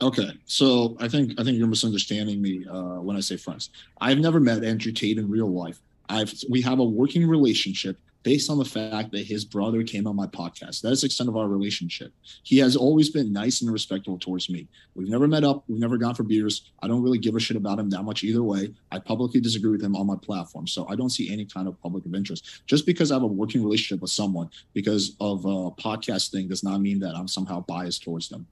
Okay, 0.00 0.30
so 0.44 0.96
I 1.00 1.08
think 1.08 1.38
I 1.38 1.44
think 1.44 1.58
you're 1.58 1.66
misunderstanding 1.66 2.40
me 2.40 2.64
uh, 2.66 3.00
when 3.00 3.16
I 3.16 3.20
say 3.20 3.36
friends. 3.36 3.70
I've 4.00 4.18
never 4.18 4.38
met 4.38 4.62
Andrew 4.62 4.92
Tate 4.92 5.18
in 5.18 5.28
real 5.28 5.50
life. 5.52 5.80
I've 6.08 6.32
we 6.48 6.62
have 6.62 6.78
a 6.78 6.84
working 6.84 7.26
relationship 7.26 7.98
based 8.24 8.50
on 8.50 8.58
the 8.58 8.64
fact 8.64 9.12
that 9.12 9.24
his 9.24 9.44
brother 9.44 9.84
came 9.84 10.06
on 10.08 10.16
my 10.16 10.26
podcast. 10.26 10.80
That 10.80 10.90
is 10.90 11.02
the 11.02 11.06
extent 11.06 11.28
of 11.28 11.36
our 11.36 11.46
relationship. 11.46 12.12
He 12.42 12.58
has 12.58 12.74
always 12.74 13.10
been 13.10 13.32
nice 13.32 13.60
and 13.60 13.70
respectful 13.70 14.18
towards 14.18 14.50
me. 14.50 14.66
We've 14.94 15.10
never 15.10 15.28
met 15.28 15.44
up. 15.44 15.62
We've 15.68 15.78
never 15.78 15.98
gone 15.98 16.14
for 16.14 16.24
beers. 16.24 16.72
I 16.82 16.88
don't 16.88 17.02
really 17.02 17.18
give 17.18 17.36
a 17.36 17.40
shit 17.40 17.56
about 17.56 17.78
him 17.78 17.90
that 17.90 18.02
much 18.02 18.24
either 18.24 18.42
way. 18.42 18.74
I 18.90 18.98
publicly 18.98 19.40
disagree 19.40 19.70
with 19.70 19.82
him 19.82 19.94
on 19.94 20.06
my 20.06 20.16
platform, 20.16 20.66
so 20.66 20.88
I 20.88 20.96
don't 20.96 21.10
see 21.10 21.30
any 21.30 21.44
kind 21.44 21.68
of 21.68 21.80
public 21.80 22.06
of 22.06 22.14
interest. 22.14 22.62
Just 22.66 22.86
because 22.86 23.12
I 23.12 23.16
have 23.16 23.22
a 23.22 23.26
working 23.26 23.62
relationship 23.62 24.00
with 24.00 24.10
someone 24.10 24.48
because 24.72 25.16
of 25.20 25.44
a 25.44 25.70
podcast 25.70 26.30
thing 26.30 26.48
does 26.48 26.64
not 26.64 26.80
mean 26.80 26.98
that 27.00 27.14
I'm 27.14 27.28
somehow 27.28 27.60
biased 27.68 28.02
towards 28.02 28.30
them. 28.30 28.46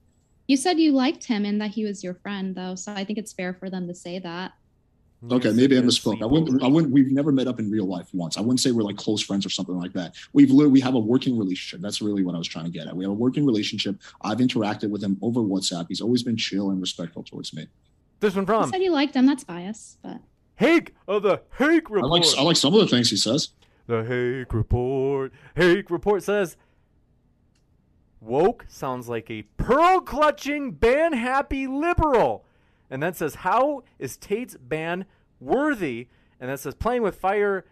You 0.47 0.57
said 0.57 0.79
you 0.79 0.91
liked 0.91 1.23
him 1.23 1.45
and 1.45 1.59
that 1.61 1.71
he 1.71 1.83
was 1.83 2.03
your 2.03 2.13
friend, 2.15 2.53
though. 2.53 2.75
So 2.75 2.93
I 2.93 3.03
think 3.03 3.17
it's 3.17 3.33
fair 3.33 3.53
for 3.55 3.69
them 3.71 3.87
to 3.87 3.95
say 3.95 4.19
that. 4.19 4.53
Okay, 5.31 5.49
Yes, 5.49 5.55
maybe 5.55 5.75
I 5.77 5.79
it 5.79 5.85
is 5.85 5.99
misspoke. 5.99 6.21
I 6.21 6.25
wouldn't. 6.25 6.61
I 6.61 6.67
wouldn't. 6.67 6.91
We've 6.93 7.11
never 7.11 7.31
met 7.31 7.47
up 7.47 7.59
in 7.59 7.71
real 7.71 7.85
life 7.85 8.07
once. 8.13 8.37
I 8.37 8.41
wouldn't 8.41 8.59
say 8.59 8.71
we're 8.71 8.83
like 8.83 8.97
close 8.97 9.21
friends 9.21 9.45
or 9.45 9.49
something 9.49 9.77
like 9.77 9.93
that. 9.93 10.15
We've 10.33 10.51
li- 10.51 10.67
we 10.67 10.81
have 10.81 10.95
a 10.95 10.99
working 10.99 11.37
relationship. 11.37 11.79
That's 11.81 12.01
really 12.01 12.23
what 12.23 12.35
I 12.35 12.37
was 12.37 12.47
trying 12.47 12.65
to 12.65 12.71
get 12.71 12.87
at. 12.87 12.95
We 12.95 13.05
have 13.05 13.11
a 13.11 13.15
working 13.15 13.45
relationship. 13.45 13.95
I've 14.21 14.39
interacted 14.39 14.89
with 14.89 15.01
him 15.01 15.17
over 15.21 15.39
WhatsApp. 15.39 15.85
He's 15.87 16.01
always 16.01 16.23
been 16.23 16.35
chill 16.35 16.71
and 16.71 16.81
respectful 16.81 17.23
towards 17.23 17.53
me. 17.53 17.67
This 18.19 18.35
one 18.35 18.43
You 18.43 18.47
from 18.47 18.69
said 18.69 18.81
you 18.81 18.91
liked 18.91 19.15
him. 19.15 19.25
That's 19.25 19.43
bias, 19.45 19.97
but 20.03 20.19
Hake 20.55 20.93
of 21.07 21.23
the 21.23 21.41
Hake 21.57 21.89
I 21.89 21.93
Report. 21.93 22.11
like 22.11 22.23
I 22.37 22.41
like 22.41 22.57
some 22.57 22.73
of 22.73 22.81
the 22.81 22.87
things 22.87 23.09
he 23.09 23.17
says. 23.17 23.49
The 23.87 24.03
Hake 24.03 24.53
Report. 24.53 25.31
Hake 25.55 25.89
Report 25.89 26.21
says 26.23 26.57
woke 28.19 28.65
sounds 28.67 29.09
like 29.09 29.29
a 29.29 29.43
pearl 29.57 29.99
clutching, 30.01 30.71
ban 30.71 31.13
happy 31.13 31.67
liberal. 31.67 32.45
And 32.93 33.01
then 33.01 33.15
says, 33.15 33.33
How 33.33 33.83
is 33.97 34.17
Tate's 34.17 34.55
ban 34.55 35.05
worthy? 35.39 36.09
And 36.39 36.51
that 36.51 36.59
says 36.59 36.75
playing 36.75 37.01
with 37.01 37.15
fire, 37.15 37.65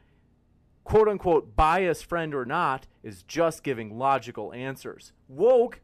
quote 0.84 1.08
unquote, 1.08 1.56
bias 1.56 2.02
friend 2.02 2.34
or 2.34 2.44
not, 2.44 2.88
is 3.04 3.22
just 3.22 3.62
giving 3.62 4.00
logical 4.00 4.52
answers. 4.52 5.14
Woke, 5.28 5.80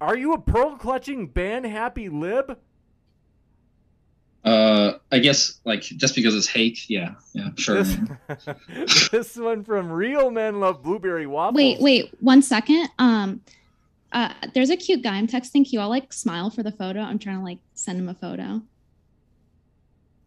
are 0.00 0.16
you 0.16 0.32
a 0.32 0.40
pearl 0.40 0.76
clutching 0.76 1.26
ban 1.26 1.64
happy 1.64 2.08
lib? 2.08 2.56
Uh, 4.44 4.98
I 5.10 5.18
guess 5.18 5.58
like 5.64 5.82
just 5.82 6.14
because 6.14 6.36
it's 6.36 6.46
hate, 6.46 6.88
yeah, 6.88 7.14
yeah, 7.32 7.48
sure. 7.56 7.82
This, 7.82 9.08
this 9.10 9.36
one 9.36 9.64
from 9.64 9.90
Real 9.90 10.30
Men 10.30 10.60
Love 10.60 10.84
Blueberry 10.84 11.26
Waffles. 11.26 11.56
Wait, 11.56 11.80
wait, 11.80 12.14
one 12.20 12.42
second. 12.42 12.90
Um, 13.00 13.40
uh, 14.12 14.32
there's 14.54 14.70
a 14.70 14.76
cute 14.76 15.02
guy 15.02 15.16
I'm 15.16 15.26
texting. 15.26 15.52
Can 15.64 15.66
you 15.70 15.80
all 15.80 15.88
like 15.88 16.12
smile 16.12 16.50
for 16.50 16.62
the 16.62 16.72
photo? 16.72 17.00
I'm 17.00 17.18
trying 17.18 17.38
to 17.38 17.44
like 17.44 17.58
send 17.74 17.98
him 17.98 18.08
a 18.08 18.14
photo. 18.14 18.62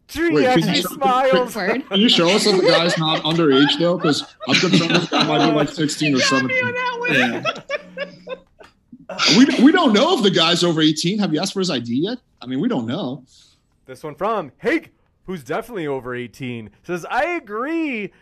Tree 0.08 0.32
Wait, 0.32 0.60
can 0.60 0.74
you- 0.74 0.82
smiles. 0.82 1.56
Word. 1.56 1.88
Can 1.88 2.00
you 2.00 2.08
show 2.08 2.28
us 2.28 2.44
that 2.44 2.52
the 2.60 2.66
guy's 2.68 2.96
not 2.96 3.22
underage 3.22 3.78
though? 3.78 3.96
Because 3.96 4.22
I'm 4.48 4.54
concerned 4.54 4.90
this 4.94 5.08
guy 5.08 5.24
might 5.26 5.48
be 5.48 5.52
like 5.52 5.68
16 5.68 6.14
or 6.14 6.20
17. 6.20 6.64
on 6.64 6.72
that 6.72 6.96
one. 6.98 8.26
Yeah. 8.28 9.36
We, 9.36 9.46
we 9.64 9.72
don't 9.72 9.92
know 9.92 10.16
if 10.16 10.22
the 10.22 10.30
guy's 10.30 10.64
over 10.64 10.80
18. 10.80 11.18
Have 11.20 11.32
you 11.32 11.40
asked 11.40 11.52
for 11.52 11.60
his 11.60 11.70
ID 11.70 11.94
yet? 12.02 12.18
I 12.40 12.46
mean, 12.46 12.60
we 12.60 12.68
don't 12.68 12.86
know. 12.86 13.24
This 13.86 14.02
one 14.02 14.14
from 14.16 14.50
Hake, 14.58 14.90
who's 15.24 15.44
definitely 15.44 15.86
over 15.86 16.14
18, 16.14 16.70
says, 16.82 17.04
I 17.08 17.24
agree, 17.36 18.12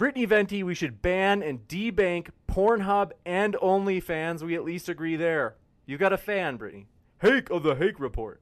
Brittany 0.00 0.24
Venti, 0.24 0.62
we 0.62 0.74
should 0.74 1.02
ban 1.02 1.42
and 1.42 1.68
debank 1.68 2.30
Pornhub 2.48 3.10
and 3.26 3.54
OnlyFans. 3.62 4.42
We 4.42 4.54
at 4.54 4.64
least 4.64 4.88
agree 4.88 5.14
there. 5.14 5.56
You 5.84 5.98
got 5.98 6.14
a 6.14 6.16
fan, 6.16 6.56
Brittany. 6.56 6.86
Hake 7.20 7.50
of 7.50 7.62
the 7.62 7.74
Hake 7.74 8.00
Report. 8.00 8.40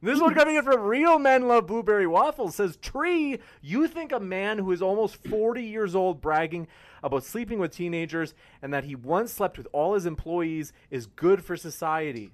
This 0.00 0.18
one 0.18 0.32
coming 0.32 0.56
in 0.56 0.64
from 0.64 0.80
Real 0.80 1.18
Men 1.18 1.46
Love 1.46 1.66
Blueberry 1.66 2.06
Waffles 2.06 2.54
says, 2.54 2.78
Tree, 2.78 3.38
you 3.60 3.86
think 3.86 4.12
a 4.12 4.18
man 4.18 4.56
who 4.56 4.72
is 4.72 4.80
almost 4.80 5.16
40 5.28 5.62
years 5.62 5.94
old 5.94 6.22
bragging 6.22 6.68
about 7.02 7.22
sleeping 7.22 7.58
with 7.58 7.76
teenagers 7.76 8.32
and 8.62 8.72
that 8.72 8.84
he 8.84 8.94
once 8.94 9.34
slept 9.34 9.58
with 9.58 9.68
all 9.74 9.92
his 9.92 10.06
employees 10.06 10.72
is 10.90 11.04
good 11.04 11.44
for 11.44 11.54
society? 11.54 12.32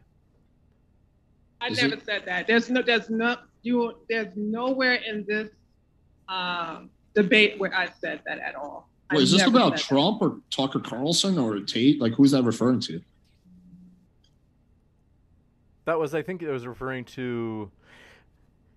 I 1.60 1.70
Is 1.70 1.82
never 1.82 1.94
it- 1.94 2.04
said 2.04 2.22
that. 2.26 2.46
There's 2.46 2.70
no, 2.70 2.82
there's 2.82 3.10
no, 3.10 3.34
you, 3.62 3.94
there's 4.08 4.32
nowhere 4.36 4.94
in 4.94 5.24
this 5.26 5.50
um, 6.28 6.90
debate 7.16 7.58
where 7.58 7.74
I 7.74 7.88
said 8.00 8.20
that 8.26 8.38
at 8.38 8.54
all. 8.54 8.88
I 9.10 9.16
Wait, 9.16 9.24
is 9.24 9.32
this 9.32 9.42
about 9.42 9.78
said 9.78 9.78
that. 9.78 9.84
Trump 9.84 10.22
or 10.22 10.38
Tucker 10.50 10.80
Carlson 10.80 11.38
or 11.38 11.58
Tate? 11.60 12.00
Like, 12.00 12.14
who's 12.14 12.32
that 12.32 12.42
referring 12.42 12.80
to? 12.80 13.00
That 15.84 15.98
was, 15.98 16.14
I 16.14 16.22
think 16.22 16.42
it 16.42 16.50
was 16.50 16.66
referring 16.66 17.04
to 17.06 17.70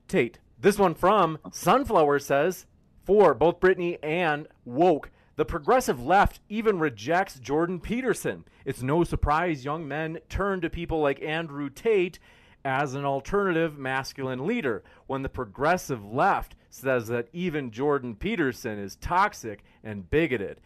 Tate. 0.08 0.40
This 0.60 0.78
one 0.78 0.94
from 0.94 1.40
Sunflower 1.52 2.20
says, 2.20 2.66
for 3.04 3.34
both 3.34 3.60
Brittany 3.60 3.98
and 4.04 4.48
Woke, 4.66 5.10
the 5.36 5.46
progressive 5.46 6.04
left 6.04 6.42
even 6.50 6.80
rejects 6.80 7.40
Jordan 7.40 7.80
Peterson. 7.80 8.44
It's 8.66 8.84
no 8.84 9.04
surprise 9.04 9.66
young 9.66 9.88
men 9.88 10.20
turn 10.30 10.62
to 10.62 10.70
people 10.70 11.00
like 11.02 11.22
Andrew 11.24 11.70
Tate 11.70 12.20
as 12.64 12.94
an 12.94 13.06
alternative 13.06 13.80
masculine 13.80 14.46
leader 14.46 14.84
when 15.08 15.24
the 15.24 15.30
progressive 15.30 16.06
left 16.06 16.56
says 16.70 17.08
that 17.08 17.28
even 17.34 17.72
Jordan 17.72 18.16
Peterson 18.16 18.78
is 18.80 18.96
toxic 18.96 19.64
and 19.84 20.10
bigoted. 20.10 20.60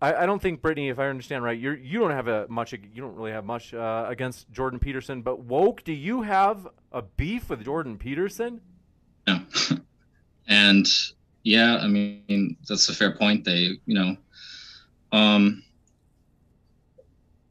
I, 0.00 0.14
I 0.14 0.26
don't 0.26 0.40
think 0.40 0.62
Brittany, 0.62 0.88
if 0.88 0.98
I 0.98 1.08
understand 1.08 1.44
right, 1.44 1.58
you 1.58 1.72
you 1.72 1.98
don't 1.98 2.10
have 2.10 2.28
a 2.28 2.46
much 2.48 2.72
you 2.72 3.02
don't 3.02 3.14
really 3.14 3.32
have 3.32 3.44
much 3.44 3.74
uh, 3.74 4.06
against 4.08 4.50
Jordan 4.50 4.78
Peterson, 4.78 5.22
but 5.22 5.40
woke, 5.40 5.84
do 5.84 5.92
you 5.92 6.22
have 6.22 6.68
a 6.92 7.02
beef 7.02 7.50
with 7.50 7.64
Jordan 7.64 7.98
Peterson? 7.98 8.60
No. 9.26 9.40
and 10.48 10.86
yeah, 11.42 11.76
I 11.76 11.86
mean 11.86 12.56
that's 12.66 12.88
a 12.88 12.94
fair 12.94 13.16
point. 13.16 13.44
They, 13.44 13.78
you 13.86 13.94
know, 13.94 14.16
um, 15.12 15.62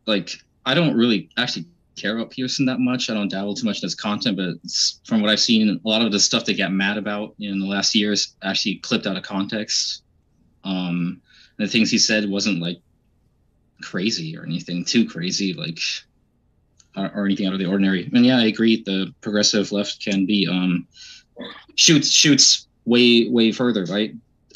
like 0.05 0.31
I 0.65 0.73
don't 0.73 0.95
really 0.95 1.29
actually 1.37 1.65
care 1.95 2.15
about 2.15 2.31
Peterson 2.31 2.65
that 2.65 2.79
much. 2.79 3.09
I 3.09 3.13
don't 3.13 3.29
dabble 3.29 3.55
too 3.55 3.65
much 3.65 3.77
in 3.77 3.87
his 3.87 3.95
content, 3.95 4.37
but 4.37 4.55
from 5.05 5.21
what 5.21 5.29
I've 5.29 5.39
seen, 5.39 5.69
a 5.69 5.87
lot 5.87 6.01
of 6.01 6.11
the 6.11 6.19
stuff 6.19 6.45
they 6.45 6.53
got 6.53 6.71
mad 6.71 6.97
about 6.97 7.35
in 7.39 7.59
the 7.59 7.65
last 7.65 7.93
years 7.95 8.35
actually 8.43 8.75
clipped 8.77 9.05
out 9.05 9.17
of 9.17 9.23
context. 9.23 10.03
Um, 10.63 11.21
the 11.57 11.67
things 11.67 11.91
he 11.91 11.97
said 11.97 12.29
wasn't 12.29 12.61
like 12.61 12.79
crazy 13.81 14.37
or 14.37 14.43
anything 14.43 14.85
too 14.85 15.07
crazy, 15.07 15.53
like 15.53 15.79
or, 16.95 17.11
or 17.15 17.25
anything 17.25 17.47
out 17.47 17.53
of 17.53 17.59
the 17.59 17.65
ordinary. 17.65 18.09
And 18.13 18.25
yeah, 18.25 18.37
I 18.37 18.45
agree. 18.45 18.81
The 18.81 19.13
progressive 19.21 19.71
left 19.71 20.03
can 20.03 20.25
be 20.25 20.47
um 20.49 20.87
shoots 21.75 22.09
shoots 22.09 22.67
way 22.85 23.29
way 23.29 23.51
further, 23.51 23.85
right? 23.85 24.13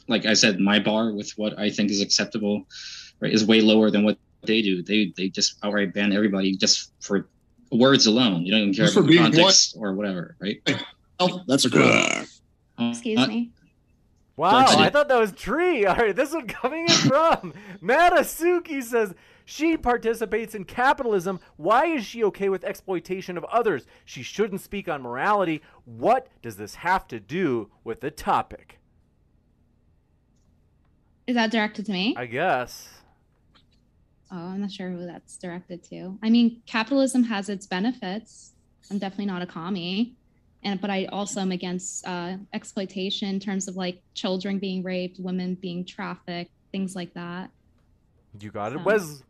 Like 0.08 0.26
I 0.26 0.34
said, 0.34 0.60
my 0.60 0.80
bar 0.80 1.12
with 1.12 1.32
what 1.38 1.58
I 1.60 1.70
think 1.70 1.92
is 1.92 2.02
acceptable, 2.02 2.66
right, 3.20 3.34
is 3.34 3.46
way 3.46 3.62
lower 3.62 3.92
than 3.92 4.04
what 4.04 4.18
they 4.44 4.62
do. 4.62 4.84
They 4.84 5.14
they 5.16 5.30
just 5.30 5.58
outright 5.64 5.94
ban 5.94 6.14
everybody 6.14 6.56
just 6.56 6.92
for 7.00 7.28
words 7.72 8.06
alone. 8.06 8.46
You 8.46 8.52
don't 8.52 8.62
even 8.62 8.74
care 8.74 8.86
Just 8.86 8.94
for 8.94 9.02
about 9.02 9.08
the 9.08 9.18
being 9.18 9.24
context 9.24 9.76
or 9.78 9.94
whatever, 9.94 10.36
right? 10.40 10.62
Oh, 11.20 11.42
that's 11.48 11.66
a 11.66 11.70
good. 11.70 12.28
Uh, 12.78 12.90
Excuse 12.92 13.20
uh, 13.20 13.28
me. 13.28 13.52
Wow, 14.36 14.66
I 14.68 14.90
thought 14.92 15.08
that 15.08 15.20
was 15.20 15.32
Tree. 15.32 15.86
All 15.88 15.96
right, 15.96 16.16
this 16.16 16.32
one 16.32 16.48
coming 16.48 16.84
in 16.84 16.96
from 16.96 17.54
Matasuki 17.82 18.84
says 18.84 19.16
she 19.46 19.78
participates 19.78 20.54
in 20.54 20.64
capitalism. 20.64 21.40
Why 21.56 21.88
is 21.88 22.06
she 22.06 22.24
okay 22.26 22.50
with 22.50 22.64
exploitation 22.64 23.36
of 23.38 23.46
others? 23.46 23.88
She 24.06 24.22
shouldn't 24.22 24.62
speak 24.62 24.88
on 24.88 25.02
morality. 25.02 25.64
What 25.86 26.28
does 26.44 26.58
this 26.58 26.76
have 26.76 27.08
to 27.08 27.20
do 27.20 27.72
with 27.84 28.02
the 28.02 28.12
topic? 28.12 28.78
Is 31.26 31.36
that 31.36 31.50
directed 31.50 31.88
to 31.88 31.92
me? 31.92 32.16
I 32.16 32.28
guess. 32.28 32.97
Oh, 34.32 34.36
I'm 34.36 34.62
not 34.62 34.72
sure 34.72 34.90
who 34.90 35.06
that's 35.06 35.38
directed 35.38 35.84
to. 35.90 36.18
I 36.22 36.30
mean, 36.30 36.62
capitalism 36.66 37.24
has 37.24 37.50
its 37.50 37.66
benefits. 37.66 38.54
I'm 38.92 38.98
definitely 39.00 39.28
not 39.28 39.42
a 39.42 39.46
commie. 39.46 40.14
And 40.64 40.82
but 40.82 40.90
I 40.90 41.06
also 41.06 41.40
am 41.40 41.52
against 41.52 42.06
uh, 42.06 42.38
exploitation 42.54 43.30
in 43.30 43.40
terms 43.40 43.68
of 43.68 43.78
like 43.78 44.02
children 44.16 44.60
being 44.60 44.84
raped, 44.84 45.20
women 45.20 45.56
being 45.56 45.86
trafficked, 45.86 46.52
things 46.72 46.96
like 46.96 47.14
that. 47.14 47.52
You 48.40 48.52
got 48.52 48.74
it. 48.74 48.80
So- 48.80 48.84
Wes 48.84 49.24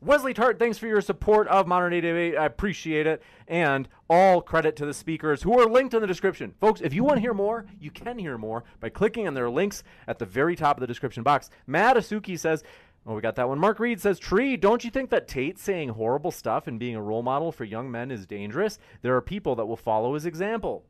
Wesley 0.00 0.34
Tart, 0.34 0.58
thanks 0.58 0.78
for 0.78 0.88
your 0.88 1.00
support 1.00 1.46
of 1.46 1.68
Modern 1.68 1.92
Day 1.92 2.00
Debate. 2.00 2.36
I 2.36 2.46
appreciate 2.46 3.06
it. 3.06 3.22
And 3.46 3.88
all 4.10 4.42
credit 4.42 4.74
to 4.76 4.86
the 4.86 4.92
speakers 4.92 5.42
who 5.42 5.56
are 5.60 5.66
linked 5.66 5.94
in 5.94 6.00
the 6.00 6.08
description. 6.08 6.54
Folks, 6.60 6.80
if 6.80 6.92
you 6.92 7.04
want 7.04 7.18
to 7.18 7.20
hear 7.20 7.34
more, 7.34 7.66
you 7.78 7.92
can 7.92 8.18
hear 8.18 8.36
more 8.36 8.64
by 8.80 8.88
clicking 8.88 9.28
on 9.28 9.34
their 9.34 9.48
links 9.48 9.84
at 10.08 10.18
the 10.18 10.26
very 10.26 10.56
top 10.56 10.76
of 10.76 10.80
the 10.80 10.88
description 10.88 11.22
box. 11.22 11.50
Matt 11.68 11.96
Asuki 11.96 12.36
says, 12.36 12.64
Oh, 13.04 13.14
we 13.14 13.20
got 13.20 13.34
that 13.36 13.48
one. 13.48 13.58
Mark 13.58 13.80
Reed 13.80 14.00
says, 14.00 14.18
Tree, 14.18 14.56
don't 14.56 14.84
you 14.84 14.90
think 14.90 15.10
that 15.10 15.26
Tate 15.26 15.58
saying 15.58 15.88
horrible 15.88 16.30
stuff 16.30 16.68
and 16.68 16.78
being 16.78 16.94
a 16.94 17.02
role 17.02 17.22
model 17.22 17.50
for 17.50 17.64
young 17.64 17.90
men 17.90 18.12
is 18.12 18.26
dangerous? 18.26 18.78
There 19.02 19.16
are 19.16 19.20
people 19.20 19.56
that 19.56 19.66
will 19.66 19.76
follow 19.76 20.14
his 20.14 20.24
example. 20.24 20.84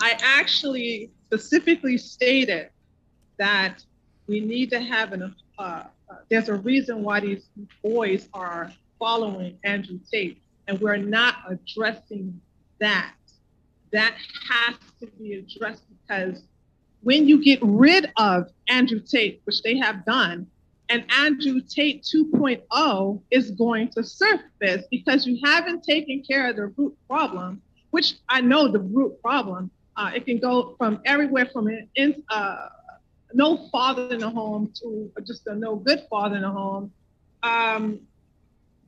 I 0.00 0.18
actually 0.20 1.10
specifically 1.26 1.96
stated 1.96 2.70
that 3.38 3.84
we 4.26 4.40
need 4.40 4.70
to 4.70 4.80
have 4.80 5.12
an, 5.12 5.34
uh, 5.58 5.84
there's 6.28 6.48
a 6.48 6.56
reason 6.56 7.02
why 7.02 7.20
these 7.20 7.48
boys 7.82 8.28
are 8.34 8.72
following 8.98 9.58
Andrew 9.62 10.00
Tate, 10.10 10.42
and 10.66 10.80
we're 10.80 10.96
not 10.96 11.36
addressing 11.48 12.40
that. 12.80 13.12
That 13.92 14.16
has 14.50 14.76
to 15.00 15.06
be 15.18 15.34
addressed 15.34 15.84
because 15.88 16.42
when 17.02 17.28
you 17.28 17.42
get 17.42 17.60
rid 17.62 18.10
of 18.16 18.50
Andrew 18.68 19.00
Tate, 19.00 19.40
which 19.44 19.62
they 19.62 19.76
have 19.78 20.04
done, 20.04 20.48
and 20.88 21.04
Andrew 21.10 21.60
Tate 21.60 22.02
2.0 22.02 23.22
is 23.30 23.50
going 23.52 23.88
to 23.88 24.04
surface 24.04 24.84
because 24.90 25.26
you 25.26 25.38
haven't 25.44 25.82
taken 25.82 26.22
care 26.22 26.48
of 26.50 26.56
the 26.56 26.66
root 26.76 26.96
problem, 27.08 27.60
which 27.90 28.14
I 28.28 28.40
know 28.40 28.70
the 28.70 28.78
root 28.78 29.20
problem. 29.20 29.70
Uh, 29.96 30.12
it 30.14 30.26
can 30.26 30.38
go 30.38 30.74
from 30.78 31.00
everywhere 31.04 31.46
from 31.52 31.66
an 31.68 31.88
in, 31.96 32.22
uh, 32.28 32.68
no 33.32 33.68
father 33.68 34.08
in 34.12 34.20
the 34.20 34.30
home 34.30 34.72
to 34.82 35.10
just 35.26 35.46
a 35.46 35.54
no 35.54 35.76
good 35.76 36.06
father 36.08 36.36
in 36.36 36.42
the 36.42 36.50
home. 36.50 36.92
Um, 37.42 38.00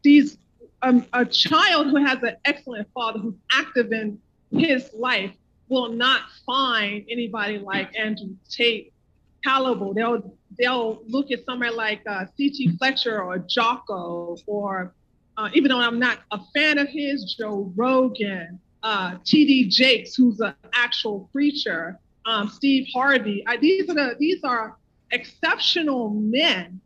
these 0.03 0.39
um, 0.83 1.05
a 1.12 1.25
child 1.25 1.89
who 1.89 1.97
has 1.97 2.23
an 2.23 2.37
excellent 2.45 2.89
father 2.95 3.19
who's 3.19 3.35
active 3.53 3.93
in 3.93 4.20
his 4.53 4.91
life 4.95 5.33
will 5.69 5.91
not 5.91 6.23
find 6.47 7.05
anybody 7.11 7.59
like 7.59 7.97
Andrew 7.99 8.37
Tate 8.49 8.93
palatable. 9.44 9.94
They'll 9.94 10.35
they'll 10.59 11.02
look 11.06 11.31
at 11.31 11.44
somewhere 11.44 11.73
like 11.73 12.02
uh, 12.09 12.27
C.T. 12.36 12.77
Fletcher 12.78 13.23
or 13.23 13.39
Jocko 13.39 14.36
or 14.47 14.94
uh, 15.36 15.48
even 15.55 15.70
though 15.70 15.78
I'm 15.78 16.01
not 16.01 16.19
a 16.32 16.40
fan 16.52 16.78
of 16.78 16.89
his, 16.89 17.36
Joe 17.39 17.73
Rogan, 17.77 18.59
uh, 18.82 19.15
T.D. 19.24 19.69
Jakes, 19.69 20.16
who's 20.16 20.40
an 20.40 20.55
actual 20.73 21.28
preacher, 21.32 21.97
um, 22.27 22.48
Steve 22.48 22.89
Harvey. 22.93 23.44
I, 23.47 23.56
these 23.56 23.89
are 23.89 23.94
the 23.94 24.16
these 24.19 24.43
are 24.43 24.77
exceptional 25.12 26.10
men 26.10 26.81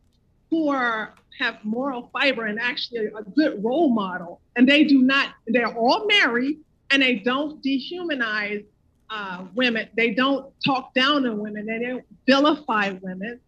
who 0.49 0.69
are 0.69 1.15
have 1.39 1.57
moral 1.63 2.11
fiber 2.13 2.45
and 2.45 2.59
actually 2.59 3.07
a 3.07 3.23
good 3.35 3.63
role 3.63 3.89
model. 3.89 4.39
And 4.55 4.69
they 4.69 4.83
do 4.83 5.01
not. 5.01 5.29
They're 5.47 5.73
all 5.73 6.05
married, 6.05 6.59
and 6.91 7.01
they 7.01 7.15
don't 7.15 7.61
dehumanize 7.63 8.65
uh, 9.13 9.45
women. 9.53 9.87
They 9.95 10.11
don't 10.11 10.51
talk 10.65 10.93
down 10.95 11.27
on 11.27 11.37
women. 11.37 11.67
They 11.67 11.85
don't 11.85 12.03
vilify 12.25 12.93
women, 13.01 13.39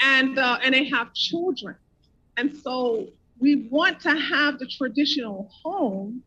and 0.00 0.38
uh, 0.38 0.58
and 0.64 0.74
they 0.74 0.84
have 0.88 1.14
children. 1.14 1.76
And 2.36 2.54
so 2.56 3.06
we 3.38 3.68
want 3.70 4.00
to 4.00 4.10
have 4.10 4.58
the 4.58 4.66
traditional 4.66 5.48
home 5.62 6.22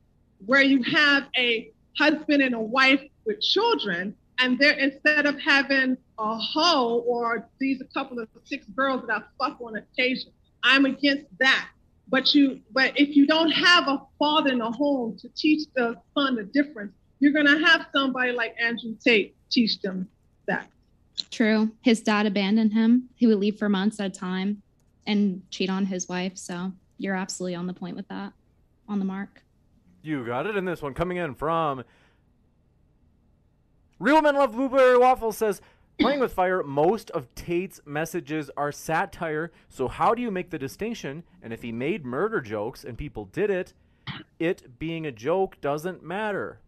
where 0.45 0.61
you 0.61 0.81
have 0.83 1.25
a 1.37 1.71
husband 1.97 2.41
and 2.41 2.55
a 2.55 2.59
wife 2.59 3.01
with 3.25 3.41
children, 3.41 4.15
and 4.39 4.57
there 4.57 4.73
instead 4.73 5.25
of 5.25 5.37
having 5.39 5.97
a 6.17 6.37
hoe 6.37 7.03
or 7.05 7.49
these 7.59 7.81
a 7.81 7.93
couple 7.93 8.17
of 8.19 8.29
six 8.45 8.65
girls 8.67 9.05
that 9.07 9.13
I 9.13 9.21
fuck 9.37 9.59
on 9.61 9.75
occasion. 9.75 10.31
I'm 10.63 10.85
against 10.85 11.25
that. 11.39 11.69
But 12.07 12.33
you, 12.33 12.61
but 12.71 12.99
if 12.99 13.15
you 13.15 13.27
don't 13.27 13.51
have 13.51 13.87
a 13.87 14.01
father 14.17 14.51
in 14.51 14.59
the 14.59 14.71
home 14.71 15.15
to 15.21 15.29
teach 15.35 15.67
the 15.75 15.95
son 16.15 16.35
the 16.35 16.43
difference, 16.43 16.93
you're 17.19 17.33
gonna 17.33 17.65
have 17.67 17.87
somebody 17.93 18.31
like 18.31 18.55
Andrew 18.59 18.95
Tate 19.03 19.35
teach 19.49 19.81
them 19.81 20.07
that. 20.47 20.67
True. 21.31 21.71
His 21.81 22.01
dad 22.01 22.25
abandoned 22.25 22.73
him. 22.73 23.09
He 23.15 23.27
would 23.27 23.39
leave 23.39 23.57
for 23.57 23.69
months 23.69 23.99
at 23.99 24.07
a 24.07 24.09
time 24.09 24.61
and 25.05 25.41
cheat 25.49 25.69
on 25.69 25.85
his 25.85 26.07
wife. 26.07 26.37
So 26.37 26.71
you're 26.97 27.15
absolutely 27.15 27.55
on 27.55 27.67
the 27.67 27.73
point 27.73 27.95
with 27.95 28.07
that, 28.07 28.33
on 28.87 28.99
the 28.99 29.05
mark. 29.05 29.43
You 30.01 30.25
got 30.25 30.47
it 30.47 30.55
in 30.55 30.65
this 30.65 30.81
one. 30.81 30.93
Coming 30.93 31.17
in 31.17 31.35
from 31.35 31.83
Real 33.99 34.21
Men 34.21 34.35
Love 34.35 34.53
Blueberry 34.53 34.97
Waffle 34.97 35.33
says, 35.33 35.61
Playing 35.99 36.21
with 36.21 36.31
Fire, 36.31 36.63
most 36.63 37.11
of 37.11 37.27
Tate's 37.35 37.81
messages 37.85 38.49
are 38.55 38.71
satire, 38.71 39.51
so 39.67 39.89
how 39.89 40.15
do 40.15 40.21
you 40.21 40.31
make 40.31 40.49
the 40.49 40.57
distinction? 40.57 41.23
And 41.43 41.51
if 41.51 41.61
he 41.61 41.73
made 41.73 42.05
murder 42.05 42.39
jokes 42.39 42.85
and 42.85 42.97
people 42.97 43.25
did 43.25 43.49
it, 43.49 43.73
it 44.39 44.79
being 44.79 45.05
a 45.05 45.11
joke 45.11 45.59
doesn't 45.59 46.01
matter. 46.01 46.61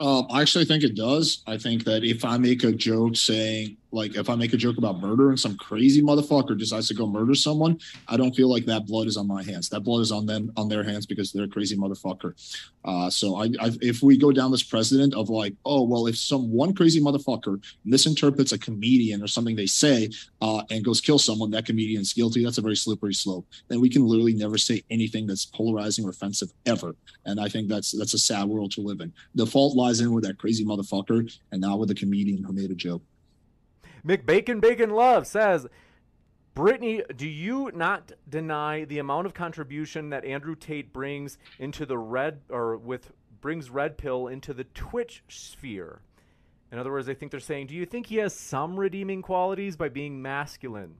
Um, 0.00 0.26
I 0.30 0.42
actually 0.42 0.66
think 0.66 0.84
it 0.84 0.94
does. 0.94 1.42
I 1.46 1.58
think 1.58 1.84
that 1.84 2.04
if 2.04 2.24
I 2.24 2.38
make 2.38 2.62
a 2.62 2.72
joke 2.72 3.16
saying, 3.16 3.77
like, 3.90 4.16
if 4.16 4.28
I 4.28 4.34
make 4.34 4.52
a 4.52 4.56
joke 4.56 4.78
about 4.78 5.00
murder 5.00 5.30
and 5.30 5.40
some 5.40 5.56
crazy 5.56 6.02
motherfucker 6.02 6.58
decides 6.58 6.88
to 6.88 6.94
go 6.94 7.06
murder 7.06 7.34
someone, 7.34 7.78
I 8.06 8.16
don't 8.16 8.34
feel 8.34 8.50
like 8.50 8.66
that 8.66 8.86
blood 8.86 9.06
is 9.06 9.16
on 9.16 9.26
my 9.26 9.42
hands. 9.42 9.68
That 9.70 9.80
blood 9.80 10.00
is 10.00 10.12
on 10.12 10.26
them, 10.26 10.52
on 10.56 10.68
their 10.68 10.82
hands 10.82 11.06
because 11.06 11.32
they're 11.32 11.44
a 11.44 11.48
crazy 11.48 11.76
motherfucker. 11.76 12.34
Uh, 12.84 13.08
so 13.10 13.36
I, 13.36 13.44
I, 13.60 13.70
if 13.80 14.02
we 14.02 14.16
go 14.16 14.32
down 14.32 14.50
this 14.50 14.62
precedent 14.62 15.14
of 15.14 15.30
like, 15.30 15.54
oh 15.64 15.82
well, 15.82 16.06
if 16.06 16.16
some 16.16 16.50
one 16.50 16.74
crazy 16.74 17.00
motherfucker 17.00 17.62
misinterprets 17.84 18.52
a 18.52 18.58
comedian 18.58 19.22
or 19.22 19.26
something 19.26 19.56
they 19.56 19.66
say 19.66 20.10
uh, 20.40 20.62
and 20.70 20.84
goes 20.84 21.00
kill 21.00 21.18
someone, 21.18 21.50
that 21.50 21.66
comedian's 21.66 22.12
guilty. 22.12 22.44
That's 22.44 22.58
a 22.58 22.62
very 22.62 22.76
slippery 22.76 23.14
slope. 23.14 23.46
Then 23.68 23.80
we 23.80 23.88
can 23.88 24.06
literally 24.06 24.34
never 24.34 24.58
say 24.58 24.82
anything 24.90 25.26
that's 25.26 25.46
polarizing 25.46 26.04
or 26.04 26.10
offensive 26.10 26.52
ever. 26.66 26.94
And 27.24 27.40
I 27.40 27.48
think 27.48 27.68
that's 27.68 27.92
that's 27.92 28.14
a 28.14 28.18
sad 28.18 28.46
world 28.46 28.72
to 28.72 28.80
live 28.80 29.00
in. 29.00 29.12
The 29.34 29.46
fault 29.46 29.76
lies 29.76 30.00
in 30.00 30.12
with 30.12 30.24
that 30.24 30.38
crazy 30.38 30.64
motherfucker 30.64 31.30
and 31.52 31.60
not 31.60 31.78
with 31.78 31.88
the 31.88 31.94
comedian 31.94 32.42
who 32.42 32.52
made 32.52 32.70
a 32.70 32.74
joke. 32.74 33.02
McBacon 34.08 34.60
Bacon 34.60 34.90
Love 34.90 35.26
says, 35.26 35.66
Brittany, 36.54 37.02
do 37.14 37.28
you 37.28 37.70
not 37.74 38.10
deny 38.28 38.84
the 38.84 38.98
amount 38.98 39.26
of 39.26 39.34
contribution 39.34 40.10
that 40.10 40.24
Andrew 40.24 40.56
Tate 40.56 40.92
brings 40.92 41.38
into 41.58 41.84
the 41.84 41.98
red 41.98 42.40
or 42.48 42.78
with 42.78 43.12
brings 43.40 43.70
red 43.70 43.98
pill 43.98 44.26
into 44.26 44.54
the 44.54 44.64
Twitch 44.64 45.22
sphere? 45.28 46.00
In 46.72 46.78
other 46.78 46.90
words, 46.90 47.08
I 47.08 47.14
think 47.14 47.30
they're 47.30 47.38
saying, 47.38 47.68
do 47.68 47.74
you 47.74 47.86
think 47.86 48.06
he 48.06 48.16
has 48.16 48.34
some 48.34 48.78
redeeming 48.78 49.22
qualities 49.22 49.76
by 49.76 49.88
being 49.88 50.20
masculine? 50.20 50.96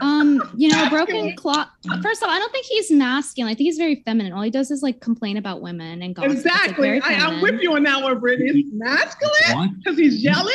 Um, 0.00 0.40
you 0.56 0.68
know, 0.68 0.88
broken 0.88 1.36
clock. 1.36 1.70
First 2.02 2.22
of 2.22 2.28
all, 2.28 2.34
I 2.34 2.38
don't 2.38 2.50
think 2.50 2.66
he's 2.66 2.90
masculine. 2.90 3.52
I 3.52 3.54
think 3.54 3.66
he's 3.66 3.78
very 3.78 4.02
feminine. 4.04 4.32
All 4.32 4.42
he 4.42 4.50
does 4.50 4.70
is 4.70 4.82
like 4.82 5.00
complain 5.00 5.36
about 5.36 5.60
women 5.60 6.02
and 6.02 6.14
gossip. 6.14 6.32
Exactly. 6.32 6.94
Like, 6.94 7.04
I, 7.04 7.12
am 7.12 7.40
with 7.40 7.60
you 7.60 7.74
on 7.76 7.84
that 7.84 8.02
one, 8.02 8.18
Brittany. 8.18 8.52
He's 8.52 8.72
masculine 8.72 9.76
because 9.76 9.98
he's 9.98 10.22
yelling. 10.24 10.54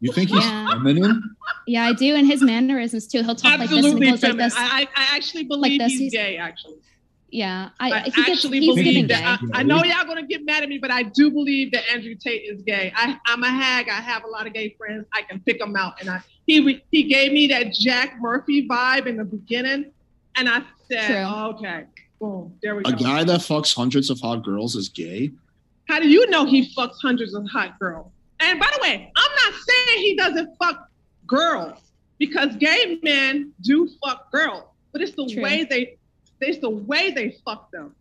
You 0.00 0.12
think 0.12 0.30
he's 0.30 0.44
Yeah. 0.44 0.70
feminine? 0.72 1.36
Yeah, 1.66 1.84
I 1.86 1.92
do, 1.92 2.14
and 2.14 2.26
his 2.26 2.42
mannerisms 2.42 3.06
too. 3.06 3.22
He'll 3.22 3.34
talk 3.34 3.60
Absolutely 3.60 4.06
like 4.06 4.20
this 4.20 4.22
and 4.24 4.32
he 4.32 4.38
goes 4.38 4.38
like 4.38 4.38
this. 4.38 4.54
I, 4.56 4.88
I 4.96 5.16
actually 5.16 5.44
believe 5.44 5.78
this. 5.78 5.92
he's 5.92 6.00
He's- 6.00 6.12
gay. 6.12 6.36
Actually, 6.38 6.76
yeah, 7.30 7.68
I, 7.78 7.90
I, 7.92 7.98
he 8.00 8.10
gets, 8.10 8.18
actually 8.30 8.60
he's 8.60 8.74
believe 8.74 9.08
gay. 9.08 9.14
that. 9.14 9.40
I, 9.52 9.60
I 9.60 9.62
know 9.62 9.84
y'all 9.84 10.04
gonna 10.06 10.26
get 10.26 10.44
mad 10.44 10.62
at 10.62 10.68
me, 10.68 10.78
but 10.78 10.90
I 10.90 11.02
do 11.04 11.30
believe 11.30 11.70
that 11.72 11.82
Andrew 11.92 12.14
Tate 12.14 12.42
is 12.42 12.62
gay. 12.62 12.92
I, 12.96 13.18
I'm 13.26 13.42
a 13.44 13.50
hag. 13.50 13.88
I 13.88 14.00
have 14.00 14.24
a 14.24 14.26
lot 14.26 14.46
of 14.46 14.52
gay 14.54 14.74
friends. 14.78 15.06
I 15.14 15.22
can 15.22 15.38
pick 15.40 15.58
them 15.60 15.76
out, 15.76 16.00
and 16.00 16.08
I 16.10 16.22
he 16.46 16.82
he 16.90 17.02
gave 17.04 17.32
me 17.32 17.46
that 17.48 17.72
Jack 17.74 18.16
Murphy 18.20 18.66
vibe 18.66 19.06
in 19.06 19.16
the 19.18 19.24
beginning, 19.24 19.92
and 20.34 20.48
I 20.48 20.62
said, 20.90 21.06
True. 21.06 21.16
okay, 21.56 21.84
boom, 22.18 22.54
there 22.62 22.74
we 22.74 22.80
A 22.80 22.84
go. 22.84 22.90
A 22.90 22.92
guy 22.98 23.24
that 23.24 23.40
fucks 23.40 23.74
hundreds 23.74 24.08
of 24.10 24.18
hot 24.18 24.42
girls 24.42 24.74
is 24.76 24.88
gay? 24.88 25.30
How 25.88 26.00
do 26.00 26.08
you 26.08 26.28
know 26.30 26.46
he 26.46 26.72
fucks 26.74 26.96
hundreds 27.02 27.34
of 27.34 27.46
hot 27.48 27.78
girls? 27.78 28.10
And 28.40 28.58
by 28.58 28.68
the 28.74 28.80
way, 28.82 29.12
I'm 29.16 29.30
not 29.44 29.60
saying 29.60 29.98
he 29.98 30.16
doesn't 30.16 30.56
fuck 30.58 30.88
girls 31.26 31.78
because 32.18 32.56
gay 32.56 32.98
men 33.02 33.52
do 33.62 33.88
fuck 34.04 34.30
girls, 34.32 34.64
but 34.92 35.02
it's 35.02 35.12
the 35.12 35.26
True. 35.32 35.42
way 35.42 35.64
they, 35.64 35.96
it's 36.40 36.58
the 36.58 36.70
way 36.70 37.10
they 37.10 37.36
fuck 37.44 37.70
them. 37.70 37.94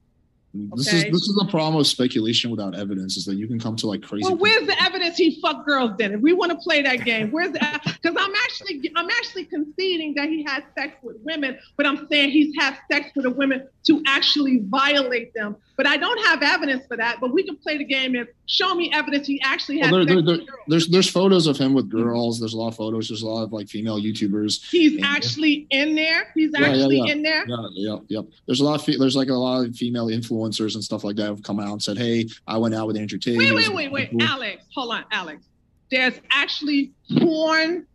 This 0.52 0.88
Okay. 0.88 0.98
is 0.98 1.04
this 1.14 1.22
is 1.30 1.36
the 1.36 1.46
problem 1.52 1.80
of 1.80 1.86
speculation 1.86 2.50
without 2.50 2.74
evidence 2.74 3.18
is 3.18 3.26
that 3.26 3.36
you 3.36 3.48
can 3.48 3.60
come 3.60 3.76
to 3.76 3.88
like 3.88 4.02
crazy. 4.02 4.24
Well, 4.26 4.36
where's 4.36 4.66
the 4.66 4.82
evidence 4.82 5.16
he 5.16 5.40
fucked 5.40 5.68
girls 5.68 5.92
then? 6.00 6.12
If 6.12 6.22
we 6.22 6.34
want 6.34 6.52
to 6.52 6.58
play 6.58 6.82
that 6.82 7.06
game, 7.06 7.30
where's 7.30 7.52
the? 7.52 7.60
Because 7.84 8.18
I'm 8.20 8.34
actually, 8.44 8.92
I'm 8.96 9.10
actually 9.12 9.46
conceding 9.46 10.16
that 10.16 10.28
he 10.28 10.44
had 10.44 10.64
sex 10.76 10.96
with 11.04 11.18
women, 11.24 11.60
but 11.78 11.86
I'm 11.86 12.08
saying 12.08 12.32
he's 12.32 12.56
had 12.58 12.78
sex 12.92 13.12
with 13.16 13.26
the 13.26 13.30
women 13.32 13.68
to 13.86 14.02
actually 14.08 14.64
violate 14.66 15.36
them. 15.36 15.56
But 15.80 15.88
I 15.88 15.96
don't 15.96 16.18
have 16.26 16.44
evidence 16.44 16.86
for 16.88 16.98
that. 16.98 17.22
But 17.22 17.34
we 17.34 17.42
can 17.42 17.56
play 17.56 17.78
the 17.78 17.86
game 17.86 18.14
and 18.14 18.28
show 18.48 18.76
me 18.76 18.92
evidence 18.94 19.26
he 19.26 19.40
actually 19.42 19.80
had 19.80 19.94
Well, 19.94 20.06
there, 20.06 20.22
there, 20.22 20.36
there, 20.36 20.46
there's 20.68 20.90
there's 20.90 21.10
photos 21.10 21.48
of 21.48 21.56
him 21.58 21.74
with 21.74 21.90
girls. 21.90 22.38
There's 22.38 22.52
a 22.54 22.58
lot 22.58 22.68
of 22.68 22.76
photos. 22.76 23.08
There's 23.08 23.22
a 23.22 23.26
lot 23.26 23.44
of 23.44 23.54
like 23.54 23.70
female 23.70 23.98
YouTubers. 23.98 24.70
He's 24.70 25.00
Yeah. 25.00 25.06
actually 25.08 25.68
in 25.70 25.96
there. 25.96 26.34
He's 26.36 26.52
Yeah, 26.54 26.60
yeah, 26.60 26.68
actually 26.68 26.98
yeah. 26.98 27.14
in 27.14 27.22
there. 27.22 27.46
Yeah, 27.48 27.68
yeah, 27.72 27.98
yeah. 28.10 28.22
There's 28.46 28.60
a 28.60 28.66
lot 28.66 28.86
of 28.86 29.00
there's 29.00 29.16
like 29.16 29.30
a 29.30 29.34
lot 29.34 29.66
of 29.66 29.74
female 29.74 30.08
influencers 30.08 30.76
and 30.76 30.84
stuff 30.84 31.06
like 31.06 31.16
that 31.16 31.28
have 31.28 31.44
come 31.44 31.62
out 31.62 31.72
and 31.72 31.82
said, 31.82 31.98
"Hey, 31.98 32.28
I 32.46 32.58
went 32.58 32.76
out 32.76 32.86
with 32.86 32.98
Andrew 32.98 33.18
Tate." 33.18 33.38
Wait, 33.38 33.56
wait, 33.56 33.74
wait, 33.74 33.90
wait, 33.90 34.12
cool." 34.12 34.22
Alex. 34.22 34.66
Hold 34.76 34.92
on, 34.92 35.06
Alex. 35.14 35.46
There's 35.92 36.20
actually 36.30 36.92
porn 37.20 37.88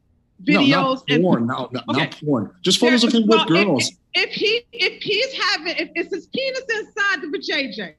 No, 0.47 0.61
videos 0.61 0.70
not 0.70 1.05
and 1.09 1.23
porn. 1.23 1.47
No, 1.47 1.69
no, 1.73 1.81
Okay. 1.89 2.01
not 2.01 2.20
porn. 2.24 2.51
Just 2.62 2.78
photos 2.78 3.02
There- 3.02 3.09
of 3.09 3.15
him 3.15 3.27
well, 3.27 3.47
with 3.47 3.48
girls. 3.48 3.90
If, 4.15 4.28
if 4.28 4.31
he 4.35 4.62
if 4.73 5.02
he's 5.02 5.32
having 5.32 5.77
if 5.77 5.90
it's 5.94 6.15
his 6.15 6.27
penis 6.27 6.62
inside 6.74 7.23
the 7.23 7.28
vajayjay. 7.39 7.94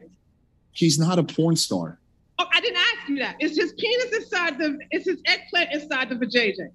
He's 0.71 0.99
not 0.99 1.17
a 1.19 1.23
porn 1.23 1.55
star. 1.55 1.99
Oh, 2.37 2.45
I 2.53 2.59
didn't 2.59 2.77
ask 2.77 3.09
you 3.09 3.17
that. 3.19 3.37
Is 3.39 3.57
his 3.57 3.73
penis 3.73 4.13
inside 4.13 4.57
the 4.57 4.77
is 4.91 5.05
his 5.05 5.21
eggplant 5.25 5.71
inside 5.73 6.09
the 6.09 6.15
vajayjay? 6.15 6.69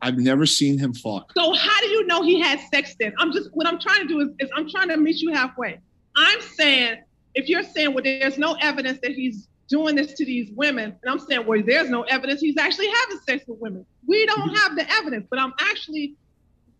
I've 0.00 0.18
never 0.18 0.46
seen 0.46 0.78
him 0.78 0.92
fuck. 0.92 1.32
So 1.36 1.52
how 1.54 1.80
do 1.80 1.86
you 1.88 2.06
know 2.06 2.22
he 2.22 2.38
had 2.40 2.60
sex 2.72 2.94
then? 3.00 3.12
I'm 3.18 3.32
just 3.32 3.48
what 3.54 3.66
I'm 3.66 3.80
trying 3.80 4.02
to 4.02 4.08
do 4.08 4.20
is, 4.20 4.28
is 4.38 4.50
I'm 4.54 4.70
trying 4.70 4.88
to 4.90 4.96
meet 4.96 5.16
you 5.16 5.32
halfway. 5.32 5.80
I'm 6.14 6.40
saying 6.40 6.98
if 7.34 7.48
you're 7.48 7.62
saying 7.64 7.94
well 7.94 8.04
there's 8.04 8.38
no 8.38 8.56
evidence 8.60 8.98
that 9.02 9.12
he's 9.12 9.48
doing 9.68 9.94
this 9.96 10.14
to 10.14 10.24
these 10.24 10.50
women, 10.52 10.96
and 11.02 11.10
I'm 11.10 11.18
saying 11.18 11.46
well 11.46 11.62
there's 11.64 11.90
no 11.90 12.02
evidence 12.02 12.40
he's 12.40 12.58
actually 12.58 12.88
having 12.88 13.18
sex 13.26 13.44
with 13.46 13.58
women. 13.60 13.86
We 14.06 14.26
don't 14.26 14.54
have 14.56 14.76
the 14.76 14.90
evidence, 14.90 15.26
but 15.30 15.38
I'm 15.38 15.54
actually 15.60 16.14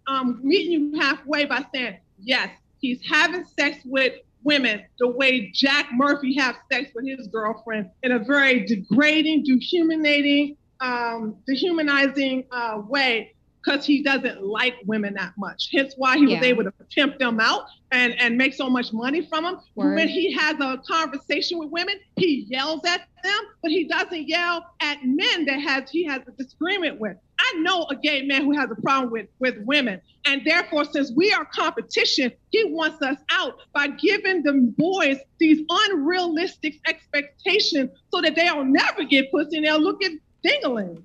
um, 0.06 0.40
meeting 0.42 0.72
you 0.72 1.00
halfway 1.00 1.44
by 1.44 1.64
saying 1.74 1.98
yes, 2.18 2.50
he's 2.80 3.00
having 3.06 3.44
sex 3.58 3.78
with 3.84 4.14
women 4.42 4.84
the 4.98 5.08
way 5.08 5.50
Jack 5.52 5.88
Murphy 5.92 6.34
has 6.36 6.54
sex 6.72 6.90
with 6.94 7.06
his 7.06 7.26
girlfriend 7.28 7.90
in 8.02 8.12
a 8.12 8.18
very 8.18 8.64
degrading, 8.64 9.44
dehumanizing, 9.44 10.56
um, 10.80 11.36
dehumanizing 11.46 12.44
uh, 12.50 12.80
way 12.86 13.34
because 13.62 13.84
he 13.84 14.02
doesn't 14.02 14.42
like 14.42 14.74
women 14.86 15.14
that 15.14 15.32
much. 15.36 15.68
Hence 15.72 15.94
why 15.96 16.16
he 16.16 16.26
was 16.26 16.42
able 16.42 16.64
to 16.64 16.72
pimp 16.94 17.18
them 17.18 17.40
out 17.40 17.64
and, 17.90 18.18
and 18.20 18.36
make 18.36 18.54
so 18.54 18.68
much 18.68 18.92
money 18.92 19.26
from 19.26 19.44
them. 19.44 19.58
Word. 19.74 19.94
When 19.94 20.08
he 20.08 20.32
has 20.32 20.56
a 20.60 20.80
conversation 20.86 21.58
with 21.58 21.70
women, 21.70 21.98
he 22.16 22.46
yells 22.48 22.84
at 22.86 23.08
them, 23.22 23.40
but 23.62 23.70
he 23.70 23.84
doesn't 23.84 24.28
yell 24.28 24.64
at 24.80 24.98
men 25.02 25.44
that 25.46 25.60
has 25.60 25.90
he 25.90 26.04
has 26.04 26.22
a 26.26 26.30
disagreement 26.32 26.98
with. 27.00 27.16
I 27.38 27.58
know 27.58 27.86
a 27.90 27.96
gay 27.96 28.22
man 28.22 28.44
who 28.44 28.52
has 28.56 28.70
a 28.70 28.80
problem 28.80 29.10
with, 29.12 29.26
with 29.38 29.56
women. 29.64 30.00
And 30.24 30.42
therefore, 30.44 30.84
since 30.84 31.12
we 31.12 31.32
are 31.32 31.44
competition, 31.44 32.32
he 32.50 32.64
wants 32.64 33.00
us 33.00 33.18
out 33.30 33.58
by 33.72 33.88
giving 33.88 34.42
the 34.42 34.72
boys 34.76 35.18
these 35.38 35.64
unrealistic 35.68 36.80
expectations 36.86 37.90
so 38.12 38.20
that 38.20 38.34
they'll 38.34 38.64
never 38.64 39.04
get 39.04 39.30
pussy 39.30 39.56
and 39.56 39.66
they'll 39.66 39.80
look 39.80 40.02
at 40.02 40.12
dingling. 40.42 41.04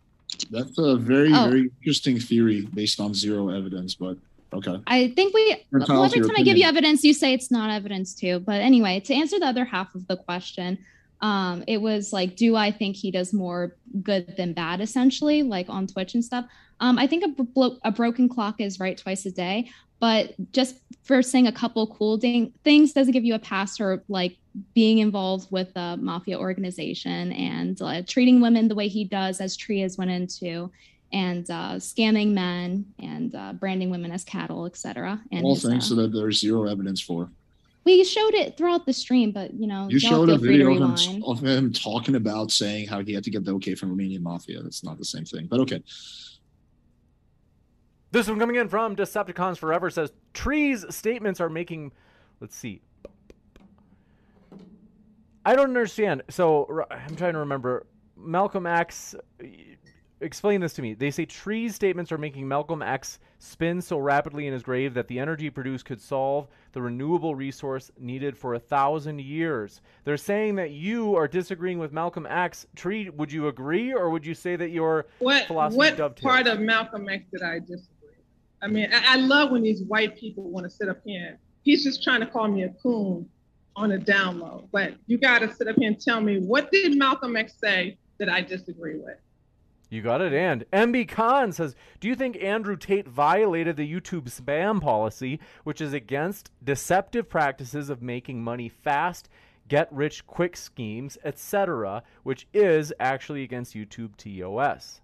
That's 0.52 0.78
a 0.78 0.96
very 0.96 1.32
Oh. 1.34 1.50
very 1.50 1.70
interesting 1.82 2.20
theory 2.20 2.68
based 2.74 3.00
on 3.00 3.14
zero 3.14 3.50
evidence, 3.50 3.96
but 3.96 4.18
okay. 4.54 4.78
I 4.88 5.10
think 5.10 5.34
we 5.34 5.56
well, 5.72 6.04
every 6.04 6.22
time 6.22 6.36
I 6.38 6.44
give 6.44 6.58
you 6.58 6.66
evidence, 6.66 7.04
you 7.04 7.14
say 7.14 7.34
it's 7.34 7.52
not 7.52 7.70
evidence 7.70 8.14
too. 8.14 8.40
But 8.40 8.62
anyway, 8.62 9.00
to 9.02 9.14
answer 9.14 9.40
the 9.40 9.46
other 9.48 9.66
half 9.66 9.94
of 9.96 10.08
the 10.08 10.18
question, 10.18 10.78
um, 11.22 11.64
it 11.68 11.82
was 11.82 12.12
like, 12.12 12.36
do 12.36 12.56
I 12.56 12.70
think 12.72 12.96
he 12.96 13.10
does 13.10 13.32
more 13.34 13.76
good 14.02 14.36
than 14.36 14.54
bad, 14.54 14.82
essentially, 14.82 15.42
like 15.42 15.70
on 15.70 15.88
Twitch 15.88 16.16
and 16.16 16.24
stuff? 16.24 16.46
Um, 16.80 16.98
I 16.98 17.08
think 17.08 17.24
a, 17.24 17.44
bro- 17.44 17.78
a 17.84 17.92
broken 17.92 18.28
clock 18.28 18.60
is 18.60 18.80
right 18.80 18.98
twice 18.98 19.26
a 19.26 19.32
day. 19.32 19.70
But 20.04 20.36
just 20.52 20.76
for 21.04 21.22
saying 21.22 21.48
a 21.48 21.52
couple 21.54 21.88
cool 21.88 22.18
ding- 22.18 22.52
things 22.66 22.92
doesn't 22.92 23.14
give 23.14 23.24
you 23.24 23.36
a 23.36 23.40
pass 23.40 23.78
for 23.78 24.04
like 24.10 24.36
being 24.74 24.98
involved 24.98 25.50
with 25.50 25.72
a 25.78 25.96
mafia 25.96 26.38
organization 26.38 27.32
and 27.32 27.82
uh, 27.82 28.02
treating 28.06 28.42
women 28.42 28.68
the 28.68 28.76
way 28.76 28.90
he 28.90 29.06
does, 29.06 29.40
as 29.40 29.56
Trias 29.56 29.98
went 29.98 30.12
into, 30.12 30.70
and 31.14 31.50
uh, 31.50 31.76
scamming 31.76 32.34
men 32.34 32.86
and 33.00 33.34
uh, 33.34 33.54
branding 33.54 33.90
women 33.90 34.12
as 34.12 34.26
cattle, 34.26 34.66
etc. 34.66 35.22
And 35.32 35.46
All 35.46 35.56
things 35.56 35.90
uh, 35.90 35.96
that 35.96 36.12
there's 36.12 36.38
zero 36.38 36.66
evidence 36.66 37.00
for. 37.00 37.30
we 37.86 38.04
showed 38.04 38.34
it 38.34 38.58
throughout 38.58 38.86
the 38.86 38.92
stream, 38.92 39.32
but 39.32 39.54
you 39.54 39.68
know, 39.68 39.88
You 39.90 40.00
showed 40.00 40.28
a 40.28 40.34
feel 40.34 40.40
free 40.40 40.58
to 40.58 40.66
video 40.66 40.84
of 40.84 41.00
him, 41.00 41.24
of 41.24 41.42
him 41.42 41.72
talking 41.72 42.16
about 42.16 42.52
saying 42.52 42.88
how 42.90 43.02
he 43.02 43.14
had 43.14 43.24
to 43.24 43.32
get 43.32 43.46
the 43.46 43.54
okay 43.54 43.74
from 43.74 43.98
Romanian 43.98 44.20
mafia. 44.22 44.62
That's 44.62 44.84
not 44.84 44.98
the 44.98 45.06
same 45.06 45.24
thing, 45.24 45.48
but 45.50 45.62
okay. 45.62 45.82
This 48.14 48.28
one 48.28 48.38
coming 48.38 48.58
in 48.58 48.70
from 48.70 48.96
Decepticons 48.96 49.58
Forever 49.58 49.90
says 49.90 50.14
Tree's 50.36 50.86
statements 50.94 51.42
are 51.42 51.50
making. 51.50 51.92
Let's 52.40 52.56
see. 52.56 52.84
I 55.44 55.56
don't 55.56 55.70
understand. 55.70 56.22
So 56.30 56.86
I'm 56.92 57.16
trying 57.16 57.34
to 57.34 57.40
remember. 57.40 57.88
Malcolm 58.16 58.68
X. 58.68 59.16
Explain 60.22 60.62
this 60.62 60.74
to 60.74 60.84
me. 60.84 60.94
They 60.94 61.10
say 61.10 61.26
Tree's 61.26 61.74
statements 61.74 62.12
are 62.12 62.20
making 62.20 62.48
Malcolm 62.48 62.84
X 62.84 63.18
spin 63.40 63.82
so 63.82 63.98
rapidly 63.98 64.46
in 64.46 64.54
his 64.54 64.62
grave 64.62 64.94
that 64.94 65.08
the 65.08 65.18
energy 65.18 65.50
produced 65.50 65.86
could 65.86 66.00
solve 66.00 66.48
the 66.72 66.84
renewable 66.84 67.34
resource 67.34 67.90
needed 68.00 68.38
for 68.38 68.54
a 68.54 68.60
thousand 68.60 69.22
years. 69.22 69.82
They're 70.04 70.18
saying 70.18 70.54
that 70.58 70.70
you 70.70 71.16
are 71.16 71.28
disagreeing 71.28 71.80
with 71.80 71.92
Malcolm 71.92 72.28
X. 72.28 72.68
Tree, 72.76 73.10
would 73.10 73.32
you 73.32 73.48
agree, 73.48 73.92
or 73.92 74.12
would 74.12 74.24
you 74.26 74.36
say 74.36 74.56
that 74.56 74.70
your 74.70 75.08
What 75.18 75.48
philosophy 75.48 75.78
what 75.78 75.98
dovetails? 75.98 76.24
part 76.24 76.46
of 76.48 76.60
Malcolm 76.60 77.10
X 77.10 77.26
did 77.32 77.42
I 77.42 77.58
disagree? 77.58 77.88
I 78.64 78.68
mean, 78.68 78.90
I, 78.94 79.16
I 79.16 79.16
love 79.18 79.52
when 79.52 79.62
these 79.62 79.84
white 79.84 80.18
people 80.18 80.44
want 80.50 80.64
to 80.66 80.70
sit 80.70 80.88
up 80.90 81.02
here. 81.06 81.28
and- 81.30 81.38
He's 81.64 81.84
just 81.84 82.04
trying 82.04 82.20
to 82.22 82.26
call 82.28 82.48
me 82.48 82.64
a 82.64 82.70
coon 82.70 83.30
on 83.76 83.92
a 83.92 83.98
down 83.98 84.40
low. 84.40 84.68
But 84.72 84.96
you 85.08 85.18
got 85.18 85.40
to 85.40 85.54
sit 85.54 85.68
up 85.68 85.76
here 85.78 85.88
and 85.88 86.00
tell 86.00 86.20
me 86.22 86.40
what 86.40 86.72
did 86.72 86.98
Malcolm 86.98 87.36
X 87.38 87.54
say 87.60 87.98
that 88.18 88.30
I 88.30 88.42
disagree 88.42 88.98
with? 88.98 89.18
You 89.90 90.02
got 90.02 90.22
it. 90.22 90.34
And 90.34 90.66
MB 90.74 91.08
Khan 91.10 91.52
says, 91.52 91.76
Do 92.00 92.08
you 92.08 92.16
think 92.16 92.42
Andrew 92.42 92.76
Tate 92.76 93.08
violated 93.08 93.78
the 93.78 93.90
YouTube 93.92 94.24
spam 94.24 94.82
policy, 94.82 95.40
which 95.64 95.80
is 95.82 95.94
against 95.94 96.50
deceptive 96.64 97.30
practices 97.30 97.90
of 97.90 98.02
making 98.02 98.44
money 98.44 98.70
fast, 98.70 99.30
get 99.68 99.88
rich 99.94 100.26
quick 100.26 100.58
schemes, 100.58 101.18
etc., 101.24 102.02
which 102.24 102.48
is 102.54 102.92
actually 103.00 103.44
against 103.44 103.76
YouTube 103.76 104.18
TOS? 104.18 105.00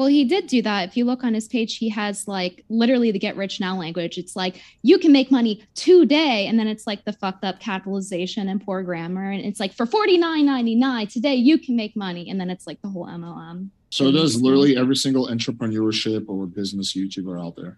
Well, 0.00 0.08
he 0.08 0.24
did 0.24 0.46
do 0.46 0.62
that. 0.62 0.88
If 0.88 0.96
you 0.96 1.04
look 1.04 1.24
on 1.24 1.34
his 1.34 1.46
page, 1.46 1.76
he 1.76 1.90
has 1.90 2.26
like 2.26 2.64
literally 2.70 3.10
the 3.10 3.18
get 3.18 3.36
rich 3.36 3.60
now 3.60 3.76
language. 3.76 4.16
It's 4.16 4.34
like 4.34 4.62
you 4.80 4.98
can 4.98 5.12
make 5.12 5.30
money 5.30 5.62
today, 5.74 6.46
and 6.46 6.58
then 6.58 6.68
it's 6.68 6.86
like 6.86 7.04
the 7.04 7.12
fucked 7.12 7.44
up 7.44 7.60
capitalization 7.60 8.48
and 8.48 8.64
poor 8.64 8.82
grammar, 8.82 9.30
and 9.30 9.44
it's 9.44 9.60
like 9.60 9.74
for 9.74 9.84
forty 9.84 10.16
nine 10.16 10.46
ninety 10.46 10.74
nine 10.74 11.06
today 11.06 11.34
you 11.34 11.58
can 11.58 11.76
make 11.76 11.94
money, 11.96 12.30
and 12.30 12.40
then 12.40 12.48
it's 12.48 12.66
like 12.66 12.80
the 12.80 12.88
whole 12.88 13.06
MLM. 13.08 13.68
So 13.90 14.10
does 14.10 14.40
literally 14.40 14.74
every 14.74 14.96
single 14.96 15.26
entrepreneurship 15.26 16.24
or 16.28 16.46
business 16.46 16.94
YouTuber 16.94 17.38
out 17.38 17.56
there. 17.56 17.76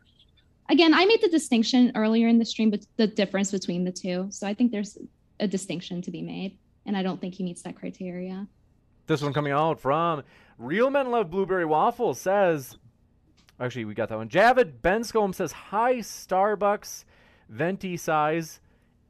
Again, 0.68 0.94
I 0.94 1.04
made 1.06 1.22
the 1.22 1.28
distinction 1.28 1.90
earlier 1.96 2.28
in 2.28 2.38
the 2.38 2.44
stream, 2.44 2.70
but 2.70 2.86
the 2.98 3.08
difference 3.08 3.50
between 3.50 3.82
the 3.82 3.90
two. 3.90 4.28
So 4.30 4.46
I 4.46 4.54
think 4.54 4.70
there's 4.70 4.96
a 5.40 5.48
distinction 5.48 6.00
to 6.02 6.12
be 6.12 6.22
made, 6.22 6.56
and 6.86 6.96
I 6.96 7.02
don't 7.02 7.20
think 7.20 7.34
he 7.34 7.42
meets 7.42 7.62
that 7.62 7.74
criteria. 7.74 8.46
This 9.06 9.22
one 9.22 9.32
coming 9.32 9.52
out 9.52 9.80
from 9.80 10.22
Real 10.58 10.90
Men 10.90 11.10
Love 11.10 11.30
Blueberry 11.30 11.64
Waffles 11.64 12.20
says, 12.20 12.78
actually, 13.58 13.84
we 13.84 13.94
got 13.94 14.08
that 14.08 14.18
one. 14.18 14.28
Javid 14.28 14.80
Benscombe 14.80 15.34
says, 15.34 15.52
Hi, 15.52 15.96
Starbucks, 15.96 17.04
venti 17.48 17.96
size. 17.96 18.60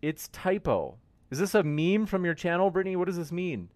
It's 0.01 0.28
typo. 0.28 0.98
Is 1.31 1.39
this 1.39 1.55
a 1.55 1.62
meme 1.62 2.06
from 2.06 2.24
your 2.24 2.35
channel, 2.35 2.70
Brittany? 2.70 2.97
What 2.97 3.06
does 3.06 3.16
this 3.16 3.32
mean? 3.32 3.69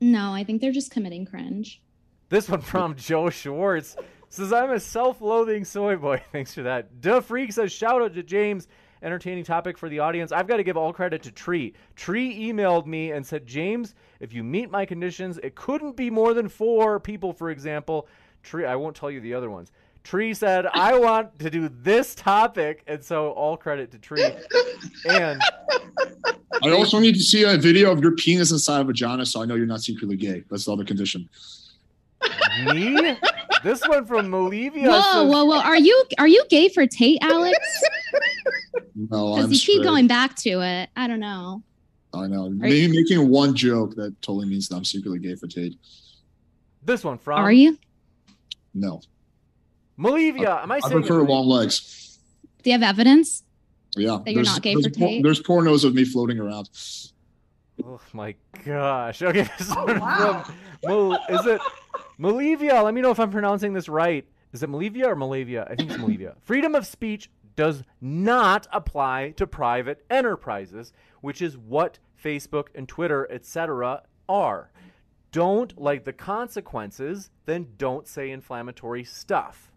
No, 0.00 0.34
I 0.34 0.44
think 0.44 0.60
they're 0.60 0.72
just 0.72 0.90
committing 0.90 1.24
cringe. 1.24 1.80
This 2.28 2.48
one 2.48 2.60
from 2.60 2.94
Joe 2.96 3.30
Schwartz 3.30 3.96
says, 4.28 4.52
I'm 4.52 4.70
a 4.70 4.80
self 4.80 5.20
loathing 5.20 5.64
soy 5.64 5.96
boy. 5.96 6.22
Thanks 6.32 6.54
for 6.54 6.62
that. 6.62 7.00
Duh 7.00 7.20
Freak 7.20 7.52
says, 7.52 7.72
Shout 7.72 8.02
out 8.02 8.14
to 8.14 8.22
James. 8.22 8.66
Entertaining 9.02 9.44
topic 9.44 9.76
for 9.76 9.88
the 9.88 9.98
audience. 9.98 10.32
I've 10.32 10.46
got 10.46 10.56
to 10.56 10.62
give 10.64 10.76
all 10.76 10.92
credit 10.92 11.22
to 11.24 11.30
Tree. 11.32 11.74
Tree 11.96 12.50
emailed 12.50 12.86
me 12.86 13.12
and 13.12 13.26
said, 13.26 13.46
James, 13.46 13.94
if 14.20 14.32
you 14.32 14.42
meet 14.42 14.70
my 14.70 14.86
conditions, 14.86 15.38
it 15.42 15.54
couldn't 15.54 15.96
be 15.96 16.08
more 16.10 16.32
than 16.34 16.48
four 16.48 16.98
people, 17.00 17.32
for 17.32 17.50
example. 17.50 18.08
Tree, 18.42 18.64
I 18.64 18.76
won't 18.76 18.96
tell 18.96 19.10
you 19.10 19.20
the 19.20 19.34
other 19.34 19.50
ones. 19.50 19.72
Tree 20.04 20.34
said, 20.34 20.66
I 20.72 20.98
want 20.98 21.38
to 21.38 21.50
do 21.50 21.70
this 21.82 22.14
topic. 22.14 22.82
And 22.86 23.02
so 23.02 23.30
all 23.32 23.56
credit 23.56 23.90
to 23.92 23.98
Tree. 23.98 24.30
And 25.08 25.40
I 26.62 26.70
also 26.70 26.98
need 26.98 27.14
to 27.14 27.20
see 27.20 27.42
a 27.44 27.56
video 27.56 27.90
of 27.90 28.00
your 28.00 28.12
penis 28.12 28.52
inside 28.52 28.80
of 28.80 28.86
a 28.86 28.92
vagina, 28.92 29.26
so 29.26 29.42
I 29.42 29.44
know 29.44 29.54
you're 29.54 29.66
not 29.66 29.82
secretly 29.82 30.16
gay. 30.16 30.44
That's 30.50 30.64
the 30.66 30.72
other 30.72 30.84
condition. 30.84 31.28
me? 32.72 33.16
This 33.62 33.86
one 33.88 34.04
from 34.06 34.28
Malivia. 34.30 34.88
whoa, 34.88 35.00
says- 35.00 35.32
whoa, 35.32 35.44
whoa! 35.46 35.58
Are 35.60 35.76
you 35.78 36.04
are 36.18 36.28
you 36.28 36.44
gay 36.50 36.68
for 36.68 36.86
Tate, 36.86 37.18
Alex? 37.22 37.58
No, 38.94 39.34
Because 39.34 39.44
I'm 39.46 39.52
you 39.52 39.58
keep 39.58 39.82
going 39.82 40.06
back 40.06 40.36
to 40.36 40.60
it. 40.60 40.90
I 40.96 41.06
don't 41.06 41.20
know. 41.20 41.62
I 42.12 42.26
know. 42.26 42.46
Are 42.46 42.50
Maybe 42.50 42.96
making 42.96 43.28
one 43.28 43.54
joke 43.54 43.96
that 43.96 44.20
totally 44.22 44.46
means 44.46 44.68
that 44.68 44.76
I'm 44.76 44.84
secretly 44.84 45.18
gay 45.18 45.34
for 45.34 45.48
Tate. 45.48 45.76
This 46.82 47.02
one 47.02 47.18
from 47.18 47.40
Are 47.40 47.52
you? 47.52 47.78
No. 48.72 49.00
Malivia. 49.98 50.62
Am 50.62 50.70
I 50.70 50.76
I 50.76 50.80
saying 50.80 50.92
it 50.92 51.06
prefer 51.06 51.22
long 51.22 51.46
legs. 51.46 52.18
Do 52.62 52.70
you 52.70 52.78
have 52.78 52.82
evidence? 52.82 53.42
Yeah. 53.96 54.20
That 54.24 54.32
you're 54.32 54.44
not 54.44 54.62
gay 54.62 54.74
there's 54.74 54.86
for 54.86 54.92
por- 54.92 55.08
Tate? 55.08 55.22
There's 55.22 55.42
pornos 55.42 55.84
of 55.84 55.94
me 55.94 56.04
floating 56.04 56.38
around. 56.38 56.68
Oh 57.84 58.00
my 58.12 58.34
gosh. 58.64 59.22
Okay, 59.22 59.42
this 59.58 59.72
oh, 59.76 59.84
one 59.84 59.98
from 59.98 60.54
Mal- 60.84 61.18
is 61.28 61.46
it 61.46 61.60
Malivia? 62.18 62.82
Let 62.84 62.94
me 62.94 63.00
know 63.00 63.10
if 63.10 63.18
I'm 63.18 63.30
pronouncing 63.30 63.72
this 63.72 63.88
right. 63.88 64.24
Is 64.52 64.62
it 64.62 64.70
Malivia 64.70 65.06
or 65.06 65.16
Malavia? 65.16 65.68
I 65.68 65.74
think 65.74 65.90
it's 65.90 66.00
Malavia. 66.00 66.34
Freedom 66.42 66.76
of 66.76 66.86
speech 66.86 67.28
does 67.56 67.82
not 68.00 68.66
apply 68.72 69.32
to 69.36 69.46
private 69.46 70.04
enterprises, 70.10 70.92
which 71.20 71.40
is 71.40 71.56
what 71.56 71.98
Facebook 72.22 72.68
and 72.74 72.88
Twitter, 72.88 73.30
etc., 73.30 74.02
are. 74.28 74.70
Don't 75.32 75.78
like 75.80 76.04
the 76.04 76.12
consequences, 76.12 77.30
then 77.44 77.68
don't 77.76 78.06
say 78.06 78.30
inflammatory 78.30 79.04
stuff. 79.04 79.72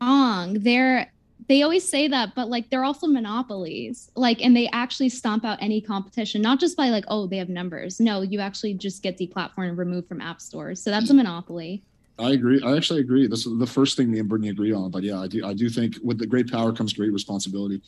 Wrong. 0.00 0.54
They're 0.60 1.10
they 1.48 1.62
always 1.62 1.86
say 1.86 2.08
that, 2.08 2.34
but 2.34 2.48
like 2.48 2.70
they're 2.70 2.84
also 2.84 3.06
monopolies. 3.06 4.10
Like, 4.14 4.42
and 4.42 4.56
they 4.56 4.68
actually 4.68 5.08
stomp 5.08 5.44
out 5.44 5.58
any 5.60 5.80
competition, 5.80 6.40
not 6.40 6.60
just 6.60 6.76
by 6.76 6.88
like, 6.88 7.04
oh, 7.08 7.26
they 7.26 7.36
have 7.36 7.48
numbers. 7.48 8.00
No, 8.00 8.22
you 8.22 8.40
actually 8.40 8.74
just 8.74 9.02
get 9.02 9.18
deplatformed 9.18 9.68
and 9.68 9.78
removed 9.78 10.08
from 10.08 10.20
app 10.20 10.40
stores. 10.40 10.82
So 10.82 10.90
that's 10.90 11.10
a 11.10 11.14
monopoly. 11.14 11.82
I 12.18 12.30
agree. 12.30 12.62
I 12.62 12.76
actually 12.76 13.00
agree. 13.00 13.26
This 13.26 13.44
is 13.44 13.58
the 13.58 13.66
first 13.66 13.96
thing 13.96 14.10
me 14.10 14.20
and 14.20 14.28
Brittany 14.28 14.50
agree 14.50 14.72
on. 14.72 14.90
But 14.90 15.02
yeah, 15.02 15.20
I 15.20 15.26
do. 15.26 15.44
I 15.44 15.52
do 15.52 15.68
think 15.68 15.96
with 16.02 16.18
the 16.18 16.26
great 16.26 16.50
power 16.50 16.72
comes 16.72 16.92
great 16.92 17.12
responsibility. 17.12 17.82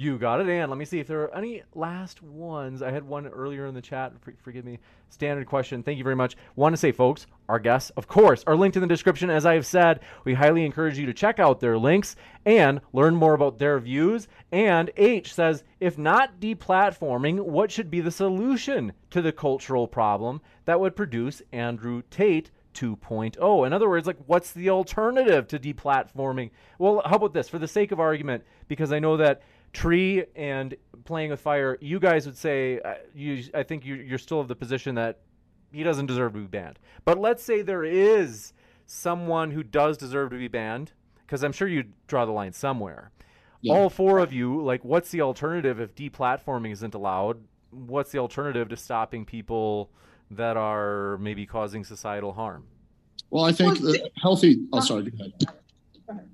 You 0.00 0.16
got 0.16 0.40
it, 0.40 0.48
and 0.48 0.70
let 0.70 0.78
me 0.78 0.86
see 0.86 0.98
if 0.98 1.06
there 1.06 1.20
are 1.24 1.36
any 1.36 1.62
last 1.74 2.22
ones. 2.22 2.80
I 2.80 2.90
had 2.90 3.06
one 3.06 3.26
earlier 3.26 3.66
in 3.66 3.74
the 3.74 3.82
chat. 3.82 4.14
For, 4.22 4.32
forgive 4.42 4.64
me. 4.64 4.78
Standard 5.10 5.46
question. 5.46 5.82
Thank 5.82 5.98
you 5.98 6.04
very 6.04 6.16
much. 6.16 6.38
Want 6.56 6.72
to 6.72 6.78
say, 6.78 6.90
folks, 6.90 7.26
our 7.50 7.58
guests, 7.58 7.90
of 7.98 8.08
course, 8.08 8.42
are 8.46 8.56
linked 8.56 8.78
in 8.78 8.80
the 8.80 8.86
description. 8.86 9.28
As 9.28 9.44
I 9.44 9.52
have 9.52 9.66
said, 9.66 10.00
we 10.24 10.32
highly 10.32 10.64
encourage 10.64 10.98
you 10.98 11.04
to 11.04 11.12
check 11.12 11.38
out 11.38 11.60
their 11.60 11.76
links 11.76 12.16
and 12.46 12.80
learn 12.94 13.14
more 13.14 13.34
about 13.34 13.58
their 13.58 13.78
views. 13.78 14.26
And 14.50 14.90
H 14.96 15.34
says, 15.34 15.64
if 15.80 15.98
not 15.98 16.40
deplatforming, 16.40 17.40
what 17.40 17.70
should 17.70 17.90
be 17.90 18.00
the 18.00 18.10
solution 18.10 18.94
to 19.10 19.20
the 19.20 19.32
cultural 19.32 19.86
problem 19.86 20.40
that 20.64 20.80
would 20.80 20.96
produce 20.96 21.42
Andrew 21.52 22.00
Tate 22.08 22.50
2.0. 22.72 23.66
In 23.66 23.72
other 23.74 23.88
words, 23.88 24.06
like 24.06 24.16
what's 24.26 24.52
the 24.52 24.70
alternative 24.70 25.46
to 25.48 25.58
deplatforming? 25.58 26.50
Well, 26.78 27.02
how 27.04 27.16
about 27.16 27.34
this 27.34 27.50
for 27.50 27.58
the 27.58 27.68
sake 27.68 27.92
of 27.92 28.00
argument 28.00 28.44
because 28.66 28.92
I 28.92 28.98
know 28.98 29.18
that 29.18 29.42
Tree 29.72 30.24
and 30.34 30.74
playing 31.04 31.30
with 31.30 31.40
fire, 31.40 31.78
you 31.80 32.00
guys 32.00 32.26
would 32.26 32.36
say 32.36 32.80
uh, 32.80 32.94
you 33.14 33.44
I 33.54 33.62
think 33.62 33.84
you 33.84 33.94
you're 33.94 34.18
still 34.18 34.40
of 34.40 34.48
the 34.48 34.56
position 34.56 34.96
that 34.96 35.20
he 35.72 35.82
doesn't 35.82 36.06
deserve 36.06 36.32
to 36.32 36.40
be 36.40 36.46
banned. 36.46 36.78
But 37.04 37.18
let's 37.18 37.42
say 37.42 37.62
there 37.62 37.84
is 37.84 38.52
someone 38.86 39.52
who 39.52 39.62
does 39.62 39.96
deserve 39.96 40.30
to 40.30 40.38
be 40.38 40.48
banned 40.48 40.92
because 41.20 41.44
I'm 41.44 41.52
sure 41.52 41.68
you 41.68 41.84
draw 42.08 42.24
the 42.24 42.32
line 42.32 42.52
somewhere. 42.52 43.12
Yeah. 43.60 43.74
All 43.74 43.90
four 43.90 44.18
of 44.18 44.32
you, 44.32 44.62
like 44.62 44.84
what's 44.84 45.10
the 45.10 45.20
alternative 45.20 45.80
if 45.80 45.94
deplatforming 45.94 46.72
isn't 46.72 46.94
allowed? 46.94 47.38
What's 47.70 48.10
the 48.10 48.18
alternative 48.18 48.68
to 48.70 48.76
stopping 48.76 49.24
people 49.24 49.90
that 50.30 50.56
are 50.56 51.18
maybe 51.18 51.46
causing 51.46 51.84
societal 51.84 52.32
harm? 52.32 52.64
Well, 53.30 53.44
I 53.44 53.52
think 53.52 53.78
that 53.80 54.10
healthy. 54.20 54.66
Oh, 54.72 54.80
sorry. 54.80 55.10
Go 55.10 55.24
ahead. 55.24 55.59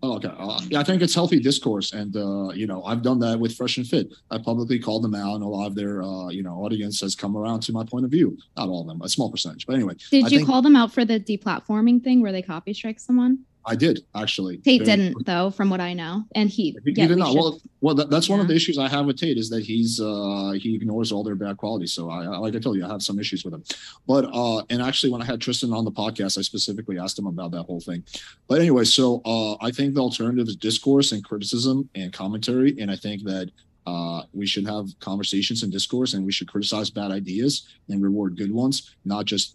Oh, 0.02 0.16
okay. 0.16 0.30
Uh, 0.36 0.60
yeah, 0.68 0.80
I 0.80 0.84
think 0.84 1.02
it's 1.02 1.14
healthy 1.14 1.40
discourse, 1.40 1.92
and 1.92 2.16
uh, 2.16 2.50
you 2.50 2.66
know, 2.66 2.84
I've 2.84 3.02
done 3.02 3.18
that 3.20 3.38
with 3.38 3.56
Fresh 3.56 3.78
and 3.78 3.86
Fit. 3.86 4.12
I 4.30 4.38
publicly 4.38 4.78
called 4.78 5.02
them 5.02 5.14
out, 5.14 5.34
and 5.34 5.44
a 5.44 5.46
lot 5.46 5.66
of 5.66 5.74
their 5.74 6.02
uh, 6.02 6.28
you 6.28 6.42
know 6.42 6.54
audience 6.64 7.00
has 7.00 7.14
come 7.14 7.36
around 7.36 7.60
to 7.60 7.72
my 7.72 7.84
point 7.84 8.04
of 8.04 8.10
view. 8.10 8.36
Not 8.56 8.68
all 8.68 8.82
of 8.82 8.86
them, 8.86 9.02
a 9.02 9.08
small 9.08 9.30
percentage, 9.30 9.66
but 9.66 9.74
anyway. 9.74 9.94
Did 10.10 10.24
I 10.24 10.28
you 10.28 10.38
think 10.38 10.48
call 10.48 10.62
them 10.62 10.76
out 10.76 10.92
for 10.92 11.04
the 11.04 11.18
deplatforming 11.18 12.02
thing 12.02 12.22
where 12.22 12.32
they 12.32 12.42
copy 12.42 12.72
strike 12.72 13.00
someone? 13.00 13.44
I 13.66 13.74
did 13.74 14.00
actually. 14.14 14.58
Tate 14.58 14.84
Very- 14.84 14.96
didn't 14.96 15.26
though, 15.26 15.50
from 15.50 15.70
what 15.70 15.80
I 15.80 15.92
know, 15.92 16.24
and 16.34 16.48
he. 16.48 16.76
He, 16.84 16.92
yeah, 16.92 17.02
he 17.02 17.08
did 17.08 17.10
we 17.10 17.16
not. 17.16 17.32
should- 17.32 17.36
Well, 17.40 17.60
well, 17.80 17.94
that, 17.96 18.10
that's 18.10 18.28
one 18.28 18.38
of 18.38 18.46
the 18.46 18.54
issues 18.54 18.78
I 18.78 18.88
have 18.88 19.06
with 19.06 19.18
Tate 19.18 19.36
is 19.36 19.50
that 19.50 19.64
he's 19.64 20.00
uh 20.00 20.52
he 20.52 20.74
ignores 20.76 21.10
all 21.10 21.24
their 21.24 21.34
bad 21.34 21.56
qualities. 21.56 21.92
So 21.92 22.08
I, 22.08 22.24
I 22.24 22.38
like 22.38 22.54
I 22.54 22.58
told 22.60 22.76
you, 22.76 22.84
I 22.84 22.88
have 22.88 23.02
some 23.02 23.18
issues 23.18 23.44
with 23.44 23.54
him. 23.54 23.64
But 24.06 24.26
uh, 24.32 24.62
and 24.70 24.80
actually, 24.80 25.10
when 25.10 25.20
I 25.20 25.24
had 25.24 25.40
Tristan 25.40 25.72
on 25.72 25.84
the 25.84 25.90
podcast, 25.90 26.38
I 26.38 26.42
specifically 26.42 26.98
asked 26.98 27.18
him 27.18 27.26
about 27.26 27.50
that 27.52 27.64
whole 27.64 27.80
thing. 27.80 28.04
But 28.48 28.60
anyway, 28.60 28.84
so 28.84 29.20
uh, 29.24 29.56
I 29.60 29.72
think 29.72 29.94
the 29.94 30.00
alternative 30.00 30.46
is 30.48 30.56
discourse 30.56 31.10
and 31.12 31.24
criticism 31.24 31.88
and 31.94 32.12
commentary, 32.12 32.76
and 32.80 32.90
I 32.90 32.96
think 32.96 33.24
that. 33.24 33.50
Uh, 33.88 34.24
we 34.32 34.44
should 34.44 34.66
have 34.66 34.88
conversations 34.98 35.62
and 35.62 35.70
discourse, 35.70 36.14
and 36.14 36.26
we 36.26 36.32
should 36.32 36.48
criticize 36.48 36.90
bad 36.90 37.12
ideas 37.12 37.68
and 37.88 38.02
reward 38.02 38.36
good 38.36 38.50
ones. 38.50 38.96
Not 39.04 39.26
just 39.26 39.54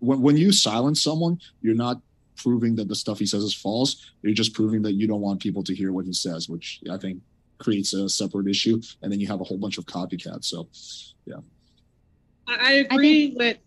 when 0.00 0.20
when 0.20 0.36
you 0.36 0.52
silence 0.52 1.02
someone, 1.02 1.40
you're 1.62 1.74
not 1.74 2.02
proving 2.42 2.76
that 2.76 2.88
the 2.88 2.94
stuff 2.94 3.18
he 3.18 3.26
says 3.26 3.42
is 3.42 3.54
false. 3.54 4.12
You're 4.22 4.34
just 4.34 4.54
proving 4.54 4.82
that 4.82 4.94
you 4.94 5.06
don't 5.06 5.20
want 5.20 5.40
people 5.40 5.62
to 5.64 5.74
hear 5.74 5.92
what 5.92 6.04
he 6.04 6.12
says, 6.12 6.48
which 6.48 6.80
I 6.90 6.96
think 6.96 7.20
creates 7.58 7.92
a 7.94 8.08
separate 8.08 8.48
issue. 8.48 8.80
And 9.02 9.12
then 9.12 9.20
you 9.20 9.26
have 9.28 9.40
a 9.40 9.44
whole 9.44 9.58
bunch 9.58 9.78
of 9.78 9.86
copycats. 9.86 10.44
So, 10.46 10.68
yeah. 11.24 11.36
I, 12.48 12.56
I 12.60 12.72
agree 12.72 13.34
with. 13.36 13.58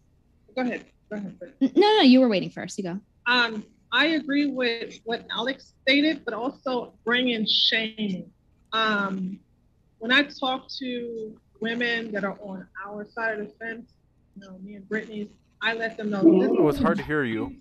Go 0.56 0.62
ahead. 0.62 0.86
Go 1.10 1.18
ahead. 1.18 1.38
No, 1.62 1.70
no, 1.98 2.02
you 2.02 2.20
were 2.20 2.30
waiting 2.30 2.50
first. 2.50 2.78
You 2.78 2.84
go. 2.84 3.00
Um, 3.28 3.64
I 3.92 4.08
agree 4.08 4.48
with 4.48 5.00
what 5.06 5.26
Alex 5.32 5.74
stated, 5.82 6.26
but 6.26 6.34
also 6.34 6.94
bringing 7.06 7.46
shame. 7.46 8.30
Um, 8.74 9.40
when 10.00 10.12
I 10.12 10.24
talk 10.24 10.68
to 10.80 11.36
women 11.62 12.12
that 12.12 12.24
are 12.24 12.38
on 12.42 12.68
our 12.86 13.06
side 13.06 13.40
of 13.40 13.48
the 13.48 13.54
fence, 13.54 13.94
you 14.36 14.46
know, 14.46 14.58
me 14.60 14.76
and 14.76 14.88
Brittany's, 14.88 15.30
I 15.62 15.74
let 15.74 15.98
them 15.98 16.10
know. 16.10 16.22
this 16.22 16.52
Oh, 16.52 16.68
it's 16.68 16.80
hard 16.80 16.98
to 16.98 17.04
hear 17.04 17.24
you. 17.24 17.56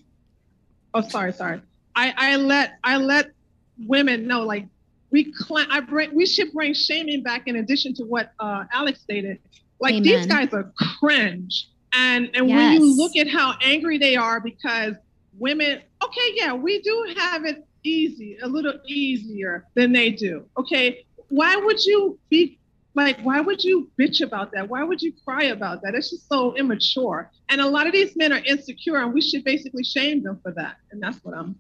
Oh, 0.95 1.03
sorry, 1.03 1.33
sorry. 1.33 1.61
I, 1.97 2.15
I 2.17 2.37
let 2.37 2.79
I 2.83 2.97
let 2.97 3.31
women 3.79 4.27
know 4.27 4.43
like 4.43 4.67
we 5.11 5.33
cl- 5.33 5.67
I 5.69 5.81
bring 5.81 6.15
we 6.15 6.27
should 6.27 6.53
bring 6.53 6.75
shaming 6.75 7.23
back 7.23 7.47
in 7.47 7.57
addition 7.57 7.95
to 7.95 8.05
what 8.05 8.31
uh, 8.39 8.65
Alex 8.73 9.01
stated. 9.01 9.39
Like 9.81 10.03
these 10.03 10.27
guys 10.27 10.53
are 10.53 10.73
cringe, 11.01 11.69
and 11.93 12.31
and 12.35 12.49
when 12.49 12.73
you 12.73 12.97
look 12.97 13.17
at 13.17 13.29
how 13.29 13.55
angry 13.61 13.99
they 13.99 14.17
are 14.17 14.41
because 14.41 14.95
women, 15.39 15.83
okay, 16.03 16.31
yeah, 16.35 16.53
we 16.55 16.81
do 16.81 17.15
have 17.17 17.45
it 17.45 17.67
easy, 17.83 18.39
a 18.43 18.49
little 18.49 18.75
easier 18.87 19.67
than 19.75 19.93
they 19.93 20.11
do. 20.11 20.47
Okay, 20.57 21.05
why 21.29 21.57
would 21.57 21.85
you 21.85 22.19
be 22.31 22.59
like 22.95 23.21
why 23.23 23.41
would 23.41 23.63
you 23.65 23.91
bitch 23.99 24.21
about 24.21 24.53
that 24.53 24.69
why 24.69 24.83
would 24.83 25.03
you 25.03 25.13
cry 25.25 25.45
about 25.45 25.83
that 25.83 25.95
it's 25.95 26.11
just 26.11 26.29
so 26.29 26.55
immature 26.57 27.31
and 27.49 27.61
a 27.61 27.67
lot 27.69 27.87
of 27.87 27.93
these 27.93 28.15
men 28.17 28.33
are 28.33 28.43
insecure 28.45 28.97
and 29.03 29.13
we 29.13 29.21
should 29.21 29.43
basically 29.45 29.83
shame 29.85 30.23
them 30.23 30.39
for 30.43 30.53
that 30.53 30.77
and 30.93 31.03
that's 31.03 31.19
what 31.25 31.37
i'm 31.37 31.55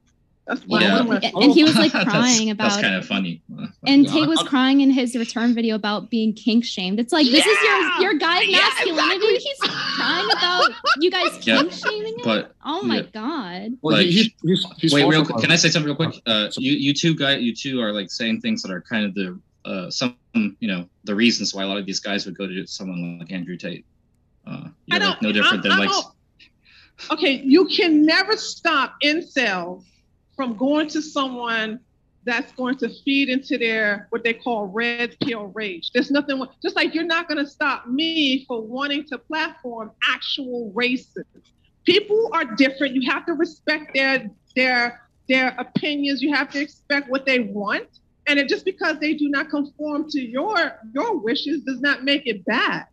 that's 0.47 0.61
what 0.67 0.83
Yeah. 0.83 0.99
I'm 0.99 1.11
And, 1.11 1.25
and 1.25 1.53
he 1.55 1.65
was 1.65 1.75
like 1.77 1.91
crying 2.11 2.49
That's 2.49 2.53
about 2.53 2.69
That's 2.69 2.83
kind 2.83 2.95
it. 2.95 2.99
of 2.99 3.07
funny. 3.07 3.41
And 3.87 4.05
Yeah, 4.05 4.13
Tate 4.13 4.29
was 4.29 4.43
crying 4.43 4.83
in 4.83 4.91
his 4.91 5.17
return 5.17 5.55
video 5.55 5.75
about 5.75 6.11
being 6.11 6.35
kink 6.35 6.67
shamed. 6.67 7.01
It's 7.01 7.15
like 7.15 7.25
this 7.25 7.47
is 7.47 7.59
Yeah! 7.65 7.99
your 8.01 8.11
your 8.11 8.19
guy 8.21 8.43
Yeah, 8.43 8.59
masculinity. 8.59 9.15
exactly. 9.15 9.39
He's 9.39 9.59
crying 9.61 10.29
about 10.33 10.71
you 11.01 11.11
guys 11.11 11.47
Yeah, 11.47 11.61
kink 11.63 11.73
shaming 11.73 12.19
him. 12.19 12.25
but- 12.25 12.55
oh 12.63 12.83
my 12.83 12.97
yeah. 12.97 13.03
god. 13.15 13.79
Well, 13.81 13.97
Like- 13.97 14.05
he, 14.09 14.13
he's, 14.13 14.31
he's, 14.43 14.67
he's 14.77 14.93
Wait, 14.93 15.07
real 15.09 15.25
quick. 15.25 15.39
Can 15.39 15.51
I 15.51 15.57
say 15.57 15.71
something 15.71 15.87
real 15.87 15.97
quick? 15.97 16.15
Uh, 16.27 16.51
you, 16.59 16.73
you 16.73 16.93
two 16.93 17.15
guys, 17.17 17.41
you 17.41 17.55
two 17.55 17.81
are 17.81 17.93
like 17.95 18.11
saying 18.11 18.43
things 18.43 18.61
that 18.65 18.71
are 18.71 18.83
kind 18.83 19.07
of 19.07 19.15
the 19.15 19.41
uh, 19.65 19.91
some, 19.91 20.17
you 20.35 20.69
know, 20.69 20.89
the 21.05 21.15
reasons 21.15 21.55
why 21.55 21.63
a 21.63 21.67
lot 21.67 21.79
of 21.79 21.87
these 21.87 22.01
guys 22.01 22.27
would 22.27 22.37
go 22.37 22.47
to 22.47 22.67
someone 22.67 23.19
like 23.19 23.33
Andrew 23.33 23.57
Tate. 23.57 23.85
Uh, 24.47 24.69
you're 24.87 25.03
I 25.03 25.07
like 25.07 25.23
no 25.23 25.33
different 25.33 25.65
I'm- 25.67 25.79
than 25.79 25.79
like. 25.79 25.91
I'm- 25.91 26.11
okay 27.11 27.43
you 27.45 27.65
can 27.65 28.07
never 28.07 28.37
stop 28.37 28.95
incels 29.03 29.83
from 30.37 30.57
going 30.57 30.87
to 30.87 31.03
someone 31.03 31.81
that's 32.23 32.53
going 32.53 32.77
to 32.79 32.89
feed 33.03 33.29
into 33.29 33.59
their 33.59 34.07
what 34.11 34.23
they 34.23 34.33
call 34.33 34.67
red 34.67 35.17
pill 35.21 35.47
rage. 35.47 35.91
There's 35.93 36.13
nothing 36.13 36.41
just 36.63 36.77
like 36.77 36.95
you're 36.95 37.03
not 37.03 37.27
going 37.27 37.45
to 37.45 37.51
stop 37.51 37.89
me 37.89 38.45
for 38.47 38.63
wanting 38.63 39.05
to 39.07 39.19
platform 39.19 39.91
actual 40.09 40.73
racists 40.73 41.25
people 41.85 42.31
are 42.33 42.45
different. 42.45 42.95
You 42.95 43.11
have 43.11 43.27
to 43.27 43.35
respect 43.35 43.95
their 43.95 44.31
their 44.57 45.03
their 45.29 45.55
opinions. 45.59 46.23
You 46.23 46.35
have 46.35 46.51
to 46.51 46.61
expect 46.61 47.09
what 47.09 47.25
they 47.27 47.41
want 47.41 47.89
and 48.27 48.39
it 48.39 48.49
just 48.49 48.65
because 48.65 48.99
they 48.99 49.15
do 49.15 49.29
not 49.29 49.49
conform 49.51 50.09
to 50.11 50.21
your 50.21 50.79
your 50.95 51.17
wishes 51.19 51.63
does 51.63 51.81
not 51.81 52.05
make 52.05 52.27
it 52.27 52.45
bad 52.45 52.87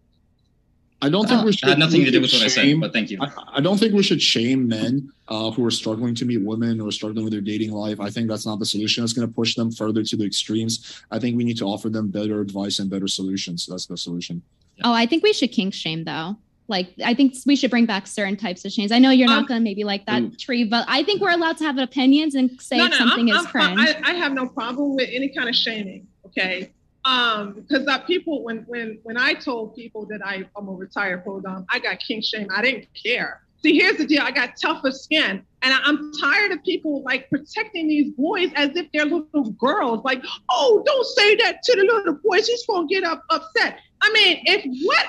I 1.03 1.10
don't 1.10 1.28
think 1.28 1.41
Uh, 1.41 1.45
we 1.45 1.52
should. 1.53 1.68
had 1.68 1.80
nothing 1.80 2.02
we 2.02 2.06
to 2.06 2.12
do 2.12 2.18
should 2.18 2.22
with 2.22 2.34
what 2.34 2.44
I 2.44 2.48
said, 2.48 2.62
shame- 2.62 2.80
but 2.80 2.94
thank 2.94 3.10
you. 3.10 3.18
I, 3.20 3.32
I 3.58 3.60
don't 3.60 3.80
think 3.80 3.95
we 3.95 4.03
should 4.03 4.22
shame 4.22 4.68
men 4.68 5.12
uh, 5.30 5.49
who 5.49 5.66
are 5.66 5.72
struggling 5.72 6.14
to 6.14 6.26
meet 6.26 6.41
women 6.44 6.80
or 6.80 6.91
struggling 6.91 7.24
with 7.26 7.32
their 7.34 7.41
dating 7.41 7.72
life. 7.72 7.99
I 7.99 8.12
think 8.12 8.28
that's 8.30 8.45
not 8.45 8.60
the 8.60 8.68
solution. 8.68 9.02
That's 9.02 9.12
going 9.14 9.28
to 9.28 9.34
push 9.34 9.56
them 9.56 9.72
further 9.72 10.03
to 10.03 10.16
the 10.16 10.26
extremes. 10.26 11.02
I 11.10 11.18
think 11.18 11.38
we 11.38 11.44
need 11.44 11.58
to 11.58 11.66
offer 11.66 11.90
them 11.90 12.10
better 12.10 12.40
advice 12.40 12.78
and 12.78 12.88
better 12.88 13.08
solutions. 13.08 13.66
That's 13.66 13.88
the 13.88 13.98
solution. 13.98 14.44
Oh, 14.84 14.94
I 14.94 15.08
think 15.08 15.24
we 15.24 15.34
should 15.34 15.52
kink 15.52 15.74
shame 15.74 16.03
though. 16.03 16.38
Like 16.72 16.95
I 17.06 17.14
think 17.14 17.35
we 17.45 17.56
should 17.56 17.69
bring 17.69 17.85
back 17.85 18.07
certain 18.07 18.35
types 18.38 18.65
of 18.65 18.72
shames. 18.72 18.91
I 18.91 18.98
know 18.98 19.11
you're 19.11 19.27
not 19.27 19.39
Um, 19.39 19.45
gonna 19.45 19.60
maybe 19.60 19.84
like 19.84 20.07
that 20.07 20.23
Ooh. 20.23 20.31
tree, 20.31 20.64
but 20.64 20.85
I 20.88 21.03
think 21.03 21.22
we're 21.22 21.31
allowed 21.31 21.57
to 21.57 21.65
have 21.65 21.77
opinions 21.77 22.34
and 22.34 22.60
say 22.60 22.77
if 22.77 22.93
something 22.95 23.30
I'm, 23.30 23.38
is 23.38 23.45
I'm 23.45 23.52
cringe. 23.52 23.80
I, 23.80 24.11
I 24.11 24.14
have 24.14 24.34
no 24.34 24.48
problem 24.48 24.95
with 24.95 25.10
any 25.14 25.30
kind 25.30 25.48
of 25.48 25.56
shaming. 25.56 26.07
Okay. 26.26 26.72
Um, 27.03 27.53
because 27.53 27.88
uh, 27.88 27.99
people, 27.99 28.43
when 28.43 28.60
when 28.68 28.99
when 29.03 29.18
I 29.18 29.34
told 29.34 29.76
people 29.76 30.06
that 30.07 30.22
I, 30.26 30.43
I'm 30.56 30.68
a 30.68 30.72
retired 30.72 31.26
podom, 31.26 31.65
I 31.69 31.80
got 31.80 31.99
kink 31.99 32.23
shame. 32.23 32.48
I 32.56 32.61
didn't 32.61 32.88
care. 33.06 33.41
See, 33.64 33.77
here's 33.77 33.98
the 33.98 34.06
deal. 34.06 34.22
I 34.23 34.31
got 34.31 34.52
tougher 34.60 34.91
skin, 34.91 35.43
and 35.61 35.73
I, 35.73 35.80
I'm 35.84 36.11
tired 36.19 36.52
of 36.52 36.64
people 36.64 37.03
like 37.03 37.30
protecting 37.30 37.88
these 37.88 38.11
boys 38.14 38.49
as 38.56 38.76
if 38.76 38.88
they're 38.91 39.06
little 39.06 39.52
girls. 39.52 40.03
Like, 40.03 40.23
oh, 40.49 40.84
don't 40.85 41.06
say 41.06 41.35
that 41.38 41.64
to 41.64 41.76
the 41.76 41.84
little 41.84 42.19
boys. 42.23 42.48
He's 42.48 42.65
gonna 42.65 42.88
get 42.88 43.03
up 43.03 43.23
upset. 43.30 43.80
I 44.02 44.11
mean, 44.14 44.41
if 44.45 44.64
what 44.85 45.06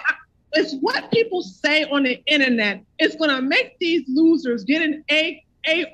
it's 0.54 0.74
what 0.80 1.10
people 1.10 1.42
say 1.42 1.84
on 1.84 2.02
the 2.04 2.22
internet 2.26 2.82
is 2.98 3.14
gonna 3.16 3.40
make 3.42 3.78
these 3.78 4.02
losers 4.08 4.64
get 4.64 4.82
an 4.82 5.04
A 5.10 5.42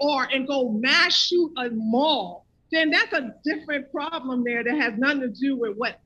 AR 0.01 0.29
and 0.33 0.47
go 0.47 0.71
mass 0.71 1.15
shoot 1.15 1.53
a 1.59 1.71
mall, 1.71 2.47
then 2.73 2.91
that's 2.91 3.13
a 3.13 3.35
different 3.45 3.91
problem 3.93 4.43
there 4.45 4.65
that 4.65 4.75
has 4.77 4.95
nothing 4.99 5.21
to 5.21 5.29
do 5.29 5.57
with 5.57 5.77
what 5.77 6.01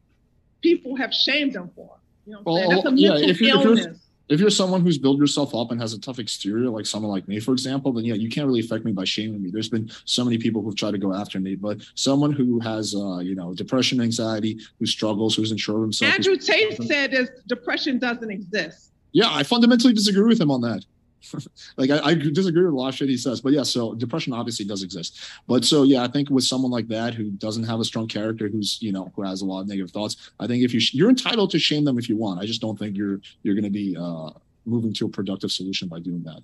people 0.63 0.97
have 0.97 1.13
shamed 1.13 1.53
them 1.55 1.71
for. 1.75 1.97
You 2.27 2.33
know 2.35 2.41
what 2.43 2.53
I'm 2.53 2.57
saying? 2.57 2.69
Well, 2.69 2.83
That's 2.83 2.93
a 2.95 3.01
yeah, 3.03 3.09
mental 3.11 3.31
if 3.31 3.41
you're- 3.41 3.51
if 3.51 3.65
you're- 3.65 3.81
illness. 3.83 4.02
If 4.29 4.41
you're 4.41 4.51
someone 4.51 4.81
who's 4.81 4.99
built 4.99 5.19
yourself 5.19 5.55
up 5.55 5.71
and 5.71 5.81
has 5.81 5.93
a 5.93 6.01
tough 6.01 6.19
exterior, 6.19 6.71
like 6.71 6.87
someone 6.87 7.11
like 7.11 7.29
me, 7.29 7.41
for 7.41 7.53
example, 7.53 7.93
then 7.93 8.05
yeah, 8.05 8.15
you 8.15 8.29
can't 8.29 8.47
really 8.47 8.61
affect 8.61 8.85
me 8.85 8.93
by 8.93 9.05
shaming 9.05 9.43
me. 9.43 9.51
There's 9.51 9.69
been 9.69 9.91
so 10.05 10.25
many 10.25 10.39
people 10.39 10.63
who've 10.63 10.77
tried 10.77 10.93
to 10.93 10.99
go 10.99 11.13
after 11.13 11.41
me, 11.41 11.55
but 11.55 11.79
someone 11.95 12.33
who 12.33 12.61
has, 12.61 12.95
uh, 12.95 13.19
you 13.19 13.35
know, 13.35 13.53
depression, 13.55 14.01
anxiety, 14.01 14.59
who 14.79 14.87
struggles, 14.87 15.35
who's 15.35 15.51
unsure 15.51 15.77
of 15.77 15.83
himself. 15.83 16.15
Andrew 16.15 16.37
Tate 16.37 16.83
said 16.83 17.11
this 17.11 17.31
depression 17.47 17.99
doesn't 17.99 18.31
exist. 18.31 18.93
Yeah, 19.13 19.29
I 19.31 19.43
fundamentally 19.43 19.93
disagree 19.93 20.25
with 20.25 20.41
him 20.41 20.51
on 20.51 20.63
that. 20.63 20.85
like 21.77 21.91
I, 21.91 21.99
I 22.11 22.15
disagree 22.15 22.65
with 22.65 22.73
a 22.73 22.77
lot 22.77 22.89
of 22.89 22.95
shit 22.95 23.09
he 23.09 23.17
says, 23.17 23.41
but 23.41 23.53
yeah. 23.53 23.63
So 23.63 23.95
depression 23.95 24.33
obviously 24.33 24.65
does 24.65 24.83
exist, 24.83 25.21
but 25.47 25.65
so 25.65 25.83
yeah, 25.83 26.03
I 26.03 26.09
think 26.09 26.31
with 26.31 26.45
someone 26.45 26.71
like 26.71 26.89
that 26.89 27.15
who 27.15 27.31
doesn't 27.31 27.65
have 27.65 27.81
a 27.81 27.85
strong 27.85 28.09
character, 28.09 28.49
who's 28.49 28.79
you 28.81 28.93
know 28.93 29.13
who 29.15 29.23
has 29.23 29.43
a 29.43 29.47
lot 29.47 29.61
of 29.61 29.69
negative 29.69 29.91
thoughts, 29.91 30.31
I 30.41 30.47
think 30.47 30.65
if 30.65 30.73
you 30.75 30.81
sh- 30.81 30.95
you're 30.95 31.11
entitled 31.11 31.51
to 31.51 31.59
shame 31.59 31.85
them 31.85 31.99
if 31.99 32.09
you 32.09 32.17
want. 32.17 32.41
I 32.41 32.47
just 32.47 32.61
don't 32.61 32.79
think 32.79 32.97
you're 32.97 33.21
you're 33.43 33.55
going 33.55 33.65
to 33.65 33.71
be 33.71 33.97
uh, 33.99 34.31
moving 34.65 34.93
to 34.95 35.07
a 35.07 35.09
productive 35.09 35.51
solution 35.51 35.89
by 35.89 35.99
doing 35.99 36.23
that. 36.25 36.43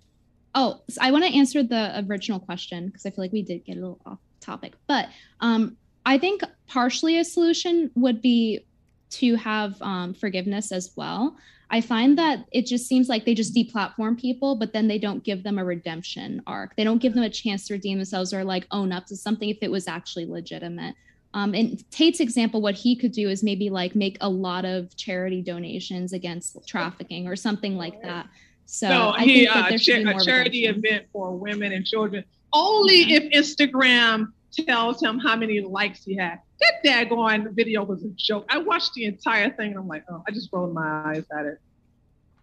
Oh, 0.55 0.81
so 0.89 0.99
I 1.01 1.11
want 1.11 1.25
to 1.25 1.37
answer 1.37 1.63
the 1.63 2.05
original 2.09 2.41
question 2.41 2.87
because 2.87 3.05
I 3.07 3.11
feel 3.11 3.25
like 3.25 3.33
we 3.33 3.43
did 3.43 3.65
get 3.65 3.77
a 3.77 3.81
little 3.81 4.01
off 4.07 4.19
topic. 4.41 4.75
But 4.87 5.09
um, 5.41 5.77
I 6.07 6.19
think 6.19 6.43
partially 6.67 7.19
a 7.19 7.25
solution 7.25 7.91
would 7.95 8.23
be 8.23 8.65
to 9.11 9.37
have 9.37 9.81
um, 9.83 10.15
forgiveness 10.15 10.73
as 10.73 10.93
well. 10.97 11.37
I 11.71 11.81
find 11.81 12.17
that 12.19 12.47
it 12.51 12.67
just 12.67 12.87
seems 12.87 13.09
like 13.09 13.25
they 13.25 13.35
just 13.35 13.55
deplatform 13.55 14.19
people, 14.19 14.57
but 14.57 14.73
then 14.73 14.89
they 14.89 14.99
don't 14.99 15.23
give 15.23 15.43
them 15.43 15.59
a 15.59 15.65
redemption 15.65 16.43
arc. 16.47 16.75
They 16.77 16.85
don't 16.85 16.99
give 16.99 17.15
them 17.15 17.25
a 17.25 17.31
chance 17.31 17.67
to 17.67 17.75
redeem 17.75 17.99
themselves 17.99 18.33
or 18.33 18.43
like 18.43 18.67
own 18.71 18.91
up 18.91 19.07
to 19.07 19.17
something 19.17 19.49
if 19.49 19.59
it 19.61 19.71
was 19.71 19.87
actually 19.87 20.27
legitimate. 20.27 20.95
Um, 21.35 21.55
and 21.55 21.89
Tate's 21.91 22.21
example, 22.21 22.63
what 22.63 22.75
he 22.75 22.97
could 22.97 23.13
do 23.13 23.29
is 23.29 23.43
maybe 23.43 23.69
like 23.69 23.95
make 23.95 24.17
a 24.23 24.29
lot 24.29 24.65
of 24.65 24.97
charity 24.97 25.43
donations 25.43 26.15
against 26.15 26.57
trafficking 26.67 27.29
or 27.29 27.37
something 27.37 27.77
like 27.77 28.01
that. 28.03 28.27
So 28.65 28.89
no, 28.89 29.11
I 29.11 29.25
he 29.25 29.35
think 29.35 29.49
that 29.55 29.67
uh, 29.67 29.69
there 29.69 29.79
should 29.79 29.93
cha- 29.93 29.99
be 29.99 30.05
more 30.05 30.21
a 30.21 30.25
charity 30.25 30.67
redemption. 30.67 30.93
event 30.93 31.07
for 31.13 31.37
women 31.37 31.73
and 31.73 31.85
children 31.85 32.25
only 32.53 33.13
if 33.13 33.25
Instagram 33.33 34.33
tells 34.53 35.03
him 35.03 35.19
how 35.19 35.37
many 35.37 35.61
likes 35.61 36.05
he 36.05 36.17
had. 36.17 36.41
That 36.61 36.83
daggone 36.85 37.53
video 37.53 37.85
was 37.85 38.05
a 38.05 38.09
joke. 38.17 38.47
I 38.49 38.59
watched 38.59 38.95
the 38.95 39.05
entire 39.05 39.51
thing 39.51 39.71
and 39.71 39.79
I'm 39.79 39.89
like, 39.89 40.05
oh, 40.11 40.23
I 40.27 40.33
just 40.33 40.51
rolled 40.53 40.75
my 40.75 41.03
eyes 41.07 41.25
at 41.39 41.47
it. 41.47 41.61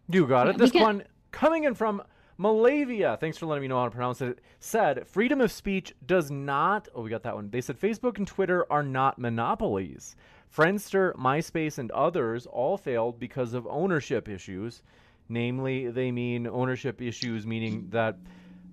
You 0.10 0.26
got 0.28 0.48
it. 0.48 0.52
Yeah, 0.54 0.58
This 0.58 0.72
get- 0.72 0.82
one 0.82 1.04
coming 1.32 1.66
in 1.66 1.74
from 1.74 2.02
Malavia. 2.40 3.20
Thanks 3.20 3.38
for 3.38 3.46
letting 3.46 3.62
me 3.64 3.68
know 3.68 3.78
how 3.80 3.86
to 3.86 3.92
pronounce 3.92 4.22
it. 4.22 4.40
Said 4.60 5.08
freedom 5.08 5.42
of 5.42 5.52
speech 5.52 5.94
does 6.06 6.32
not. 6.32 6.88
Oh, 6.96 7.02
we 7.02 7.10
got 7.10 7.24
that 7.24 7.36
one. 7.36 7.50
They 7.50 7.62
said 7.62 7.80
Facebook 7.80 8.18
and 8.18 8.28
Twitter 8.28 8.66
are 8.72 8.84
not 8.84 9.20
monopolies. 9.20 10.16
Friendster, 10.56 11.14
MySpace, 11.16 11.78
and 11.80 11.92
others 11.92 12.46
all 12.46 12.78
failed 12.78 13.20
because 13.20 13.54
of 13.54 13.68
ownership 13.68 14.30
issues. 14.30 14.84
Namely, 15.28 15.90
they 15.90 16.12
mean 16.12 16.46
ownership 16.48 17.02
issues, 17.02 17.46
meaning 17.48 17.88
that 17.90 18.18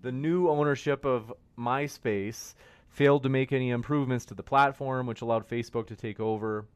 the 0.02 0.12
new 0.12 0.48
ownership 0.48 1.04
of 1.04 1.32
MySpace 1.58 2.54
failed 2.92 3.22
to 3.22 3.28
make 3.28 3.52
any 3.52 3.70
improvements 3.70 4.24
to 4.26 4.34
the 4.34 4.42
platform, 4.42 5.06
which 5.06 5.22
allowed 5.22 5.48
Facebook 5.48 5.86
to 5.88 5.96
take 5.96 6.20
over. 6.20 6.66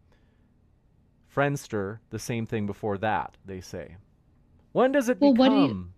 Friendster, 1.35 1.99
the 2.11 2.19
same 2.19 2.47
thing 2.47 2.67
before 2.67 2.97
that, 2.99 3.37
they 3.45 3.61
say. 3.61 3.97
When 4.73 4.93
does 4.93 5.09
it 5.09 5.21
Well, 5.21 5.35
what 5.35 5.51
do 5.51 5.55
you- 5.57 5.69
become 5.69 5.93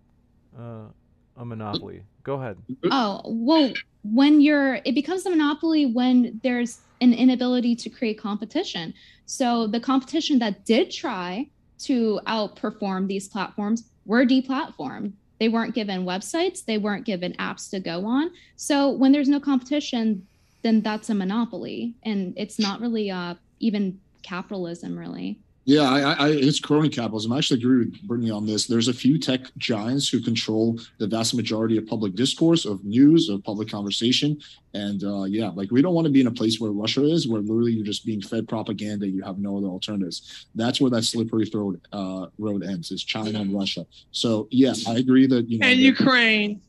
uh, 0.57 1.41
a 1.41 1.45
monopoly? 1.45 2.03
Go 2.23 2.35
ahead. 2.35 2.57
Oh, 2.91 3.21
well, 3.25 3.73
when 4.03 4.41
you're, 4.41 4.75
it 4.85 4.93
becomes 4.93 5.25
a 5.25 5.29
monopoly 5.29 5.85
when 5.85 6.39
there's 6.43 6.81
an 7.01 7.13
inability 7.13 7.75
to 7.77 7.89
create 7.89 8.19
competition. 8.19 8.93
So 9.25 9.67
the 9.67 9.79
competition 9.79 10.37
that 10.39 10.65
did 10.65 10.91
try 10.91 11.49
to 11.79 12.19
outperform 12.27 13.07
these 13.07 13.29
platforms 13.29 13.89
were 14.05 14.25
deplatformed. 14.25 15.13
They 15.39 15.49
weren't 15.49 15.75
given 15.75 16.05
websites, 16.05 16.65
they 16.65 16.77
weren't 16.77 17.05
given 17.05 17.33
apps 17.33 17.69
to 17.71 17.79
go 17.79 18.05
on. 18.05 18.31
So 18.55 18.89
when 18.89 19.11
there's 19.11 19.29
no 19.29 19.39
competition, 19.39 20.27
then 20.61 20.81
that's 20.81 21.09
a 21.09 21.15
monopoly. 21.15 21.95
And 22.03 22.33
it's 22.37 22.59
not 22.59 22.81
really 22.81 23.09
uh, 23.09 23.35
even 23.59 23.99
capitalism, 24.21 24.97
really. 24.99 25.39
Yeah, 25.69 25.83
I, 25.83 26.13
I, 26.13 26.29
it's 26.29 26.59
crony 26.59 26.89
capitalism. 26.89 27.31
I 27.31 27.37
actually 27.37 27.59
agree 27.59 27.85
with 27.85 28.01
Brittany 28.07 28.31
on 28.31 28.43
this. 28.47 28.65
There's 28.65 28.87
a 28.87 28.93
few 28.93 29.19
tech 29.19 29.41
giants 29.59 30.09
who 30.09 30.19
control 30.19 30.79
the 30.97 31.05
vast 31.05 31.35
majority 31.35 31.77
of 31.77 31.85
public 31.85 32.15
discourse, 32.15 32.65
of 32.65 32.83
news, 32.83 33.29
of 33.29 33.43
public 33.43 33.69
conversation. 33.69 34.41
And 34.73 35.03
uh, 35.03 35.25
yeah, 35.25 35.49
like 35.53 35.69
we 35.69 35.83
don't 35.83 35.93
want 35.93 36.05
to 36.05 36.11
be 36.11 36.21
in 36.21 36.25
a 36.25 36.31
place 36.31 36.59
where 36.59 36.71
Russia 36.71 37.03
is, 37.03 37.27
where 37.27 37.41
literally 37.41 37.73
you're 37.73 37.85
just 37.85 38.03
being 38.03 38.19
fed 38.19 38.47
propaganda. 38.47 39.07
You 39.07 39.21
have 39.21 39.37
no 39.37 39.59
other 39.59 39.67
alternatives. 39.67 40.47
That's 40.55 40.81
where 40.81 40.89
that 40.89 41.03
slippery 41.03 41.47
road 41.53 41.79
uh, 41.93 42.25
road 42.39 42.63
ends. 42.63 42.89
Is 42.89 43.03
China 43.03 43.39
and 43.39 43.53
Russia. 43.53 43.85
So 44.09 44.47
yeah, 44.49 44.73
I 44.87 44.95
agree 44.95 45.27
that 45.27 45.47
you 45.51 45.59
know. 45.59 45.67
And 45.67 45.79
Ukraine. 45.79 46.61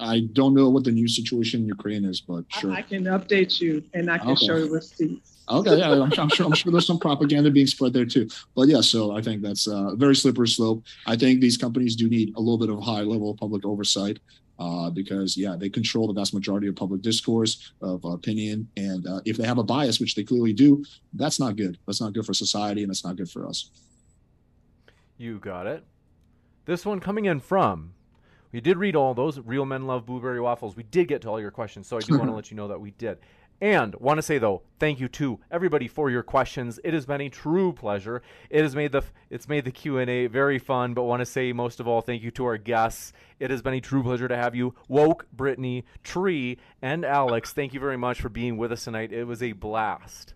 I 0.00 0.22
don't 0.32 0.54
know 0.54 0.70
what 0.70 0.82
the 0.82 0.90
new 0.90 1.06
situation 1.06 1.60
in 1.60 1.66
Ukraine 1.66 2.04
is, 2.04 2.20
but 2.20 2.44
I- 2.52 2.60
sure. 2.60 2.72
I 2.72 2.82
can 2.82 3.04
update 3.04 3.60
you 3.60 3.84
and 3.94 4.10
I 4.10 4.18
can 4.18 4.30
Okay. 4.30 4.46
show 4.46 4.56
you 4.56 4.74
receipts. 4.74 5.35
Okay, 5.48 5.78
yeah, 5.78 5.92
I'm, 5.92 6.12
I'm 6.18 6.28
sure. 6.28 6.46
I'm 6.46 6.54
sure 6.54 6.72
there's 6.72 6.86
some 6.86 6.98
propaganda 6.98 7.50
being 7.50 7.68
spread 7.68 7.92
there 7.92 8.04
too. 8.04 8.28
But 8.56 8.68
yeah, 8.68 8.80
so 8.80 9.16
I 9.16 9.22
think 9.22 9.42
that's 9.42 9.68
a 9.68 9.92
very 9.94 10.16
slippery 10.16 10.48
slope. 10.48 10.84
I 11.06 11.16
think 11.16 11.40
these 11.40 11.56
companies 11.56 11.94
do 11.94 12.08
need 12.08 12.34
a 12.36 12.40
little 12.40 12.58
bit 12.58 12.70
of 12.70 12.82
high 12.82 13.02
level 13.02 13.30
of 13.30 13.36
public 13.36 13.64
oversight 13.64 14.18
uh, 14.58 14.90
because 14.90 15.36
yeah, 15.36 15.54
they 15.56 15.68
control 15.68 16.06
the 16.08 16.12
vast 16.12 16.34
majority 16.34 16.66
of 16.66 16.74
public 16.74 17.02
discourse 17.02 17.72
of 17.80 18.04
opinion, 18.04 18.68
and 18.76 19.06
uh, 19.06 19.20
if 19.24 19.36
they 19.36 19.46
have 19.46 19.58
a 19.58 19.62
bias, 19.62 20.00
which 20.00 20.14
they 20.14 20.24
clearly 20.24 20.52
do, 20.52 20.84
that's 21.12 21.38
not 21.38 21.56
good. 21.56 21.78
That's 21.86 22.00
not 22.00 22.12
good 22.12 22.26
for 22.26 22.34
society, 22.34 22.82
and 22.82 22.90
that's 22.90 23.04
not 23.04 23.16
good 23.16 23.30
for 23.30 23.46
us. 23.46 23.70
You 25.18 25.38
got 25.38 25.66
it. 25.66 25.84
This 26.64 26.84
one 26.84 27.00
coming 27.00 27.26
in 27.26 27.40
from. 27.40 27.92
We 28.52 28.60
did 28.60 28.78
read 28.78 28.96
all 28.96 29.14
those. 29.14 29.38
Real 29.38 29.66
men 29.66 29.86
love 29.86 30.06
blueberry 30.06 30.40
waffles. 30.40 30.76
We 30.76 30.82
did 30.84 31.08
get 31.08 31.22
to 31.22 31.28
all 31.28 31.40
your 31.40 31.50
questions, 31.50 31.86
so 31.86 31.96
I 31.96 32.00
do 32.00 32.18
want 32.18 32.30
to 32.30 32.34
let 32.36 32.50
you 32.50 32.56
know 32.56 32.68
that 32.68 32.80
we 32.80 32.90
did. 32.92 33.18
And 33.60 33.94
want 33.94 34.18
to 34.18 34.22
say 34.22 34.38
though, 34.38 34.62
thank 34.78 35.00
you 35.00 35.08
to 35.08 35.40
everybody 35.50 35.88
for 35.88 36.10
your 36.10 36.22
questions. 36.22 36.78
It 36.84 36.92
has 36.92 37.06
been 37.06 37.22
a 37.22 37.28
true 37.30 37.72
pleasure. 37.72 38.22
It 38.50 38.62
has 38.62 38.76
made 38.76 38.92
the 38.92 39.02
it's 39.30 39.48
made 39.48 39.64
the 39.64 39.70
Q 39.70 39.98
and 39.98 40.10
A 40.10 40.26
very 40.26 40.58
fun. 40.58 40.92
But 40.94 41.04
want 41.04 41.20
to 41.20 41.26
say 41.26 41.52
most 41.52 41.80
of 41.80 41.88
all, 41.88 42.02
thank 42.02 42.22
you 42.22 42.30
to 42.32 42.44
our 42.44 42.58
guests. 42.58 43.12
It 43.40 43.50
has 43.50 43.62
been 43.62 43.74
a 43.74 43.80
true 43.80 44.02
pleasure 44.02 44.28
to 44.28 44.36
have 44.36 44.54
you, 44.54 44.74
Woke, 44.88 45.26
Brittany, 45.32 45.84
Tree, 46.02 46.58
and 46.82 47.04
Alex. 47.04 47.52
Thank 47.52 47.72
you 47.72 47.80
very 47.80 47.96
much 47.96 48.20
for 48.20 48.28
being 48.28 48.56
with 48.58 48.72
us 48.72 48.84
tonight. 48.84 49.12
It 49.12 49.24
was 49.24 49.42
a 49.42 49.52
blast. 49.52 50.34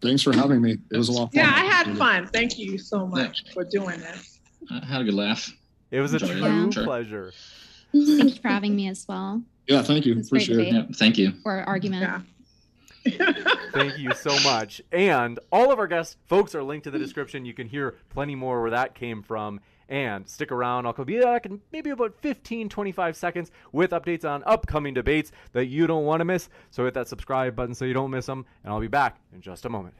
Thanks 0.00 0.22
for 0.22 0.32
having 0.34 0.60
me. 0.62 0.76
It 0.92 0.96
was 0.96 1.08
a 1.08 1.12
lot 1.12 1.24
of 1.24 1.32
fun. 1.32 1.44
Yeah, 1.44 1.52
I 1.54 1.64
had 1.64 1.96
fun. 1.96 2.26
Thank 2.28 2.58
you 2.58 2.78
so 2.78 3.06
much 3.06 3.44
for 3.52 3.64
doing 3.64 3.98
this. 4.00 4.38
I 4.70 4.84
had 4.84 5.00
a 5.00 5.04
good 5.04 5.14
laugh. 5.14 5.50
It 5.90 6.00
was 6.00 6.12
a 6.12 6.16
Enjoyed 6.16 6.36
it. 6.36 6.40
true 6.40 6.72
Sure. 6.72 6.84
pleasure. 6.84 7.32
Thank 7.92 8.34
you 8.34 8.40
for 8.42 8.48
having 8.48 8.76
me 8.76 8.88
as 8.88 9.06
well. 9.08 9.42
Yeah, 9.66 9.82
thank 9.82 10.04
you. 10.06 10.20
Appreciate 10.20 10.58
it. 10.68 10.74
Yeah, 10.74 10.82
thank 10.94 11.16
you. 11.18 11.32
Or 11.44 11.62
argument. 11.62 12.24
Thank 13.72 13.98
you 13.98 14.12
so 14.14 14.36
much. 14.48 14.80
And 14.92 15.38
all 15.52 15.72
of 15.72 15.78
our 15.78 15.86
guests, 15.86 16.16
folks, 16.26 16.54
are 16.54 16.62
linked 16.62 16.84
to 16.84 16.90
the 16.90 16.98
description. 16.98 17.44
You 17.44 17.54
can 17.54 17.66
hear 17.68 17.96
plenty 18.10 18.34
more 18.34 18.60
where 18.60 18.70
that 18.70 18.94
came 18.94 19.22
from. 19.22 19.60
And 19.90 20.28
stick 20.28 20.52
around. 20.52 20.84
I'll 20.84 20.92
be 21.02 21.18
back 21.18 21.46
in 21.46 21.62
maybe 21.72 21.88
about 21.88 22.14
15, 22.20 22.68
25 22.68 23.16
seconds 23.16 23.50
with 23.72 23.92
updates 23.92 24.22
on 24.28 24.42
upcoming 24.44 24.92
debates 24.92 25.32
that 25.52 25.64
you 25.66 25.86
don't 25.86 26.04
want 26.04 26.20
to 26.20 26.26
miss. 26.26 26.50
So 26.70 26.84
hit 26.84 26.92
that 26.92 27.08
subscribe 27.08 27.56
button 27.56 27.74
so 27.74 27.86
you 27.86 27.94
don't 27.94 28.10
miss 28.10 28.26
them. 28.26 28.44
And 28.64 28.72
I'll 28.72 28.80
be 28.80 28.88
back 28.88 29.18
in 29.32 29.40
just 29.40 29.64
a 29.64 29.70
moment. 29.70 29.94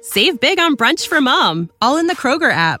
Save 0.00 0.40
big 0.40 0.58
on 0.58 0.76
brunch 0.76 1.06
for 1.06 1.20
mom, 1.20 1.70
all 1.80 1.96
in 1.96 2.08
the 2.08 2.16
Kroger 2.16 2.50
app. 2.50 2.80